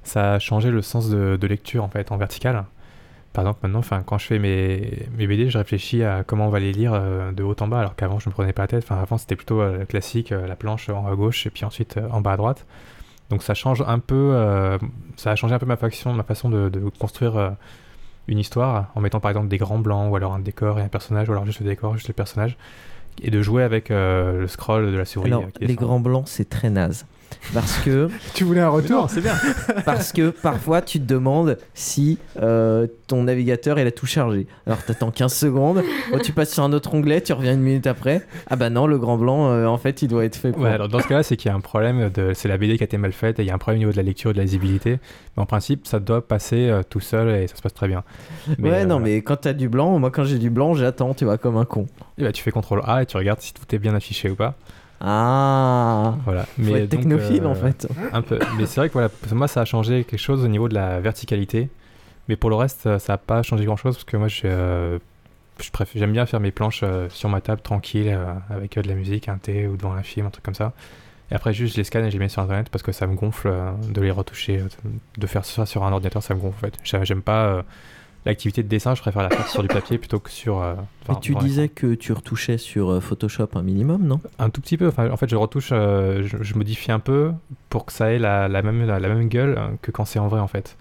ça 0.03 0.33
a 0.33 0.39
changé 0.39 0.71
le 0.71 0.81
sens 0.81 1.09
de, 1.09 1.37
de 1.39 1.47
lecture 1.47 1.83
en 1.83 1.89
fait 1.89 2.11
en 2.11 2.17
vertical. 2.17 2.65
Par 3.34 3.43
exemple, 3.43 3.61
maintenant, 3.64 3.80
enfin, 3.80 4.03
quand 4.05 4.19
je 4.19 4.27
fais 4.27 4.38
mes, 4.39 5.07
mes 5.18 5.26
BD, 5.26 5.49
je 5.49 5.57
réfléchis 5.57 6.03
à 6.03 6.23
comment 6.23 6.47
on 6.47 6.49
va 6.51 6.60
les 6.60 6.72
lire 6.72 6.91
euh, 6.93 7.31
de 7.31 7.41
haut 7.41 7.55
en 7.60 7.68
bas, 7.68 7.80
alors 7.80 7.95
qu'avant, 7.95 8.19
je 8.19 8.30
me 8.30 8.34
prenais 8.34 8.53
pas 8.53 8.61
la 8.61 8.68
tête. 8.68 8.84
Enfin, 8.84 9.01
avant, 9.01 9.18
c'était 9.18 9.35
plutôt 9.35 9.60
euh, 9.60 9.85
classique, 9.85 10.31
euh, 10.31 10.45
la 10.45 10.55
planche 10.55 10.88
en 10.89 11.03
haut 11.03 11.11
à 11.11 11.15
gauche 11.15 11.47
et 11.47 11.49
puis 11.49 11.65
ensuite 11.65 11.99
en 12.11 12.22
bas 12.22 12.34
à 12.34 12.38
droite. 12.38 12.68
Donc, 13.31 13.41
ça 13.41 13.55
change 13.55 13.84
un 13.88 13.97
peu, 13.97 14.38
ça 15.15 15.31
a 15.31 15.35
changé 15.35 15.55
un 15.55 15.60
peu 15.60 15.65
ma 15.65 15.77
façon, 15.77 16.14
ma 16.14 16.23
façon 16.23 16.49
de, 16.49 16.69
de 16.69 16.80
construire 16.99 17.55
une 18.27 18.38
histoire 18.38 18.91
en 18.93 19.01
mettant 19.01 19.19
par 19.19 19.31
exemple 19.31 19.47
des 19.47 19.57
grands 19.57 19.80
blancs 19.80 20.11
ou 20.11 20.15
alors 20.15 20.34
un 20.34 20.39
décor 20.39 20.77
et 20.77 20.84
un 20.84 20.88
personnage 20.88 21.30
ou 21.30 21.31
alors 21.31 21.45
juste 21.45 21.60
le 21.61 21.65
décor, 21.65 21.95
juste 21.95 22.10
le 22.10 22.14
personnage 22.14 22.57
et 23.23 23.31
de 23.31 23.41
jouer 23.41 23.64
avec 23.64 23.89
le 23.89 24.45
scroll 24.47 24.91
de 24.91 24.97
la 24.97 25.05
souris. 25.05 25.31
Alors, 25.31 25.45
les 25.60 25.73
grands 25.73 26.01
blancs, 26.01 26.27
c'est 26.27 26.47
très 26.47 26.69
naze. 26.69 27.07
Parce 27.53 27.79
que. 27.79 28.09
tu 28.33 28.43
voulais 28.43 28.61
un 28.61 28.69
retour 28.69 29.09
c'est 29.09 29.21
bien. 29.21 29.35
Parce 29.85 30.11
que 30.11 30.29
parfois, 30.29 30.81
tu 30.81 30.99
te 30.99 31.05
demandes 31.05 31.57
si 31.73 32.17
euh, 32.41 32.87
ton 33.07 33.23
navigateur 33.23 33.79
il 33.79 33.87
a 33.87 33.91
tout 33.91 34.05
chargé. 34.05 34.47
Alors, 34.65 34.83
t'attends 34.83 35.11
15 35.11 35.33
secondes, 35.33 35.83
oh, 36.13 36.19
tu 36.19 36.31
passes 36.31 36.53
sur 36.53 36.63
un 36.63 36.73
autre 36.73 36.93
onglet, 36.93 37.21
tu 37.21 37.33
reviens 37.33 37.53
une 37.53 37.61
minute 37.61 37.87
après. 37.87 38.25
Ah 38.49 38.55
bah 38.55 38.69
non, 38.69 38.87
le 38.87 38.97
grand 38.97 39.17
blanc, 39.17 39.49
euh, 39.49 39.65
en 39.65 39.77
fait, 39.77 40.01
il 40.01 40.07
doit 40.07 40.25
être 40.25 40.35
fait 40.35 40.51
pour. 40.51 40.63
Ouais, 40.63 40.69
alors 40.69 40.89
dans 40.89 40.99
ce 40.99 41.07
cas-là, 41.07 41.23
c'est 41.23 41.37
qu'il 41.37 41.49
y 41.49 41.51
a 41.51 41.55
un 41.55 41.61
problème, 41.61 42.09
de, 42.09 42.33
c'est 42.33 42.47
la 42.47 42.57
BD 42.57 42.77
qui 42.77 42.83
a 42.83 42.85
été 42.85 42.97
mal 42.97 43.11
faite 43.11 43.39
et 43.39 43.43
il 43.43 43.47
y 43.47 43.51
a 43.51 43.53
un 43.53 43.57
problème 43.57 43.77
au 43.77 43.83
niveau 43.83 43.91
de 43.91 43.97
la 43.97 44.03
lecture 44.03 44.31
et 44.31 44.33
de 44.33 44.37
la 44.37 44.43
lisibilité. 44.43 44.99
Mais 45.35 45.43
en 45.43 45.45
principe, 45.45 45.87
ça 45.87 45.99
doit 45.99 46.25
passer 46.27 46.69
euh, 46.69 46.81
tout 46.87 46.99
seul 46.99 47.29
et 47.29 47.47
ça 47.47 47.55
se 47.55 47.61
passe 47.61 47.73
très 47.73 47.87
bien. 47.87 48.03
Mais, 48.57 48.69
ouais, 48.69 48.81
euh, 48.81 48.85
non, 48.85 48.99
mais 48.99 49.21
quand 49.21 49.37
t'as 49.37 49.53
du 49.53 49.69
blanc, 49.69 49.97
moi 49.99 50.11
quand 50.11 50.23
j'ai 50.23 50.39
du 50.39 50.49
blanc, 50.49 50.73
j'attends, 50.73 51.13
tu 51.13 51.25
vois, 51.25 51.37
comme 51.37 51.57
un 51.57 51.65
con. 51.65 51.87
Et 52.17 52.23
bah, 52.23 52.31
tu 52.31 52.43
fais 52.43 52.51
CTRL 52.51 52.81
A 52.85 53.03
et 53.03 53.05
tu 53.05 53.17
regardes 53.17 53.41
si 53.41 53.53
tout 53.53 53.63
est 53.73 53.79
bien 53.79 53.95
affiché 53.95 54.29
ou 54.29 54.35
pas. 54.35 54.55
Ah 55.03 56.15
Voilà. 56.23 56.45
Faut 56.45 56.75
être 56.75 56.89
donc, 56.89 57.01
technophile, 57.01 57.43
euh, 57.43 57.49
en 57.49 57.55
fait. 57.55 57.88
Un 58.13 58.21
peu. 58.21 58.39
Mais 58.57 58.65
c'est 58.65 58.80
vrai 58.80 58.88
que 58.88 58.93
voilà, 58.93 59.09
pour 59.09 59.35
moi, 59.35 59.47
ça 59.47 59.61
a 59.61 59.65
changé 59.65 60.05
quelque 60.05 60.19
chose 60.19 60.43
au 60.43 60.47
niveau 60.47 60.69
de 60.69 60.73
la 60.73 60.99
verticalité. 61.01 61.69
Mais 62.30 62.38
pour 62.38 62.49
le 62.49 62.55
reste, 62.55 62.88
euh, 62.88 62.99
ça 62.99 63.13
n'a 63.13 63.17
pas 63.17 63.43
changé 63.43 63.65
grand-chose 63.65 63.95
parce 63.95 64.05
que 64.05 64.15
moi, 64.15 64.30
euh, 64.45 64.97
je 65.61 65.71
préfère, 65.71 65.99
j'aime 65.99 66.13
bien 66.13 66.25
faire 66.25 66.39
mes 66.39 66.51
planches 66.51 66.81
euh, 66.84 67.09
sur 67.09 67.27
ma 67.27 67.41
table 67.41 67.61
tranquille 67.61 68.07
euh, 68.09 68.34
avec 68.49 68.77
euh, 68.77 68.81
de 68.81 68.88
la 68.88 68.95
musique, 68.95 69.27
un 69.27 69.38
thé 69.38 69.67
ou 69.67 69.75
devant 69.75 69.93
un 69.93 70.03
film, 70.03 70.25
un 70.25 70.30
truc 70.30 70.43
comme 70.45 70.55
ça. 70.55 70.71
Et 71.31 71.35
après, 71.35 71.53
juste, 71.53 71.73
je 71.73 71.77
les 71.80 71.84
scanne 71.84 72.05
et 72.05 72.09
je 72.09 72.13
les 72.13 72.19
mets 72.19 72.30
sur 72.30 72.41
internet 72.41 72.69
parce 72.69 72.84
que 72.84 72.91
ça 72.91 73.07
me 73.07 73.15
gonfle 73.15 73.49
euh, 73.49 73.71
de 73.89 74.01
les 74.01 74.11
retoucher, 74.11 74.59
euh, 74.59 74.89
de 75.17 75.27
faire 75.27 75.43
ça 75.43 75.65
sur 75.65 75.84
un 75.84 75.91
ordinateur, 75.91 76.23
ça 76.23 76.34
me 76.34 76.39
gonfle 76.39 76.65
en 76.65 76.69
fait. 76.69 77.05
J'aime, 77.05 77.21
pas 77.21 77.45
euh, 77.47 77.61
l'activité 78.25 78.63
de 78.63 78.67
dessin, 78.67 78.95
je 78.95 79.01
préfère 79.01 79.21
la 79.23 79.29
faire 79.29 79.47
sur 79.47 79.61
du 79.61 79.67
papier 79.67 79.97
plutôt 79.97 80.19
que 80.19 80.29
sur. 80.29 80.61
euh, 80.61 80.75
enfin, 81.07 81.19
tu 81.19 81.33
disais 81.35 81.69
que 81.69 81.93
tu 81.95 82.13
retouchais 82.13 82.57
sur 82.57 82.89
euh, 82.91 82.99
Photoshop 82.99 83.49
un 83.55 83.61
minimum, 83.63 84.03
non? 84.03 84.19
Un 84.39 84.49
tout 84.49 84.61
petit 84.61 84.77
peu. 84.77 84.87
Enfin, 84.87 85.09
en 85.11 85.17
fait, 85.17 85.29
je 85.29 85.35
retouche, 85.35 85.69
euh, 85.71 86.23
je, 86.23 86.37
je 86.41 86.55
modifie 86.55 86.91
un 86.91 86.99
peu 86.99 87.31
pour 87.69 87.85
que 87.85 87.91
ça 87.93 88.11
ait 88.11 88.19
la, 88.19 88.47
la 88.47 88.61
même, 88.61 88.85
la, 88.85 88.99
la 88.99 89.09
même 89.09 89.27
gueule 89.27 89.55
euh, 89.57 89.67
que 89.81 89.91
quand 89.91 90.05
c'est 90.05 90.19
en 90.19 90.27
vrai, 90.27 90.39
en 90.39 90.47
fait. 90.47 90.77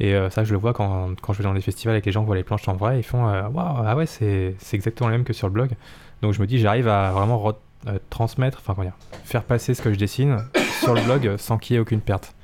Et 0.00 0.14
euh, 0.14 0.28
ça, 0.30 0.42
je 0.42 0.52
le 0.52 0.58
vois 0.58 0.72
quand, 0.72 1.10
quand 1.22 1.32
je 1.32 1.38
vais 1.38 1.44
dans 1.44 1.52
les 1.52 1.60
festivals 1.60 1.94
et 1.96 2.00
que 2.00 2.06
les 2.06 2.12
gens 2.12 2.24
voient 2.24 2.34
les 2.34 2.42
planches 2.42 2.66
en 2.66 2.74
vrai, 2.74 2.98
ils 2.98 3.04
font 3.04 3.22
Waouh, 3.24 3.52
ah 3.86 3.94
ouais, 3.94 4.06
c'est 4.06 4.56
c'est 4.58 4.74
exactement 4.76 5.08
le 5.08 5.16
même 5.16 5.24
que 5.24 5.32
sur 5.32 5.46
le 5.46 5.52
blog. 5.52 5.70
Donc 6.22 6.32
je 6.32 6.40
me 6.40 6.46
dis, 6.48 6.58
j'arrive 6.58 6.88
à 6.88 7.12
vraiment 7.12 7.38
re- 7.86 7.98
transmettre, 8.10 8.58
enfin, 8.60 8.74
comment 8.74 8.86
dire, 8.88 8.96
faire 9.24 9.44
passer 9.44 9.72
ce 9.74 9.82
que 9.82 9.92
je 9.92 9.98
dessine 9.98 10.38
sur 10.82 10.94
le 10.94 11.00
blog 11.02 11.36
sans 11.36 11.58
qu'il 11.58 11.74
y 11.74 11.76
ait 11.76 11.80
aucune 11.80 12.00
perte. 12.00 12.34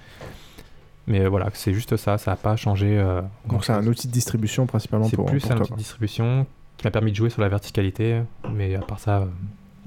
Mais 1.11 1.27
voilà, 1.27 1.51
c'est 1.55 1.74
juste 1.74 1.97
ça, 1.97 2.16
ça 2.19 2.31
n'a 2.31 2.37
pas 2.37 2.55
changé. 2.57 2.97
euh, 2.99 3.20
Donc 3.49 3.65
c'est 3.65 3.73
un 3.73 3.87
outil 3.87 4.07
de 4.07 4.12
distribution 4.12 4.66
principalement 4.66 5.07
c'est 5.07 5.16
pour, 5.16 5.27
plus 5.27 5.41
pour 5.41 5.51
un 5.51 5.57
toi, 5.57 5.65
outil 5.65 5.73
de 5.73 5.78
distribution 5.78 6.47
qui 6.77 6.87
m'a 6.87 6.91
permis 6.93 7.11
de 7.11 7.16
jouer 7.16 7.31
sur 7.31 7.43
la 7.43 7.49
verticalité, 7.49 8.23
mais 8.55 8.74
à 8.77 8.81
part 8.81 9.01
ça, 9.01 9.19
euh, 9.19 9.27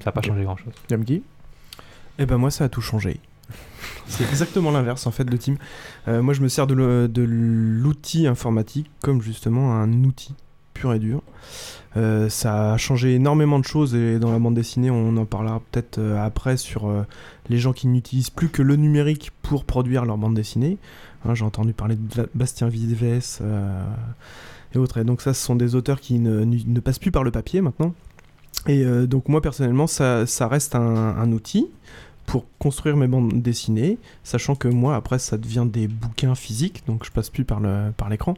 ça 0.00 0.06
n'a 0.06 0.12
pas 0.12 0.20
changé 0.22 0.44
grand 0.44 0.56
chose. 0.56 0.72
Yamgi 0.90 1.22
Eh 2.18 2.26
ben 2.26 2.36
moi 2.36 2.50
ça 2.50 2.64
a 2.64 2.68
tout 2.68 2.82
changé. 2.82 3.20
C'est 4.06 4.24
exactement 4.24 4.70
l'inverse 4.70 5.06
en 5.06 5.10
fait 5.10 5.24
de 5.24 5.36
Tim. 5.36 5.54
Euh, 6.08 6.22
moi 6.22 6.34
je 6.34 6.42
me 6.42 6.48
sers 6.48 6.66
de 6.66 6.74
l'outil 6.74 8.26
informatique 8.26 8.90
comme 9.02 9.22
justement 9.22 9.74
un 9.74 9.90
outil 10.04 10.34
pur 10.74 10.92
et 10.92 10.98
dur. 10.98 11.22
Euh, 11.96 12.28
ça 12.28 12.72
a 12.74 12.76
changé 12.76 13.14
énormément 13.14 13.58
de 13.60 13.64
choses 13.64 13.94
et 13.94 14.18
dans 14.18 14.32
la 14.32 14.38
bande 14.40 14.54
dessinée 14.54 14.90
on 14.90 15.16
en 15.16 15.24
parlera 15.24 15.60
peut-être 15.70 16.00
après 16.18 16.56
sur 16.56 16.88
euh, 16.88 17.02
les 17.48 17.58
gens 17.58 17.72
qui 17.72 17.86
n'utilisent 17.86 18.30
plus 18.30 18.48
que 18.48 18.62
le 18.62 18.76
numérique 18.76 19.30
pour 19.42 19.64
produire 19.64 20.04
leur 20.04 20.18
bande 20.18 20.34
dessinée. 20.34 20.76
Hein, 21.24 21.34
J'ai 21.34 21.44
entendu 21.44 21.72
parler 21.72 21.96
de 21.96 22.16
Ba- 22.16 22.28
Bastien 22.34 22.68
Vives 22.68 23.20
euh, 23.40 23.84
et 24.74 24.78
autres. 24.78 24.98
Et 24.98 25.04
donc 25.04 25.20
ça 25.22 25.34
ce 25.34 25.44
sont 25.44 25.56
des 25.56 25.74
auteurs 25.74 26.00
qui 26.00 26.18
ne, 26.18 26.44
ne 26.44 26.80
passent 26.80 26.98
plus 26.98 27.10
par 27.10 27.24
le 27.24 27.30
papier 27.30 27.60
maintenant. 27.60 27.94
Et 28.66 28.84
euh, 28.84 29.06
donc 29.06 29.28
moi 29.28 29.40
personnellement, 29.40 29.86
ça, 29.86 30.26
ça 30.26 30.48
reste 30.48 30.74
un, 30.74 31.32
outil 31.32 31.68
pour 32.26 32.46
construire 32.58 32.96
mes 32.96 33.06
bandes 33.06 33.42
dessinées, 33.42 33.98
sachant 34.22 34.54
que 34.54 34.66
moi 34.66 34.96
après 34.96 35.18
ça 35.18 35.36
devient 35.36 35.66
des 35.70 35.86
bouquins 35.88 36.34
physiques, 36.34 36.82
donc 36.86 37.04
je 37.04 37.10
passe 37.10 37.28
plus 37.28 37.44
par 37.44 37.60
le 37.60 37.92
par 37.94 38.08
l'écran. 38.08 38.34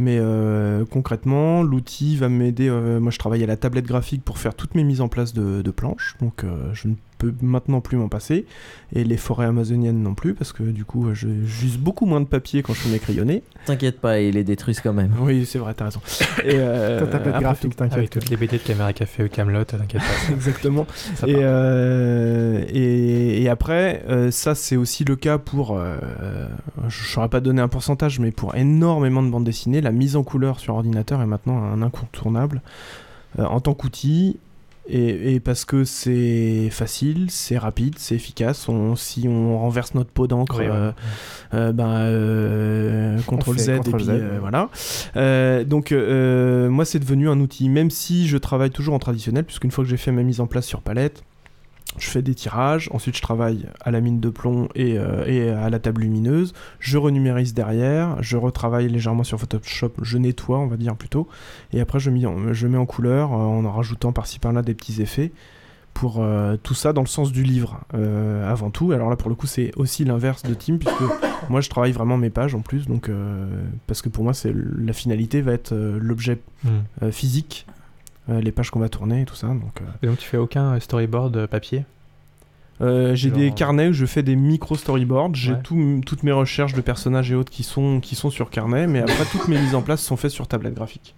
Mais 0.00 0.18
euh, 0.18 0.84
concrètement, 0.84 1.62
l'outil 1.62 2.16
va 2.16 2.28
m'aider. 2.28 2.68
moi 2.68 3.12
je 3.12 3.18
travaille 3.18 3.44
à 3.44 3.46
la 3.46 3.56
tablette 3.56 3.86
graphique 3.86 4.24
pour 4.24 4.38
faire 4.38 4.54
toutes 4.56 4.74
mes 4.74 4.82
mises 4.82 5.00
en 5.00 5.08
place 5.08 5.34
de, 5.34 5.70
planches, 5.70 6.16
donc 6.20 6.44
je 6.72 6.88
ne 6.88 6.94
peux 7.18 7.34
maintenant 7.42 7.80
plus 7.80 7.96
m'en 7.96 8.08
passer. 8.08 8.46
Et 8.94 9.04
les 9.04 9.16
forêts 9.16 9.46
amazoniennes 9.46 10.02
non 10.02 10.14
plus, 10.14 10.34
parce 10.34 10.52
que 10.52 10.62
du 10.62 10.84
coup 10.84 11.08
je 11.12 11.28
j'use 11.44 11.76
beaucoup 11.78 12.06
moins 12.06 12.20
de 12.20 12.26
papier 12.26 12.62
quand 12.62 12.72
je 12.72 12.80
fais 12.80 12.88
mes 12.88 12.98
crayonnés. 12.98 13.42
T'inquiète 13.66 14.00
pas, 14.00 14.20
ils 14.20 14.34
les 14.34 14.44
détruisent 14.44 14.80
quand 14.80 14.92
même. 14.92 15.12
Oui, 15.20 15.44
c'est 15.44 15.58
vrai, 15.58 15.74
t'as 15.74 15.86
raison. 15.86 16.00
Et 16.44 16.54
euh, 16.54 17.04
graphique, 17.40 17.76
t'inquiète. 17.76 17.98
Avec 17.98 18.10
toutes 18.10 18.30
les 18.30 18.36
BD 18.36 18.58
de 18.58 18.62
Caméra 18.62 18.92
Café 18.92 19.24
ou 19.24 19.28
Camelot, 19.28 19.64
t'inquiète 19.64 20.00
pas. 20.00 20.32
Exactement. 20.32 20.86
Et, 21.26 21.34
euh, 21.36 22.64
et, 22.68 23.42
et 23.42 23.48
après, 23.48 24.04
euh, 24.08 24.30
ça 24.30 24.54
c'est 24.54 24.76
aussi 24.76 25.04
le 25.04 25.16
cas 25.16 25.38
pour, 25.38 25.76
euh, 25.76 25.96
je 26.88 27.04
saurais 27.04 27.28
pas 27.28 27.40
donner 27.40 27.60
un 27.60 27.68
pourcentage, 27.68 28.20
mais 28.20 28.30
pour 28.30 28.54
énormément 28.54 29.22
de 29.22 29.30
bandes 29.30 29.44
dessinées, 29.44 29.80
la 29.80 29.92
mise 29.92 30.16
en 30.16 30.22
couleur 30.22 30.60
sur 30.60 30.74
ordinateur 30.74 31.20
est 31.20 31.26
maintenant 31.26 31.62
un 31.62 31.82
incontournable 31.82 32.62
euh, 33.38 33.44
en 33.44 33.60
tant 33.60 33.74
qu'outil. 33.74 34.38
Et, 34.90 35.34
et 35.34 35.40
parce 35.40 35.66
que 35.66 35.84
c'est 35.84 36.70
facile, 36.70 37.26
c'est 37.30 37.58
rapide, 37.58 37.96
c'est 37.98 38.14
efficace. 38.14 38.70
On, 38.70 38.96
si 38.96 39.28
on 39.28 39.58
renverse 39.58 39.94
notre 39.94 40.10
pot 40.10 40.26
d'encre, 40.26 40.60
ouais. 40.60 40.68
euh, 40.70 40.92
euh, 41.52 41.72
ben, 41.72 41.90
euh, 41.90 43.18
CTRL 43.18 43.42
fait 43.42 43.58
Z 43.58 43.68
et 43.68 43.92
puis 43.92 44.04
Z, 44.04 44.12
voilà. 44.40 44.70
Donc 45.64 45.92
moi 45.92 46.84
c'est 46.86 46.98
devenu 46.98 47.28
un 47.28 47.38
outil, 47.40 47.68
même 47.68 47.90
si 47.90 48.26
je 48.26 48.38
travaille 48.38 48.70
toujours 48.70 48.94
en 48.94 48.98
traditionnel, 48.98 49.44
puisqu'une 49.44 49.70
fois 49.70 49.84
que 49.84 49.90
j'ai 49.90 49.98
fait 49.98 50.12
ma 50.12 50.22
mise 50.22 50.40
en 50.40 50.46
place 50.46 50.64
sur 50.64 50.80
palette, 50.80 51.22
je 52.00 52.08
fais 52.08 52.22
des 52.22 52.34
tirages, 52.34 52.88
ensuite 52.92 53.16
je 53.16 53.22
travaille 53.22 53.66
à 53.80 53.90
la 53.90 54.00
mine 54.00 54.20
de 54.20 54.28
plomb 54.28 54.68
et, 54.74 54.98
euh, 54.98 55.24
et 55.26 55.50
à 55.50 55.70
la 55.70 55.78
table 55.78 56.02
lumineuse, 56.02 56.54
je 56.80 56.98
renumérise 56.98 57.54
derrière, 57.54 58.22
je 58.22 58.36
retravaille 58.36 58.88
légèrement 58.88 59.24
sur 59.24 59.38
Photoshop, 59.38 59.92
je 60.02 60.18
nettoie 60.18 60.58
on 60.58 60.66
va 60.66 60.76
dire 60.76 60.96
plutôt, 60.96 61.28
et 61.72 61.80
après 61.80 62.00
je 62.00 62.10
mets 62.10 62.26
en, 62.26 62.52
je 62.52 62.66
mets 62.66 62.78
en 62.78 62.86
couleur 62.86 63.32
euh, 63.32 63.36
en 63.36 63.64
en 63.64 63.72
rajoutant 63.72 64.12
par-ci 64.12 64.38
par-là 64.38 64.62
des 64.62 64.74
petits 64.74 65.02
effets 65.02 65.32
pour 65.94 66.18
euh, 66.20 66.56
tout 66.62 66.74
ça 66.74 66.92
dans 66.92 67.00
le 67.00 67.08
sens 67.08 67.32
du 67.32 67.42
livre 67.42 67.80
euh, 67.92 68.48
avant 68.48 68.70
tout. 68.70 68.92
Alors 68.92 69.10
là 69.10 69.16
pour 69.16 69.30
le 69.30 69.34
coup 69.34 69.48
c'est 69.48 69.72
aussi 69.76 70.04
l'inverse 70.04 70.44
de 70.44 70.54
Tim 70.54 70.76
puisque 70.76 71.02
moi 71.50 71.60
je 71.60 71.68
travaille 71.68 71.90
vraiment 71.90 72.16
mes 72.16 72.30
pages 72.30 72.54
en 72.54 72.60
plus 72.60 72.86
donc 72.86 73.08
euh, 73.08 73.64
parce 73.88 74.00
que 74.00 74.08
pour 74.08 74.22
moi 74.22 74.32
c'est 74.32 74.54
la 74.54 74.92
finalité 74.92 75.40
va 75.40 75.52
être 75.52 75.74
l'objet 75.74 76.38
euh, 77.02 77.10
physique, 77.10 77.66
les 78.28 78.52
pages 78.52 78.70
qu'on 78.70 78.80
va 78.80 78.88
tourner 78.88 79.22
et 79.22 79.24
tout 79.24 79.34
ça 79.34 79.48
donc. 79.48 79.80
euh, 79.80 79.84
Et 80.02 80.06
donc 80.06 80.18
tu 80.18 80.28
fais 80.28 80.36
aucun 80.36 80.74
euh, 80.74 80.80
storyboard 80.80 81.36
euh, 81.36 81.46
papier? 81.46 81.84
Euh, 82.80 83.14
j'ai 83.16 83.30
Genre, 83.30 83.38
des 83.38 83.48
euh, 83.50 83.52
carnets 83.54 83.88
où 83.88 83.92
je 83.92 84.06
fais 84.06 84.22
des 84.22 84.36
micro 84.36 84.76
storyboards. 84.76 85.34
J'ai 85.34 85.52
Ouais. 85.54 85.62
tout- 85.64 86.00
toutes 86.06 86.22
mes 86.22 86.30
recherches 86.32 86.74
de 86.74 86.80
personnages 86.80 87.32
et 87.32 87.34
autres 87.34 87.50
qui 87.50 87.64
sont, 87.64 87.98
qui 88.00 88.14
sont 88.14 88.30
sur 88.30 88.50
carnet, 88.50 88.86
mais 88.86 89.00
après 89.00 89.24
toutes 89.32 89.48
mes 89.48 89.58
mises 89.58 89.74
en 89.74 89.82
place 89.82 90.00
sont 90.00 90.16
faites 90.16 90.30
sur 90.30 90.46
tablette 90.46 90.74
graphique. 90.74 91.14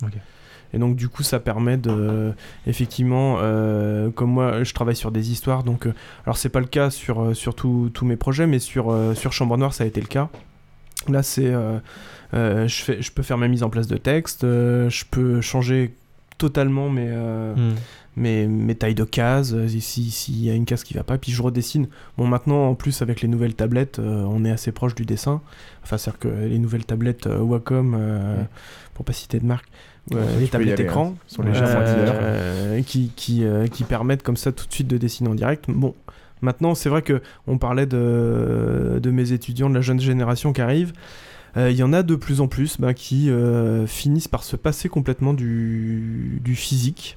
Et 0.72 0.78
donc 0.78 0.94
du 0.96 1.08
coup 1.08 1.22
ça 1.24 1.40
permet 1.40 1.76
de 1.76 2.32
effectivement 2.66 3.38
euh, 3.40 4.08
comme 4.10 4.30
moi 4.30 4.62
je 4.62 4.72
travaille 4.72 4.94
sur 4.94 5.10
des 5.10 5.32
histoires 5.32 5.64
donc 5.64 5.86
euh, 5.86 5.92
alors 6.24 6.36
c'est 6.36 6.48
pas 6.48 6.60
le 6.60 6.66
cas 6.66 6.90
sur, 6.90 7.20
euh, 7.20 7.34
sur 7.34 7.56
tous 7.56 7.90
mes 8.04 8.14
projets 8.16 8.46
mais 8.46 8.60
sur, 8.60 8.90
euh, 8.92 9.14
sur 9.16 9.32
Chambre 9.32 9.56
Noire 9.58 9.74
ça 9.74 9.82
a 9.82 9.88
été 9.88 10.00
le 10.00 10.06
cas. 10.06 10.28
Là 11.08 11.24
c'est 11.24 11.46
euh, 11.46 11.78
euh, 12.34 12.68
je, 12.68 12.82
fais, 12.84 13.02
je 13.02 13.10
peux 13.10 13.22
faire 13.24 13.36
ma 13.36 13.48
mise 13.48 13.64
en 13.64 13.68
place 13.68 13.88
de 13.88 13.96
texte, 13.96 14.44
euh, 14.44 14.88
je 14.90 15.04
peux 15.10 15.40
changer 15.40 15.92
totalement 16.40 16.88
mes, 16.90 17.06
euh, 17.08 17.54
Hmm. 17.54 17.74
mes, 18.16 18.46
mes 18.48 18.74
tailles 18.74 18.94
de 18.94 19.04
cases, 19.04 19.52
euh, 19.54 19.68
si- 19.68 20.10
s'il 20.10 20.42
y 20.44 20.50
a 20.50 20.54
une 20.54 20.64
case 20.64 20.82
qui 20.82 20.94
va 20.94 21.04
pas, 21.04 21.18
puis 21.18 21.30
je 21.32 21.42
redessine. 21.42 21.86
Bon, 22.18 22.26
maintenant, 22.26 22.68
en 22.68 22.74
plus, 22.74 23.02
avec 23.02 23.20
les 23.20 23.28
nouvelles 23.28 23.54
tablettes, 23.54 23.98
euh, 23.98 24.24
on 24.28 24.44
est 24.44 24.50
assez 24.50 24.72
proche 24.72 24.94
du 24.94 25.04
dessin. 25.04 25.40
Enfin, 25.84 25.96
c'est-à-dire 25.98 26.18
que 26.18 26.28
les 26.28 26.58
nouvelles 26.58 26.84
tablettes 26.86 27.26
euh, 27.26 27.38
Wacom, 27.40 27.94
euh, 27.96 28.38
Ouais. 28.40 28.46
pour 28.94 29.04
pas 29.04 29.12
citer 29.12 29.38
de 29.38 29.46
marque, 29.46 29.66
Ouais, 30.10 30.16
ça, 30.16 30.40
les 30.40 30.48
tablettes 30.48 30.80
écran, 30.80 31.14
hein, 31.14 31.18
sont 31.28 31.42
euh, 31.44 32.82
qui, 32.82 33.12
qui, 33.14 33.44
euh, 33.44 33.66
qui 33.68 33.84
permettent 33.84 34.22
comme 34.24 34.36
ça 34.36 34.50
tout 34.50 34.66
de 34.66 34.72
suite 34.72 34.88
de 34.88 34.96
dessiner 34.96 35.28
en 35.28 35.34
direct. 35.34 35.66
Bon, 35.68 35.94
maintenant, 36.40 36.74
c'est 36.74 36.88
vrai 36.88 37.02
que 37.02 37.20
on 37.46 37.58
parlait 37.58 37.86
de, 37.86 38.98
de 39.00 39.10
mes 39.10 39.32
étudiants, 39.32 39.68
de 39.70 39.74
la 39.74 39.82
jeune 39.82 40.00
génération 40.00 40.52
qui 40.52 40.62
arrive. 41.54 41.66
Euh, 41.66 41.70
Il 41.70 41.76
y 41.76 41.82
en 41.82 41.92
a 41.92 42.02
de 42.02 42.14
plus 42.16 42.40
en 42.40 42.48
plus 42.48 42.80
bah, 42.80 42.94
qui 42.94 43.30
euh, 43.30 43.86
finissent 43.86 44.28
par 44.28 44.42
se 44.44 44.56
passer 44.56 44.88
complètement 44.88 45.34
du, 45.34 46.40
du 46.42 46.54
physique. 46.54 47.16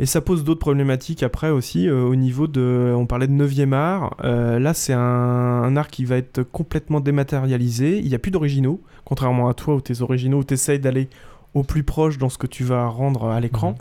Et 0.00 0.06
ça 0.06 0.20
pose 0.20 0.42
d'autres 0.42 0.58
problématiques 0.60 1.22
après 1.22 1.50
aussi 1.50 1.88
euh, 1.88 2.02
au 2.02 2.16
niveau 2.16 2.48
de... 2.48 2.92
On 2.96 3.06
parlait 3.06 3.28
de 3.28 3.32
9e 3.32 3.72
art. 3.72 4.16
là, 4.22 4.74
c'est 4.74 4.92
un, 4.92 4.98
un 5.00 5.76
art 5.76 5.88
qui 5.88 6.04
va 6.04 6.16
être 6.16 6.42
complètement 6.42 6.98
dématérialisé. 7.00 7.98
Il 8.00 8.08
n'y 8.08 8.14
a 8.14 8.18
plus 8.18 8.32
d'originaux, 8.32 8.80
contrairement 9.04 9.48
à 9.48 9.54
toi 9.54 9.76
où 9.76 9.80
tes 9.80 10.00
originaux, 10.02 10.38
où 10.38 10.44
tu 10.44 10.54
essayes 10.54 10.80
d'aller 10.80 11.08
au 11.54 11.62
plus 11.62 11.84
proche 11.84 12.18
dans 12.18 12.28
ce 12.28 12.38
que 12.38 12.48
tu 12.48 12.64
vas 12.64 12.86
rendre 12.88 13.26
à 13.28 13.38
l'écran. 13.38 13.76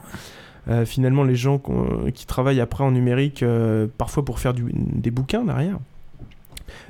Euh, 0.68 0.86
finalement, 0.86 1.24
les 1.24 1.36
gens 1.36 1.60
qui 2.14 2.28
travaillent 2.28 2.62
après 2.62 2.84
en 2.84 2.92
numérique, 2.92 3.44
parfois 3.98 4.24
pour 4.24 4.38
faire 4.40 4.54
du- 4.54 4.72
des 4.72 5.10
bouquins 5.10 5.44
derrière, 5.44 5.80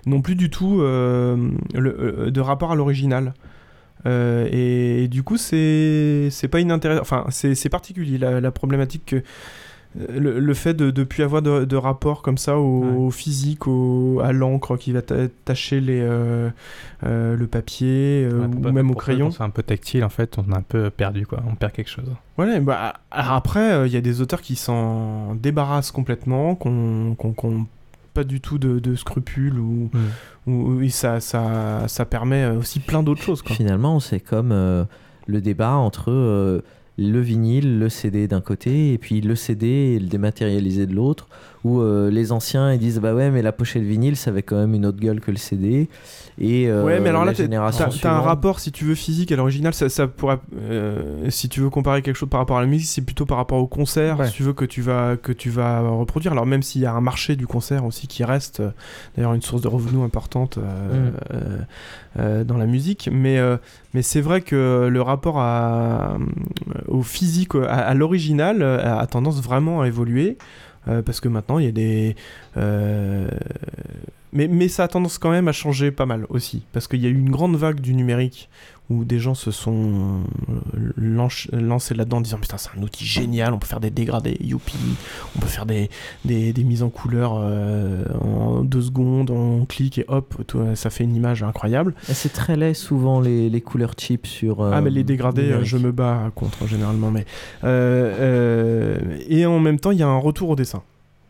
n'ont 0.05 0.21
plus 0.21 0.35
du 0.35 0.49
tout 0.49 0.81
euh, 0.81 1.49
le- 1.73 2.25
euh, 2.27 2.31
de 2.31 2.41
rapport 2.41 2.71
à 2.71 2.75
l'original. 2.75 3.33
Euh, 4.05 4.47
et, 4.51 5.03
et 5.03 5.07
du 5.07 5.23
coup, 5.23 5.37
c'est 5.37 6.27
c'est 6.29 6.47
pas 6.49 6.59
inintéressant. 6.59 7.01
Enfin, 7.01 7.25
c'est 7.29 7.55
c'est 7.55 7.69
particulier 7.69 8.17
la, 8.17 8.41
la 8.41 8.51
problématique 8.51 9.05
que 9.05 9.23
le, 10.09 10.39
le 10.39 10.53
fait 10.55 10.73
de 10.73 10.85
ne 10.87 11.03
plus 11.05 11.21
avoir 11.21 11.43
de, 11.43 11.65
de 11.65 11.75
rapport 11.75 12.23
comme 12.23 12.39
ça 12.39 12.57
au, 12.57 12.83
au 13.05 13.11
physique, 13.11 13.67
au, 13.67 14.21
à 14.23 14.33
l'encre 14.33 14.75
qui 14.75 14.91
va 14.91 15.03
ta- 15.03 15.27
tacher 15.45 15.79
les, 15.81 15.99
euh, 16.01 16.49
euh, 17.05 17.35
le 17.37 17.45
papier 17.47 18.27
Ouais, 18.27 18.45
ou 18.69 18.71
même 18.71 18.89
au 18.89 18.95
crayon. 18.95 19.27
qu'on 19.27 19.31
soit 19.31 19.45
un 19.45 19.51
peu 19.51 19.61
tactile, 19.61 20.03
en 20.03 20.09
fait, 20.09 20.37
on 20.39 20.51
est 20.51 20.57
un 20.57 20.63
peu 20.63 20.89
perdu, 20.89 21.27
quoi. 21.27 21.43
On 21.47 21.53
perd 21.53 21.73
quelque 21.73 21.91
chose. 21.91 22.09
Voilà, 22.37 22.59
bah, 22.59 22.95
après, 23.11 23.87
il 23.87 23.93
y 23.93 23.97
a 23.97 24.01
des 24.01 24.19
auteurs 24.19 24.41
qui 24.41 24.55
s'en 24.55 25.35
débarrassent 25.35 25.91
complètement, 25.91 26.55
qui 26.55 26.69
n'ont 26.69 27.13
pas 28.13 28.23
du 28.23 28.39
tout 28.41 28.57
de, 28.57 28.79
de 28.79 28.95
scrupules, 28.95 29.59
ou, 29.59 29.89
ou- 30.47 30.81
et 30.81 30.89
ça, 30.89 31.19
ça, 31.19 31.87
ça 31.87 32.05
permet 32.05 32.45
aussi 32.47 32.79
plein 32.79 33.03
d'autres 33.03 33.21
choses. 33.23 33.41
Quoi. 33.41 33.55
Finalement, 33.55 33.99
c'est 33.99 34.19
comme 34.19 34.51
euh, 34.51 34.83
le 35.27 35.41
débat 35.41 35.73
entre 35.75 36.11
euh, 36.11 36.61
le 36.97 37.19
vinyle, 37.19 37.79
le 37.79 37.89
CD 37.89 38.27
d'un 38.27 38.41
côté, 38.41 38.93
et 38.93 38.97
puis 38.97 39.21
le 39.21 39.35
CD 39.35 39.67
et 39.67 39.99
le 39.99 40.07
dématérialisé 40.07 40.85
de 40.85 40.93
l'autre, 40.93 41.27
où 41.63 41.79
euh, 41.79 42.09
les 42.11 42.31
anciens 42.31 42.73
ils 42.73 42.79
disent 42.79 42.99
bah 42.99 43.13
ouais 43.13 43.29
mais 43.31 43.41
la 43.41 43.51
pochette 43.53 43.83
vinyle 43.83 44.15
ça 44.17 44.31
avait 44.31 44.43
quand 44.43 44.57
même 44.57 44.73
une 44.73 44.85
autre 44.85 44.99
gueule 44.99 45.19
que 45.21 45.31
le 45.31 45.37
CD. 45.37 45.87
Et 46.39 46.67
euh, 46.67 46.83
ouais, 46.83 46.99
mais 46.99 47.09
alors 47.09 47.25
la 47.25 47.31
là, 47.31 47.37
t'as- 47.37 47.47
t'as 47.47 47.85
un 47.85 47.89
suivante- 47.91 48.25
rapport, 48.25 48.59
si 48.59 48.71
tu 48.71 48.85
veux, 48.85 48.95
physique 48.95 49.31
à 49.31 49.35
l'original. 49.35 49.71
Ça, 49.75 49.87
ça 49.87 50.07
pourrait, 50.07 50.39
euh, 50.57 51.29
si 51.29 51.47
tu 51.47 51.59
veux 51.61 51.69
comparer 51.69 52.01
quelque 52.01 52.15
chose 52.15 52.27
par 52.29 52.39
rapport 52.39 52.57
à 52.57 52.61
la 52.61 52.65
musique, 52.67 52.87
c'est 52.87 53.03
plutôt 53.03 53.27
par 53.27 53.37
rapport 53.37 53.59
au 53.59 53.67
concert, 53.67 54.25
si 54.25 54.33
tu 54.33 54.41
veux, 54.43 54.53
que 54.53 54.65
tu 54.65 54.81
vas, 54.81 55.15
que 55.15 55.31
tu 55.31 55.51
vas 55.51 55.81
reproduire. 55.81 56.31
Alors, 56.31 56.47
même 56.47 56.63
s'il 56.63 56.81
y 56.81 56.87
a 56.87 56.93
un 56.93 57.01
marché 57.01 57.35
du 57.35 57.45
concert 57.45 57.85
aussi 57.85 58.07
qui 58.07 58.23
reste, 58.23 58.61
euh, 58.61 58.71
d'ailleurs, 59.15 59.35
une 59.35 59.43
source 59.43 59.61
de 59.61 59.67
revenus 59.67 60.01
importante 60.03 60.57
Mm. 60.57 62.43
dans 62.45 62.57
la 62.57 62.65
musique. 62.65 63.09
Mais, 63.11 63.39
mais 63.93 64.01
c'est 64.01 64.21
vrai 64.21 64.41
que 64.41 64.87
le 64.91 65.01
rapport 65.01 65.39
à, 65.39 66.17
au 66.87 67.01
physique, 67.03 67.53
à, 67.55 67.75
à 67.75 67.93
l'original, 67.93 68.63
a 68.63 69.05
tendance 69.07 69.41
vraiment 69.41 69.81
à 69.81 69.87
évoluer. 69.87 70.37
Euh, 70.87 71.01
parce 71.01 71.19
que 71.19 71.27
maintenant, 71.27 71.59
il 71.59 71.65
y 71.65 71.69
a 71.69 71.71
des. 71.71 72.15
Euh, 74.33 74.37
mais, 74.37 74.47
mais 74.47 74.67
ça 74.67 74.83
a 74.83 74.87
tendance 74.87 75.17
quand 75.17 75.31
même 75.31 75.47
à 75.47 75.51
changer 75.53 75.91
pas 75.91 76.05
mal 76.05 76.25
aussi. 76.29 76.63
Parce 76.73 76.87
qu'il 76.87 77.01
y 77.01 77.05
a 77.05 77.09
eu 77.09 77.17
une 77.17 77.29
grande 77.31 77.55
vague 77.55 77.79
du 77.79 77.93
numérique 77.93 78.49
où 78.89 79.05
des 79.05 79.17
gens 79.17 79.33
se 79.33 79.49
sont 79.49 80.23
euh, 80.77 80.91
lancés 81.51 81.95
là-dedans 81.95 82.17
en 82.17 82.21
disant 82.21 82.37
Putain, 82.37 82.57
c'est 82.57 82.69
un 82.77 82.81
outil 82.83 83.05
génial, 83.05 83.53
on 83.53 83.57
peut 83.57 83.65
faire 83.65 83.79
des 83.79 83.89
dégradés, 83.89 84.35
youpi, 84.41 84.75
on 85.35 85.39
peut 85.39 85.47
faire 85.47 85.65
des, 85.65 85.89
des, 86.25 86.51
des 86.51 86.63
mises 86.65 86.83
en 86.83 86.89
couleur 86.89 87.35
euh, 87.37 88.03
en 88.19 88.61
deux 88.63 88.81
secondes, 88.81 89.29
on 89.31 89.63
clique 89.65 89.99
et 89.99 90.05
hop, 90.09 90.35
tout, 90.47 90.59
ça 90.75 90.89
fait 90.89 91.05
une 91.05 91.15
image 91.15 91.43
incroyable. 91.43 91.93
C'est 92.03 92.33
très 92.33 92.57
laid 92.57 92.73
souvent 92.73 93.21
les, 93.21 93.49
les 93.49 93.61
couleurs 93.61 93.93
cheap 93.97 94.27
sur. 94.27 94.61
euh, 94.61 94.71
Ah 94.73 94.81
mais 94.81 94.89
les 94.89 95.05
dégradés, 95.05 95.43
euh, 95.43 95.45
numérique. 95.45 95.67
je 95.69 95.77
me 95.77 95.91
bats 95.93 96.31
contre 96.35 96.67
généralement. 96.67 97.09
Mais 97.09 97.25
euh, 97.63 98.13
euh, 98.19 99.17
et 99.29 99.45
en 99.45 99.59
même 99.59 99.79
temps, 99.79 99.91
il 99.91 99.99
y 99.99 100.03
a 100.03 100.07
un 100.09 100.17
retour 100.17 100.49
au 100.49 100.55
dessin. 100.57 100.83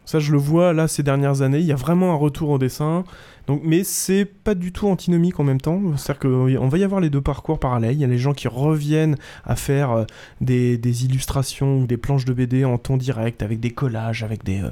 Ça, 0.05 0.19
je 0.19 0.31
le 0.31 0.37
vois 0.37 0.73
là 0.73 0.87
ces 0.87 1.01
dernières 1.03 1.41
années. 1.41 1.59
Il 1.59 1.65
y 1.65 1.71
a 1.71 1.77
vraiment 1.77 2.11
un 2.11 2.15
retour 2.15 2.49
au 2.49 2.57
dessin. 2.57 3.03
Donc, 3.47 3.61
mais 3.63 3.83
c'est 3.83 4.25
pas 4.25 4.55
du 4.55 4.71
tout 4.71 4.87
antinomique 4.87 5.39
en 5.39 5.43
même 5.43 5.59
temps. 5.59 5.81
C'est-à-dire 5.97 6.19
qu'on 6.19 6.67
va 6.67 6.77
y 6.77 6.83
avoir 6.83 7.01
les 7.01 7.09
deux 7.09 7.21
parcours 7.21 7.59
parallèles. 7.59 7.93
Il 7.95 7.99
y 7.99 8.03
a 8.03 8.07
les 8.07 8.17
gens 8.17 8.33
qui 8.33 8.47
reviennent 8.47 9.17
à 9.43 9.55
faire 9.55 9.91
euh, 9.91 10.05
des, 10.41 10.77
des 10.77 11.05
illustrations 11.05 11.79
ou 11.79 11.87
des 11.87 11.97
planches 11.97 12.25
de 12.25 12.33
BD 12.33 12.63
en 12.65 12.77
ton 12.77 12.95
direct 12.97 13.43
avec 13.43 13.59
des 13.59 13.71
collages, 13.71 14.23
avec 14.23 14.43
des. 14.43 14.61
euh, 14.61 14.71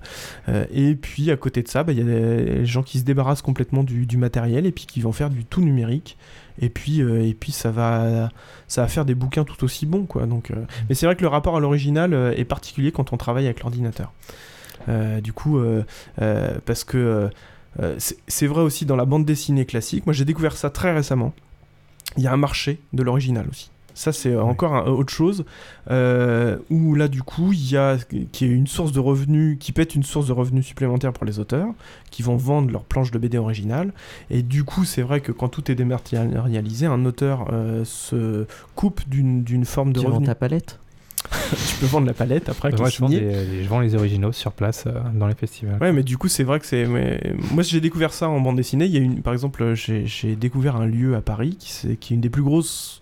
euh, 0.49 0.65
et 0.73 0.95
puis 0.95 1.31
à 1.31 1.37
côté 1.37 1.63
de 1.63 1.67
ça, 1.67 1.83
bah, 1.83 1.91
il 1.91 1.99
y 1.99 2.01
a 2.01 2.05
les 2.05 2.65
gens 2.65 2.83
qui 2.83 2.99
se 2.99 3.03
débarrassent 3.03 3.41
complètement 3.41 3.83
du, 3.83 4.05
du 4.05 4.17
matériel 4.17 4.65
et 4.65 4.71
puis 4.71 4.85
qui 4.85 5.01
vont 5.01 5.11
faire 5.11 5.29
du 5.29 5.43
tout 5.45 5.61
numérique. 5.61 6.17
Et 6.61 6.69
puis, 6.69 7.01
euh, 7.01 7.25
et 7.25 7.33
puis 7.33 7.51
ça 7.51 7.71
va, 7.71 8.29
ça 8.67 8.81
va 8.81 8.87
faire 8.87 9.05
des 9.05 9.15
bouquins 9.15 9.43
tout 9.43 9.63
aussi 9.63 9.85
bons, 9.85 10.05
quoi. 10.05 10.25
Donc, 10.27 10.51
euh, 10.51 10.55
mais 10.89 10.95
c'est 10.95 11.05
vrai 11.05 11.15
que 11.15 11.21
le 11.21 11.27
rapport 11.29 11.55
à 11.57 11.59
l'original 11.59 12.13
est 12.37 12.45
particulier 12.45 12.91
quand 12.91 13.13
on 13.13 13.17
travaille 13.17 13.45
avec 13.45 13.61
l'ordinateur. 13.61 14.11
Euh, 14.89 15.21
du 15.21 15.33
coup, 15.33 15.57
euh, 15.59 15.83
euh, 16.21 16.57
parce 16.65 16.83
que 16.83 17.29
c'est- 17.97 18.47
vrai 18.47 18.61
aussi 18.61 18.85
dans 18.85 18.95
la 18.97 19.05
bande 19.05 19.25
dessinée 19.25 19.65
classique. 19.65 20.05
Moi, 20.05 20.13
j'ai 20.13 20.25
découvert 20.25 20.57
ça 20.57 20.69
très 20.69 20.93
récemment. 20.93 21.33
Il 22.17 22.23
y 22.23 22.27
a 22.27 22.33
un 22.33 22.37
marché 22.37 22.79
de 22.93 23.01
l'original 23.03 23.47
aussi. 23.49 23.71
Ça, 23.93 24.13
c'est 24.13 24.35
encore 24.37 24.73
un- 24.75 24.85
autre 24.87 25.11
chose. 25.13 25.45
euh, 25.89 26.57
où 26.69 26.95
là, 26.95 27.07
du 27.07 27.23
coup, 27.23 27.51
il 27.53 27.71
y 27.71 27.75
a 27.77 27.97
qui 28.31 28.45
est 28.45 28.49
une 28.49 28.67
source 28.67 28.91
de 28.93 28.99
revenus, 28.99 29.57
qui 29.59 29.71
peut 29.73 29.81
être 29.81 29.95
une 29.95 30.03
source 30.03 30.27
de 30.27 30.31
revenus 30.33 30.65
supplémentaire 30.65 31.11
pour 31.11 31.25
les 31.25 31.39
auteurs, 31.39 31.67
qui 32.09 32.23
vont 32.23 32.37
vendre 32.37 32.71
leurs 32.71 32.83
planches 32.85 33.11
de 33.11 33.17
BD 33.19 33.37
originales. 33.37 33.91
Et 34.29 34.43
du 34.43 34.63
coup, 34.63 34.85
c'est 34.85 35.01
vrai 35.01 35.19
que 35.21 35.31
quand 35.31 35.49
tout 35.49 35.69
est 35.71 35.75
dématérialisé, 35.75 36.85
un 36.85 37.03
auteur 37.05 37.47
euh, 37.51 37.83
se 37.85 38.45
coupe 38.75 39.01
d'une 39.09 39.65
forme 39.65 39.91
de 39.93 39.99
vends 40.01 40.07
revenu. 40.09 40.25
ta 40.25 40.35
palette 40.35 40.79
tu 41.69 41.75
peux 41.79 41.85
vendre 41.85 42.07
la 42.07 42.13
palette 42.13 42.49
après. 42.49 42.71
Moi, 42.71 42.89
je 42.89 42.99
vends, 42.99 43.09
des- 43.09 43.19
les, 43.19 43.63
je 43.63 43.69
vends 43.69 43.79
les 43.79 43.95
originaux 43.95 44.31
sur 44.31 44.51
place 44.51 44.83
euh, 44.87 44.99
dans 45.13 45.27
les 45.27 45.35
festivals. 45.35 45.77
Ouais, 45.81 45.91
mais 45.91 46.03
du 46.03 46.17
coup, 46.17 46.27
c'est 46.27 46.43
vrai 46.43 46.59
que 46.59 46.65
c'est. 46.65 46.85
mais 46.85 47.21
Moi, 47.51 47.63
j'ai 47.63 47.79
découvert 47.81 48.13
ça 48.13 48.29
en 48.29 48.39
bande 48.41 48.57
dessinée. 48.57 48.85
Il 48.85 48.91
y 48.91 48.97
a 48.97 48.99
une, 48.99 49.21
par 49.21 49.33
exemple, 49.33 49.73
j'ai 49.73 50.05
j'ai 50.05 50.35
découvert 50.35 50.75
un 50.75 50.85
lieu 50.85 51.15
à 51.15 51.21
Paris 51.21 51.55
qui, 51.59 51.71
c'est- 51.71 51.95
qui 51.95 52.13
est 52.13 52.15
une 52.15 52.21
des 52.21 52.29
plus 52.29 52.43
grosses, 52.43 53.01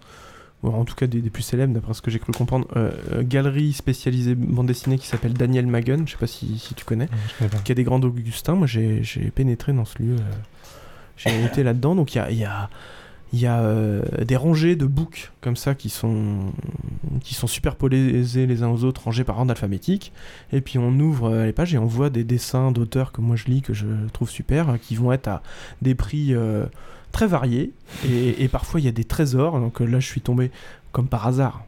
ou 0.64 0.69
en 0.69 0.85
tout 0.85 0.95
cas 0.95 1.07
des, 1.07 1.22
des 1.22 1.30
plus 1.30 1.41
célèbres, 1.43 1.73
d'après 1.73 1.93
ce 1.93 2.01
que 2.01 2.11
j'ai 2.11 2.19
cru 2.19 2.31
comprendre, 2.34 2.68
euh, 2.76 2.91
euh, 3.14 3.23
galerie 3.26 3.73
spécialisée 3.73 4.35
bande 4.35 4.68
dessinée 4.68 4.97
qui 4.97 5.07
s'appelle 5.07 5.34
Daniel 5.34 5.65
Magen. 5.68 6.03
Je 6.06 6.11
sais 6.11 6.18
pas 6.18 6.27
si, 6.27 6.60
si 6.60 6.73
tu 6.76 6.85
connais. 6.85 7.07
Qui 7.64 7.72
a 7.72 7.76
des 7.76 7.84
grands 7.84 8.01
Augustins. 8.01 8.56
Moi, 8.56 8.68
j'ai 8.68 9.03
j'ai 9.03 9.31
pénétré 9.31 9.73
dans 9.73 9.85
ce 9.85 9.97
lieu. 10.01 10.15
euh, 10.15 10.22
j'ai 11.18 11.45
été 11.45 11.64
là-dedans. 11.64 11.95
Donc, 11.95 12.14
il 12.14 12.18
y 12.18 12.22
a. 12.22 12.31
il 12.31 12.38
y 12.38 12.45
a 12.45 12.69
il 13.31 13.39
y 13.39 13.45
a 13.45 13.60
euh, 13.60 14.01
des 14.26 14.35
rangées 14.35 14.76
de 14.76 14.85
books 14.85 15.31
comme 15.41 15.56
ça 15.56 15.76
qui 15.76 15.89
sont, 15.89 16.51
qui 17.22 17.35
sont 17.35 17.47
superposés 17.47 18.45
les 18.45 18.64
uns 18.64 18.69
aux 18.69 18.84
autres, 18.84 19.03
rangés 19.03 19.23
par 19.23 19.38
ordre 19.39 19.51
alphabétique. 19.51 20.11
Et 20.51 20.61
puis 20.61 20.77
on 20.80 20.91
ouvre 20.99 21.30
euh, 21.30 21.45
les 21.45 21.53
pages 21.53 21.73
et 21.73 21.77
on 21.77 21.85
voit 21.85 22.10
des 22.10 22.23
dessins 22.23 22.72
d'auteurs 22.72 23.11
que 23.11 23.22
moi 23.22 23.35
je 23.35 23.45
lis, 23.45 23.61
que 23.61 23.73
je 23.73 23.85
trouve 24.14 24.30
super, 24.30 24.69
euh, 24.69 24.77
qui 24.77 24.95
vont 24.95 25.11
être 25.11 25.27
à 25.27 25.43
des 25.81 25.95
prix 25.95 26.34
euh, 26.34 26.65
très 27.11 27.27
variés. 27.27 27.72
Et, 28.10 28.47
parfois 28.47 28.80
il 28.80 28.85
y 28.85 28.89
a 28.89 28.91
des 28.91 29.03
trésors. 29.03 29.60
Donc 29.60 29.80
là 29.80 29.99
je 29.99 30.07
suis 30.07 30.22
tombé 30.22 30.51
comme 30.91 31.07
par 31.07 31.27
hasard. 31.27 31.64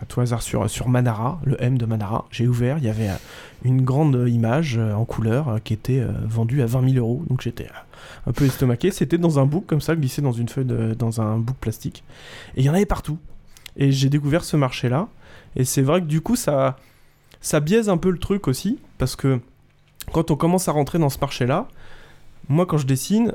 À 0.00 0.04
tout 0.04 0.20
hasard 0.20 0.42
sur, 0.42 0.68
sur 0.68 0.88
Manara, 0.88 1.40
le 1.44 1.56
M 1.62 1.78
de 1.78 1.86
Manara. 1.86 2.26
J'ai 2.30 2.46
ouvert, 2.46 2.78
il 2.78 2.84
y 2.84 2.88
avait 2.88 3.08
une 3.64 3.82
grande 3.82 4.26
image 4.28 4.76
euh, 4.78 4.92
en 4.92 5.04
couleur 5.04 5.48
euh, 5.48 5.58
qui 5.58 5.72
était 5.72 6.00
euh, 6.00 6.10
vendue 6.24 6.60
à 6.62 6.66
20 6.66 6.90
000 6.92 6.98
euros. 6.98 7.24
Donc 7.30 7.40
j'étais 7.40 7.66
un 8.26 8.32
peu 8.32 8.44
estomaqué. 8.44 8.90
C'était 8.90 9.16
dans 9.18 9.38
un 9.38 9.46
book 9.46 9.64
comme 9.66 9.80
ça, 9.80 9.96
glissé 9.96 10.20
dans 10.20 10.32
une 10.32 10.48
feuille, 10.48 10.66
de- 10.66 10.94
dans 10.94 11.20
un 11.20 11.38
book 11.38 11.56
plastique. 11.56 12.04
Et 12.56 12.60
il 12.60 12.64
y 12.66 12.70
en 12.70 12.74
avait 12.74 12.84
partout. 12.86 13.18
Et 13.76 13.90
j'ai 13.90 14.08
découvert 14.10 14.44
ce 14.44 14.56
marché-là. 14.56 15.08
Et 15.56 15.64
c'est 15.64 15.82
vrai 15.82 16.02
que 16.02 16.06
du 16.06 16.20
coup, 16.20 16.36
ça, 16.36 16.76
ça 17.40 17.60
biaise 17.60 17.88
un 17.88 17.96
peu 17.96 18.10
le 18.10 18.18
truc 18.18 18.48
aussi. 18.48 18.78
Parce 18.98 19.16
que 19.16 19.40
quand 20.12 20.30
on 20.30 20.36
commence 20.36 20.68
à 20.68 20.72
rentrer 20.72 20.98
dans 20.98 21.08
ce 21.08 21.18
marché-là, 21.20 21.68
moi, 22.48 22.66
quand 22.66 22.76
je 22.78 22.86
dessine, 22.86 23.32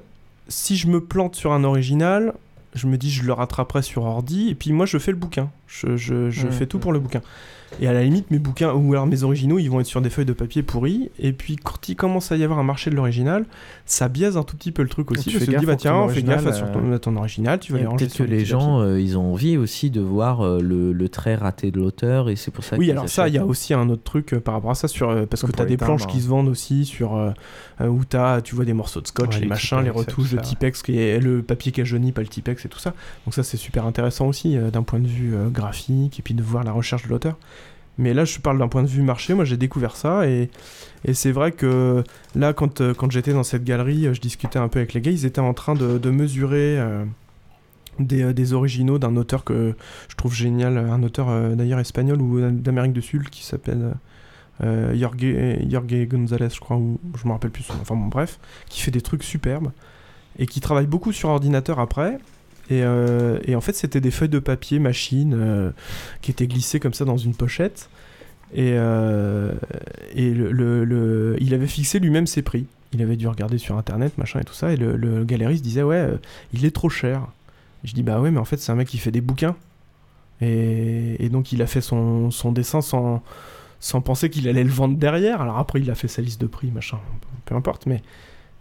si 0.47 0.77
je 0.77 0.87
me 0.87 1.03
plante 1.03 1.35
sur 1.35 1.53
un 1.53 1.63
original, 1.63 2.33
je 2.73 2.87
me 2.87 2.97
dis 2.97 3.11
je 3.11 3.23
le 3.23 3.33
rattraperai 3.33 3.81
sur 3.81 4.03
ordi. 4.03 4.49
Et 4.49 4.55
puis 4.55 4.71
moi, 4.71 4.85
je 4.85 4.97
fais 4.97 5.11
le 5.11 5.17
bouquin. 5.17 5.49
Je, 5.67 5.97
je- 5.97 6.29
je 6.29 6.45
Mhm. 6.47 6.51
fais 6.53 6.65
tout 6.67 6.79
pour 6.79 6.93
le 6.93 6.99
bouquin. 6.99 7.21
Et 7.79 7.87
à 7.87 7.93
la 7.93 8.03
limite, 8.03 8.29
mes 8.31 8.39
bouquins, 8.39 8.73
ou 8.73 8.93
alors 8.93 9.07
mes 9.07 9.23
originaux, 9.23 9.57
ils 9.57 9.69
vont 9.69 9.79
être 9.79 9.87
sur 9.87 10.01
des 10.01 10.09
feuilles 10.09 10.25
de 10.25 10.33
papier 10.33 10.61
pourries. 10.61 11.09
Et 11.19 11.31
puis 11.33 11.55
quand 11.55 11.87
il 11.87 11.95
commence 11.95 12.31
à 12.31 12.37
y 12.37 12.43
avoir 12.43 12.59
un 12.59 12.63
marché 12.63 12.91
de 12.91 12.95
l'original, 12.95 13.45
ça 13.85 14.09
biaise 14.09 14.37
un 14.37 14.43
tout 14.43 14.55
petit 14.57 14.71
peu 14.71 14.83
le 14.83 14.89
truc 14.89 15.09
aussi. 15.11 15.29
tu 15.29 15.31
parce 15.31 15.45
fais 15.45 15.51
que 15.51 15.57
tu 15.57 15.59
dis, 15.59 15.65
bah 15.65 15.75
tiens, 15.75 16.07
fais 16.09 16.21
gaffe 16.21 16.45
à, 16.45 16.49
original, 16.49 16.55
sur 16.55 16.71
ton, 16.71 16.91
à 16.93 16.99
ton 16.99 17.15
original, 17.15 17.59
tu 17.59 17.71
vas 17.71 17.79
les 17.79 17.85
ranger 17.85 18.05
Peut-être 18.05 18.17
que 18.17 18.23
les 18.23 18.45
gens, 18.45 18.81
euh, 18.81 18.99
ils 18.99 19.17
ont 19.17 19.31
envie 19.31 19.57
aussi 19.57 19.89
de 19.89 20.01
voir 20.01 20.41
euh, 20.41 20.59
le, 20.61 20.91
le 20.91 21.09
trait 21.09 21.35
raté 21.35 21.71
de 21.71 21.79
l'auteur 21.79 22.29
et 22.29 22.35
c'est 22.35 22.51
pour 22.51 22.63
ça 22.63 22.77
Oui, 22.77 22.91
alors 22.91 23.07
ça, 23.09 23.27
il 23.27 23.33
y 23.33 23.37
a 23.37 23.45
aussi 23.45 23.73
un 23.73 23.89
autre 23.89 24.03
truc 24.03 24.33
euh, 24.33 24.39
par 24.39 24.55
rapport 24.55 24.71
à 24.71 24.75
ça, 24.75 24.87
sur, 24.87 25.09
euh, 25.09 25.25
parce 25.25 25.41
Comme 25.41 25.51
que 25.51 25.55
tu 25.55 25.61
as 25.61 25.65
des 25.65 25.77
planches 25.77 26.07
qui 26.07 26.17
hein. 26.17 26.21
se 26.21 26.27
vendent 26.27 26.49
aussi 26.49 26.85
sur 26.85 27.15
euh, 27.15 27.31
euh, 27.81 27.87
où 27.87 28.03
t'as, 28.05 28.41
tu 28.41 28.55
vois 28.55 28.65
des 28.65 28.73
morceaux 28.73 29.01
de 29.01 29.07
scotch, 29.07 29.39
les 29.39 29.47
machins, 29.47 29.81
les 29.81 29.89
retouches 29.89 30.31
de. 30.31 30.39
Tipex, 30.39 30.83
le 30.87 31.41
papier 31.41 31.71
qui 31.71 31.81
a 31.81 31.83
jauni, 31.83 32.11
pas 32.11 32.21
le 32.21 32.27
Tipex 32.27 32.65
et 32.65 32.69
tout 32.69 32.79
ça. 32.79 32.93
Donc 33.25 33.33
ça, 33.33 33.43
c'est 33.43 33.57
super 33.57 33.85
intéressant 33.85 34.27
aussi 34.27 34.57
euh, 34.57 34.69
d'un 34.69 34.83
point 34.83 34.99
de 34.99 35.07
vue 35.07 35.35
euh, 35.35 35.49
graphique 35.49 36.19
et 36.19 36.21
puis 36.21 36.33
de 36.33 36.43
voir 36.43 36.63
la 36.63 36.71
recherche 36.71 37.03
de 37.03 37.09
l'auteur. 37.09 37.37
Mais 37.97 38.13
là, 38.13 38.25
je 38.25 38.39
parle 38.39 38.57
d'un 38.57 38.67
point 38.67 38.83
de 38.83 38.87
vue 38.87 39.01
marché. 39.01 39.33
Moi, 39.33 39.45
j'ai 39.45 39.57
découvert 39.57 39.95
ça 39.95 40.27
et, 40.27 40.49
c'est 41.13 41.31
vrai 41.31 41.51
que 41.51 42.03
là, 42.35 42.53
quand, 42.53 42.81
euh, 42.81 42.93
j'étais 43.09 43.33
dans 43.33 43.43
cette 43.43 43.63
galerie, 43.63 44.07
euh, 44.07 44.13
je 44.13 44.21
discutais 44.21 44.59
un 44.59 44.67
peu 44.67 44.79
avec 44.79 44.93
les 44.93 45.01
gars. 45.01 45.11
Ils 45.11 45.25
étaient 45.25 45.41
en 45.41 45.53
train 45.53 45.73
de, 45.73 46.09
mesurer 46.09 46.79
euh, 46.79 47.03
des, 47.99 48.53
originaux 48.53 48.99
d'un 48.99 49.17
auteur 49.17 49.43
que 49.43 49.75
je 50.09 50.15
trouve 50.15 50.33
génial, 50.33 50.77
un 50.77 51.03
auteur 51.03 51.55
d'ailleurs 51.55 51.79
espagnol 51.79 52.21
ou 52.21 52.39
d'Amérique 52.51 52.93
du 52.93 53.01
Sud 53.01 53.29
qui 53.29 53.43
s'appelle 53.43 53.93
euh, 54.63 54.95
Jorge, 54.95 55.69
Jorge 55.69 56.07
González, 56.07 56.49
je 56.49 56.59
crois, 56.59 56.77
ou 56.77 56.99
je 57.19 57.27
me 57.27 57.33
rappelle 57.33 57.51
plus 57.51 57.63
son 57.63 57.73
nom. 57.73 57.79
Enfin 57.81 57.95
bon, 57.95 58.07
bref, 58.07 58.39
qui 58.69 58.81
fait 58.81 58.91
des 58.91 59.01
trucs 59.01 59.23
superbes 59.23 59.71
et 60.37 60.45
qui 60.45 60.59
travaille 60.61 60.85
beaucoup 60.85 61.11
sur 61.11 61.29
ordinateur 61.29 61.79
après. 61.79 62.19
Et, 62.71 62.83
euh, 62.83 63.37
et 63.43 63.55
en 63.55 63.61
fait, 63.61 63.73
c'était 63.73 63.99
des 63.99 64.11
feuilles 64.11 64.29
de 64.29 64.39
papier 64.39 64.79
machine 64.79 65.35
euh, 65.37 65.71
qui 66.21 66.31
étaient 66.31 66.47
glissées 66.47 66.79
comme 66.79 66.93
ça 66.93 67.03
dans 67.03 67.17
une 67.17 67.35
pochette. 67.35 67.89
Et, 68.53 68.71
euh, 68.75 69.51
le, 70.15 71.35
il 71.41 71.53
avait 71.53 71.67
fixé 71.67 71.99
lui-même 71.99 72.27
ses 72.27 72.41
prix. 72.41 72.65
Il 72.93 73.01
avait 73.01 73.17
dû 73.17 73.27
regarder 73.27 73.57
sur 73.57 73.77
internet, 73.77 74.17
machin 74.17 74.39
et 74.39 74.45
tout 74.45 74.53
ça. 74.53 74.71
Et 74.71 74.77
le, 74.77 74.95
le 74.95 75.25
galériste 75.25 75.63
disait 75.65 75.83
Ouais, 75.83 76.07
il 76.53 76.63
est 76.63 76.73
trop 76.73 76.87
cher. 76.87 77.27
Je 77.83 77.93
dis 77.93 78.03
Bah 78.03 78.21
ouais, 78.21 78.31
mais 78.31 78.39
en 78.39 78.45
fait, 78.45 78.57
c'est 78.57 78.71
un 78.71 78.75
mec 78.75 78.87
qui 78.87 78.99
fait 78.99 79.11
des 79.11 79.21
bouquins. 79.21 79.57
Et, 80.39 81.27
donc, 81.29 81.51
il 81.51 81.61
a 81.61 81.67
fait 81.67 81.81
son, 81.81 82.29
dessin 82.51 82.79
sans 82.81 84.01
penser 84.01 84.29
qu'il 84.29 84.47
allait 84.47 84.63
le 84.63 84.71
vendre 84.71 84.97
derrière. 84.97 85.41
Alors 85.41 85.57
après, 85.57 85.81
il 85.81 85.91
a 85.91 85.95
fait 85.95 86.07
sa 86.07 86.21
liste 86.21 86.39
de 86.39 86.47
prix, 86.47 86.71
machin, 86.71 86.99
peu 87.43 87.53
importe. 87.53 87.85
Mais 87.85 88.01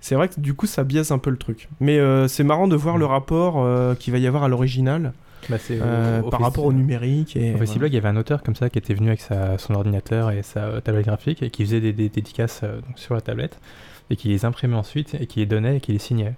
c'est 0.00 0.14
vrai 0.14 0.28
que 0.28 0.40
du 0.40 0.54
coup, 0.54 0.66
ça 0.66 0.84
biaise 0.84 1.12
un 1.12 1.18
peu 1.18 1.30
le 1.30 1.36
truc. 1.36 1.68
Mais 1.80 1.98
euh, 1.98 2.28
c'est 2.28 2.44
marrant 2.44 2.68
de 2.68 2.76
voir 2.76 2.98
le 2.98 3.06
rapport 3.06 3.54
euh, 3.62 3.94
qu'il 3.94 4.12
va 4.12 4.18
y 4.18 4.26
avoir 4.26 4.44
à 4.44 4.48
l'original 4.48 5.12
Bah, 5.48 5.56
euh, 5.70 6.22
par 6.30 6.40
rapport 6.40 6.64
au 6.64 6.72
numérique. 6.72 7.36
Et, 7.36 7.54
Au 7.54 7.58
Festiblog, 7.58 7.90
il 7.92 7.94
y 7.94 7.98
avait 7.98 8.08
un 8.08 8.16
auteur 8.16 8.42
comme 8.42 8.54
ça 8.56 8.70
qui 8.70 8.78
était 8.78 8.94
venu 8.94 9.08
avec 9.08 9.20
sa- 9.20 9.58
son 9.58 9.74
ordinateur 9.74 10.30
et 10.30 10.42
sa 10.42 10.60
euh, 10.64 10.80
tablette 10.80 11.06
graphique 11.06 11.42
et 11.42 11.50
qui 11.50 11.64
faisait 11.64 11.80
des, 11.80 11.92
des 11.92 12.08
dédicaces 12.08 12.60
euh, 12.64 12.76
donc, 12.80 12.98
sur 12.98 13.14
la 13.14 13.20
tablette 13.20 13.58
et 14.10 14.16
qui 14.16 14.28
les 14.28 14.44
imprimait 14.44 14.76
ensuite 14.76 15.14
et 15.20 15.26
qui 15.26 15.40
les 15.40 15.46
donnait 15.46 15.76
et 15.76 15.80
qui 15.80 15.92
les 15.92 15.98
signait. 15.98 16.34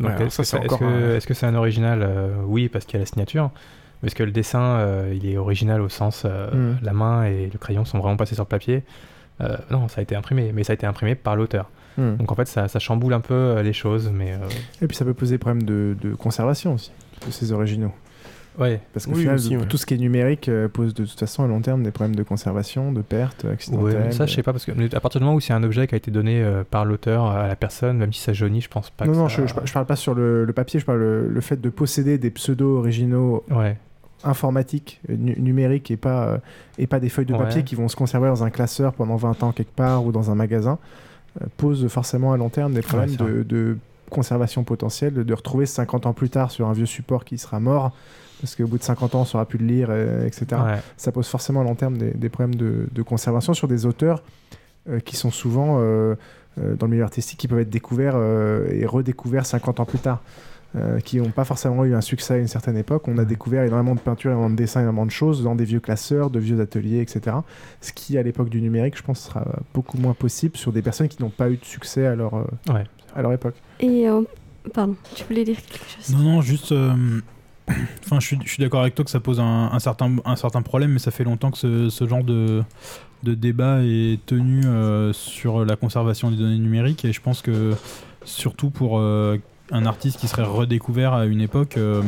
Donc, 0.00 0.08
Ouais, 0.10 0.14
alors 0.16 0.26
est-ce 0.26 0.38
que 0.38 0.42
c'est 0.44 0.56
est-ce 0.58 0.74
un- 0.84 1.16
est-ce 1.16 1.56
original 1.56 2.00
Euh, 2.02 2.34
Oui, 2.46 2.68
parce 2.68 2.84
qu'il 2.84 2.94
y 2.94 2.96
a 2.96 3.00
la 3.00 3.06
signature. 3.06 3.50
Parce 4.00 4.14
que 4.14 4.24
le 4.24 4.32
dessin, 4.32 4.60
euh, 4.60 5.14
il 5.16 5.26
est 5.30 5.36
original 5.36 5.80
au 5.80 5.88
sens 5.88 6.24
euh, 6.24 6.50
Mm. 6.72 6.78
la 6.82 6.92
main 6.92 7.24
et 7.24 7.48
le 7.52 7.58
crayon 7.58 7.84
sont 7.84 7.98
vraiment 8.00 8.16
passés 8.16 8.34
sur 8.34 8.42
le 8.44 8.48
papier? 8.48 8.82
Euh, 9.40 9.56
non, 9.70 9.86
ça 9.88 10.00
a 10.00 10.02
été 10.02 10.16
imprimé, 10.16 10.50
mais 10.52 10.64
ça 10.64 10.72
a 10.72 10.74
été 10.74 10.86
imprimé 10.86 11.14
par 11.14 11.36
l'auteur. 11.36 11.70
Mm. 11.98 12.16
Donc 12.16 12.32
en 12.32 12.34
fait, 12.34 12.46
ça, 12.48 12.68
ça 12.68 12.78
chamboule 12.78 13.12
un 13.14 13.20
peu 13.20 13.34
euh, 13.34 13.62
les 13.62 13.72
choses, 13.72 14.10
mais 14.12 14.32
euh, 14.32 14.38
Et 14.80 14.86
puis 14.86 14.96
ça 14.96 15.04
peut 15.04 15.14
poser 15.14 15.38
problème 15.38 15.62
de, 15.64 15.96
de 16.00 16.14
conservation 16.14 16.74
aussi, 16.74 16.90
de 17.26 17.30
ces 17.32 17.52
originaux. 17.52 17.92
Ouais. 18.58 18.80
Parce 18.92 19.06
qu'au 19.06 19.12
Oui, 19.12 19.20
final, 19.20 19.36
aussi, 19.36 19.56
ouais. 19.56 19.64
tout 19.66 19.78
ce 19.78 19.86
qui 19.86 19.94
est 19.94 19.98
numérique 19.98 20.46
euh, 20.50 20.68
pose 20.68 20.92
de 20.92 21.06
toute 21.06 21.18
façon 21.18 21.42
à 21.42 21.46
long 21.46 21.62
terme 21.62 21.82
des 21.82 21.90
problèmes 21.90 22.14
de 22.14 22.22
conservation, 22.22 22.92
de 22.92 23.00
perte 23.00 23.46
accidentelle. 23.46 24.12
ça, 24.12 24.26
je 24.26 24.34
sais 24.34 24.42
pas, 24.42 24.52
parce 24.52 24.66
que 24.66 24.72
à 24.94 25.00
partir 25.00 25.20
du 25.20 25.24
moment 25.24 25.36
où 25.36 25.40
c'est 25.40 25.54
un 25.54 25.62
objet 25.62 25.86
qui 25.86 25.94
a 25.94 25.96
été 25.96 26.10
donné 26.10 26.42
euh, 26.42 26.62
par 26.62 26.84
l'auteur 26.84 27.24
à 27.26 27.48
la 27.48 27.56
personne, 27.56 27.96
même 27.96 28.12
si 28.12 28.20
ça 28.20 28.34
jaunit, 28.34 28.60
je 28.60 28.68
pense 28.68 28.90
pas 28.90 29.06
non, 29.06 29.12
que 29.12 29.16
non, 29.16 29.28
ça... 29.30 29.42
je, 29.42 29.46
je, 29.46 29.54
par- 29.54 29.66
je 29.66 29.72
parle 29.72 29.86
pas 29.86 29.96
sur 29.96 30.14
le, 30.14 30.44
le 30.44 30.52
papier, 30.52 30.80
je 30.80 30.84
parle 30.84 30.98
le, 30.98 31.28
le 31.28 31.40
fait 31.40 31.58
de 31.62 31.70
posséder 31.70 32.18
des 32.18 32.30
pseudos 32.30 32.76
originaux 32.78 33.42
Ouais. 33.50 33.78
informatiques, 34.22 35.00
nu- 35.08 35.34
numériques 35.38 35.90
et 35.90 35.96
pas, 35.96 36.26
euh, 36.26 36.38
et 36.78 36.86
pas 36.86 37.00
des 37.00 37.08
feuilles 37.08 37.24
de 37.26 37.32
papier 37.32 37.56
Ouais. 37.60 37.64
qui 37.64 37.74
vont 37.74 37.88
se 37.88 37.96
conserver 37.96 38.28
dans 38.28 38.44
un 38.44 38.50
classeur 38.50 38.92
pendant 38.92 39.16
20 39.16 39.42
ans 39.42 39.52
quelque 39.52 39.74
part 39.74 40.04
ou 40.04 40.12
dans 40.12 40.30
un 40.30 40.34
magasin, 40.34 40.78
pose 41.56 41.86
forcément 41.88 42.32
à 42.32 42.36
long 42.36 42.48
terme 42.48 42.74
des 42.74 42.82
problèmes 42.82 43.16
de, 43.16 43.42
de 43.42 43.78
conservation 44.10 44.64
potentielle, 44.64 45.14
de 45.14 45.34
retrouver 45.34 45.66
50 45.66 46.06
ans 46.06 46.12
plus 46.12 46.30
tard 46.30 46.50
sur 46.50 46.68
un 46.68 46.72
vieux 46.72 46.86
support 46.86 47.24
qui 47.24 47.38
sera 47.38 47.60
mort. 47.60 47.92
Parce 48.40 48.56
qu'au 48.56 48.66
bout 48.66 48.78
de 48.78 48.82
50 48.82 49.14
ans, 49.14 49.18
on 49.18 49.22
ne 49.22 49.26
saura 49.26 49.46
plus 49.46 49.58
le 49.58 49.66
lire, 49.66 49.86
euh, 49.90 50.26
etc. 50.26 50.46
Ouais. 50.50 50.78
Ça 50.96 51.12
pose 51.12 51.28
forcément 51.28 51.60
à 51.60 51.64
long 51.64 51.76
terme 51.76 51.96
des, 51.96 52.10
des 52.10 52.28
problèmes 52.28 52.56
de, 52.56 52.88
de 52.90 53.02
conservation 53.02 53.54
sur 53.54 53.68
des 53.68 53.86
auteurs 53.86 54.22
euh, 54.88 54.98
qui 54.98 55.14
sont 55.14 55.30
souvent 55.30 55.78
euh, 55.78 56.16
euh, 56.60 56.74
dans 56.74 56.86
le 56.86 56.92
milieu 56.92 57.04
artistique, 57.04 57.38
qui 57.38 57.48
peuvent 57.48 57.60
être 57.60 57.70
découverts 57.70 58.14
euh, 58.16 58.66
et 58.70 58.84
redécouverts 58.84 59.46
50 59.46 59.80
ans 59.80 59.84
plus 59.86 60.00
tard, 60.00 60.22
euh, 60.76 60.98
qui 61.00 61.18
n'ont 61.18 61.30
pas 61.30 61.44
forcément 61.44 61.84
eu 61.84 61.94
un 61.94 62.00
succès 62.00 62.34
à 62.34 62.38
une 62.38 62.48
certaine 62.48 62.76
époque. 62.76 63.06
On 63.08 63.18
a 63.18 63.24
découvert 63.24 63.64
énormément 63.64 63.94
de 63.94 64.00
peintures, 64.00 64.30
énormément 64.30 64.50
de 64.54 64.56
dessins, 64.56 64.80
énormément 64.80 65.06
de 65.06 65.10
choses 65.10 65.42
dans 65.42 65.54
des 65.54 65.64
vieux 65.64 65.80
classeurs, 65.80 66.30
de 66.30 66.38
vieux 66.38 66.60
ateliers, 66.60 67.00
etc. 67.00 67.36
Ce 67.80 67.92
qui, 67.92 68.16
à 68.18 68.22
l'époque 68.22 68.48
du 68.48 68.60
numérique, 68.62 68.96
je 68.96 69.02
pense, 69.02 69.20
sera 69.20 69.44
beaucoup 69.74 69.98
moins 69.98 70.14
possible 70.14 70.56
sur 70.56 70.72
des 70.72 70.82
personnes 70.82 71.08
qui 71.08 71.22
n'ont 71.22 71.30
pas 71.30 71.50
eu 71.50 71.56
de 71.56 71.64
succès 71.64 72.06
à 72.06 72.14
leur, 72.14 72.34
euh, 72.34 72.44
Ouais. 72.72 72.84
à 73.14 73.22
leur 73.22 73.32
époque. 73.32 73.54
Et 73.80 74.08
euh, 74.08 74.22
pardon, 74.72 74.96
tu 75.14 75.24
voulais 75.24 75.44
dire 75.44 75.56
quelque 75.56 75.84
chose? 75.88 76.14
Non, 76.16 76.22
non, 76.22 76.40
juste. 76.40 76.72
euh, 76.72 76.94
Enfin, 78.04 78.18
je 78.20 78.26
suis, 78.26 78.38
je 78.44 78.48
suis 78.50 78.60
d'accord 78.62 78.80
avec 78.80 78.94
toi 78.94 79.04
que 79.04 79.10
ça 79.10 79.20
pose 79.20 79.40
un, 79.40 79.70
un 79.72 79.78
certain, 79.78 80.16
un 80.24 80.36
certain 80.36 80.62
problème, 80.62 80.92
mais 80.92 80.98
ça 80.98 81.10
fait 81.10 81.24
longtemps 81.24 81.50
que 81.50 81.58
ce, 81.58 81.90
ce 81.90 82.08
genre 82.08 82.24
de, 82.24 82.62
de 83.22 83.34
débat 83.34 83.80
est 83.82 84.18
tenu 84.26 84.64
euh, 84.64 85.12
sur 85.12 85.64
la 85.64 85.76
conservation 85.76 86.30
des 86.30 86.36
données 86.38 86.58
numériques, 86.58 87.04
et 87.04 87.12
je 87.12 87.20
pense 87.20 87.40
que 87.40 87.74
surtout 88.24 88.70
pour 88.70 88.98
euh, 88.98 89.38
un 89.72 89.86
artiste 89.86 90.20
qui 90.20 90.28
serait 90.28 90.44
redécouvert 90.44 91.12
à 91.14 91.26
une 91.26 91.40
époque, 91.40 91.76
euh, 91.76 92.02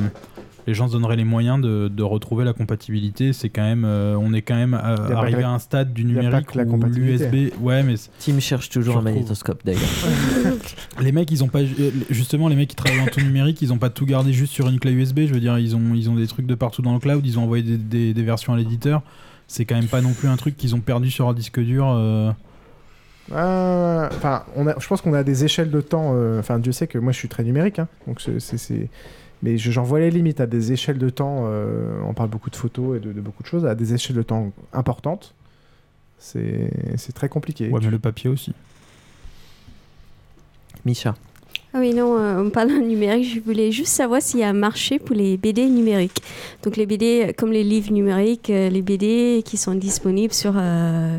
les 0.66 0.72
gens 0.74 0.86
se 0.88 0.92
donneraient 0.92 1.16
les 1.16 1.24
moyens 1.24 1.60
de, 1.60 1.88
de 1.88 2.02
retrouver 2.02 2.44
la 2.44 2.52
compatibilité. 2.54 3.32
C'est 3.34 3.48
quand 3.50 3.62
même, 3.62 3.84
euh, 3.84 4.16
on 4.18 4.32
est 4.32 4.40
quand 4.42 4.54
même 4.54 4.72
arrivé 4.74 5.42
à 5.42 5.50
un 5.50 5.58
stade 5.58 5.92
du 5.92 6.04
numérique 6.04 6.46
que 6.46 6.56
la 6.58 6.64
où 6.64 6.70
compatibilité. 6.70 7.28
l'USB, 7.30 7.52
ouais, 7.60 7.82
mais 7.82 7.94
Tim 8.18 8.38
cherche 8.40 8.68
toujours 8.70 8.96
un 8.96 9.02
magnétoscope 9.02 9.60
d'ailleurs. 9.64 9.80
les 11.00 11.12
mecs, 11.12 11.30
ils 11.30 11.44
ont 11.44 11.48
pas 11.48 11.60
euh, 11.60 11.90
justement 12.10 12.48
les 12.48 12.56
mecs 12.56 12.68
qui 12.70 12.76
travaillent 12.76 13.00
en 13.00 13.06
tout 13.06 13.20
numérique, 13.20 13.60
ils 13.62 13.72
ont 13.72 13.78
pas 13.78 13.90
tout 13.90 14.06
gardé 14.06 14.32
juste 14.32 14.52
sur 14.52 14.68
une 14.68 14.78
clé 14.78 14.92
USB. 14.92 15.20
Je 15.26 15.34
veux 15.34 15.40
dire, 15.40 15.58
ils 15.58 15.76
ont 15.76 15.94
ils 15.94 16.08
ont 16.08 16.14
des 16.14 16.26
trucs 16.26 16.46
de 16.46 16.54
partout 16.54 16.82
dans 16.82 16.92
le 16.94 16.98
cloud. 16.98 17.24
Ils 17.26 17.38
ont 17.38 17.42
envoyé 17.42 17.62
des, 17.62 17.76
des- 17.76 18.14
des 18.14 18.22
versions 18.22 18.52
à 18.54 18.56
l'éditeur. 18.56 19.02
C'est 19.46 19.66
quand 19.66 19.74
même 19.74 19.88
pas 19.88 20.00
non 20.00 20.12
plus 20.14 20.28
un 20.28 20.36
truc 20.36 20.56
qu'ils 20.56 20.74
ont 20.74 20.80
perdu 20.80 21.10
sur 21.10 21.28
un 21.28 21.34
disque 21.34 21.60
dur. 21.60 21.86
Euh, 23.32 24.08
Enfin, 24.12 24.44
on 24.56 24.66
a, 24.66 24.78
je 24.78 24.86
pense 24.86 25.00
qu'on 25.00 25.14
a 25.14 25.22
des 25.24 25.44
échelles 25.44 25.70
de 25.70 25.80
temps. 25.80 26.12
euh, 26.14 26.38
Enfin, 26.40 26.58
Dieu 26.58 26.72
sait 26.72 26.86
que 26.86 26.98
moi, 26.98 27.12
je 27.12 27.18
suis 27.18 27.28
très 27.28 27.42
numérique, 27.44 27.78
hein, 27.78 27.88
donc 28.06 28.20
c'est, 28.20 28.88
mais 29.42 29.56
je- 29.58 29.70
j'en 29.70 29.82
vois 29.82 30.00
les 30.00 30.10
limites 30.10 30.40
à 30.40 30.46
des 30.46 30.72
échelles 30.72 30.98
de 30.98 31.08
temps. 31.10 31.44
euh, 31.46 31.98
on 32.06 32.14
parle 32.14 32.28
beaucoup 32.28 32.50
de 32.50 32.56
photos 32.56 32.96
et 32.96 33.00
de, 33.00 33.12
de 33.12 33.20
beaucoup 33.20 33.42
de 33.42 33.48
choses 33.48 33.64
à 33.66 33.74
des 33.74 33.94
échelles 33.94 34.16
de 34.16 34.22
temps 34.22 34.52
importantes. 34.72 35.34
C'est, 36.18 36.70
c'est 36.96 37.12
très 37.12 37.28
compliqué. 37.28 37.68
Ouais, 37.70 37.80
mais 37.82 37.90
le 37.90 37.98
papier 37.98 38.30
aussi. 38.30 38.54
Micha. 40.84 41.14
Ah 41.76 41.80
oui, 41.80 41.92
non, 41.92 42.16
euh, 42.16 42.40
on 42.40 42.50
parle 42.50 42.68
de 42.68 42.74
numérique. 42.78 43.34
Je 43.34 43.40
voulais 43.40 43.72
juste 43.72 43.90
savoir 43.90 44.22
s'il 44.22 44.38
y 44.38 44.44
a 44.44 44.48
un 44.48 44.52
marché 44.52 45.00
pour 45.00 45.16
les 45.16 45.36
BD 45.36 45.66
numériques. 45.66 46.22
Donc 46.62 46.76
les 46.76 46.86
BD, 46.86 47.34
comme 47.36 47.50
les 47.50 47.64
livres 47.64 47.90
numériques, 47.90 48.48
euh, 48.48 48.68
les 48.68 48.80
BD 48.80 49.42
qui 49.44 49.56
sont 49.56 49.74
disponibles 49.74 50.32
sur, 50.32 50.52
euh, 50.56 51.18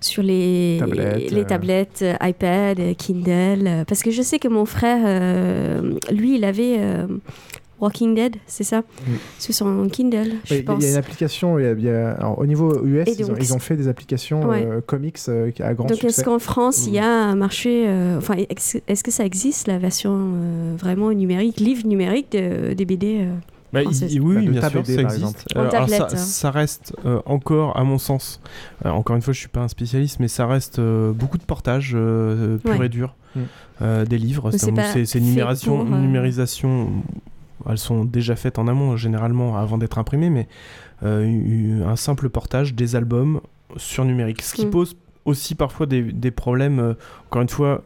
sur 0.00 0.22
les 0.22 0.76
Tablettes, 0.78 1.30
les 1.32 1.40
euh. 1.40 1.44
tablettes, 1.44 2.02
euh, 2.02 2.14
iPad, 2.22 2.96
Kindle. 2.96 3.84
parce 3.88 4.04
que 4.04 4.12
je 4.12 4.22
sais 4.22 4.38
que 4.38 4.46
mon 4.46 4.64
frère, 4.64 5.02
euh, 5.04 5.94
lui, 6.12 6.36
il 6.36 6.44
avait 6.44 6.76
euh, 6.78 7.08
Walking 7.80 8.14
Dead, 8.14 8.36
c'est 8.46 8.64
ça 8.64 8.82
Sur 9.38 9.54
son 9.54 9.88
Kindle, 9.88 10.32
je 10.44 10.54
Ouais, 10.54 10.54
Il 10.54 10.56
y 10.56 10.60
a- 10.60 10.62
pense. 10.64 10.82
il 10.82 10.86
y 10.86 10.88
a 10.88 10.92
une 10.92 10.96
application, 10.98 11.58
il 11.58 11.64
y 11.64 11.68
a- 11.68 11.72
y 11.72 11.88
a- 11.90 12.12
alors, 12.12 12.38
au 12.38 12.46
niveau 12.46 12.82
US, 12.84 13.06
ils, 13.18 13.24
ont, 13.24 13.28
donc, 13.28 13.36
ils 13.40 13.52
ont 13.54 13.58
fait 13.58 13.76
des 13.76 13.88
applications 13.88 14.46
Ouais. 14.48 14.64
euh, 14.66 14.80
comics 14.80 15.18
euh, 15.28 15.50
à 15.60 15.74
grand 15.74 15.86
Donc 15.88 15.98
succès. 15.98 16.08
est-ce 16.08 16.24
qu'en 16.24 16.38
France, 16.38 16.86
il 16.86 16.94
y 16.94 16.98
a 16.98 17.06
un 17.06 17.34
marché, 17.36 17.84
euh, 17.86 18.18
enfin, 18.18 18.34
est-ce 18.48 18.78
est-ce 18.88 19.04
que 19.04 19.10
ça 19.10 19.24
existe, 19.26 19.66
la 19.68 19.78
version 19.78 20.12
euh, 20.16 20.74
vraiment 20.78 21.10
numérique, 21.12 21.60
livre 21.60 21.86
numérique 21.86 22.32
de- 22.32 22.72
des 22.72 22.84
BD 22.84 23.18
euh, 23.20 23.34
Bah, 23.72 23.82
il- 23.82 24.20
oui, 24.22 24.34
Bah, 24.36 24.40
oui, 24.40 24.48
bien 24.48 24.68
sûr, 24.70 24.80
BD, 24.82 24.94
ça 24.94 25.02
existe. 25.02 25.44
Euh, 25.56 25.68
alors 25.70 25.88
ça, 25.88 26.04
hein. 26.10 26.16
ça 26.16 26.50
reste 26.50 26.94
euh, 27.04 27.20
encore, 27.26 27.76
à 27.76 27.84
mon 27.84 27.98
sens, 27.98 28.40
euh, 28.86 28.90
encore 28.90 29.16
une 29.16 29.22
fois, 29.22 29.34
je 29.34 29.40
suis 29.40 29.48
pas 29.48 29.60
un 29.60 29.68
spécialiste, 29.68 30.18
mais 30.20 30.28
ça 30.28 30.46
reste 30.46 30.78
euh, 30.78 31.12
beaucoup 31.12 31.36
de 31.36 31.42
portages 31.44 31.92
euh, 31.94 32.56
pur 32.58 32.78
Ouais. 32.78 32.86
et 32.86 32.88
dur 32.88 33.14
Mm. 33.34 33.40
euh, 33.82 34.04
des 34.06 34.16
livres. 34.16 34.50
C'est 34.52 34.58
c'est 34.58 34.70
un- 34.70 34.74
pas 34.74 34.92
C'est 34.92 35.04
c'est 35.04 35.18
fait 35.18 35.24
numération, 35.24 35.84
pour, 35.84 35.94
euh, 35.94 35.98
numérisation. 35.98 36.88
Elles 37.68 37.78
sont 37.78 38.04
déjà 38.04 38.36
faites 38.36 38.58
en 38.58 38.68
amont, 38.68 38.96
généralement, 38.96 39.56
avant 39.56 39.78
d'être 39.78 39.98
imprimées, 39.98 40.30
mais 40.30 40.48
euh, 41.02 41.24
eu- 41.24 41.82
un 41.84 41.96
simple 41.96 42.28
portage 42.30 42.74
des 42.74 42.96
albums 42.96 43.40
sur 43.76 44.04
numérique. 44.04 44.42
Ce 44.42 44.54
qui 44.54 44.66
Mm. 44.66 44.70
pose 44.70 44.96
aussi 45.24 45.54
parfois 45.54 45.86
des, 45.86 46.02
des 46.02 46.30
problèmes, 46.30 46.78
euh, 46.78 46.94
encore 47.26 47.42
une 47.42 47.48
fois, 47.48 47.82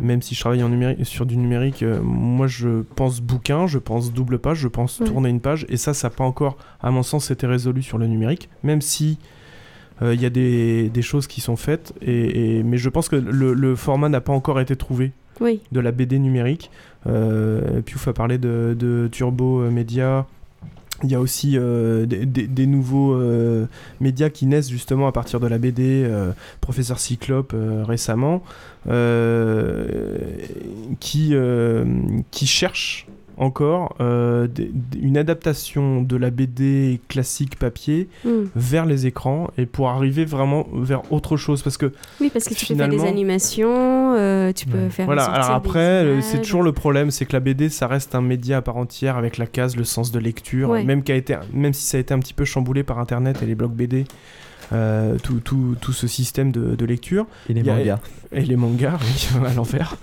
même 0.00 0.20
si 0.20 0.34
je 0.34 0.40
travaille 0.40 0.62
en 0.62 0.68
numérique, 0.68 1.06
sur 1.06 1.24
du 1.24 1.36
numérique, 1.38 1.82
euh, 1.82 2.00
moi 2.02 2.46
je 2.46 2.82
pense 2.96 3.20
bouquin, 3.22 3.66
je 3.66 3.78
pense 3.78 4.12
double 4.12 4.38
page, 4.38 4.58
je 4.58 4.68
pense 4.68 4.98
tourner 4.98 5.30
une 5.30 5.40
page, 5.40 5.64
et 5.70 5.78
ça, 5.78 5.94
ça 5.94 6.08
n'a 6.08 6.14
pas 6.14 6.24
encore, 6.24 6.58
à 6.82 6.90
mon 6.90 7.02
sens, 7.02 7.30
été 7.30 7.46
résolu 7.46 7.82
sur 7.82 7.96
le 7.96 8.06
numérique, 8.06 8.50
même 8.62 8.82
si 8.82 9.18
euh, 10.02 10.12
il 10.12 10.20
y 10.20 10.26
a 10.26 10.30
des, 10.30 10.90
des 10.90 11.00
choses 11.02 11.26
qui 11.26 11.40
sont 11.40 11.56
faites, 11.56 11.94
et, 12.02 12.58
et- 12.58 12.62
mais 12.62 12.76
je 12.76 12.90
pense 12.90 13.08
que 13.08 13.16
le, 13.16 13.54
le 13.54 13.74
format 13.74 14.10
n'a 14.10 14.20
pas 14.20 14.34
encore 14.34 14.60
été 14.60 14.76
trouvé 14.76 15.12
Oui. 15.40 15.62
de 15.72 15.80
la 15.80 15.90
BD 15.92 16.18
numérique. 16.18 16.70
Euh, 17.06 17.80
Piouf 17.82 18.08
a 18.08 18.12
parlé 18.12 18.38
de, 18.38 19.08
Turbo 19.12 19.60
euh, 19.60 19.70
Média. 19.70 20.26
Il 21.02 21.10
y 21.10 21.14
a 21.14 21.20
aussi 21.20 21.58
euh, 21.58 22.06
des, 22.06 22.66
nouveaux 22.66 23.20
médias 24.00 24.30
qui 24.30 24.46
naissent 24.46 24.70
justement 24.70 25.06
à 25.06 25.12
partir 25.12 25.40
de 25.40 25.46
la 25.46 25.58
BD, 25.58 26.10
Professeur 26.62 26.98
Cyclope 26.98 27.54
récemment, 27.84 28.42
qui, 31.00 31.34
qui 32.30 32.46
cherchent 32.46 33.06
encore 33.36 33.96
euh, 34.00 34.48
une 35.00 35.16
adaptation 35.16 36.02
de 36.02 36.16
la 36.16 36.30
BD 36.30 37.00
classique 37.08 37.58
papier 37.58 38.08
Mm. 38.24 38.28
vers 38.54 38.86
les 38.86 39.06
écrans 39.06 39.48
et 39.58 39.66
pour 39.66 39.88
arriver 39.90 40.24
vraiment 40.24 40.66
vers 40.72 41.02
autre 41.12 41.36
chose 41.36 41.62
parce 41.62 41.76
que 41.76 41.92
Oui, 42.20 42.30
parce 42.32 42.46
que 42.46 42.54
tu 42.54 42.66
peux 42.66 42.74
faire 42.74 42.88
des 42.88 43.04
animations, 43.04 44.14
euh, 44.16 44.52
tu 44.52 44.66
peux 44.66 44.88
faire. 44.88 45.06
voilà, 45.06 45.24
alors 45.24 45.50
après, 45.50 45.78
euh, 45.80 46.20
c'est 46.20 46.40
toujours 46.42 46.62
le 46.62 46.72
problème, 46.72 47.10
c'est 47.10 47.26
que 47.26 47.32
la 47.32 47.40
BD, 47.40 47.68
ça 47.68 47.86
reste 47.86 48.14
un 48.14 48.20
média 48.22 48.58
à 48.58 48.62
part 48.62 48.76
entière 48.76 49.16
avec 49.16 49.36
la 49.38 49.46
case, 49.46 49.76
le 49.76 49.84
sens 49.84 50.10
de 50.12 50.18
lecture, 50.18 50.70
Ouais. 50.70 50.84
même, 50.84 51.02
a 51.08 51.12
été, 51.12 51.36
même 51.52 51.72
si 51.72 51.84
ça 51.86 51.96
a 51.96 52.00
été 52.00 52.12
un 52.14 52.18
petit 52.18 52.34
peu 52.34 52.44
chamboulé 52.44 52.82
par 52.82 52.98
Internet 52.98 53.42
et 53.42 53.46
les 53.46 53.54
blogs 53.54 53.72
BD, 53.74 54.04
euh, 54.72 55.16
tout, 55.22 55.40
tout, 55.40 55.76
tout 55.80 55.92
ce 55.92 56.06
système 56.06 56.52
de, 56.52 56.74
de 56.74 56.84
lecture. 56.84 57.26
Et 57.48 57.54
les 57.54 57.68
a- 57.68 57.74
mangas. 57.76 58.00
Et 58.32 58.40
les 58.42 58.56
mangas, 58.56 58.98
oui, 59.00 59.28
à 59.46 59.54
l'envers. 59.54 59.96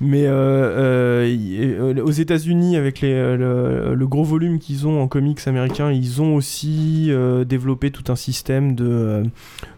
Mais 0.00 0.24
euh, 0.26 1.24
euh, 1.26 2.02
aux 2.04 2.10
États-Unis, 2.10 2.76
avec 2.76 3.00
les, 3.00 3.14
le, 3.36 3.94
le 3.94 4.06
gros 4.06 4.24
volume 4.24 4.58
qu'ils 4.58 4.86
ont 4.86 5.00
en 5.02 5.08
comics 5.08 5.40
américains, 5.46 5.90
ils 5.90 6.20
ont 6.20 6.34
aussi 6.34 7.06
euh, 7.08 7.44
développé 7.44 7.90
tout 7.90 8.12
un 8.12 8.16
système 8.16 8.74
de, 8.74 9.22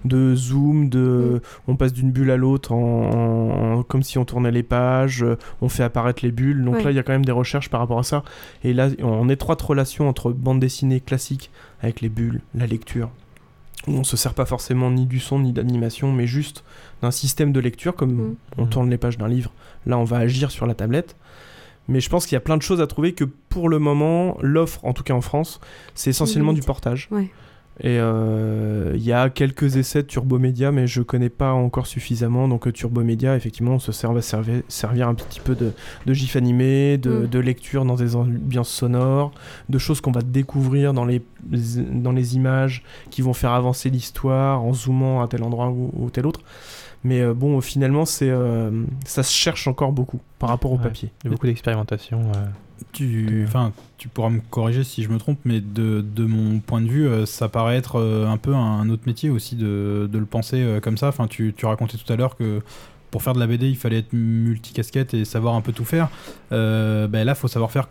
de 0.05 0.35
zoom, 0.35 0.89
de, 0.89 1.41
on 1.69 1.77
passe 1.77 1.93
d'une 1.93 2.11
bulle 2.11 2.31
à 2.31 2.37
l'autre 2.37 2.73
en, 2.73 3.77
en- 3.79 3.83
comme 3.85 4.03
si 4.03 4.19
on 4.19 4.25
tournait 4.25 4.51
les 4.51 4.63
pages, 4.65 5.25
on 5.61 5.69
fait 5.69 5.85
apparaître 5.85 6.25
les 6.25 6.33
bulles. 6.33 6.65
Donc 6.65 6.77
Ouais. 6.77 6.85
là, 6.85 6.91
il 6.91 6.97
y 6.97 6.99
a 6.99 7.03
quand 7.03 7.13
même 7.13 7.25
des 7.25 7.33
recherches 7.33 7.69
par 7.71 7.81
rapport 7.81 7.99
à 7.99 8.03
ça. 8.03 8.25
Et 8.65 8.73
là, 8.73 8.89
en 9.03 9.29
étroite 9.29 9.61
relation 9.63 10.09
entre 10.09 10.33
bande 10.33 10.59
dessinée 10.61 11.01
classique 11.01 11.51
avec 11.83 12.01
les 12.01 12.09
bulles, 12.09 12.41
la 12.55 12.67
lecture, 12.67 13.11
où 13.89 13.93
on 13.93 14.05
se 14.05 14.17
sert 14.17 14.35
pas 14.35 14.45
forcément 14.47 14.91
ni 14.91 15.07
du 15.07 15.19
son 15.21 15.41
ni 15.41 15.53
d'animation, 15.53 16.13
mais 16.13 16.27
juste 16.27 16.65
d'un 17.03 17.11
système 17.11 17.53
de 17.53 17.61
lecture, 17.61 17.95
comme 17.97 18.13
Mm. 18.13 18.37
on 18.59 18.67
tourne 18.67 18.91
les 18.91 18.99
pages 18.99 19.19
d'un 19.19 19.29
livre. 19.29 19.53
Là, 19.87 19.99
on 19.99 20.05
va 20.05 20.19
agir 20.19 20.51
sur 20.51 20.67
la 20.67 20.75
tablette. 20.75 21.17
Mais 21.89 21.99
je 22.01 22.09
pense 22.09 22.27
qu'il 22.27 22.35
y 22.35 22.37
a 22.37 22.41
plein 22.41 22.57
de 22.57 22.63
choses 22.63 22.81
à 22.81 22.87
trouver 22.87 23.13
que 23.13 23.25
pour 23.25 23.69
le 23.69 23.81
moment, 23.81 24.37
l'offre, 24.41 24.85
en 24.85 24.93
tout 24.93 25.03
cas 25.03 25.15
en 25.15 25.21
France, 25.21 25.61
c'est 25.95 26.11
essentiellement 26.11 26.53
du 26.53 26.63
portage. 26.63 27.09
Ouais. 27.11 27.29
Et 27.85 27.99
euh, 27.99 28.93
il 28.95 29.03
y 29.03 29.13
a 29.13 29.29
quelques 29.29 29.77
essais 29.77 30.03
de 30.03 30.07
Turbo 30.07 30.39
Media, 30.39 30.71
mais 30.71 30.87
je 30.87 31.03
connais 31.03 31.29
pas 31.29 31.53
encore 31.53 31.87
suffisamment. 31.89 32.47
Donc 32.47 32.67
euh, 32.67 32.73
Turbo 32.73 33.03
Media, 33.03 33.35
effectivement, 33.37 33.73
on 33.73 33.79
se 33.81 33.91
sert, 33.91 34.13
va 34.13 34.23
servir, 34.23 34.63
servir 34.69 35.09
un 35.09 35.15
petit 35.15 35.41
peu 35.41 35.55
de, 35.57 35.73
de 36.07 36.15
gif 36.15 36.37
animé, 36.37 36.99
de, 36.99 37.13
Mm. 37.13 37.27
de 37.29 37.39
lecture 37.39 37.85
dans 37.85 37.97
des 37.97 38.17
ambiances 38.17 38.71
sonores, 38.71 39.33
de 39.69 39.79
choses 39.79 40.01
qu'on 40.01 40.13
va 40.13 40.23
découvrir 40.23 40.95
dans 40.95 41.05
les, 41.05 41.23
dans 41.43 42.13
les 42.13 42.37
images 42.37 42.83
qui 43.11 43.23
vont 43.23 43.35
faire 43.35 43.53
avancer 43.53 43.91
l'histoire 43.91 44.63
en 44.63 44.73
zoomant 44.73 45.23
à 45.23 45.29
tel 45.29 45.43
endroit 45.43 45.69
ou, 45.71 45.91
ou 45.95 46.11
tel 46.11 46.27
autre. 46.27 46.41
Mais 47.05 47.21
euh, 47.21 47.35
bon, 47.35 47.61
finalement, 47.61 48.05
c'est 48.05 48.31
euh, 48.31 48.71
ça 49.05 49.23
se 49.23 49.33
cherche 49.33 49.67
encore 49.67 49.93
beaucoup 49.93 50.21
par 50.39 50.49
rapport 50.51 50.71
au 50.73 50.77
Ouais. 50.77 50.83
papier. 50.83 51.11
Il 51.23 51.27
y 51.27 51.29
a 51.29 51.31
beaucoup 51.33 51.47
d'expérimentation. 51.47 52.21
euh. 52.37 52.47
Tu, 52.93 53.45
enfin, 53.47 53.73
tu 53.97 54.09
pourras 54.09 54.29
me 54.31 54.41
corriger 54.51 54.83
si 54.85 55.03
je 55.05 55.09
me 55.09 55.19
trompe, 55.19 55.39
mais 55.45 55.61
de, 55.61 56.01
de 56.01 56.25
mon 56.25 56.59
point 56.59 56.81
de 56.81 56.89
vue, 56.89 57.07
euh, 57.07 57.27
ça 57.27 57.49
paraît 57.49 57.77
être 57.77 57.97
euh, 58.01 58.27
un 58.29 58.37
peu 58.39 58.55
un 58.55 58.89
autre 58.91 59.05
métier 59.07 59.31
aussi 59.31 59.55
de, 59.55 60.09
de 60.11 60.19
le 60.19 60.27
penser 60.27 60.61
euh, 60.61 60.81
comme 60.81 60.97
ça. 60.97 61.09
Enfin, 61.09 61.29
tu, 61.29 61.55
tu 61.57 61.65
racontais 61.67 61.97
tout 61.97 62.13
à 62.13 62.17
l'heure 62.17 62.37
que 62.37 62.61
pour 63.13 63.23
faire 63.23 63.35
de 63.35 63.39
la 63.41 63.47
BD, 63.47 63.69
il 63.69 63.77
fallait 63.77 63.99
être 63.99 64.13
multicasquette 64.13 65.15
et 65.15 65.25
savoir 65.25 65.55
un 65.55 65.61
peu 65.61 65.73
tout 65.73 65.85
faire. 65.85 66.09
Euh, 66.51 67.07
ben 67.09 67.25
là, 67.25 67.35
faut 67.35 67.49
savoir 67.49 67.71
faire 67.71 67.89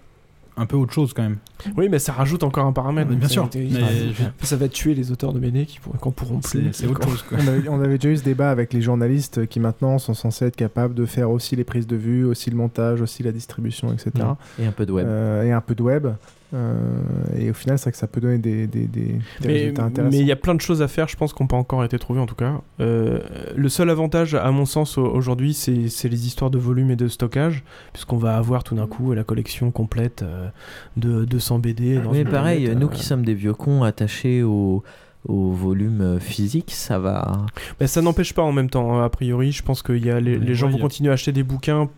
un 0.58 0.66
peu 0.66 0.76
autre 0.76 0.94
chose 0.94 1.14
quand 1.14 1.24
même. 1.24 1.38
Oui, 1.78 1.88
mais 1.90 1.98
ça 2.00 2.12
rajoute 2.14 2.44
encore 2.44 2.66
un 2.66 2.74
paramètre. 2.74 3.10
Bien 3.10 3.22
Ça 3.28 3.34
sûr, 3.34 3.50
mais 3.56 3.70
je- 3.70 4.46
ça 4.46 4.56
va 4.58 4.68
tuer 4.68 4.94
les 4.94 5.12
auteurs 5.12 5.34
de 5.34 5.40
BD 5.40 5.66
qui 5.66 5.80
pourront, 5.80 5.98
qu'on 5.98 6.12
pourront 6.12 6.40
plus. 6.40 6.70
C'est- 6.74 6.88
autre 6.88 7.08
chose, 7.08 7.24
quoi. 7.24 7.38
On 7.42 7.48
avait, 7.48 7.70
on 7.70 7.82
avait 7.82 7.98
déjà 7.98 8.10
eu 8.10 8.18
ce 8.18 8.24
débat 8.24 8.52
avec 8.52 8.74
les 8.74 8.82
journalistes 8.82 9.48
qui 9.48 9.60
maintenant 9.60 9.98
sont 9.98 10.14
censés 10.14 10.46
être 10.46 10.56
capables 10.56 10.94
de 10.94 11.06
faire 11.06 11.30
aussi 11.32 11.56
les 11.56 11.64
prises 11.64 11.88
de 11.88 11.96
vue, 11.96 12.26
aussi 12.26 12.50
le 12.50 12.58
montage, 12.58 13.02
aussi 13.02 13.24
la 13.24 13.32
distribution, 13.32 13.94
etc. 13.94 14.12
Mm. 14.18 14.62
Et 14.62 14.66
un 14.68 14.72
peu 14.72 14.86
de 14.86 14.92
web. 14.92 15.08
Euh, 15.08 15.44
et 15.44 15.52
un 15.52 15.62
peu 15.62 15.74
de 15.76 15.82
web. 15.84 16.08
Euh, 16.54 17.00
et 17.38 17.50
au 17.50 17.54
final, 17.54 17.78
c'est 17.78 17.84
vrai 17.86 17.92
que 17.94 17.98
ça 17.98 18.08
peut 18.08 18.20
donner 18.20 18.38
des, 18.38 18.68
des, 18.68 18.86
des, 18.86 19.04
des 19.14 19.20
Mais 19.46 19.54
résultats 19.54 19.84
intéressants. 19.86 20.12
mais 20.12 20.20
il 20.22 20.26
y 20.28 20.32
a 20.32 20.36
plein 20.36 20.54
de 20.56 20.60
choses 20.62 20.82
à 20.82 20.88
faire, 20.88 21.08
je 21.08 21.16
pense, 21.16 21.34
qui 21.34 21.42
n'ont 21.42 21.48
pas 21.48 21.56
encore 21.58 21.84
été 21.86 21.98
trouvées 21.98 22.20
en 22.20 22.26
tout 22.26 22.36
cas. 22.36 22.60
Euh, 22.82 23.20
le 23.56 23.70
seul 23.70 23.90
avantage, 23.90 24.36
à 24.36 24.52
mon 24.52 24.66
sens, 24.66 24.98
au- 24.98 25.06
aujourd'hui, 25.06 25.54
c'est 25.54 25.72
les 26.10 26.28
histoires 26.28 26.52
de 26.52 26.58
volume 26.58 26.92
et 26.92 26.96
de 26.98 27.08
stockage, 27.08 27.64
puisqu'on 27.94 28.18
va 28.18 28.36
avoir 28.38 28.64
tout 28.64 28.76
d'un 28.76 28.88
coup 28.88 29.14
la 29.14 29.24
collection 29.24 29.72
complète 29.72 30.24
euh, 30.24 30.50
de 30.98 31.24
200 31.26 31.60
BD. 31.60 32.00
dans 32.00 32.12
Mais 32.12 32.26
pareil, 32.26 32.70
nous 32.78 32.88
euh. 32.88 32.90
qui 32.90 33.04
sommes 33.04 33.24
des 33.24 33.34
vieux 33.34 33.54
cons 33.54 33.84
attachés 33.84 34.44
au, 34.44 34.84
au 35.28 35.52
volume 35.52 36.20
physique, 36.20 36.72
ça 36.72 37.00
va. 37.00 37.46
Mais 37.80 37.88
ça 37.88 38.02
n'empêche 38.02 38.34
pas 38.34 38.42
en 38.42 38.52
même 38.52 38.70
temps, 38.70 39.00
hein, 39.00 39.06
a 39.06 39.10
priori, 39.10 39.52
je 39.52 39.64
pense 39.64 39.82
que 39.82 39.94
y 39.94 40.10
a 40.10 40.20
les, 40.20 40.38
les 40.38 40.54
gens 40.56 40.66
ouais, 40.68 40.74
vont 40.74 40.80
a- 40.80 40.82
continuer 40.82 41.12
à 41.12 41.14
acheter 41.14 41.32
des 41.32 41.44
bouquins. 41.44 41.90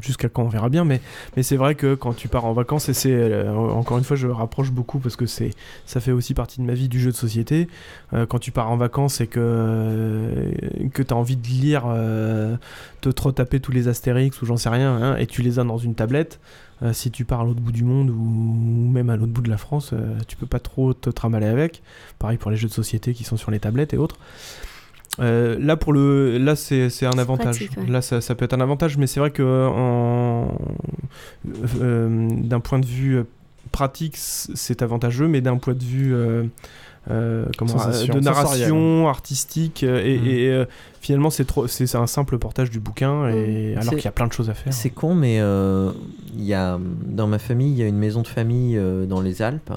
Jusqu'à 0.00 0.28
quand 0.28 0.42
on 0.42 0.48
verra 0.48 0.68
bien, 0.68 0.84
mais, 0.84 1.00
c'est 1.42 1.56
vrai 1.56 1.74
que 1.74 1.94
quand 1.94 2.12
tu 2.12 2.28
pars 2.28 2.44
en 2.44 2.52
vacances, 2.52 2.88
et 2.88 2.94
c'est 2.94 3.12
euh, 3.12 3.52
encore 3.52 3.98
une 3.98 4.04
fois, 4.04 4.16
je 4.16 4.26
rapproche 4.26 4.70
beaucoup 4.70 4.98
parce 4.98 5.16
que 5.16 5.26
ça 5.26 6.00
fait 6.00 6.12
aussi 6.12 6.34
partie 6.34 6.60
de 6.60 6.66
ma 6.66 6.74
vie 6.74 6.88
du 6.88 7.00
jeu 7.00 7.10
de 7.10 7.16
société. 7.16 7.68
Euh, 8.12 8.26
quand 8.26 8.38
tu 8.38 8.52
pars 8.52 8.70
en 8.70 8.76
vacances 8.76 9.20
et 9.20 9.26
que, 9.26 9.40
euh, 9.40 10.52
tu 10.92 11.04
as 11.08 11.16
envie 11.16 11.36
de 11.36 11.46
lire, 11.46 11.84
te 13.00 13.08
trop 13.08 13.32
taper 13.32 13.60
tous 13.60 13.72
les 13.72 13.88
Astérix 13.88 14.40
ou 14.42 14.46
j'en 14.46 14.56
sais 14.56 14.68
rien, 14.68 14.94
hein, 14.94 15.16
et 15.16 15.26
tu 15.26 15.42
les 15.42 15.58
as 15.58 15.64
dans 15.64 15.78
une 15.78 15.94
tablette, 15.94 16.40
si 16.92 17.10
tu 17.10 17.26
pars 17.26 17.42
à 17.42 17.44
l'autre 17.44 17.60
bout 17.60 17.72
du 17.72 17.84
monde 17.84 18.08
ou 18.08 18.90
même 18.90 19.10
à 19.10 19.16
l'autre 19.16 19.32
bout 19.32 19.42
de 19.42 19.50
la 19.50 19.58
France, 19.58 19.92
tu 20.28 20.36
peux 20.36 20.46
pas 20.46 20.60
trop 20.60 20.94
te 20.94 21.10
tramaler 21.10 21.46
avec. 21.46 21.82
Pareil 22.18 22.38
pour 22.38 22.50
les 22.50 22.56
jeux 22.56 22.68
de 22.68 22.72
société 22.72 23.12
qui 23.12 23.24
sont 23.24 23.36
sur 23.36 23.50
les 23.50 23.60
tablettes 23.60 23.92
et 23.92 23.98
autres. 23.98 24.16
Euh, 25.18 25.56
là 25.58 25.76
pour 25.76 25.92
le 25.92 26.38
là 26.38 26.54
c'est 26.54 26.88
c'est 26.88 27.04
un 27.04 27.18
avantage 27.18 27.58
pratique, 27.66 27.76
ouais. 27.76 27.86
là 27.90 28.00
ça, 28.00 28.20
ça 28.20 28.36
peut 28.36 28.44
être 28.44 28.54
un 28.54 28.60
avantage 28.60 28.96
mais 28.96 29.08
c'est 29.08 29.18
vrai 29.18 29.32
que 29.32 29.42
en 29.68 30.56
euh, 31.80 32.28
d'un 32.30 32.60
point 32.60 32.78
de 32.78 32.86
vue 32.86 33.16
euh, 33.18 33.24
pratique 33.72 34.14
c'est 34.16 34.82
avantageux 34.82 35.26
mais 35.26 35.40
d'un 35.40 35.56
point 35.56 35.74
de 35.74 35.82
vue 35.82 36.14
euh, 36.14 36.44
euh, 37.10 37.46
comment, 37.58 37.72
Sensation, 37.78 38.14
euh, 38.14 38.18
de 38.18 38.24
narration 38.24 38.66
sensorielle. 38.76 39.06
artistique 39.08 39.82
euh, 39.82 40.00
et, 40.04 40.18
Mm. 40.18 40.26
et, 40.28 40.48
euh, 40.48 40.64
finalement 41.00 41.30
c'est 41.30 41.44
trop 41.44 41.66
c'est 41.66 41.86
c'est 41.86 41.98
un 41.98 42.06
simple 42.06 42.38
portage 42.38 42.70
du 42.70 42.78
bouquin 42.78 43.28
et 43.30 43.72
alors 43.72 43.84
C'est- 43.84 43.96
qu'il 43.96 44.04
y 44.04 44.08
a 44.08 44.12
plein 44.12 44.28
de 44.28 44.32
choses 44.32 44.48
à 44.48 44.54
faire 44.54 44.72
C'est 44.72 44.90
con, 44.90 45.14
mais 45.14 45.40
euh, 45.40 45.90
il 46.36 46.44
y 46.44 46.54
a, 46.54 46.78
dans 47.06 47.26
ma 47.26 47.38
famille, 47.38 47.72
il 47.72 47.78
y 47.78 47.82
a 47.82 47.86
une 47.88 47.98
maison 47.98 48.22
de 48.22 48.28
famille 48.28 48.76
euh, 48.76 49.06
dans 49.06 49.20
les 49.20 49.42
Alpes. 49.42 49.72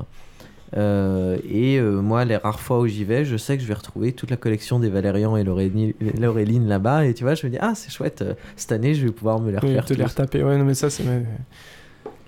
Euh, 0.75 1.37
et 1.49 1.77
euh, 1.77 2.01
moi, 2.01 2.25
les 2.25 2.35
rares 2.37 2.59
fois 2.59 2.79
où 2.79 2.87
j'y 2.87 3.03
vais, 3.03 3.25
je 3.25 3.37
sais 3.37 3.55
que 3.57 3.61
je 3.63 3.67
vais 3.67 3.73
retrouver 3.75 4.11
toute 4.11 4.31
la 4.31 4.37
collection 4.37 4.79
des 4.79 4.89
Valérian 4.89 5.37
et 5.37 5.43
Laureline 5.43 6.67
là-bas. 6.67 7.05
Et 7.05 7.13
tu 7.13 7.23
vois, 7.23 7.35
je 7.35 7.45
me 7.45 7.51
dis, 7.51 7.57
ah, 7.61 7.73
c'est 7.75 7.91
chouette, 7.91 8.21
euh, 8.23 8.33
cette 8.55 8.71
année, 8.71 8.95
je 8.95 9.05
vais 9.05 9.11
pouvoir 9.11 9.39
me 9.39 9.51
les 9.51 9.57
Oui, 9.61 9.69
refaire. 9.69 9.85
te 9.85 9.93
les 9.93 10.03
tous. 10.03 10.09
retaper 10.09 10.43
ouais 10.43 10.57
non 10.57 10.65
mais 10.65 10.73
ça 10.73 10.89
c'est 10.89 11.03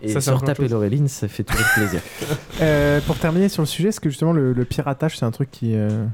Et 0.04 0.10
ça, 0.10 0.22
se 0.22 0.30
retaper. 0.32 0.68
Laureline, 0.68 1.08
ça 1.08 1.28
fait 1.28 1.44
toujours 1.44 1.66
plaisir. 1.76 2.02
Euh, 2.62 3.02
pour 3.06 3.18
terminer 3.18 3.50
sur 3.50 3.62
le 3.64 3.66
sujet, 3.68 3.90
est-ce 3.90 4.00
que 4.00 4.10
justement 4.10 4.32
le, 4.32 4.54
le 4.54 4.64
piratage, 4.66 5.18
c'est 5.18 5.26
un 5.26 5.32
truc 5.32 5.52
qui, 5.52 5.76
euh, 5.76 6.06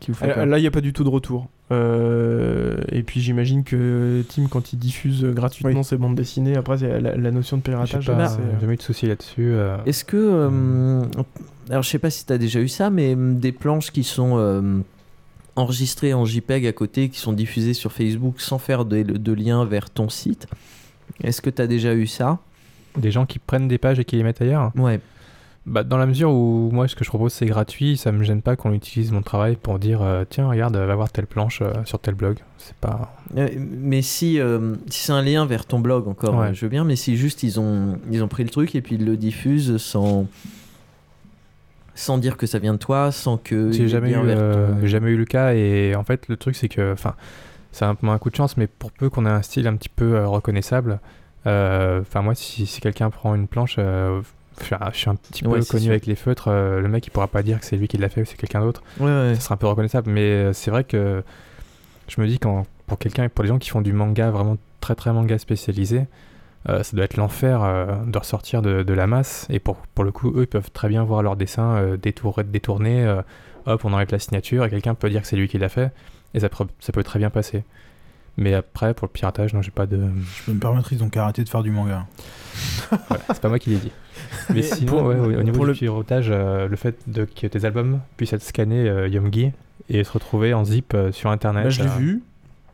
qui 0.00 0.10
vous 0.10 0.16
fait 0.16 0.36
Euh, 0.36 0.44
Là, 0.44 0.58
il 0.58 0.62
n'y 0.62 0.66
a 0.66 0.72
pas 0.72 0.80
du 0.80 0.92
tout 0.92 1.04
de 1.04 1.08
retour. 1.08 1.48
Euh, 1.70 2.78
et 2.90 3.02
puis 3.04 3.20
j'imagine 3.20 3.62
que 3.62 4.22
Tim, 4.28 4.46
quand 4.50 4.72
il 4.72 4.78
diffuse 4.78 5.22
gratuitement 5.24 5.82
ses 5.84 5.96
bandes 5.98 6.16
dessinées, 6.16 6.56
après 6.56 6.78
la, 6.78 7.14
la 7.16 7.30
notion 7.30 7.58
de 7.58 7.62
piratage. 7.62 8.04
j'ai 8.06 8.12
jamais 8.60 8.74
eu 8.74 8.76
de 8.76 8.82
soucis 8.82 9.06
là-dessus. 9.06 9.50
euh. 9.52 9.76
Est-ce 9.86 10.04
que. 10.04 10.16
euh, 10.16 11.02
alors, 11.70 11.82
je 11.82 11.88
sais 11.88 11.98
pas 11.98 12.10
si 12.10 12.24
tu 12.26 12.32
as 12.32 12.38
déjà 12.38 12.60
eu 12.60 12.68
ça, 12.68 12.90
mais 12.90 13.14
hum, 13.14 13.38
des 13.38 13.52
planches 13.52 13.90
qui 13.90 14.04
sont 14.04 14.34
euh, 14.38 14.80
enregistrées 15.56 16.14
en 16.14 16.24
JPEG 16.24 16.66
à 16.66 16.72
côté, 16.72 17.08
qui 17.08 17.18
sont 17.18 17.32
diffusées 17.32 17.74
sur 17.74 17.92
Facebook 17.92 18.40
sans 18.40 18.58
faire 18.58 18.84
de, 18.84 19.02
de 19.02 19.32
lien 19.32 19.64
vers 19.64 19.90
ton 19.90 20.08
site. 20.08 20.46
Est-ce 21.22 21.40
que 21.42 21.50
tu 21.50 21.60
as 21.62 21.66
déjà 21.66 21.94
eu 21.94 22.06
ça? 22.06 22.38
Des 22.96 23.10
gens 23.10 23.26
qui 23.26 23.38
prennent 23.38 23.68
des 23.68 23.78
pages 23.78 23.98
et 23.98 24.04
qui 24.04 24.16
les 24.16 24.22
mettent 24.22 24.42
ailleurs? 24.42 24.72
Ouais. 24.76 25.00
Bah, 25.66 25.82
dans 25.84 25.98
la 25.98 26.06
mesure 26.06 26.30
où 26.30 26.70
moi, 26.72 26.88
ce 26.88 26.96
que 26.96 27.04
je 27.04 27.10
propose, 27.10 27.32
c'est 27.32 27.44
gratuit, 27.44 27.98
ça 27.98 28.10
me 28.10 28.24
gêne 28.24 28.40
pas 28.40 28.56
qu'on 28.56 28.72
utilise 28.72 29.12
mon 29.12 29.20
travail 29.20 29.56
pour 29.56 29.78
dire 29.78 30.00
euh, 30.00 30.24
tiens, 30.28 30.48
regarde, 30.48 30.74
va 30.76 30.94
voir 30.94 31.10
telle 31.12 31.26
planche 31.26 31.60
euh, 31.60 31.72
sur 31.84 31.98
tel 31.98 32.14
blog. 32.14 32.38
C'est 32.56 32.74
pas. 32.76 33.14
Euh, 33.36 33.48
mais 33.58 34.00
si, 34.00 34.40
euh, 34.40 34.76
si 34.88 35.04
c'est 35.04 35.12
un 35.12 35.20
lien 35.22 35.44
vers 35.44 35.66
ton 35.66 35.78
blog 35.80 36.08
encore, 36.08 36.36
Ouais. 36.36 36.54
je 36.54 36.62
veux 36.62 36.70
bien, 36.70 36.84
mais 36.84 36.96
si 36.96 37.16
juste 37.18 37.42
ils 37.42 37.60
ont, 37.60 37.98
ils 38.10 38.24
ont 38.24 38.28
pris 38.28 38.44
le 38.44 38.48
truc 38.50 38.74
et 38.74 38.80
puis 38.80 38.94
ils 38.94 39.04
le 39.04 39.18
diffusent 39.18 39.76
sans, 39.76 40.26
sans 41.98 42.18
dire 42.18 42.36
que 42.36 42.46
ça 42.46 42.58
vient 42.58 42.74
de 42.74 42.78
toi, 42.78 43.10
sans 43.12 43.36
que. 43.38 43.72
J'ai 43.72 43.88
jamais, 43.88 44.10
eu, 44.12 44.16
euh, 44.16 44.80
j'ai 44.82 44.88
jamais 44.88 45.10
eu 45.10 45.16
le 45.16 45.24
cas 45.24 45.52
et 45.54 45.94
en 45.96 46.04
fait 46.04 46.28
le 46.28 46.36
truc 46.36 46.54
c'est 46.56 46.68
que 46.68 46.92
enfin 46.92 47.14
c'est 47.72 47.84
un 47.84 47.94
peu 47.94 48.06
un 48.08 48.18
coup 48.18 48.30
de 48.30 48.36
chance 48.36 48.56
mais 48.56 48.66
pour 48.66 48.92
peu 48.92 49.10
qu'on 49.10 49.26
ait 49.26 49.30
un 49.30 49.42
style 49.42 49.66
un 49.66 49.76
petit 49.76 49.88
peu 49.88 50.14
euh, 50.14 50.26
reconnaissable 50.26 51.00
euh, 51.46 52.00
enfin 52.00 52.22
moi 52.22 52.34
si, 52.34 52.66
si 52.66 52.80
quelqu'un 52.80 53.10
prend 53.10 53.34
une 53.34 53.46
planche 53.46 53.76
euh, 53.78 54.20
je 54.60 54.64
suis 54.94 55.08
un- 55.10 55.14
petit 55.14 55.42
peu 55.42 55.50
Ouais, 55.50 55.60
connu 55.64 55.82
sûr. 55.84 55.90
avec 55.90 56.06
les 56.06 56.16
feutres 56.16 56.48
euh, 56.48 56.80
le 56.80 56.88
mec 56.88 57.06
il 57.06 57.10
pourra 57.10 57.28
pas 57.28 57.42
dire 57.42 57.60
que 57.60 57.66
c'est 57.66 57.76
lui 57.76 57.86
qui 57.88 57.96
l'a 57.98 58.08
fait 58.08 58.22
ou 58.22 58.24
c'est 58.24 58.36
quelqu'un 58.36 58.60
d'autre 58.60 58.82
Ouais, 58.98 59.06
ouais. 59.06 59.34
ça 59.34 59.40
sera 59.42 59.54
un 59.54 59.58
peu 59.58 59.66
reconnaissable 59.66 60.10
mais 60.10 60.22
euh, 60.22 60.52
c'est 60.52 60.70
vrai 60.70 60.84
que 60.84 61.22
je 62.08 62.20
me 62.20 62.26
dis 62.26 62.38
quand 62.38 62.64
pour 62.86 62.98
quelqu'un 62.98 63.28
pour 63.28 63.42
les 63.44 63.48
gens 63.48 63.58
qui 63.58 63.70
font 63.70 63.82
du 63.82 63.92
manga 63.92 64.30
vraiment 64.30 64.56
très 64.80 64.94
très 64.94 65.12
manga 65.12 65.36
spécialisé 65.38 66.06
euh, 66.68 66.82
ça 66.82 66.96
doit 66.96 67.04
être 67.04 67.16
l'enfer 67.16 67.62
euh, 67.62 67.86
de 68.06 68.18
ressortir 68.18 68.62
de, 68.62 68.82
de 68.82 68.92
la 68.94 69.06
masse. 69.06 69.46
Et 69.50 69.58
pour, 69.58 69.76
pour 69.94 70.04
le 70.04 70.12
coup, 70.12 70.30
eux, 70.36 70.42
ils 70.42 70.46
peuvent 70.46 70.70
très 70.72 70.88
bien 70.88 71.04
voir 71.04 71.22
leur 71.22 71.36
dessin 71.36 71.76
euh, 71.76 71.96
détour, 71.96 72.42
détourné. 72.44 73.04
euh, 73.04 73.22
hop, 73.66 73.84
on 73.84 73.92
enlève 73.92 74.08
la 74.10 74.18
signature 74.18 74.64
et 74.64 74.70
quelqu'un 74.70 74.94
peut 74.94 75.10
dire 75.10 75.22
que 75.22 75.28
c'est 75.28 75.36
lui 75.36 75.48
qui 75.48 75.58
l'a 75.58 75.68
fait. 75.68 75.92
Et 76.34 76.40
ça, 76.40 76.48
peut- 76.48 76.66
ça 76.80 76.92
peut 76.92 77.02
très 77.02 77.18
bien 77.18 77.30
passer. 77.30 77.64
Mais 78.36 78.54
après, 78.54 78.94
pour 78.94 79.06
le 79.08 79.12
piratage, 79.12 79.52
non, 79.52 79.62
j'ai 79.62 79.70
pas 79.72 79.86
de. 79.86 79.98
Je 79.98 80.44
peux 80.46 80.52
me 80.52 80.60
permettre, 80.60 80.92
ils 80.92 81.02
ont 81.02 81.08
qu'à 81.08 81.24
arrêter 81.24 81.42
de 81.42 81.48
faire 81.48 81.62
du 81.62 81.70
manga. 81.70 82.06
Voilà, 83.08 83.24
c'est 83.28 83.40
pas 83.40 83.48
moi 83.48 83.58
qui 83.58 83.70
l'ai 83.70 83.76
dit. 83.76 83.90
Mais, 84.54 84.62
sinon, 84.62 84.92
pour- 84.98 85.02
ouais, 85.06 85.16
au, 85.16 85.24
au 85.24 85.42
niveau 85.42 85.56
pour 85.56 85.64
du 85.66 85.72
le- 85.72 85.76
piratage, 85.76 86.28
euh, 86.30 86.68
le 86.68 86.76
fait 86.76 86.96
de, 87.06 87.24
que 87.24 87.46
tes 87.46 87.64
albums 87.64 88.00
puissent 88.16 88.32
être 88.32 88.42
scannés 88.42 88.88
euh, 88.88 89.08
Yomgi 89.08 89.52
et 89.88 90.04
se 90.04 90.12
retrouver 90.12 90.54
en 90.54 90.64
zip 90.64 90.92
euh, 90.94 91.12
sur 91.12 91.30
internet. 91.30 91.64
Là, 91.64 91.70
je 91.70 91.82
l'ai 91.82 91.88
euh, 91.88 91.96
vu. 91.98 92.22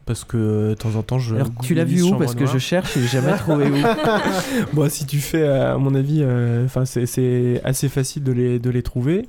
Parce 0.07 0.25
que 0.25 0.71
de 0.71 0.75
temps 0.75 0.97
en 0.97 1.03
temps, 1.03 1.19
je. 1.19 1.35
Alors, 1.35 1.49
tu 1.63 1.75
l'as 1.75 1.85
vu 1.85 2.03
où 2.03 2.15
Parce 2.17 2.35
que 2.35 2.47
je 2.47 2.59
cherche 2.59 2.97
et 2.97 3.01
j'ai 3.01 3.07
jamais 3.09 3.33
trouvé 3.39 3.67
où. 3.71 3.75
bon, 4.75 4.89
si 4.91 5.07
tu 5.07 5.19
fais, 5.19 5.43
euh, 5.43 5.75
à 5.75 5.79
mon 5.79 5.95
avis, 5.95 6.21
euh, 6.23 6.65
enfin, 6.67 6.85
c'est- 6.85 7.07
c'est 7.07 7.61
assez 7.65 7.89
facile 7.89 8.23
de 8.23 8.33
les, 8.33 8.59
de 8.59 8.71
les 8.71 8.83
trouver. 8.83 9.27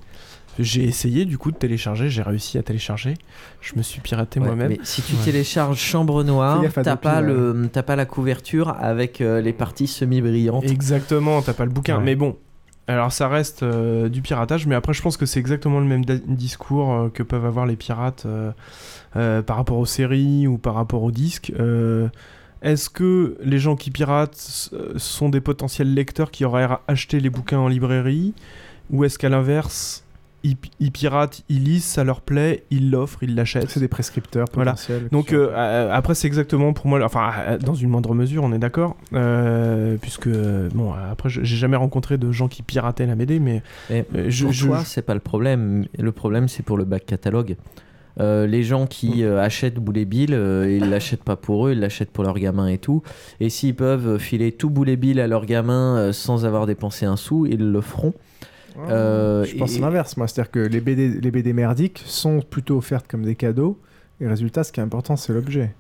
J'ai 0.58 0.86
essayé 0.86 1.26
du 1.26 1.38
coup 1.38 1.52
de 1.52 1.58
télécharger, 1.58 2.10
j'ai 2.10 2.22
réussi 2.22 2.58
à 2.58 2.64
télécharger. 2.64 3.16
Je 3.60 3.74
me 3.76 3.82
suis 3.82 4.00
piraté 4.00 4.40
Ouais, 4.40 4.46
moi-même. 4.48 4.70
Mais 4.70 4.80
si 4.84 5.02
tu 5.02 5.14
télécharges 5.16 5.78
Chambre 5.78 6.24
Noire, 6.24 6.64
t'as 6.82 6.96
pas, 6.96 7.20
le, 7.20 7.68
t'as 7.72 7.84
pas 7.84 7.98
la 7.98 8.06
couverture 8.06 8.74
avec 8.80 9.20
euh, 9.20 9.42
les 9.42 9.52
parties 9.52 9.88
semi-brillantes. 9.88 10.64
Exactement, 10.64 11.42
t'as 11.42 11.52
pas 11.54 11.66
le 11.66 11.72
bouquin. 11.72 11.98
Ouais. 11.98 12.04
Mais 12.06 12.16
bon, 12.16 12.38
alors 12.88 13.12
ça 13.12 13.28
reste 13.28 13.64
euh, 13.64 14.10
du 14.10 14.22
piratage, 14.22 14.68
mais 14.68 14.76
après 14.76 14.94
je 14.94 15.02
pense 15.02 15.18
que 15.18 15.26
c'est 15.26 15.40
exactement 15.40 15.80
le 15.80 15.86
même 15.86 16.06
discours 16.06 16.94
euh, 16.94 17.10
que 17.10 17.24
peuvent 17.24 17.46
avoir 17.46 17.66
les 17.66 17.76
pirates 17.76 18.28
euh, 18.28 19.42
par 19.42 19.58
rapport 19.58 19.78
aux 19.78 19.88
séries 19.88 20.46
ou 20.46 20.58
par 20.58 20.76
rapport 20.76 21.02
aux 21.02 21.12
disques. 21.12 21.52
Est-ce 22.62 22.90
que 22.90 23.38
les 23.44 23.60
gens 23.60 23.76
qui 23.76 23.92
piratent 23.92 24.72
sont 24.98 25.30
des 25.30 25.42
potentiels 25.42 25.94
lecteurs 25.94 26.32
qui 26.32 26.46
auraient 26.46 26.68
acheté 26.88 27.20
les 27.20 27.30
bouquins 27.30 27.60
en 27.60 27.68
librairie? 27.68 28.34
Ou 28.92 29.04
est-ce 29.04 29.20
qu'à 29.20 29.30
l'inverse, 29.30 30.05
ils, 30.46 30.58
ils 30.80 30.92
piratent, 30.92 31.42
ils 31.50 31.64
lisent, 31.64 31.84
ça 31.84 32.04
leur 32.04 32.22
plaît, 32.22 32.64
ils 32.72 32.92
l'offrent, 32.92 33.24
ils 33.24 33.36
l'achètent. 33.36 33.70
C'est 33.70 33.80
des 33.80 33.88
prescripteurs 33.88 34.48
Voilà. 34.54 34.72
potentiels. 34.72 35.10
Donc 35.12 35.34
euh, 35.34 35.50
euh, 35.54 35.90
après 35.92 36.16
c'est 36.16 36.28
exactement 36.28 36.72
pour 36.74 36.88
moi, 36.88 37.04
enfin 37.04 37.32
euh, 37.48 37.58
dans 37.58 37.74
une 37.74 37.90
moindre 37.90 38.14
mesure, 38.14 38.44
on 38.44 38.54
est 38.54 38.60
d'accord, 38.60 38.96
euh, 39.14 39.98
puisque 40.02 40.30
bon 40.30 40.94
après 40.94 41.30
je- 41.30 41.44
j'ai 41.44 41.56
jamais 41.58 41.78
rencontré 41.78 42.18
de 42.18 42.32
gens 42.32 42.48
qui 42.48 42.62
pirataient 42.64 43.06
la 43.06 43.16
BD, 43.16 43.40
mais 43.40 43.64
je, 43.90 44.44
pour 44.46 44.54
je- 44.54 44.66
toi, 44.68 44.82
c'est 44.86 45.02
pas 45.02 45.14
le 45.14 45.20
problème. 45.20 45.86
Le 45.98 46.12
problème, 46.12 46.48
c'est 46.48 46.64
pour 46.64 46.78
le 46.78 46.84
back 46.86 47.06
catalogue. 47.06 47.56
Euh, 48.22 48.48
les 48.48 48.64
gens 48.64 48.88
qui 48.88 49.24
Mm. 49.24 49.26
euh, 49.26 49.44
achètent 49.44 49.76
Boulet 49.76 50.06
Bill, 50.06 50.34
euh, 50.34 50.72
ils 50.72 50.90
l'achètent 50.90 51.24
pas 51.26 51.36
pour 51.36 51.68
eux, 51.68 51.74
ils 51.74 51.80
l'achètent 51.82 52.12
pour 52.12 52.24
leurs 52.24 52.40
gamins 52.40 52.68
et 52.68 52.78
tout. 52.78 53.04
Et 53.42 53.50
s'ils 53.50 53.76
peuvent 53.76 54.18
filer 54.20 54.54
tout 54.54 54.70
Boulet 54.70 54.96
Bill 54.96 55.20
à 55.20 55.28
leurs 55.28 55.46
gamins 55.46 55.98
euh, 55.98 56.14
sans 56.14 56.46
avoir 56.46 56.66
dépensé 56.66 57.06
un 57.06 57.18
sou, 57.18 57.46
ils 57.46 57.72
le 57.72 57.82
feront. 57.82 58.14
Euh, 58.90 59.44
je 59.46 59.56
pense 59.58 59.76
et- 59.76 59.80
l'inverse, 59.80 60.18
moi. 60.18 60.28
C'est-à-dire 60.28 60.52
que 60.52 60.60
les 60.60 60.82
BD, 60.82 61.10
les 61.22 61.32
BD 61.32 61.54
merdiques 61.54 62.04
sont 62.06 62.42
plutôt 62.42 62.78
offertes 62.78 63.08
comme 63.08 63.24
des 63.24 63.36
cadeaux. 63.36 63.80
Et 64.22 64.28
résultat, 64.28 64.64
ce 64.64 64.72
qui 64.72 64.80
est 64.80 64.84
important, 64.84 65.16
c'est 65.16 65.34
l'objet. 65.34 65.74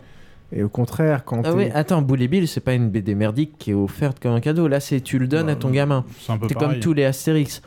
Et 0.52 0.64
au 0.64 0.70
contraire, 0.70 1.26
quand 1.26 1.42
Ah 1.46 1.54
oui, 1.54 1.70
attends, 1.74 2.02
Boulet 2.02 2.28
Bill, 2.28 2.48
c'est 2.48 2.60
pas 2.62 2.74
une 2.74 2.90
BD 2.90 3.16
merdique 3.16 3.54
qui 3.58 3.72
est 3.72 3.74
offerte 3.74 4.20
comme 4.22 4.34
un 4.34 4.40
cadeau. 4.40 4.68
Là, 4.68 4.80
c'est 4.80 5.02
tu 5.02 5.18
le 5.20 5.28
donnes 5.28 5.50
à 5.50 5.56
ton 5.56 5.70
gamin. 5.70 6.06
c'est 6.20 6.32
un 6.32 6.38
peu 6.38 6.48
C'est 6.48 6.56
comme 6.56 6.80
tous 6.80 6.94
les 6.94 7.04
Astérix. 7.06 7.62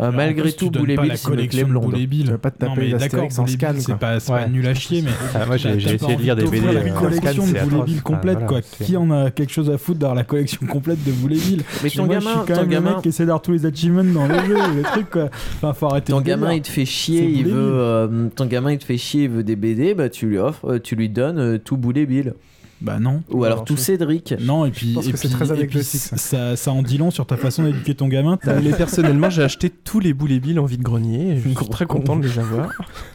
Euh, 0.00 0.08
en 0.08 0.12
malgré 0.12 0.42
plus, 0.44 0.56
tout, 0.56 0.70
Boulet 0.70 0.96
Bill, 0.96 1.12
c'est 1.14 1.28
une 1.28 1.34
clé 1.36 1.36
collection 1.36 1.66
de 1.66 1.70
blonde. 1.72 1.84
Boulet 1.84 2.06
Bill. 2.06 2.24
Tu 2.24 2.30
vas 2.30 2.38
pas 2.38 2.50
te 2.50 2.58
taper 2.58 2.72
mais 2.76 2.82
les 2.84 2.90
d'accord, 2.92 3.04
Astérix 3.04 3.38
en 3.38 3.46
scan, 3.46 3.72
Bill, 3.74 3.82
c'est 3.82 3.96
pas, 3.98 4.18
c'est 4.20 4.32
pas 4.32 4.38
Ouais. 4.44 4.48
nul 4.48 4.66
à 4.66 4.74
chier, 4.74 5.02
mais 5.02 5.10
Ah, 5.34 5.44
moi, 5.46 5.56
j'ai- 5.58 5.74
essayé 5.76 6.16
de 6.16 6.22
lire 6.22 6.36
des 6.36 6.44
BD, 6.44 6.60
d'offrir 6.60 6.96
euh, 6.96 6.98
collection 7.00 7.46
de 7.46 7.68
Boulet. 7.68 7.82
Bill 7.84 8.02
complète, 8.02 8.46
quoi. 8.46 8.60
Qui 8.62 8.96
en 8.96 9.10
a 9.10 9.30
quelque 9.30 9.52
chose 9.52 9.68
à 9.70 9.76
foutre 9.78 9.98
d'avoir 9.98 10.14
la 10.16 10.24
collection 10.24 10.66
complète 10.66 11.04
de 11.04 11.12
Boulet 11.12 11.36
Bill 11.36 11.62
Mais 11.82 11.90
ton 11.90 12.06
gamin- 12.06 12.20
je 12.20 12.26
suis 12.28 12.38
quand 12.38 12.46
ton 12.46 12.60
même 12.60 12.68
le 12.70 12.74
gamin- 12.76 12.90
mec 12.94 13.02
qui 13.02 13.08
essaie 13.10 13.24
d'avoir 13.26 13.42
tous 13.42 13.52
les 13.52 13.66
achievements 13.66 14.04
dans 14.04 14.26
les 14.26 14.46
jeux, 14.46 14.56
les 14.76 14.82
trucs, 14.82 15.10
quoi. 15.10 15.28
Enfin, 15.56 15.72
faut 15.74 15.86
arrêter 15.86 16.12
Ton 16.12 16.20
ce 16.20 16.24
gamin, 16.24 16.54
il 16.54 16.62
te 16.62 16.68
fait 16.68 16.86
chier, 16.86 17.24
il 17.28 17.44
veut, 17.44 17.52
euh, 17.54 18.28
ton 18.34 18.46
gamin, 18.46 18.72
il 18.72 18.78
te 18.78 18.84
fait 18.84 18.96
chier, 18.96 19.24
il 19.24 19.30
veut 19.30 19.44
des 19.44 19.56
BD, 19.56 19.92
bah 19.94 20.08
tu 20.08 20.26
lui 20.26 20.38
offres, 20.38 20.66
euh, 20.72 20.78
tu 20.78 20.96
lui 20.96 21.08
donnes 21.10 21.38
euh, 21.38 21.58
tout 21.58 21.76
Boulet 21.76 22.06
Bill. 22.06 22.32
Bah 22.80 22.98
non. 22.98 23.22
Ou 23.30 23.44
alors 23.44 23.64
tout 23.64 23.76
je- 23.76 23.80
Cédric. 23.82 24.34
Non, 24.40 24.64
et 24.64 24.70
puis, 24.70 24.94
pense 24.94 25.06
et 25.06 25.12
que 25.12 25.18
c'est 25.18 25.28
puis- 25.28 25.36
très 25.36 25.44
et 25.46 25.48
puis 25.52 25.58
anecdotique, 25.58 26.00
ça. 26.00 26.16
ça, 26.16 26.56
ça 26.56 26.72
en 26.72 26.82
dit 26.82 26.96
long 26.98 27.10
sur 27.10 27.26
ta 27.26 27.36
façon 27.36 27.62
d'éduquer 27.64 27.94
ton 27.94 28.08
gamin. 28.08 28.38
Mais 28.62 28.72
personnellement, 28.72 29.28
j'ai 29.30 29.42
acheté 29.42 29.68
tous 29.70 30.00
les 30.00 30.14
Boulet 30.14 30.40
Bill 30.40 30.58
en 30.58 30.64
vide-grenier. 30.64 31.32
et 31.32 31.36
Je 31.40 31.48
suis 31.48 31.68
très 31.68 31.86
content 31.86 32.16
de 32.16 32.26
les 32.26 32.38
avoir. 32.38 32.70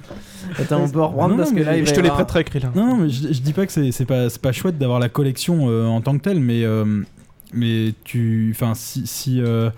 Attends, 0.59 0.83
on 0.83 0.89
peut 0.89 1.01
reprendre 1.01 1.31
Non, 1.31 1.37
parce 1.37 1.51
que 1.51 1.59
là, 1.61 1.75
il 1.77 1.85
je 1.85 1.91
te 1.93 1.99
les 1.99 2.09
avoir- 2.09 2.25
prêterai, 2.25 2.43
Krillin. 2.43 2.71
Non, 2.75 2.85
non, 2.87 2.95
mais 2.97 3.09
je, 3.09 3.33
je 3.33 3.41
dis 3.41 3.53
pas 3.53 3.65
que 3.65 3.71
c'est 3.71 3.91
c'est 3.91 4.05
pas, 4.05 4.29
c'est 4.29 4.41
pas 4.41 4.51
chouette 4.51 4.77
d'avoir 4.77 4.99
la 4.99 5.09
collection 5.09 5.69
euh, 5.69 5.87
en 5.87 6.01
tant 6.01 6.15
que 6.17 6.21
telle, 6.21 6.39
mais, 6.39 6.63
euh, 6.63 7.01
mais 7.53 7.93
tu. 8.03 8.51
Enfin, 8.55 8.73
si. 8.75 9.07
si 9.07 9.41
euh, 9.41 9.69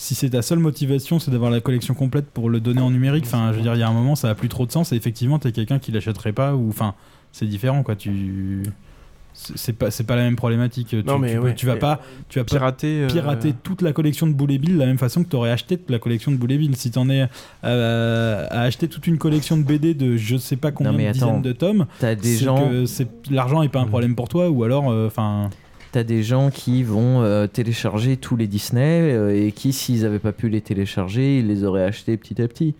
si 0.00 0.14
c'est 0.14 0.30
ta 0.30 0.42
seule 0.42 0.60
motivation, 0.60 1.18
c'est 1.18 1.32
d'avoir 1.32 1.50
la 1.50 1.60
collection 1.60 1.92
complète 1.92 2.26
pour 2.26 2.50
le 2.50 2.60
donner 2.60 2.80
en 2.80 2.90
numérique, 2.92 3.24
enfin, 3.26 3.50
je 3.50 3.56
veux 3.56 3.62
dire, 3.62 3.74
il 3.74 3.80
y 3.80 3.82
a 3.82 3.88
un 3.88 3.92
moment, 3.92 4.14
ça 4.14 4.30
a 4.30 4.34
plus 4.36 4.48
trop 4.48 4.64
de 4.64 4.70
sens. 4.70 4.92
Et 4.92 4.96
effectivement, 4.96 5.40
t'es 5.40 5.50
quelqu'un 5.50 5.80
qui 5.80 5.90
l'achèterait 5.90 6.30
pas, 6.32 6.54
ou 6.54 6.68
enfin, 6.68 6.94
c'est 7.32 7.46
différent, 7.46 7.82
quoi. 7.82 7.96
Tu, 7.96 8.62
c'est 9.54 9.72
pas, 9.72 9.90
c'est 9.90 10.04
pas 10.04 10.16
la 10.16 10.22
même 10.22 10.36
problématique. 10.36 10.88
Tu, 10.88 11.02
Non, 11.04 11.18
mais 11.18 11.32
tu, 11.32 11.38
ouais, 11.38 11.54
tu 11.54 11.66
vas 11.66 11.74
mais 11.74 11.78
pas, 11.80 12.00
tu 12.28 12.38
vas 12.38 12.44
pas 12.44 12.56
Pirater. 12.56 13.02
euh, 13.02 13.06
pirater 13.06 13.54
toute 13.62 13.82
la 13.82 13.92
collection 13.92 14.26
de 14.26 14.32
Boulet 14.32 14.58
Bill 14.58 14.74
de 14.74 14.78
la 14.78 14.86
même 14.86 14.98
façon 14.98 15.22
que 15.22 15.28
tu 15.28 15.36
aurais 15.36 15.50
acheté 15.50 15.76
toute 15.78 15.90
la 15.90 15.98
collection 15.98 16.32
de 16.32 16.36
Boulet 16.36 16.58
Bill. 16.58 16.74
Si 16.76 16.90
t'en 16.90 17.08
es 17.08 17.22
à, 17.22 17.28
à 17.62 18.60
acheter 18.62 18.88
toute 18.88 19.06
une 19.06 19.18
collection 19.18 19.56
de 19.56 19.62
BD 19.62 19.94
de 19.94 20.16
je 20.16 20.36
sais 20.36 20.56
pas 20.56 20.72
combien 20.72 20.92
mais 20.92 21.08
de 21.08 21.12
dizaines 21.12 21.42
de 21.42 21.52
tomes, 21.52 21.86
t'as 22.00 22.14
des 22.14 22.36
gens- 22.36 22.70
l'argent 23.30 23.62
est 23.62 23.68
pas 23.68 23.80
un 23.80 23.86
problème 23.86 24.14
pour 24.14 24.28
toi 24.28 24.50
ou 24.50 24.64
alors 24.64 24.86
enfin 25.06 25.50
T'as 25.90 26.04
des 26.04 26.22
gens 26.22 26.50
qui 26.50 26.82
vont 26.82 27.22
euh, 27.22 27.46
télécharger 27.46 28.18
tous 28.18 28.36
les 28.36 28.46
Disney 28.46 29.10
euh, 29.10 29.34
et 29.46 29.52
qui, 29.52 29.72
s'ils 29.72 30.04
avaient 30.04 30.18
pas 30.18 30.32
pu 30.32 30.50
les 30.50 30.60
télécharger, 30.60 31.38
ils 31.38 31.46
les 31.46 31.64
auraient 31.64 31.82
achetés 31.84 32.18
petit 32.18 32.42
à 32.42 32.46
petit. 32.46 32.74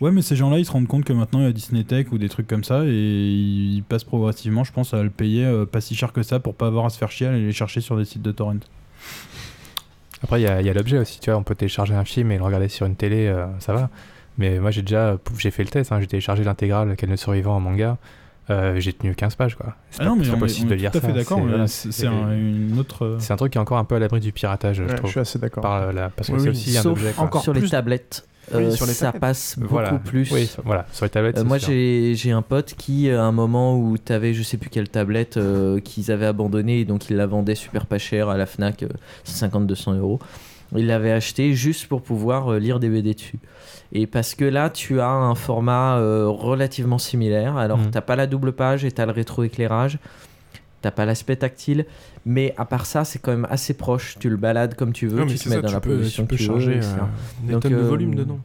Ouais 0.00 0.10
mais 0.10 0.22
ces 0.22 0.36
gens-là 0.36 0.58
ils 0.58 0.64
se 0.64 0.72
rendent 0.72 0.88
compte 0.88 1.04
que 1.04 1.12
maintenant 1.12 1.40
il 1.40 1.44
y 1.44 1.48
a 1.48 1.52
Disney 1.52 1.84
Tech 1.84 2.06
ou 2.12 2.18
des 2.18 2.28
trucs 2.28 2.46
comme 2.46 2.64
ça 2.64 2.84
et 2.84 2.90
ils 2.90 3.82
passent 3.82 4.04
progressivement 4.04 4.64
je 4.64 4.72
pense 4.72 4.94
à 4.94 5.02
le 5.02 5.10
payer 5.10 5.44
euh, 5.44 5.66
pas 5.66 5.80
si 5.80 5.94
cher 5.94 6.12
que 6.12 6.22
ça 6.22 6.40
pour 6.40 6.54
pas 6.54 6.66
avoir 6.66 6.86
à 6.86 6.90
se 6.90 6.98
faire 6.98 7.10
chier 7.10 7.26
à 7.26 7.30
aller 7.30 7.44
les 7.44 7.52
chercher 7.52 7.80
sur 7.80 7.96
des 7.96 8.04
sites 8.04 8.22
de 8.22 8.32
torrent. 8.32 8.58
Après, 10.22 10.40
il 10.40 10.44
y 10.44 10.46
a, 10.46 10.72
l'objet 10.72 10.98
aussi, 10.98 11.18
tu 11.18 11.30
vois, 11.30 11.38
on 11.38 11.42
peut 11.42 11.54
télécharger 11.54 11.94
un 11.94 12.04
film 12.04 12.30
et 12.30 12.38
le 12.38 12.44
regarder 12.44 12.68
sur 12.68 12.86
une 12.86 12.94
télé, 12.94 13.26
euh, 13.26 13.46
ça 13.58 13.72
va. 13.72 13.90
Mais 14.38 14.58
moi, 14.60 14.70
j'ai 14.70 14.82
déjà 14.82 15.18
j'ai 15.38 15.50
fait 15.50 15.64
le 15.64 15.70
test, 15.70 15.92
hein, 15.92 16.00
j'ai 16.00 16.06
téléchargé 16.06 16.44
l'intégrale 16.44 16.94
Quel 16.96 17.10
ne 17.10 17.16
survivant 17.16 17.56
en 17.56 17.60
manga, 17.60 17.98
euh, 18.50 18.80
j'ai 18.80 18.92
tenu 18.92 19.14
15 19.14 19.34
pages, 19.36 19.54
quoi. 19.54 19.74
C'est 19.90 20.00
Ah 20.00 20.04
pas, 20.04 20.10
non 20.10 20.16
mais 20.16 20.24
c'est 20.24 20.30
pas 20.30 20.34
on 20.34 20.38
est, 20.38 20.40
possible 20.40 20.68
de 20.70 20.74
est 20.74 20.78
lire 20.78 20.90
tout 20.90 20.98
à 20.98 21.00
fait 21.00 21.12
d'accord, 21.12 21.40
c'est- 21.66 22.06
un- 22.06 22.32
une 22.32 22.76
autre 22.78 23.04
euh, 23.04 23.16
C'est 23.18 23.32
un 23.32 23.36
truc 23.36 23.52
qui 23.52 23.58
est 23.58 23.60
encore 23.60 23.78
un 23.78 23.84
peu 23.84 23.94
à 23.94 23.98
l'abri 23.98 24.20
du 24.20 24.32
piratage, 24.32 24.80
Ouais, 24.80 24.86
je 24.86 24.92
je 24.92 24.96
trouve. 24.96 25.10
suis 25.10 25.20
assez 25.20 25.38
d'accord. 25.38 25.62
Par 25.62 25.92
la- 25.92 26.10
parce 26.10 26.28
que 26.28 26.34
Oui, 26.34 26.40
c'est 26.40 26.48
oui. 26.48 26.50
aussi 26.50 26.78
un 26.78 26.84
objet. 26.86 27.12
quoi. 27.12 27.24
encore 27.24 27.42
sur 27.42 27.52
les 27.52 27.68
tablettes. 27.68 28.26
Oui, 28.52 28.64
euh, 28.64 28.70
sur 28.72 28.86
les 28.86 28.92
ça 28.92 29.06
tablettes. 29.06 29.20
passe 29.20 29.54
beaucoup 29.56 29.74
Voilà. 29.74 29.92
plus. 30.04 30.28
Oui, 30.32 30.50
voilà, 30.64 30.84
sur 30.92 31.04
les 31.04 31.10
tablettes. 31.10 31.38
Euh, 31.38 31.44
moi, 31.44 31.58
j'ai 31.58 32.32
un 32.32 32.42
pote 32.42 32.74
qui, 32.76 33.08
à 33.08 33.22
un 33.22 33.30
moment 33.32 33.78
où 33.78 33.96
tu 33.96 34.12
avais 34.12 34.34
je 34.34 34.42
sais 34.42 34.56
plus 34.56 34.68
quelle 34.68 34.88
tablette 34.88 35.36
euh, 35.36 35.78
qu'ils 35.78 36.10
avaient 36.10 36.26
abandonnée, 36.26 36.80
et 36.80 36.84
donc 36.84 37.08
il 37.08 37.16
la 37.16 37.26
vendait 37.26 37.54
super 37.54 37.86
pas 37.86 37.98
cher 37.98 38.28
à 38.28 38.36
la 38.36 38.46
Fnac, 38.46 38.84
150-200 39.24 39.96
euros. 39.96 40.18
Il 40.74 40.86
l'avait 40.86 41.12
acheté 41.12 41.54
juste 41.54 41.86
pour 41.86 42.02
pouvoir 42.02 42.52
euh, 42.52 42.58
lire 42.58 42.80
des 42.80 42.88
BD 42.88 43.14
dessus. 43.14 43.38
Et 43.94 44.06
parce 44.06 44.34
que 44.34 44.44
là, 44.44 44.70
tu 44.70 45.00
as 45.00 45.10
un 45.10 45.34
format 45.34 45.98
euh, 45.98 46.26
relativement 46.28 46.98
similaire. 46.98 47.56
Alors, 47.56 47.78
Mhm. 47.78 47.90
t'as 47.90 48.00
pas 48.00 48.16
la 48.16 48.26
double 48.26 48.52
page 48.52 48.84
et 48.84 48.90
t'as 48.92 49.04
le 49.06 49.12
rétroéclairage. 49.12 49.98
T'as 50.80 50.90
pas 50.90 51.04
l'aspect 51.04 51.36
tactile, 51.36 51.84
mais 52.26 52.54
à 52.56 52.64
part 52.64 52.86
ça, 52.86 53.04
c'est 53.04 53.20
quand 53.20 53.30
même 53.30 53.46
assez 53.50 53.74
proche. 53.74 54.16
Tu 54.18 54.28
le 54.28 54.36
balades 54.36 54.74
comme 54.74 54.92
tu 54.92 55.06
veux, 55.06 55.18
Non, 55.20 55.26
mais 55.26 55.32
tu 55.34 55.38
te 55.38 55.48
mets 55.48 55.56
ça, 55.56 55.60
dans 55.62 55.68
tu 55.68 55.74
la 55.74 55.80
peux- 55.80 55.96
position 55.98 56.24
tu 56.24 56.28
peux 56.28 56.36
que 56.36 56.40
tu 56.40 56.46
charger, 56.48 56.74
veux, 56.78 56.84
euh, 56.86 57.46
des 57.46 57.52
Donc, 57.52 57.62
tonnes 57.62 57.72
de 57.72 57.76
euh, 57.78 57.88
volume 57.88 58.14
dedans. 58.16 58.38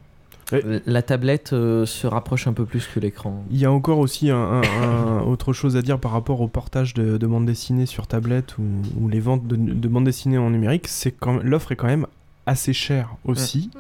La 0.86 1.02
tablette 1.02 1.52
euh, 1.52 1.86
se 1.86 2.08
rapproche 2.08 2.48
un 2.48 2.54
peu 2.54 2.66
plus 2.66 2.88
que 2.88 3.00
l'écran. 3.02 3.44
Il 3.52 3.58
y 3.58 3.66
a 3.66 3.72
encore 3.72 3.98
aussi 4.00 4.30
un, 4.30 4.38
un- 4.38 4.62
un- 4.62 5.22
autre 5.26 5.52
chose 5.52 5.76
à 5.76 5.82
dire 5.82 6.00
par 6.00 6.12
rapport 6.12 6.40
au 6.40 6.48
portage 6.48 6.94
de, 6.94 7.18
de 7.18 7.28
bande 7.28 7.46
dessinée 7.46 7.86
sur 7.86 8.08
tablette 8.08 8.58
ou, 8.58 8.64
ou 9.02 9.10
les 9.10 9.20
ventes 9.20 9.46
de, 9.48 9.56
de 9.58 9.88
bande 9.90 10.06
dessinée 10.06 10.38
en 10.38 10.50
numérique. 10.50 10.88
C'est 10.88 11.12
quand 11.12 11.42
l'offre 11.44 11.72
est 11.74 11.76
quand 11.76 11.88
même 11.88 12.06
assez 12.46 12.72
chère 12.72 13.16
aussi 13.26 13.72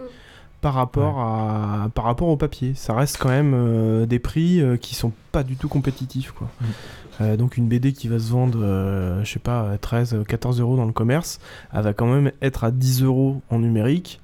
par 0.62 0.74
rapport 0.74 1.20
à 1.20 1.90
par 1.94 2.06
rapport 2.06 2.30
au 2.30 2.38
papier. 2.38 2.74
Ça 2.76 2.94
reste 2.94 3.18
quand 3.18 3.30
même 3.30 3.54
euh, 3.56 4.06
des 4.06 4.20
prix 4.20 4.62
euh, 4.62 4.78
qui 4.78 4.96
sont 4.96 5.12
pas 5.32 5.44
du 5.44 5.56
tout 5.56 5.68
compétitifs 5.68 6.32
quoi. 6.32 6.48
Euh, 7.20 7.36
donc 7.36 7.58
une 7.58 7.68
BD 7.68 7.94
qui 7.94 8.08
va 8.08 8.20
se 8.20 8.30
vendre, 8.32 8.60
je 9.24 9.30
sais 9.30 9.40
pas, 9.40 9.78
13, 9.80 10.24
14 10.28 10.60
euros 10.62 10.78
dans 10.78 10.86
le 10.86 10.92
commerce, 10.92 11.40
elle 11.74 11.82
va 11.82 11.94
quand 11.94 12.06
même 12.06 12.32
être 12.42 12.64
à 12.64 12.72
10 12.72 13.04
euros 13.04 13.42
en 13.50 13.60
numérique. 13.60 14.22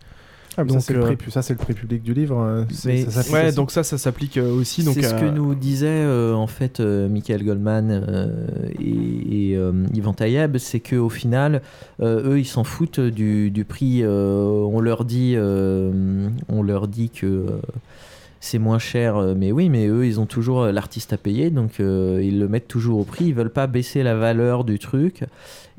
Ah, 0.55 0.61
ça, 0.61 0.63
Donc, 0.65 0.81
c'est 0.81 0.93
le 0.93 1.03
euh, 1.03 1.15
prix, 1.15 1.31
ça, 1.31 1.41
c'est 1.41 1.53
le 1.53 1.59
prix 1.59 1.73
public 1.73 2.03
du 2.03 2.13
livre. 2.13 2.65
c'est- 2.71 2.87
Mais 2.89 3.01
ça 3.05 3.11
s'applique 3.11 3.33
Ouais, 3.33 3.47
aussi. 3.47 3.55
donc 3.55 3.71
ça, 3.71 3.83
ça 3.83 3.97
s'applique 3.97 4.37
euh, 4.37 4.51
aussi. 4.53 4.83
Donc 4.83 4.93
C'est 4.95 5.03
ce 5.03 5.13
que 5.15 5.25
nous 5.25 5.55
disait 5.55 5.87
euh, 5.87 6.33
en 6.33 6.47
fait 6.47 6.79
euh, 6.79 7.09
Michael 7.09 7.43
Goldman 7.43 7.89
euh, 7.91 8.27
et, 8.79 9.49
et, 9.51 9.57
euh, 9.57 9.71
Yvan 9.93 10.13
Tayeb, 10.13 10.57
c'est 10.57 10.79
qu'au 10.79 11.09
final, 11.09 11.61
euh, 12.01 12.31
eux, 12.33 12.39
ils 12.39 12.45
s'en 12.45 12.63
foutent 12.63 12.99
du, 12.99 13.49
du 13.51 13.65
prix. 13.65 14.01
euh, 14.03 14.43
on 14.71 14.79
leur 14.79 15.05
dit, 15.05 15.33
euh, 15.35 16.29
on 16.49 16.61
leur 16.61 16.87
dit 16.87 17.09
que 17.09 17.25
euh, 17.25 17.45
c'est 18.45 18.59
moins 18.59 18.77
cher, 18.79 19.15
euh, 19.15 19.35
mais 19.37 19.53
oui, 19.53 19.69
mais 19.69 19.87
eux, 19.87 20.05
ils 20.05 20.19
ont 20.19 20.25
toujours 20.25 20.63
euh, 20.63 20.71
l'artiste 20.73 21.13
à 21.13 21.17
payer, 21.17 21.49
donc 21.49 21.79
euh, 21.79 22.19
ils 22.21 22.39
le 22.39 22.49
mettent 22.49 22.67
toujours 22.67 22.99
au 22.99 23.03
prix. 23.05 23.25
Ils 23.27 23.33
veulent 23.33 23.49
pas 23.53 23.67
baisser 23.67 24.03
la 24.03 24.15
valeur 24.15 24.65
du 24.65 24.79
truc 24.79 25.23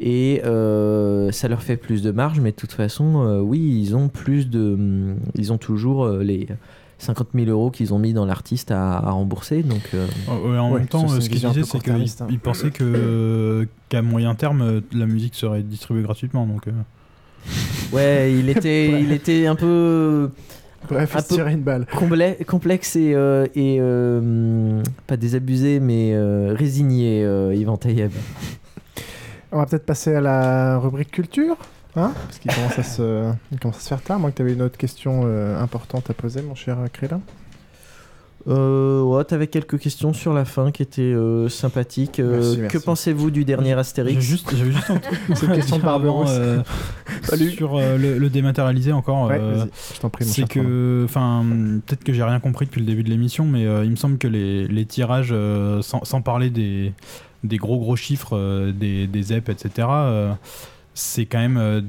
et 0.00 0.40
euh, 0.46 1.30
ça 1.30 1.48
leur 1.48 1.62
fait 1.62 1.76
plus 1.76 2.00
de 2.02 2.10
marge, 2.10 2.40
mais 2.40 2.52
de 2.52 2.56
toute 2.56 2.72
façon, 2.72 3.22
euh, 3.22 3.40
oui, 3.40 3.60
ils 3.82 3.94
ont 3.94 4.08
plus 4.08 4.48
de, 4.48 4.74
hum, 4.74 5.16
ils 5.34 5.52
ont 5.52 5.58
toujours 5.58 6.06
euh, 6.06 6.22
les 6.22 6.48
50 6.98 7.28
000 7.34 7.50
euros 7.50 7.70
qu'ils 7.70 7.92
ont 7.92 7.98
mis 7.98 8.14
dans 8.14 8.24
l'artiste 8.24 8.70
à, 8.70 8.96
à 8.96 9.10
rembourser, 9.10 9.62
donc. 9.62 9.82
euh, 9.92 10.06
Oh, 10.30 10.48
ouais, 10.48 10.56
en 10.56 10.72
Ouais, 10.72 10.78
même 10.78 10.88
temps, 10.88 11.06
ce 11.06 11.18
qu'il 11.20 11.32
vision 11.34 11.50
un 11.50 11.52
disait, 11.52 11.60
peu 11.62 11.66
c'est 11.66 11.72
court-termiste, 11.72 12.22
hein. 12.22 12.28
que 12.70 13.68
qu'à 13.90 14.00
moyen 14.00 14.34
terme, 14.34 14.80
la 14.94 15.04
musique 15.06 15.34
serait 15.34 15.62
distribuée 15.62 16.02
gratuitement. 16.02 16.46
Donc, 16.46 16.66
euh, 16.68 16.72
Ouais, 17.92 18.32
il 18.32 18.48
était, 18.48 18.88
il 19.02 19.12
était 19.12 19.46
un 19.46 19.54
peu. 19.54 20.30
Bref, 20.88 21.16
un 21.16 21.18
il 21.18 21.22
se 21.22 21.34
tirait 21.34 21.52
une 21.52 21.62
balle. 21.62 21.86
complexe 22.46 22.96
et, 22.96 23.14
euh, 23.14 23.46
et 23.54 23.78
euh, 23.80 24.82
pas 25.06 25.16
désabusé, 25.16 25.80
mais 25.80 26.12
euh, 26.14 26.54
résigné, 26.56 27.24
euh, 27.24 27.54
Yvan 27.54 27.76
Tayeb. 27.76 28.12
On 29.52 29.58
va 29.58 29.66
peut-être 29.66 29.86
passer 29.86 30.14
à 30.14 30.20
la 30.20 30.78
rubrique 30.78 31.10
culture, 31.10 31.56
hein 31.96 32.12
Parce 32.26 32.38
qu'il 32.38 32.52
commence, 32.52 32.78
à 32.78 32.82
se... 32.82 33.30
il 33.52 33.58
commence 33.60 33.76
à 33.76 33.80
se 33.80 33.88
faire 33.88 34.02
tard. 34.02 34.18
Moi, 34.18 34.30
que 34.30 34.36
tu 34.36 34.42
avais 34.42 34.52
une 34.52 34.62
autre 34.62 34.76
question 34.76 35.22
euh, 35.24 35.60
importante 35.62 36.10
à 36.10 36.14
poser, 36.14 36.42
mon 36.42 36.54
cher 36.54 36.76
Krélin. 36.92 37.20
Euh, 38.46 39.00
ouais, 39.02 39.24
t'avais 39.24 39.46
quelques 39.46 39.78
questions 39.78 40.12
sur 40.12 40.34
la 40.34 40.44
fin 40.44 40.70
qui 40.70 40.82
étaient 40.82 41.00
euh, 41.00 41.48
sympathiques. 41.48 42.20
Euh, 42.20 42.56
Merci, 42.58 42.76
Que 42.76 42.82
pensez-vous 42.82 43.30
du 43.30 43.44
dernier 43.44 43.72
Astérix 43.72 44.20
juste, 44.20 44.54
j'avais 44.54 44.72
juste 44.72 44.92
C'est 45.34 45.46
une 45.46 45.54
question 45.54 45.76
de 45.76 45.82
dire 45.82 45.90
avant, 45.90 46.24
euh, 46.28 46.62
sur 47.50 47.76
euh, 47.76 47.96
le, 47.96 48.18
le 48.18 48.30
dématérialisé 48.30 48.92
encore. 48.92 49.28
Ouais, 49.28 49.38
euh, 49.40 49.54
vas-y, 49.56 49.68
je 49.94 50.00
t'en 50.00 50.10
prie, 50.10 50.26
mon 50.26 50.30
c'est 50.30 50.46
que, 50.46 51.02
enfin, 51.04 51.44
peut-être 51.86 52.04
que 52.04 52.12
j'ai 52.12 52.22
rien 52.22 52.38
compris 52.40 52.66
depuis 52.66 52.80
le 52.80 52.86
début 52.86 53.02
de 53.02 53.10
l'émission, 53.10 53.46
mais 53.46 53.66
euh, 53.66 53.84
il 53.84 53.90
me 53.90 53.96
semble 53.96 54.18
que 54.18 54.28
les, 54.28 54.68
les 54.68 54.84
tirages, 54.84 55.30
euh, 55.32 55.80
sans, 55.80 56.04
sans 56.04 56.20
parler 56.20 56.50
des, 56.50 56.92
des 57.44 57.56
gros 57.56 57.78
gros 57.78 57.96
chiffres, 57.96 58.36
euh, 58.36 58.72
des, 58.72 59.06
des 59.06 59.22
ZEP, 59.22 59.48
etc., 59.48 59.88
euh, 59.90 60.32
c'est 60.92 61.26
quand 61.26 61.38
même 61.38 61.56
euh, 61.56 61.80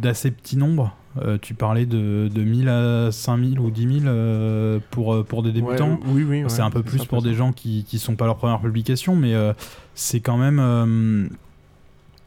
d'assez 0.00 0.30
petit 0.30 0.56
nombre. 0.56 0.94
Euh, 1.22 1.38
tu 1.40 1.54
parlais 1.54 1.86
de, 1.86 2.28
de 2.32 2.42
1000 2.42 2.68
à 2.68 3.12
5000 3.12 3.60
ou 3.60 3.70
10 3.70 4.00
000 4.00 4.06
euh, 4.06 4.80
pour, 4.90 5.14
euh, 5.14 5.22
pour 5.22 5.42
des 5.42 5.52
débutants. 5.52 5.92
Ouais, 5.92 5.98
oui, 6.08 6.24
oui, 6.28 6.44
c'est 6.48 6.58
ouais, 6.58 6.66
un 6.66 6.70
peu 6.70 6.82
plus 6.82 7.04
pour 7.04 7.22
des 7.22 7.34
gens 7.34 7.52
qui 7.52 7.84
qui 7.84 7.98
sont 7.98 8.16
pas 8.16 8.26
leur 8.26 8.36
première 8.36 8.60
publication, 8.60 9.14
mais 9.14 9.34
euh, 9.34 9.52
c'est 9.94 10.20
quand 10.20 10.36
même. 10.36 11.30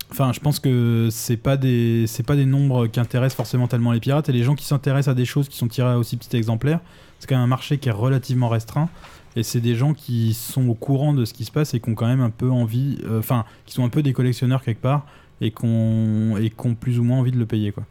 Enfin, 0.10 0.32
je 0.32 0.40
pense 0.40 0.60
que 0.60 1.10
c'est 1.12 1.36
pas 1.36 1.58
des 1.58 2.06
c'est 2.08 2.26
pas 2.26 2.38
des 2.38 2.46
nombres 2.46 2.88
qui 2.88 3.00
intéressent 3.02 3.36
forcément 3.36 3.68
tellement 3.68 3.92
les 3.92 4.00
pirates 4.00 4.30
et 4.30 4.32
les 4.32 4.44
gens 4.44 4.56
qui 4.56 4.66
s'intéressent 4.66 5.12
à 5.12 5.16
des 5.16 5.26
choses 5.26 5.50
qui 5.50 5.58
sont 5.58 5.68
tirées 5.68 5.92
à 5.92 5.98
aussi 5.98 6.16
petit 6.16 6.38
exemplaire. 6.38 6.80
C'est 7.20 7.28
quand 7.28 7.36
même 7.36 7.44
un 7.44 7.48
marché 7.48 7.78
qui 7.80 7.90
est 7.90 7.94
relativement 7.94 8.48
restreint 8.48 8.88
et 9.36 9.44
c'est 9.44 9.60
des 9.60 9.76
gens 9.76 9.94
qui 9.94 10.34
sont 10.34 10.70
au 10.70 10.76
courant 10.76 11.14
de 11.14 11.26
ce 11.26 11.34
qui 11.34 11.44
se 11.44 11.52
passe 11.52 11.74
et 11.74 11.82
qui 11.82 11.90
ont 11.90 11.96
quand 11.96 12.08
même 12.08 12.22
un 12.22 12.30
peu 12.30 12.50
envie, 12.50 13.00
enfin, 13.20 13.44
qui 13.66 13.74
sont 13.74 13.84
un 13.84 13.90
peu 13.90 14.02
des 14.02 14.14
collectionneurs 14.14 14.64
quelque 14.64 14.82
part 14.82 15.06
et 15.42 15.48
et 15.48 15.52
qui 15.52 15.66
ont 15.66 16.76
plus 16.80 17.00
ou 17.00 17.04
moins 17.04 17.20
envie 17.20 17.32
de 17.32 17.38
le 17.38 17.46
payer 17.46 17.74
quoi. 17.74 17.84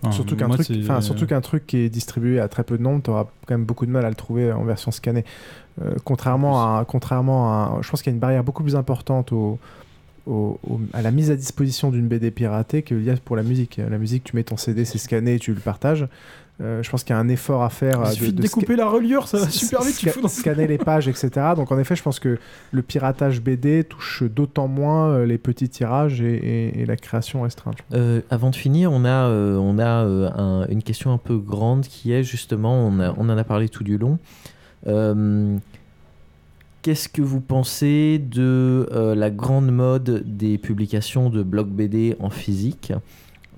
Enfin, 0.00 0.10
surtout 0.12 0.36
qu'un 0.36 0.48
truc, 0.56 0.66
enfin, 0.84 1.00
surtout 1.02 1.26
qu'un 1.26 1.40
truc 1.40 1.66
qui 1.66 1.78
est 1.78 1.88
distribué 1.88 2.40
à 2.40 2.48
très 2.48 2.64
peu 2.64 2.78
de 2.78 2.82
nombre, 2.82 3.02
tu 3.02 3.10
auras 3.10 3.24
quand 3.46 3.54
même 3.54 3.64
beaucoup 3.64 3.86
de 3.86 3.90
mal 3.90 4.04
à 4.04 4.08
le 4.08 4.14
trouver 4.14 4.52
en 4.52 4.64
version 4.64 4.90
scannée. 4.90 5.24
Euh, 5.82 5.94
contrairement 6.04 6.60
à, 6.78 6.84
contrairement 6.86 7.50
à, 7.50 7.78
je 7.82 7.90
pense 7.90 8.02
qu'il 8.02 8.10
y 8.10 8.12
a 8.12 8.16
une 8.16 8.20
barrière 8.20 8.44
beaucoup 8.44 8.62
plus 8.62 8.76
importante 8.76 9.32
au, 9.32 9.58
au- 10.26 10.58
au- 10.68 10.80
à 10.92 11.02
la 11.02 11.10
mise 11.10 11.30
à 11.30 11.36
disposition 11.36 11.90
d'une 11.90 12.08
BD 12.08 12.30
piratée 12.30 12.82
qu'il 12.82 13.02
y 13.02 13.10
a 13.10 13.16
pour 13.16 13.36
la 13.36 13.42
musique. 13.42 13.78
La 13.78 13.98
musique, 13.98 14.24
tu 14.24 14.36
mets 14.36 14.44
ton 14.44 14.56
CD, 14.56 14.84
c'est 14.84 14.98
scanné, 14.98 15.38
tu 15.38 15.52
le 15.54 15.60
partages. 15.60 16.06
Euh, 16.62 16.82
je 16.82 16.90
pense 16.90 17.02
qu'il 17.02 17.12
y 17.14 17.18
a 17.18 17.20
un 17.20 17.28
effort 17.28 17.62
à 17.64 17.70
faire. 17.70 18.00
Il 18.04 18.06
euh, 18.06 18.10
suffit 18.12 18.32
de 18.32 18.40
découper 18.42 18.76
la 18.76 18.86
reliure, 18.88 19.26
ça 19.26 19.38
va 19.38 19.48
super 19.50 19.82
vite, 19.82 19.96
tu 19.96 20.06
sca- 20.06 20.12
fous 20.12 20.20
dans- 20.20 20.28
scanner 20.28 20.66
les 20.68 20.78
pages, 20.90 21.08
etc. 21.08 21.30
Donc 21.56 21.72
en 21.72 21.78
effet, 21.78 21.96
je 21.96 22.02
pense 22.02 22.20
que 22.20 22.38
le 22.70 22.82
piratage 22.82 23.40
BD 23.40 23.82
touche 23.84 24.22
d'autant 24.22 24.68
moins 24.68 25.08
euh, 25.10 25.26
les 25.26 25.38
petits 25.38 25.68
tirages 25.68 26.20
et, 26.20 26.34
et- 26.34 26.80
et 26.82 26.86
la 26.86 26.96
création 26.96 27.42
restreinte. 27.42 27.78
Euh, 27.92 28.20
avant 28.30 28.50
de 28.50 28.56
finir, 28.56 28.92
on 28.92 29.04
a, 29.04 29.28
euh, 29.28 29.56
on 29.56 29.78
a 29.78 30.04
euh, 30.04 30.30
un- 30.36 30.66
une 30.68 30.82
question 30.82 31.12
un 31.12 31.18
peu 31.18 31.36
grande 31.36 31.82
qui 31.86 32.12
est 32.12 32.22
justement, 32.22 32.86
on, 32.86 33.00
a- 33.00 33.12
on 33.18 33.28
en 33.28 33.36
a 33.36 33.44
parlé 33.44 33.68
tout 33.68 33.82
du 33.84 33.98
long. 33.98 34.18
Euh, 34.86 35.56
Qu'est-ce 36.82 37.08
que 37.08 37.22
vous 37.22 37.40
pensez 37.40 38.18
de 38.18 38.88
euh, 38.90 39.14
la 39.14 39.30
grande 39.30 39.70
mode 39.70 40.24
des 40.26 40.58
publications 40.58 41.30
de 41.30 41.44
blocs 41.44 41.68
BD 41.70 42.16
en 42.18 42.28
physique? 42.28 42.92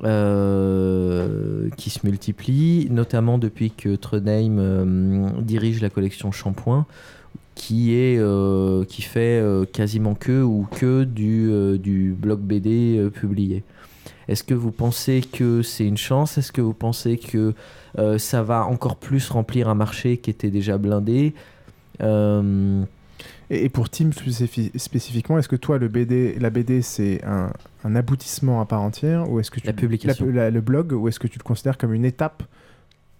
Euh, 0.03 1.69
qui 1.77 1.91
se 1.91 2.01
multiplient, 2.05 2.89
notamment 2.91 3.39
depuis 3.39 3.71
que 3.71 3.95
Trondheim 3.95 4.59
euh, 4.59 5.31
dirige 5.41 5.81
la 5.81 5.91
collection 5.91 6.33
Shampoing, 6.33 6.85
qui, 7.55 7.95
est, 7.95 8.19
euh, 8.19 8.85
qui 8.85 9.03
fait 9.03 9.41
euh, 9.41 9.65
quasiment 9.65 10.15
que 10.15 10.43
ou 10.43 10.67
que 10.73 11.05
du, 11.05 11.79
du 11.79 12.13
bloc 12.13 12.41
BD 12.41 13.09
publié. 13.15 13.63
Est-ce 14.27 14.43
que 14.43 14.55
vous 14.55 14.73
pensez 14.73 15.21
que 15.21 15.63
c'est 15.63 15.87
une 15.87 15.99
chance? 15.99 16.39
Est-ce 16.39 16.51
que 16.51 16.63
vous 16.63 16.75
pensez 16.75 17.19
que 17.19 17.55
ça 18.19 18.43
va 18.43 18.65
encore 18.65 18.97
plus 18.97 19.31
remplir 19.31 19.69
un 19.69 19.75
marché 19.75 20.17
qui 20.17 20.31
était 20.31 20.51
déjà 20.51 20.79
blindé? 20.79 21.35
Et, 23.51 23.65
et 23.65 23.69
pour 23.69 23.91
Tim 23.91 24.11
spécifi- 24.11 24.77
spécifiquement, 24.79 25.39
est-ce 25.39 25.49
que 25.49 25.57
toi, 25.57 25.79
le 25.79 25.89
BD, 25.89 26.37
la 26.41 26.51
BD, 26.51 26.81
c'est 26.83 27.23
un, 27.25 27.51
un 27.85 27.97
aboutissement 27.97 28.61
à 28.61 28.67
part 28.67 28.81
entière 28.83 29.29
ou 29.31 29.41
est-ce 29.41 29.51
que 29.51 29.61
tu, 29.61 29.67
La 29.67 29.73
publication. 29.73 30.27
la- 30.33 30.51
le 30.51 30.61
blog, 30.61 30.93
ou 30.93 31.09
est-ce 31.09 31.19
que 31.21 31.27
tu 31.29 31.39
le 31.39 31.45
considères 31.45 31.77
comme 31.79 31.93
une 31.95 32.05
étape 32.05 32.43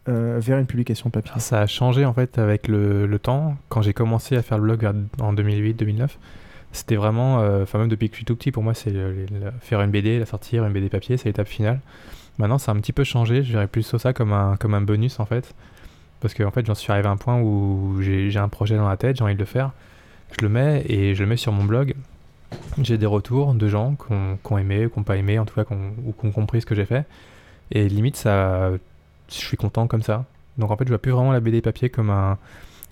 euh, 0.09 0.39
vers 0.41 0.59
une 0.59 0.67
publication 0.67 1.11
papier? 1.11 1.33
Ça 1.39 1.61
a 1.61 1.67
changé 1.67 2.05
en 2.05 2.13
fait 2.13 2.39
avec 2.39 2.69
le, 2.69 3.07
le 3.07 3.19
temps. 3.19 3.57
Quand 3.69 3.83
j'ai 3.83 3.93
commencé 3.95 4.37
à 4.37 4.43
faire 4.43 4.59
le 4.59 4.65
blog 4.77 4.95
en 5.21 5.33
2008-2009, 5.35 6.09
c'était 6.73 6.97
vraiment, 6.97 7.41
euh, 7.41 7.63
enfin 7.63 7.79
même 7.79 7.89
depuis 7.89 8.09
que 8.09 8.15
je 8.15 8.19
suis 8.19 8.25
tout 8.25 8.35
petit, 8.37 8.51
pour 8.51 8.63
moi 8.63 8.75
c'est 8.75 8.93
faire 9.61 9.81
une 9.81 9.91
BD, 9.91 10.19
la 10.19 10.27
sortir, 10.27 10.65
une 10.67 10.73
BD 10.73 10.89
papier, 10.89 11.17
c'est 11.17 11.29
l'étape 11.29 11.47
finale. 11.49 11.81
Maintenant 12.39 12.59
ça 12.59 12.73
a 12.73 12.75
un 12.75 12.81
petit 12.81 12.93
peu 12.93 13.05
changé, 13.05 13.45
je 13.45 13.53
verrais 13.53 13.69
plus 13.69 13.95
ça 13.97 14.13
comme 14.13 14.33
un, 14.33 14.57
comme 14.57 14.75
un 14.75 14.81
bonus 14.81 15.21
en 15.21 15.25
fait. 15.27 15.55
Parce 16.21 16.35
que 16.35 16.43
en 16.43 16.51
fait 16.51 16.67
j'en 16.67 16.75
suis 16.75 16.91
arrivé 16.91 17.07
à 17.09 17.11
un 17.13 17.17
point 17.17 17.41
où 17.41 17.99
j'ai 18.01 18.31
j'ai 18.31 18.39
un 18.41 18.49
projet 18.49 18.77
dans 18.77 18.89
la 18.89 18.97
tête, 18.97 19.17
j'ai 19.19 19.25
envie 19.25 19.35
de 19.35 19.39
le 19.39 19.45
faire, 19.45 19.71
je 20.39 20.45
le 20.45 20.49
mets 20.49 20.85
et 20.89 21.15
je 21.15 21.23
le 21.23 21.29
mets 21.29 21.37
sur 21.37 21.53
mon 21.53 21.65
blog. 21.65 21.95
J'ai 22.83 22.99
des 22.99 23.07
retours 23.07 23.55
de 23.55 23.69
gens 23.69 23.95
qui 23.95 24.13
ont, 24.13 24.39
qui 24.45 24.53
ont 24.53 24.59
aimé, 24.59 24.89
qui 24.93 24.99
n'ont 24.99 25.05
pas 25.05 25.17
aimé, 25.17 25.39
en 25.39 25.45
tout 25.45 25.55
cas 25.55 25.65
ou 26.07 26.13
qui 26.13 26.27
ont 26.27 26.31
compris 26.33 26.61
ce 26.61 26.67
que 26.67 26.75
j'ai 26.75 26.85
fait. 26.85 27.05
Et 27.73 27.89
limite, 27.89 28.17
ça, 28.17 28.71
je 29.29 29.35
suis 29.35 29.57
content 29.57 29.87
comme 29.87 30.03
ça. 30.03 30.25
Donc 30.59 30.71
en 30.71 30.77
fait, 30.77 30.85
je 30.85 30.91
vois 30.91 30.99
plus 30.99 31.13
vraiment 31.13 31.33
la 31.33 31.41
BD 31.41 31.61
papier 31.61 31.89
comme 31.91 32.11
un, 32.11 32.39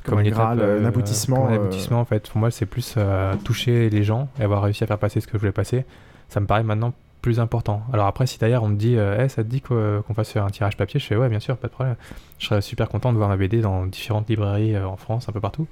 Comme 0.05 0.19
un 0.19 0.25
une 0.25 0.31
Graal, 0.31 0.59
étape, 0.59 0.69
un 0.81 0.85
aboutissement, 0.85 1.37
comme 1.43 1.47
un 1.47 1.53
euh. 1.53 1.57
aboutissement 1.57 2.01
en 2.01 2.05
fait. 2.05 2.29
Pour 2.29 2.39
moi, 2.41 2.51
c'est 2.51 2.67
plus 2.67 2.95
euh, 2.97 3.35
toucher 3.45 3.89
les 3.91 4.03
gens 4.03 4.29
et 4.41 4.43
avoir 4.43 4.62
réussi 4.62 4.83
à 4.83 4.87
faire 4.89 4.99
passer 4.99 5.21
ce 5.21 5.27
que 5.27 5.35
je 5.35 5.39
voulais 5.39 5.53
passer. 5.53 5.85
Ça 6.29 6.41
me 6.41 6.47
paraît 6.47 6.65
maintenant 6.65 6.93
plus 7.21 7.39
important. 7.39 7.83
Alors 7.93 8.07
après, 8.09 8.27
si 8.27 8.37
d'ailleurs 8.39 8.65
on 8.65 8.69
me 8.69 8.75
dit, 8.77 8.97
euh, 8.97 9.25
Eh, 9.25 9.29
ça 9.29 9.45
te 9.45 9.49
dit 9.49 9.61
qu'o- 9.61 10.03
qu'on 10.05 10.15
fasse 10.15 10.35
un 10.37 10.49
tirage 10.49 10.77
papier, 10.77 10.99
je 10.99 11.07
fais 11.07 11.15
ouais, 11.17 11.29
bien 11.29 11.39
sûr, 11.39 11.57
pas 11.57 11.69
de 11.69 11.73
problème. 11.73 11.95
Je 12.41 12.47
serais 12.47 12.61
super 12.62 12.89
content 12.89 13.12
de 13.12 13.17
voir 13.19 13.29
ma 13.29 13.37
BD 13.37 13.61
dans 13.61 13.87
différentes 13.87 14.29
librairies 14.29 14.75
euh, 14.75 14.89
en 14.89 14.97
France, 14.97 15.29
un 15.29 15.33
peu 15.33 15.39
partout. 15.41 15.69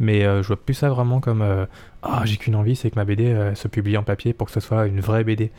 Mais 0.00 0.24
euh, 0.24 0.42
je 0.42 0.48
vois 0.48 0.56
plus 0.56 0.74
ça 0.74 0.88
vraiment 0.88 1.20
comme 1.20 1.42
euh, 1.42 1.66
ah 2.02 2.22
j'ai 2.24 2.36
qu'une 2.36 2.56
envie, 2.56 2.74
c'est 2.76 2.90
que 2.90 2.96
ma 2.96 3.04
BD 3.04 3.26
euh, 3.26 3.54
se 3.54 3.68
publie 3.68 3.96
en 3.96 4.02
papier 4.02 4.32
pour 4.32 4.48
que 4.48 4.52
ce 4.52 4.60
soit 4.60 4.86
une 4.86 5.00
vraie 5.00 5.24
BD. 5.24 5.50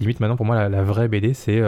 Limite 0.00 0.20
maintenant 0.20 0.36
pour 0.36 0.44
moi 0.46 0.56
la, 0.56 0.68
la 0.68 0.82
vraie 0.82 1.08
BD 1.08 1.34
c'est 1.34 1.62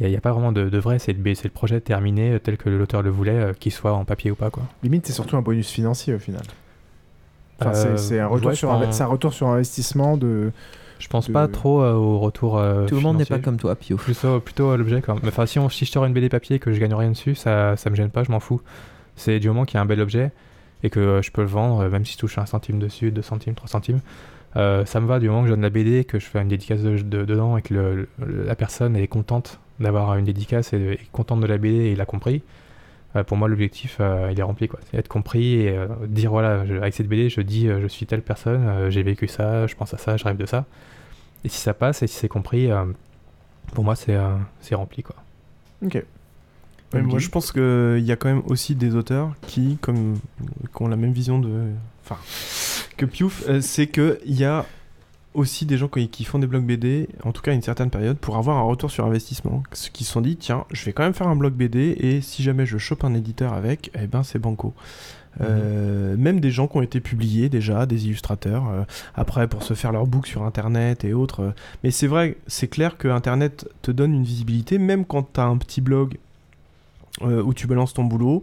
il 0.00 0.08
n'y 0.08 0.16
a, 0.16 0.20
pas 0.20 0.32
vraiment 0.32 0.52
de, 0.52 0.68
de 0.68 0.78
vrai, 0.78 0.98
c'est 0.98 1.12
le, 1.12 1.50
projet 1.50 1.80
terminé 1.80 2.38
tel 2.40 2.56
que 2.56 2.68
l'auteur 2.68 3.02
le 3.02 3.10
voulait, 3.10 3.32
euh, 3.32 3.52
qu'il 3.52 3.72
soit 3.72 3.92
en 3.92 4.04
papier 4.04 4.30
ou 4.30 4.34
pas 4.34 4.50
quoi. 4.50 4.64
Limite, 4.82 5.06
c'est 5.06 5.12
surtout 5.12 5.36
un 5.36 5.42
bonus 5.42 5.70
financier 5.70 6.14
au 6.14 6.18
final. 6.18 6.42
Enfin, 7.60 7.72
Euh, 7.74 7.96
c'est- 7.96 8.18
un, 8.18 8.26
retour 8.26 8.48
ouais, 8.50 8.56
sur 8.56 8.70
un 8.72 9.06
retour 9.06 9.32
investissement 9.48 10.16
de. 10.16 10.50
Je 10.98 11.08
pense 11.08 11.28
de- 11.28 11.32
pas 11.32 11.46
trop 11.48 11.82
euh, 11.82 11.92
au 11.92 12.18
retour. 12.18 12.58
euh, 12.58 12.86
Tout 12.86 12.96
le 12.96 13.00
monde 13.00 13.18
n'est 13.18 13.24
pas 13.24 13.38
comme 13.38 13.58
toi, 13.58 13.76
Pio. 13.76 13.96
Plutôt, 13.96 14.40
plutôt 14.40 14.70
à 14.70 14.76
l'objet 14.76 15.02
quand 15.02 15.14
même. 15.14 15.22
Enfin, 15.26 15.46
si, 15.46 15.58
on, 15.58 15.68
si 15.68 15.84
je 15.84 15.90
sors 15.90 16.04
une 16.04 16.12
BD 16.12 16.28
papier 16.28 16.56
et 16.56 16.58
que 16.58 16.72
je 16.72 16.80
gagne 16.80 16.94
rien 16.94 17.10
dessus, 17.10 17.34
ça, 17.34 17.76
ça 17.76 17.90
me 17.90 17.94
gêne 17.94 18.10
pas, 18.10 18.24
je 18.24 18.30
m'en 18.30 18.40
fous. 18.40 18.60
C'est 19.16 19.38
du 19.40 19.48
moment 19.48 19.64
qu'il 19.64 19.76
y 19.76 19.78
a 19.78 19.82
un 19.82 19.86
bel 19.86 20.00
objet 20.00 20.30
et 20.82 20.90
que 20.90 21.00
euh, 21.00 21.22
je 21.22 21.30
peux 21.30 21.42
le 21.42 21.48
vendre, 21.48 21.80
euh, 21.82 21.88
même 21.90 22.04
si 22.04 22.14
je 22.14 22.18
touche 22.18 22.38
un 22.38 22.46
centime 22.46 22.78
dessus, 22.78 23.10
deux 23.10 23.22
centimes, 23.22 23.54
trois 23.54 23.68
centimes. 23.68 24.00
euh, 24.56 24.84
ça 24.84 25.00
me 25.00 25.06
va 25.06 25.18
du 25.18 25.28
moment 25.28 25.42
que 25.42 25.48
je 25.48 25.52
donne 25.52 25.62
la 25.62 25.70
BD, 25.70 26.04
que 26.04 26.18
je 26.18 26.26
fais 26.26 26.40
une 26.42 26.48
dédicace 26.48 26.80
de- 26.82 26.98
de- 26.98 27.24
dedans 27.24 27.56
et 27.56 27.62
que 27.62 28.06
la 28.18 28.54
personne 28.54 28.96
est 28.96 29.06
contente 29.08 29.58
d'avoir 29.80 30.14
une 30.16 30.24
dédicace 30.26 30.72
et, 30.74 30.76
est 30.92 31.10
contente 31.12 31.40
de 31.40 31.46
la 31.46 31.56
BD 31.58 31.76
et 31.86 31.92
il 31.92 32.00
a 32.00 32.04
compris. 32.06 32.42
Pour 33.26 33.36
moi, 33.36 33.46
l'objectif, 33.48 33.98
il 34.30 34.38
est 34.40 34.42
rempli. 34.42 34.68
quoi. 34.68 34.80
C'est 34.90 34.96
être 34.96 35.08
compris 35.08 35.56
et 35.66 35.76
dire 36.06 36.30
voilà, 36.30 36.60
avec 36.62 36.94
cette 36.94 37.08
BD, 37.08 37.28
je 37.28 37.42
dis 37.42 37.66
je 37.68 37.86
suis 37.86 38.06
telle 38.06 38.22
personne, 38.22 38.88
j'ai 38.90 39.02
vécu 39.02 39.26
ça, 39.28 39.66
je 39.66 39.74
pense 39.74 39.92
à 39.94 39.98
ça, 39.98 40.16
je 40.16 40.24
rêve 40.24 40.36
de 40.38 40.46
ça. 40.46 40.64
Et 41.44 41.48
si 41.50 41.58
ça 41.58 41.74
passe 41.74 42.02
et 42.02 42.06
si 42.06 42.16
c'est 42.16 42.28
compris, 42.28 42.70
pour 43.74 43.84
moi, 43.84 43.96
c'est 43.96 44.16
c'est 44.62 44.74
rempli. 44.74 45.02
quoi. 45.02 45.16
Ok. 45.84 46.02
Moi, 46.94 47.18
je 47.18 47.28
pense 47.28 47.52
qu'il 47.52 48.04
y 48.04 48.12
a 48.12 48.16
quand 48.16 48.28
même 48.28 48.42
aussi 48.46 48.74
des 48.74 48.94
auteurs 48.94 49.34
qui, 49.46 49.78
comme, 49.80 50.18
qui 50.74 50.82
ont 50.82 50.88
la 50.88 50.96
même 50.96 51.12
vision 51.12 51.38
de. 51.38 51.50
Enfin, 52.04 52.18
que 52.96 53.06
Piouf, 53.06 53.44
euh, 53.48 53.60
c'est 53.60 53.86
qu'il 53.86 54.18
y 54.24 54.44
a 54.44 54.66
aussi 55.34 55.64
des 55.64 55.78
gens 55.78 55.88
qui, 55.88 56.08
qui 56.08 56.24
font 56.24 56.38
des 56.38 56.46
blogs 56.46 56.64
BD, 56.64 57.08
en 57.24 57.32
tout 57.32 57.40
cas 57.40 57.52
à 57.52 57.54
une 57.54 57.62
certaine 57.62 57.90
période, 57.90 58.18
pour 58.18 58.36
avoir 58.36 58.58
un 58.58 58.62
retour 58.62 58.90
sur 58.90 59.06
investissement. 59.06 59.62
Ceux 59.72 59.90
qui 59.90 60.04
se 60.04 60.12
sont 60.12 60.20
dit, 60.20 60.36
tiens, 60.36 60.64
je 60.72 60.84
vais 60.84 60.92
quand 60.92 61.02
même 61.02 61.14
faire 61.14 61.28
un 61.28 61.36
blog 61.36 61.54
BD 61.54 61.96
et 61.98 62.20
si 62.20 62.42
jamais 62.42 62.66
je 62.66 62.76
chope 62.78 63.04
un 63.04 63.14
éditeur 63.14 63.54
avec, 63.54 63.90
eh 63.98 64.06
ben 64.06 64.22
c'est 64.22 64.38
banco. 64.38 64.74
Euh, 65.40 66.14
même 66.18 66.40
des 66.40 66.50
gens 66.50 66.68
qui 66.68 66.76
ont 66.76 66.82
été 66.82 67.00
publiés 67.00 67.48
déjà, 67.48 67.86
des 67.86 68.06
illustrateurs, 68.06 68.68
euh, 68.68 68.82
après 69.14 69.48
pour 69.48 69.62
se 69.62 69.74
faire 69.74 69.92
leur 69.92 70.06
book 70.06 70.26
sur 70.26 70.42
internet 70.42 71.04
et 71.04 71.14
autres. 71.14 71.40
euh. 71.40 71.50
mais 71.82 71.90
c'est 71.90 72.06
vrai, 72.06 72.36
c'est 72.46 72.68
clair 72.68 72.98
que 72.98 73.08
internet 73.08 73.66
te 73.80 73.90
donne 73.90 74.12
une 74.12 74.24
visibilité, 74.24 74.78
même 74.78 75.04
quand 75.06 75.32
tu 75.32 75.40
as 75.40 75.44
un 75.44 75.56
petit 75.56 75.80
blog 75.80 76.18
euh, 77.20 77.42
où 77.42 77.52
tu 77.52 77.66
balances 77.66 77.92
ton 77.92 78.04
boulot. 78.04 78.42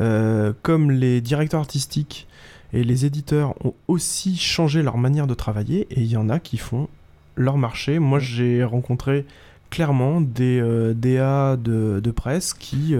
Euh, 0.00 0.52
comme 0.62 0.92
les 0.92 1.20
directeurs 1.20 1.60
artistiques 1.60 2.28
et 2.72 2.84
les 2.84 3.04
éditeurs 3.04 3.54
ont 3.64 3.74
aussi 3.88 4.36
changé 4.36 4.82
leur 4.82 4.98
manière 4.98 5.26
de 5.26 5.34
travailler, 5.34 5.88
et 5.90 6.00
il 6.00 6.06
y 6.06 6.16
en 6.16 6.28
a 6.28 6.38
qui 6.38 6.56
font 6.56 6.88
leur 7.34 7.58
marché. 7.58 7.98
Moi, 7.98 8.20
j'ai 8.20 8.62
rencontré 8.62 9.26
clairement 9.70 10.20
des 10.20 10.60
euh, 10.60 10.94
DA 10.94 11.56
de, 11.56 12.00
de 12.00 12.10
presse 12.12 12.54
qui 12.54 12.94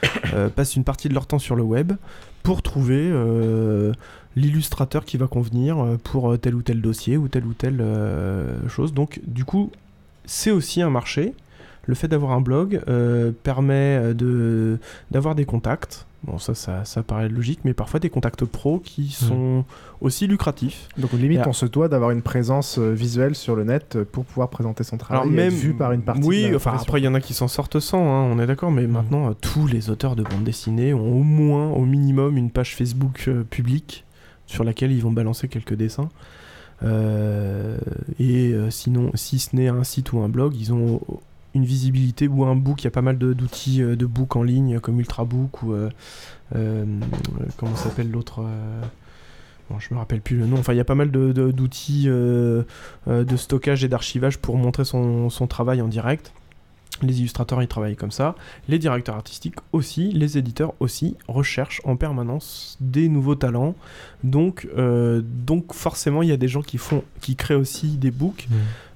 passent 0.56 0.76
une 0.76 0.84
partie 0.84 1.08
de 1.10 1.14
leur 1.14 1.26
temps 1.26 1.38
sur 1.38 1.56
le 1.56 1.62
web 1.62 1.92
pour 2.42 2.62
trouver 2.62 3.12
l'illustrateur 4.36 5.04
qui 5.04 5.18
va 5.18 5.26
convenir 5.26 5.76
pour 6.04 6.38
tel 6.38 6.54
ou 6.54 6.62
tel 6.62 6.80
dossier 6.80 7.16
ou 7.18 7.28
telle 7.28 7.44
ou 7.44 7.52
telle 7.52 7.84
chose. 8.68 8.94
Donc, 8.94 9.20
du 9.26 9.44
coup, 9.44 9.70
c'est 10.24 10.50
aussi 10.50 10.80
un 10.80 10.90
marché. 10.90 11.34
Le 11.86 11.94
fait 11.94 12.08
d'avoir 12.08 12.32
un 12.32 12.40
blog 12.40 12.80
euh, 12.88 13.32
permet 13.42 13.98
euh, 14.00 14.14
de 14.14 14.78
d'avoir 15.10 15.34
des 15.34 15.44
contacts. 15.44 16.06
Bon, 16.24 16.38
ça, 16.38 16.54
ça, 16.54 16.86
ça 16.86 17.02
paraît 17.02 17.28
logique, 17.28 17.60
mais 17.64 17.74
parfois 17.74 18.00
des 18.00 18.08
contacts 18.08 18.46
pro 18.46 18.78
qui 18.78 19.10
sont 19.10 19.66
aussi 20.00 20.26
lucratifs. 20.26 20.88
Donc 20.96 21.12
limite, 21.12 21.46
on 21.46 21.52
se 21.52 21.66
doit 21.66 21.88
d'avoir 21.88 22.12
une 22.12 22.22
présence 22.22 22.78
euh, 22.78 22.92
visuelle 22.92 23.34
sur 23.34 23.54
le 23.56 23.64
net 23.64 23.98
pour 24.04 24.24
pouvoir 24.24 24.48
présenter 24.48 24.84
son 24.84 24.96
travail. 24.96 25.22
Alors 25.22 25.30
même 25.30 25.52
vu 25.52 25.74
par 25.74 25.92
une 25.92 26.00
partie. 26.00 26.22
Oui, 26.24 26.44
de 26.44 26.48
la 26.48 26.56
enfin 26.56 26.70
profession. 26.70 26.88
après 26.88 27.00
il 27.02 27.04
y 27.04 27.08
en 27.08 27.14
a 27.14 27.20
qui 27.20 27.34
s'en 27.34 27.48
sortent 27.48 27.78
sans, 27.78 28.00
hein, 28.00 28.22
on 28.32 28.38
est 28.38 28.46
d'accord, 28.46 28.70
mais 28.70 28.86
maintenant 28.86 29.28
euh, 29.28 29.34
tous 29.38 29.66
les 29.66 29.90
auteurs 29.90 30.16
de 30.16 30.22
bande 30.22 30.44
dessinée 30.44 30.94
ont 30.94 31.12
au 31.12 31.22
moins, 31.22 31.68
au 31.72 31.84
minimum, 31.84 32.38
une 32.38 32.50
page 32.50 32.74
Facebook 32.74 33.24
euh, 33.28 33.44
publique 33.44 34.06
sur 34.46 34.64
laquelle 34.64 34.92
ils 34.92 35.02
vont 35.02 35.12
balancer 35.12 35.48
quelques 35.48 35.74
dessins. 35.74 36.08
Euh, 36.82 37.78
et 38.18 38.52
euh, 38.52 38.70
sinon, 38.70 39.10
si 39.14 39.38
ce 39.38 39.54
n'est 39.56 39.68
un 39.68 39.84
site 39.84 40.12
ou 40.12 40.20
un 40.20 40.28
blog, 40.28 40.54
ils 40.56 40.72
ont 40.72 41.00
une 41.54 41.64
visibilité 41.64 42.28
ou 42.28 42.44
un 42.44 42.56
book. 42.56 42.82
Il 42.82 42.84
y 42.84 42.88
a 42.88 42.90
pas 42.90 43.02
mal 43.02 43.18
de- 43.18 43.32
d'outils 43.32 43.82
euh, 43.82 43.96
de 43.96 44.06
book 44.06 44.36
en 44.36 44.42
ligne 44.42 44.80
comme 44.80 44.98
Ultrabook 45.00 45.62
ou 45.62 45.72
euh, 45.72 45.90
euh, 46.56 46.84
comment 47.56 47.76
s'appelle 47.76 48.10
l'autre. 48.10 48.40
euh, 48.42 48.82
Bon, 49.70 49.78
je 49.78 49.94
me 49.94 49.98
rappelle 49.98 50.20
plus 50.20 50.36
le 50.36 50.44
nom. 50.46 50.58
Enfin, 50.58 50.74
il 50.74 50.76
y 50.76 50.80
a 50.80 50.84
pas 50.84 50.94
mal 50.94 51.10
de- 51.10 51.32
de- 51.32 51.50
d'outils 51.50 52.04
euh, 52.08 52.64
euh, 53.08 53.24
de 53.24 53.36
stockage 53.36 53.82
et 53.82 53.88
d'archivage 53.88 54.36
pour 54.38 54.58
montrer 54.58 54.84
son, 54.84 55.30
son 55.30 55.46
travail 55.46 55.80
en 55.80 55.88
direct. 55.88 56.32
Les 57.02 57.18
illustrateurs, 57.20 57.60
ils 57.62 57.66
travaillent 57.66 57.96
comme 57.96 58.10
ça. 58.12 58.34
Les 58.68 58.78
directeurs 58.78 59.16
artistiques 59.16 59.56
aussi, 59.72 60.12
les 60.12 60.36
éditeurs 60.38 60.74
aussi 60.80 61.16
recherchent 61.28 61.80
en 61.84 61.96
permanence 61.96 62.76
des 62.80 63.08
nouveaux 63.08 63.34
talents. 63.34 63.74
Donc, 64.22 64.68
euh, 64.76 65.22
donc 65.24 65.72
forcément, 65.72 66.22
il 66.22 66.28
y 66.28 66.32
a 66.32 66.36
des 66.36 66.46
gens 66.46 66.62
qui 66.62 66.76
font, 66.78 67.02
qui 67.20 67.34
créent 67.34 67.54
aussi 67.56 67.96
des 67.96 68.10
books 68.12 68.48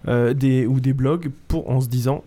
euh, 0.06 0.32
des, 0.34 0.66
ou 0.66 0.80
des 0.80 0.92
blogs 0.92 1.30
pour 1.48 1.70
en 1.70 1.80
se 1.80 1.88
disant. 1.88 2.22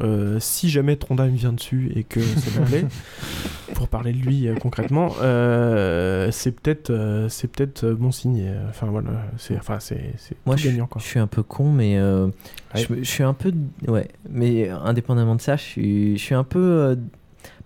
Euh, 0.00 0.38
si 0.40 0.70
jamais 0.70 0.96
Trondheim 0.96 1.28
vient 1.34 1.52
dessus 1.52 1.92
et 1.94 2.04
que 2.04 2.20
ça 2.20 2.60
me 2.60 2.66
plaît, 2.66 2.84
pour 3.74 3.88
parler 3.88 4.12
de 4.12 4.18
lui 4.18 4.48
euh, 4.48 4.54
concrètement, 4.54 5.12
euh, 5.20 6.30
c'est 6.32 6.52
peut-être 6.52 7.26
c'est 7.28 7.48
peut-être 7.48 7.90
bon 7.90 8.10
signe. 8.10 8.50
Enfin 8.70 8.86
voilà, 8.86 9.10
c'est 9.36 9.56
enfin 9.56 9.80
c'est 9.80 10.14
c'est 10.16 10.36
Moi, 10.46 10.56
je, 10.56 10.68
gagnant 10.68 10.86
quoi. 10.86 11.00
je 11.02 11.06
suis 11.06 11.18
un 11.18 11.26
peu 11.26 11.42
con, 11.42 11.70
mais 11.70 12.00
Ouais. 12.00 12.86
je, 12.88 13.02
suis 13.04 13.22
un 13.22 13.34
peu. 13.34 13.52
Ouais, 13.86 14.08
mais 14.30 14.70
indépendamment 14.70 15.36
de 15.36 15.42
ça, 15.42 15.56
je 15.56 15.62
suis, 15.62 16.16
je 16.16 16.22
suis 16.22 16.34
un 16.34 16.44
peu. 16.44 16.96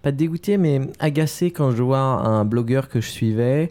pas 0.02 0.10
dégoûté, 0.10 0.56
mais 0.56 0.80
agacé 0.98 1.52
quand 1.52 1.70
je 1.70 1.82
vois 1.82 1.98
un 1.98 2.44
blogueur 2.44 2.88
que 2.88 3.00
je 3.00 3.08
suivais 3.08 3.70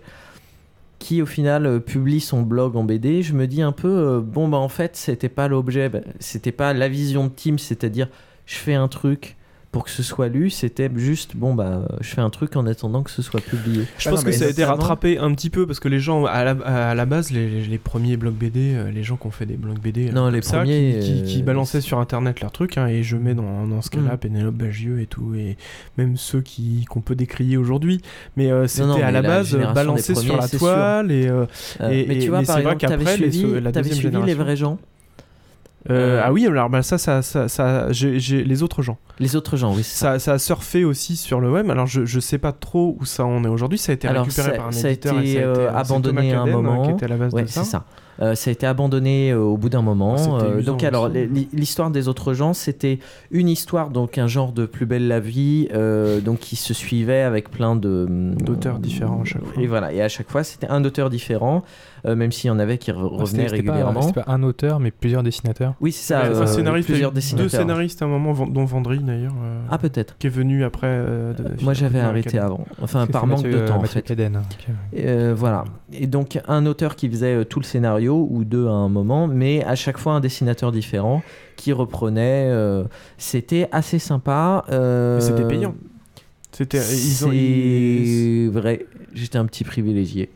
qui, 0.97 1.21
au 1.21 1.25
final, 1.25 1.81
publie 1.81 2.21
son 2.21 2.41
blog 2.41 2.77
en 2.77 2.83
BD. 2.85 3.21
Je 3.21 3.33
me 3.33 3.47
dis 3.47 3.61
un 3.61 3.73
peu, 3.73 4.21
bon, 4.25 4.47
bah 4.47 4.57
en 4.57 4.69
fait, 4.69 4.95
c'était 4.95 5.29
pas 5.29 5.49
l'objet, 5.49 5.89
bah, 5.89 5.99
c'était 6.19 6.53
pas 6.53 6.73
la 6.73 6.87
vision 6.87 7.25
de 7.25 7.31
Tim, 7.35 7.57
c'est-à-dire, 7.57 8.07
je 8.45 8.55
fais 8.55 8.73
un 8.75 8.87
truc 8.87 9.35
pour 9.71 9.83
que 9.83 9.89
ce 9.91 10.03
soit 10.03 10.29
lu, 10.29 10.49
c'était 10.49 10.89
juste, 10.95 11.35
bon, 11.35 11.53
bah, 11.53 11.81
je 11.99 12.07
fais 12.07 12.21
un 12.21 12.29
truc 12.29 12.55
en 12.55 12.65
attendant 12.65 13.03
que 13.03 13.11
ce 13.11 13.21
soit 13.21 13.41
publié. 13.41 13.83
Je 13.97 14.09
pense 14.09 14.23
que 14.23 14.31
ça 14.31 14.45
a 14.45 14.47
été 14.47 14.63
rattrapé 14.63 15.17
un 15.17 15.33
petit 15.35 15.49
peu 15.49 15.67
parce 15.67 15.81
que 15.81 15.89
les 15.89 15.99
gens, 15.99 16.23
à 16.23 16.45
la, 16.45 16.51
à 16.91 16.95
la 16.95 17.05
base, 17.05 17.29
les, 17.31 17.49
les- 17.49 17.65
les 17.65 17.77
premiers 17.77 18.15
blogs 18.15 18.35
BD, 18.35 18.73
euh, 18.73 18.89
les 18.89 19.03
gens 19.03 19.17
qui 19.17 19.27
ont 19.27 19.31
fait 19.31 19.45
des 19.45 19.57
blogs 19.57 19.77
BD, 19.79 20.07
euh, 20.07 20.11
Non, 20.13 20.25
comme 20.27 20.35
les 20.35 20.41
ça, 20.43 20.59
premiers, 20.59 20.99
qui, 21.01 21.15
qui- 21.15 21.23
qui 21.23 21.41
euh, 21.41 21.43
balançaient 21.43 21.81
sur 21.81 21.99
internet 21.99 22.39
leurs 22.39 22.53
trucs, 22.53 22.77
hein, 22.77 22.87
et 22.87 23.03
je 23.03 23.17
mets 23.17 23.33
dans, 23.33 23.67
dans 23.67 23.81
ce 23.81 23.89
cas-là 23.89 24.13
Mm. 24.13 24.17
Pénélope 24.17 24.55
Bagieux 24.55 25.01
et 25.01 25.07
tout, 25.07 25.35
et 25.35 25.57
même 25.97 26.15
ceux 26.15 26.39
qui 26.39 26.85
qu'on 26.85 27.01
peut 27.01 27.15
décrier 27.15 27.57
aujourd'hui. 27.57 27.99
Mais 28.37 28.51
euh, 28.53 28.67
c'était 28.67 28.83
à 28.89 28.95
mais 28.95 29.01
la 29.01 29.11
la 29.11 29.21
base 29.23 29.55
euh, 29.55 29.73
balancé 29.73 30.15
sur 30.15 30.37
la 30.37 30.47
toile, 30.47 31.11
et, 31.11 31.27
euh, 31.27 31.45
Euh, 31.81 31.89
et- 31.89 32.05
mais 32.07 32.17
tu 32.19 32.23
et- 32.23 32.29
vois, 32.29 32.39
mais 32.39 32.45
par 32.45 32.55
c'est 32.55 32.61
vrai 32.61 32.73
exemple, 32.75 32.91
t'avais 32.93 33.03
qu'après, 33.03 33.17
les- 33.17 33.31
suivi, 33.33 33.59
la 33.59 34.25
les 34.25 34.33
vrais 34.35 34.55
gens 34.55 34.77
Euh, 35.89 36.17
Euh, 36.17 36.21
ah 36.25 36.33
oui, 36.33 36.47
alors 36.47 36.69
bah, 36.69 36.81
ça, 36.81 36.97
ça, 36.97 37.21
ça, 37.21 37.47
ça 37.47 37.91
j'ai- 37.91 38.19
j'ai- 38.19 38.43
les 38.43 38.63
autres 38.63 38.81
gens. 38.81 38.97
Les 39.19 39.35
autres 39.35 39.55
gens, 39.55 39.73
oui. 39.75 39.83
Ça, 39.83 40.17
ça 40.19 40.33
a 40.33 40.37
surfé 40.39 40.83
aussi 40.83 41.15
sur 41.15 41.39
le 41.39 41.51
web. 41.51 41.69
Alors 41.69 41.85
je, 41.85 42.05
je 42.05 42.19
sais 42.19 42.37
pas 42.39 42.51
trop 42.53 42.97
où 42.99 43.05
ça 43.05 43.23
en 43.25 43.43
est 43.43 43.47
aujourd'hui. 43.47 43.77
Ça 43.77 43.91
a 43.91 43.95
été 43.95 44.07
Alors, 44.07 44.23
récupéré 44.25 44.57
par 44.57 44.67
un 44.67 44.71
éditeur. 44.71 44.89
été, 44.89 45.07
et 45.07 45.11
ça 45.11 45.17
a 45.17 45.21
été, 45.21 45.43
euh, 45.43 45.69
c'est 45.69 45.75
abandonné 45.77 46.33
à 46.33 46.41
un 46.41 46.45
Cadden, 46.45 46.53
moment. 46.61 46.85
qui 46.87 46.91
était 46.91 47.05
à 47.05 47.09
la 47.09 47.17
base 47.17 47.33
Ouais, 47.33 47.43
de 47.43 47.47
ça. 47.47 47.63
c'est 47.63 47.69
ça. 47.71 47.85
Euh, 48.21 48.33
ça 48.35 48.49
a 48.49 48.53
été 48.53 48.65
abandonné 48.65 49.31
euh, 49.31 49.39
au 49.39 49.57
bout 49.57 49.69
d'un 49.69 49.81
moment. 49.81 50.17
C'était 50.17 50.31
Euh, 50.45 50.61
donc 50.61 50.83
alors 50.83 51.09
l'histoire 51.53 51.91
des 51.91 52.07
autres 52.07 52.33
gens, 52.33 52.53
c'était 52.53 52.99
une 53.31 53.49
histoire 53.49 53.89
donc 53.89 54.17
un 54.17 54.27
genre 54.27 54.51
de 54.53 54.65
plus 54.65 54.85
belle 54.85 55.07
la 55.07 55.19
vie, 55.19 55.67
euh, 55.73 56.21
donc 56.21 56.39
qui 56.39 56.55
se 56.55 56.73
suivait 56.73 57.21
avec 57.21 57.49
plein 57.51 57.75
de 57.75 58.05
D'auteurs 58.35 58.79
différents 58.79 59.21
à 59.21 59.25
chaque 59.25 59.43
fois. 59.43 59.61
Et 59.61 59.67
voilà, 59.67 59.91
et 59.93 60.01
à 60.01 60.07
chaque 60.09 60.29
fois 60.29 60.43
c'était 60.43 60.67
un 60.67 60.83
auteur 60.85 61.09
différent, 61.09 61.63
euh, 62.05 62.15
même 62.15 62.31
s'il 62.31 62.47
y 62.47 62.51
en 62.51 62.59
avait 62.59 62.77
qui 62.77 62.91
re- 62.91 62.95
Ouais, 63.03 63.21
revenaient 63.21 63.47
régulièrement. 63.47 64.01
C'était 64.01 64.21
pas 64.23 64.31
un 64.31 64.43
auteur, 64.43 64.79
mais 64.79 64.91
plusieurs 64.91 65.23
dessinateurs. 65.23 65.73
Oui, 65.81 65.91
c'est 65.91 66.13
ça. 66.13 66.21
Euh, 66.25 66.41
un 66.43 66.47
scénariste, 66.47 66.87
plusieurs 66.87 67.11
dessinateurs. 67.11 67.45
Deux 67.51 67.57
scénaristes 67.57 68.01
à 68.01 68.05
un 68.05 68.07
moment, 68.07 68.33
dont 68.45 68.65
Vendry 68.65 68.99
d'ailleurs. 68.99 69.33
euh, 69.43 69.59
Ah, 69.69 69.77
peut-être. 69.77 70.17
Qui 70.17 70.27
est 70.27 70.29
venu 70.29 70.63
après. 70.63 70.87
euh, 70.87 71.33
de- 71.33 71.63
Moi 71.63 71.73
j'avais 71.73 71.99
arrêté 71.99 72.37
avant, 72.39 72.63
enfin 72.81 73.07
par 73.07 73.27
manque 73.27 73.43
Mathieu- 73.43 73.59
de 73.61 73.67
temps 73.67 73.77
en 73.77 73.83
fait. 73.83 74.05
Euh, 74.97 75.33
voilà. 75.35 75.65
Et 75.93 76.07
donc 76.07 76.39
un 76.47 76.65
auteur 76.65 76.95
qui 76.95 77.09
faisait 77.09 77.35
euh, 77.35 77.43
tout 77.43 77.59
le 77.59 77.65
scénario 77.65 78.04
ou 78.13 78.43
deux 78.45 78.67
à 78.67 78.71
un 78.71 78.89
moment, 78.89 79.27
mais 79.27 79.63
à 79.63 79.75
chaque 79.75 79.97
fois 79.97 80.13
un 80.13 80.19
dessinateur 80.19 80.71
différent 80.71 81.23
qui 81.55 81.71
reprenait. 81.73 82.49
euh, 82.49 82.83
c'était 83.17 83.67
assez 83.71 83.99
sympa. 83.99 84.65
euh, 84.69 85.19
c'était 85.19 85.47
payant. 85.47 85.75
C'était- 86.51 86.79
C'est 86.79 87.27
ils- 87.35 88.49
vrai. 88.49 88.85
J'étais 89.13 89.37
un 89.37 89.45
petit 89.45 89.63
privilégié. 89.63 90.29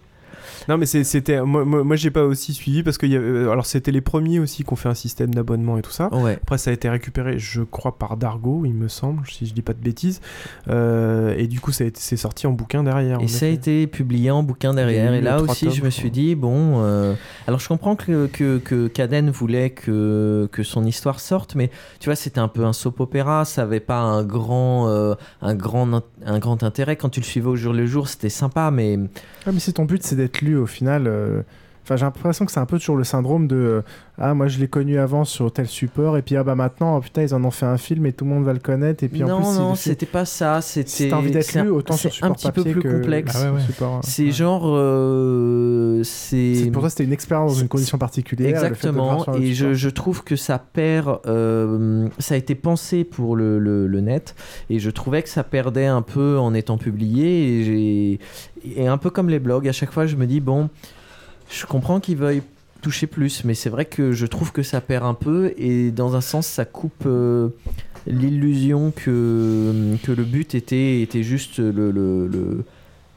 Non, 0.68 0.78
mais 0.78 0.86
c'était. 0.86 1.42
Moi, 1.42 1.64
moi, 1.66 1.96
j'ai 1.96 2.12
pas 2.12 2.24
aussi 2.24 2.54
suivi 2.54 2.84
parce 2.84 2.98
que. 2.98 3.06
y 3.06 3.16
avait- 3.16 3.26
euh, 3.26 3.52
Alors, 3.52 3.66
c'était 3.66 3.92
les 3.92 4.02
premiers 4.02 4.40
aussi 4.40 4.64
qui 4.64 4.74
ont 4.74 4.76
fait 4.76 4.90
un 4.90 4.94
système 4.94 5.34
d'abonnement 5.34 5.78
et 5.78 5.82
tout 5.82 5.92
ça. 5.92 6.14
Ouais. 6.14 6.38
Après, 6.42 6.58
ça 6.58 6.70
a 6.72 6.74
été 6.74 6.90
récupéré, 6.90 7.40
je 7.40 7.62
crois, 7.62 7.98
par 7.98 8.18
Dargo, 8.18 8.64
il 8.66 8.74
me 8.74 8.88
semble, 8.88 9.26
si 9.28 9.46
je 9.46 9.54
dis 9.54 9.62
pas 9.62 9.74
de 9.74 9.80
bêtises. 9.82 10.22
Euh, 10.68 11.34
et 11.38 11.48
du 11.48 11.60
coup, 11.60 11.72
c'est 11.72 11.96
sorti 12.18 12.48
en 12.48 12.52
bouquin 12.52 12.84
derrière. 12.84 13.20
Et 13.22 13.28
ça 13.28 13.46
a 13.46 13.50
été 13.50 13.88
publié 13.88 14.32
en 14.32 14.44
bouquin 14.44 14.74
derrière. 14.74 15.14
Et 15.14 15.22
là 15.22 15.42
aussi, 15.42 15.66
tomes, 15.66 15.74
je 15.76 15.84
me 15.84 15.90
suis 15.90 16.12
dit, 16.12 16.36
bon. 16.36 16.82
euh, 16.84 17.14
Alors, 17.48 17.60
je 17.60 17.68
comprends 17.68 17.96
que, 17.96 18.28
que, 18.28 18.58
que 18.58 18.88
Caden 18.88 19.30
voulait 19.30 19.70
que, 19.72 20.48
que 20.52 20.64
son 20.64 20.86
histoire 20.86 21.20
sorte, 21.20 21.56
mais 21.56 21.70
tu 22.00 22.06
vois, 22.10 22.16
c'était 22.16 22.40
un 22.40 22.48
peu 22.48 22.66
un 22.66 22.74
soap 22.74 23.00
opéra. 23.00 23.46
Ça 23.46 23.64
avait 23.64 23.80
pas 23.80 24.00
un 24.00 24.24
grand, 24.24 24.88
euh, 24.90 25.16
un, 25.42 25.56
grand, 25.56 26.02
un 26.26 26.40
grand 26.40 26.64
intérêt. 26.64 26.96
Quand 26.96 27.10
tu 27.10 27.20
le 27.20 27.26
suivais 27.26 27.48
au 27.48 27.56
jour 27.56 27.74
le 27.74 27.86
jour, 27.86 28.08
c'était 28.08 28.30
sympa, 28.30 28.72
mais. 28.72 28.98
Ah, 29.46 29.52
mais 29.52 29.60
si 29.60 29.74
ton 29.74 29.86
but 29.86 30.04
c'est 30.04 30.16
d'être 30.16 30.42
lu 30.42 30.58
au 30.58 30.68
final. 30.68 31.08
Enfin, 31.84 31.96
j'ai 31.96 32.06
l'impression 32.06 32.46
que 32.46 32.52
c'est 32.52 32.60
un 32.60 32.66
peu 32.68 32.78
toujours 32.78 32.98
le 32.98 33.04
syndrome 33.04 33.48
de 33.48 33.56
euh, 33.56 33.82
Ah, 34.20 34.34
moi 34.36 34.48
je 34.48 34.60
l'ai 34.60 34.68
connu 34.68 35.00
avant 35.00 35.24
sur 35.26 35.52
tel 35.52 35.66
support, 35.66 36.18
et 36.18 36.22
puis 36.22 36.36
ah 36.36 36.44
bah 36.44 36.54
maintenant, 36.54 36.98
oh, 36.98 37.00
putain, 37.00 37.24
ils 37.24 37.34
en 37.34 37.44
ont 37.44 37.50
fait 37.52 37.66
un 37.66 37.78
film 37.78 38.06
et 38.06 38.14
tout 38.14 38.26
le 38.26 38.32
monde 38.32 38.44
va 38.44 38.54
le 38.54 38.60
connaître, 38.60 39.04
et 39.04 39.08
puis 39.08 39.22
non, 39.22 39.36
en 39.36 39.38
plus. 39.42 39.58
non, 39.60 39.74
il- 39.74 39.78
c'était 39.78 40.06
pas 40.06 40.26
ça. 40.26 40.62
C'était. 40.62 40.90
Si 40.90 41.10
t'as 41.10 41.16
envie 41.18 41.32
d'être 41.32 41.44
c'est 41.46 41.64
lu, 41.64 41.70
un- 41.70 41.72
autant 41.72 41.96
sur 41.96 42.10
c'est 42.12 42.16
support 42.18 42.32
un 42.32 42.34
petit 42.36 42.52
peu 42.52 42.64
plus 42.64 42.82
que- 42.82 42.88
complexe. 43.00 43.34
Ah 43.36 43.46
ouais, 43.52 43.56
ouais. 43.58 43.62
support, 43.66 43.94
ouais. 43.96 44.00
C'est 44.04 44.32
genre. 44.32 44.64
euh, 44.68 46.04
c'est. 46.04 46.70
Pour 46.72 46.82
toi, 46.82 46.90
c'était 46.90 47.04
une 47.06 47.14
expérience 47.14 47.56
dans 47.56 47.62
une 47.62 47.68
condition 47.68 47.98
particulière. 47.98 48.50
le 48.50 48.56
fait 48.76 48.88
de 48.92 48.98
le 48.98 49.00
Exactement, 49.02 49.36
et 49.38 49.54
je, 49.54 49.74
je 49.74 49.90
trouve 49.90 50.24
que 50.24 50.36
ça 50.36 50.60
perd, 50.60 51.20
euh, 51.26 52.08
ça 52.20 52.36
a 52.36 52.38
été 52.38 52.56
pensé 52.56 53.04
pour 53.04 53.36
le, 53.36 53.60
le- 53.60 53.88
le 53.88 54.02
net, 54.02 54.36
et 54.70 54.80
je 54.80 54.90
trouvais 54.90 55.24
que 55.24 55.30
ça 55.30 55.44
perdait 55.44 55.86
un 55.86 56.02
peu 56.02 56.38
en 56.38 56.54
étant 56.54 56.78
publié, 56.78 58.14
et, 58.14 58.20
et 58.76 58.88
un 58.88 58.98
peu 58.98 59.10
comme 59.10 59.30
les 59.30 59.40
blogs, 59.40 59.68
à 59.68 59.72
chaque 59.72 59.92
fois 59.92 60.06
je 60.06 60.16
me 60.16 60.26
dis, 60.28 60.40
bon, 60.40 60.70
je 61.50 61.66
comprends 61.66 62.00
qu'ils 62.00 62.18
veuillent 62.18 62.44
toucher 62.82 63.08
plus, 63.08 63.44
mais 63.44 63.56
c'est 63.56 63.70
vrai 63.70 63.86
que 63.86 64.12
je 64.14 64.26
trouve 64.26 64.52
que 64.52 64.64
ça 64.64 64.80
perd 64.82 65.06
un 65.06 65.14
peu, 65.14 65.54
et 65.58 65.92
dans 65.92 66.16
un 66.16 66.22
sens 66.22 66.48
ça 66.48 66.64
coupe 66.66 67.04
euh, 67.06 67.50
l'illusion 68.08 68.92
que, 68.96 69.96
que 70.04 70.12
le 70.12 70.24
but 70.24 70.56
était, 70.56 71.02
était 71.02 71.24
juste 71.24 71.60
le, 71.60 71.92
le, 71.92 72.28
le- 72.28 72.64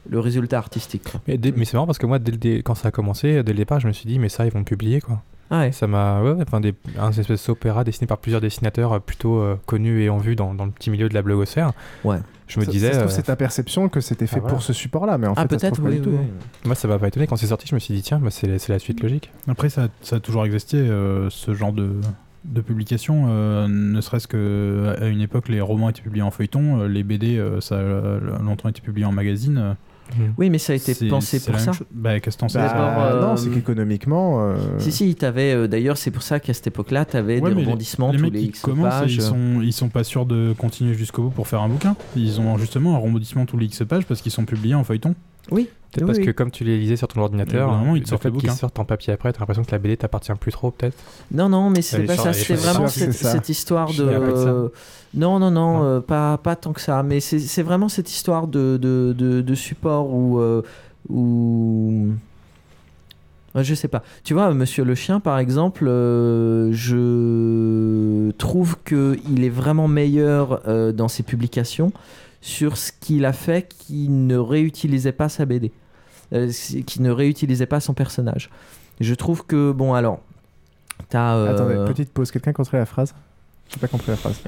le 0.09 0.19
résultat 0.19 0.57
artistique. 0.57 1.07
Mais, 1.29 1.39
c'est 1.63 1.73
marrant 1.75 1.85
parce 1.85 1.97
que 1.97 2.05
moi, 2.05 2.19
dès 2.19 2.31
le 2.33 2.37
dé- 2.37 2.61
quand 2.61 2.75
ça 2.75 2.89
a 2.89 2.91
commencé, 2.91 3.41
dès 3.41 3.53
le 3.53 3.57
départ, 3.57 3.79
je 3.79 3.87
me 3.87 3.93
suis 3.93 4.05
dit, 4.05 4.19
mais 4.19 4.27
ça, 4.27 4.45
ils 4.45 4.51
vont 4.51 4.59
le 4.59 4.65
publier 4.65 4.99
quoi. 4.99 5.21
Ah 5.49 5.59
ouais. 5.61 5.71
Ça 5.71 5.87
m'a. 5.87 6.21
Ouais, 6.21 6.31
ouais, 6.31 6.43
enfin, 6.45 6.59
des, 6.59 6.73
un 6.99 7.11
espèce 7.11 7.47
d'opéra 7.47 7.85
dessiné 7.85 8.05
par 8.07 8.17
plusieurs 8.17 8.41
dessinateurs 8.41 8.91
euh, 8.93 8.99
plutôt 8.99 9.37
euh, 9.39 9.55
connus 9.65 10.01
et 10.03 10.09
en 10.09 10.17
vue 10.17 10.35
dans, 10.35 10.53
dans 10.53 10.65
le 10.65 10.71
petit 10.71 10.89
milieu 10.89 11.07
de 11.07 11.13
la 11.13 11.21
blogosphère. 11.21 11.71
Ouais. 12.03 12.17
Je 12.47 12.59
me 12.59 12.65
Ça- 12.65 12.71
disais. 12.71 12.95
euh, 12.95 13.07
c'est 13.07 13.23
ta 13.23 13.35
perception 13.35 13.89
que 13.89 14.01
c'était 14.01 14.27
fait 14.27 14.35
Ah, 14.37 14.39
voilà. 14.41 14.53
pour 14.55 14.63
ce 14.63 14.73
support-là, 14.73 15.17
mais 15.17 15.27
en 15.27 15.33
Ah, 15.35 15.43
fait, 15.43 15.47
peut-être, 15.57 15.81
oui, 15.81 15.95
du 15.95 16.01
tout. 16.01 16.09
oui, 16.09 16.17
hein. 16.17 16.25
oui. 16.25 16.41
Moi, 16.65 16.75
ça 16.75 16.87
m'a 16.87 16.99
pas 16.99 17.07
étonné. 17.07 17.25
Quand 17.27 17.35
c'est 17.37 17.47
sorti, 17.47 17.67
je 17.67 17.73
me 17.75 17.79
suis 17.79 17.93
dit, 17.93 18.01
tiens, 18.01 18.19
bah, 18.19 18.29
c'est 18.31 18.57
c'est 18.59 18.71
la 18.73 18.79
suite 18.79 19.01
logique. 19.01 19.31
Après, 19.47 19.69
ça, 19.69 19.87
ça 20.01 20.17
a 20.17 20.19
toujours 20.19 20.45
existé, 20.45 20.77
euh, 20.77 21.29
ce 21.29 21.53
genre 21.53 21.71
de, 21.73 21.91
de 22.45 22.61
publication. 22.61 23.25
euh, 23.29 23.67
ne 23.69 24.01
serait-ce 24.01 24.27
que 24.27 24.95
à 24.99 25.07
une 25.07 25.21
époque, 25.21 25.47
les 25.49 25.61
romans 25.61 25.89
étaient 25.89 26.01
publiés 26.01 26.23
en 26.23 26.31
feuilleton, 26.31 26.83
les 26.83 27.03
BD, 27.03 27.37
euh, 27.37 27.61
ça 27.61 27.79
a 27.79 28.19
longtemps 28.41 28.67
été 28.69 28.81
publié 28.81 29.05
en 29.05 29.11
magazine. 29.13 29.75
Euh. 30.19 30.27
Oui, 30.37 30.49
mais 30.49 30.57
ça 30.57 30.73
a 30.73 30.75
été 30.75 30.93
pensé 31.07 31.39
pour 31.39 31.59
ça. 31.59 31.71
Bah, 31.91 32.19
qu'est-ce 32.19 32.37
que 32.37 32.41
t'en 32.41 32.49
sais 32.49 32.59
Bah, 32.59 32.67
D'abord, 32.67 33.03
euh, 33.03 33.21
non, 33.21 33.37
c'est 33.37 33.49
qu'économiquement. 33.49 34.41
euh, 34.49 34.55
Si, 34.79 34.91
si, 34.91 35.15
t'avais, 35.15 35.53
euh, 35.53 35.67
d'ailleurs, 35.67 35.97
c'est 35.97 36.11
pour 36.11 36.23
ça 36.23 36.39
qu'à 36.39 36.53
cette 36.53 36.67
époque-là, 36.67 37.05
tu 37.05 37.17
avais 37.17 37.39
Ouais, 37.39 37.49
des 37.49 37.55
les- 37.55 37.65
rebondissements 37.65 38.11
les, 38.11 38.17
tous 38.17 38.23
mecs 38.23 38.33
les 38.33 38.39
qui 38.41 38.45
X 38.47 38.61
commencent, 38.61 38.93
pages. 39.01 39.13
ils 39.15 39.21
sont, 39.21 39.61
ils 39.61 39.73
sont 39.73 39.89
pas 39.89 40.03
sûrs 40.03 40.25
de 40.25 40.53
continuer 40.57 40.93
jusqu'au 40.93 41.23
bout 41.23 41.29
pour 41.31 41.47
faire 41.47 41.61
un 41.61 41.69
bouquin. 41.69 41.95
Ils 42.15 42.39
ont 42.39 42.57
justement 42.57 42.95
un 42.95 42.99
rebondissement 42.99 43.45
tous 43.45 43.57
les 43.57 43.65
X 43.67 43.83
pages 43.87 44.05
parce 44.05 44.21
qu'ils 44.21 44.31
sont 44.31 44.45
publiés 44.45 44.75
en 44.75 44.83
feuilleton. 44.83 45.15
Oui. 45.51 45.69
Peut-être 45.91 46.07
parce 46.07 46.17
que 46.17 46.31
comme 46.31 46.49
tu 46.49 46.63
les 46.63 46.79
lisais 46.79 46.95
sur 46.95 47.07
ton 47.07 47.21
ordinateur, 47.21 47.71
Vraiment, 47.71 47.95
ils 47.95 47.99
te 48.01 48.05
le 48.07 48.09
sortent 48.09 48.23
fait 48.23 48.29
le 48.29 48.33
qu'ils 48.37 48.49
bouquin. 48.49 48.55
sortent 48.59 48.79
en 48.79 48.85
papier 48.85 49.13
après, 49.13 49.31
t'as 49.31 49.39
l'impression 49.41 49.63
que 49.63 49.71
la 49.71 49.77
BD 49.77 49.95
t'appartient 49.97 50.31
plus 50.39 50.51
trop, 50.51 50.71
peut-être. 50.71 50.97
Non, 51.31 51.49
non, 51.49 51.69
mais 51.69 51.83
c'est 51.83 52.01
pas 52.05 52.15
ça. 52.17 52.23
elle 52.23 52.29
est 52.29 52.33
C'était 52.33 52.57
sur- 52.57 52.71
vraiment 52.71 52.87
cette, 52.87 53.13
c'est 53.13 53.23
ça. 53.25 53.31
cette 53.31 53.49
histoire 53.49 53.93
de. 53.93 54.71
Non, 55.13 55.37
non, 55.37 55.51
non, 55.51 55.83
euh, 55.83 55.99
pas, 55.99 56.39
pas 56.39 56.55
tant 56.55 56.73
que 56.73 56.81
ça. 56.81 57.03
Mais 57.03 57.19
c'est 57.19 57.37
c'est 57.37 57.61
vraiment 57.61 57.89
cette 57.89 58.09
histoire 58.11 58.47
de, 58.47 58.77
de, 58.81 59.13
de, 59.15 59.41
de 59.41 59.55
support 59.55 60.09
où. 60.11 60.39
euh, 60.39 60.63
où... 61.09 62.07
Je 63.55 63.75
sais 63.75 63.87
pas. 63.87 64.01
Tu 64.23 64.33
vois, 64.33 64.51
Monsieur 64.55 64.83
le 64.83 64.95
Chien, 64.95 65.19
par 65.19 65.37
exemple, 65.37 65.85
euh, 65.87 66.71
je 66.71 68.31
trouve 68.31 68.77
qu'il 68.83 69.43
est 69.43 69.49
vraiment 69.49 69.87
meilleur 69.87 70.61
euh, 70.67 70.91
dans 70.91 71.07
ses 71.07 71.21
publications 71.21 71.91
sur 72.43 72.75
ce 72.77 72.91
qu'il 72.91 73.23
a 73.23 73.31
fait 73.31 73.73
qui 73.79 74.09
ne 74.09 74.35
réutilisait 74.37 75.13
pas 75.13 75.29
sa 75.29 75.45
BD, 75.45 75.71
euh, 76.33 76.51
qui 76.85 77.01
ne 77.01 77.09
réutilisait 77.09 77.65
pas 77.65 77.79
son 77.79 77.93
personnage. 77.93 78.49
Je 78.99 79.13
trouve 79.15 79.45
que, 79.45 79.71
bon, 79.71 79.93
alors, 79.93 80.19
t'as... 81.07 81.35
euh, 81.35 81.53
Attendez, 81.53 81.75
petite 81.91 82.11
pause. 82.11 82.31
Quelqu'un 82.31 82.51
contrôle 82.51 82.81
la 82.81 82.85
phrase? 82.85 83.15
J'ai 83.73 83.79
pas 83.79 83.87
compris 83.87 84.11
la 84.11 84.17
phrase. 84.17 84.41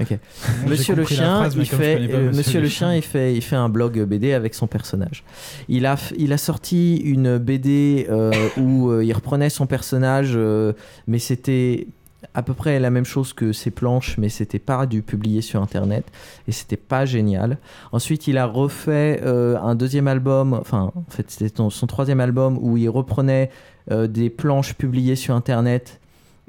Monsieur 0.66 0.94
le 0.94 1.02
compris 1.02 1.16
la 1.16 1.22
chien, 1.22 1.36
phrase, 1.36 1.56
il 1.56 1.66
fait, 1.66 1.96
euh, 1.96 2.26
Monsieur 2.28 2.30
Monsieur 2.32 2.60
le 2.60 2.68
chien, 2.68 2.94
il 2.94 3.02
fait, 3.02 3.34
il 3.34 3.40
fait 3.40 3.56
un 3.56 3.70
blog 3.70 3.98
BD 4.04 4.34
avec 4.34 4.54
son 4.54 4.66
personnage. 4.66 5.24
Il 5.68 5.86
a, 5.86 5.96
il 6.18 6.34
a 6.34 6.38
sorti 6.38 6.96
une 6.98 7.38
BD 7.38 8.06
euh, 8.10 8.30
où 8.58 8.90
euh, 8.90 9.02
il 9.02 9.12
reprenait 9.14 9.48
son 9.48 9.66
personnage, 9.66 10.32
euh, 10.34 10.74
mais 11.06 11.18
c'était 11.18 11.86
à 12.34 12.42
peu 12.42 12.54
près 12.54 12.78
la 12.80 12.90
même 12.90 13.04
chose 13.04 13.32
que 13.32 13.52
ses 13.52 13.70
planches, 13.70 14.18
mais 14.18 14.28
c'était 14.28 14.58
pas 14.58 14.86
du 14.86 15.02
publié 15.02 15.40
sur 15.40 15.62
internet 15.62 16.04
et 16.48 16.52
c'était 16.52 16.76
pas 16.76 17.04
génial. 17.04 17.58
Ensuite, 17.92 18.26
il 18.26 18.38
a 18.38 18.46
refait 18.46 19.20
euh, 19.24 19.58
un 19.58 19.74
deuxième 19.74 20.08
album, 20.08 20.54
enfin, 20.54 20.92
en 20.94 21.04
fait, 21.10 21.30
c'était 21.30 21.54
son, 21.56 21.86
troisième 21.86 22.20
album 22.20 22.58
où 22.60 22.76
il 22.76 22.88
reprenait 22.88 23.50
euh, 23.90 24.06
des 24.06 24.30
planches 24.30 24.74
publiées 24.74 25.16
sur 25.16 25.34
internet 25.34 26.00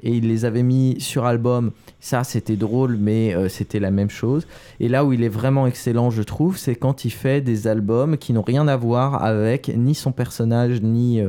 et 0.02 0.16
il 0.16 0.28
les 0.28 0.44
avait 0.44 0.62
mis 0.62 1.00
sur 1.00 1.24
album. 1.26 1.72
Ça, 2.00 2.22
c'était 2.22 2.56
drôle, 2.56 2.96
mais 2.96 3.34
euh, 3.34 3.48
c'était 3.48 3.80
la 3.80 3.90
même 3.90 4.10
chose. 4.10 4.46
Et 4.78 4.88
là 4.88 5.04
où 5.04 5.12
il 5.12 5.24
est 5.24 5.28
vraiment 5.28 5.66
excellent, 5.66 6.10
je 6.10 6.22
trouve, 6.22 6.56
c'est 6.56 6.76
quand 6.76 7.04
il 7.04 7.10
fait 7.10 7.40
des 7.40 7.66
albums 7.66 8.16
qui 8.16 8.32
n'ont 8.32 8.42
rien 8.42 8.68
à 8.68 8.76
voir 8.76 9.24
avec 9.24 9.72
ni 9.76 9.94
son 9.94 10.12
personnage, 10.12 10.82
ni, 10.82 11.20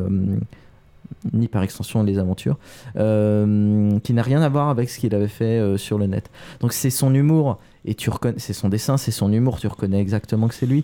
ni 1.33 1.47
par 1.47 1.63
extension 1.63 2.03
les 2.03 2.17
aventures, 2.17 2.57
euh, 2.97 3.97
qui 3.99 4.13
n'a 4.13 4.21
rien 4.21 4.41
à 4.41 4.49
voir 4.49 4.69
avec 4.69 4.89
ce 4.89 4.99
qu'il 4.99 5.13
avait 5.13 5.27
fait 5.27 5.59
euh, 5.59 5.77
sur 5.77 5.97
le 5.97 6.07
net. 6.07 6.29
Donc 6.59 6.73
c'est 6.73 6.89
son 6.89 7.13
humour. 7.13 7.59
Et 7.85 7.95
tu 7.95 8.09
reconnais, 8.09 8.35
c'est 8.37 8.53
son 8.53 8.67
dessin, 8.69 8.97
c'est 8.97 9.11
son 9.11 9.31
humour, 9.31 9.59
tu 9.59 9.67
reconnais 9.67 9.99
exactement 9.99 10.47
que 10.47 10.53
c'est 10.53 10.65
lui. 10.65 10.83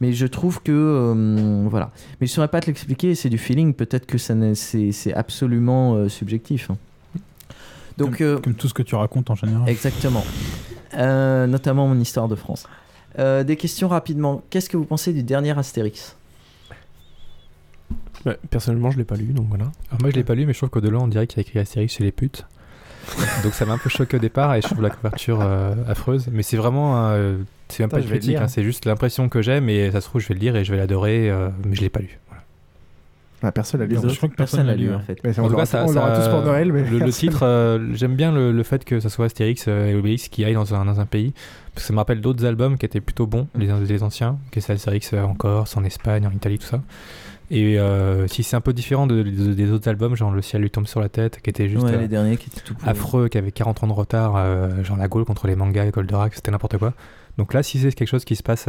Mais 0.00 0.12
je 0.12 0.26
trouve 0.26 0.62
que, 0.62 0.72
euh, 0.72 1.66
voilà. 1.68 1.90
Mais 2.20 2.26
je 2.26 2.32
saurais 2.32 2.48
pas 2.48 2.60
te 2.60 2.66
l'expliquer, 2.66 3.14
c'est 3.14 3.28
du 3.28 3.38
feeling. 3.38 3.74
Peut-être 3.74 4.06
que 4.06 4.16
ça 4.16 4.34
c'est 4.54 4.92
c'est 4.92 5.12
absolument 5.12 6.08
subjectif. 6.08 6.70
hein. 6.70 6.76
Donc, 7.98 8.18
comme, 8.18 8.40
comme 8.40 8.54
tout 8.54 8.68
ce 8.68 8.74
que 8.74 8.82
tu 8.82 8.94
racontes 8.94 9.30
en 9.30 9.34
général. 9.34 9.68
Exactement. 9.68 10.24
Notamment 10.94 11.88
mon 11.88 11.98
histoire 12.00 12.28
de 12.28 12.36
France. 12.36 12.66
Des 13.18 13.56
questions 13.56 13.88
rapidement. 13.88 14.42
Qu'est-ce 14.50 14.68
que 14.70 14.76
vous 14.76 14.84
pensez 14.84 15.12
du 15.12 15.22
dernier 15.22 15.58
Astérix? 15.58 16.15
Bah, 18.24 18.34
personnellement, 18.50 18.90
je 18.90 18.98
l'ai 18.98 19.04
pas 19.04 19.16
lu, 19.16 19.26
donc 19.32 19.46
voilà. 19.48 19.64
Alors 19.90 20.00
moi 20.00 20.10
je 20.10 20.16
l'ai 20.16 20.24
pas 20.24 20.34
lu, 20.34 20.46
mais 20.46 20.52
je 20.52 20.58
trouve 20.58 20.70
qu'au-delà 20.70 20.98
on 20.98 21.08
dirait 21.08 21.26
qu'il 21.26 21.38
y 21.38 21.40
a 21.40 21.42
écrit 21.48 21.58
Astérix 21.58 21.94
chez 21.94 22.04
les 22.04 22.12
putes. 22.12 22.44
Donc 23.44 23.52
ça 23.54 23.64
m'a 23.66 23.74
un 23.74 23.78
peu 23.78 23.88
choqué 23.88 24.16
au 24.16 24.20
départ 24.20 24.52
et 24.56 24.60
je 24.62 24.66
trouve 24.66 24.82
la 24.82 24.90
couverture 24.90 25.38
euh, 25.40 25.74
affreuse. 25.86 26.26
Mais 26.32 26.42
c'est 26.42 26.56
vraiment. 26.56 27.10
euh, 27.10 27.36
c'est 27.68 27.84
même 27.84 27.90
pas 27.90 28.00
une 28.00 28.06
critique, 28.06 28.34
hein, 28.36 28.48
c'est 28.48 28.64
juste 28.64 28.84
l'impression 28.84 29.28
que 29.28 29.42
j'ai, 29.42 29.60
mais 29.60 29.92
ça 29.92 30.00
se 30.00 30.06
trouve 30.08 30.20
je 30.20 30.26
vais 30.26 30.34
le 30.34 30.40
lire 30.40 30.56
et 30.56 30.64
je 30.64 30.72
vais 30.72 30.76
l'adorer, 30.78 31.30
euh, 31.30 31.48
mais 31.64 31.76
je 31.76 31.82
l'ai 31.82 31.88
pas 31.88 32.00
lu. 32.00 32.18
Voilà. 32.28 32.42
Ah, 33.44 33.52
personne 33.52 33.78
l'a 33.78 33.86
lu. 33.86 33.96
Je 34.02 34.16
crois 34.16 34.28
que 34.28 34.34
personne 34.34 34.66
l'a 34.66 34.74
lu, 34.74 34.92
en 34.92 34.98
fait. 34.98 35.18
Mais 35.22 35.38
En 35.38 35.42
on 35.42 35.46
tout 35.46 35.52
l'aura 35.52 35.62
cas, 35.62 35.66
ça, 35.66 35.84
on 35.86 35.92
l'aura 35.92 36.16
ça- 36.16 36.22
tous 36.22 36.34
pour 36.34 36.44
Noël, 36.44 36.72
mais 36.72 36.82
le, 36.82 37.12
titre, 37.12 37.44
euh, 37.44 37.90
j'aime 37.94 38.16
bien 38.16 38.32
le, 38.32 38.50
le 38.50 38.62
fait 38.64 38.84
que 38.84 38.98
ça 38.98 39.08
soit 39.08 39.26
Astérix 39.26 39.68
et 39.68 39.94
Obélix 39.94 40.26
qui 40.28 40.44
aillent 40.44 40.54
dans 40.54 40.74
un, 40.74 40.84
dans 40.84 40.98
un 40.98 41.06
pays. 41.06 41.32
Parce 41.74 41.84
que 41.84 41.88
ça 41.88 41.92
me 41.92 41.98
rappelle 41.98 42.20
d'autres 42.20 42.44
albums 42.44 42.76
qui 42.76 42.86
étaient 42.86 43.00
plutôt 43.00 43.28
bons, 43.28 43.46
les, 43.56 43.68
les 43.86 44.02
anciens, 44.02 44.38
qui 44.50 44.60
c'est 44.60 44.72
Astérix 44.72 45.12
en 45.12 45.34
Corse, 45.34 45.76
en 45.76 45.84
Espagne, 45.84 46.26
en 46.26 46.32
Italie, 46.32 46.58
tout 46.58 46.66
ça. 46.66 46.82
Et 47.50 47.78
euh, 47.78 48.26
si 48.26 48.42
c'est 48.42 48.56
un 48.56 48.60
peu 48.60 48.72
différent 48.72 49.06
de- 49.06 49.22
de- 49.22 49.52
des 49.54 49.70
autres 49.70 49.88
albums, 49.88 50.16
genre 50.16 50.32
Le 50.32 50.42
ciel 50.42 50.62
lui 50.62 50.70
tombe 50.70 50.86
sur 50.86 51.00
la 51.00 51.08
tête, 51.08 51.40
qui 51.42 51.50
était 51.50 51.68
juste 51.68 51.84
Ouais, 51.84 51.94
euh, 51.94 52.00
les 52.00 52.08
derniers 52.08 52.36
qui 52.36 52.48
étaient 52.48 52.60
tout 52.60 52.74
affreux, 52.84 53.28
qui 53.28 53.38
avait 53.38 53.52
40 53.52 53.84
ans 53.84 53.86
de 53.86 53.92
retard, 53.92 54.34
euh, 54.36 54.82
genre 54.82 54.96
la 54.96 55.06
Gaule 55.08 55.24
contre 55.24 55.46
les 55.46 55.54
mangas, 55.54 55.90
Goldorak, 55.90 56.34
c'était 56.34 56.50
n'importe 56.50 56.76
quoi. 56.78 56.92
Donc 57.38 57.54
là, 57.54 57.62
si 57.62 57.78
c'est 57.78 57.92
quelque 57.92 58.08
chose 58.08 58.24
qui 58.24 58.34
se 58.34 58.42
passe 58.42 58.66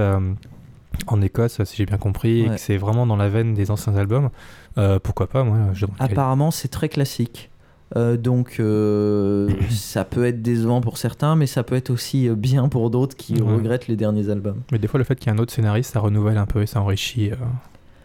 en 1.08 1.22
Écosse, 1.22 1.64
si 1.64 1.76
j'ai 1.78 1.86
bien 1.86 1.98
compris, 1.98 2.42
et 2.42 2.50
que 2.50 2.58
c'est 2.58 2.78
vraiment 2.78 3.06
dans 3.08 3.16
la 3.16 3.30
veine 3.30 3.54
des 3.54 3.72
anciens 3.72 3.96
albums, 3.96 4.30
pourquoi 5.04 5.28
pas, 5.28 5.44
moi, 5.44 5.58
je 5.74 5.86
Apparemment, 6.00 6.52
c'est 6.52 6.68
très 6.68 6.90
classique. 6.90 7.50
Euh, 7.96 8.18
donc, 8.18 8.58
euh, 8.60 9.50
ça 9.70 10.04
peut 10.04 10.26
être 10.26 10.42
décevant 10.42 10.82
pour 10.82 10.98
certains, 10.98 11.36
mais 11.38 11.48
ça 11.48 11.64
peut 11.64 11.76
être 11.76 11.90
aussi 11.90 12.30
bien 12.30 12.68
pour 12.68 12.90
d'autres 12.90 13.16
qui 13.16 13.42
Ouais. 13.42 13.56
regrettent 13.56 13.88
les 13.88 13.96
derniers 13.96 14.30
albums. 14.30 14.62
Mais 14.74 14.78
des 14.80 14.88
fois, 14.88 14.98
le 14.98 15.04
fait 15.06 15.16
qu'il 15.16 15.32
y 15.32 15.36
ait 15.36 15.40
un 15.40 15.42
autre 15.42 15.54
scénariste, 15.54 15.94
ça 15.94 16.02
renouvelle 16.02 16.38
un 16.38 16.46
peu 16.46 16.62
et 16.62 16.66
ça 16.68 16.82
enrichit 16.82 17.32
euh, 17.32 17.36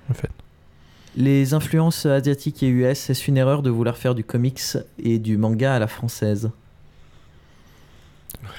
le 0.08 0.14
fait. 0.14 0.30
Les 1.16 1.52
influences 1.52 2.06
asiatiques 2.06 2.62
et 2.62 2.68
US, 2.68 3.10
est-ce 3.10 3.30
une 3.30 3.36
erreur 3.36 3.62
de 3.62 3.68
vouloir 3.70 3.96
faire 3.98 4.14
du 4.14 4.24
comics 4.24 4.60
et 4.98 5.18
du 5.18 5.36
manga 5.36 5.74
à 5.74 5.78
la 5.78 5.86
française? 5.86 6.50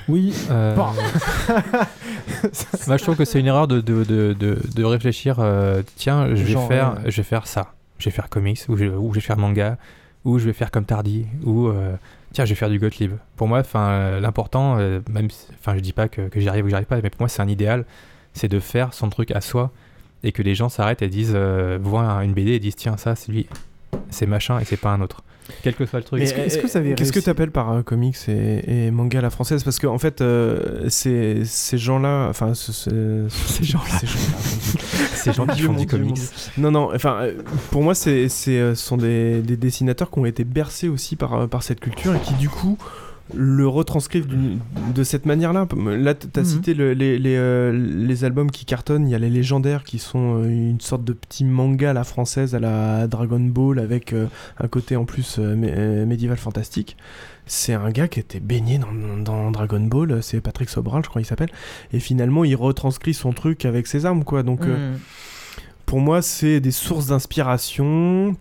Oui. 0.08 0.34
euh, 0.52 0.76
Bon. 0.76 0.86
Moi, 2.88 2.98
je 2.98 3.04
trouve 3.04 3.16
que 3.16 3.26
c'est 3.26 3.40
une 3.40 3.48
erreur 3.48 3.68
de, 3.68 3.82
de, 3.82 4.04
de, 4.04 4.34
de, 4.38 4.60
de 4.76 4.84
réfléchir. 4.84 5.38
euh, 5.40 5.82
tiens, 5.96 6.30
je 6.36 6.44
vais 6.44 6.52
Genre, 6.54 6.68
faire, 6.68 6.94
ouais. 7.04 7.12
je 7.12 7.18
vais 7.18 7.24
faire 7.24 7.48
ça. 7.48 7.74
Je 7.98 8.06
vais 8.06 8.12
faire 8.12 8.30
comics 8.30 8.60
ou 8.70 8.78
je, 8.78 8.86
ou 8.86 9.10
je 9.14 9.16
vais 9.16 9.22
faire 9.26 9.38
manga 9.38 9.78
ou 10.26 10.40
je 10.40 10.46
vais 10.46 10.54
faire 10.54 10.72
comme 10.72 10.86
Tardy 10.86 11.26
ou 11.44 11.68
euh, 11.68 11.96
tiens, 12.34 12.46
je 12.46 12.50
vais 12.50 12.56
faire 12.56 12.70
du 12.70 12.80
Gottlieb. 12.80 13.14
Pour 13.36 13.48
moi, 13.48 13.60
enfin, 13.60 13.90
euh, 13.90 14.20
l'important, 14.20 14.78
euh, 14.78 15.00
même, 15.10 15.28
enfin, 15.60 15.76
je 15.76 15.80
dis 15.82 15.94
pas 15.94 16.08
que, 16.08 16.28
que 16.28 16.40
j'y 16.40 16.48
arrive 16.50 16.64
ou 16.64 16.68
que 16.68 16.70
j'y 16.70 16.76
arrive 16.76 16.88
pas, 16.88 17.00
mais 17.02 17.10
pour 17.10 17.22
moi, 17.22 17.30
c'est 17.30 17.42
un 17.42 17.48
idéal, 17.48 17.86
c'est 18.34 18.48
de 18.48 18.60
faire 18.60 18.94
son 18.94 19.10
truc 19.10 19.32
à 19.32 19.42
soi 19.42 19.72
et 20.24 20.32
que 20.32 20.42
les 20.42 20.56
gens 20.56 20.70
s'arrêtent 20.70 21.02
et 21.02 21.08
disent, 21.10 21.34
euh, 21.36 21.78
voient 21.82 22.24
une 22.24 22.34
BD 22.34 22.52
et 22.52 22.60
disent 22.60 22.76
tiens, 22.76 22.98
ça, 22.98 23.16
c'est 23.16 23.32
lui, 23.32 23.48
c'est 24.10 24.26
machin 24.26 24.60
et 24.60 24.66
c'est 24.66 24.78
pas 24.78 24.92
un 24.92 25.02
autre. 25.02 25.24
Quel 25.62 25.76
que 25.76 25.86
soit 25.86 26.00
le 26.00 26.06
truc. 26.06 26.22
Est-ce 26.22 26.34
que, 26.34 26.40
est-ce 26.40 26.58
que 26.58 26.68
vous 26.68 26.78
avez 26.78 26.96
Qu'est-ce 26.96 27.12
que 27.12 27.20
tu 27.20 27.30
appelles 27.30 27.52
par 27.52 27.70
euh, 27.72 27.82
comics 27.82 28.16
et, 28.30 28.86
et 28.88 28.92
manga 28.92 29.20
à 29.20 29.22
la 29.22 29.30
française? 29.30 29.62
Parce 29.66 29.78
que 29.78 29.88
en 29.88 29.98
fait, 29.98 30.22
euh, 30.22 30.88
ces, 30.90 31.44
ces 31.44 31.78
gens-là, 31.78 32.28
enfin, 32.30 32.54
ce- 32.54 32.72
ce- 32.72 33.28
Ces 33.30 33.66
gens-là. 33.66 34.00
ces 34.00 34.08
gens-là, 34.08 34.38
Ces 35.16 35.34
gens 35.34 35.46
qui 35.46 35.62
font 35.62 35.74
du 35.74 35.86
comics. 35.86 36.18
Non, 36.58 36.72
non. 36.72 36.92
Enfin, 36.96 37.18
euh, 37.24 37.34
pour 37.72 37.84
moi, 37.84 37.94
c'est, 37.94 38.30
c'est, 38.30 38.58
euh, 38.58 38.74
ce 38.74 38.86
sont 38.86 38.96
des, 38.96 39.42
des 39.42 39.58
dessinateurs 39.58 40.10
qui 40.12 40.20
ont 40.20 40.26
été 40.26 40.46
bercés 40.46 40.88
aussi 40.88 41.18
par, 41.18 41.50
par 41.50 41.62
cette 41.62 41.82
culture 41.82 42.16
et 42.16 42.20
qui 42.20 42.36
du 42.36 42.48
coup 42.48 42.78
le 43.34 43.68
retranscrivent 43.68 44.28
de 44.94 45.04
cette 45.04 45.26
manière-là. 45.26 45.68
Là, 45.98 46.14
tu 46.14 46.28
as 46.36 46.42
Mhm. 46.42 46.46
cité 46.46 46.74
le- 46.74 46.94
les, 46.94 47.18
les, 47.18 47.36
euh, 47.38 47.72
les 47.72 48.26
albums 48.26 48.52
qui 48.52 48.66
cartonnent. 48.66 49.08
Il 49.08 49.12
y 49.12 49.16
a 49.16 49.20
les 49.20 49.30
légendaires 49.30 49.84
qui 49.86 49.98
sont 49.98 50.42
euh, 50.44 50.48
une 50.50 50.82
sorte 50.82 51.04
de 51.06 51.14
petit 51.14 51.46
manga 51.46 51.92
à 51.92 51.94
la 51.94 52.04
française, 52.04 52.54
à 52.54 52.60
la 52.60 53.08
Dragon 53.08 53.40
Ball, 53.40 53.80
avec 53.80 54.12
euh, 54.14 54.28
un 54.60 54.68
côté 54.68 54.96
en 54.98 55.06
plus 55.06 55.38
euh, 55.40 55.56
mé- 55.56 56.06
médiéval 56.06 56.38
fantastique. 56.38 56.98
C'est 57.46 57.74
un 57.74 57.90
gars 57.92 58.08
qui 58.10 58.20
était 58.20 58.40
baigné 58.42 58.78
dans, 58.78 58.92
dans 59.18 59.52
Dragon 59.52 59.80
Ball, 59.82 60.22
c'est 60.22 60.40
Patrick 60.42 60.70
Sobral, 60.70 61.02
je 61.04 61.10
crois 61.10 61.22
qu'il 61.22 61.28
s'appelle. 61.30 61.52
Et 61.94 62.00
finalement, 62.00 62.44
il 62.44 62.56
retranscrit 62.56 63.14
son 63.14 63.32
truc 63.34 63.66
avec 63.66 63.88
ses 63.88 64.06
armes, 64.06 64.24
quoi. 64.26 64.44
Donc, 64.44 64.62
Mhm. 64.66 65.00
pour 65.86 66.00
moi, 66.02 66.22
c'est 66.22 66.60
des 66.60 66.72
sources 66.72 67.08
d'inspiration. 67.08 68.36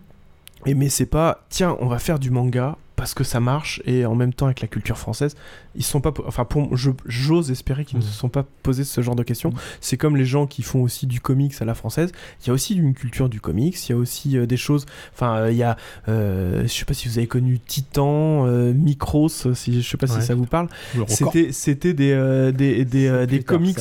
Et 0.65 0.73
mais 0.75 0.89
c'est 0.89 1.05
pas, 1.05 1.43
tiens, 1.49 1.75
on 1.79 1.87
va 1.87 1.99
faire 1.99 2.19
du 2.19 2.31
manga 2.31 2.77
parce 3.03 3.15
que 3.15 3.25
ça 3.25 3.41
marche 3.41 3.81
et 3.83 4.05
en 4.05 4.15
même 4.15 4.33
temps 4.33 4.45
avec 4.45 4.61
la 4.61 4.69
culture 4.69 4.97
française, 4.97 5.35
ils 5.75 5.83
sont 5.83 6.01
pas, 6.01 6.13
enfin 6.27 6.45
pour, 6.45 6.75
je- 6.77 6.91
j'ose 7.05 7.51
espérer 7.51 7.85
qu'ils 7.85 7.97
ne 7.97 8.03
se 8.03 8.11
sont 8.11 8.29
pas 8.29 8.45
posé 8.63 8.83
ce 8.83 9.01
genre 9.01 9.15
de 9.15 9.23
questions. 9.23 9.51
C'est 9.81 9.97
comme 9.97 10.15
les 10.17 10.25
gens 10.25 10.45
qui 10.47 10.61
font 10.61 10.81
aussi 10.81 11.07
du 11.07 11.19
comics 11.21 11.53
à 11.61 11.65
la 11.65 11.73
française. 11.73 12.11
Il 12.43 12.47
y 12.47 12.49
a 12.51 12.53
aussi 12.53 12.75
une 12.75 12.93
culture 12.93 13.29
du 13.29 13.41
comics. 13.41 13.77
Il 13.87 13.91
y 13.91 13.95
a 13.95 13.97
aussi 13.97 14.37
euh, 14.37 14.45
des 14.45 14.57
choses. 14.57 14.85
Enfin, 15.13 15.35
euh, 15.37 15.51
il 15.51 15.57
y 15.57 15.63
a, 15.63 15.77
euh, 16.09 16.63
je 16.63 16.67
sais 16.67 16.85
pas 16.85 16.93
si 16.93 17.07
vous 17.07 17.17
avez 17.17 17.27
connu 17.27 17.59
Titan, 17.59 18.45
euh, 18.47 18.73
Micros, 18.73 19.29
si 19.29 19.81
je 19.81 19.87
sais 19.89 19.97
pas 19.97 20.07
Ouais. 20.11 20.19
si 20.21 20.27
ça 20.27 20.35
vous 20.35 20.45
parle. 20.45 20.67
C'était, 21.07 21.51
c'était 21.51 21.93
des, 21.93 22.11
euh, 22.11 22.51
des, 22.51 22.85
des, 22.85 23.25
des 23.25 23.39
tard, 23.43 23.57
comics 23.57 23.79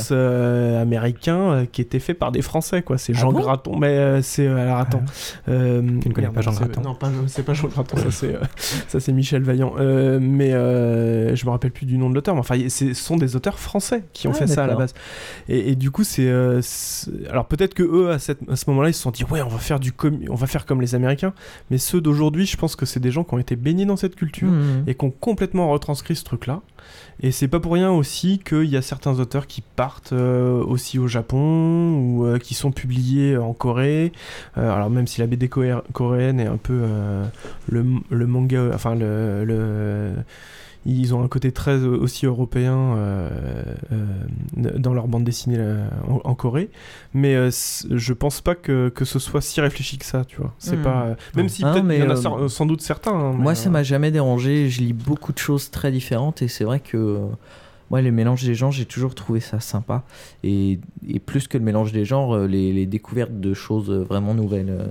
américains 0.80 1.66
qui 1.70 1.80
étaient 1.80 1.98
faits 1.98 2.18
par 2.18 2.32
des 2.32 2.42
Français, 2.42 2.82
quoi. 2.82 2.98
C'est 2.98 3.12
Ah 3.16 3.20
Jean 3.20 3.32
bon? 3.32 3.40
Graton, 3.40 3.76
mais 3.76 4.22
c'est 4.22 4.46
alors 4.46 4.78
attends. 4.78 5.02
Euh, 5.48 5.82
Tu 6.00 6.08
ne 6.08 6.14
connais 6.14 6.28
pas 6.28 6.40
Jean 6.40 6.52
Graton. 6.52 6.80
Non, 6.82 6.94
pas, 6.94 7.10
c'est 7.26 7.42
pas 7.42 7.54
Jean 7.54 7.68
Graton, 7.68 7.96
ça 7.96 8.10
c'est, 8.10 8.36
ça 8.88 9.00
c'est 9.00 9.12
Michel 9.12 9.42
Vaillant. 9.42 9.74
Mais 10.20 10.50
je 10.50 11.44
me 11.44 11.50
rappelle 11.50 11.70
plus 11.72 11.81
du 11.86 11.98
nom 11.98 12.08
de 12.10 12.14
l'auteur, 12.14 12.34
mais 12.34 12.40
enfin, 12.40 12.56
ce 12.68 12.94
sont 12.94 13.16
des 13.16 13.36
auteurs 13.36 13.58
français 13.58 14.04
qui 14.12 14.28
ont 14.28 14.32
Ah, 14.34 14.38
fait 14.38 14.46
ça 14.46 14.64
à 14.64 14.66
la 14.66 14.74
base. 14.74 14.94
Et, 15.48 15.70
et 15.70 15.76
du 15.76 15.90
coup, 15.90 16.04
c'est, 16.04 16.28
euh, 16.28 16.60
c'est- 16.62 17.10
alors 17.28 17.46
peut-être 17.46 17.74
que 17.74 17.82
eux 17.82 18.10
à, 18.10 18.18
cette- 18.18 18.48
à 18.48 18.56
ce 18.56 18.68
moment-là, 18.70 18.88
ils 18.90 18.94
se 18.94 19.02
sont 19.02 19.10
dit 19.10 19.24
ouais, 19.24 19.42
on 19.42 19.48
va 19.48 19.58
faire 19.58 19.80
du 19.80 19.92
on 20.30 20.34
va 20.34 20.46
faire 20.46 20.66
comme 20.66 20.80
les 20.80 20.94
Américains. 20.94 21.32
Mais 21.70 21.78
ceux 21.78 22.00
d'aujourd'hui, 22.00 22.46
je 22.46 22.56
pense 22.56 22.76
que 22.76 22.86
c'est 22.86 23.00
des 23.00 23.10
gens 23.10 23.24
qui 23.24 23.34
ont 23.34 23.38
été 23.38 23.56
baignés 23.56 23.84
dans 23.86 23.96
cette 23.96 24.16
culture 24.16 24.50
Mhm. 24.50 24.84
et 24.86 24.94
qui 24.94 25.04
ont 25.04 25.10
complètement 25.10 25.70
retranscrit 25.70 26.16
ce 26.16 26.24
truc-là. 26.24 26.60
Et 27.20 27.30
c'est 27.30 27.46
pas 27.46 27.60
pour 27.60 27.72
rien 27.74 27.90
aussi 27.90 28.40
qu'il 28.44 28.64
y 28.64 28.76
a 28.76 28.82
certains 28.82 29.20
auteurs 29.20 29.46
qui 29.46 29.60
partent 29.60 30.12
euh, 30.12 30.62
aussi 30.64 30.98
au 30.98 31.06
Japon 31.06 31.94
ou 31.94 32.26
euh, 32.26 32.38
qui 32.38 32.54
sont 32.54 32.72
publiés 32.72 33.36
en 33.36 33.52
Corée. 33.52 34.12
Euh, 34.58 34.72
alors 34.74 34.90
même 34.90 35.06
si 35.06 35.20
la 35.20 35.26
BD 35.28 35.46
coré- 35.48 35.80
coréenne 35.92 36.40
est 36.40 36.46
un 36.46 36.56
peu 36.56 36.80
le, 37.68 37.84
le 38.10 38.26
manga, 38.26 38.70
enfin 38.74 38.94
le, 38.94 39.44
le- 39.44 40.12
ils 40.84 41.14
ont 41.14 41.22
un 41.22 41.28
côté 41.28 41.52
très 41.52 41.76
euh, 41.78 41.96
aussi 41.96 42.26
européen 42.26 42.74
euh, 42.96 43.28
euh, 43.92 44.06
dans 44.78 44.92
leur 44.94 45.06
bande 45.08 45.24
dessinée 45.24 45.58
en, 46.08 46.20
en 46.24 46.34
Corée, 46.34 46.70
mais 47.14 47.34
euh, 47.36 47.50
je 47.90 48.12
pense 48.12 48.40
pas 48.40 48.54
que, 48.54 48.88
que 48.88 49.04
ce 49.04 49.18
soit 49.18 49.40
si 49.40 49.60
réfléchi 49.60 49.98
que 49.98 50.04
ça, 50.04 50.24
tu 50.24 50.36
vois. 50.38 50.54
C'est 50.58 50.76
Hmm. 50.76 50.82
pas 50.82 51.02
euh, 51.04 51.14
même 51.36 51.48
si 51.48 51.62
Ah, 51.64 51.72
peut-être 51.72 51.84
mais, 51.84 51.98
il 51.98 52.00
y 52.04 52.06
en 52.06 52.10
a 52.10 52.14
euh, 52.14 52.16
sans, 52.16 52.48
sans 52.48 52.66
doute 52.66 52.80
certains. 52.82 53.12
hein, 53.12 53.32
Moi, 53.32 53.54
ça 53.54 53.70
m'a 53.70 53.82
jamais 53.82 54.10
dérangé. 54.10 54.68
Je 54.68 54.80
lis 54.80 54.92
beaucoup 54.92 55.32
de 55.32 55.38
choses 55.38 55.70
très 55.70 55.92
différentes 55.92 56.42
et 56.42 56.48
c'est 56.48 56.64
vrai 56.64 56.80
que 56.80 57.18
moi, 57.90 58.00
les 58.00 58.10
mélanges 58.10 58.42
des 58.44 58.54
genres, 58.54 58.72
j'ai 58.72 58.86
toujours 58.86 59.14
trouvé 59.14 59.40
ça 59.40 59.60
sympa. 59.60 60.02
Et, 60.42 60.80
et 61.06 61.18
plus 61.20 61.46
que 61.46 61.58
le 61.58 61.64
mélange 61.64 61.92
des 61.92 62.04
genres, 62.06 62.38
les, 62.38 62.72
les 62.72 62.86
découvertes 62.86 63.38
de 63.38 63.52
choses 63.54 63.90
vraiment 63.90 64.34
nouvelles. 64.34 64.88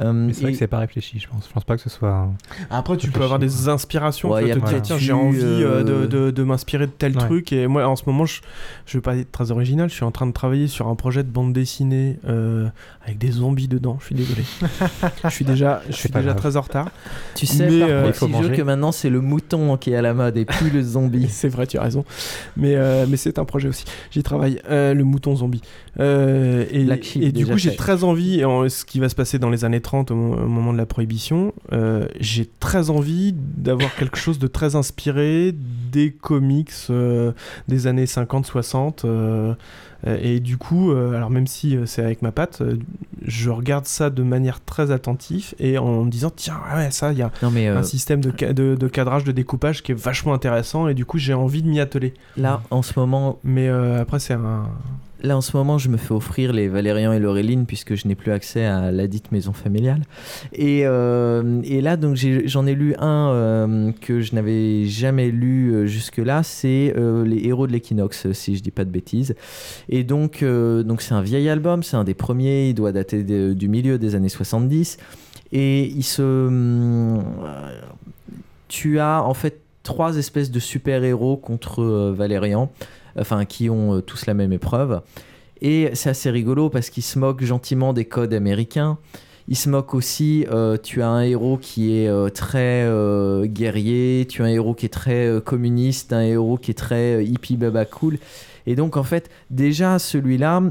Euh. 0.00 0.12
Mais 0.12 0.32
c'est 0.32 0.42
vrai 0.42 0.50
et- 0.50 0.52
que 0.54 0.58
c'est 0.58 0.66
pas 0.66 0.78
réfléchi, 0.78 1.18
je 1.18 1.28
pense. 1.28 1.46
Je 1.48 1.52
pense 1.52 1.64
pas 1.64 1.76
que 1.76 1.82
ce 1.82 1.90
soit. 1.90 2.10
un- 2.10 2.32
Après, 2.70 2.96
tu 2.96 3.10
peux 3.10 3.22
avoir 3.22 3.38
quoi. 3.38 3.46
des 3.46 3.68
inspirations. 3.68 4.30
Ouais, 4.30 4.52
tu 4.52 4.60
te 4.60 4.78
tiens, 4.80 4.98
j'ai 4.98 5.12
envie 5.12 5.40
euh, 5.42 5.80
euh, 5.80 5.84
de, 5.84 6.06
de- 6.06 6.30
de 6.30 6.42
m'inspirer 6.42 6.86
de 6.86 6.92
tel 6.92 7.16
Ouais. 7.16 7.24
truc. 7.24 7.52
Et 7.52 7.66
moi, 7.66 7.86
en 7.86 7.96
ce 7.96 8.04
moment, 8.06 8.24
je, 8.26 8.40
je 8.86 8.98
vais 8.98 9.02
pas 9.02 9.16
être 9.16 9.30
très 9.32 9.50
original. 9.50 9.88
Je 9.88 9.94
suis 9.94 10.04
en 10.04 10.10
train 10.12 10.26
de 10.26 10.32
travailler 10.32 10.68
sur 10.68 10.88
un 10.88 10.94
projet 10.94 11.22
de 11.22 11.28
bande 11.30 11.52
dessinée 11.52 12.18
euh, 12.28 12.68
avec 13.04 13.18
des 13.18 13.30
zombies 13.32 13.68
dedans. 13.68 13.96
Je 14.00 14.06
suis 14.06 14.14
désolé. 14.14 14.42
je 15.24 15.28
suis 15.30 15.44
déjà, 15.44 15.82
je 15.88 15.92
suis 15.94 16.08
déjà 16.08 16.22
grave. 16.22 16.36
très 16.36 16.56
en 16.56 16.60
retard. 16.62 16.90
Tu 17.34 17.46
sais, 17.46 17.68
Mais, 17.68 17.80
par 17.80 17.88
euh, 17.90 18.10
petit 18.10 18.42
jeu 18.42 18.48
que 18.50 18.62
maintenant 18.62 18.92
c'est 18.92 19.10
le 19.10 19.20
mouton 19.20 19.76
qui 19.76 19.90
est 19.92 19.96
à 19.96 20.02
la 20.02 20.14
mode 20.14 20.36
et 20.36 20.44
plus 20.44 20.70
le 20.70 20.82
zombie. 20.82 21.26
C'est 21.28 21.48
vrai, 21.48 21.66
tu 21.66 21.76
as 21.78 21.82
raison. 21.82 22.04
Mais, 22.56 22.74
euh, 22.76 23.06
mais 23.08 23.16
c'est 23.16 23.38
un 23.38 23.44
projet 23.44 23.68
aussi. 23.68 23.84
J'y 24.10 24.22
travaille. 24.22 24.60
Euh, 24.70 24.94
le 24.94 25.04
mouton 25.04 25.34
zombie. 25.36 25.60
Euh, 26.00 26.64
et 26.70 26.86
et 27.26 27.32
du 27.32 27.46
coup, 27.46 27.58
j'ai 27.58 27.74
très 27.76 28.04
envie, 28.04 28.44
en- 28.44 28.68
ce 28.68 28.84
qui 28.84 28.98
va 29.00 29.08
se 29.08 29.14
passer 29.14 29.38
dans 29.38 29.50
les 29.50 29.64
années 29.64 29.80
30 29.82 30.10
au, 30.10 30.14
mo- 30.14 30.34
au 30.36 30.46
moment 30.48 30.72
de 30.72 30.78
la 30.78 30.86
prohibition, 30.86 31.52
euh, 31.72 32.06
j'ai 32.20 32.48
très 32.60 32.88
envie 32.90 33.34
d'avoir 33.36 33.94
quelque 33.96 34.16
chose 34.16 34.38
de 34.38 34.46
très 34.46 34.76
inspiré 34.76 35.52
des 35.92 36.10
comics 36.12 36.70
euh, 36.90 37.32
des 37.68 37.86
années 37.86 38.06
50-60. 38.06 39.00
euh, 39.04 39.54
et 40.20 40.40
du 40.40 40.56
coup, 40.56 40.90
alors 40.90 41.30
même 41.30 41.46
si 41.46 41.78
c'est 41.86 42.02
avec 42.02 42.22
ma 42.22 42.32
patte, 42.32 42.60
je 43.24 43.50
regarde 43.50 43.86
ça 43.86 44.10
de 44.10 44.24
manière 44.24 44.60
très 44.64 44.90
attentive 44.90 45.54
et 45.60 45.78
en 45.78 46.02
me 46.04 46.10
disant, 46.10 46.32
tiens, 46.34 46.56
ouais, 46.74 46.90
ça, 46.90 47.12
il 47.12 47.18
y 47.18 47.22
a 47.22 47.30
Non, 47.40 47.52
mais, 47.52 47.68
un 47.68 47.84
système 47.84 48.20
de, 48.20 48.32
ca- 48.36 48.52
de, 48.52 48.74
de 48.74 48.88
cadrage, 48.88 49.22
de 49.22 49.30
découpage 49.30 49.84
qui 49.84 49.92
est 49.92 49.94
vachement 49.94 50.34
intéressant 50.34 50.88
et 50.88 50.94
du 50.94 51.04
coup, 51.04 51.18
j'ai 51.18 51.34
envie 51.34 51.62
de 51.62 51.68
m'y 51.68 51.78
atteler. 51.78 52.14
Là, 52.36 52.62
en 52.72 52.82
ce 52.82 52.98
moment. 52.98 53.38
Mais 53.44 53.68
après, 53.68 54.18
c'est 54.18 54.34
un. 54.34 54.64
Là, 55.22 55.36
en 55.36 55.40
ce 55.40 55.56
moment, 55.56 55.78
je 55.78 55.88
me 55.88 55.96
fais 55.96 56.12
offrir 56.12 56.52
les 56.52 56.66
Valérian 56.66 57.12
et 57.12 57.20
Laureline 57.20 57.64
puisque 57.64 57.94
je 57.94 58.08
n'ai 58.08 58.16
plus 58.16 58.32
accès 58.32 58.64
à 58.64 58.90
la 58.90 59.06
dite 59.06 59.30
maison 59.30 59.52
familiale. 59.52 60.02
Et, 60.52 60.82
euh, 60.84 61.62
là, 61.80 61.96
donc, 61.96 62.16
j'en 62.16 62.66
ai, 62.66 62.74
lu 62.74 62.96
un 62.98 63.30
euh, 63.30 63.92
que 64.00 64.20
je 64.20 64.34
n'avais 64.34 64.86
jamais 64.86 65.30
lu 65.30 65.72
euh, 65.72 65.86
jusque-là. 65.86 66.42
C'est 66.42 66.94
Les 67.24 67.46
héros 67.46 67.68
de 67.68 67.72
l'équinoxe, 67.72 68.32
si 68.32 68.56
je 68.56 68.62
dis 68.62 68.72
pas 68.72 68.84
de 68.84 68.90
bêtises. 68.90 69.36
Et 69.88 70.02
donc, 70.02 70.44
donc 70.44 71.02
c'est 71.02 71.14
un 71.14 71.22
vieil 71.22 71.48
album, 71.48 71.82
c'est 71.82 71.96
un 71.96 72.04
des 72.04 72.14
premiers. 72.14 72.70
Il 72.70 72.74
doit 72.74 72.90
dater 72.92 73.22
du 73.22 73.68
milieu 73.68 73.98
des 73.98 74.14
années 74.16 74.28
70. 74.28 74.98
Et 75.52 75.84
il 75.84 76.02
se. 76.02 77.20
tu 78.68 78.98
as 78.98 79.22
en 79.22 79.34
fait 79.34 79.60
trois 79.82 80.16
espèces 80.16 80.50
de 80.50 80.60
super-héros 80.60 81.36
contre 81.36 82.10
Valérian, 82.10 82.70
enfin 83.18 83.44
qui 83.44 83.70
ont 83.70 83.96
euh, 83.96 84.00
tous 84.00 84.26
la 84.26 84.34
même 84.34 84.52
épreuve. 84.52 85.00
Et 85.60 85.90
c'est 85.94 86.10
assez 86.10 86.30
rigolo 86.30 86.70
parce 86.70 86.90
qu'ils 86.90 87.02
se 87.02 87.18
moquent 87.18 87.44
gentiment 87.44 87.92
des 87.92 88.04
codes 88.04 88.34
américains. 88.34 88.98
Ils 89.48 89.56
se 89.56 89.68
moquent 89.68 89.94
aussi, 89.94 90.46
euh, 90.50 90.76
tu 90.80 91.02
as 91.02 91.08
un 91.08 91.22
héros 91.22 91.56
qui 91.56 91.96
est 91.96 92.08
euh, 92.08 92.28
très 92.28 92.88
guerrier, 93.46 94.26
tu 94.28 94.42
as 94.42 94.46
un 94.46 94.48
héros 94.48 94.74
qui 94.74 94.86
est 94.86 94.92
très 94.92 95.40
communiste, 95.44 96.12
un 96.12 96.22
héros 96.22 96.56
qui 96.56 96.70
est 96.70 96.74
très 96.74 97.24
hippie 97.24 97.56
baba 97.56 97.84
cool. 97.84 98.18
Et 98.66 98.76
donc 98.76 98.96
en 98.96 99.02
fait, 99.02 99.30
déjà 99.50 99.98
celui-là, 99.98 100.62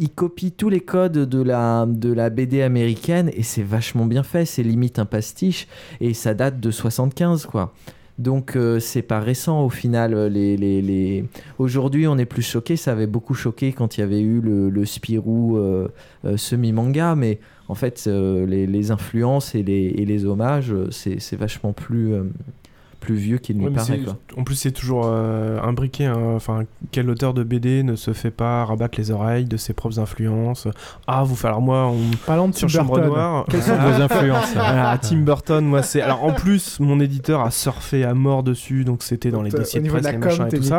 il 0.00 0.08
copie 0.08 0.50
tous 0.50 0.70
les 0.70 0.80
codes 0.80 1.28
de 1.28 1.42
la, 1.42 1.86
de 1.86 2.10
la 2.10 2.30
BD 2.30 2.62
américaine 2.62 3.30
et 3.34 3.42
c'est 3.42 3.62
vachement 3.62 4.06
bien 4.06 4.22
fait, 4.22 4.46
c'est 4.46 4.62
limite 4.62 4.98
un 4.98 5.04
pastiche 5.04 5.68
et 6.00 6.14
ça 6.14 6.32
date 6.32 6.58
de 6.58 6.70
75 6.70 7.44
quoi. 7.44 7.74
Donc 8.20 8.54
euh, 8.54 8.80
c'est 8.80 9.00
pas 9.02 9.18
récent 9.18 9.64
au 9.64 9.70
final. 9.70 10.12
euh, 10.12 10.28
Les, 10.28 10.56
les, 10.58 10.82
les... 10.82 11.24
Aujourd'hui 11.58 12.06
on 12.06 12.18
est 12.18 12.26
plus 12.26 12.42
choqué, 12.42 12.76
ça 12.76 12.92
avait 12.92 13.06
beaucoup 13.06 13.32
choqué 13.32 13.72
quand 13.72 13.96
il 13.96 14.02
y 14.02 14.04
avait 14.04 14.20
eu 14.20 14.40
le, 14.42 14.84
Spirou 14.84 15.56
euh, 15.56 15.88
semi-manga, 16.36 17.14
mais 17.14 17.40
en 17.68 17.74
fait 17.74 18.06
les, 18.06 18.90
influences 18.90 19.54
et 19.54 19.62
les, 19.62 19.94
et 19.96 20.24
hommages, 20.26 20.74
c'est 20.90 21.36
vachement 21.36 21.72
plus, 21.72 22.12
plus 23.00 23.14
vieux 23.16 23.38
qu'il 23.38 23.56
n'y 23.58 23.64
Ouais, 23.64 23.70
paraît. 23.72 23.98
quoi. 24.00 24.16
en 24.36 24.44
plus, 24.44 24.54
c'est 24.54 24.70
toujours 24.72 25.04
euh, 25.06 25.58
imbriqué. 25.62 26.04
hein. 26.06 26.18
Enfin, 26.36 26.64
quel 26.92 27.08
auteur 27.10 27.34
de 27.34 27.42
BD 27.42 27.82
ne 27.82 27.96
se 27.96 28.12
fait 28.12 28.30
pas 28.30 28.64
rabattre 28.66 28.98
les 28.98 29.10
oreilles 29.10 29.46
de 29.46 29.56
ses 29.56 29.72
propres 29.72 29.98
influences? 29.98 30.68
Ah, 31.06 31.24
vous, 31.24 31.36
alors 31.46 31.60
moi, 31.62 31.86
on 31.86 31.96
Parlons 32.26 32.48
de 32.48 32.54
sur 32.54 32.68
Tim 32.68 32.78
Chambre 32.78 32.94
Burton. 32.96 33.08
Noire. 33.12 33.44
Quelles 33.50 33.62
sont 33.62 33.72
Ah, 33.78 33.90
vos 33.90 34.02
influences? 34.02 34.50
Voilà, 34.54 34.98
Tim 34.98 35.16
Burton, 35.22 35.64
moi, 35.64 35.82
c'est. 35.82 36.02
Alors, 36.02 36.22
en 36.24 36.32
plus, 36.32 36.78
mon 36.80 37.00
éditeur 37.00 37.40
a 37.40 37.50
surfé 37.50 38.04
à 38.04 38.14
mort 38.14 38.42
dessus, 38.42 38.84
donc 38.84 39.02
c'était 39.02 39.30
dans 39.30 39.42
les 39.42 39.50
dossiers 39.50 39.80
de 39.80 39.88
presse, 39.88 40.06
les 40.10 40.18
machins 40.18 40.46
et 40.46 40.56
tout 40.58 40.62
ça. 40.62 40.78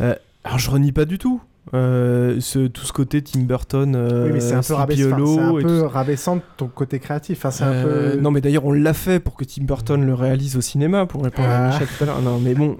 Euh, 0.00 0.14
alors, 0.44 0.58
je 0.58 0.70
renie 0.70 0.92
pas 0.92 1.04
du 1.04 1.18
tout. 1.18 1.40
Euh, 1.74 2.36
ce, 2.40 2.66
tout 2.68 2.84
ce 2.84 2.92
côté 2.92 3.22
Tim 3.22 3.40
Burton, 3.40 3.94
euh, 3.96 4.26
Oui, 4.26 4.32
mais 4.34 4.40
c'est 4.40 4.54
un 4.54 4.62
peu 4.62 4.74
rabaissant, 4.74 5.56
un 5.56 5.60
peu 5.62 5.80
rabaissant 5.82 6.36
de 6.36 6.42
ton 6.56 6.68
côté 6.68 6.98
créatif. 7.00 7.44
Enfin, 7.44 7.66
un 7.66 7.72
Euh, 7.72 8.12
peu. 8.14 8.20
Non, 8.20 8.30
mais 8.30 8.40
d'ailleurs, 8.40 8.64
on 8.64 8.72
l'a 8.72 8.92
fait 8.94 9.18
pour 9.18 9.34
que 9.34 9.44
Tim 9.44 9.64
Burton 9.64 10.04
le 10.04 10.14
réalise 10.14 10.56
au 10.56 10.60
cinéma, 10.60 11.06
pour 11.06 11.24
répondre 11.24 11.48
Ah. 11.50 11.66
à 11.66 11.72
Michel 11.72 11.88
tout 11.88 12.04
à 12.04 12.06
l'heure. 12.06 12.22
Non, 12.22 12.38
mais 12.38 12.54
bon. 12.54 12.76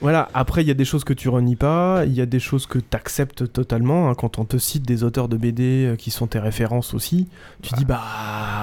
Voilà, 0.00 0.28
après, 0.34 0.62
il 0.62 0.68
y 0.68 0.70
a 0.70 0.74
des 0.74 0.84
choses 0.84 1.02
que 1.02 1.12
tu 1.14 1.28
renies 1.28 1.56
pas, 1.56 2.04
il 2.06 2.12
y 2.12 2.20
a 2.20 2.26
des 2.26 2.38
choses 2.38 2.66
que 2.66 2.78
tu 2.78 2.96
acceptes 2.96 3.52
totalement. 3.52 4.08
hein. 4.10 4.14
Quand 4.14 4.38
on 4.38 4.44
te 4.44 4.56
cite 4.58 4.84
des 4.86 5.02
auteurs 5.02 5.28
de 5.28 5.36
BD 5.36 5.86
euh, 5.86 5.96
qui 5.96 6.10
sont 6.12 6.26
tes 6.28 6.38
références 6.38 6.94
aussi, 6.94 7.28
tu 7.62 7.74
dis, 7.74 7.84
bah 7.84 7.98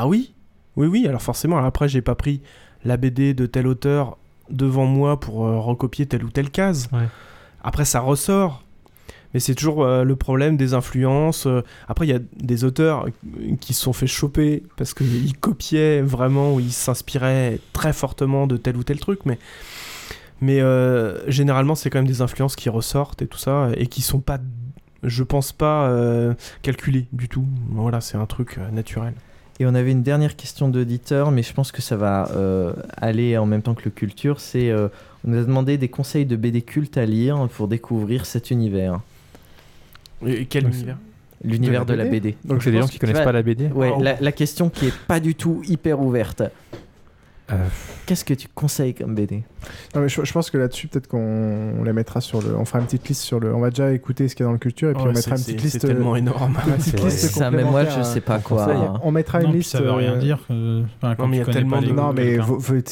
oui, 0.05 0.31
oui, 0.77 0.87
oui. 0.87 1.05
Alors, 1.09 1.21
forcément, 1.21 1.57
alors 1.57 1.67
après, 1.67 1.89
j'ai 1.89 2.01
pas 2.01 2.15
pris 2.15 2.39
la 2.85 2.95
BD 2.97 3.33
de 3.33 3.47
tel 3.47 3.67
auteur 3.67 4.17
devant 4.49 4.85
moi 4.85 5.19
pour 5.19 5.45
euh, 5.45 5.59
recopier 5.59 6.05
telle 6.05 6.23
ou 6.23 6.29
telle 6.29 6.51
case. 6.51 6.87
Après, 7.63 7.83
ça 7.83 7.99
ressort. 7.99 8.61
Mais 9.35 9.41
c'est 9.41 9.53
toujours 9.53 9.83
euh, 9.83 10.05
le 10.05 10.15
problème 10.15 10.55
des 10.55 10.73
influences. 10.73 11.45
euh. 11.45 11.61
après, 11.89 12.07
il 12.07 12.09
y 12.09 12.15
a 12.15 12.19
des 12.38 12.64
auteurs 12.64 13.07
qui 13.59 13.73
se 13.73 13.81
sont 13.81 13.91
fait 13.91 14.07
choper 14.07 14.64
parce 14.77 14.93
qu'ils 14.93 15.38
copiaient 15.38 16.01
vraiment 16.01 16.53
ou 16.53 16.61
ils 16.61 16.72
s'inspiraient 16.72 17.59
très 17.73 17.91
fortement 17.91 18.47
de 18.47 18.55
tel 18.55 18.77
ou 18.77 18.85
tel 18.85 18.97
truc. 18.97 19.19
Mais, 19.25 20.61
euh, 20.61 21.19
généralement, 21.30 21.75
c'est 21.75 21.89
quand 21.89 21.97
même 21.97 22.07
des 22.07 22.22
influences 22.22 22.55
qui 22.55 22.69
ressortent 22.69 23.23
et 23.23 23.27
tout 23.27 23.38
ça 23.38 23.72
et 23.75 23.88
qui 23.88 24.01
sont 24.01 24.22
pas, 24.22 24.39
je 25.03 25.23
pense 25.23 25.51
pas, 25.51 25.89
euh, 25.89 26.33
calculées 26.61 27.07
du 27.11 27.27
tout. 27.27 27.45
Voilà, 27.72 27.99
c'est 27.99 28.17
un 28.17 28.27
truc 28.27 28.57
naturel. 28.72 29.15
Et 29.59 29.65
on 29.65 29.75
avait 29.75 29.91
une 29.91 30.03
dernière 30.03 30.38
question 30.38 30.69
d'auditeur, 30.69 31.31
mais 31.31 31.43
je 31.43 31.51
pense 31.51 31.73
que 31.73 31.81
ça 31.81 31.97
va 31.97 32.30
aller 32.95 33.38
en 33.38 33.45
même 33.45 33.64
temps 33.64 33.73
que 33.73 33.83
le 33.83 33.91
culture. 33.91 34.38
On 34.53 34.89
nous 35.25 35.39
a 35.39 35.43
demandé 35.43 35.77
des 35.77 35.89
conseils 35.89 36.25
de 36.25 36.38
BD 36.38 36.61
cultes 36.61 36.97
à 36.97 37.05
lire 37.05 37.49
pour 37.49 37.67
découvrir 37.67 38.25
cet 38.25 38.49
univers. 38.49 39.01
Et 40.25 40.45
quel 40.45 40.63
Donc, 40.63 40.73
univers 40.73 40.97
L'univers 41.43 41.85
de 41.85 41.93
la 41.93 42.05
BD. 42.05 42.35
Donc 42.45 42.63
c'est 42.63 42.71
des 42.71 42.79
gens 42.79 42.87
qui 42.87 42.97
connaissent 42.97 43.17
vas- 43.17 43.23
pas 43.25 43.31
la 43.31 43.43
BD 43.43 43.67
Ouais, 43.67 43.91
Oh. 43.95 44.01
la, 44.01 44.17
la 44.19 44.31
question 44.31 44.69
qui 44.69 44.87
est 44.87 44.97
pas 45.07 45.19
du 45.19 45.35
tout 45.35 45.61
hyper 45.67 45.99
ouverte. 46.01 46.41
Euh, 47.51 47.67
Qu'est-ce 48.07 48.25
que 48.25 48.33
tu 48.33 48.47
conseilles 48.55 48.93
comme 48.95 49.13
BD 49.13 49.43
Non, 49.95 50.01
mais 50.01 50.09
je, 50.09 50.23
je 50.23 50.33
pense 50.33 50.49
que 50.49 50.57
là-dessus, 50.57 50.87
peut-être 50.87 51.07
qu'on 51.07 51.73
on 51.79 51.83
les 51.83 51.93
mettra 51.93 52.21
sur 52.21 52.41
le. 52.41 52.55
On 52.57 52.65
fera 52.65 52.79
une 52.79 52.85
petite 52.85 53.07
liste 53.07 53.21
sur 53.21 53.39
le. 53.39 53.53
On 53.53 53.59
va 53.59 53.69
déjà 53.69 53.91
écouter 53.91 54.27
ce 54.27 54.35
qu'il 54.35 54.43
y 54.43 54.45
a 54.45 54.47
dans 54.47 54.53
le 54.53 54.57
culture 54.59 54.89
et 54.89 54.93
puis 54.93 55.03
Ouais, 55.03 55.09
on 55.09 55.13
mettra 55.13 55.35
une 55.35 55.41
petite 55.43 55.61
liste. 55.61 55.79
c'est 55.81 55.87
tellement 55.87 56.13
euh, 56.13 56.17
énorme. 56.17 56.57
petite 56.77 56.99
C'est- 56.99 57.03
liste 57.05 57.29
ça, 57.35 57.51
mais 57.51 57.63
moi, 57.63 57.83
je 57.85 58.01
sais 58.03 58.21
pas 58.21 58.35
à- 58.35 58.39
quoi. 58.39 58.65
conseiller. 58.65 58.87
On 59.03 59.11
mettra 59.11 59.39
Non, 59.41 59.49
une 59.49 59.55
liste. 59.57 59.71
ça 59.71 59.81
veut 59.81 59.91
rien 59.91 60.13
euh, 60.13 60.17
dire. 60.19 60.39
que- 60.47 60.81
enfin, 61.01 61.15
quand 61.15 61.23
Non, 61.23 61.29
mais 61.29 61.37
il 61.37 61.39
y 61.39 61.43
a 61.43 61.45
tellement 61.53 61.81
de- 61.81 61.85
les 61.87 61.93
Non, 61.93 62.13
mais 62.13 62.37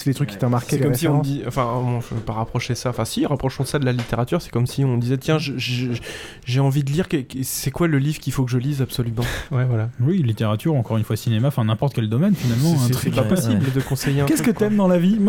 les 0.06 0.14
trucs 0.14 0.30
qui 0.30 0.38
t'ont 0.38 0.50
marqué. 0.50 0.78
C'est 0.78 0.84
comme 0.84 0.96
si 0.96 1.08
on 1.08 1.20
dit, 1.20 1.44
enfin, 1.48 1.66
bon, 1.84 2.02
je 2.02 2.16
veux 2.16 2.22
pas 2.22 2.34
rapprocher 2.34 2.76
ça. 2.76 2.90
Enfin, 2.90 3.06
si, 3.06 3.26
rapprochons 3.26 3.66
ça 3.66 3.80
de 3.80 3.86
la 3.86 3.92
littérature. 3.92 4.42
C'est 4.42 4.52
comme 4.52 4.68
si 4.68 4.84
on 4.84 4.98
disait, 4.98 5.18
tiens, 5.18 5.38
j'ai 5.40 6.60
envie 6.60 6.84
de 6.84 6.92
lire. 6.92 7.08
C'est 7.44 7.72
quoi 7.72 7.88
le 7.88 7.98
livre 7.98 8.20
qu'il 8.20 8.34
faut 8.34 8.44
que 8.46 8.52
je 8.52 8.58
lise 8.58 8.82
absolument? 8.82 9.24
Ouais, 9.52 9.66
voilà. 9.66 9.90
Oui, 10.02 10.24
littérature, 10.24 10.74
encore 10.76 10.98
une 10.98 11.04
fois, 11.04 11.16
cinéma, 11.16 11.50
enfin 11.50 11.64
n'importe 11.66 11.94
quel 11.94 12.10
domaine 12.10 12.34
finalement. 12.34 12.76
C'est 12.92 13.12
pas 13.14 13.24
possible 13.24 13.72
de 13.76 13.82
conseiller 13.82 14.22
un 14.22 14.26
Qu'est-ce 14.26 14.42
que 14.42 14.52
t'aimes 14.52 14.76
dans 14.78 14.88
la 14.88 14.98
vie? 14.98 15.20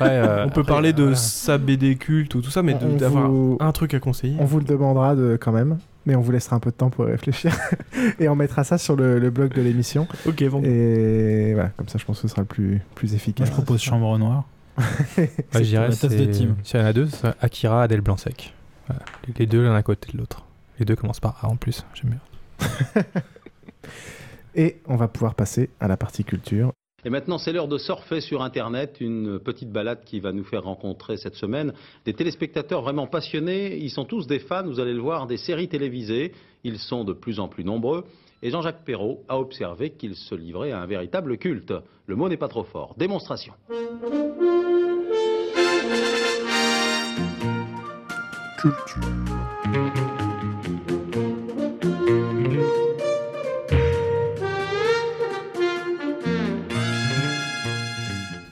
Euh, 0.00 0.44
on 0.46 0.48
peut 0.48 0.61
après, 0.62 0.72
parler 0.72 0.92
de 0.92 1.02
voilà. 1.02 1.16
sa 1.16 1.58
BD 1.58 1.96
culte 1.96 2.34
ou 2.34 2.40
tout 2.42 2.50
ça, 2.50 2.62
mais 2.62 2.76
On 2.82 2.96
d'avoir 2.96 3.30
vous- 3.30 3.56
un 3.60 3.72
truc 3.72 3.94
à 3.94 4.00
conseiller. 4.00 4.36
On 4.40 4.44
vous 4.44 4.58
le 4.58 4.64
demandera 4.64 5.14
de, 5.14 5.38
quand 5.40 5.52
même, 5.52 5.78
mais 6.06 6.14
on 6.16 6.20
vous 6.20 6.32
laissera 6.32 6.56
un 6.56 6.60
peu 6.60 6.70
de 6.70 6.76
temps 6.76 6.90
pour 6.90 7.06
y 7.08 7.12
réfléchir. 7.12 7.54
et 8.18 8.28
on 8.28 8.34
mettra 8.34 8.64
ça 8.64 8.78
sur 8.78 8.96
le, 8.96 9.18
le 9.18 9.30
blog 9.30 9.52
de 9.54 9.62
l'émission. 9.62 10.06
Ok, 10.26 10.42
bon. 10.48 10.62
Et 10.64 11.52
voilà, 11.54 11.68
comme 11.76 11.88
ça, 11.88 11.98
je 11.98 12.04
pense 12.04 12.16
que 12.16 12.22
ce 12.22 12.28
sera 12.28 12.42
le 12.42 12.46
plus, 12.48 12.80
plus 12.94 13.08
Moi, 13.10 13.16
efficace. 13.16 13.46
je 13.48 13.52
propose 13.52 13.80
Chambre 13.80 14.18
Noire. 14.18 14.44
Bah, 14.78 15.24
je 15.54 15.60
dirais, 15.60 15.88
la 15.88 15.94
tasse 15.96 16.10
de 16.10 16.32
c'est- 16.32 16.38
Tim. 16.46 16.56
S'il 16.64 16.80
y 16.80 16.82
en 16.82 16.86
a 16.86 16.92
deux, 16.92 17.06
c'est 17.08 17.28
Akira, 17.40 17.82
Adèle 17.82 18.00
Blanc-Sec. 18.00 18.54
Voilà. 18.86 19.02
Les- 19.28 19.34
Les 19.40 19.46
deux 19.46 19.62
l'un 19.62 19.74
à 19.74 19.82
côté 19.82 20.10
de 20.12 20.18
l'autre. 20.18 20.44
Les 20.78 20.84
deux 20.86 20.96
commencent 20.96 21.20
par 21.20 21.38
A 21.44 21.48
en 21.48 21.56
plus, 21.56 21.84
j'aime 21.94 22.10
bien. 22.12 23.02
Et 24.54 24.80
on 24.86 24.96
va 24.96 25.08
pouvoir 25.08 25.34
passer 25.34 25.70
à 25.80 25.88
la 25.88 25.96
partie 25.96 26.24
culture. 26.24 26.72
Et 27.04 27.10
maintenant, 27.10 27.38
c'est 27.38 27.52
l'heure 27.52 27.68
de 27.68 27.78
surfer 27.78 28.20
sur 28.20 28.42
Internet, 28.42 28.98
une 29.00 29.40
petite 29.40 29.72
balade 29.72 30.04
qui 30.04 30.20
va 30.20 30.32
nous 30.32 30.44
faire 30.44 30.62
rencontrer 30.62 31.16
cette 31.16 31.34
semaine 31.34 31.72
des 32.04 32.14
téléspectateurs 32.14 32.82
vraiment 32.82 33.08
passionnés. 33.08 33.76
Ils 33.76 33.90
sont 33.90 34.04
tous 34.04 34.26
des 34.28 34.38
fans, 34.38 34.64
vous 34.64 34.78
allez 34.78 34.94
le 34.94 35.00
voir, 35.00 35.26
des 35.26 35.36
séries 35.36 35.68
télévisées. 35.68 36.32
Ils 36.62 36.78
sont 36.78 37.02
de 37.02 37.12
plus 37.12 37.40
en 37.40 37.48
plus 37.48 37.64
nombreux. 37.64 38.04
Et 38.40 38.50
Jean-Jacques 38.50 38.84
Perrault 38.84 39.22
a 39.28 39.38
observé 39.38 39.90
qu'ils 39.90 40.14
se 40.14 40.34
livraient 40.34 40.72
à 40.72 40.80
un 40.80 40.86
véritable 40.86 41.38
culte. 41.38 41.72
Le 42.06 42.16
mot 42.16 42.28
n'est 42.28 42.36
pas 42.36 42.48
trop 42.48 42.64
fort. 42.64 42.94
Démonstration. 42.96 43.54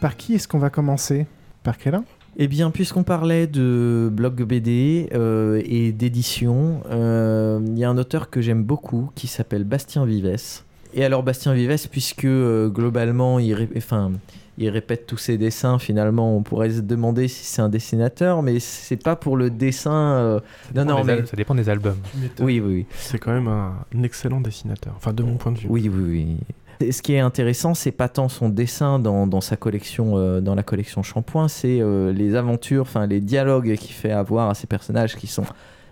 Par 0.00 0.16
qui 0.16 0.34
est-ce 0.34 0.48
qu'on 0.48 0.58
va 0.58 0.70
commencer? 0.70 1.26
Par 1.62 1.76
quel 1.76 2.00
eh 2.36 2.46
bien, 2.46 2.70
puisqu'on 2.70 3.02
parlait 3.02 3.46
de 3.48 4.08
blog 4.10 4.44
BD 4.44 5.08
euh, 5.12 5.60
et 5.64 5.92
d'édition, 5.92 6.80
euh, 6.90 7.60
il 7.66 7.78
y 7.78 7.84
a 7.84 7.90
un 7.90 7.98
auteur 7.98 8.30
que 8.30 8.40
j'aime 8.40 8.62
beaucoup 8.62 9.10
qui 9.16 9.26
s'appelle 9.26 9.64
Bastien 9.64 10.06
Vives. 10.06 10.62
Et 10.94 11.04
alors, 11.04 11.22
Bastien 11.22 11.52
Vives, 11.52 11.88
puisque 11.90 12.24
euh, 12.24 12.68
globalement, 12.68 13.40
il, 13.40 13.68
enfin, 13.76 14.12
il 14.58 14.70
répète 14.70 15.06
tous 15.06 15.16
ses 15.18 15.38
dessins, 15.38 15.78
finalement, 15.80 16.34
on 16.34 16.42
pourrait 16.42 16.70
se 16.70 16.80
demander 16.80 17.26
si 17.26 17.44
c'est 17.44 17.62
un 17.62 17.68
dessinateur, 17.68 18.42
mais 18.42 18.60
c'est 18.60 18.96
pas 19.02 19.16
pour 19.16 19.36
le 19.36 19.50
dessin. 19.50 20.40
non, 20.74 20.84
non, 20.84 21.04
mais 21.04 21.26
ça 21.26 21.36
dépend 21.36 21.56
des 21.56 21.68
albums. 21.68 21.98
Oui, 22.38 22.60
oui, 22.60 22.60
oui. 22.60 22.86
C'est 22.96 23.18
quand 23.18 23.32
même 23.32 23.48
un, 23.48 23.74
excellent 24.02 24.40
dessinateur, 24.40 24.94
enfin, 24.96 25.12
de 25.12 25.24
mon 25.24 25.34
point 25.34 25.52
de 25.52 25.58
vue. 25.58 25.66
Oui, 25.68 25.90
oui, 25.92 26.04
oui. 26.08 26.36
Ce 26.80 27.02
qui 27.02 27.12
est 27.12 27.20
intéressant, 27.20 27.74
c'est 27.74 27.92
pas 27.92 28.08
tant 28.08 28.30
son 28.30 28.48
dessin 28.48 28.98
dans, 28.98 29.40
sa 29.42 29.56
collection, 29.56 30.16
euh, 30.16 30.40
dans 30.40 30.54
la 30.54 30.62
collection 30.62 31.02
Shampoing, 31.02 31.48
c'est 31.48 31.78
euh, 31.80 32.10
les 32.10 32.34
aventures, 32.34 32.82
enfin 32.82 33.06
les 33.06 33.20
dialogues 33.20 33.76
qu'il 33.76 33.92
fait 33.92 34.12
avoir 34.12 34.48
à 34.48 34.54
ces 34.54 34.66
personnages 34.66 35.16
qui 35.16 35.26
sont 35.26 35.44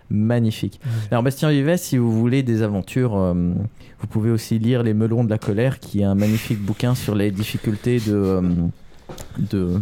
magnifiques. 0.09 0.79
Alors 1.11 1.21
Bastien 1.21 1.51
Vives, 1.51 1.77
si 1.77 1.97
vous 1.97 2.11
voulez 2.11 2.41
des 2.41 2.63
aventures, 2.63 3.15
euh, 3.15 3.33
vous 3.99 4.07
pouvez 4.07 4.31
aussi 4.31 4.57
lire 4.57 4.81
Les 4.81 4.95
Melons 4.95 5.23
de 5.23 5.29
la 5.29 5.37
colère, 5.37 5.79
qui 5.79 6.01
est 6.01 6.05
un 6.05 6.15
magnifique 6.15 6.59
bouquin 6.59 6.95
sur 6.95 7.13
les 7.13 7.29
difficultés 7.29 7.99
de 7.99 8.41
de 9.37 9.81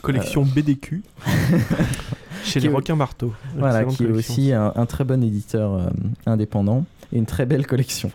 collection 0.00 0.44
BDQ 0.44 1.02
chez 2.44 2.60
les 2.60 2.68
requins 2.68 2.96
marteaux. 2.96 3.34
Voilà, 3.54 3.84
qui 3.84 4.04
est 4.04 4.10
aussi 4.10 4.52
un, 4.52 4.72
un, 4.74 4.86
très 4.86 5.04
bon 5.04 5.22
éditeur 5.22 5.90
indépendant 6.24 6.86
et 7.12 7.18
une 7.18 7.26
très 7.26 7.44
belle 7.44 7.66
collection. 7.66 8.10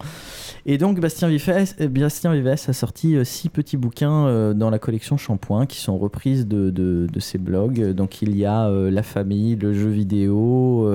Et 0.65 0.77
donc 0.77 0.99
Bastien 0.99 1.27
Vives, 1.27 1.49
euh, 1.49 1.88
Vives 1.88 2.48
a 2.48 2.73
sorti 2.73 3.15
euh, 3.15 3.23
six 3.23 3.49
petits 3.49 3.77
bouquins 3.77 4.27
euh, 4.27 4.53
dans 4.53 4.69
la 4.69 4.77
collection 4.77 5.17
Shampoing 5.17 5.65
qui 5.65 5.80
sont 5.80 5.98
reprises 5.98 6.48
de, 6.48 6.69
de, 6.69 7.19
ses 7.19 7.38
blogs. 7.38 7.93
Donc 7.93 8.22
il 8.22 8.35
y 8.38 8.45
a 8.45 8.69
La 8.69 9.03
famille, 9.03 9.56
le 9.56 9.73
jeu 9.73 9.90
vidéo, 9.90 10.90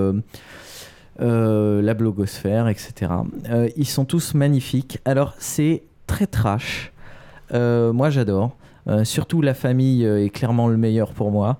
la 1.19 1.95
blogosphère, 1.95 2.69
etc. 2.69 3.13
ils 3.77 3.87
sont 3.87 4.05
tous 4.05 4.35
magnifiques. 4.35 4.99
Alors 5.05 5.35
c'est 5.39 5.83
très 6.07 6.27
trash. 6.27 6.93
moi 7.53 8.11
j'adore. 8.11 8.57
surtout 9.05 9.41
La 9.41 9.55
famille 9.55 10.05
est 10.05 10.31
clairement 10.31 10.69
le 10.69 10.77
meilleur 10.77 11.13
pour 11.13 11.31
moi 11.31 11.59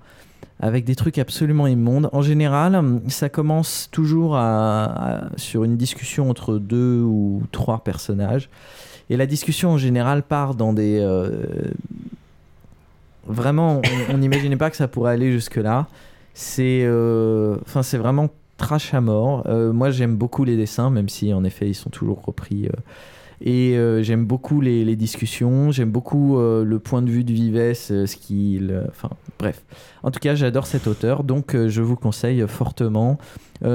avec 0.59 0.85
des 0.85 0.95
trucs 0.95 1.17
absolument 1.17 1.67
immondes. 1.67 2.09
En 2.13 2.21
général, 2.21 2.81
ça 3.09 3.29
commence 3.29 3.89
toujours 3.91 4.37
sur 5.35 5.63
une 5.63 5.77
discussion 5.77 6.29
entre 6.29 6.57
deux 6.57 7.01
ou 7.01 7.43
trois 7.51 7.83
personnages. 7.83 8.49
Et 9.09 9.17
la 9.17 9.25
discussion 9.25 9.71
en 9.71 9.77
général 9.77 10.23
part 10.23 10.55
dans 10.55 10.73
des... 10.73 10.99
Euh, 10.99 11.29
vraiment, 13.25 13.81
on 14.09 14.17
n'imaginait 14.17 14.57
pas 14.57 14.69
que 14.69 14.75
ça 14.75 14.87
pourrait 14.87 15.13
aller 15.13 15.31
jusque-là. 15.31 15.87
C'est 16.33 16.81
euh, 16.83 17.57
vraiment 17.93 18.29
trash 18.57 18.93
à 18.93 19.01
mort. 19.01 19.43
Euh, 19.47 19.71
moi, 19.71 19.91
j'aime 19.91 20.15
beaucoup 20.15 20.43
les 20.43 20.57
dessins, 20.57 20.89
même 20.89 21.09
si 21.09 21.33
en 21.33 21.43
effet, 21.43 21.69
ils 21.69 21.75
sont 21.75 21.89
toujours 21.89 22.21
repris 22.25 22.67
et 23.41 23.77
euh, 23.77 24.01
j'aime 24.01 24.25
beaucoup 24.25 24.61
les, 24.61 24.95
discussions, 24.95 25.71
j'aime 25.71 25.91
beaucoup 25.91 26.39
euh, 26.39 26.63
le 26.63 26.79
point 26.79 27.01
de 27.01 27.09
vue 27.09 27.23
de 27.23 27.31
Vives, 27.31 27.57
euh, 27.57 28.07
ce 28.07 28.15
qu'il. 28.15 28.83
Enfin, 28.89 29.09
bref. 29.37 29.63
En 30.01 30.09
tout 30.09 30.19
cas, 30.19 30.33
j'adore 30.33 30.65
cet 30.65 30.87
auteur, 30.87 31.23
donc 31.23 31.55
je 31.55 31.81
vous 31.81 31.95
conseille 31.95 32.43
fortement. 32.47 33.17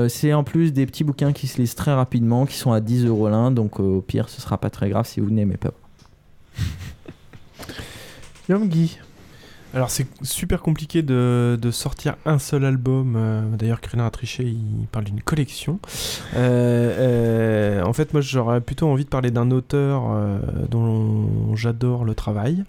c'est 0.08 0.32
en 0.32 0.44
plus 0.44 0.72
des 0.72 0.86
petits 0.86 1.04
bouquins 1.04 1.32
qui 1.32 1.46
se 1.46 1.58
lisent 1.58 1.74
très 1.74 1.92
rapidement, 1.92 2.46
qui 2.46 2.56
sont 2.56 2.72
à 2.72 2.80
10 2.80 3.06
euros 3.06 3.28
l'un, 3.28 3.50
donc 3.50 3.78
au 3.78 4.00
pire, 4.00 4.28
ce 4.28 4.40
sera 4.40 4.58
pas 4.58 4.70
très 4.70 4.88
grave 4.88 5.06
si 5.06 5.20
vous 5.20 5.30
n'aimez 5.30 5.56
pas. 5.56 5.72
Guy. 8.48 8.98
Alors 9.74 9.90
c'est 9.90 10.06
super 10.22 10.60
compliqué 10.60 11.02
de, 11.02 11.58
sortir 11.70 12.16
un 12.26 12.38
seul 12.38 12.64
album. 12.64 13.14
Euh, 13.16 13.42
d'ailleurs, 13.56 13.80
Crénin 13.80 14.06
a 14.06 14.10
triché, 14.10 14.44
il 14.44 14.86
parle 14.90 15.06
d'une 15.06 15.22
collection. 15.22 15.80
Euh, 16.34 17.78
euh, 17.78 17.82
en 17.82 17.92
fait, 17.92 18.12
moi 18.12 18.20
j'aurais 18.20 18.60
plutôt 18.60 18.88
envie 18.88 19.04
de 19.04 19.08
parler 19.08 19.30
d'un 19.30 19.50
auteur 19.50 20.02
dont 20.70 21.54
j'adore 21.56 22.04
le 22.04 22.14
travail. 22.14 22.64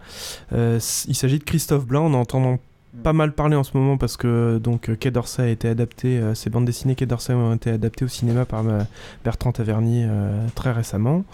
il 0.51 0.81
s'agit 1.15 1.39
de 1.39 1.43
Christophe 1.43 1.85
Blanc. 1.85 2.05
En 2.05 2.13
entendant 2.13 2.59
pas 3.01 3.13
mal 3.13 3.33
parlé 3.33 3.55
en 3.55 3.63
ce 3.63 3.75
moment 3.75 3.97
parce 3.97 4.17
que 4.17 4.59
donc 4.59 4.95
Quai 4.97 5.09
d'Orsay 5.09 5.43
a 5.43 5.47
été 5.47 5.67
adapté, 5.67 6.17
euh, 6.17 6.35
ces 6.35 6.49
bandes 6.49 6.65
dessinées 6.65 6.95
Quai 6.95 7.05
d'Orsay 7.05 7.33
ont 7.33 7.55
été 7.55 7.71
adaptées 7.71 8.05
au 8.05 8.07
cinéma 8.07 8.45
par 8.45 8.67
euh, 8.67 8.81
Bertrand 9.23 9.51
Tavernier 9.51 10.05
euh, 10.07 10.45
très 10.53 10.71
récemment. 10.71 11.25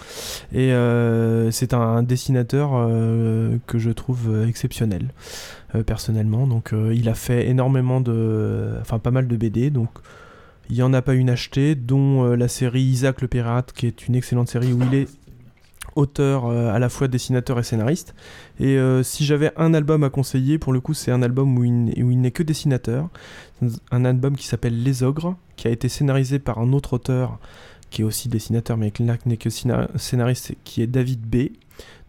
Et 0.53 0.71
c'est 1.51 1.73
un 1.73 2.03
dessinateur 2.03 2.71
que 3.67 3.77
je 3.77 3.89
trouve 3.89 4.45
exceptionnel 4.47 5.07
personnellement. 5.85 6.47
Donc 6.47 6.73
il 6.73 7.09
a 7.09 7.13
fait 7.13 7.47
énormément 7.47 8.01
de, 8.01 8.75
enfin 8.81 8.99
pas 8.99 9.11
mal 9.11 9.27
de 9.27 9.35
BD. 9.35 9.69
Donc 9.69 9.89
il 10.69 10.75
n'y 10.75 10.81
en 10.83 10.93
a 10.93 11.01
pas 11.01 11.13
une 11.13 11.29
achetée, 11.29 11.75
dont 11.75 12.23
la 12.35 12.47
série 12.47 12.81
Isaac 12.81 13.21
le 13.21 13.27
Pirate, 13.27 13.73
qui 13.73 13.87
est 13.87 14.07
une 14.07 14.15
excellente 14.15 14.49
série 14.49 14.71
où 14.73 14.79
il 14.91 14.95
est 14.95 15.07
auteur 15.99 16.45
euh, 16.45 16.73
à 16.73 16.79
la 16.79 16.89
fois 16.89 17.07
dessinateur 17.07 17.59
et 17.59 17.63
scénariste. 17.63 18.15
Et 18.59 18.77
euh, 18.77 19.03
si 19.03 19.25
j'avais 19.25 19.51
un 19.57 19.73
album 19.73 20.03
à 20.03 20.09
conseiller, 20.09 20.57
pour 20.57 20.73
le 20.73 20.79
coup, 20.79 20.93
c'est 20.93 21.11
un 21.11 21.21
album 21.21 21.57
où 21.57 21.63
il, 21.63 22.21
n'est 22.21 22.31
que 22.31 22.43
dessinateur. 22.43 23.09
Un 23.91 24.05
album 24.05 24.35
qui 24.35 24.47
s'appelle 24.47 24.81
Les 24.81 25.03
Ogres, 25.03 25.35
qui 25.57 25.67
a 25.67 25.71
été 25.71 25.89
scénarisé 25.89 26.39
par 26.39 26.59
un 26.59 26.73
autre 26.73 26.93
auteur 26.93 27.37
qui 27.89 28.03
est 28.03 28.05
aussi 28.05 28.29
dessinateur, 28.29 28.77
mais 28.77 28.91
qui 28.91 29.03
n'est 29.03 29.37
que 29.37 29.49
scénariste, 29.49 30.53
qui 30.63 30.81
est 30.81 30.87
David 30.87 31.21
B. 31.21 31.49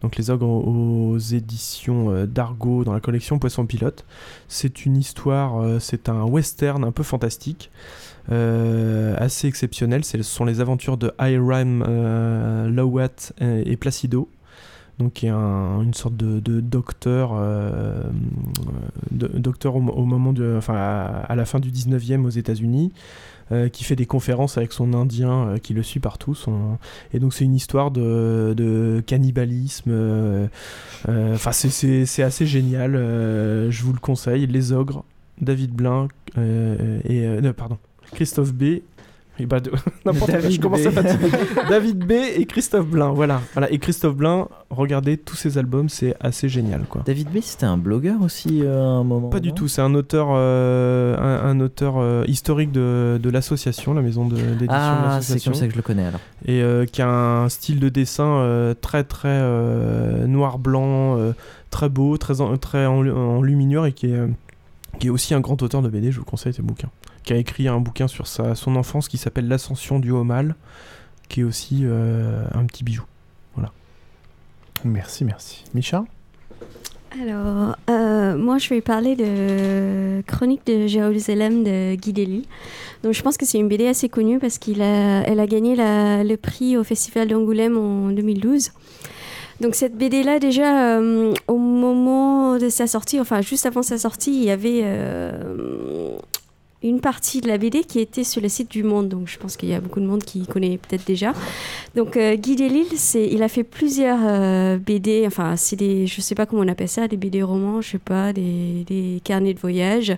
Donc 0.01 0.15
Les 0.15 0.29
Ogres 0.29 0.47
aux 0.47 1.17
éditions 1.17 2.11
euh, 2.11 2.25
d'Argo 2.25 2.83
dans 2.83 2.93
la 2.93 2.99
collection 2.99 3.39
Poisson 3.39 3.65
Pilote. 3.65 4.05
C'est 4.47 4.85
une 4.85 4.95
histoire, 4.95 5.81
c'est 5.81 6.07
un 6.07 6.23
western 6.23 6.83
un 6.83 6.91
peu 6.91 7.03
fantastique. 7.03 7.71
Euh, 8.31 9.15
assez 9.17 9.47
exceptionnel. 9.47 10.05
Ce 10.05 10.21
sont 10.23 10.45
les 10.45 10.61
aventures 10.61 10.97
de 10.97 11.11
Hiram 11.19 11.83
euh, 11.87 12.69
Lowat 12.69 13.33
et, 13.39 13.75
Placido 13.77 14.29
donc 14.99 15.13
qui 15.13 15.25
est 15.25 15.31
une 15.31 15.95
sorte 15.95 16.15
de, 16.15 16.59
docteur, 16.59 17.31
euh, 17.33 18.03
docteur 19.09 19.75
au, 19.75 20.05
moment 20.05 20.31
de, 20.31 20.53
enfin, 20.55 20.75
à, 20.75 21.35
la 21.35 21.45
fin 21.45 21.59
du 21.59 21.71
19e 21.71 22.23
aux 22.23 22.29
États-Unis, 22.29 22.91
qui 23.73 23.83
fait 23.83 23.95
des 23.95 24.05
conférences 24.05 24.59
avec 24.59 24.71
son 24.73 24.93
Indien 24.93 25.55
qui 25.63 25.73
le 25.73 25.81
suit 25.81 25.99
partout. 25.99 26.37
Et 27.15 27.19
donc 27.19 27.33
c'est 27.33 27.45
une 27.45 27.55
histoire 27.55 27.89
de, 27.89 29.03
cannibalisme. 29.07 29.91
Enfin 31.07 31.51
c'est 31.51 32.23
assez 32.23 32.45
génial. 32.45 32.91
je 32.93 33.83
vous 33.83 33.93
le 33.93 33.99
conseille. 33.99 34.45
Les 34.45 34.71
ogres, 34.71 35.03
David 35.39 35.71
Blin 35.71 36.09
et 36.37 37.25
pardon 37.57 37.79
Christophe 38.13 38.53
B. 38.53 38.81
Bah, 39.45 39.59
David 40.27 40.51
je 40.51 40.59
commence 40.59 40.81
B. 40.83 40.97
à 40.97 41.69
David 41.69 42.05
B 42.05 42.11
et 42.11 42.45
Christophe 42.45 42.85
Blin, 42.87 43.09
voilà. 43.09 43.41
voilà. 43.53 43.71
Et 43.71 43.79
Christophe 43.79 44.15
Blin, 44.15 44.47
regardez 44.69 45.17
tous 45.17 45.35
ses 45.35 45.57
albums, 45.57 45.89
c'est 45.89 46.15
assez 46.19 46.49
génial. 46.49 46.83
Quoi. 46.87 47.01
David 47.05 47.29
B, 47.29 47.37
c'était 47.41 47.65
un 47.65 47.77
blogueur 47.77 48.21
aussi 48.21 48.61
euh, 48.61 48.79
à 48.79 48.83
un 48.83 49.03
moment 49.03 49.29
Pas 49.29 49.39
du 49.39 49.53
tout, 49.53 49.67
c'est 49.67 49.81
un 49.81 49.93
auteur, 49.95 50.27
euh, 50.31 51.17
un, 51.17 51.59
auteur 51.59 51.95
euh, 51.97 52.23
historique 52.27 52.71
de, 52.71 53.19
de 53.21 53.29
l'association, 53.29 53.93
la 53.93 54.01
maison 54.01 54.25
d'édition 54.25 54.55
de, 54.55 54.67
ah, 54.69 55.03
l'association. 55.15 55.37
c'est 55.37 55.43
comme 55.43 55.59
ça 55.59 55.65
que 55.65 55.71
je 55.71 55.77
le 55.77 55.83
connais 55.83 56.05
alors. 56.05 56.21
Et 56.45 56.61
qui 56.91 57.01
a 57.01 57.09
un 57.09 57.49
style 57.49 57.79
de 57.79 57.89
dessin 57.89 58.73
très 58.81 59.03
très 59.03 59.41
noir-blanc, 60.27 61.33
très 61.69 61.89
beau, 61.89 62.17
très, 62.17 62.33
très 62.59 62.85
enluminure 62.85 63.85
et 63.85 63.93
qui 63.93 64.07
est, 64.07 64.19
qui 64.99 65.07
est 65.07 65.09
aussi 65.09 65.33
un 65.33 65.39
grand 65.39 65.61
auteur 65.63 65.81
de 65.81 65.89
BD, 65.89 66.11
je 66.11 66.19
vous 66.19 66.25
conseille 66.25 66.53
ses 66.53 66.61
bouquins 66.61 66.89
qui 67.23 67.33
a 67.33 67.37
écrit 67.37 67.67
un 67.67 67.79
bouquin 67.79 68.07
sur 68.07 68.27
sa, 68.27 68.55
son 68.55 68.75
enfance 68.75 69.07
qui 69.07 69.17
s'appelle 69.17 69.47
L'ascension 69.47 69.99
du 69.99 70.11
haut 70.11 70.23
mal, 70.23 70.55
qui 71.29 71.41
est 71.41 71.43
aussi 71.43 71.81
euh, 71.83 72.43
un 72.53 72.65
petit 72.65 72.83
bijou. 72.83 73.03
Voilà. 73.55 73.71
Merci, 74.83 75.25
merci. 75.25 75.63
Micha? 75.73 76.03
Alors, 77.21 77.75
euh, 77.89 78.37
moi, 78.37 78.57
je 78.57 78.69
vais 78.69 78.79
parler 78.79 79.15
de 79.17 80.21
Chronique 80.27 80.65
de 80.65 80.87
Jérusalem 80.87 81.63
de 81.63 81.95
Guy 81.95 82.13
Delisle. 82.13 82.45
Donc, 83.03 83.13
je 83.13 83.21
pense 83.21 83.37
que 83.37 83.45
c'est 83.45 83.59
une 83.59 83.67
BD 83.67 83.87
assez 83.87 84.07
connue 84.07 84.39
parce 84.39 84.57
qu'elle 84.57 84.81
a, 84.81 85.47
gagné 85.47 85.75
le 85.75 86.35
prix 86.37 86.77
au 86.77 86.83
Festival 86.83 87.27
d'Angoulême 87.27 87.77
en 87.77 88.11
2012. 88.11 88.71
Donc 89.59 89.75
cette 89.75 89.95
BD-là, 89.95 90.39
déjà, 90.39 90.97
euh, 90.97 91.35
au 91.47 91.57
moment 91.57 92.57
de 92.57 92.69
sa 92.69 92.87
sortie, 92.87 93.19
enfin 93.19 93.41
juste 93.41 93.67
avant 93.67 93.83
sa 93.83 93.99
sortie, 93.99 94.31
il 94.31 94.43
y 94.43 94.49
avait 94.49 94.81
une 96.83 96.99
partie 96.99 97.41
de 97.41 97.47
la 97.47 97.57
BD 97.57 97.83
qui 97.83 97.99
était 97.99 98.23
sur 98.23 98.41
le 98.41 98.49
site 98.49 98.71
du 98.71 98.83
Monde. 98.83 99.07
Donc, 99.07 99.27
je 99.27 99.37
pense 99.37 99.55
qu'il 99.55 99.69
y 99.69 99.73
a 99.73 99.79
beaucoup 99.79 99.99
de 99.99 100.05
monde 100.05 100.23
qui 100.23 100.45
connaît 100.47 100.77
peut-être 100.77 101.05
déjà. 101.05 101.33
Donc, 101.95 102.17
euh, 102.17 102.35
Guy 102.35 102.55
Delisle, 102.55 102.95
il 103.15 103.43
a 103.43 103.47
fait 103.47 103.63
plusieurs 103.63 104.19
euh, 104.23 104.77
BD. 104.77 105.23
Enfin, 105.27 105.55
c'est 105.57 105.75
des, 105.75 106.07
je 106.07 106.21
sais 106.21 106.33
pas 106.33 106.45
comment 106.45 106.63
on 106.63 106.67
appelle 106.67 106.89
ça, 106.89 107.07
des 107.07 107.17
BD 107.17 107.43
romans, 107.43 107.81
je 107.81 107.91
sais 107.91 107.97
pas, 107.99 108.33
des, 108.33 108.83
des 108.87 109.21
carnets 109.23 109.53
de 109.53 109.59
voyage. 109.59 110.15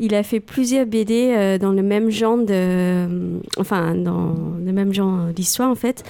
Il 0.00 0.14
a 0.14 0.22
fait 0.22 0.40
plusieurs 0.40 0.86
BD 0.86 1.32
euh, 1.36 1.58
dans 1.58 1.72
le 1.72 1.82
même 1.82 2.10
genre 2.10 2.38
de, 2.38 3.38
enfin, 3.58 3.94
dans 3.94 4.34
le 4.64 4.72
même 4.72 4.92
genre 4.92 5.26
d'histoire 5.34 5.70
en 5.70 5.74
fait. 5.74 6.04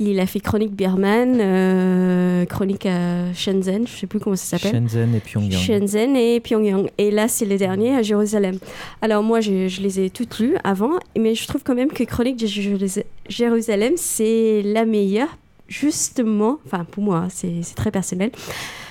Il 0.00 0.18
a 0.18 0.26
fait 0.26 0.40
Chronique 0.40 0.72
Birman, 0.74 1.38
euh, 1.40 2.44
Chronique 2.46 2.84
à 2.86 3.32
Shenzhen, 3.32 3.86
je 3.86 3.92
sais 4.00 4.06
plus 4.08 4.18
comment 4.18 4.34
ça 4.34 4.58
s'appelle. 4.58 4.72
Shenzhen 4.88 5.14
et 5.14 5.20
Pyongyang. 5.20 5.60
Shenzhen 5.60 6.16
et 6.16 6.40
Pyongyang. 6.40 6.88
Et 6.98 7.10
là, 7.12 7.28
c'est 7.28 7.44
le 7.44 7.56
dernier 7.56 7.94
à 7.94 8.02
Jérusalem. 8.02 8.58
Alors 9.02 9.22
moi, 9.22 9.40
je, 9.40 9.68
je 9.68 9.80
les 9.82 10.00
ai 10.00 10.10
toutes 10.10 10.40
lues 10.40 10.56
avant, 10.64 10.98
mais 11.16 11.34
je 11.36 11.46
trouve 11.46 11.62
quand 11.62 11.76
même 11.76 11.92
que 11.92 12.02
Chronique 12.02 12.36
de 12.38 12.46
Jérusa- 12.46 13.04
Jérusalem, 13.28 13.92
c'est 13.96 14.62
la 14.64 14.84
meilleure, 14.84 15.36
justement, 15.68 16.58
enfin 16.66 16.84
pour 16.90 17.02
moi, 17.04 17.26
c'est 17.30 17.62
c'est 17.62 17.74
très 17.76 17.90
personnel. 17.92 18.30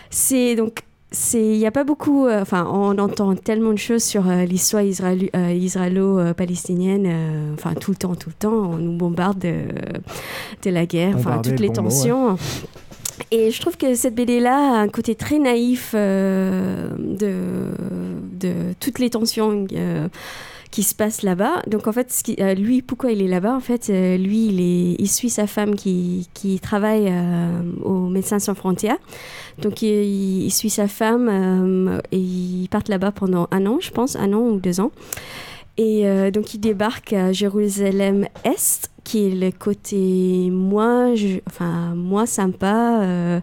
C'est 0.10 0.56
donc 0.56 0.80
il 1.34 1.58
n'y 1.58 1.66
a 1.68 1.72
pas 1.72 1.84
beaucoup 1.84 2.26
euh, 2.26 2.42
enfin 2.42 2.68
on 2.72 2.98
entend 2.98 3.36
tellement 3.36 3.72
de 3.72 3.78
choses 3.78 4.04
sur 4.04 4.28
euh, 4.28 4.46
l'histoire 4.46 4.84
euh, 4.84 5.54
israélo-palestinienne 5.54 7.06
euh, 7.08 7.54
enfin 7.54 7.76
tout 7.76 7.92
le 7.92 7.98
temps 7.98 8.16
tout 8.16 8.30
le 8.30 8.36
temps. 8.36 8.72
On 8.72 8.78
nous 8.78 8.98
bombarde 8.98 9.40
de, 9.40 9.54
de 10.64 10.70
la 10.70 10.86
guerre 10.86 11.16
enfin 11.16 11.38
toutes 11.44 11.54
le 11.54 11.58
les 11.58 11.68
mot, 11.68 11.74
tensions. 11.76 12.38
et 13.32 13.52
je 13.52 13.62
trouve 13.62 13.78
que 13.78 13.94
cette 13.94 14.16
BD 14.16 14.40
là 14.40 14.56
a 14.56 14.80
un 14.82 14.88
côté 14.90 15.14
très 15.16 15.38
naïf 15.38 15.94
de, 15.94 16.90
de 18.40 18.54
toutes 18.80 19.00
les 19.00 19.12
tensions 19.12 19.68
qui 20.74 20.82
se 20.82 20.96
passent 20.96 21.22
là-bas. 21.22 21.62
Donc 21.68 21.86
en 21.86 21.92
fait, 21.92 22.12
euh, 22.40 22.56
lui, 22.56 22.82
pourquoi 22.82 23.12
il 23.12 23.22
est 23.22 23.28
là-bas 23.28 23.56
En 23.56 23.60
fait, 23.60 23.92
euh, 23.92 24.18
lui, 24.18 24.48
il, 24.98 25.08
suit 25.08 25.30
sa 25.30 25.46
femme 25.46 25.76
qui, 25.76 26.28
travaille 26.64 27.10
euh, 27.12 27.62
aux 27.84 28.10
Médecins 28.10 28.40
sans 28.40 28.56
frontières. 28.56 28.98
Donc 29.62 29.84
il, 29.84 30.46
il 30.46 30.52
suit 30.52 30.72
sa 30.72 30.88
femme 30.88 32.02
et 32.12 32.18
ils 32.18 32.68
partent 32.70 32.90
là-bas 32.90 33.12
pendant 33.12 33.48
un 33.52 33.68
an, 33.68 33.78
je 33.80 33.92
pense, 33.92 34.16
un 34.16 34.34
an 34.34 34.40
ou 34.40 34.60
deux 34.60 34.80
ans. 34.80 34.92
Et 35.78 36.06
donc 36.32 36.56
il 36.56 36.60
débarque 36.60 37.14
à 37.14 37.32
Jérusalem-Est, 37.32 38.90
qui 39.04 39.28
est 39.28 39.36
le 39.36 39.52
côté 39.52 40.50
moins, 40.52 41.14
je- 41.16 41.40
enfin, 41.48 41.94
moins 41.96 42.26
sympa, 42.26 43.02
euh, 43.02 43.40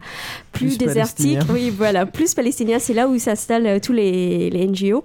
plus, 0.53 0.77
Plus 0.77 0.79
désertique. 0.79 1.39
Oui, 1.53 1.71
voilà, 1.71 2.07
plus 2.07 2.35
palestinien. 2.35 2.79
C'est 2.79 2.95
là 2.95 3.09
où 3.09 3.19
s'installent 3.19 3.67
euh, 3.67 3.79
tous 3.79 3.93
les, 3.93 4.51
les 4.51 4.67
NGO. 4.67 5.05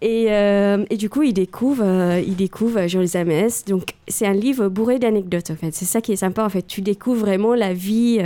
Et, 0.00 0.26
euh, 0.28 0.84
et 0.90 0.96
du 0.96 1.10
coup, 1.10 1.22
il 1.24 1.32
découvre, 1.34 1.82
euh, 1.84 2.22
il 2.24 2.36
découvre 2.36 2.86
Jérusalem-Est. 2.86 3.68
Donc 3.68 3.94
c'est 4.06 4.26
un 4.26 4.32
livre 4.32 4.68
bourré 4.68 4.98
d'anecdotes, 5.00 5.50
en 5.50 5.56
fait. 5.56 5.72
C'est 5.74 5.84
ça 5.84 6.00
qui 6.00 6.12
est 6.12 6.16
sympa, 6.16 6.44
en 6.44 6.48
fait. 6.48 6.62
Tu 6.66 6.80
découvres 6.80 7.20
vraiment 7.20 7.54
la 7.54 7.72
vie, 7.74 8.18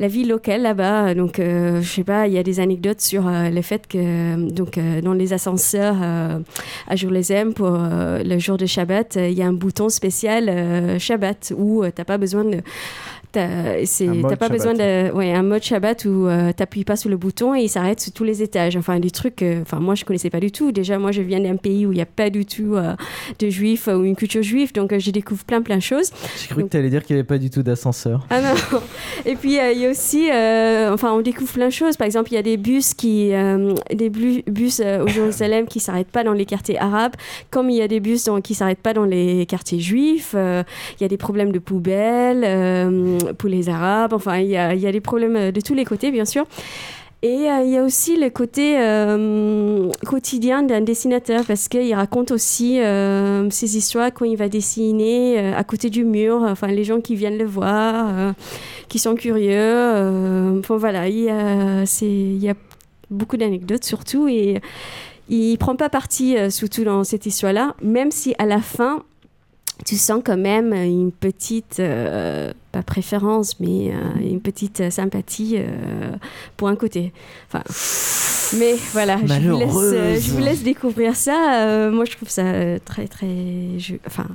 la 0.00 0.08
vie 0.08 0.24
locale 0.24 0.62
là-bas. 0.62 1.14
Donc, 1.14 1.36
je 1.38 1.80
sais 1.82 2.04
pas, 2.04 2.26
il 2.26 2.32
y 2.34 2.38
a 2.38 2.42
des 2.42 2.58
anecdotes 2.60 3.00
sur 3.00 3.24
le 3.28 3.62
fait 3.62 3.86
que, 3.86 4.50
donc, 4.50 4.78
dans 5.02 5.12
les 5.14 5.32
ascenseurs 5.32 5.96
à 6.88 6.96
Jérusalem, 6.96 7.54
pour 7.54 7.70
le 7.78 8.38
jour 8.38 8.56
de 8.56 8.66
Shabbat, 8.66 9.16
il 9.16 9.32
y 9.32 9.42
a 9.42 9.46
un 9.46 9.52
bouton 9.52 9.88
spécial 9.88 10.48
Shabbat 10.98 11.52
où 11.56 11.82
euh, 11.82 11.90
t'as 11.94 12.04
pas 12.04 12.18
besoin 12.18 12.44
de. 12.44 12.60
T'as 13.34 14.36
pas 14.36 14.48
besoin 14.48 14.72
de. 14.74 15.12
Ouais, 15.12 15.32
un 15.32 15.42
mode 15.42 15.62
Shabbat 15.62 16.04
où 16.04 16.26
euh, 16.26 16.52
t'appuies 16.52 16.84
pas 16.84 16.96
sur 16.96 17.10
le 17.10 17.16
bouton 17.16 17.54
et 17.54 17.62
il 17.62 17.68
s'arrête 17.68 18.00
sur 18.00 18.12
tous 18.12 18.24
les 18.24 18.42
étages. 18.42 18.76
Enfin, 18.76 18.98
des 19.00 19.10
trucs. 19.10 19.42
euh, 19.42 19.62
Enfin, 19.62 19.80
moi, 19.80 19.94
je 19.94 20.04
connaissais 20.04 20.30
pas 20.30 20.40
du 20.40 20.50
tout. 20.52 20.72
Déjà, 20.72 20.98
moi, 20.98 21.12
je 21.12 21.22
viens 21.22 21.40
d'un 21.40 21.56
pays 21.56 21.86
où 21.86 21.92
il 21.92 21.96
n'y 21.96 22.02
a 22.02 22.06
pas 22.06 22.30
du 22.30 22.44
tout 22.46 22.74
euh, 22.76 22.94
de 23.38 23.48
juifs 23.48 23.86
ou 23.88 24.04
une 24.04 24.16
culture 24.16 24.42
juive. 24.42 24.72
Donc, 24.72 24.92
euh, 24.92 24.98
je 24.98 25.10
découvre 25.10 25.44
plein, 25.44 25.62
plein 25.62 25.76
de 25.76 25.82
choses. 25.82 26.10
J'ai 26.40 26.48
cru 26.48 26.64
que 26.64 26.68
tu 26.68 26.76
allais 26.76 26.90
dire 26.90 27.02
qu'il 27.04 27.16
n'y 27.16 27.20
avait 27.20 27.26
pas 27.26 27.38
du 27.38 27.50
tout 27.50 27.62
d'ascenseur. 27.62 28.26
Ah 28.30 28.40
non. 28.40 28.80
Et 29.26 29.36
puis 29.36 29.58
euh, 29.58 29.72
il 29.72 29.80
y 29.80 29.86
a 29.86 29.90
aussi, 29.90 30.26
enfin, 30.92 31.12
on 31.12 31.20
découvre 31.20 31.52
plein 31.52 31.66
de 31.68 31.72
choses. 31.72 31.96
Par 31.96 32.06
exemple, 32.06 32.30
il 32.32 32.34
y 32.36 32.38
a 32.38 32.42
des 32.42 32.56
bus 32.56 32.94
qui, 32.94 33.30
des 33.94 34.10
bus 34.10 34.80
au 34.80 35.08
Jérusalem 35.08 35.66
qui 35.66 35.80
s'arrêtent 35.80 36.08
pas 36.10 36.24
dans 36.24 36.32
les 36.32 36.44
quartiers 36.46 36.78
arabes, 36.78 37.14
comme 37.50 37.70
il 37.70 37.76
y 37.76 37.82
a 37.82 37.88
des 37.88 38.00
bus 38.00 38.24
dans- 38.24 38.40
qui 38.40 38.54
s'arrêtent 38.54 38.78
pas 38.78 38.92
dans 38.92 39.04
les 39.04 39.46
quartiers 39.46 39.80
juifs. 39.80 40.34
Il 40.34 41.02
y 41.02 41.04
a 41.04 41.08
des 41.08 41.16
problèmes 41.16 41.52
de 41.52 41.58
poubelles 41.58 42.44
pour 43.32 43.48
les 43.48 43.68
arabes. 43.68 44.12
Enfin, 44.12 44.38
il 44.38 44.48
y 44.48 44.56
a, 44.56 44.74
y 44.74 44.86
a 44.86 44.92
des 44.92 45.00
problèmes 45.00 45.36
euh, 45.36 45.52
de 45.52 45.60
tous 45.60 45.74
les 45.74 45.84
côtés, 45.84 46.10
bien 46.10 46.24
sûr. 46.24 46.44
Et 47.22 47.50
euh, 47.50 47.62
il 47.64 47.70
y 47.70 47.78
a 47.78 47.82
aussi 47.82 48.18
le 48.18 48.28
côté 48.28 48.76
euh, 48.78 49.90
quotidien 50.06 50.62
d'un 50.62 50.82
dessinateur 50.82 51.44
parce 51.46 51.68
qu'il 51.68 51.94
raconte 51.94 52.30
aussi 52.30 52.78
ses 53.50 53.76
histoires 53.78 54.12
quand 54.12 54.26
il 54.26 54.36
va 54.36 54.50
dessiner 54.50 55.38
à 55.54 55.64
côté 55.64 55.88
du 55.88 56.04
mur, 56.04 56.42
enfin 56.42 56.66
les 56.66 56.84
gens 56.84 57.00
qui 57.00 57.14
viennent 57.14 57.38
le 57.38 57.46
voir, 57.46 58.34
qui 58.88 58.98
sont 58.98 59.14
curieux. 59.14 60.58
enfin 60.58 60.76
voilà, 60.76 61.08
il 61.08 61.20
y 61.20 61.30
a, 61.30 61.84
y 62.02 62.48
a 62.50 62.54
beaucoup 63.08 63.38
d'anecdotes 63.38 63.84
surtout 63.84 64.28
et 64.28 64.60
il 65.30 65.56
prend 65.56 65.76
pas 65.76 65.88
parti 65.88 66.36
surtout 66.50 66.84
dans 66.84 67.04
cette 67.04 67.24
histoire-là, 67.24 67.74
même 67.80 68.10
si 68.10 68.34
à 68.36 68.44
la 68.44 68.60
fin 68.60 69.02
tu 69.84 69.96
sens 69.96 70.22
quand 70.24 70.36
même 70.36 70.72
une 70.72 71.12
petite, 71.12 71.80
euh, 71.80 72.52
pas 72.72 72.82
préférence, 72.82 73.58
mais 73.60 73.92
euh, 73.92 74.20
une 74.20 74.40
petite 74.40 74.80
euh, 74.80 74.90
sympathie 74.90 75.56
euh, 75.56 76.16
pour 76.56 76.68
un 76.68 76.76
côté. 76.76 77.12
Enfin, 77.48 77.62
mais 78.58 78.74
voilà, 78.92 79.18
je 79.24 79.48
vous, 79.50 79.58
laisse, 79.58 79.76
euh, 79.76 80.18
je 80.20 80.30
vous 80.30 80.38
laisse 80.40 80.62
découvrir 80.62 81.16
ça. 81.16 81.64
Euh, 81.64 81.90
moi, 81.90 82.04
je 82.04 82.16
trouve 82.16 82.28
ça 82.28 82.42
euh, 82.42 82.78
très, 82.84 83.08
très. 83.08 83.26
Enfin. 84.06 84.26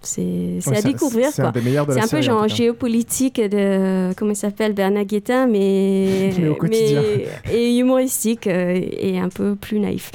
C'est 0.00 0.58
Ouais, 0.66 0.78
à 0.78 0.82
découvrir 0.82 1.28
c'est 1.32 1.42
un 1.42 1.50
des 1.50 1.60
meilleurs 1.60 1.84
de 1.86 1.92
C'est 1.92 1.98
la 1.98 2.04
un 2.04 2.08
peu 2.08 2.22
série, 2.22 2.22
genre 2.22 2.46
géopolitique 2.48 3.40
de 3.40 4.12
comment 4.14 4.30
il 4.30 4.36
s'appelle 4.36 4.72
Bernard 4.72 5.04
Guetta 5.06 5.46
mais 5.46 6.30
Mais 6.38 6.48
au 6.48 6.56
mais- 6.62 7.26
et 7.52 7.76
humoristique 7.78 8.46
euh, 8.46 8.80
et 8.92 9.18
un 9.18 9.28
peu 9.28 9.56
plus 9.56 9.80
naïf. 9.80 10.12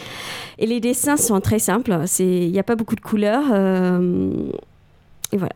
Et 0.58 0.66
les 0.68 0.80
dessins 0.80 1.18
sont 1.18 1.40
très 1.42 1.60
simples. 1.60 1.94
Il 2.20 2.52
n'y 2.52 2.60
a 2.60 2.64
pas 2.64 2.76
beaucoup 2.76 2.96
de 2.96 3.02
couleurs 3.02 3.44
euh, 3.52 4.32
et 5.32 5.38
voilà. 5.38 5.54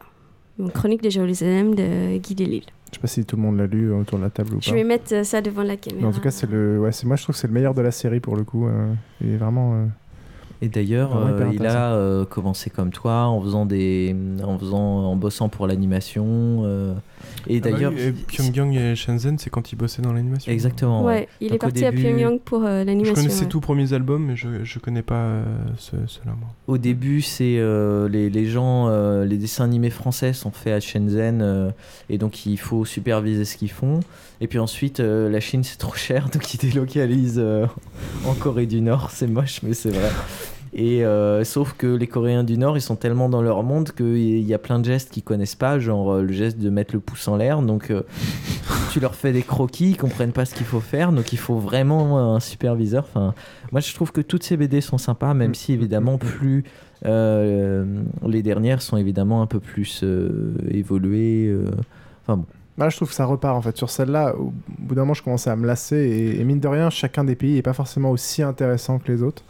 Donc, 0.59 0.73
Chronique 0.73 1.03
de 1.03 1.09
Jérusalem 1.09 1.75
de 1.75 2.17
Guy 2.17 2.33
Delisle. 2.35 2.64
Je 2.91 2.95
sais 2.95 3.01
pas 3.01 3.07
si 3.07 3.23
tout 3.25 3.35
le 3.35 3.41
monde 3.43 3.57
l'a 3.57 3.67
lu 3.67 3.91
euh, 3.91 3.97
autour 3.99 4.17
de 4.17 4.23
la 4.23 4.30
table 4.30 4.53
ou 4.56 4.56
pas. 4.56 4.61
Je 4.61 4.73
vais 4.73 4.83
mettre 4.83 5.23
ça 5.25 5.39
devant 5.41 5.61
la 5.61 5.69
Mais 5.73 5.77
caméra. 5.77 6.07
en 6.07 6.11
tout 6.11 6.22
cas, 6.22 6.31
c'est 6.31 6.49
le, 6.49 6.80
ouais, 6.80 6.89
moi 7.06 7.15
je 7.15 7.23
trouve 7.23 7.35
que 7.35 7.39
c'est 7.39 7.47
le 7.47 7.53
meilleur 7.53 7.73
de 7.73 7.81
la 7.81 7.91
série 7.91 8.19
pour 8.19 8.35
le 8.35 8.43
coup. 8.43 8.65
euh, 8.67 8.91
il 9.22 9.33
est 9.33 9.38
vraiment. 9.38 9.88
Et 10.61 10.69
d'ailleurs, 10.69 11.10
hyper 11.11 11.48
euh, 11.48 11.52
il 11.53 11.66
a 11.68 11.92
euh, 11.94 12.26
commencé 12.26 12.69
comme 12.72 12.92
toi 12.92 13.26
en 13.27 13.40
faisant 13.42 13.66
des, 13.68 14.16
en 14.44 14.58
faisant, 14.58 14.80
en 15.06 15.16
bossant 15.16 15.50
pour 15.50 15.68
l'animation. 15.68 16.26
euh, 16.66 16.94
et 17.48 17.58
Ah 17.58 17.66
bah 17.66 17.72
d'ailleurs, 17.72 17.94
oui, 17.95 18.11
Pyongyang 18.27 18.74
et 18.76 18.95
Shenzhen, 18.95 19.38
c'est 19.38 19.50
quand 19.52 19.72
ils 19.72 19.76
bossaient 19.76 20.02
dans 20.02 20.14
l'animation. 20.14 20.52
exactement. 20.52 21.03
Ouais, 21.03 21.27
il 21.42 21.48
est 21.48 21.50
Donc, 21.52 21.60
parti 21.61 21.86
à 21.86 21.92
Pyongyang 21.92 22.40
pour 22.40 22.64
euh, 22.66 22.82
Je 22.82 22.86
l'animation. 22.88 23.14
connais 23.16 23.30
ses 23.30 23.44
ouais. 23.44 23.48
tout 23.50 23.61
premiers 23.61 23.94
albums, 23.94 24.26
mais 24.26 24.36
je, 24.36 24.64
je 24.64 24.80
connais 24.80 25.03
pas 25.03 25.16
euh, 25.16 25.44
ce- 25.77 25.95
ceux-là, 26.08 26.32
moi. 26.40 26.50
Au 26.68 26.77
début, 26.80 27.22
c'est 27.22 27.58
euh, 27.60 28.10
les, 28.10 28.30
les 28.30 28.45
gens, 28.48 28.88
euh, 28.90 29.26
les 29.26 29.38
dessins 29.38 29.64
animés 29.66 29.92
français 29.92 30.34
sont 30.34 30.52
faits 30.52 30.74
à 30.74 30.80
Shenzhen 30.80 31.42
euh, 31.42 31.69
et 32.10 32.18
donc 32.18 32.45
il 32.48 32.58
faut 32.58 32.84
superviser 32.84 33.45
ce 33.45 33.58
qu'ils 33.58 33.72
font. 33.72 34.00
Et 34.40 34.48
puis 34.48 34.59
ensuite, 34.59 34.99
euh, 34.99 35.30
la 35.30 35.40
Chine 35.40 35.64
c'est 35.64 35.77
trop 35.77 35.95
cher, 35.95 36.30
donc 36.33 36.53
ils 36.53 36.57
délocalisent 36.57 37.40
euh, 37.40 37.66
en 38.25 38.33
Corée 38.33 38.67
du 38.67 38.82
Nord. 38.82 39.09
C'est 39.11 39.27
moche, 39.27 39.61
mais 39.64 39.74
c'est 39.74 39.90
vrai. 39.90 40.09
Et 40.74 41.03
euh, 41.03 41.43
sauf 41.43 41.74
que 41.74 41.88
les 41.88 42.06
Coréens 42.06 42.43
du 42.43 42.57
Nord, 42.57 42.77
ils 42.77 42.82
sont 42.82 42.98
tellement 42.98 43.30
dans 43.30 43.41
leur 43.41 43.64
monde 43.64 43.91
qu'il 43.91 44.43
y 44.43 44.53
a 44.53 44.59
plein 44.59 44.77
de 44.77 44.85
gestes 44.85 45.09
qu'ils 45.09 45.24
connaissent 45.24 45.56
pas, 45.56 45.80
genre 45.80 46.17
le 46.17 46.32
geste 46.32 46.59
de 46.59 46.69
mettre 46.69 46.93
le 46.93 46.99
pouce 46.99 47.27
en 47.27 47.35
l'air. 47.35 47.61
Donc 47.64 47.91
tu 48.91 48.99
leur 48.99 49.16
fais 49.16 49.32
des 49.32 49.41
croquis, 49.41 49.91
ils 49.91 49.98
comprennent 49.98 50.33
pas 50.33 50.45
ce 50.45 50.53
qu'il 50.53 50.67
faut 50.67 50.82
faire, 50.82 51.11
donc 51.11 51.33
il 51.33 51.40
faut 51.40 51.57
vraiment 51.57 52.35
un 52.35 52.40
superviseur. 52.40 53.06
Enfin, 53.07 53.33
moi 53.72 53.82
je 53.82 53.91
trouve 53.95 54.11
que 54.11 54.22
toutes 54.22 54.43
ces 54.43 54.56
BD 54.56 54.82
sont 54.82 54.99
sympas, 54.99 55.33
même 55.33 55.56
si 55.56 55.74
évidemment 55.74 56.19
plus 56.19 56.64
les 57.03 58.43
dernières 58.43 58.83
sont 58.83 58.98
évidemment 58.98 59.41
un 59.41 59.48
peu 59.48 59.59
plus 59.59 60.03
évoluées. 60.69 61.57
Enfin 62.24 62.38
bon. 62.38 62.45
Là, 62.77 62.89
je 62.89 62.95
trouve 62.95 63.09
que 63.09 63.15
ça 63.15 63.25
repart 63.25 63.56
en 63.56 63.61
fait. 63.61 63.75
Sur 63.77 63.89
celle-là, 63.89 64.35
au 64.35 64.53
bout 64.80 64.95
d'un 64.95 65.01
moment, 65.01 65.14
je 65.14 65.23
commençais 65.23 65.49
à 65.49 65.56
me 65.56 65.65
lasser. 65.65 66.35
Et, 66.39 66.43
mine 66.43 66.59
de 66.59 66.67
rien, 66.67 66.89
chacun 66.89 67.23
des 67.23 67.35
pays 67.35 67.56
n'est 67.56 67.61
pas 67.64 67.73
forcément 67.73 68.11
aussi 68.11 68.43
intéressant 68.43 68.99
que 68.99 69.11
les 69.11 69.23
autres. 69.23 69.43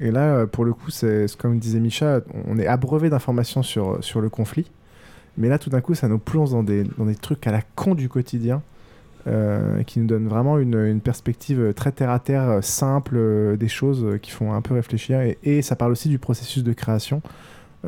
Et 0.00 0.10
là, 0.10 0.34
euh, 0.34 0.46
pour 0.46 0.64
le 0.64 0.72
coup, 0.74 0.90
c'est 0.90 1.26
comme 1.36 1.58
disait 1.58 1.80
Micha, 1.80 2.20
on 2.46 2.58
est 2.58 2.66
abreuvé 2.66 3.10
d'informations 3.10 3.62
sur, 3.62 4.02
sur 4.02 4.20
le 4.20 4.28
conflit. 4.28 4.70
Mais 5.36 5.48
là, 5.48 5.58
tout 5.58 5.70
d'un 5.70 5.80
coup, 5.80 5.94
ça 5.94 6.08
nous 6.08 6.18
plonge 6.18 6.50
dans 6.50 6.62
des, 6.64 6.84
dans 6.84 7.06
des 7.06 7.14
trucs 7.14 7.46
à 7.46 7.52
la 7.52 7.62
con 7.76 7.94
du 7.94 8.08
quotidien. 8.08 8.62
euh, 9.26 9.82
qui 9.84 10.00
nous 10.00 10.06
donnent 10.06 10.28
vraiment 10.28 10.58
une, 10.58 10.74
une 10.86 11.00
perspective 11.00 11.72
très 11.74 11.92
terre 11.92 12.10
à 12.10 12.18
terre, 12.18 12.48
euh, 12.48 12.60
simple 12.62 13.16
euh, 13.16 13.56
des 13.56 13.68
choses 13.68 14.04
euh, 14.04 14.18
qui 14.18 14.30
font 14.30 14.52
un 14.52 14.62
peu 14.62 14.74
réfléchir. 14.74 15.20
Et 15.42 15.62
ça 15.62 15.76
parle 15.76 15.92
aussi 15.92 16.08
du 16.08 16.18
processus 16.18 16.62
de 16.64 16.72
création. 16.72 17.22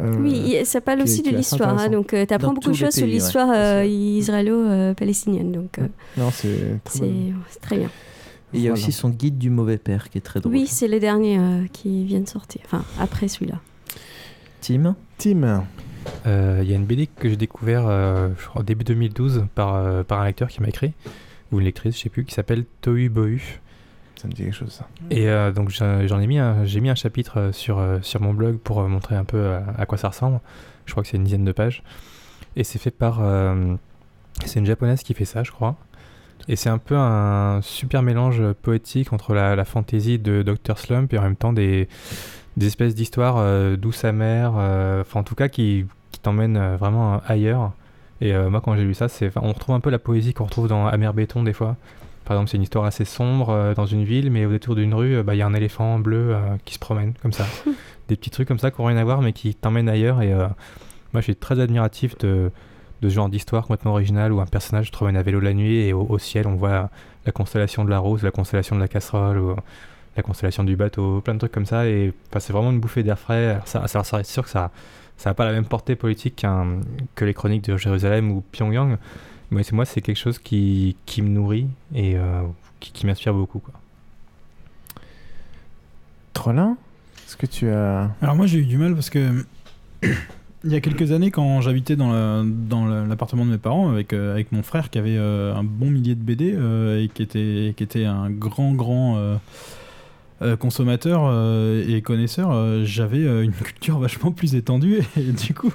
Euh, 0.01 0.17
Oui, 0.19 0.57
ça 0.65 0.81
parle 0.81 1.03
aussi 1.03 1.23
qui 1.23 1.31
de 1.31 1.37
l'histoire. 1.37 1.79
hein, 1.79 1.89
donc, 1.89 2.09
tu 2.09 2.35
apprends 2.35 2.53
beaucoup 2.53 2.69
de 2.69 2.73
les 2.75 2.79
choses 2.79 2.95
sur 2.95 3.07
l'histoire 3.07 3.49
euh, 3.55 3.85
israélo-palestinienne. 3.85 5.53
Donc, 5.53 5.79
euh, 5.79 5.87
Non, 6.17 6.31
c'est 6.31 6.81
très 6.85 6.99
c'est 6.99 7.05
bon. 7.07 7.35
c'est 7.49 7.61
très 7.61 7.77
bien. 7.79 7.89
Et 8.53 8.59
il 8.59 8.61
y 8.63 8.67
a 8.67 8.71
Voilà. 8.71 8.83
aussi 8.83 8.93
son 8.93 9.11
guide 9.11 9.39
du 9.39 9.49
mauvais 9.51 9.79
père 9.79 10.09
qui 10.11 10.19
est 10.19 10.23
très 10.23 10.41
drôle. 10.41 10.53
Oui, 10.53 10.67
c'est 10.67 10.89
le 10.89 10.99
dernier 10.99 11.39
euh, 11.39 11.67
qui 11.73 12.05
vient 12.05 12.21
de 12.21 12.29
sortir. 12.29 12.61
Enfin, 12.65 12.85
après 12.99 13.29
celui-là. 13.29 13.61
Tim 14.61 14.97
Tim 15.19 15.65
Euh, 16.27 16.61
Il 16.65 16.69
y 16.71 16.73
a 16.73 16.77
une 16.77 16.85
BD 16.87 17.07
que 17.07 17.29
j'ai 17.29 17.37
découvert 17.37 17.85
euh, 17.87 18.31
je 18.39 18.47
crois, 18.49 18.63
début 18.63 18.85
2012 18.85 19.45
par, 19.55 19.75
euh, 19.77 20.03
par 20.03 20.21
un 20.21 20.25
lecteur 20.27 20.49
qui 20.49 20.61
m'a 20.63 20.69
écrit, 20.69 20.93
ou 21.53 21.59
une 21.59 21.65
lectrice, 21.65 21.97
je 21.97 22.01
sais 22.03 22.09
plus, 22.09 22.25
qui 22.25 22.35
s'appelle 22.35 22.65
Tohu 22.81 23.09
Bohu. 23.11 23.61
Ça 24.21 24.29
me 24.29 24.35
dit 24.35 24.43
quelque 24.43 24.55
chose. 24.55 24.83
Et 25.11 25.31
euh, 25.31 25.51
donc 25.51 25.71
j'en 25.71 26.21
ai 26.21 26.27
mis 26.27 26.39
un, 26.39 26.67
j'ai 26.67 26.83
mis 26.83 26.91
un 26.91 26.95
chapitre 26.95 27.39
euh, 27.39 27.53
sur, 27.53 27.79
euh, 27.79 28.01
sur 28.03 28.21
mon 28.21 28.35
blog 28.35 28.59
pour 28.59 28.87
montrer 28.87 29.17
un 29.17 29.25
peu 29.25 29.55
à, 29.79 29.87
quoi 29.87 29.97
ça 29.97 30.09
ressemble. 30.09 30.41
Je 30.85 30.93
crois 30.93 31.03
que 31.03 31.09
c'est 31.09 31.17
une 31.17 31.25
dizaine 31.25 31.47
de 31.47 31.53
pages. 31.53 31.83
Et 32.55 32.63
c'est 32.63 32.79
fait 32.79 32.91
par, 32.91 33.23
C'est 34.45 34.59
une 34.59 34.67
japonaise 34.67 35.03
qui 35.03 35.15
fait 35.15 35.25
ça, 35.25 35.43
je 35.43 35.51
crois. 35.51 35.77
Et 36.49 36.57
c'est 36.57 36.69
un 36.69 36.77
peu 36.77 36.97
un 36.99 37.63
super 37.63 38.03
mélange 38.03 38.43
poétique 38.61 39.15
entre 39.15 39.33
la, 39.33 39.57
la 39.57 39.65
fantaisie 39.65 40.19
de 40.19 40.43
Dr. 40.43 40.77
Slump 40.77 41.15
et 41.15 41.19
en 41.19 41.23
même 41.23 41.37
temps 41.37 41.55
des, 41.55 41.89
espèces 42.61 42.95
d'histoires 42.95 43.37
euh, 43.39 43.77
douces 43.77 44.05
amères, 44.05 44.53
enfin 45.01 45.21
en 45.21 45.25
tout 45.25 45.35
cas 45.35 45.49
qui, 45.49 45.87
qui 46.13 46.21
t'emmènent 46.21 46.77
vraiment 46.77 47.23
ailleurs. 47.27 47.73
Et 48.21 48.35
moi 48.35 48.61
quand 48.61 48.77
j'ai 48.77 48.85
lu 48.85 48.93
ça, 48.93 49.07
on 49.37 49.53
retrouve 49.53 49.75
un 49.75 49.81
peu 49.81 49.89
la 49.89 49.99
poésie 49.99 50.35
qu'on 50.35 50.45
retrouve 50.45 50.69
dans 50.69 50.87
Amer 50.89 51.15
Béton 51.15 51.43
des 51.43 51.55
fois. 51.55 51.77
Par 52.25 52.37
exemple, 52.37 52.51
c'est 52.51 52.57
une 52.57 52.63
histoire 52.63 52.85
assez 52.85 53.05
sombre 53.05 53.51
euh, 53.51 53.75
dans 53.75 53.87
une 53.87 54.05
ville, 54.05 54.31
mais 54.31 54.47
au 54.47 54.51
détour 54.51 54.75
d'une 54.75 54.95
rue, 54.95 55.17
euh, 55.17 55.23
bah, 55.23 55.35
il 55.35 55.39
y 55.39 55.43
a 55.43 55.47
un 55.47 55.55
éléphant 55.55 55.99
bleu 55.99 56.35
euh, 56.35 56.57
qui 56.65 56.75
se 56.75 56.79
promène 56.79 57.15
comme 57.21 57.33
ça. 57.33 57.47
des 58.09 58.17
petits 58.17 58.31
trucs 58.31 58.49
comme 58.49 58.59
ça 58.59 58.71
qui 58.71 58.81
n'ont 58.81 58.89
rien 58.89 58.97
à 58.97 59.05
voir, 59.05 59.23
mais 59.23 59.33
qui 59.33 59.55
t'emmènent 59.55 59.89
ailleurs. 59.89 60.21
Et 60.23 60.35
moi, 60.35 61.21
je 61.21 61.21
suis 61.21 61.37
très 61.37 61.61
admiratif 61.61 62.19
de, 62.19 62.51
de 63.03 63.09
ce 63.09 63.15
genre 63.15 63.29
d'histoire 63.29 63.63
complètement 63.63 63.93
originale 63.93 64.33
où 64.33 64.41
un 64.41 64.47
personnage 64.47 64.87
se 64.87 64.93
promène 64.93 65.17
à 65.17 65.23
vélo 65.23 65.39
la 65.39 65.55
nuit 65.55 65.77
et 65.77 65.93
au, 65.93 66.07
au 66.09 66.19
ciel, 66.19 66.49
on 66.49 66.57
voit 66.57 66.91
la 67.25 67.31
constellation 67.31 67.85
de 67.85 67.91
la 67.91 68.01
rose, 68.01 68.25
la 68.25 68.33
constellation 68.33 68.75
de 68.75 68.81
la 68.81 68.89
casserole, 68.89 69.39
ou 69.39 69.55
la 70.17 70.23
constellation 70.25 70.65
du 70.65 70.75
bateau, 70.75 71.21
plein 71.21 71.35
de 71.35 71.39
trucs 71.39 71.53
comme 71.53 71.67
ça. 71.67 71.87
Et 71.87 72.13
enfin, 72.31 72.41
c'est 72.41 72.53
vraiment 72.53 72.73
une 72.73 72.81
bouffée 72.81 73.05
d'air 73.05 73.17
frais. 73.17 73.61
Alors, 73.75 73.89
ça, 73.89 74.03
c'est 74.03 74.25
sûr 74.25 74.43
que 74.43 74.51
ça 74.51 74.73
ça 75.21 75.29
n'a 75.29 75.35
pas 75.35 75.45
la 75.45 75.53
même 75.53 75.67
portée 75.67 75.97
politique 75.97 76.47
que 77.15 77.25
les 77.27 77.35
chroniques 77.35 77.65
de 77.65 77.77
Jérusalem 77.77 78.33
ou 78.33 78.43
Pyongyang. 78.53 78.97
Mais 79.51 79.63
c'est 79.65 79.73
moi, 79.73 79.85
c'est 79.85 80.01
quelque 80.01 80.17
chose 80.19 80.39
qui, 80.39 80.97
qui 81.07 81.23
me 81.23 81.29
nourrit 81.29 81.67
et 81.95 82.17
euh, 82.17 82.43
qui, 82.79 82.93
qui 82.93 83.07
m'inspire 83.07 83.35
beaucoup. 83.35 83.59
Quoi. 83.59 83.75
Trollin 86.33 86.77
Est-ce 87.27 87.37
que 87.37 87.47
tu 87.47 87.69
as. 87.69 88.11
Alors 88.23 88.37
moi 88.37 88.47
j'ai 88.47 88.59
eu 88.59 88.65
du 88.67 88.79
mal 88.79 88.95
parce 88.95 89.11
que 89.11 89.45
il 90.03 90.71
y 90.71 90.75
a 90.77 90.81
quelques 90.81 91.11
années 91.13 91.31
quand 91.31 91.61
j'habitais 91.61 91.97
dans 91.97 92.13
la- 92.13 92.43
dans 92.47 92.87
la- 92.87 93.05
l'appartement 93.07 93.45
de 93.45 93.51
mes 93.51 93.59
parents 93.59 93.91
avec, 93.91 94.13
euh, 94.13 94.33
avec 94.33 94.53
mon 94.53 94.63
frère 94.63 94.91
qui 94.91 94.99
avait 94.99 95.17
euh, 95.17 95.55
un 95.55 95.65
bon 95.65 95.91
millier 95.91 96.15
de 96.15 96.23
BD 96.23 96.55
euh, 96.55 97.03
et 97.03 97.09
qui 97.09 97.23
était, 97.23 97.75
qui 97.77 97.83
était 97.83 98.05
un 98.05 98.31
grand 98.31 98.73
grand 98.75 99.17
euh, 100.43 100.57
consommateur 100.57 101.25
euh, 101.27 101.85
et 101.87 102.01
connaisseur, 102.01 102.51
euh, 102.51 102.83
j'avais 102.83 103.25
une 103.45 103.53
culture 103.65 103.99
vachement 103.99 104.33
plus 104.33 104.55
étendue. 104.55 105.03
Et, 105.19 105.33
du 105.33 105.53
coup 105.53 105.71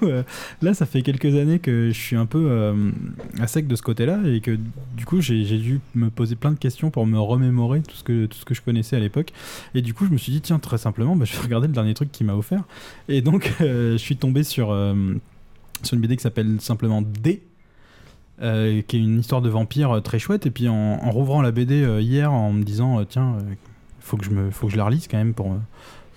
là 0.62 0.74
ça 0.74 0.88
fait 0.88 1.04
quelques 1.04 1.36
années 1.36 1.60
que 1.60 1.90
je 1.90 2.00
suis 2.00 2.16
un 2.16 2.26
peu 2.26 2.74
à 3.40 3.48
sec 3.48 3.68
de 3.68 3.76
ce 3.76 3.82
côté-là 3.82 4.20
et 4.26 4.42
que 4.42 4.58
du 4.96 5.06
coup 5.06 5.22
j'ai 5.22 5.44
dû 5.58 5.80
me 5.94 6.10
poser 6.10 6.36
plein 6.36 6.52
de 6.52 6.58
questions 6.58 6.90
pour 6.90 7.06
me 7.06 7.20
remémorer 7.20 7.82
tout 7.82 7.96
ce 7.96 8.04
que, 8.04 8.26
tout 8.26 8.38
ce 8.38 8.46
que 8.46 8.54
je 8.54 8.62
connaissais 8.62 8.96
à 8.96 9.00
l'époque. 9.00 9.32
Et 9.76 9.82
du 9.82 9.94
coup 9.94 10.06
je 10.06 10.12
me 10.12 10.18
suis 10.18 10.32
dit 10.32 10.42
tiens 10.42 10.60
très 10.60 10.78
simplement 10.78 11.16
bah, 11.16 11.26
je 11.26 11.36
vais 11.36 11.42
regarder 11.44 11.68
le 11.68 11.74
dernier 11.74 11.94
truc 11.94 12.12
qu'il 12.12 12.26
m'a 12.26 12.36
offert. 12.36 12.64
Et 13.08 13.22
donc 13.22 13.54
je 13.60 13.98
suis 13.98 14.18
tombé 14.18 14.44
sur, 14.44 14.68
sur 15.84 15.94
une 15.94 16.02
BD 16.02 16.16
qui 16.18 16.24
s'appelle 16.24 16.58
simplement 16.60 17.02
D 17.02 17.44
qui 18.40 18.44
est 18.44 19.00
une 19.00 19.20
histoire 19.20 19.42
de 19.42 19.50
vampire 19.50 20.02
très 20.04 20.20
chouette. 20.20 20.46
Et 20.46 20.52
puis 20.52 20.68
en, 20.68 20.74
en 20.74 21.12
rouvrant 21.12 21.42
la 21.42 21.52
BD 21.52 21.86
hier 22.02 22.32
en 22.32 22.52
me 22.52 22.64
disant 22.64 23.04
tiens 23.06 23.38
faut 24.06 24.18
que 24.18 24.26
je 24.26 24.30
me 24.30 24.52
faut 24.52 24.68
que 24.68 24.74
je 24.74 24.78
la 24.78 24.86
relise 24.86 25.08
quand 25.08 25.18
même 25.18 25.34
pour 25.34 25.48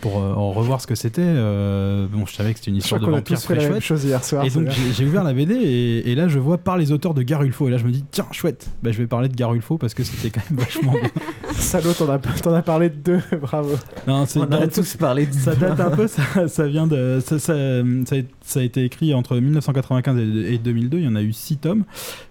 pour 0.01 0.18
euh, 0.18 0.33
en 0.35 0.52
revoir 0.52 0.81
ce 0.81 0.86
que 0.86 0.94
c'était 0.94 1.23
euh, 1.25 2.07
bon 2.10 2.25
je 2.27 2.35
savais 2.35 2.52
que 2.52 2.59
c'était 2.60 2.70
une 2.70 2.77
Je 2.77 2.83
histoire 2.83 3.01
crois 3.01 3.10
de 3.12 3.17
vampire 3.17 3.41
très 3.41 3.55
la 3.57 3.62
même 3.62 3.70
chouette 3.73 3.83
chose 3.83 4.05
hier 4.05 4.23
soir. 4.25 4.44
et 4.44 4.51
donc 4.51 4.68
j'ai 4.97 5.05
ouvert 5.07 5.25
la 5.25 5.33
BD 5.33 5.55
et, 5.55 6.10
et 6.10 6.15
là 6.15 6.28
je 6.28 6.39
vois 6.39 6.59
par 6.59 6.77
les 6.78 6.93
auteurs 6.93 7.15
de 7.15 7.23
Garulfo 7.23 7.67
et 7.67 7.70
là 7.73 7.78
je 7.78 7.85
me 7.85 7.91
dis 7.91 8.05
tiens 8.10 8.27
chouette 8.31 8.68
bah, 8.83 8.93
je 8.93 8.99
vais 8.99 9.07
parler 9.09 9.28
de 9.28 9.35
Garulfo 9.35 9.77
parce 9.77 9.94
que 9.94 10.05
c'était 10.05 10.31
quand 10.31 10.49
même 10.51 10.60
vachement 10.65 10.93
bien 10.93 11.10
Salaud, 11.52 11.93
t'en 11.93 12.09
as, 12.10 12.18
t'en 12.18 12.55
as 12.55 12.62
parlé 12.62 12.89
de 12.91 12.94
deux, 12.94 13.20
bravo. 13.43 13.70
Non, 14.07 14.27
c'est- 14.27 14.39
On 14.39 14.43
a 14.52 14.68
tous 14.68 14.97
parlé 14.97 15.27
de 15.27 15.33
ça 15.33 15.55
date 15.57 15.81
un 15.81 15.91
peu, 15.91 16.07
ça, 16.07 16.47
ça 16.47 16.67
vient 16.68 16.86
de. 16.86 17.18
Ça, 17.25 17.39
ça, 17.41 17.55
ça 18.05 18.17
a, 18.17 18.18
ça 18.43 18.60
a 18.60 18.62
été 18.62 18.85
écrit 18.85 19.12
entre 19.12 19.35
1995 19.36 20.18
et, 20.18 20.55
et 20.55 20.59
2002, 20.59 20.99
il 20.99 21.05
y 21.05 21.09
en 21.09 21.17
a 21.17 21.23
eu 21.23 21.33
6 21.33 21.57
tomes. 21.57 21.85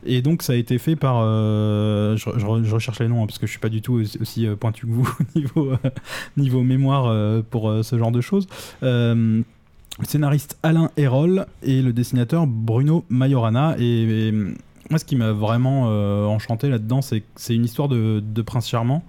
Et 0.06 0.22
donc 0.22 0.44
ça 0.44 0.54
a 0.54 0.56
été 0.56 0.78
fait 0.78 0.96
par. 0.96 1.18
euh, 1.24 2.16
je, 2.16 2.30
je 2.38 2.46
re- 2.46 2.64
je 2.64 2.74
recherche 2.74 3.00
les 3.00 3.08
noms 3.10 3.24
hein, 3.24 3.28
parce 3.28 3.38
que 3.40 3.48
je 3.48 3.52
suis 3.52 3.60
pas 3.60 3.70
du 3.70 3.82
tout 3.82 3.96
aussi, 3.96 4.18
aussi, 4.22 4.48
pointu 4.60 4.86
que 4.88 4.92
vous 4.92 5.10
niveau, 5.36 5.72
euh, 5.72 5.90
niveau 6.38 6.62
mémoire 6.64 7.08
euh, 7.08 7.42
pour 7.48 7.57
euh, 7.66 7.84
ce 7.84 7.98
genre 7.98 8.11
de 8.11 8.22
choses. 8.22 8.48
Euh, 8.84 9.42
le 10.00 10.06
scénariste 10.06 10.58
Alain 10.61 10.92
Hérol 10.95 11.48
et 11.64 11.82
le 11.82 11.92
dessinateur 11.92 12.45
Bruno 12.45 13.03
Majorana. 13.10 13.76
Et, 13.80 14.32
moi, 14.90 15.00
ce 15.00 15.06
qui 15.06 15.16
m'a 15.16 15.32
vraiment 15.34 15.86
euh, 15.88 16.26
enchanté 16.26 16.69
là-dedans, 16.69 17.02
c'est 17.02 17.22
que 17.22 17.26
c'est 17.36 17.56
une 17.56 17.66
histoire 17.66 17.90
de, 17.90 18.42
prince 18.42 18.69
charmant 18.69 19.03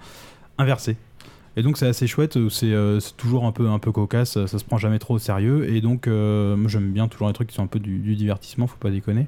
inversée. 0.57 0.97
Et 1.57 1.63
donc 1.63 1.77
c'est 1.77 1.89
assez 1.89 2.07
chouette, 2.07 2.39
c'est 2.51 2.73
toujours 3.17 3.45
un 3.45 3.51
peu, 3.53 3.93
cocasse, 3.93 4.45
ça 4.47 4.59
se 4.59 4.65
prend 4.65 4.79
jamais 4.79 5.01
trop 5.01 5.15
au 5.15 5.19
sérieux. 5.19 5.69
Et 5.73 5.81
donc 5.81 6.07
moi 6.07 6.69
j'aime 6.69 6.93
bien 6.93 7.09
toujours 7.09 7.27
les 7.27 7.33
trucs 7.33 7.49
qui 7.49 7.55
sont 7.57 7.65
un 7.65 7.69
peu 7.69 7.81
du, 7.81 7.99
du 7.99 8.15
divertissement, 8.15 8.69
faut 8.69 8.77
pas 8.77 8.91
déconner. 8.91 9.27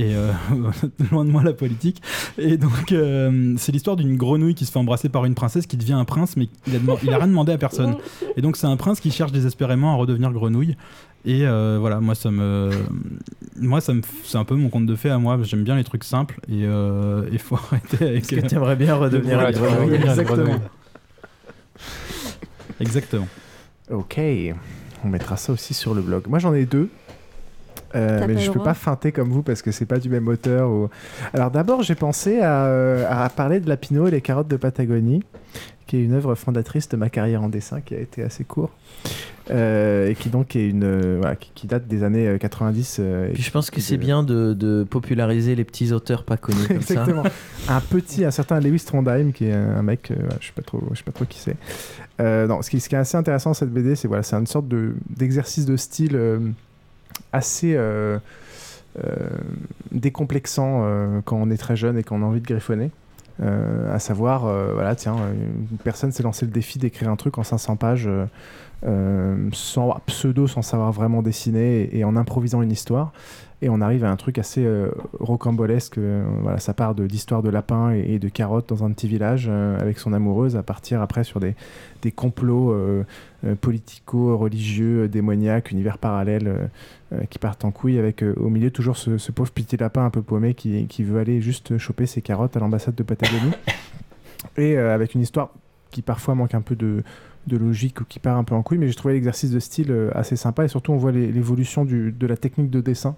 Et 0.00 0.14
euh, 0.14 0.32
loin 1.10 1.24
de 1.24 1.30
moi 1.30 1.42
la 1.42 1.52
politique. 1.52 2.00
Et 2.38 2.56
donc 2.56 2.92
euh, 2.92 3.54
c'est 3.58 3.72
l'histoire 3.72 3.96
d'une 3.96 4.16
grenouille 4.16 4.54
qui 4.54 4.64
se 4.64 4.70
fait 4.72 4.78
embrasser 4.78 5.08
par 5.08 5.24
une 5.24 5.34
princesse 5.34 5.66
qui 5.66 5.76
devient 5.76 5.94
un 5.94 6.04
prince, 6.04 6.36
mais 6.36 6.48
il 6.66 6.76
a, 6.76 6.78
deman- 6.78 6.98
il 7.02 7.12
a 7.12 7.16
rien 7.18 7.26
demandé 7.26 7.52
à 7.52 7.58
personne. 7.58 7.96
Et 8.36 8.42
donc 8.42 8.56
c'est 8.56 8.66
un 8.66 8.76
prince 8.76 9.00
qui 9.00 9.10
cherche 9.10 9.32
désespérément 9.32 9.92
à 9.92 9.96
redevenir 9.96 10.30
grenouille. 10.32 10.76
Et 11.24 11.46
euh, 11.46 11.78
voilà, 11.80 11.98
moi 12.00 12.14
ça 12.14 12.30
me, 12.30 12.70
moi 13.58 13.80
ça 13.80 13.92
me, 13.92 14.02
c'est 14.24 14.38
un 14.38 14.44
peu 14.44 14.54
mon 14.54 14.68
conte 14.68 14.86
de 14.86 14.94
fées 14.94 15.10
à 15.10 15.18
moi. 15.18 15.36
J'aime 15.42 15.64
bien 15.64 15.74
les 15.76 15.84
trucs 15.84 16.04
simples 16.04 16.38
et 16.48 16.60
il 17.32 17.38
faut 17.38 17.56
arrêter 17.70 18.04
avec. 18.06 18.22
Est-ce 18.32 18.40
que 18.40 18.46
t'aimerais 18.46 18.76
bien 18.76 18.94
redevenir 18.94 19.50
grenouille 19.52 19.94
Exactement. 19.96 20.60
Exactement. 22.80 23.28
Ok, 23.90 24.20
on 25.04 25.08
mettra 25.08 25.36
ça 25.36 25.52
aussi 25.52 25.74
sur 25.74 25.94
le 25.94 26.02
blog. 26.02 26.24
Moi 26.28 26.38
j'en 26.38 26.54
ai 26.54 26.66
deux. 26.66 26.88
Euh, 27.94 28.24
mais 28.26 28.38
je 28.38 28.50
peux 28.50 28.60
pas 28.62 28.74
feinter 28.74 29.12
comme 29.12 29.30
vous 29.30 29.42
parce 29.42 29.62
que 29.62 29.70
c'est 29.72 29.86
pas 29.86 29.98
du 29.98 30.08
même 30.10 30.28
auteur. 30.28 30.70
ou- 30.70 30.90
Alors 31.32 31.50
d'abord 31.50 31.82
j'ai 31.82 31.94
pensé 31.94 32.40
à, 32.40 32.66
euh, 32.66 33.06
à 33.08 33.28
parler 33.30 33.60
de 33.60 33.68
Lapino 33.68 34.06
et 34.06 34.10
les 34.10 34.20
carottes 34.20 34.48
de 34.48 34.56
Patagonie, 34.56 35.22
qui 35.86 35.96
est 35.96 36.04
une 36.04 36.12
œuvre 36.12 36.34
fondatrice 36.34 36.88
de 36.90 36.96
ma 36.98 37.08
carrière 37.08 37.42
en 37.42 37.48
dessin 37.48 37.80
qui 37.80 37.94
a 37.94 37.98
été 37.98 38.22
assez 38.22 38.44
court 38.44 38.70
euh, 39.50 40.10
et 40.10 40.14
qui 40.14 40.28
donc 40.28 40.54
est 40.54 40.68
une 40.68 40.84
euh, 40.84 41.16
voilà, 41.18 41.34
qui, 41.36 41.50
qui 41.54 41.66
date 41.66 41.86
des 41.88 42.02
années 42.04 42.28
euh, 42.28 42.36
90. 42.36 42.98
euh, 43.00 43.28
et 43.28 43.32
Puis 43.32 43.42
je 43.42 43.50
pense 43.50 43.70
que 43.70 43.80
c'est 43.80 43.96
de- 43.96 44.02
bien 44.02 44.22
de, 44.22 44.52
de 44.52 44.84
populariser 44.84 45.54
les 45.54 45.64
petits 45.64 45.92
auteurs 45.92 46.24
pas 46.24 46.36
connus 46.36 46.66
comme 46.68 46.76
Exactement. 46.76 47.22
ça. 47.24 47.74
un 47.76 47.80
petit, 47.80 48.26
un 48.26 48.30
certain 48.30 48.60
Lewis 48.60 48.84
Trondheim, 48.84 49.32
qui 49.32 49.46
est 49.46 49.54
un 49.54 49.80
mec, 49.82 50.10
euh, 50.10 50.16
voilà, 50.18 50.36
je 50.40 50.48
sais 50.48 50.52
pas 50.54 50.60
trop, 50.60 50.82
je 50.92 50.98
sais 50.98 51.04
pas 51.04 51.12
trop 51.12 51.24
qui 51.24 51.38
c'est. 51.38 51.56
Euh, 52.20 52.46
non, 52.46 52.60
ce 52.60 52.68
qui, 52.68 52.80
ce 52.80 52.88
qui 52.90 52.94
est 52.96 52.98
assez 52.98 53.16
intéressant 53.16 53.50
dans 53.50 53.54
cette 53.54 53.72
BD, 53.72 53.96
c'est 53.96 54.08
voilà, 54.08 54.22
c'est 54.22 54.36
une 54.36 54.46
sorte 54.46 54.68
de 54.68 54.94
d'exercice 55.08 55.64
de 55.64 55.76
style 55.78 56.16
euh, 56.16 56.38
assez 57.32 57.74
euh, 57.76 58.18
euh, 58.98 59.28
décomplexant 59.92 60.80
euh, 60.82 61.20
quand 61.24 61.36
on 61.36 61.50
est 61.50 61.56
très 61.56 61.76
jeune 61.76 61.98
et 61.98 62.02
qu'on 62.02 62.22
a 62.22 62.26
envie 62.26 62.40
de 62.40 62.46
griffonner. 62.46 62.90
À 63.40 64.00
savoir, 64.00 64.52
voilà, 64.74 64.96
tiens, 64.96 65.14
une 65.70 65.78
personne 65.78 66.10
s'est 66.10 66.24
lancé 66.24 66.44
le 66.44 66.50
défi 66.50 66.80
d'écrire 66.80 67.08
un 67.08 67.14
truc 67.14 67.38
en 67.38 67.44
500 67.44 67.76
pages 67.76 68.10
sans 69.52 70.00
pseudo, 70.06 70.48
sans 70.48 70.62
savoir 70.62 70.90
vraiment 70.90 71.22
dessiner 71.22 71.88
et, 71.96 72.02
en 72.02 72.16
improvisant 72.16 72.62
une 72.62 72.72
histoire. 72.72 73.12
Et 73.62 73.68
on 73.68 73.80
arrive 73.80 74.02
à 74.02 74.10
un 74.10 74.16
truc 74.16 74.38
assez 74.38 74.66
rocambolesque. 75.20 76.00
voilà, 76.42 76.58
ça 76.58 76.74
part 76.74 76.96
de- 76.96 77.06
d'histoires 77.06 77.44
de 77.44 77.48
lapins 77.48 77.92
et, 77.92 78.18
de 78.18 78.28
carottes 78.28 78.68
dans 78.70 78.82
un 78.82 78.90
petit 78.90 79.06
village 79.06 79.48
avec 79.48 80.00
son 80.00 80.12
amoureuse, 80.12 80.56
à 80.56 80.64
partir 80.64 81.00
après 81.00 81.22
sur 81.22 81.38
des, 81.38 81.54
des 82.02 82.10
complots 82.10 82.74
politico-religieux, 83.60 85.08
démoniaques, 85.08 85.70
univers 85.70 85.98
parallèles 85.98 86.48
euh, 86.48 86.66
qui 87.30 87.38
partent 87.38 87.64
en 87.64 87.70
couille, 87.70 87.98
avec 87.98 88.22
euh, 88.22 88.34
au 88.36 88.50
milieu 88.50 88.70
toujours 88.70 88.96
ce, 88.96 89.18
ce 89.18 89.32
pauvre 89.32 89.50
petit 89.50 89.76
lapin 89.76 90.04
un 90.04 90.10
peu 90.10 90.22
paumé 90.22 90.54
qui, 90.54 90.86
qui 90.86 91.02
veut 91.02 91.18
aller 91.18 91.40
juste 91.40 91.78
choper 91.78 92.06
ses 92.06 92.20
carottes 92.20 92.56
à 92.56 92.60
l'ambassade 92.60 92.94
de 92.94 93.02
Patagonie. 93.02 93.52
et 94.56 94.76
euh, 94.76 94.94
avec 94.94 95.14
une 95.14 95.22
histoire 95.22 95.50
qui 95.90 96.02
parfois 96.02 96.34
manque 96.34 96.54
un 96.54 96.60
peu 96.60 96.76
de, 96.76 97.02
de 97.46 97.56
logique 97.56 98.00
ou 98.00 98.04
qui 98.04 98.18
part 98.18 98.36
un 98.36 98.44
peu 98.44 98.54
en 98.54 98.62
couille, 98.62 98.78
mais 98.78 98.88
j'ai 98.88 98.94
trouvé 98.94 99.14
l'exercice 99.14 99.50
de 99.50 99.58
style 99.58 99.90
euh, 99.90 100.10
assez 100.14 100.36
sympa 100.36 100.64
et 100.64 100.68
surtout 100.68 100.92
on 100.92 100.96
voit 100.96 101.12
l'évolution 101.12 101.84
de 101.84 102.26
la 102.26 102.36
technique 102.36 102.70
de 102.70 102.80
dessin 102.80 103.16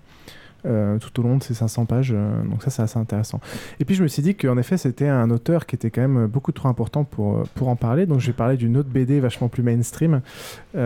euh, 0.67 0.99
tout 0.99 1.21
au 1.21 1.23
long 1.23 1.39
de 1.39 1.43
ces 1.43 1.55
500 1.55 1.87
pages, 1.87 2.13
euh, 2.15 2.43
donc 2.43 2.63
ça 2.63 2.71
c'est 2.71 2.83
assez 2.83 2.99
intéressant. 2.99 3.41
Et 3.79 3.87
puis 3.87 3.95
je 3.95 4.03
me 4.03 4.09
suis 4.09 4.23
dit 4.23 4.35
qu'en 4.35 4.59
effet 4.59 4.77
c'était 4.77 5.09
un 5.09 5.31
auteur 5.31 5.65
qui 5.65 5.75
était 5.75 5.91
quand 5.91 6.03
même 6.03 6.27
beaucoup 6.27 6.53
trop 6.53 6.69
important 6.69 7.05
pour, 7.05 7.39
euh, 7.39 7.45
pour 7.55 7.69
en 7.69 7.77
parler, 7.77 8.05
donc 8.05 8.21
j'ai 8.21 8.35
parlé 8.35 8.59
d'une 8.59 8.77
autre 8.77 8.91
BD 8.91 9.21
vachement 9.21 9.49
plus 9.49 9.63
mainstream, 9.63 10.21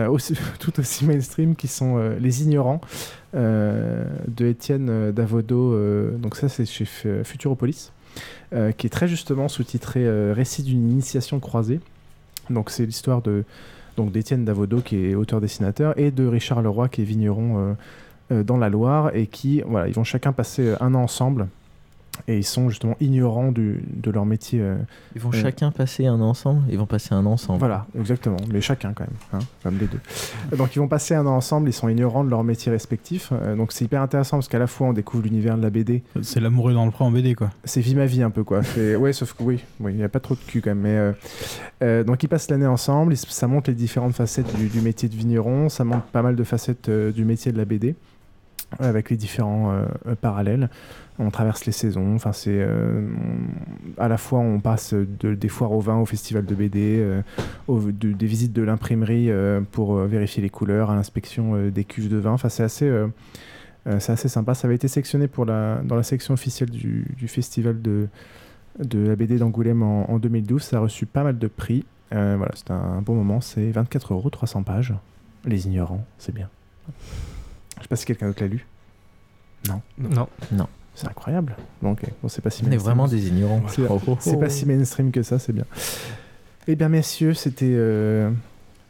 aussi, 0.09 0.37
tout 0.59 0.79
aussi 0.79 1.05
mainstream, 1.05 1.55
qui 1.55 1.67
sont 1.67 1.97
Les 2.19 2.43
Ignorants 2.43 2.81
de 3.33 4.45
Étienne 4.45 5.11
Davodo, 5.11 5.77
donc 6.17 6.35
ça 6.35 6.47
c'est 6.47 6.65
chez 6.65 6.85
Futuropolis, 6.85 7.91
qui 8.77 8.87
est 8.87 8.89
très 8.89 9.07
justement 9.07 9.47
sous-titré 9.47 10.31
Récit 10.31 10.63
d'une 10.63 10.89
initiation 10.89 11.39
croisée. 11.39 11.79
Donc 12.49 12.69
c'est 12.69 12.85
l'histoire 12.85 13.21
de 13.21 13.43
donc 13.97 14.11
d'Étienne 14.11 14.45
Davodo 14.45 14.81
qui 14.81 15.05
est 15.05 15.15
auteur-dessinateur 15.15 15.97
et 15.97 16.11
de 16.11 16.25
Richard 16.25 16.61
Leroy 16.61 16.89
qui 16.89 17.01
est 17.01 17.05
vigneron 17.05 17.75
dans 18.31 18.57
la 18.57 18.69
Loire 18.69 19.11
et 19.15 19.27
qui 19.27 19.61
voilà 19.67 19.87
ils 19.87 19.93
vont 19.93 20.03
chacun 20.03 20.31
passer 20.33 20.73
un 20.79 20.93
an 20.95 21.03
ensemble 21.03 21.47
et 22.29 22.37
ils 22.37 22.45
sont 22.45 22.69
justement 22.69 22.95
ignorants 23.01 23.51
du- 23.51 23.83
de 23.93 24.09
leur 24.09 24.25
métier. 24.25 24.61
euh, 24.61 24.77
Ils 25.15 25.21
vont 25.21 25.31
euh, 25.33 25.33
chacun 25.33 25.69
passer 25.71 26.05
un 26.07 26.13
an 26.21 26.29
ensemble 26.29 26.61
Ils 26.69 26.77
vont 26.77 26.85
passer 26.85 27.13
un 27.13 27.25
an 27.25 27.33
ensemble. 27.33 27.59
Voilà, 27.59 27.87
exactement, 27.99 28.37
mais 28.53 28.61
chacun 28.61 28.93
quand 28.93 29.03
même, 29.03 29.17
hein, 29.33 29.45
comme 29.61 29.77
les 29.77 29.85
deux. 29.87 29.99
Euh, 30.53 30.55
Donc 30.55 30.73
ils 30.77 30.79
vont 30.79 30.87
passer 30.87 31.13
un 31.13 31.25
an 31.27 31.35
ensemble, 31.35 31.67
ils 31.67 31.73
sont 31.73 31.89
ignorants 31.89 32.23
de 32.23 32.29
leur 32.29 32.45
métier 32.45 32.71
respectif. 32.71 33.33
euh, 33.33 33.57
donc 33.57 33.73
c'est 33.73 33.83
hyper 33.83 34.01
intéressant 34.01 34.37
parce 34.37 34.47
qu'à 34.47 34.59
la 34.59 34.67
fois 34.67 34.87
on 34.87 34.93
découvre 34.93 35.23
l'univers 35.23 35.57
de 35.57 35.61
la 35.63 35.69
BD. 35.69 36.03
C'est 36.21 36.39
l'amoureux 36.39 36.73
dans 36.73 36.85
le 36.85 36.91
pré 36.91 37.03
en 37.03 37.11
BD, 37.11 37.35
quoi. 37.35 37.49
C'est 37.65 37.81
vie 37.81 37.95
ma 37.95 38.05
vie 38.05 38.23
un 38.23 38.29
peu 38.29 38.45
quoi. 38.45 38.63
C'est- 38.63 38.95
Ouais, 38.95 39.11
sauf 39.11 39.33
que 39.33 39.43
oui, 39.43 39.61
oui, 39.81 39.91
il 39.91 39.97
n'y 39.97 40.03
a 40.03 40.07
pas 40.09 40.21
trop 40.21 40.35
de 40.35 40.39
cul 40.39 40.61
quand 40.61 40.69
même. 40.69 40.79
Mais 40.79 40.95
euh, 40.95 41.11
euh, 41.83 42.03
donc 42.05 42.23
ils 42.23 42.29
passent 42.29 42.49
l'année 42.49 42.65
ensemble, 42.65 43.17
ça 43.17 43.47
montre 43.47 43.69
les 43.69 43.75
différentes 43.75 44.13
facettes 44.15 44.55
du, 44.55 44.69
du 44.69 44.79
métier 44.79 45.09
de 45.09 45.15
vigneron, 45.15 45.67
ça 45.67 45.83
montre 45.83 46.05
pas 46.05 46.21
mal 46.21 46.37
de 46.37 46.43
facettes 46.45 46.87
euh, 46.87 47.11
du 47.11 47.25
métier 47.25 47.51
de 47.51 47.57
la 47.57 47.65
BD 47.65 47.93
avec 48.79 49.09
les 49.09 49.17
différents 49.17 49.71
euh, 49.71 49.85
euh, 50.07 50.15
parallèles. 50.15 50.69
On 51.17 51.29
traverse 51.29 51.65
les 51.65 51.71
saisons. 51.71 52.15
Enfin, 52.15 52.33
c'est 52.33 52.57
euh, 52.59 53.07
à 53.97 54.07
la 54.07 54.17
fois 54.17 54.39
on 54.39 54.59
passe 54.59 54.93
de, 54.93 55.33
des 55.33 55.47
foires 55.47 55.71
au 55.71 55.79
vin 55.79 55.97
au 55.97 56.05
festival 56.05 56.45
de 56.45 56.55
BD, 56.55 57.21
des 57.69 58.25
visites 58.25 58.51
de 58.51 58.61
l'imprimerie 58.61 59.29
pour 59.71 59.95
vérifier 59.95 60.43
les 60.43 60.49
couleurs, 60.49 60.89
à 60.89 60.95
l'inspection 60.95 61.69
des 61.69 61.83
cuves 61.85 62.09
de 62.09 62.17
vin. 62.17 62.31
Enfin, 62.31 62.49
c'est 62.49 62.63
assez, 62.63 62.91
c'est 63.85 64.11
assez 64.11 64.27
sympa. 64.27 64.55
Ça 64.55 64.67
avait 64.67 64.75
été 64.75 64.89
sélectionné 64.89 65.29
pour 65.29 65.45
la, 65.45 65.81
dans 65.85 65.95
la 65.95 66.03
section 66.03 66.33
officielle 66.33 66.69
du, 66.69 67.27
festival 67.27 67.81
de, 67.81 68.09
de 68.83 69.07
la 69.07 69.15
BD 69.15 69.37
d'Angoulême 69.37 69.83
en, 69.83 70.11
en 70.11 70.19
2012. 70.19 70.61
Ça 70.61 70.77
a 70.77 70.79
reçu 70.81 71.05
pas 71.05 71.23
mal 71.23 71.37
de 71.37 71.47
prix. 71.47 71.85
Voilà, 72.11 72.51
c'est 72.55 72.71
un 72.71 73.01
bon 73.01 73.15
moment. 73.15 73.39
C'est 73.39 73.71
24 73.71 74.13
euros, 74.13 74.29
300 74.29 74.63
pages. 74.63 74.93
Les 75.45 75.65
ignorants, 75.65 76.03
c'est 76.17 76.35
bien. 76.35 76.49
Je 77.77 77.81
sais 77.83 77.87
pas 77.89 77.95
si 77.95 78.05
quelqu'un 78.05 78.27
d'autre 78.27 78.41
l'a 78.41 78.47
lu. 78.47 78.65
Non. 79.67 79.81
Non. 79.97 80.27
Non. 80.51 80.67
C'est 80.93 81.07
incroyable. 81.07 81.55
Bon, 81.81 81.91
ok. 81.91 82.03
Bon, 82.21 82.29
c'est 82.29 82.41
pas 82.41 82.49
si 82.49 82.63
On 82.63 82.67
est 82.67 82.69
mainstream. 82.69 82.85
vraiment 82.93 83.07
des 83.07 83.27
ignorants. 83.27 83.61
C'est 83.67 83.81
Oh, 83.89 83.99
oh, 84.07 84.17
c'est 84.19 84.35
oh. 84.35 84.39
pas 84.39 84.49
si 84.49 84.65
mainstream 84.65 85.11
que 85.11 85.23
ça, 85.23 85.39
c'est 85.39 85.51
bien. 85.53 85.65
Eh 86.67 86.75
bien, 86.75 86.87
messieurs, 86.89 87.33
c'était 87.33 87.65
euh, 87.69 88.31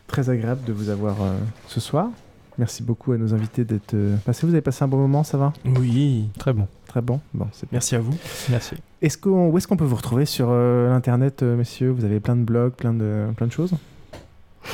très 0.07 0.29
agréable 0.29 0.63
de 0.65 0.73
vous 0.73 0.89
avoir 0.89 1.21
euh, 1.21 1.35
ce 1.67 1.79
soir. 1.79 2.09
Merci 2.57 2.83
beaucoup 2.83 3.11
à 3.11 3.17
nos 3.17 3.33
invités 3.33 3.65
d'être 3.65 3.95
euh, 3.95 4.15
passés. 4.17 4.45
Vous 4.45 4.53
avez 4.53 4.61
passé 4.61 4.83
un 4.83 4.87
bon 4.87 4.97
moment, 4.97 5.23
ça 5.23 5.37
va? 5.37 5.51
Oui. 5.65 6.29
Très 6.37 6.53
bon. 6.53 6.67
Très 6.87 7.01
bon. 7.01 7.19
Bon, 7.33 7.47
c'est. 7.51 7.69
Merci 7.71 7.95
à 7.95 7.99
vous. 7.99 8.15
Merci. 8.49 8.75
Est-ce 9.01 9.17
qu'on, 9.17 9.49
où 9.49 9.57
est-ce 9.57 9.67
qu'on 9.67 9.75
peut 9.75 9.83
vous 9.83 9.95
retrouver 9.97 10.25
sur 10.25 10.47
euh, 10.51 10.89
l'internet, 10.89 11.41
euh, 11.43 11.57
messieurs? 11.57 11.89
Vous 11.89 12.05
avez 12.05 12.19
plein 12.19 12.35
de 12.35 12.43
blogs, 12.43 12.73
plein 12.73 12.93
de, 12.93 13.25
plein 13.35 13.47
de 13.47 13.51
choses? 13.51 13.73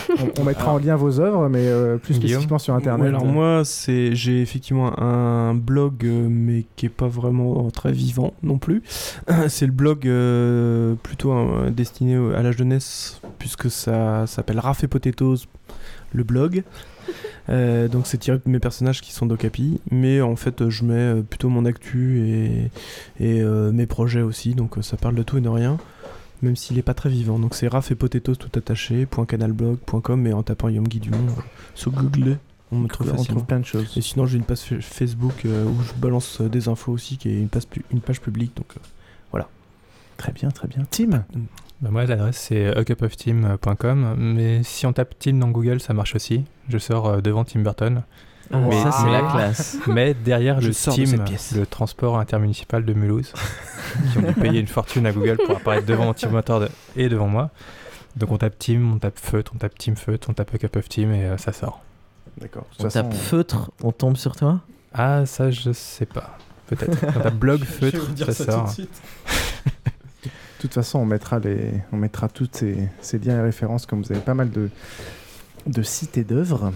On, 0.10 0.42
on 0.42 0.44
mettra 0.44 0.74
en 0.74 0.78
lien 0.78 0.96
vos 0.96 1.20
œuvres, 1.20 1.50
mais 1.50 1.68
euh, 1.68 1.98
plus 1.98 2.14
Guillaume 2.14 2.30
spécifiquement 2.30 2.60
sur 2.60 2.74
internet. 2.76 3.02
Ouais, 3.02 3.08
alors 3.10 3.26
moi, 3.26 3.64
c'est 3.66 4.16
j'ai 4.16 4.42
effectivement 4.42 5.00
un 5.00 5.54
blog, 5.54 6.06
euh, 6.06 6.28
mais 6.30 6.66
qui 6.76 6.86
est 6.86 6.90
pas 6.90 7.08
vraiment 7.08 7.70
très 7.72 7.92
vivant 7.92 8.34
non 8.44 8.58
plus. 8.58 8.84
c'est 9.48 9.66
le 9.66 9.72
blog 9.72 10.08
euh, 10.08 10.96
plutôt 11.04 11.32
euh, 11.34 11.70
destiné 11.70 12.16
à 12.36 12.42
la 12.42 12.52
jeunesse, 12.52 13.22
puisque 13.40 13.70
ça 13.70 14.28
s'appelle 14.28 14.60
Raph 14.60 14.84
et 14.84 14.88
Potatoes, 14.88 15.48
le 16.14 16.24
blog. 16.24 16.64
Euh, 17.50 17.88
donc 17.88 18.06
c'est 18.06 18.20
tiré 18.20 18.38
de 18.38 18.50
mes 18.50 18.60
personnages 18.60 19.02
qui 19.02 19.12
sont 19.12 19.26
d'Ocapi, 19.26 19.82
mais 19.90 20.22
en 20.22 20.36
fait 20.36 20.70
je 20.70 20.86
mets 20.86 21.24
plutôt 21.24 21.50
mon 21.50 21.66
actu 21.66 22.22
et, 22.22 22.70
et 23.20 23.42
euh, 23.42 23.72
mes 23.72 23.88
projets 23.88 24.22
aussi, 24.22 24.54
donc 24.54 24.76
ça 24.82 24.96
parle 24.96 25.16
de 25.16 25.24
tout 25.24 25.40
et 25.40 25.42
de 25.42 25.50
rien, 25.50 25.78
même 26.42 26.56
s'il 26.56 26.78
est 26.78 26.82
pas 26.84 26.94
très 26.94 27.10
vivant. 27.10 27.40
Donc 27.40 27.56
c'est 27.56 27.68
Raph 27.68 27.92
et 27.92 27.96
Potatoes 27.96 28.36
tout 28.36 28.50
attaché, 28.58 29.08
.canalblog.com 29.28 30.28
et 30.28 30.34
en 30.34 30.44
tapant 30.44 30.70
Yom 30.70 30.88
Guy 30.88 31.00
Dumont 31.00 31.28
sur 31.76 31.92
Google, 31.92 32.38
on 32.72 32.78
me 32.80 32.88
trouve 32.88 33.08
On 33.08 33.12
trouve 33.14 33.26
facilement. 33.26 33.42
plein 33.42 33.60
de 33.60 33.66
choses. 33.66 33.94
Et 33.98 34.02
sinon 34.02 34.26
j'ai 34.26 34.38
une 34.38 34.44
page 34.44 34.60
fa- 34.60 34.82
Facebook 34.82 35.46
euh, 35.46 35.66
où 35.66 35.82
je 35.84 35.94
balance 35.94 36.42
euh, 36.42 36.50
des 36.50 36.68
infos 36.70 36.92
aussi, 36.92 37.18
qui 37.18 37.30
est 37.30 37.40
une 37.40 37.50
page, 37.50 37.68
pu- 37.68 37.84
une 37.92 38.02
page 38.02 38.22
publique, 38.22 38.56
donc 38.56 38.68
euh, 38.78 38.80
voilà. 39.32 39.48
Très 40.18 40.32
bien, 40.32 40.50
très 40.52 40.68
bien. 40.68 40.86
Tim 40.92 41.24
Bah, 41.82 41.90
moi, 41.90 42.06
l'adresse 42.06 42.38
c'est 42.38 42.68
acupofteam.com, 42.78 44.16
mais 44.18 44.62
si 44.64 44.86
on 44.86 44.94
tape 44.94 45.16
Tim 45.20 45.34
dans 45.34 45.50
Google, 45.50 45.80
ça 45.82 45.94
marche 45.94 46.16
aussi. 46.16 46.44
Je 46.70 46.78
sors 46.78 47.08
euh, 47.08 47.22
devant 47.22 47.44
Tim 47.44 47.62
Burton. 47.62 48.04
Ah, 48.54 48.58
mais, 48.60 48.84
ça, 48.84 48.92
c'est 48.92 49.06
mais- 49.06 49.12
la 49.12 49.22
classe. 49.32 49.78
Mais 49.88 50.14
derrière 50.14 50.58
Je 50.60 50.68
le 50.68 50.70
de 50.70 50.74
Steam, 50.74 51.26
le 51.56 51.66
transport 51.66 52.18
intermunicipal 52.20 52.84
de 52.86 52.94
Mulhouse, 52.94 53.34
qui 54.12 54.18
ont 54.18 54.22
dû 54.22 54.34
payer 54.34 54.60
une 54.60 54.68
fortune 54.68 55.06
à 55.06 55.12
Google 55.12 55.38
pour 55.46 55.58
apparaître 55.58 55.86
devant 55.86 56.14
Tim 56.14 56.30
Burton 56.30 56.68
et 56.96 57.10
devant 57.10 57.28
moi. 57.28 57.50
Donc 58.16 58.32
on 58.32 58.38
tape 58.38 58.56
Tim, 58.60 58.94
on 58.96 59.00
tape 59.00 59.18
Feutre, 59.20 59.52
on 59.56 59.58
tape 59.58 59.78
Team 59.78 59.96
Feutre, 59.96 60.30
on 60.30 60.34
tape 60.34 60.54
A 60.54 60.58
Cup 60.58 60.76
of 60.76 60.90
Team 60.90 61.14
et 61.14 61.26
euh, 61.26 61.38
ça 61.38 61.54
sort. 61.54 61.82
D'accord. 62.40 62.66
On 62.80 62.88
tape 62.88 63.14
feutre, 63.14 63.72
on 63.84 63.92
tombe 63.92 64.18
sur 64.18 64.36
toi? 64.36 64.60
Ah, 64.94 65.26
ça 65.26 65.50
je 65.52 65.72
sais 65.72 66.06
pas. 66.06 66.38
Peut-être. 66.68 66.98
On 67.16 67.20
tape 67.22 67.36
blog 67.36 67.60
Je 67.66 67.66
Feutre, 67.66 68.08
dire 68.10 68.28
ça, 68.28 68.34
ça 68.34 68.46
tout 68.46 68.52
sort. 68.52 68.66
de 68.66 68.70
suite. 68.72 69.02
De 70.62 70.68
toute 70.68 70.74
façon, 70.76 71.00
on 71.00 71.06
mettra, 71.06 71.40
les, 71.40 71.72
on 71.92 71.98
mettra 71.98 72.30
toutes 72.30 72.56
ces, 72.56 72.88
ces 73.02 73.18
liens 73.18 73.40
et 73.40 73.42
références, 73.42 73.88
comme 73.88 74.04
vous 74.04 74.12
avez 74.12 74.22
pas 74.22 74.36
mal 74.36 74.52
de, 74.52 74.70
de 75.66 75.82
sites 75.82 76.20
et 76.20 76.24
d'œuvres. 76.24 76.72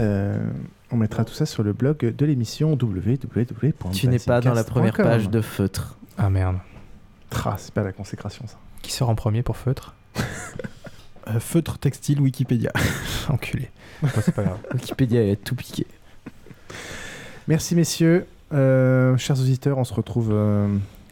Euh, 0.00 0.36
on 0.90 0.96
mettra 0.96 1.24
tout 1.24 1.34
ça 1.34 1.46
sur 1.46 1.62
le 1.62 1.72
blog 1.72 1.98
de 1.98 2.26
l'émission 2.26 2.72
www. 2.72 3.72
Tu 3.92 4.08
n'es 4.08 4.18
pas 4.18 4.40
dans 4.40 4.54
la 4.54 4.64
première 4.64 4.94
page 4.94 5.30
de 5.30 5.40
feutre. 5.40 5.98
Ah 6.18 6.30
merde. 6.30 6.58
Ah, 7.44 7.56
c'est 7.58 7.72
pas 7.72 7.82
la 7.82 7.92
consécration, 7.92 8.46
ça. 8.46 8.56
Qui 8.82 8.92
sort 8.92 9.08
en 9.08 9.14
premier 9.14 9.42
pour 9.42 9.56
Feutre 9.56 9.94
Euh, 11.28 11.38
feutre 11.38 11.78
textile 11.78 12.20
Wikipédia. 12.20 12.72
Enculé. 13.28 13.70
C'est 14.22 14.34
pas 14.34 14.42
grave. 14.42 14.58
Wikipédia 14.72 15.32
a 15.32 15.36
tout 15.36 15.54
piqué. 15.54 15.86
Merci, 17.46 17.74
messieurs. 17.74 18.26
Euh, 18.52 19.16
chers 19.16 19.38
auditeurs, 19.38 19.78
on 19.78 19.84
se 19.84 19.92
retrouve 19.94 20.30
euh, 20.32 20.68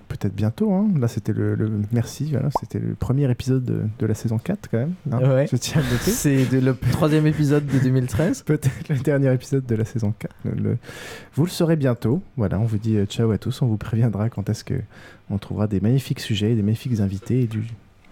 peut-être 0.09 0.35
bientôt. 0.35 0.73
hein. 0.73 0.89
Là, 0.99 1.07
c'était 1.09 1.33
le, 1.33 1.55
le- 1.55 1.71
Merci, 1.93 2.31
voilà, 2.33 2.49
c'était 2.61 2.79
le 2.79 2.95
premier 2.95 3.31
épisode 3.31 3.65
de, 3.65 3.83
de 3.99 4.07
la 4.07 4.15
saison 4.15 4.39
4, 4.39 4.69
quand 4.71 4.79
même. 4.79 4.95
hein. 5.13 5.19
Ouais. 5.21 5.47
Je 5.51 5.57
tiens 5.57 5.81
à 5.81 5.85
le 5.85 5.91
noter. 5.93 6.11
C'est 6.11 6.61
le 6.61 6.75
troisième 6.93 7.27
épisode 7.27 7.67
de 7.67 7.79
2013. 7.79 8.43
Peut-être 8.43 8.89
le 8.89 8.97
dernier 8.97 9.33
épisode 9.33 9.67
de 9.67 9.75
la 9.75 9.85
saison 9.85 10.13
4. 10.19 10.35
Le- 10.45 10.63
le- 10.63 10.77
Vous 11.35 11.45
le 11.45 11.51
saurez 11.51 11.77
bientôt. 11.77 12.23
Voilà, 12.37 12.59
on 12.59 12.65
vous 12.65 12.79
dit 12.79 12.97
euh, 12.97 13.05
ciao 13.07 13.31
à 13.31 13.39
tous. 13.39 13.63
On 13.63 13.67
vous 13.67 13.77
préviendra 13.77 14.29
quand 14.31 14.49
est-ce 14.51 14.65
que 14.65 14.75
on 15.31 15.39
trouvera 15.39 15.67
des 15.67 15.81
magnifiques 15.81 16.21
sujets, 16.21 16.55
des 16.55 16.63
magnifiques 16.63 17.01
invités 17.01 17.43
et 17.43 17.47
du. 17.47 17.65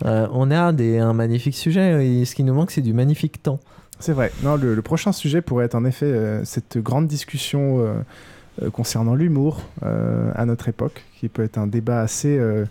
Euh, 0.05 0.27
on 0.33 0.51
a 0.51 0.73
des, 0.73 0.99
un 0.99 1.15
magnifique 1.15 1.57
sujet. 1.57 2.07
Et 2.07 2.25
ce 2.27 2.35
qui 2.35 2.45
nous 2.45 2.53
manque, 2.55 2.71
c'est 2.71 2.83
du 2.83 2.93
magnifique 2.93 3.43
temps. 3.43 3.59
C'est 3.99 4.13
vrai. 4.13 4.31
Non, 4.43 4.57
le, 4.57 4.75
le 4.75 4.83
prochain 4.83 5.11
sujet 5.13 5.41
pourrait 5.41 5.65
être 5.65 5.75
en 5.75 5.87
effet 5.87 6.05
euh, 6.05 6.45
cette 6.45 6.77
grande 6.77 7.07
discussion 7.07 7.79
euh, 7.81 7.95
concernant 8.73 9.15
l'humour 9.15 9.63
euh, 9.85 10.31
à 10.35 10.45
notre 10.47 10.69
époque, 10.69 11.05
qui 11.21 11.29
peut 11.29 11.43
être 11.45 11.59
un 11.59 11.67
débat 11.67 12.01
assez. 12.01 12.37
euh, 12.39 12.65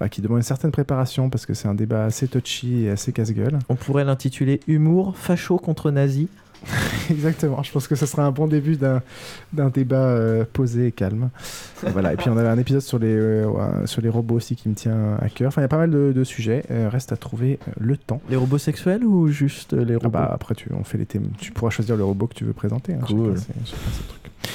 bah, 0.00 0.08
qui 0.08 0.22
demande 0.22 0.38
une 0.38 0.42
certaine 0.42 0.70
préparation 0.70 1.28
parce 1.28 1.44
que 1.44 1.52
c'est 1.52 1.68
un 1.68 1.74
débat 1.74 2.06
assez 2.06 2.26
touchy 2.26 2.84
et 2.86 2.90
assez 2.90 3.12
casse-gueule. 3.12 3.58
On 3.68 3.74
pourrait 3.74 4.04
l'intituler 4.04 4.60
Humour, 4.66 5.14
facho 5.14 5.58
contre 5.58 5.90
nazi. 5.90 6.28
Exactement, 7.10 7.62
je 7.62 7.70
pense 7.72 7.86
que 7.88 7.94
ce 7.94 8.06
serait 8.06 8.22
un 8.22 8.30
bon 8.30 8.46
début 8.46 8.76
d'un 8.76 9.68
débat 9.68 9.96
euh, 9.96 10.44
posé 10.50 10.86
et 10.86 10.92
calme. 10.92 11.28
Et 11.86 11.90
voilà. 11.90 12.12
Et 12.14 12.16
puis 12.16 12.28
on 12.30 12.36
avait 12.38 12.48
un 12.48 12.56
épisode 12.58 12.80
sur 12.82 12.98
les, 12.98 13.08
euh, 13.14 13.46
sur 13.86 14.00
les 14.02 14.08
robots 14.08 14.36
aussi 14.36 14.56
qui 14.56 14.68
me 14.70 14.74
tient 14.74 15.16
à 15.20 15.28
cœur. 15.28 15.48
Enfin, 15.48 15.60
il 15.60 15.64
y 15.64 15.66
a 15.66 15.68
pas 15.68 15.76
mal 15.78 15.90
de, 15.90 16.12
de 16.14 16.24
sujets. 16.24 16.64
Euh, 16.70 16.88
reste 16.90 17.12
à 17.12 17.16
trouver 17.18 17.58
euh, 17.68 17.72
le 17.78 17.96
temps. 17.98 18.22
Les 18.30 18.36
robots 18.36 18.56
sexuels 18.58 19.04
ou 19.04 19.28
juste 19.28 19.74
euh, 19.74 19.84
les 19.84 19.94
Ah 19.94 19.98
robots? 19.98 20.10
bah, 20.10 20.30
après, 20.32 20.54
tu, 20.54 20.68
on 20.72 20.84
fait 20.84 20.96
les 20.98 21.06
thèmes. 21.06 21.28
tu 21.38 21.52
pourras 21.52 21.70
choisir 21.70 21.96
le 21.96 22.04
robot 22.04 22.26
que 22.26 22.34
tu 22.34 22.44
veux 22.44 22.52
présenter. 22.54 22.94
hein. 22.94 23.00
Cool. 23.06 23.34
Chacun 23.38 23.52
chacun. 23.66 24.50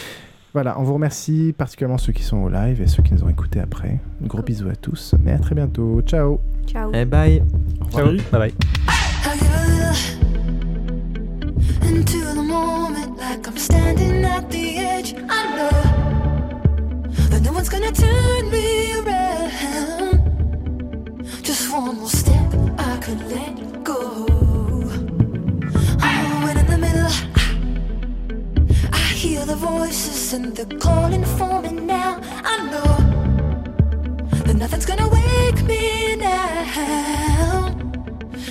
Voilà, 0.56 0.80
on 0.80 0.84
vous 0.84 0.94
remercie 0.94 1.54
particulièrement 1.58 1.98
ceux 1.98 2.14
qui 2.14 2.24
sont 2.24 2.38
au 2.38 2.48
live 2.48 2.82
et 2.82 2.88
ceux 2.88 3.04
qui 3.04 3.14
nous 3.14 3.26
ont 3.26 3.28
écoutés 3.28 3.60
après. 3.60 4.00
Gros 4.22 4.42
bisous 4.42 4.70
à 4.70 4.76
tous, 4.78 5.14
mais 5.22 5.34
à 5.34 5.38
très 5.38 5.54
bientôt. 5.54 6.02
Ciao 6.04 6.40
Ciao. 6.66 6.92
Eh 6.94 7.04
bye. 7.04 7.44
Ciao. 7.92 8.14
Bye 8.32 8.40
bye. 8.40 8.54
into 11.84 12.20
the 12.20 12.42
moment 12.42 13.18
like 13.18 13.46
I'm 13.46 13.58
standing 13.58 14.24
at 14.24 14.50
the 14.50 14.78
edge. 14.78 15.14
I 15.30 15.58
know 15.58 15.72
that 17.32 17.42
no 17.42 17.52
one's 17.52 17.68
gonna 17.68 17.92
turn 17.92 18.50
me 18.50 18.94
around. 19.00 20.22
Just 21.44 21.70
one 21.70 21.98
more 21.98 22.08
step, 22.08 22.54
I 22.80 22.98
could 23.02 23.22
let 23.30 23.75
hear 29.26 29.46
the 29.46 29.56
voices 29.56 30.34
and 30.34 30.56
they're 30.56 30.80
calling 30.80 31.26
for 31.38 31.62
me 31.62 31.72
now. 31.72 32.20
I 32.54 32.56
know 32.72 32.94
that 34.46 34.56
nothing's 34.56 34.86
gonna 34.86 35.10
wake 35.10 35.62
me 35.72 36.16
now. 36.16 37.76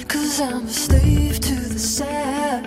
Cause 0.09 0.41
I'm 0.41 0.67
a 0.67 0.77
slave 0.87 1.39
to 1.49 1.55
the 1.75 1.79
sound. 1.79 2.67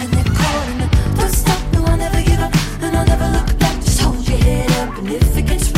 And 0.00 0.08
they're 0.14 0.32
calling, 0.40 0.78
don't 1.18 1.34
stop, 1.42 1.62
no, 1.74 1.84
I'll 1.84 1.98
never 1.98 2.22
give 2.22 2.40
up. 2.40 2.54
And 2.82 2.96
I'll 2.96 3.06
never 3.06 3.28
look 3.36 3.58
back, 3.58 3.76
just 3.82 4.00
hold 4.00 4.26
your 4.28 4.38
head 4.38 4.70
up. 4.80 4.96
And 4.98 5.08
if 5.10 5.36
it 5.36 5.46
gets 5.46 5.68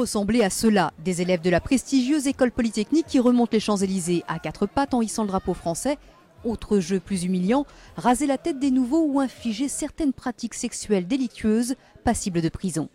ressembler 0.00 0.42
à 0.42 0.50
cela. 0.50 0.92
Des 1.04 1.20
élèves 1.20 1.42
de 1.42 1.50
la 1.50 1.60
prestigieuse 1.60 2.26
école 2.26 2.50
polytechnique 2.50 3.06
qui 3.06 3.20
remontent 3.20 3.50
les 3.52 3.60
Champs-Élysées 3.60 4.24
à 4.28 4.38
quatre 4.38 4.66
pattes 4.66 4.94
en 4.94 5.02
hissant 5.02 5.22
le 5.24 5.28
drapeau 5.28 5.54
français. 5.54 5.98
Autre 6.44 6.80
jeu 6.80 7.00
plus 7.00 7.24
humiliant, 7.24 7.66
raser 7.96 8.26
la 8.26 8.38
tête 8.38 8.58
des 8.58 8.70
nouveaux 8.70 9.04
ou 9.04 9.20
infliger 9.20 9.68
certaines 9.68 10.14
pratiques 10.14 10.54
sexuelles 10.54 11.06
délictueuses 11.06 11.74
passibles 12.02 12.40
de 12.40 12.48
prison. 12.48 12.88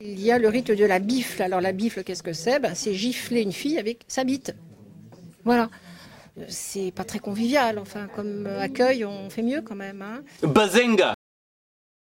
Il 0.00 0.18
y 0.20 0.30
a 0.30 0.38
le 0.38 0.48
rite 0.48 0.70
de 0.70 0.84
la 0.84 0.98
bifle. 0.98 1.42
Alors 1.42 1.60
la 1.60 1.72
bifle, 1.72 2.02
qu'est-ce 2.04 2.22
que 2.22 2.32
c'est? 2.32 2.58
Ben, 2.58 2.74
C'est 2.74 2.94
gifler 2.94 3.42
une 3.42 3.52
fille 3.52 3.78
avec 3.78 4.04
sa 4.08 4.24
bite. 4.24 4.54
Voilà. 5.44 5.68
C'est 6.48 6.90
pas 6.90 7.04
très 7.04 7.18
convivial. 7.18 7.78
Enfin, 7.78 8.08
comme 8.14 8.46
euh, 8.46 8.60
accueil, 8.60 9.04
on 9.04 9.28
fait 9.28 9.42
mieux 9.42 9.60
quand 9.60 9.76
même. 9.76 10.00
Hein. 10.00 10.22
Bazenga 10.42 11.15